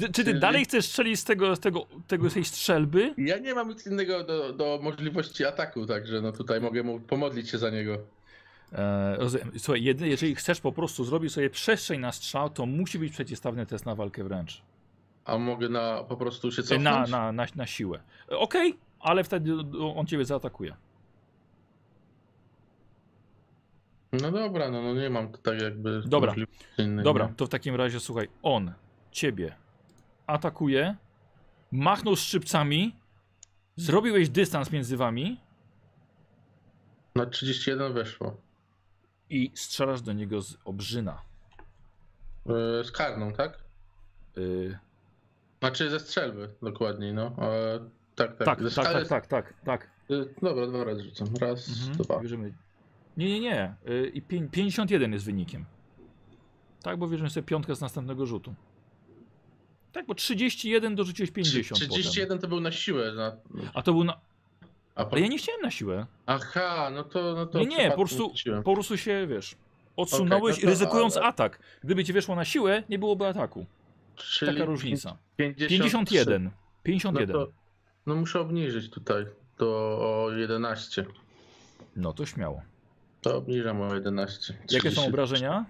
Czy 0.00 0.08
ty 0.12 0.24
Czyli- 0.24 0.40
dalej 0.40 0.64
chcesz 0.64 0.86
strzelić 0.86 1.20
z 1.20 1.24
tego, 1.24 1.56
z 1.56 1.60
tego, 1.60 1.86
tego 2.06 2.30
tej 2.30 2.44
strzelby? 2.44 3.14
Ja 3.18 3.38
nie 3.38 3.54
mam 3.54 3.68
nic 3.68 3.86
innego 3.86 4.24
do, 4.24 4.52
do 4.52 4.78
możliwości 4.82 5.44
ataku, 5.44 5.86
także 5.86 6.20
no 6.20 6.32
tutaj 6.32 6.60
mogę 6.60 6.82
mu 6.82 7.00
pomodlić 7.00 7.50
się 7.50 7.58
za 7.58 7.70
niego. 7.70 7.98
E, 8.72 9.16
rozumiem. 9.16 9.50
Słuchaj, 9.58 9.82
jedy, 9.82 10.08
jeżeli 10.08 10.34
chcesz 10.34 10.60
po 10.60 10.72
prostu 10.72 11.04
zrobić 11.04 11.32
sobie 11.32 11.50
przestrzeń 11.50 12.00
na 12.00 12.12
strzał, 12.12 12.50
to 12.50 12.66
musi 12.66 12.98
być 12.98 13.12
przeciwstawny 13.12 13.66
test 13.66 13.86
na 13.86 13.94
walkę 13.94 14.24
wręcz. 14.24 14.62
A 15.24 15.38
mogę 15.38 15.68
na 15.68 16.04
po 16.04 16.16
prostu 16.16 16.52
się 16.52 16.62
E, 16.62 16.64
cofnąć? 16.64 17.10
Na, 17.10 17.18
na, 17.18 17.32
na, 17.32 17.46
na 17.56 17.66
siłę. 17.66 18.00
E, 18.32 18.38
Okej, 18.38 18.78
ale 19.00 19.24
wtedy 19.24 19.52
on 19.94 20.06
ciebie 20.06 20.24
zaatakuje. 20.24 20.76
No 24.12 24.30
dobra, 24.30 24.70
no, 24.70 24.82
no 24.82 24.94
nie 24.94 25.10
mam 25.10 25.32
tutaj 25.32 25.58
jakby 25.62 26.02
Dobra. 26.06 26.34
Dobra, 27.04 27.32
to 27.36 27.46
w 27.46 27.48
takim 27.48 27.74
razie 27.74 28.00
słuchaj, 28.00 28.28
on 28.42 28.72
ciebie 29.10 29.54
atakuje, 30.26 30.96
machnął 31.72 32.16
szczypcami, 32.16 32.96
zrobiłeś 33.76 34.28
dystans 34.28 34.72
między 34.72 34.96
wami 34.96 35.40
Na 37.14 37.26
31 37.26 37.92
weszło. 37.92 38.36
i 39.30 39.50
strzelasz 39.54 40.02
do 40.02 40.12
niego 40.12 40.42
z 40.42 40.56
obrzyna. 40.64 41.22
Yy, 42.46 42.84
z 42.84 42.92
karną, 42.92 43.32
tak? 43.32 43.58
Y, 44.38 44.78
Znaczy 45.60 45.90
ze 45.90 46.00
strzelby 46.00 46.54
dokładniej, 46.62 47.14
no. 47.14 47.32
Ale 47.36 47.78
tak, 48.14 48.36
tak. 48.36 48.46
tak, 48.46 48.58
tak, 48.74 48.86
ale- 48.86 49.06
tak, 49.06 49.26
tak, 49.26 49.26
tak, 49.26 49.54
tak. 49.64 49.90
Yy, 50.08 50.34
Dobra, 50.42 50.66
dwa 50.66 50.84
razy 50.84 51.02
rzucam. 51.02 51.28
Raz, 51.40 51.68
Mhm. 51.68 51.92
dwa. 51.98 52.20
Bierzemy. 52.20 52.54
Nie, 53.16 53.26
nie, 53.28 53.40
nie. 53.40 53.74
Y, 53.88 54.06
I 54.14 54.22
pię- 54.22 54.48
51 54.50 55.12
jest 55.12 55.24
wynikiem. 55.24 55.64
Tak, 56.82 56.98
bo 56.98 57.08
bierzemy 57.08 57.30
sobie 57.30 57.44
piątkę 57.46 57.74
z 57.74 57.80
następnego 57.80 58.26
rzutu. 58.26 58.54
Tak, 59.92 60.06
bo 60.06 60.14
31 60.14 60.94
dorzuciłeś 60.94 61.30
50 61.30 61.80
31 61.80 62.38
to 62.38 62.48
był 62.48 62.60
na 62.60 62.72
siłę. 62.72 63.12
Na... 63.12 63.30
potem. 63.30 63.70
A 63.74 63.82
to 63.82 63.92
był 63.92 64.04
na... 64.04 64.20
A 64.94 65.04
po... 65.04 65.12
Ale 65.12 65.20
ja 65.20 65.26
nie 65.26 65.38
chciałem 65.38 65.60
na 65.62 65.70
siłę. 65.70 66.06
Aha, 66.26 66.90
no 66.94 67.04
to. 67.04 67.34
No 67.34 67.46
to 67.46 67.58
Nie, 67.58 67.66
nie, 67.66 67.90
po 67.90 67.96
prostu, 67.96 68.32
po 68.64 68.74
prostu 68.74 68.96
się, 68.96 69.26
wiesz, 69.26 69.54
odsunąłeś, 69.96 70.54
Okej, 70.54 70.64
no 70.64 70.70
to- 70.70 70.70
ryzykując 70.70 71.16
ale- 71.16 71.26
atak. 71.26 71.58
Gdyby 71.84 72.04
ci 72.04 72.12
weszło 72.12 72.34
na 72.36 72.44
siłę, 72.44 72.82
nie 72.88 72.98
byłoby 72.98 73.26
ataku. 73.26 73.66
Czyli 74.16 74.52
Taka 74.52 74.64
różnica. 74.64 75.16
53. 75.36 75.78
51. 75.78 76.50
51. 76.82 77.36
No 77.36 77.46
to 77.46 77.52
no 78.06 78.14
muszę 78.14 78.40
obniżyć 78.40 78.90
tutaj 78.90 79.26
do 79.58 79.66
o 80.00 80.30
11. 80.30 81.04
No 81.96 82.12
to 82.12 82.26
śmiało. 82.26 82.62
To 83.20 83.36
obniżam 83.36 83.80
o 83.80 83.94
11. 83.94 84.54
Jakie 84.54 84.76
są 84.76 84.78
30. 84.78 85.08
obrażenia? 85.08 85.64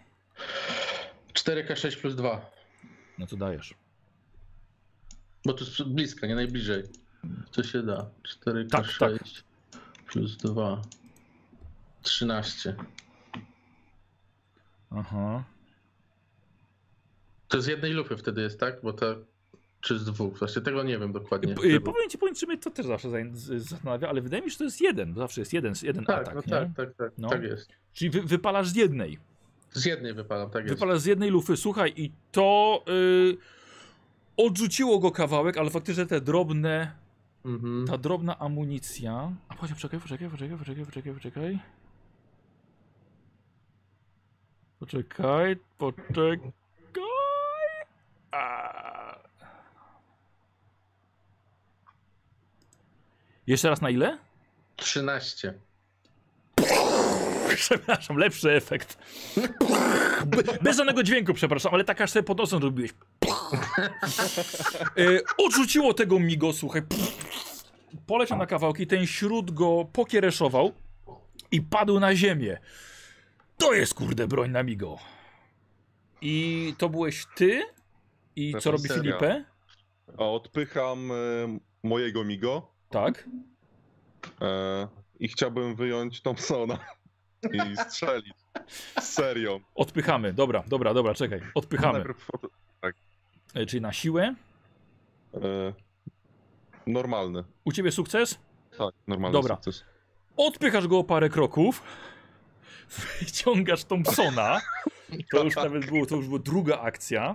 4K6 1.35 2.01
plus 2.01 2.15
2. 2.15 2.51
No 3.19 3.27
to 3.27 3.37
dajesz. 3.37 3.75
Bo 5.45 5.53
tu 5.53 5.65
jest 5.65 5.83
blisko, 5.83 6.27
nie 6.27 6.35
najbliżej. 6.35 6.83
Co 7.51 7.63
się 7.63 7.83
da? 7.83 8.11
4K6 8.45 8.69
Tak, 8.71 8.87
tak. 8.99 9.13
plus 10.13 10.37
2. 10.37 10.83
13. 12.03 12.75
Aha. 14.91 15.45
To 17.49 17.63
z 17.63 17.67
jednej 17.67 17.93
lufy 17.93 18.17
wtedy 18.17 18.43
jest, 18.43 18.61
tak? 18.61 18.81
Bo 18.83 18.93
to. 18.93 19.17
Czy 19.81 19.99
z 19.99 20.05
dwóch? 20.05 20.39
Właśnie 20.39 20.63
tego 20.63 20.83
nie 20.83 20.99
wiem 20.99 21.13
dokładnie. 21.13 21.55
Y, 21.65 21.75
y, 21.75 21.81
powiem 21.81 22.11
ci, 22.11 22.19
powiem 22.19 22.35
ci, 22.35 22.47
mnie 22.47 22.59
to 22.59 22.71
też 22.71 22.87
zawsze 22.87 23.09
zastanawia, 23.57 24.09
ale 24.09 24.21
wydaje 24.21 24.43
mi 24.43 24.51
się, 24.51 24.53
że 24.53 24.59
to 24.59 24.65
jest 24.65 24.81
jeden. 24.81 25.15
Zawsze 25.15 25.41
jest 25.41 25.53
jeden, 25.53 25.75
jeden 25.83 26.05
tak, 26.05 26.21
atak, 26.23 26.35
no 26.35 26.43
tak, 26.43 26.69
tak, 26.77 26.95
tak, 26.95 27.13
No. 27.19 27.29
tak 27.29 27.43
jest. 27.43 27.71
Czyli 27.93 28.11
wy, 28.11 28.23
wypalasz 28.23 28.69
z 28.69 28.77
jednej. 28.77 29.19
Z 29.73 29.85
jednej 29.85 30.15
wypalam, 30.15 30.51
tak 30.51 30.65
jest. 30.65 30.75
Wypalasz 30.75 31.01
z 31.01 31.05
jednej 31.05 31.31
lufy, 31.31 31.57
słuchaj, 31.57 31.93
i 31.97 32.13
to 32.33 32.85
y, 32.89 33.37
odrzuciło 34.47 34.99
go 34.99 35.11
kawałek, 35.11 35.57
ale 35.59 35.71
faktycznie 35.71 36.07
te 36.07 36.21
drobne, 36.21 36.93
Mhm. 37.45 37.87
ta 37.87 37.99
drobna 37.99 38.39
amunicja. 38.39 39.33
A 39.49 39.55
poczekaj, 39.55 39.75
poczekaj, 40.01 40.01
poczekaj, 40.01 40.29
poczekaj, 40.31 40.59
poczekaj, 40.59 40.85
poczekaj, 40.85 41.15
poczekaj. 41.15 41.59
Poczekaj, 44.81 45.57
poczekaj. 45.79 46.41
A. 48.31 49.19
Jeszcze 53.47 53.69
raz 53.71 53.81
na 53.81 53.91
ile? 53.91 54.19
13. 54.77 55.55
Przepraszam, 57.57 58.17
lepszy 58.17 58.51
efekt. 58.53 58.99
Be- 60.27 60.43
Bez 60.63 60.77
żadnego 60.77 61.03
dźwięku, 61.03 61.35
przepraszam, 61.35 61.75
ale 61.75 61.85
tak 61.85 62.01
aż 62.01 62.11
sobie 62.11 62.23
pod 62.23 62.39
nosem 62.39 62.63
robiłeś. 62.63 62.91
E, 64.97 65.21
Odrzuciło 65.47 65.95
tego 65.95 66.21
migo, 66.21 66.53
słuchaj. 66.53 66.83
Poleciał 68.07 68.39
na 68.39 68.47
kawałki, 68.47 68.87
ten 68.87 69.07
śród 69.07 69.51
go 69.51 69.85
pokiereszował 69.93 70.73
i 71.53 71.63
padł 71.63 72.01
na 72.01 72.17
ziemię. 72.17 72.59
To 73.59 73.73
jest 73.75 73.95
kurde 73.95 74.27
broń 74.29 74.51
na 74.51 74.63
migo. 74.63 74.99
I 76.21 76.75
to 76.79 76.89
byłeś 76.89 77.27
ty? 77.35 77.63
I 78.37 78.55
co 78.61 78.71
robi 78.71 78.83
Reżyseria. 78.89 79.03
Filipę? 79.19 79.45
A 80.19 80.25
odpycham 80.25 81.11
e, 81.13 81.15
mojego 81.83 82.25
Migo 82.25 82.73
Tak. 82.91 83.29
e, 84.43 84.89
i 85.21 85.29
chciałbym 85.29 85.75
wyjąć 85.77 86.23
Thompsona 86.23 86.79
i 87.53 87.77
strzelić. 87.77 88.35
Z 89.01 89.05
serią. 89.05 89.61
Odpychamy. 89.75 90.33
Dobra, 90.33 90.65
dobra, 90.69 90.95
dobra, 90.95 91.15
czekaj. 91.15 91.41
Odpychamy. 91.55 91.93
Najpierw 91.99 92.31
od- 92.35 92.51
Czyli 93.69 93.81
na 93.81 93.93
siłę. 93.93 94.35
e, 95.35 95.73
normalny. 96.87 97.45
U 97.65 97.73
ciebie 97.73 97.93
sukces? 97.93 98.39
Tak, 98.79 98.95
normalny 99.07 99.33
Dobra. 99.33 99.55
sukces. 99.57 99.85
Odpychasz 100.37 100.87
go 100.89 100.99
o 100.99 101.05
parę 101.05 101.29
kroków, 101.29 101.83
wyciągasz 103.21 103.85
Thompsona, 103.85 104.61
to 105.31 105.45
już 105.45 105.57
nawet 105.57 105.87
było, 105.87 106.07
to 106.07 106.17
już 106.17 106.27
była 106.27 106.39
druga 106.39 106.81
akcja 106.81 107.35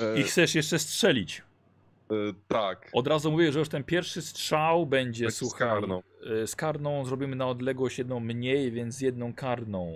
E, 0.00 0.20
i 0.20 0.22
chcesz 0.22 0.54
jeszcze 0.54 0.78
strzelić. 0.78 1.42
e, 2.10 2.14
tak. 2.48 2.90
Od 2.92 3.06
razu 3.06 3.30
mówię, 3.30 3.52
że 3.52 3.58
już 3.58 3.68
ten 3.68 3.84
pierwszy 3.84 4.22
strzał 4.22 4.86
będzie, 4.86 5.30
z 5.30 5.36
słuchaj, 5.36 5.68
karną. 5.68 6.02
y, 6.42 6.46
z 6.46 6.56
karną 6.56 7.04
zrobimy 7.04 7.36
na 7.36 7.46
odległość 7.46 7.98
jedną 7.98 8.20
mniej, 8.20 8.72
więc 8.72 9.00
jedną 9.00 9.34
karną. 9.34 9.92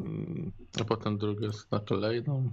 Mm, 0.00 0.52
A 0.80 0.84
potem 0.84 1.18
druga 1.18 1.46
jest 1.46 1.70
na 1.72 1.80
kolejną. 1.80 2.52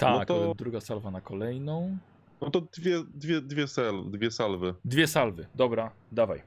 Tak, 0.00 0.28
to- 0.28 0.50
y, 0.50 0.54
druga 0.54 0.80
salwa 0.80 1.10
na 1.10 1.20
kolejną. 1.20 1.98
No 2.40 2.50
to 2.50 2.60
dwie, 2.60 3.02
dwie, 3.14 3.40
dwie, 3.40 3.66
sel, 3.68 3.94
dwie 4.10 4.30
salwy. 4.30 4.74
Dwie 4.84 5.06
salwy, 5.06 5.46
dobra, 5.54 5.90
dawaj. 6.12 6.42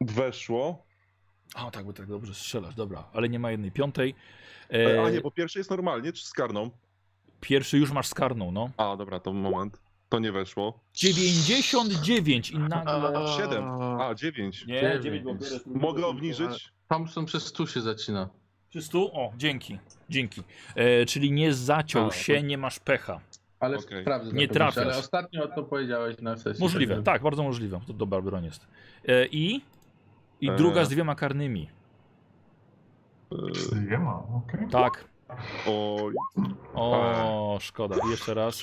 Weszło. 0.00 0.84
A 1.54 1.70
tak, 1.70 1.84
bo 1.86 1.92
tak 1.92 2.06
dobrze 2.06 2.34
strzelasz, 2.34 2.74
dobra, 2.74 3.04
ale 3.12 3.28
nie 3.28 3.38
ma 3.38 3.50
jednej 3.50 3.72
piątej. 3.72 4.14
E, 4.72 4.96
E, 4.98 5.04
a 5.04 5.10
nie, 5.10 5.20
bo 5.20 5.30
pierwszy 5.30 5.58
jest 5.58 5.70
normalnie, 5.70 6.12
czy 6.12 6.24
z 6.26 6.32
karną? 6.32 6.70
Pierwszy 7.40 7.78
już 7.78 7.90
masz 7.92 8.06
z 8.08 8.14
karną, 8.14 8.52
no. 8.52 8.70
A, 8.76 8.96
dobra, 8.96 9.20
to 9.20 9.32
moment. 9.32 9.80
To 10.08 10.18
nie 10.18 10.32
weszło. 10.32 10.80
99 10.94 12.50
i 12.50 12.58
nagle... 12.58 13.18
A, 13.18 13.36
7. 13.36 13.64
A, 14.00 14.14
9. 14.14 14.66
Nie, 14.66 14.80
dziewięć. 15.02 15.24
9, 15.24 15.62
bo 15.66 15.78
Mogę 15.80 16.06
obniżyć? 16.06 16.72
Thompson 16.88 17.26
przez 17.26 17.46
100 17.46 17.66
się 17.66 17.80
zacina. 17.80 18.28
Przy 18.70 18.82
stu? 18.82 19.10
O, 19.12 19.32
dzięki, 19.36 19.78
dzięki. 20.10 20.42
E, 20.76 21.06
czyli 21.06 21.32
nie 21.32 21.54
zaciął 21.54 22.06
A, 22.06 22.10
się, 22.12 22.42
nie 22.42 22.58
masz 22.58 22.80
pecha. 22.80 23.20
Ale 23.60 23.78
Okej. 23.78 24.02
sprawdzę. 24.02 24.32
Nie 24.32 24.48
to 24.48 24.54
trafiasz. 24.54 24.84
Ale 24.84 24.96
ostatnio 24.96 25.48
to 25.48 25.62
powiedziałeś 25.62 26.18
na 26.20 26.36
sesji. 26.36 26.62
Możliwe, 26.64 26.94
także- 26.94 27.04
tak, 27.04 27.22
bardzo 27.22 27.42
możliwe. 27.42 27.80
To 27.86 27.92
dobra 27.92 28.20
broń 28.20 28.44
jest. 28.44 28.66
E, 29.08 29.26
I? 29.26 29.60
I 30.40 30.50
E. 30.50 30.56
druga 30.56 30.84
z 30.84 30.88
dwiema 30.88 31.14
karnymi. 31.14 31.68
E, 33.32 33.80
Nie 33.90 33.98
ma, 33.98 34.14
okej. 34.36 34.68
Tak. 34.70 35.04
Oj, 35.66 36.14
O, 36.74 37.58
szkoda. 37.60 37.96
Jeszcze 38.10 38.34
raz. 38.34 38.62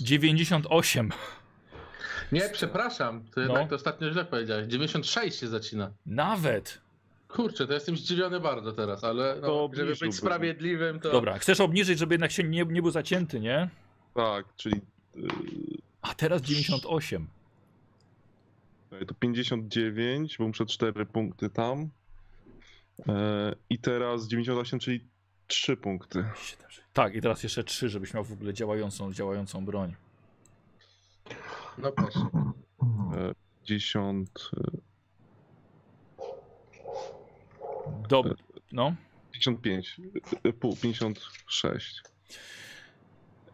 98. 0.00 1.10
Nie, 2.32 2.48
przepraszam. 2.52 3.24
To 3.34 3.40
jednak 3.40 3.62
No. 3.62 3.68
to 3.68 3.74
ostatnio 3.74 4.10
źle 4.10 4.24
powiedziałeś. 4.24 4.66
96 4.66 5.38
się 5.40 5.48
zacina. 5.48 5.90
Nawet. 6.06 6.80
Kurczę, 7.34 7.66
to 7.66 7.72
jestem 7.74 7.96
zdziwiony 7.96 8.40
bardzo 8.40 8.72
teraz, 8.72 9.04
ale 9.04 9.34
no, 9.34 9.40
To 9.40 9.46
żeby 9.46 9.52
obniżyłbym. 9.52 10.08
być 10.08 10.16
sprawiedliwym, 10.18 11.00
to... 11.00 11.12
Dobra, 11.12 11.38
chcesz 11.38 11.60
obniżyć, 11.60 11.98
żeby 11.98 12.14
jednak 12.14 12.32
się 12.32 12.44
nie, 12.44 12.64
nie 12.64 12.82
był 12.82 12.90
zacięty, 12.90 13.40
nie? 13.40 13.68
tak, 14.14 14.46
czyli 14.56 14.80
A 16.02 16.14
teraz 16.14 16.42
98. 16.42 17.26
e, 18.92 19.06
to 19.06 19.14
59, 19.14 20.38
bo 20.38 20.48
muszę 20.48 20.66
4 20.66 21.06
punkty 21.06 21.50
tam. 21.50 21.88
E, 23.08 23.54
I 23.70 23.78
teraz 23.78 24.26
98, 24.28 24.78
czyli 24.78 25.04
3 25.46 25.76
punkty. 25.76 26.24
Tak, 26.92 27.14
i 27.14 27.20
teraz 27.20 27.42
jeszcze 27.42 27.64
3, 27.64 27.88
żebyś 27.88 28.14
miał 28.14 28.24
w 28.24 28.32
ogóle 28.32 28.54
działającą, 28.54 29.12
działającą 29.12 29.64
broń. 29.64 29.94
No 31.78 31.92
proszę. 31.92 32.20
Mhm. 32.82 33.30
E, 33.30 33.34
10, 33.64 34.28
Dob 38.08 38.26
no. 38.72 38.94
55, 39.32 40.00
e, 40.44 40.52
pół, 40.52 40.76
56. 40.76 42.02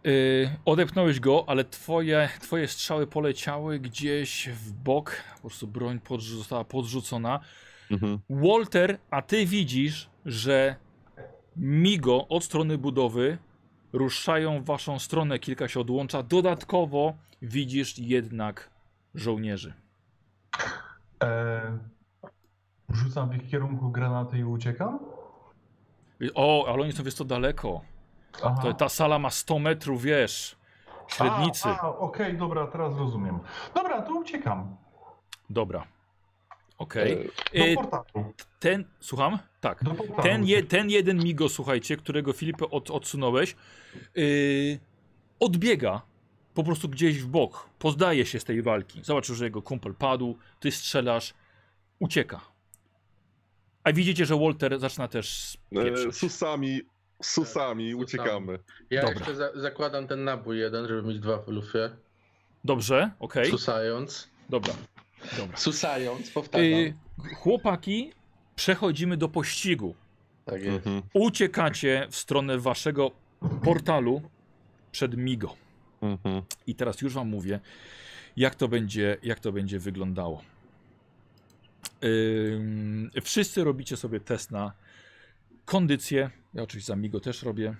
Yy, 0.05 0.51
odepnąłeś 0.65 1.21
go, 1.21 1.45
ale 1.47 1.65
twoje, 1.65 2.29
twoje 2.41 2.69
strzały 2.69 3.07
poleciały 3.07 3.79
gdzieś 3.79 4.49
w 4.49 4.73
bok. 4.73 5.25
Po 5.35 5.41
prostu 5.41 5.67
broń 5.67 6.01
podrzu 6.01 6.39
została 6.39 6.65
podrzucona. 6.65 7.41
Mhm. 7.91 8.19
Walter, 8.31 8.99
a 9.11 9.23
ty 9.23 9.47
widzisz, 9.47 10.11
że 10.27 10.77
Migo 11.57 12.29
od 12.29 12.45
strony 12.45 12.79
budowy 12.79 13.39
ruszają 13.93 14.63
w 14.63 14.67
waszą 14.67 14.99
stronę, 14.99 15.39
kilka 15.39 15.69
się 15.69 15.81
odłącza. 15.81 16.23
Dodatkowo 16.23 17.15
widzisz 17.43 17.99
jednak 17.99 18.71
żołnierzy. 19.15 19.73
E, 21.23 21.79
rzucam 22.93 23.31
w 23.31 23.35
ich 23.35 23.51
kierunku 23.51 23.91
granaty 23.91 24.39
i 24.39 24.45
uciekam? 24.45 24.99
O, 26.35 26.67
ale 26.69 26.83
oni 26.83 26.93
są 26.93 27.03
wiesz 27.03 27.15
co 27.15 27.25
daleko. 27.25 27.81
Aha. 28.45 28.63
To, 28.63 28.75
ta 28.75 28.89
sala 28.89 29.19
ma 29.19 29.31
100 29.31 29.59
metrów, 29.59 30.03
wiesz, 30.03 30.57
średnicy. 31.09 31.69
A, 31.69 31.81
a 31.81 31.89
okej, 31.89 32.37
dobra, 32.37 32.67
teraz 32.67 32.97
rozumiem. 32.97 33.39
Dobra, 33.75 34.03
to 34.03 34.15
uciekam. 34.15 34.77
Dobra. 35.51 35.87
Okej. 36.79 37.31
Do 37.55 37.61
Y, 37.61 37.75
portalu. 37.75 38.33
Ten, 38.61 38.85
słucham? 39.01 39.39
Tak. 39.61 39.85
Ten, 40.23 40.45
je, 40.47 40.63
ten 40.63 40.91
jeden 40.91 41.25
migo, 41.25 41.49
słuchajcie, 41.49 41.97
którego 41.97 42.33
Filipę 42.33 42.71
od, 42.71 42.91
odsunąłeś, 42.91 43.57
yy, 44.15 44.79
odbiega 45.41 46.03
po 46.55 46.65
prostu 46.65 46.89
gdzieś 46.89 47.23
w 47.23 47.27
bok. 47.27 47.69
Pozdaje 47.79 48.27
się 48.27 48.41
z 48.41 48.45
tej 48.45 48.63
walki. 48.63 49.01
Zobaczył, 49.05 49.35
że 49.35 49.45
jego 49.45 49.63
kumpel 49.63 49.95
padł, 49.95 50.37
ty 50.61 50.71
strzelasz, 50.71 51.35
ucieka. 51.99 52.41
A 53.85 53.93
widzicie, 53.93 54.27
że 54.27 54.37
Walter 54.39 54.81
zaczyna 54.81 55.09
też 55.09 55.57
E, 55.73 55.85
pieprzeć. 55.85 56.17
susami, 56.17 56.81
susami 57.23 57.85
susami. 57.91 57.95
uciekamy. 57.95 58.59
Ja 58.91 59.01
Dobra. 59.03 59.17
jeszcze 59.19 59.35
za 59.35 59.51
zakładam 59.61 60.07
ten 60.07 60.25
nabój 60.25 60.59
jeden, 60.59 60.89
żeby 60.89 61.03
mieć 61.09 61.19
dwa 61.19 61.39
w 61.39 61.49
lufie. 61.49 61.91
Dobrze, 62.65 63.11
okej, 63.19 63.51
Susając. 63.51 64.29
dobra. 64.49 64.75
dobra. 65.39 65.57
Susając, 65.57 66.31
powtarzam. 66.31 66.67
Yy, 66.71 66.95
chłopaki, 67.37 68.13
przechodzimy 68.57 69.17
do 69.17 69.29
pościgu. 69.29 69.95
Tak 70.45 70.63
jest. 70.63 70.77
Mhm. 70.87 71.03
Uciekacie 71.15 72.07
w 72.11 72.17
stronę 72.17 72.59
waszego 72.59 73.11
portalu 73.65 74.23
przed 74.93 75.17
Migo. 75.17 75.57
Mhm. 76.03 76.43
I 76.67 76.75
teraz 76.75 77.01
już 77.01 77.15
wam 77.15 77.29
mówię, 77.29 77.61
jak 78.37 78.55
to 78.55 78.69
będzie, 78.69 79.17
jak 79.23 79.41
to 79.41 79.53
będzie 79.53 79.79
wyglądało. 79.79 80.43
Ym, 82.05 83.11
wszyscy 83.23 83.65
robicie 83.65 83.97
sobie 83.97 84.21
test 84.21 84.51
na 84.51 84.73
kondycję. 85.65 86.31
Ja 86.55 86.63
oczywiście 86.63 86.87
za 86.93 86.97
Migo 86.97 87.21
też 87.21 87.43
robię. 87.43 87.77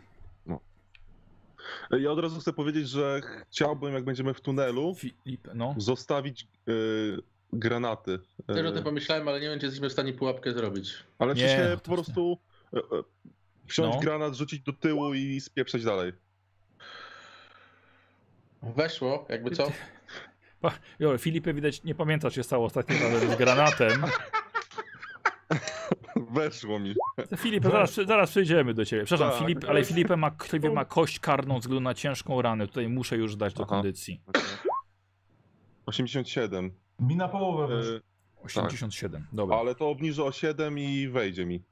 E, 1.91 2.01
Ja 2.01 2.11
od 2.11 2.19
razu 2.19 2.41
chcę 2.41 2.53
powiedzieć, 2.53 2.89
że 2.89 3.21
chciałbym, 3.51 3.95
jak 3.95 4.05
będziemy 4.05 4.35
w 4.35 4.41
tunelu, 4.41 4.95
Filip, 4.95 5.49
no. 5.55 5.75
zostawić 5.79 6.43
e, 6.69 6.73
granaty. 7.53 8.19
Też 8.47 8.67
o 8.67 8.73
tym 8.73 8.85
pomyślałem, 8.85 9.29
ale 9.29 9.41
nie 9.41 9.49
wiem, 9.49 9.59
czy 9.61 9.67
jesteśmy 9.67 9.89
w 9.89 9.93
stanie 9.93 10.13
pułapkę 10.13 10.53
zrobić. 10.53 10.95
ale 11.19 11.35
Nie, 11.35 11.41
sensie 11.49 11.71
to 11.77 11.81
po 11.91 11.95
prostu 11.95 12.39
e, 12.75 12.79
e, 12.79 12.83
wziąć 13.69 13.95
No. 13.95 14.01
granat, 14.01 14.35
rzucić 14.35 14.61
do 14.61 14.73
tyłu 14.73 15.15
i 15.15 15.41
spieprzeć 15.41 15.85
dalej. 15.85 16.13
Weszło, 18.63 19.27
jakby 19.29 19.51
co? 19.51 19.73
Jo, 20.99 21.19
Filipie 21.19 21.55
widać, 21.55 21.83
nie 21.85 21.95
pamiętasz, 21.95 22.35
się 22.35 22.43
stało 22.43 22.67
ostatnio 22.67 22.97
z 23.33 23.37
granatem. 23.39 24.05
Weszło 26.31 26.79
mi. 26.79 26.95
Filipie, 27.37 27.71
zaraz, 27.71 27.95
zaraz 27.95 28.31
przejdziemy 28.31 28.75
do 28.75 28.85
ciebie. 28.85 29.05
Przepraszam, 29.05 29.31
Tak, 29.39 29.41
Filip, 29.47 29.59
okej. 29.59 29.71
ale 29.71 29.85
Filipie 29.85 30.17
ma, 30.17 30.31
Filipie 30.43 30.71
ma 30.71 30.85
kość 30.85 31.19
karną 31.21 31.55
ze 31.55 31.61
względu 31.61 31.81
na 31.81 31.95
ciężką 31.95 32.43
ranę. 32.43 32.67
Tutaj 32.67 32.89
muszę 32.89 33.17
już 33.17 33.37
dać 33.37 33.55
do 33.55 33.63
Aha. 33.63 33.69
kondycji. 33.75 34.21
87. 35.87 36.71
Mi 37.01 37.17
na 37.17 37.29
połowę 37.29 37.77
weszło. 37.77 37.95
E, 37.97 38.01
87, 38.45 39.27
dobra. 39.33 39.57
ale 39.57 39.75
to 39.75 39.89
obniżę 39.91 40.25
o 40.25 40.33
7 40.33 40.79
i 40.79 41.09
wejdzie 41.09 41.47
mi. 41.47 41.63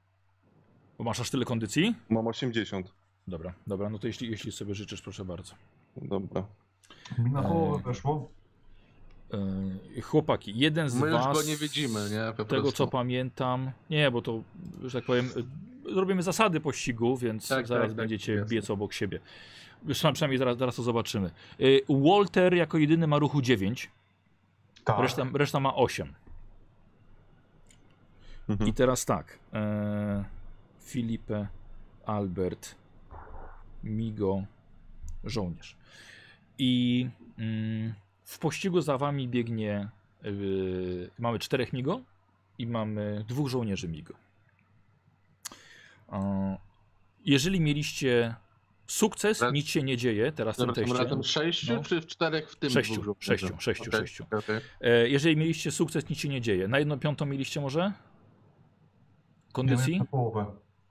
Bo 0.97 1.03
masz 1.03 1.19
aż 1.19 1.29
tyle 1.29 1.45
kondycji? 1.45 1.95
Mam 2.09 2.27
80. 2.27 2.93
Dobra, 3.27 3.53
dobra, 3.67 3.89
no 3.89 3.99
to 3.99 4.07
jeśli, 4.07 4.31
jeśli 4.31 4.51
sobie 4.51 4.75
życzysz, 4.75 5.01
proszę 5.01 5.25
bardzo. 5.25 5.53
Dobra. 5.97 6.43
Mi 7.17 7.31
na 7.31 7.41
połowę 7.43 7.77
Eee, 7.77 7.83
weszło. 7.83 8.29
Yy, 9.95 10.01
chłopaki, 10.01 10.53
jeden 10.59 10.89
z 10.89 10.95
My 10.95 11.07
już 11.09 11.25
was, 11.25 11.37
go 11.37 11.43
nie 11.43 11.55
widzimy, 11.57 12.09
nie? 12.09 12.33
Po 12.37 12.45
tego 12.45 12.61
prostu. 12.61 12.77
co 12.77 12.87
pamiętam, 12.87 13.71
nie, 13.89 14.11
bo 14.11 14.21
to, 14.21 14.41
że 14.83 14.97
tak 14.99 15.05
powiem, 15.05 15.29
yy, 15.85 15.95
robimy 15.95 16.23
zasady 16.23 16.59
pościgu, 16.59 17.17
więc 17.17 17.47
Tak, 17.47 17.67
zaraz 17.67 17.83
tak, 17.83 17.89
tak, 17.89 17.97
będziecie 17.97 18.33
jasne. 18.33 18.49
biec 18.49 18.69
obok 18.69 18.93
siebie. 18.93 19.19
Przynajmniej 19.93 20.13
przynajmniej 20.13 20.37
zaraz, 20.37 20.57
zaraz 20.57 20.75
to 20.75 20.83
zobaczymy. 20.83 21.31
Yy, 21.59 21.81
Walter 21.89 22.53
jako 22.53 22.77
jedyny 22.77 23.07
ma 23.07 23.19
ruchu 23.19 23.41
9, 23.41 23.91
Tak. 24.83 24.99
reszta, 24.99 25.25
reszta 25.33 25.59
ma 25.59 25.75
8. 25.75 26.13
Mhm. 28.49 28.69
I 28.69 28.73
teraz 28.73 29.05
tak, 29.05 29.39
e, 29.53 30.25
Filipe, 30.79 31.47
Albert, 32.05 32.75
Migo, 33.83 34.43
żołnierz. 35.23 35.75
I 36.57 37.07
mm, 37.37 37.93
w 38.29 38.39
pościgu 38.39 38.81
za 38.81 38.97
wami 38.97 39.27
biegnie, 39.27 39.89
y, 40.25 41.09
mamy 41.19 41.39
czterech 41.39 41.73
Migo 41.73 42.01
i 42.57 42.67
mamy 42.67 43.25
dwóch 43.27 43.49
żołnierzy 43.49 43.87
Migo. 43.87 44.13
E, 46.11 46.57
jeżeli 47.25 47.61
mieliście 47.61 48.35
sukces, 48.87 49.41
Ra- 49.41 49.51
nic 49.51 49.67
się 49.67 49.83
nie 49.83 49.97
dzieje 49.97 50.31
teraz 50.31 50.55
w 50.55 50.59
tym 50.59 50.73
teście. 50.73 50.97
razem 50.97 51.23
sześciu, 51.23 51.73
No. 51.75 51.83
czy 51.83 52.01
w 52.01 52.05
czterech 52.07 52.51
w 52.51 52.55
tym 52.55 52.69
Sześciu, 52.69 53.01
dwóch 53.01 53.17
sześciu, 53.19 53.47
sześciu, 53.59 53.89
Okej, 53.89 53.99
sześciu. 53.99 54.23
okej. 54.37 54.57
E, 54.81 55.09
jeżeli 55.09 55.37
mieliście 55.37 55.71
sukces, 55.71 56.09
nic 56.09 56.19
się 56.19 56.29
nie 56.29 56.41
dzieje. 56.41 56.67
Na 56.67 56.79
jedną 56.79 56.99
piątą 56.99 57.25
mieliście 57.25 57.61
może? 57.61 57.81
Nie, 57.85 57.93
Kondycji? 59.51 59.99
na 59.99 60.05
połowę. 60.05 60.45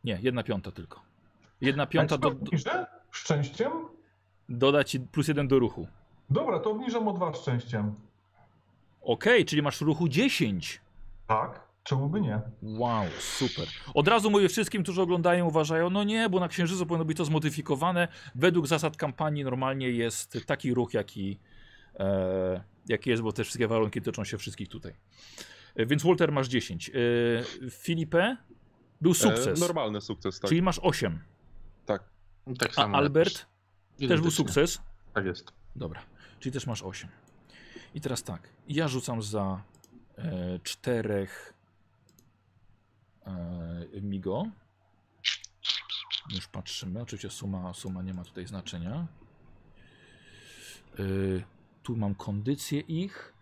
Nie, 0.04 0.18
jedna 0.22 0.42
piąta 0.42 0.70
tylko. 0.72 1.02
Jedna 1.60 1.86
piąta 1.86 2.18
do, 2.18 2.30
do? 2.30 2.50
Szczęściem? 3.10 3.72
doda 4.48 4.84
ci 4.84 5.00
plus 5.00 5.28
jeden 5.28 5.48
do 5.48 5.58
ruchu. 5.58 5.88
Dobra, 6.30 6.58
to 6.58 6.70
obniżam 6.70 7.08
o 7.08 7.12
dwa 7.12 7.34
szczęściem. 7.34 7.94
Okej, 9.02 9.44
czyli 9.44 9.62
masz 9.62 9.80
ruchu 9.80 10.08
10. 10.08 10.80
Tak, 11.26 11.60
czemu 11.84 12.08
by 12.08 12.20
nie? 12.20 12.40
Wow, 12.62 13.04
super. 13.18 13.66
Od 13.94 14.08
razu 14.08 14.30
mówię 14.30 14.48
wszystkim, 14.48 14.82
którzy 14.82 15.02
oglądają, 15.02 15.46
uważają, 15.46 15.90
no 15.90 16.04
nie, 16.04 16.28
bo 16.28 16.40
na 16.40 16.48
Księżycu 16.48 16.86
powinno 16.86 17.04
być 17.04 17.16
to 17.18 17.24
zmodyfikowane. 17.24 18.08
Według 18.34 18.66
zasad 18.66 18.96
kampanii 18.96 19.44
normalnie 19.44 19.90
jest 19.90 20.38
taki 20.46 20.74
ruch, 20.74 20.94
jaki, 20.94 21.38
e, 21.98 22.64
jaki 22.88 23.10
jest, 23.10 23.22
bo 23.22 23.32
te 23.32 23.44
wszystkie 23.44 23.68
warunki 23.68 24.00
tyczą 24.02 24.24
się 24.24 24.38
wszystkich 24.38 24.68
tutaj. 24.68 24.92
E, 25.76 25.86
więc 25.86 26.02
Walter 26.04 26.32
masz 26.32 26.48
10. 26.48 26.90
E, 26.90 26.92
Filipe 27.70 28.36
był 29.00 29.14
sukces, 29.14 29.62
E, 29.62 29.66
normalny 29.66 30.00
sukces, 30.00 30.40
tak. 30.40 30.48
czyli 30.48 30.62
masz 30.62 30.78
8. 30.82 31.18
tak. 31.86 32.02
Tak 32.58 32.70
A 32.70 32.72
samo. 32.72 32.96
Albert 32.96 33.46
też 34.08 34.20
był 34.20 34.30
sukces. 34.30 34.80
Tak 35.14 35.24
jest. 35.24 35.52
Dobra. 35.76 36.00
Czyli 36.40 36.52
też 36.52 36.66
masz 36.66 36.82
8. 36.82 37.10
I 37.94 38.00
teraz 38.00 38.22
tak. 38.22 38.48
Ja 38.68 38.88
rzucam 38.88 39.22
za 39.22 39.62
e, 40.18 40.58
czterech 40.58 41.54
e, 43.26 44.00
Migo. 44.02 44.46
Już 46.34 46.48
patrzymy. 46.48 47.00
Oczywiście 47.00 47.30
suma, 47.30 47.74
suma 47.74 48.02
nie 48.02 48.14
ma 48.14 48.24
tutaj 48.24 48.46
znaczenia. 48.46 49.06
Y, 50.98 51.44
tu 51.82 51.96
mam 51.96 52.14
kondycję 52.14 52.80
ich. 52.80 53.32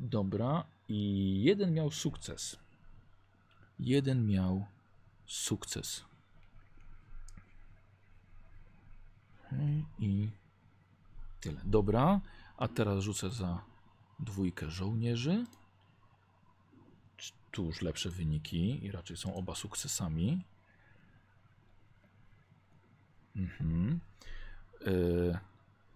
Dobra. 0.00 0.64
I 0.88 1.42
jeden 1.42 1.74
miał 1.74 1.90
sukces. 1.90 2.56
Jeden 3.78 4.26
miał 4.26 4.66
sukces. 5.26 6.04
I 9.98 10.28
tyle. 11.40 11.60
Dobra. 11.64 12.20
A 12.56 12.68
teraz 12.68 13.04
rzucę 13.04 13.30
za 13.30 13.62
dwójkę 14.18 14.70
żołnierzy. 14.70 15.46
Tu 17.50 17.64
już 17.64 17.82
lepsze 17.82 18.10
wyniki 18.10 18.84
i 18.84 18.90
raczej 18.92 19.16
są 19.16 19.34
oba 19.34 19.54
sukcesami. 19.54 20.44
Mhm. 23.36 24.00
Y, 24.86 25.38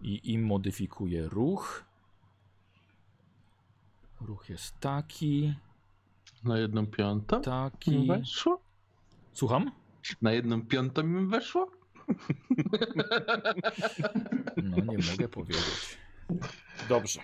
I 0.01 0.33
im 0.33 0.45
modyfikuję 0.45 1.27
ruch. 1.29 1.83
Ruch 4.21 4.49
jest 4.49 4.79
taki, 4.79 5.53
Na 6.43 6.57
jedną 6.57 6.87
piątą 6.87 7.41
taki. 7.41 8.07
weszło? 8.07 8.59
Słucham? 9.33 9.71
Na 10.21 10.31
jedną 10.31 10.61
piątą 10.65 11.01
im 11.01 11.29
weszło? 11.29 11.71
No 14.63 14.77
nie 14.77 14.97
mogę 15.11 15.27
powiedzieć. 15.29 15.97
Dobrze. 16.89 17.19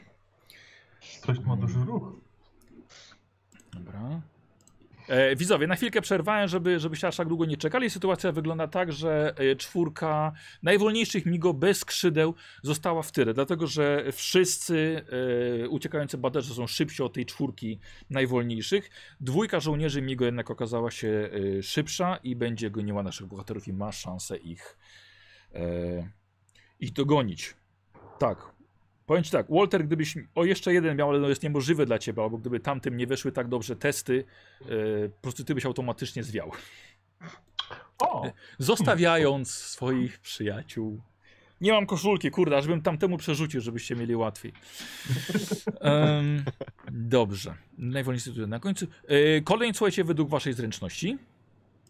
Coś 1.22 1.40
ma 1.40 1.56
duży 1.56 1.80
ruch. 1.80 2.14
Dobra. 3.74 4.22
E, 5.10 5.36
widzowie, 5.36 5.68
na 5.68 5.76
chwilkę 5.76 6.02
przerwałem, 6.02 6.48
żeby, 6.48 6.80
żebyście 6.80 7.08
aż 7.08 7.16
tak 7.16 7.28
długo 7.28 7.46
nie 7.46 7.58
czekali. 7.58 7.90
Sytuacja 7.90 8.32
wygląda 8.32 8.68
tak, 8.68 8.92
że 8.92 9.34
e, 9.38 9.56
czwórka 9.56 10.32
najwolniejszych 10.64 11.26
Migo 11.26 11.54
bez 11.54 11.78
skrzydeł 11.78 12.34
została 12.64 13.02
w 13.02 13.12
tyle, 13.12 13.34
dlatego 13.34 13.68
że 13.68 14.12
wszyscy 14.12 15.06
e, 15.64 15.70
uciekający 15.70 16.18
baderze 16.18 16.54
są 16.54 16.68
szybsi 16.68 17.04
od 17.04 17.14
tej 17.14 17.26
czwórki 17.26 17.80
najwolniejszych. 18.10 18.90
Dwójka 19.20 19.60
żołnierzy 19.60 20.02
Migo 20.02 20.26
jednak 20.26 20.52
okazała 20.52 20.92
się 20.92 21.30
e, 21.58 21.64
szybsza 21.64 22.20
i 22.24 22.36
będzie 22.36 22.72
goniła 22.72 23.04
naszych 23.04 23.28
bohaterów 23.28 23.68
i 23.68 23.74
ma 23.74 23.92
szansę 23.92 24.38
ich, 24.38 24.78
e, 25.56 26.10
ich 26.80 26.94
dogonić. 26.94 27.56
Tak. 28.20 28.59
Powiem 29.10 29.24
ci 29.24 29.32
tak, 29.32 29.46
Walter, 29.50 29.86
gdybyś 29.86 30.18
o 30.36 30.46
jeszcze 30.46 30.74
jeden 30.74 30.98
miał, 30.98 31.10
ale 31.10 31.20
no 31.20 31.30
jest 31.30 31.44
niemożliwe 31.44 31.86
dla 31.86 32.00
ciebie, 32.00 32.24
albo 32.24 32.38
gdyby 32.38 32.60
tamtym 32.60 32.98
nie 32.98 33.08
weszły 33.08 33.32
tak 33.32 33.48
dobrze 33.48 33.76
testy, 33.76 34.24
e, 34.62 35.10
po 35.10 35.22
prostu 35.22 35.44
ty 35.44 35.56
byś 35.56 35.66
automatycznie 35.66 36.24
zwiał. 36.24 36.52
O! 38.00 38.32
Zostawiając 38.60 39.52
swoich 39.52 40.20
przyjaciół. 40.20 41.02
Nie 41.62 41.72
mam 41.72 41.86
koszulki, 41.86 42.32
kurde, 42.32 42.58
aż 42.58 42.68
bym 42.68 42.82
tamtemu 42.82 43.18
przerzucił, 43.18 43.62
żebyście 43.62 43.96
mieli 43.96 44.16
łatwiej. 44.16 44.54
Em, 45.82 46.44
dobrze. 46.92 47.54
Najwolniejszy 47.78 48.30
tutaj 48.34 48.48
na 48.48 48.60
końcu. 48.60 48.88
Kolejny, 49.44 49.74
słuchajcie, 49.74 50.04
według 50.04 50.30
waszej 50.30 50.54
zręczności. 50.54 51.18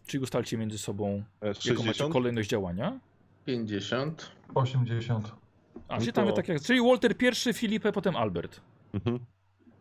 Czyli 0.06 0.22
ustalcie 0.22 0.58
między 0.58 0.78
sobą, 0.78 1.24
E, 1.42 1.46
jaką 1.46 1.58
macie 1.64 1.74
60? 1.74 2.12
kolejność 2.12 2.50
działania. 2.50 3.00
50. 3.44 4.30
80. 4.54 5.39
A, 5.88 5.94
No 5.94 6.00
czyli 6.00 6.12
tam 6.12 6.26
to- 6.26 6.32
tak 6.32 6.48
jak. 6.48 6.62
Czyli 6.62 6.80
Walter 6.80 7.16
pierwszy, 7.16 7.52
Filipę, 7.52 7.92
potem 7.92 8.16
Albert. 8.16 8.60
Mhm. 8.94 9.18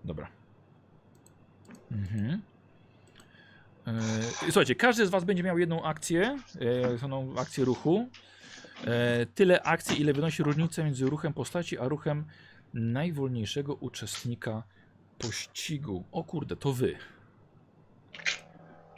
Dobra. 0.05 0.27
Mhm. 1.91 2.41
E, 3.87 4.01
słuchajcie, 4.45 4.75
każdy 4.75 5.05
z 5.07 5.09
Was 5.09 5.23
będzie 5.23 5.43
miał 5.43 5.57
jedną 5.59 5.83
akcję, 5.83 6.37
e, 6.61 6.91
jedną 6.91 7.35
akcję 7.39 7.65
ruchu. 7.65 8.09
E, 8.85 9.25
tyle 9.25 9.63
akcji, 9.63 10.01
ile 10.01 10.13
wynosi 10.13 10.43
różnica 10.43 10.83
między 10.83 11.05
ruchem 11.05 11.33
postaci, 11.33 11.77
a 11.77 11.87
ruchem 11.87 12.25
najwolniejszego 12.73 13.73
uczestnika 13.75 14.63
pościgu. 15.17 16.03
O 16.11 16.23
kurde, 16.23 16.55
to 16.55 16.73
Wy. 16.73 16.95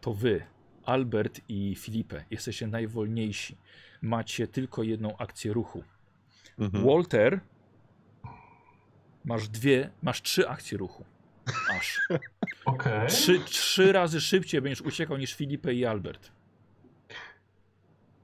To 0.01 0.13
Wy, 0.13 0.45
Albert 0.85 1.41
i 1.49 1.75
Filipe, 1.75 2.23
jesteście 2.31 2.67
najwolniejsi. 2.67 3.57
Macie 4.01 4.47
tylko 4.47 4.83
jedną 4.83 5.17
akcję 5.17 5.53
ruchu. 5.53 5.83
Mhm. 6.61 6.85
Walter, 6.85 7.39
masz 9.25 9.49
dwie, 9.49 9.89
masz 10.01 10.21
trzy 10.21 10.49
akcje 10.49 10.77
ruchu. 10.77 11.05
Aż. 11.77 11.99
Okej. 12.65 13.07
Trzy, 13.07 13.39
trzy 13.39 13.91
razy 13.91 14.21
szybciej 14.21 14.61
będziesz 14.61 14.81
uciekał 14.81 15.17
niż 15.17 15.33
Filipe 15.33 15.73
i 15.73 15.85
Albert. 15.85 16.31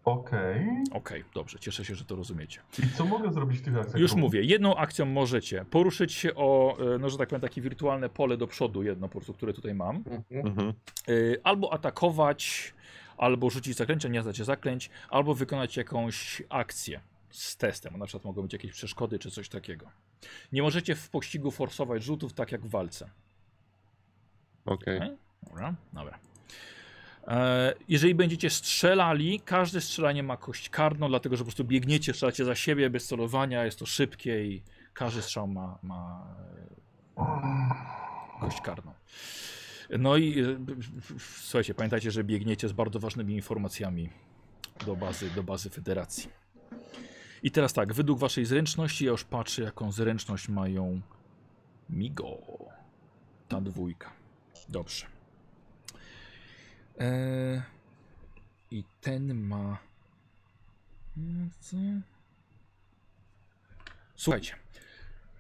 Okej. 0.03 0.67
Okej, 0.91 1.24
dobrze, 1.33 1.59
cieszę 1.59 1.85
się, 1.85 1.95
że 1.95 2.06
to 2.06 2.16
rozumiecie. 2.16 2.59
I 2.83 2.90
co 2.98 3.06
mogę 3.06 3.33
zrobić 3.33 3.59
w 3.59 3.61
tych 3.61 3.77
akcjach? 3.77 4.01
Już 4.01 4.16
mówię, 4.16 4.43
jedną 4.43 4.75
akcją 4.75 5.06
możecie 5.06 5.66
poruszyć 5.66 6.14
się 6.14 6.35
o, 6.35 6.77
e, 6.95 6.98
no 6.98 7.09
że 7.09 7.17
tak 7.17 7.30
powiem, 7.30 7.41
takie 7.41 7.61
wirtualne 7.61 8.09
pole 8.09 8.38
do 8.38 8.48
przodu, 8.48 8.83
jedno 8.83 9.07
po 9.07 9.11
prostu, 9.11 9.33
które 9.33 9.53
tutaj 9.53 9.74
mam. 9.74 9.95
Mhm. 9.95 10.48
Mhm. 10.48 10.74
Y, 11.09 11.41
albo 11.43 11.74
atakować, 11.74 12.74
albo 13.17 13.49
rzucić 13.49 13.77
zaklęcia, 13.77 14.09
nie 14.09 14.24
znacie 14.24 14.45
zaklęć, 14.45 14.90
albo 15.09 15.33
wykonać 15.33 15.77
jakąś 15.77 16.43
akcję 16.49 16.99
z 17.38 17.57
testem. 17.57 17.98
Na 17.98 18.06
przykład 18.06 18.25
mogą 18.25 18.41
być 18.41 18.53
jakieś 18.53 18.72
przeszkody 18.72 19.19
czy 19.19 19.32
coś 19.32 19.49
takiego. 19.49 19.90
Nie 20.51 20.61
możecie 20.61 20.95
w 20.95 21.09
pościgu 21.09 21.51
forsować 21.51 22.03
rzutów 22.03 22.33
tak 22.33 22.51
jak 22.51 22.61
w 22.61 22.69
walce. 22.69 23.09
Okej. 24.66 24.98
Okej. 24.98 25.17
Dobra, 25.43 25.75
dobra. 25.93 26.19
E, 27.27 27.74
jeżeli 27.88 28.16
będziecie 28.16 28.49
strzelali, 28.49 29.40
każde 29.40 29.82
strzelanie 29.82 30.24
ma 30.24 30.38
kość 30.38 30.69
karną, 30.69 31.09
dlatego 31.09 31.35
że 31.35 31.43
po 31.43 31.45
prostu 31.45 31.64
biegniecie, 31.64 32.14
strzelacie 32.14 32.45
za 32.45 32.56
siebie 32.56 32.90
bez 32.90 33.07
celowania, 33.07 33.66
jest 33.66 33.80
to 33.80 33.85
szybkie 33.85 34.45
i 34.45 34.64
każdy 34.93 35.22
strzał 35.22 35.48
ma, 35.48 35.80
ma 35.83 36.35
e, 37.17 38.40
kość 38.40 38.61
karną. 38.61 38.93
No 39.99 40.17
i 40.17 40.40
e, 40.40 40.57
słuchajcie, 41.19 41.74
pamiętajcie, 41.74 42.11
że 42.11 42.24
biegniecie 42.24 42.67
z 42.67 42.72
bardzo 42.72 42.99
ważnymi 42.99 43.35
informacjami 43.35 44.09
do 44.85 44.95
bazy, 44.95 45.30
do 45.30 45.43
bazy 45.43 45.69
federacji. 45.69 46.30
I 47.43 47.51
teraz 47.51 47.74
tak, 47.74 47.93
według 47.93 48.19
waszej 48.19 48.45
zręczności, 48.45 49.06
ja 49.06 49.11
już 49.11 49.24
patrzę, 49.24 49.61
jaką 49.64 49.91
zręczność 49.91 50.49
mają 50.49 51.01
Migo. 51.90 52.38
Ta 53.48 53.61
dwójka. 53.61 54.11
Dobrze. 54.69 55.06
Eee, 56.99 57.61
I 58.72 58.83
ten 59.01 59.33
ma. 59.41 59.77
Hmm, 61.16 61.49
co? 61.59 61.77
Słuchajcie. 64.16 64.56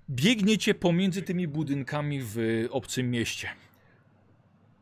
Biegniecie 0.09 0.75
pomiędzy 0.75 1.21
tymi 1.21 1.47
budynkami 1.47 2.19
w 2.23 2.37
obcym 2.71 3.11
mieście. 3.11 3.49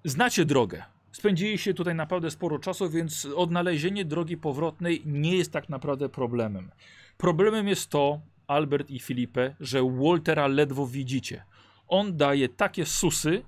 Znacie 0.03 0.45
drogę. 0.45 0.83
Spędziliście 1.11 1.73
tutaj 1.73 1.95
naprawdę 1.95 2.31
sporo 2.31 2.59
czasu, 2.59 2.89
więc 2.89 3.25
odnalezienie 3.35 4.05
drogi 4.05 4.37
powrotnej 4.37 5.01
nie 5.05 5.37
jest 5.37 5.51
tak 5.51 5.69
naprawdę 5.69 6.09
problemem. 6.09 6.71
Problemem 7.17 7.67
jest 7.67 7.89
to, 7.89 8.21
Albert 8.47 8.89
i 8.89 8.99
Filipe, 8.99 9.55
że 9.59 9.81
Waltera 9.83 10.47
ledwo 10.47 10.87
widzicie. 10.87 11.43
On 11.87 12.17
daje 12.17 12.49
takie 12.49 12.85
susy, 12.85 13.43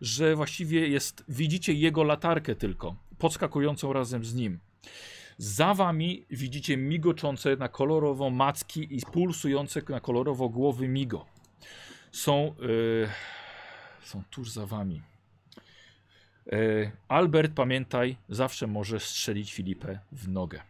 że 0.00 0.36
właściwie 0.36 0.88
jest, 0.88 1.24
widzicie 1.28 1.72
jego 1.72 2.04
latarkę 2.04 2.54
tylko, 2.54 2.96
podskakującą 3.18 3.92
razem 3.92 4.24
z 4.24 4.34
nim. 4.34 4.58
Za 5.38 5.74
wami 5.74 6.26
widzicie 6.30 6.76
migoczące 6.76 7.56
na 7.56 7.68
kolorowo 7.68 8.30
macki 8.30 8.96
i 8.96 9.00
pulsujące 9.12 9.82
na 9.88 10.00
kolorowo 10.00 10.48
głowy 10.48 10.88
migo. 10.88 11.26
Są, 12.12 12.54
yy, 12.60 13.08
są 14.02 14.22
tuż 14.30 14.50
za 14.50 14.66
wami. 14.66 15.02
Yy, 16.46 16.90
Albert, 17.08 17.52
pamiętaj, 17.54 18.16
zawsze 18.28 18.66
może 18.66 19.00
strzelić 19.00 19.52
Filipę 19.52 19.98
w 20.12 20.28
nogę. 20.28 20.62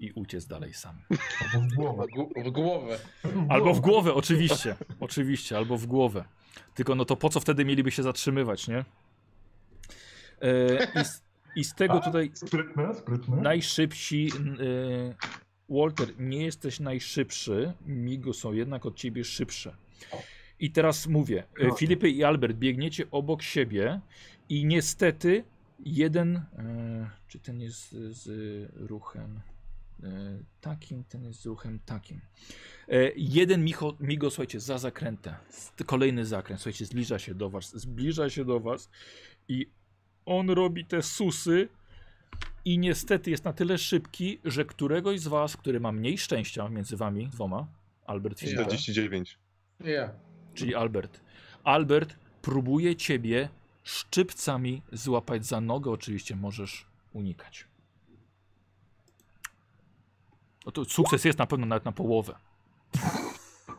I 0.00 0.12
uciec 0.12 0.46
dalej 0.46 0.74
sam. 0.74 0.96
Albo 1.54 1.66
w 1.68 1.74
głowę. 1.74 2.06
W 2.06 2.16
gł- 2.16 2.44
W 2.44 2.50
głowę. 2.50 2.98
Albo 3.48 3.74
w 3.74 3.80
głowę, 3.80 4.14
oczywiście. 4.14 4.76
Oczywiście, 5.00 5.56
albo 5.56 5.76
w 5.78 5.86
głowę. 5.86 6.24
Tylko 6.74 6.94
no 6.94 7.04
to 7.04 7.16
po 7.16 7.28
co 7.28 7.40
wtedy 7.40 7.64
mieliby 7.64 7.90
się 7.90 8.02
zatrzymywać, 8.02 8.68
nie? 8.68 8.84
E, 10.42 11.00
i, 11.00 11.04
z, 11.04 11.22
I 11.56 11.64
z 11.64 11.74
tego 11.74 11.94
A, 11.94 12.00
tutaj 12.00 12.30
Sprytne, 12.34 12.94
sprytne. 12.94 13.36
najszybsi. 13.36 14.28
E, 14.30 15.14
Walter, 15.68 16.08
nie 16.18 16.44
jesteś 16.44 16.80
najszybszy. 16.80 17.72
Migo 17.86 18.32
są 18.32 18.52
jednak 18.52 18.86
od 18.86 18.96
ciebie 18.96 19.24
szybsze. 19.24 19.76
I 20.60 20.70
teraz 20.70 21.06
mówię, 21.06 21.44
e, 21.60 21.74
Filipy 21.76 22.10
i 22.10 22.24
Albert 22.24 22.56
biegniecie 22.56 23.04
obok 23.10 23.42
siebie 23.42 24.00
i 24.48 24.64
niestety 24.64 25.44
jeden. 25.80 26.36
E, 26.36 27.10
czy 27.28 27.38
ten 27.38 27.60
jest 27.60 27.90
z, 27.90 28.16
z 28.16 28.28
ruchem? 28.90 29.40
Takim, 30.60 31.04
ten 31.04 31.24
jest 31.24 31.40
z 31.40 31.46
ruchem 31.46 31.78
takim. 31.86 32.20
E, 32.88 33.10
jeden 33.16 33.64
micho, 33.64 33.96
migo, 34.00 34.30
słuchajcie, 34.30 34.60
za 34.60 34.78
zakrętę. 34.78 35.36
Kolejny 35.86 36.26
zakręt, 36.26 36.60
słuchajcie, 36.60 36.86
zbliża 36.86 37.18
się 37.18 37.34
do 37.34 37.50
was, 37.50 37.70
zbliża 37.80 38.30
się 38.30 38.44
do 38.44 38.60
was 38.60 38.90
i 39.48 39.70
on 40.26 40.50
robi 40.50 40.84
te 40.84 41.02
susy 41.02 41.68
i 42.64 42.78
niestety 42.78 43.30
jest 43.30 43.44
na 43.44 43.52
tyle 43.52 43.78
szybki, 43.78 44.38
że 44.44 44.64
któregoś 44.64 45.20
z 45.20 45.28
was, 45.28 45.56
który 45.56 45.80
ma 45.80 45.92
mniej 45.92 46.18
szczęścia 46.18 46.68
między 46.68 46.96
wami 46.96 47.28
dwoma, 47.28 47.66
Albert 48.06 48.42
i 48.42 48.44
Ja. 48.44 48.50
Filipe, 48.50 48.64
49. 48.66 49.38
Ja. 49.80 50.12
czyli 50.54 50.74
Albert. 50.74 51.20
Albert 51.64 52.16
próbuje 52.42 52.96
ciebie 52.96 53.48
szczypcami 53.82 54.82
złapać 54.92 55.46
za 55.46 55.60
nogę, 55.60 55.90
oczywiście 55.90 56.36
możesz 56.36 56.86
unikać. 57.12 57.69
No 60.66 60.72
to 60.72 60.84
sukces 60.84 61.24
jest 61.24 61.38
na 61.38 61.46
pewno 61.46 61.66
nawet 61.66 61.84
na 61.84 61.92
połowę. 61.92 62.34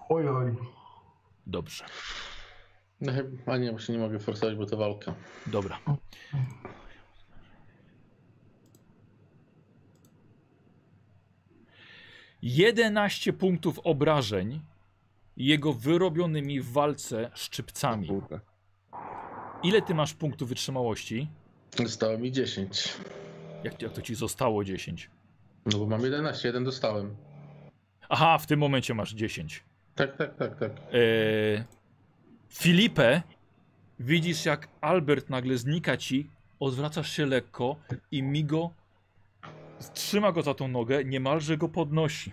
Oj, 0.09 0.27
oj. 0.27 0.55
Dobrze, 1.47 1.85
No 3.01 3.13
chyba, 3.13 3.53
a 3.53 3.57
nie, 3.57 3.71
właśnie 3.71 3.95
nie 3.95 4.01
mogę 4.01 4.19
forsować, 4.19 4.55
bo 4.55 4.65
to 4.65 4.77
walka. 4.77 5.13
dobra. 5.47 5.79
Jedenaście 12.41 13.33
punktów 13.33 13.79
obrażeń 13.83 14.61
jego 15.37 15.73
wyrobionymi 15.73 16.61
w 16.61 16.71
walce 16.71 17.31
szczypcami. 17.33 18.09
Ile 19.63 19.81
ty 19.81 19.93
masz 19.95 20.13
punktów 20.13 20.49
wytrzymałości? 20.49 21.27
Zostało 21.77 22.17
mi 22.17 22.31
10. 22.31 22.93
Jak, 23.63 23.81
jak 23.81 23.93
to 23.93 24.01
ci 24.01 24.15
zostało 24.15 24.63
10? 24.63 25.09
No 25.65 25.77
bo 25.79 25.85
mam 25.85 26.01
11, 26.01 26.47
jeden 26.47 26.63
dostałem. 26.63 27.15
Aha, 28.09 28.37
w 28.37 28.47
tym 28.47 28.59
momencie 28.59 28.93
masz 28.93 29.13
10. 29.13 29.63
Tak, 29.95 30.17
tak, 30.17 30.35
tak, 30.35 30.59
tak. 30.59 30.71
Eee, 30.93 31.63
Filipe, 32.49 33.21
widzisz 33.99 34.45
jak 34.45 34.67
Albert 34.81 35.29
nagle 35.29 35.57
znika 35.57 35.97
ci, 35.97 36.29
odwracasz 36.59 37.11
się 37.11 37.25
lekko 37.25 37.75
i 38.11 38.23
Migo 38.23 38.69
trzyma 39.93 40.31
go 40.31 40.41
za 40.41 40.53
tą 40.53 40.67
nogę, 40.67 41.03
niemalże 41.03 41.57
go 41.57 41.69
podnosi. 41.69 42.31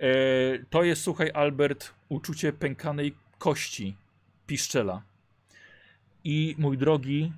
Eee, 0.00 0.64
to 0.70 0.82
jest, 0.82 1.02
słuchaj, 1.02 1.30
Albert, 1.34 1.94
uczucie 2.08 2.52
pękanej 2.52 3.14
kości 3.38 3.96
piszczela. 4.46 5.02
I 6.24 6.54
mój 6.58 6.78
drogi, 6.78 7.32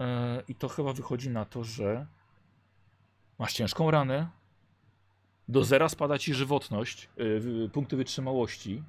e, 0.00 0.42
i 0.48 0.54
to 0.54 0.68
chyba 0.68 0.92
wychodzi 0.92 1.30
na 1.30 1.44
to, 1.44 1.64
że 1.64 2.06
masz 3.38 3.52
ciężką 3.52 3.90
ranę, 3.90 4.28
do 5.50 5.64
zera 5.64 5.88
spada 5.88 6.18
ci 6.18 6.34
żywotność, 6.34 7.08
y, 7.66 7.70
punkty 7.72 7.96
wytrzymałości. 7.96 8.82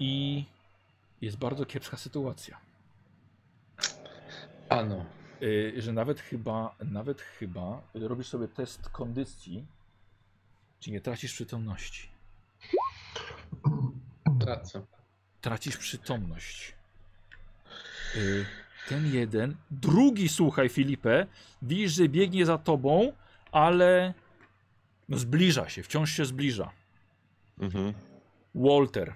I 0.00 0.44
jest 1.20 1.36
bardzo 1.36 1.66
kiepska 1.66 1.96
sytuacja. 1.96 2.56
Ano. 4.68 5.04
Y, 5.42 5.74
że 5.76 5.92
nawet 5.92 6.20
chyba, 6.20 6.74
nawet 6.84 7.20
chyba 7.20 7.82
robisz 7.94 8.26
sobie 8.26 8.48
test 8.48 8.88
kondycji, 8.88 9.66
czy 10.80 10.90
nie 10.90 11.00
tracisz 11.00 11.32
przytomności. 11.32 12.08
Tracę. 14.40 14.82
Tracisz 15.40 15.76
przytomność. 15.76 16.74
Y, 18.16 18.46
ten 18.88 19.14
jeden. 19.14 19.56
Drugi, 19.70 20.28
słuchaj, 20.28 20.68
Filipę, 20.68 21.26
widzisz, 21.62 21.92
że 21.92 22.08
biegnie 22.08 22.46
za 22.46 22.58
tobą, 22.58 23.12
ale 23.52 24.14
zbliża 25.08 25.68
się, 25.68 25.82
wciąż 25.82 26.10
się 26.10 26.24
zbliża. 26.24 26.70
Mhm. 27.58 27.94
Walter. 28.54 29.14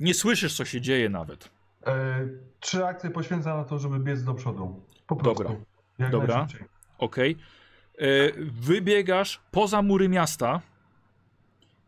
Nie 0.00 0.14
słyszysz, 0.14 0.56
co 0.56 0.64
się 0.64 0.80
dzieje 0.80 1.08
nawet. 1.08 1.50
E, 1.86 2.28
trzy 2.60 2.86
akcje 2.86 3.10
poświęcam 3.10 3.58
na 3.58 3.64
to, 3.64 3.78
żeby 3.78 3.98
biec 3.98 4.24
do 4.24 4.34
przodu. 4.34 4.82
Po 5.06 5.16
prostu. 5.16 5.42
Dobra. 5.42 5.60
Jak 5.98 6.10
Dobra. 6.10 6.38
najszybciej. 6.38 6.68
Ok. 6.98 7.16
Wybiegasz 8.36 9.40
poza 9.50 9.82
mury 9.82 10.08
miasta 10.08 10.60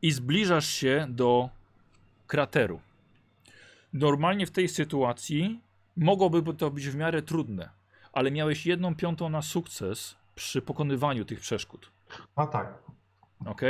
i 0.03 0.13
zbliżasz 0.13 0.69
się 0.69 1.07
do 1.09 1.49
krateru. 2.27 2.81
Normalnie 3.93 4.47
w 4.47 4.51
tej 4.51 4.69
sytuacji 4.69 5.61
mogłoby 5.97 6.55
to 6.55 6.71
być 6.71 6.89
w 6.89 6.97
miarę 6.97 7.23
trudne, 7.23 7.71
ale 8.13 8.31
miałeś 8.31 8.67
jedną 8.67 8.95
piątą 8.95 9.29
na 9.29 9.43
sukces 9.43 10.17
przy 10.35 10.63
pokonywaniu 10.63 11.25
tych 11.25 11.41
przeszkód. 11.41 11.91
A 12.37 12.47
tak. 12.47 12.83
Ok. 13.47 13.63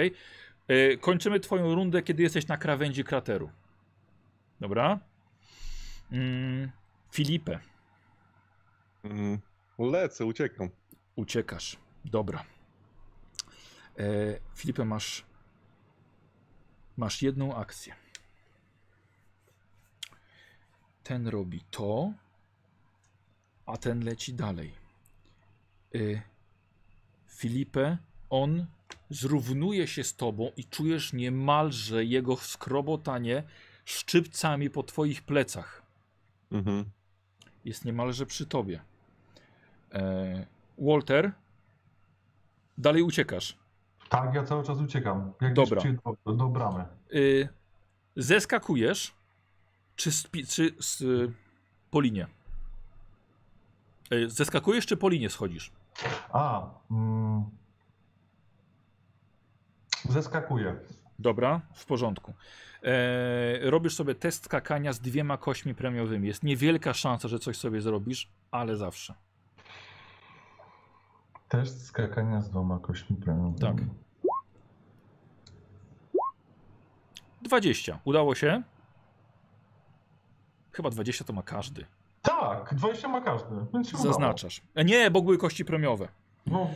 E, 0.68 0.96
Kończymy 0.96 1.40
Twoją 1.40 1.74
rundę, 1.74 2.02
kiedy 2.02 2.22
jesteś 2.22 2.46
na 2.46 2.56
krawędzi 2.56 3.04
krateru. 3.04 3.50
Dobra. 4.60 4.98
Mm, 6.12 6.70
Filipe. 7.10 7.58
Mhm. 9.04 9.38
Lecę, 9.78 10.24
uciekam. 10.24 10.68
Uciekasz. 11.16 11.76
Dobra. 12.04 12.44
E, 13.98 14.04
Filipie, 14.54 14.84
masz. 14.84 15.24
Masz 16.96 17.22
jedną 17.22 17.54
akcję. 17.54 17.94
Ten 21.02 21.28
robi 21.28 21.60
to, 21.70 22.12
a 23.66 23.76
ten 23.76 24.04
leci 24.04 24.34
dalej. 24.34 24.72
Filipe, 27.28 27.98
on 28.32 28.66
zrównuje 29.10 29.86
się 29.86 30.04
z 30.04 30.16
tobą 30.16 30.50
i 30.56 30.64
czujesz 30.64 31.12
niemalże 31.12 32.04
jego 32.04 32.36
skrobotanie 32.36 33.42
szczypcami 33.84 34.70
po 34.70 34.82
twoich 34.82 35.22
plecach. 35.22 35.82
Mhm. 36.52 36.84
Jest 37.64 37.84
niemalże 37.84 38.26
przy 38.26 38.46
tobie. 38.46 38.80
E, 39.92 40.46
Walter, 40.78 41.32
dalej 42.78 43.02
uciekasz. 43.02 43.56
Tak, 44.08 44.34
ja 44.34 44.44
cały 44.44 44.64
czas 44.64 44.80
uciekam. 44.80 45.32
Jak 45.40 45.54
Dobra. 45.54 45.82
Do, 46.24 46.32
do 46.32 46.48
bramy. 46.48 46.84
Y, 47.14 47.48
zeskakujesz, 48.16 49.14
czy, 49.96 50.12
spi, 50.12 50.46
czy 50.46 50.74
z, 50.80 51.00
y, 51.00 51.32
po 51.90 52.00
linie? 52.00 52.26
Y, 54.12 54.30
zeskakujesz, 54.30 54.86
czy 54.86 54.96
po 54.96 55.08
linie 55.08 55.30
schodzisz? 55.30 55.72
A. 56.32 56.70
Mm, 56.90 57.44
zeskakuję. 60.08 60.76
Dobra, 61.18 61.60
w 61.74 61.86
porządku. 61.86 62.32
E, 62.82 63.70
robisz 63.70 63.94
sobie 63.94 64.14
test 64.14 64.44
skakania 64.44 64.92
z 64.92 65.00
dwiema 65.00 65.36
kośćmi 65.38 65.74
premiowymi. 65.74 66.28
Jest 66.28 66.42
niewielka 66.42 66.94
szansa, 66.94 67.28
że 67.28 67.38
coś 67.38 67.56
sobie 67.56 67.80
zrobisz, 67.80 68.28
ale 68.50 68.76
zawsze. 68.76 69.14
Test 71.48 71.86
skakania 71.86 72.40
z 72.40 72.50
dwoma 72.50 72.78
kośćmi 72.78 73.16
premiowymi. 73.16 73.60
Tak. 73.60 73.76
20. 77.42 77.98
Udało 78.04 78.34
się? 78.34 78.62
Chyba 80.72 80.90
20 80.90 81.24
to 81.24 81.32
ma 81.32 81.42
każdy. 81.42 81.86
Tak, 82.22 82.74
20 82.74 83.08
ma 83.08 83.20
każdy, 83.20 83.54
więc 83.74 83.88
się. 83.90 83.96
Zaznaczasz. 83.98 84.62
E, 84.74 84.84
nie, 84.84 85.10
bo 85.10 85.22
były 85.22 85.38
kości 85.38 85.64
premiowe. 85.64 86.08
No, 86.46 86.70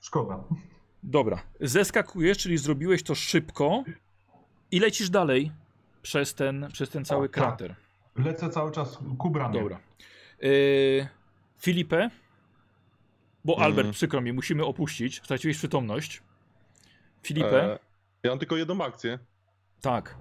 szkoda. 0.00 0.44
Dobra, 1.02 1.42
zeskakujesz, 1.60 2.38
czyli 2.38 2.58
zrobiłeś 2.58 3.02
to 3.02 3.14
szybko 3.14 3.84
i 4.70 4.80
lecisz 4.80 5.10
dalej 5.10 5.52
przez 6.02 6.34
ten, 6.34 6.68
przez 6.72 6.90
ten 6.90 7.04
cały 7.04 7.24
O, 7.24 7.28
tak. 7.28 7.32
krater. 7.32 7.74
Lecę 8.16 8.50
cały 8.50 8.72
czas 8.72 8.98
ku 9.18 9.30
bramie. 9.30 9.60
Dobra. 9.60 9.80
Yy, 10.42 11.08
Filipę, 11.58 12.10
bo 13.44 13.52
Mhm. 13.52 13.66
Albert, 13.72 13.90
przykro 13.90 14.20
mi, 14.20 14.32
musimy 14.32 14.64
opuścić. 14.64 15.20
Straciłeś 15.24 15.58
przytomność. 15.58 16.22
Filipę, 17.22 17.64
E, 17.74 17.78
ja 18.22 18.30
mam 18.30 18.38
tylko 18.38 18.56
jedną 18.56 18.84
akcję. 18.84 19.18
tak. 19.80 20.14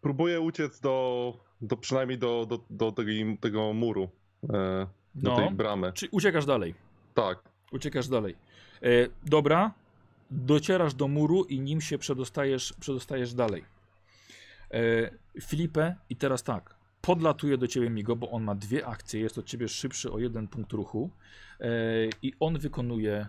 Próbuję 0.00 0.40
uciec 0.40 0.80
do, 0.80 1.34
do 1.60 1.76
przynajmniej 1.76 2.18
do, 2.18 2.46
do, 2.46 2.58
do 2.70 2.92
tego, 2.92 3.10
tego 3.40 3.72
muru. 3.72 4.08
E, 4.54 4.86
do 5.14 5.30
No, 5.30 5.36
tej 5.36 5.50
bramy. 5.50 5.92
czy 5.92 6.08
uciekasz 6.10 6.46
dalej? 6.46 6.74
Tak. 7.14 7.38
Uciekasz 7.72 8.08
dalej. 8.08 8.36
E, 8.82 8.86
dobra, 9.26 9.74
docierasz 10.30 10.94
do 10.94 11.08
muru 11.08 11.44
i 11.44 11.60
nim 11.60 11.80
się 11.80 11.98
przedostajesz, 11.98 12.72
przedostajesz 12.80 13.34
dalej. 13.34 13.64
E, 14.70 15.10
Filipę, 15.42 15.94
i 16.10 16.16
teraz 16.16 16.42
tak. 16.42 16.74
Podlatuje 17.00 17.58
do 17.58 17.66
ciebie 17.68 17.90
Migo, 17.90 18.16
bo 18.16 18.30
on 18.30 18.42
ma 18.44 18.54
dwie 18.54 18.86
akcje. 18.86 19.20
Jest 19.20 19.38
od 19.38 19.46
ciebie 19.46 19.68
szybszy 19.68 20.12
o 20.12 20.18
jeden 20.18 20.48
punkt 20.48 20.72
ruchu. 20.72 21.10
E, 21.60 21.64
I 22.22 22.32
on 22.40 22.58
wykonuje 22.58 23.26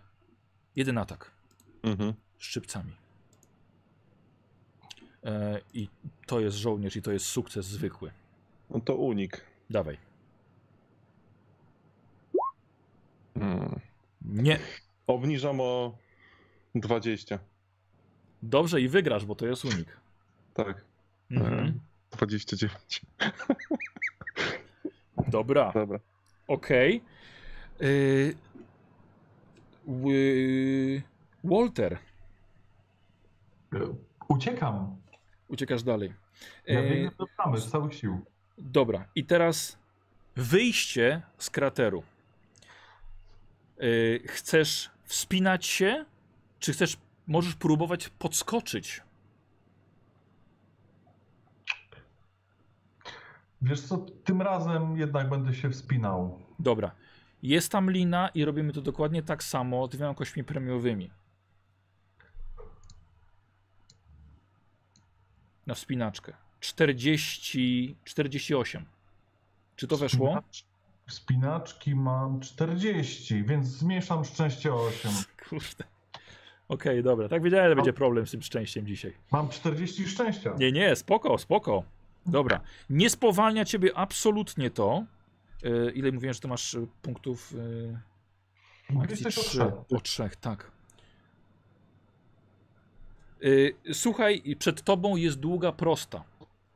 jeden 0.75 0.97
atak 0.97 1.31
Mhm. 1.83 2.13
szczypcami. 2.37 2.91
E, 5.25 5.61
I 5.73 5.89
to 6.25 6.39
jest 6.39 6.57
żołnierz, 6.57 6.95
i 6.95 7.01
to 7.01 7.11
jest 7.11 7.25
sukces 7.25 7.65
zwykły. 7.65 8.11
No 8.69 8.79
to 8.79 8.95
unik. 8.95 9.41
Dawaj. 9.69 9.97
Nie. 14.21 14.59
Obniżam 15.07 15.61
o 15.61 15.97
20. 16.75 17.39
Dobrze 18.43 18.81
i 18.81 18.89
wygrasz, 18.89 19.25
bo 19.25 19.35
to 19.35 19.47
jest 19.47 19.65
unik. 19.65 19.97
Tak. 20.53 20.85
Mhm. 21.31 21.79
29. 22.11 23.01
Dobra, 25.27 25.71
Dobra. 25.73 25.99
okej. 26.47 27.01
Y, 27.81 28.35
ły- 29.87 31.01
Walter, 31.43 31.97
Uciekam. 34.27 34.97
uciekasz 35.47 35.83
dalej. 35.83 36.13
Ja 36.67 36.79
Y, 36.79 36.89
biegnę 36.89 37.11
do 37.17 37.25
bramy 37.37 37.57
z 37.57 37.69
całych 37.71 37.93
sił. 37.93 38.25
Dobra, 38.57 39.05
i 39.15 39.25
teraz 39.25 39.77
wyjście 40.35 41.21
z 41.37 41.49
krateru. 41.49 42.03
Yy, 43.79 44.23
chcesz 44.27 44.89
wspinać 45.03 45.65
się, 45.65 46.05
czy 46.59 46.73
chcesz, 46.73 46.97
możesz 47.27 47.55
próbować 47.55 48.09
podskoczyć? 48.09 49.01
Wiesz 53.61 53.81
co, 53.81 53.97
tym 53.97 54.41
razem 54.41 54.97
jednak 54.97 55.29
będę 55.29 55.53
się 55.53 55.69
wspinał. 55.69 56.39
Dobra. 56.59 56.91
Jest 57.43 57.71
tam 57.71 57.91
lina 57.91 58.29
i 58.29 58.45
robimy 58.45 58.73
to 58.73 58.81
dokładnie 58.81 59.23
tak 59.23 59.43
samo 59.43 59.87
dwiema 59.87 60.13
kośćmi 60.15 60.43
premiowymi. 60.43 61.11
Na 65.67 65.73
wspinaczkę. 65.73 66.33
40, 66.59 67.95
48. 68.03 68.85
Czy 69.75 69.87
to 69.87 69.97
weszło? 69.97 70.27
Wspinacz- 70.35 70.68
Wspinaczki 71.09 71.95
mam 71.95 72.39
40, 72.39 73.43
więc 73.43 73.67
zmniejszam 73.67 74.25
szczęście 74.25 74.73
o 74.73 74.85
8. 74.85 75.11
Kurde. 75.49 75.83
Okej, 76.67 77.03
dobra. 77.03 77.29
Tak 77.29 77.43
wiedziałem, 77.43 77.69
że 77.69 77.75
będzie 77.75 77.93
problem 77.93 78.27
z 78.27 78.31
tym 78.31 78.41
szczęściem 78.41 78.87
dzisiaj. 78.87 79.13
Mam 79.31 79.49
40 79.49 80.07
szczęścia. 80.07 80.55
Nie, 80.59 80.71
nie, 80.71 80.95
spoko, 80.95 81.37
spoko. 81.37 81.83
Dobra. 82.25 82.61
Nie 82.89 83.09
spowalnia 83.09 83.65
ciebie 83.65 83.97
absolutnie 83.97 84.69
to. 84.69 85.03
Yy, 85.63 85.91
ile 85.95 86.11
mówiłem, 86.11 86.33
że 86.33 86.39
to 86.39 86.47
masz 86.47 86.73
y, 86.73 86.87
punktów 87.01 87.51
yy, 88.89 88.99
akcji? 89.01 89.11
Jesteś 89.11 89.37
o 89.37 89.41
Trzy. 89.41 89.49
trzech. 89.49 89.73
O 89.97 89.99
trzech, 90.01 90.35
tak. 90.35 90.71
Yy, 93.41 93.75
słuchaj, 93.93 94.43
przed 94.59 94.81
tobą 94.81 95.15
jest 95.15 95.39
długa 95.39 95.71
prosta. 95.71 96.23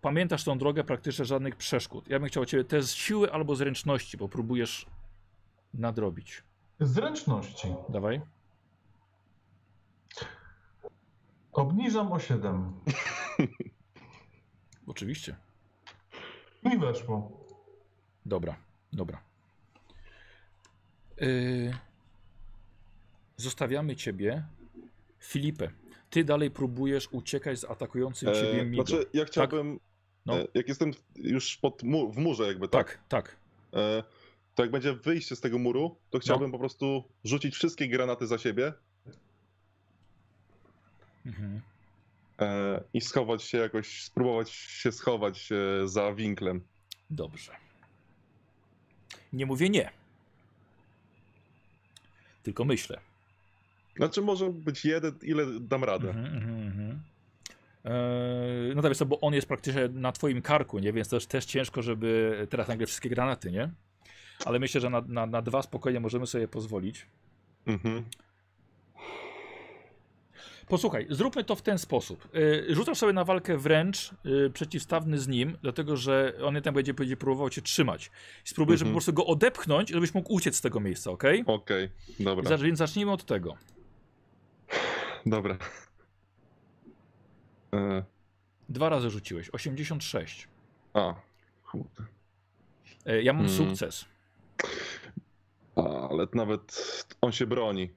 Pamiętasz 0.03 0.43
tą 0.43 0.57
drogę, 0.57 0.83
praktycznie 0.83 1.25
żadnych 1.25 1.55
przeszkód. 1.55 2.09
Ja 2.09 2.19
bym 2.19 2.27
chciał 2.29 2.45
ciebie 2.45 2.63
test 2.63 2.91
siły 2.93 3.31
albo 3.31 3.55
zręczności, 3.55 4.17
bo 4.17 4.29
próbujesz 4.29 4.85
nadrobić. 5.73 6.43
Zręczności. 6.79 7.67
Dawaj. 7.89 8.21
Obniżam 11.51 12.11
o 12.11 12.19
7. 12.19 12.73
Oczywiście. 14.87 15.35
Mi 16.63 16.77
weszło. 16.77 17.45
Dobra, 18.25 18.55
dobra. 18.93 19.21
Yy, 21.21 21.73
zostawiamy 23.37 23.95
ciebie. 23.95 24.43
Filipę, 25.19 25.71
ty 26.09 26.23
dalej 26.23 26.51
próbujesz 26.51 27.07
uciekać 27.11 27.59
z 27.59 27.63
atakującym 27.65 28.33
ciebie 28.33 28.61
E, 28.61 28.65
Migo. 28.65 28.85
znaczy, 28.85 29.05
ja 29.13 29.25
chciałbym, 29.25 29.79
No. 30.25 30.39
e, 30.39 30.47
jak 30.53 30.67
jestem 30.67 30.91
już 31.15 31.57
pod 31.57 31.83
mu 31.83 32.11
w 32.11 32.17
murze 32.17 32.47
jakby, 32.47 32.67
tak? 32.67 32.87
tak, 32.87 32.99
tak. 33.07 33.35
E, 33.73 34.03
to 34.55 34.63
jak 34.63 34.71
będzie 34.71 34.93
wyjście 34.93 35.35
z 35.35 35.41
tego 35.41 35.59
muru, 35.59 35.81
No. 35.83 35.95
to 36.09 36.19
chciałbym 36.19 36.51
po 36.51 36.59
prostu 36.59 37.03
rzucić 37.23 37.55
wszystkie 37.55 37.87
granaty 37.87 38.27
za 38.27 38.37
siebie 38.37 38.73
Mhm. 41.25 41.61
e, 42.39 42.83
i 42.93 43.01
schować 43.01 43.43
się 43.43 43.57
jakoś, 43.57 44.03
spróbować 44.03 44.49
się 44.51 44.91
schować 44.91 45.49
za 45.85 46.13
winklem. 46.13 46.61
Dobrze. 47.09 47.51
Nie 49.33 49.45
mówię 49.45 49.69
nie. 49.69 49.91
Tylko 52.43 52.65
myślę. 52.65 52.99
Znaczy 53.95 54.21
może 54.21 54.49
być 54.49 54.85
jeden, 54.85 55.19
ile 55.21 55.45
dam 55.59 55.83
radę. 55.83 56.09
Mhm, 56.09 56.25
mhm, 56.35 56.67
mhm. 56.67 57.01
No 58.75 58.81
tak, 58.81 58.91
wiesz 58.91 58.97
co, 58.97 59.05
bo 59.05 59.19
on 59.19 59.33
jest 59.33 59.47
praktycznie 59.47 59.87
na 59.87 60.11
twoim 60.11 60.41
karku, 60.41 60.79
nie? 60.79 60.93
Więc 60.93 61.09
też, 61.09 61.25
też 61.25 61.45
ciężko, 61.45 61.81
żeby 61.81 62.37
teraz 62.49 62.67
nagle 62.67 62.85
wszystkie 62.87 63.09
granaty, 63.09 63.51
nie? 63.51 63.69
Ale 64.45 64.59
myślę, 64.59 64.81
że 64.81 64.89
na, 64.89 65.01
na, 65.07 65.25
na 65.25 65.41
dwa 65.41 65.61
spokojnie 65.61 65.99
możemy 65.99 66.27
sobie 66.27 66.47
pozwolić. 66.47 67.07
Mhm. 67.65 68.03
Posłuchaj, 70.67 71.07
zróbmy 71.09 71.43
to 71.43 71.55
w 71.55 71.61
ten 71.61 71.77
sposób. 71.77 72.27
Yy, 72.33 72.75
rzucasz 72.75 72.97
sobie 72.97 73.13
na 73.13 73.23
walkę 73.23 73.57
wręcz 73.57 74.11
yy, 74.23 74.49
przeciwstawny 74.49 75.19
z 75.19 75.27
nim, 75.27 75.57
dlatego 75.61 75.97
że 75.97 76.33
on 76.43 76.61
tam 76.61 76.73
będzie, 76.75 76.93
będzie 76.93 77.17
próbował 77.17 77.49
cię 77.49 77.61
trzymać. 77.61 78.11
Spróbuję, 78.43 78.77
żeby 78.77 78.89
Mhm. 78.89 78.93
po 78.93 78.97
prostu 78.97 79.13
go 79.13 79.25
odepchnąć, 79.25 79.89
żebyś 79.89 80.13
mógł 80.13 80.33
uciec 80.33 80.55
z 80.55 80.61
tego 80.61 80.79
miejsca, 80.79 81.11
ok? 81.11 81.23
Okej, 81.45 81.89
dobra, 82.19 82.49
Zacz, 82.49 82.61
więc 82.61 82.79
zacznijmy 82.79 83.11
od 83.11 83.25
tego. 83.25 83.57
dobra. 85.25 85.57
E, 87.73 88.03
Dwa 88.69 88.89
razy 88.89 89.09
rzuciłeś, 89.09 89.49
86. 89.53 90.47
a, 90.93 91.13
kurde. 91.71 92.03
Yy, 93.05 93.23
ja 93.23 93.33
mam 93.33 93.45
Mm. 93.45 93.57
sukces. 93.57 94.05
A, 95.75 96.09
ale 96.09 96.27
nawet 96.33 96.83
on 97.21 97.31
się 97.31 97.47
broni. 97.47 97.89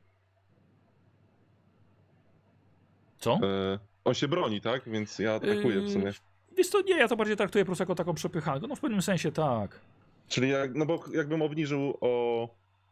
Co? 3.19 3.33
E, 3.43 3.79
on 4.05 4.15
się 4.15 4.29
broni, 4.29 4.61
tak? 4.61 4.89
Więc 4.89 5.19
ja 5.19 5.35
atakuję 5.35 5.81
w 5.81 5.91
sumie. 5.93 6.05
Yy, 6.05 6.13
Wiesz 6.57 6.69
co, 6.69 6.81
nie, 6.83 6.97
ja 6.99 7.09
to 7.09 7.17
bardziej 7.17 7.37
traktuję 7.37 7.65
po 7.65 7.67
prostu 7.67 7.83
jako 7.83 7.95
taką 7.95 8.15
przepychankę. 8.15 8.67
No 8.67 8.77
w 8.77 8.81
pewnym 8.81 9.03
sensie 9.03 9.33
tak. 9.33 9.81
Czyli 10.29 10.49
jak, 10.51 10.75
no 10.75 10.87
bo 10.87 11.05
jakbym 11.13 11.43
obniżył 11.43 11.99
o 12.01 12.45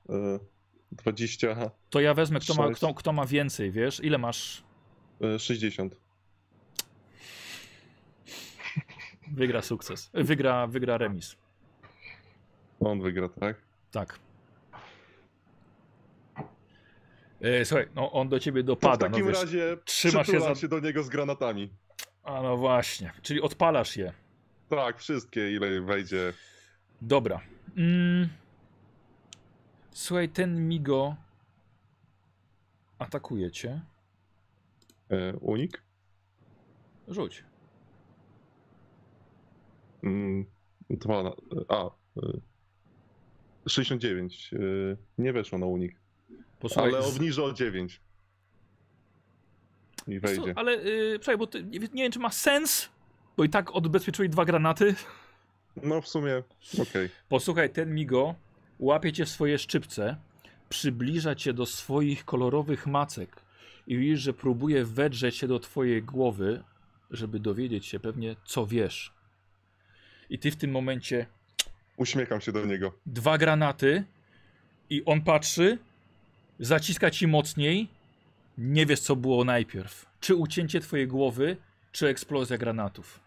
e, 0.08 0.38
20, 0.92 1.70
To 1.90 2.00
ja 2.00 2.14
wezmę, 2.14 2.40
kto 2.40 2.54
ma, 2.54 2.70
kto, 2.70 2.94
kto 2.94 3.12
ma 3.12 3.26
więcej, 3.26 3.70
wiesz? 3.70 4.00
Ile 4.04 4.18
masz? 4.18 4.62
e, 5.20 5.38
60. 5.38 5.96
Wygra 9.32 9.62
sukces. 9.62 10.10
Wygra, 10.14 10.66
wygra 10.66 10.98
remis. 10.98 11.36
On 12.80 13.00
wygra, 13.02 13.28
tak? 13.28 13.56
Tak. 13.90 14.18
E, 17.40 17.64
słuchaj, 17.64 17.88
no 17.94 18.12
on 18.12 18.28
do 18.28 18.38
ciebie 18.40 18.60
To 18.60 18.64
w 18.64 18.66
dopada. 18.80 19.06
takim 19.08 19.20
no, 19.26 19.30
wiesz. 19.32 19.40
razie 19.40 19.76
trzymasz 19.84 20.26
się 20.26 20.40
za- 20.40 20.54
się 20.54 20.68
do 20.68 20.80
niego 20.80 21.02
z 21.02 21.08
granatami. 21.08 21.70
A 22.22 22.42
no 22.42 22.56
właśnie, 22.56 23.12
czyli 23.22 23.40
odpalasz 23.40 23.96
je. 23.96 24.12
Tak, 24.68 24.98
wszystkie, 24.98 25.52
ile 25.52 25.80
wejdzie. 25.80 26.32
Dobra. 27.02 27.40
Mm. 27.76 28.28
Słuchaj, 29.90 30.28
ten 30.28 30.68
Migo 30.68 31.16
atakuje 32.98 33.50
cię. 33.50 33.80
E, 35.10 35.32
unik? 35.36 35.82
Rzuć. 37.08 37.44
Mm, 40.04 40.46
dwa 40.90 41.22
na, 41.22 41.32
a, 41.68 41.90
e, 42.16 42.40
69. 43.68 44.50
E, 44.52 44.58
nie 45.18 45.32
weszło 45.32 45.58
na 45.58 45.66
unik. 45.66 45.96
Posłuchaj, 46.60 46.94
Ale 46.94 47.06
obniżę 47.06 47.44
o 47.44 47.52
9. 47.52 48.00
I 50.08 50.20
wejdzie. 50.20 50.52
ale 50.56 50.76
yy, 50.76 51.38
bo 51.38 51.46
ty, 51.46 51.64
nie, 51.64 51.78
nie 51.78 52.02
wiem, 52.02 52.12
czy 52.12 52.18
ma 52.18 52.30
sens, 52.30 52.88
bo 53.36 53.44
i 53.44 53.48
tak 53.48 53.76
odbezpieczyłeś 53.76 54.30
dwa 54.30 54.44
granaty. 54.44 54.94
No 55.82 56.00
w 56.00 56.08
sumie, 56.08 56.42
okej. 56.82 57.08
Posłuchaj, 57.28 57.70
ten 57.70 57.94
Migo 57.94 58.34
łapie 58.78 59.12
cię 59.12 59.24
w 59.24 59.28
swoje 59.28 59.58
szczypce, 59.58 60.16
przybliża 60.68 61.34
cię 61.34 61.52
do 61.52 61.66
swoich 61.66 62.24
kolorowych 62.24 62.86
macek 62.86 63.36
i 63.86 63.98
widzisz, 63.98 64.20
że 64.20 64.32
próbuje 64.32 64.84
wedrzeć 64.84 65.36
się 65.36 65.48
do 65.48 65.58
twojej 65.58 66.02
głowy, 66.02 66.62
żeby 67.10 67.40
dowiedzieć 67.40 67.86
się 67.86 68.00
pewnie, 68.00 68.36
co 68.44 68.66
wiesz. 68.66 69.13
I 70.30 70.38
ty 70.38 70.50
w 70.50 70.56
tym 70.56 70.70
momencie 70.70 71.26
Uśmiecham 71.96 72.40
się 72.40 72.52
do 72.52 72.66
niego. 72.66 72.92
dwa 73.06 73.38
granaty 73.38 74.04
i 74.90 75.04
on 75.04 75.22
patrzy, 75.22 75.78
zaciska 76.58 77.10
ci 77.10 77.26
mocniej, 77.26 77.88
nie 78.58 78.86
wiesz, 78.86 79.00
co 79.00 79.16
było 79.16 79.44
najpierw. 79.44 80.06
Czy 80.20 80.34
ucięcie 80.34 80.80
twojej 80.80 81.06
głowy, 81.08 81.56
czy 81.92 82.08
eksplozja 82.08 82.58
granatów. 82.58 83.20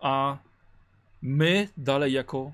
A 0.00 0.38
my 1.22 1.68
dalej 1.76 2.12
jako 2.12 2.52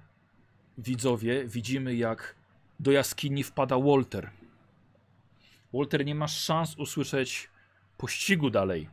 widzowie 0.78 1.44
widzimy, 1.44 1.94
jak 1.94 2.34
do 2.80 2.90
jaskini 2.92 3.44
wpada 3.44 3.78
Walter. 3.78 4.30
Walter, 5.72 6.04
nie 6.04 6.14
masz 6.14 6.40
szans 6.40 6.76
usłyszeć 6.78 7.48
pościgu 7.98 8.50
dalej. 8.50 8.88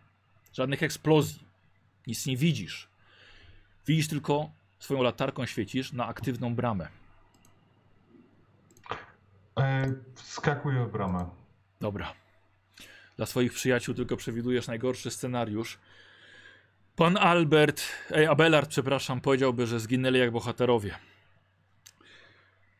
Żadnych 0.53 0.83
eksplozji. 0.83 1.46
Nic 2.07 2.25
nie 2.25 2.37
widzisz. 2.37 2.89
Widzisz 3.87 4.07
tylko 4.07 4.51
swoją 4.79 5.01
latarką 5.01 5.45
świecisz 5.45 5.93
na 5.93 6.07
aktywną 6.07 6.55
bramę. 6.55 6.87
E, 9.59 9.93
wskakuję 10.15 10.85
w 10.85 10.91
bramę. 10.91 11.29
Dobra. 11.81 12.13
Dla 13.17 13.25
swoich 13.25 13.53
przyjaciół 13.53 13.95
tylko 13.95 14.17
przewidujesz 14.17 14.67
najgorszy 14.67 15.11
scenariusz. 15.11 15.79
Pan 16.95 17.17
Albert, 17.17 17.83
ej, 18.11 18.27
Abelard, 18.27 18.69
przepraszam, 18.69 19.21
powiedziałby, 19.21 19.67
że 19.67 19.79
zginęli 19.79 20.19
jak 20.19 20.31
bohaterowie. 20.31 20.95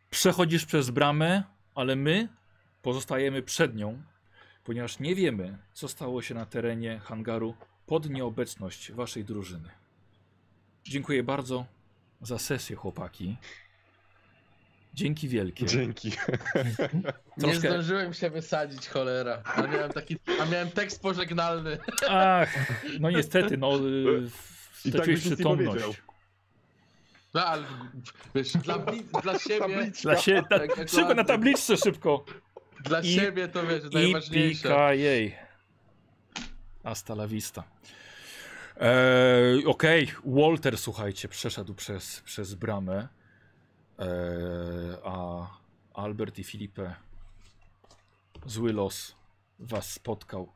Przechodzisz 0.09 0.65
przez 0.65 0.89
bramę, 0.89 1.43
ale 1.75 1.95
my 1.95 2.27
pozostajemy 2.81 3.43
przed 3.43 3.75
nią, 3.75 4.01
ponieważ 4.63 4.99
nie 4.99 5.15
wiemy, 5.15 5.57
co 5.73 5.87
stało 5.87 6.21
się 6.21 6.35
na 6.35 6.45
terenie 6.45 6.99
hangaru 6.99 7.55
pod 7.87 8.09
nieobecność 8.09 8.91
waszej 8.91 9.23
drużyny. 9.25 9.69
Dziękuję 10.85 11.23
bardzo 11.23 11.65
za 12.21 12.39
sesję, 12.39 12.75
chłopaki. 12.75 13.37
Dzięki 14.93 15.27
wielkie. 15.27 15.65
Dzięki. 15.65 16.09
Nie 17.37 17.43
Troszkę- 17.43 17.59
zdążyłem 17.69 18.13
się 18.13 18.29
wysadzić, 18.29 18.87
cholera. 18.89 19.41
A 19.55 19.61
miałem 19.61 19.91
taki, 19.91 20.17
a 20.41 20.45
miałem 20.45 20.71
tekst 20.71 21.01
pożegnalny. 21.01 21.77
Ach, 22.09 22.49
no 22.99 23.11
niestety, 23.11 23.57
no. 23.57 23.75
y, 23.87 24.29
I 24.85 24.91
tak 24.91 25.01
Straciłeś 25.01 25.25
nie 25.25 25.35
przytomność. 25.35 25.85
No 27.33 27.45
ale 27.45 27.63
wiesz, 28.35 28.53
dla, 28.53 28.77
dla 29.23 29.39
siebie. 29.39 29.91
Dla 30.01 30.17
się, 30.17 30.43
ta, 30.49 30.59
Tak, 30.59 30.89
szybko 30.89 31.13
na 31.13 31.23
tabliczce, 31.23 31.77
szybko. 31.77 32.25
dla 32.83 32.99
I- 33.01 33.13
siebie 33.15 33.47
to 33.47 33.67
wiesz, 33.67 33.83
I 33.91 33.93
najważniejsze. 33.95 34.61
pika 34.69 34.93
jej. 34.93 35.46
Hasta 36.87 37.13
la 37.13 37.27
vista. 37.27 37.63
Eee, 38.79 39.65
Okej, 39.65 40.11
Walter, 40.25 40.77
słuchajcie, 40.77 41.27
przeszedł 41.27 41.73
przez, 41.73 42.21
przez 42.21 42.53
bramę, 42.53 43.07
eee, 43.99 44.07
a 45.03 45.47
Albert 45.93 46.39
i 46.39 46.43
Filipe, 46.43 46.95
zły 48.45 48.73
los 48.73 49.15
was 49.59 49.91
spotkał. 49.91 50.51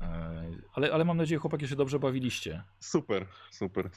Eee, 0.00 0.58
ale, 0.74 0.92
ale 0.92 1.04
mam 1.04 1.16
nadzieję, 1.16 1.38
chłopaki, 1.38 1.64
że 1.66 1.70
się 1.70 1.76
dobrze 1.76 1.98
bawiliście. 1.98 2.62
Super, 2.80 3.26
super. 3.50 3.90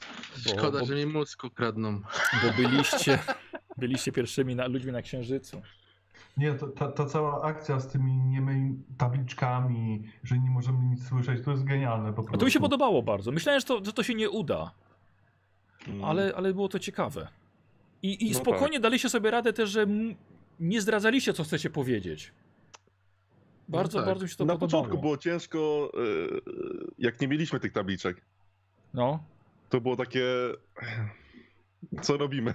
Bo, 0.44 0.50
Szkoda, 0.50 0.80
bo, 0.80 0.86
że 0.86 0.94
mi 0.94 1.06
mózg 1.06 1.44
ukradną. 1.44 2.00
bo 2.42 2.52
byliście, 2.56 3.18
byliście 3.78 4.12
pierwszymi 4.12 4.56
na, 4.56 4.66
ludźmi 4.66 4.92
na 4.92 5.02
Księżycu. 5.02 5.62
Nie, 6.36 6.54
to, 6.54 6.68
ta, 6.68 6.88
ta 6.92 7.06
cała 7.06 7.42
akcja 7.42 7.80
z 7.80 7.88
tymi 7.92 8.12
niemymi 8.16 8.82
tabliczkami, 8.98 10.04
że 10.22 10.38
nie 10.38 10.50
możemy 10.50 10.78
nic 10.84 11.08
słyszeć, 11.08 11.44
to 11.44 11.50
jest 11.50 11.64
genialne 11.64 12.12
po 12.12 12.20
A 12.20 12.24
prostu. 12.24 12.38
to 12.38 12.44
mi 12.44 12.50
się 12.52 12.60
podobało 12.60 13.02
bardzo. 13.02 13.32
Myślałem, 13.32 13.60
że 13.60 13.66
to, 13.66 13.84
że 13.84 13.92
to 13.92 14.02
się 14.02 14.14
nie 14.14 14.30
uda. 14.30 14.70
Mm. 15.88 16.04
ale, 16.04 16.32
ale 16.36 16.54
było 16.54 16.68
to 16.68 16.78
ciekawe. 16.78 17.28
I, 18.02 18.26
i 18.28 18.32
No 18.32 18.38
spokojnie 18.38 18.80
daliście 18.80 19.08
sobie 19.08 19.30
radę 19.30 19.52
też, 19.52 19.70
że 19.70 19.86
nie 20.60 20.80
zdradzaliście, 20.80 21.32
co 21.32 21.44
chcecie 21.44 21.70
powiedzieć. 21.70 22.32
Bardzo, 23.68 23.98
tak. 23.98 24.06
bardzo 24.06 24.24
mi 24.24 24.30
się 24.30 24.36
to 24.36 24.44
Na 24.44 24.52
podobało. 24.56 24.82
początku 24.84 25.02
było 25.02 25.16
ciężko, 25.16 25.90
e, 25.94 26.00
jak 26.98 27.20
nie 27.20 27.28
mieliśmy 27.28 27.60
tych 27.60 27.72
tabliczek. 27.72 28.20
No. 28.94 29.24
To 29.68 29.80
było 29.80 29.96
takie. 29.96 30.24
Co 32.02 32.16
robimy? 32.16 32.54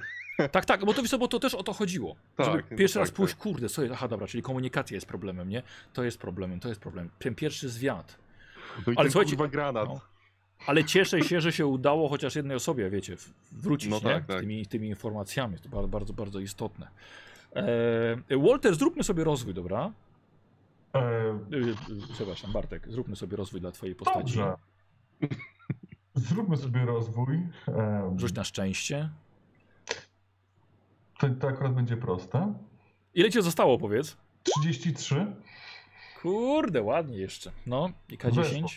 Tak, 0.51 0.65
tak, 0.65 0.85
bo 0.85 0.93
to, 0.93 1.01
wiesz 1.01 1.17
bo 1.17 1.27
to 1.27 1.39
też 1.39 1.55
o 1.55 1.63
to 1.63 1.73
chodziło. 1.73 2.15
Tak, 2.35 2.45
żeby 2.45 2.63
no 2.71 2.77
pierwszy 2.77 2.99
raz 2.99 3.07
tak, 3.09 3.15
pójść, 3.15 3.33
tak. 3.33 3.43
kurde, 3.43 3.69
co 3.69 3.81
jest, 3.81 3.93
aha, 3.93 4.07
dobra, 4.07 4.27
czyli 4.27 4.43
komunikacja 4.43 4.95
jest 4.95 5.07
problemem, 5.07 5.49
nie? 5.49 5.63
To 5.93 6.03
jest 6.03 6.17
problemem, 6.17 6.59
to 6.59 6.69
jest 6.69 6.81
problem. 6.81 7.09
Ten 7.19 7.35
pierwszy 7.35 7.69
zwiat. 7.69 8.17
No 8.87 8.93
i 8.93 8.95
Ale 8.97 9.05
ten 9.05 9.11
słuchajcie- 9.11 9.35
kurwa 9.35 9.47
granat. 9.51 9.89
No. 9.89 10.01
Ale 10.67 10.83
cieszę 10.83 11.21
się, 11.23 11.41
że 11.41 11.51
się 11.51 11.65
udało 11.67 12.09
chociaż 12.09 12.35
jednej 12.35 12.57
osobie, 12.57 12.89
wiecie, 12.89 13.15
wrócić 13.51 13.89
No 13.89 13.95
nie? 13.97 14.01
tak, 14.03 14.25
tak. 14.25 14.39
Tymi, 14.39 14.65
tymi 14.65 14.87
informacjami. 14.87 15.57
To 15.59 15.69
bardzo, 15.69 15.87
bardzo, 15.87 16.13
bardzo 16.13 16.39
istotne. 16.39 16.87
E, 17.55 18.37
Walter, 18.37 18.75
zróbmy 18.75 19.03
sobie 19.03 19.23
rozwój, 19.23 19.53
dobra? 19.53 19.91
E, 20.93 20.99
E, 20.99 21.01
e, 21.01 21.33
przepraszam, 22.13 22.51
Bartek, 22.53 22.87
zróbmy 22.89 23.15
sobie 23.15 23.37
rozwój 23.37 23.61
dla 23.61 23.71
twojej 23.71 23.95
postaci. 23.95 24.19
dobrze. 24.19 24.53
Zróbmy 26.15 26.57
sobie 26.57 26.85
rozwój. 26.85 27.39
E, 27.67 28.15
Rzuć 28.17 28.33
na 28.33 28.43
szczęście. 28.43 29.09
To, 31.19 31.29
to 31.29 31.47
akurat 31.47 31.73
będzie 31.73 31.97
proste. 31.97 32.53
Ile 33.13 33.29
ci 33.29 33.41
zostało, 33.41 33.77
powiedz? 33.77 34.17
33. 34.43 35.35
Kurde, 36.21 36.81
ładnie 36.81 37.17
jeszcze. 37.17 37.51
No, 37.67 37.89
i 38.09 38.17
K10. 38.17 38.35
Weszło. 38.35 38.67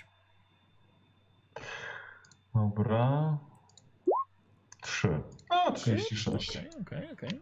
Dobra. 2.55 3.39
3. 4.81 5.21
A, 5.49 5.73
36. 5.73 6.57
Okej, 6.57 6.71
okej, 6.83 7.13
okej. 7.13 7.41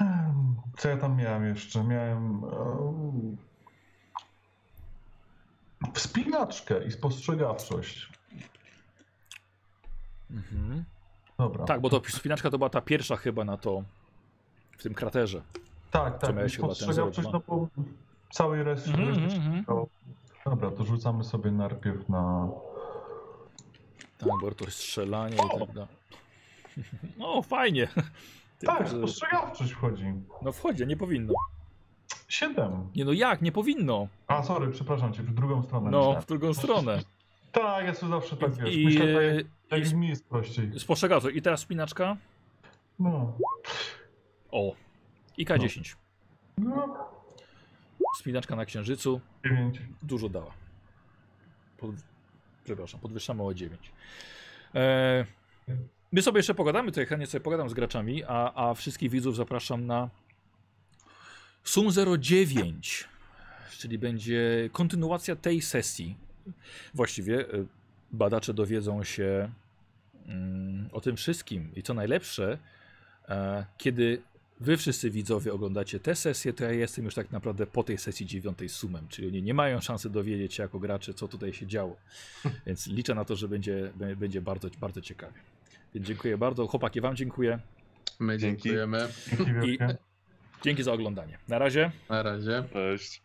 Em, 0.00 0.56
Co 0.78 0.88
ja 0.88 0.96
tam 0.96 1.16
miałem 1.16 1.44
jeszcze? 1.48 1.84
Miałem 1.84 2.44
em, 2.44 3.36
wspinaczkę 5.94 6.84
i 6.84 6.90
spostrzegawczość. 6.92 8.08
Mhm. 10.30 10.84
Dobra. 11.38 11.64
Tak, 11.64 11.80
bo 11.80 11.90
to 11.90 12.02
spinaczka 12.08 12.50
to 12.50 12.58
była 12.58 12.70
ta 12.70 12.80
pierwsza 12.80 13.16
chyba 13.16 13.44
na 13.44 13.56
to, 13.56 13.82
w 14.78 14.82
tym 14.82 14.94
kraterze. 14.94 15.42
tak, 15.90 16.18
tak. 16.18 16.36
miałeś 16.36 16.56
chyba 16.56 16.68
ten 16.68 16.74
Spostrzegawczość, 16.76 17.28
no 17.32 17.40
bo 17.48 17.68
całej 18.30 18.62
reszty. 18.62 18.90
Mhm, 18.90 19.08
reszty 19.08 19.36
mhm, 19.36 19.64
to- 19.64 19.86
Dobra, 20.44 20.70
to 20.70 20.84
rzucamy 20.84 21.24
sobie 21.24 21.50
najpierw 21.50 22.08
na. 22.08 22.48
Tak, 24.18 24.28
bo 24.40 24.50
to 24.50 24.70
strzelanie 24.70 25.36
i 25.36 25.58
tak 25.58 25.72
dalej. 25.72 25.88
No, 27.18 27.42
fajnie. 27.42 27.88
Tylko, 28.58 28.76
Tak, 28.76 28.88
że- 28.88 28.98
spostrzegawczość 28.98 29.72
wchodzi. 29.72 30.12
No 30.42 30.52
wchodzi, 30.52 30.86
nie 30.86 30.96
powinno. 30.96 31.34
7. 32.28 32.88
Nie 32.96 33.04
no 33.04 33.12
jak, 33.12 33.42
nie 33.42 33.52
powinno. 33.52 34.08
A, 34.26 34.42
sorry, 34.42 34.70
przepraszam 34.70 35.12
cię, 35.12 35.22
w 35.22 35.34
drugą 35.34 35.62
stronę. 35.62 35.90
No, 35.90 35.98
myślałem. 35.98 36.22
w 36.22 36.26
drugą 36.26 36.54
stronę. 36.54 36.98
Tak, 37.52 37.86
ja 37.86 37.94
sobie 37.94 38.12
zawsze 38.12 38.36
tak 38.36 38.54
wiesz. 38.54 38.76
I, 38.76 38.84
Myślę, 38.84 39.06
tak, 39.14 39.46
jak 39.76 39.92
mi 39.92 40.08
jest 40.08 40.24
prościej. 40.24 40.70
I 41.34 41.42
teraz 41.42 41.60
spinaczka. 41.60 42.16
No. 42.98 43.38
O. 44.50 44.74
I 45.36 45.46
K10. 45.46 45.94
No, 46.58 47.10
Spinaczka 48.18 48.56
na 48.56 48.64
księżycu. 48.64 49.20
9. 49.44 49.80
Dużo 50.02 50.28
dała. 50.28 50.54
Pod... 51.78 51.90
Przepraszam, 52.64 53.00
podwyższamy 53.00 53.42
o 53.42 53.54
9. 53.54 53.92
E... 54.74 55.24
My 56.12 56.22
sobie 56.22 56.38
jeszcze 56.38 56.54
pogadamy, 56.54 56.90
tutaj 56.90 57.06
chętnie 57.06 57.26
sobie 57.26 57.44
pogadam 57.44 57.68
z 57.68 57.74
graczami, 57.74 58.24
a, 58.24 58.68
a 58.68 58.74
wszystkich 58.74 59.10
widzów 59.10 59.36
zapraszam 59.36 59.86
na 59.86 60.10
Sum 61.64 61.88
09, 62.20 63.08
czyli 63.70 63.98
będzie 63.98 64.70
kontynuacja 64.72 65.36
tej 65.36 65.62
sesji. 65.62 66.16
Właściwie 66.94 67.40
e, 67.40 67.66
badacze 68.12 68.54
dowiedzą 68.54 69.04
się 69.04 69.50
o 70.92 71.00
tym 71.00 71.16
wszystkim 71.16 71.70
i 71.76 71.82
co 71.82 71.94
najlepsze, 71.94 72.58
e, 73.28 73.64
kiedy 73.78 74.22
wy 74.60 74.76
wszyscy 74.76 75.10
widzowie 75.10 75.52
oglądacie 75.52 76.00
tę 76.00 76.14
sesję, 76.14 76.52
to 76.52 76.64
ja 76.64 76.70
jestem 76.70 77.04
już 77.04 77.14
tak 77.14 77.32
naprawdę 77.32 77.66
po 77.66 77.82
tej 77.82 77.98
sesji 77.98 78.26
dziewiątej 78.26 78.68
sumem, 78.68 79.08
czyli 79.08 79.28
oni 79.28 79.42
nie 79.42 79.54
mają 79.54 79.80
szansy 79.80 80.10
dowiedzieć 80.10 80.54
się 80.54 80.62
jako 80.62 80.78
gracze, 80.78 81.14
co 81.14 81.28
tutaj 81.28 81.52
się 81.52 81.66
działo. 81.66 81.96
Więc 82.66 82.86
liczę 82.86 83.14
na 83.14 83.24
to, 83.24 83.36
że 83.36 83.48
będzie, 83.48 83.92
będzie 84.16 84.40
bardzo, 84.40 84.68
bardzo 84.80 85.00
ciekawie. 85.00 85.38
Więc 85.94 86.06
dziękuję 86.06 86.38
bardzo. 86.38 86.66
Chłopaki, 86.66 87.00
wam 87.00 87.16
dziękuję. 87.16 87.58
My 88.20 88.38
dziękujemy. 88.38 89.08
Dzięki 89.38 89.70
I 89.70 89.78
dzięki 90.62 90.82
za 90.82 90.92
oglądanie. 90.92 91.38
Na 91.48 91.58
razie. 91.58 91.90
Na 92.08 92.22
razie. 92.22 92.64
Cześć. 92.72 93.24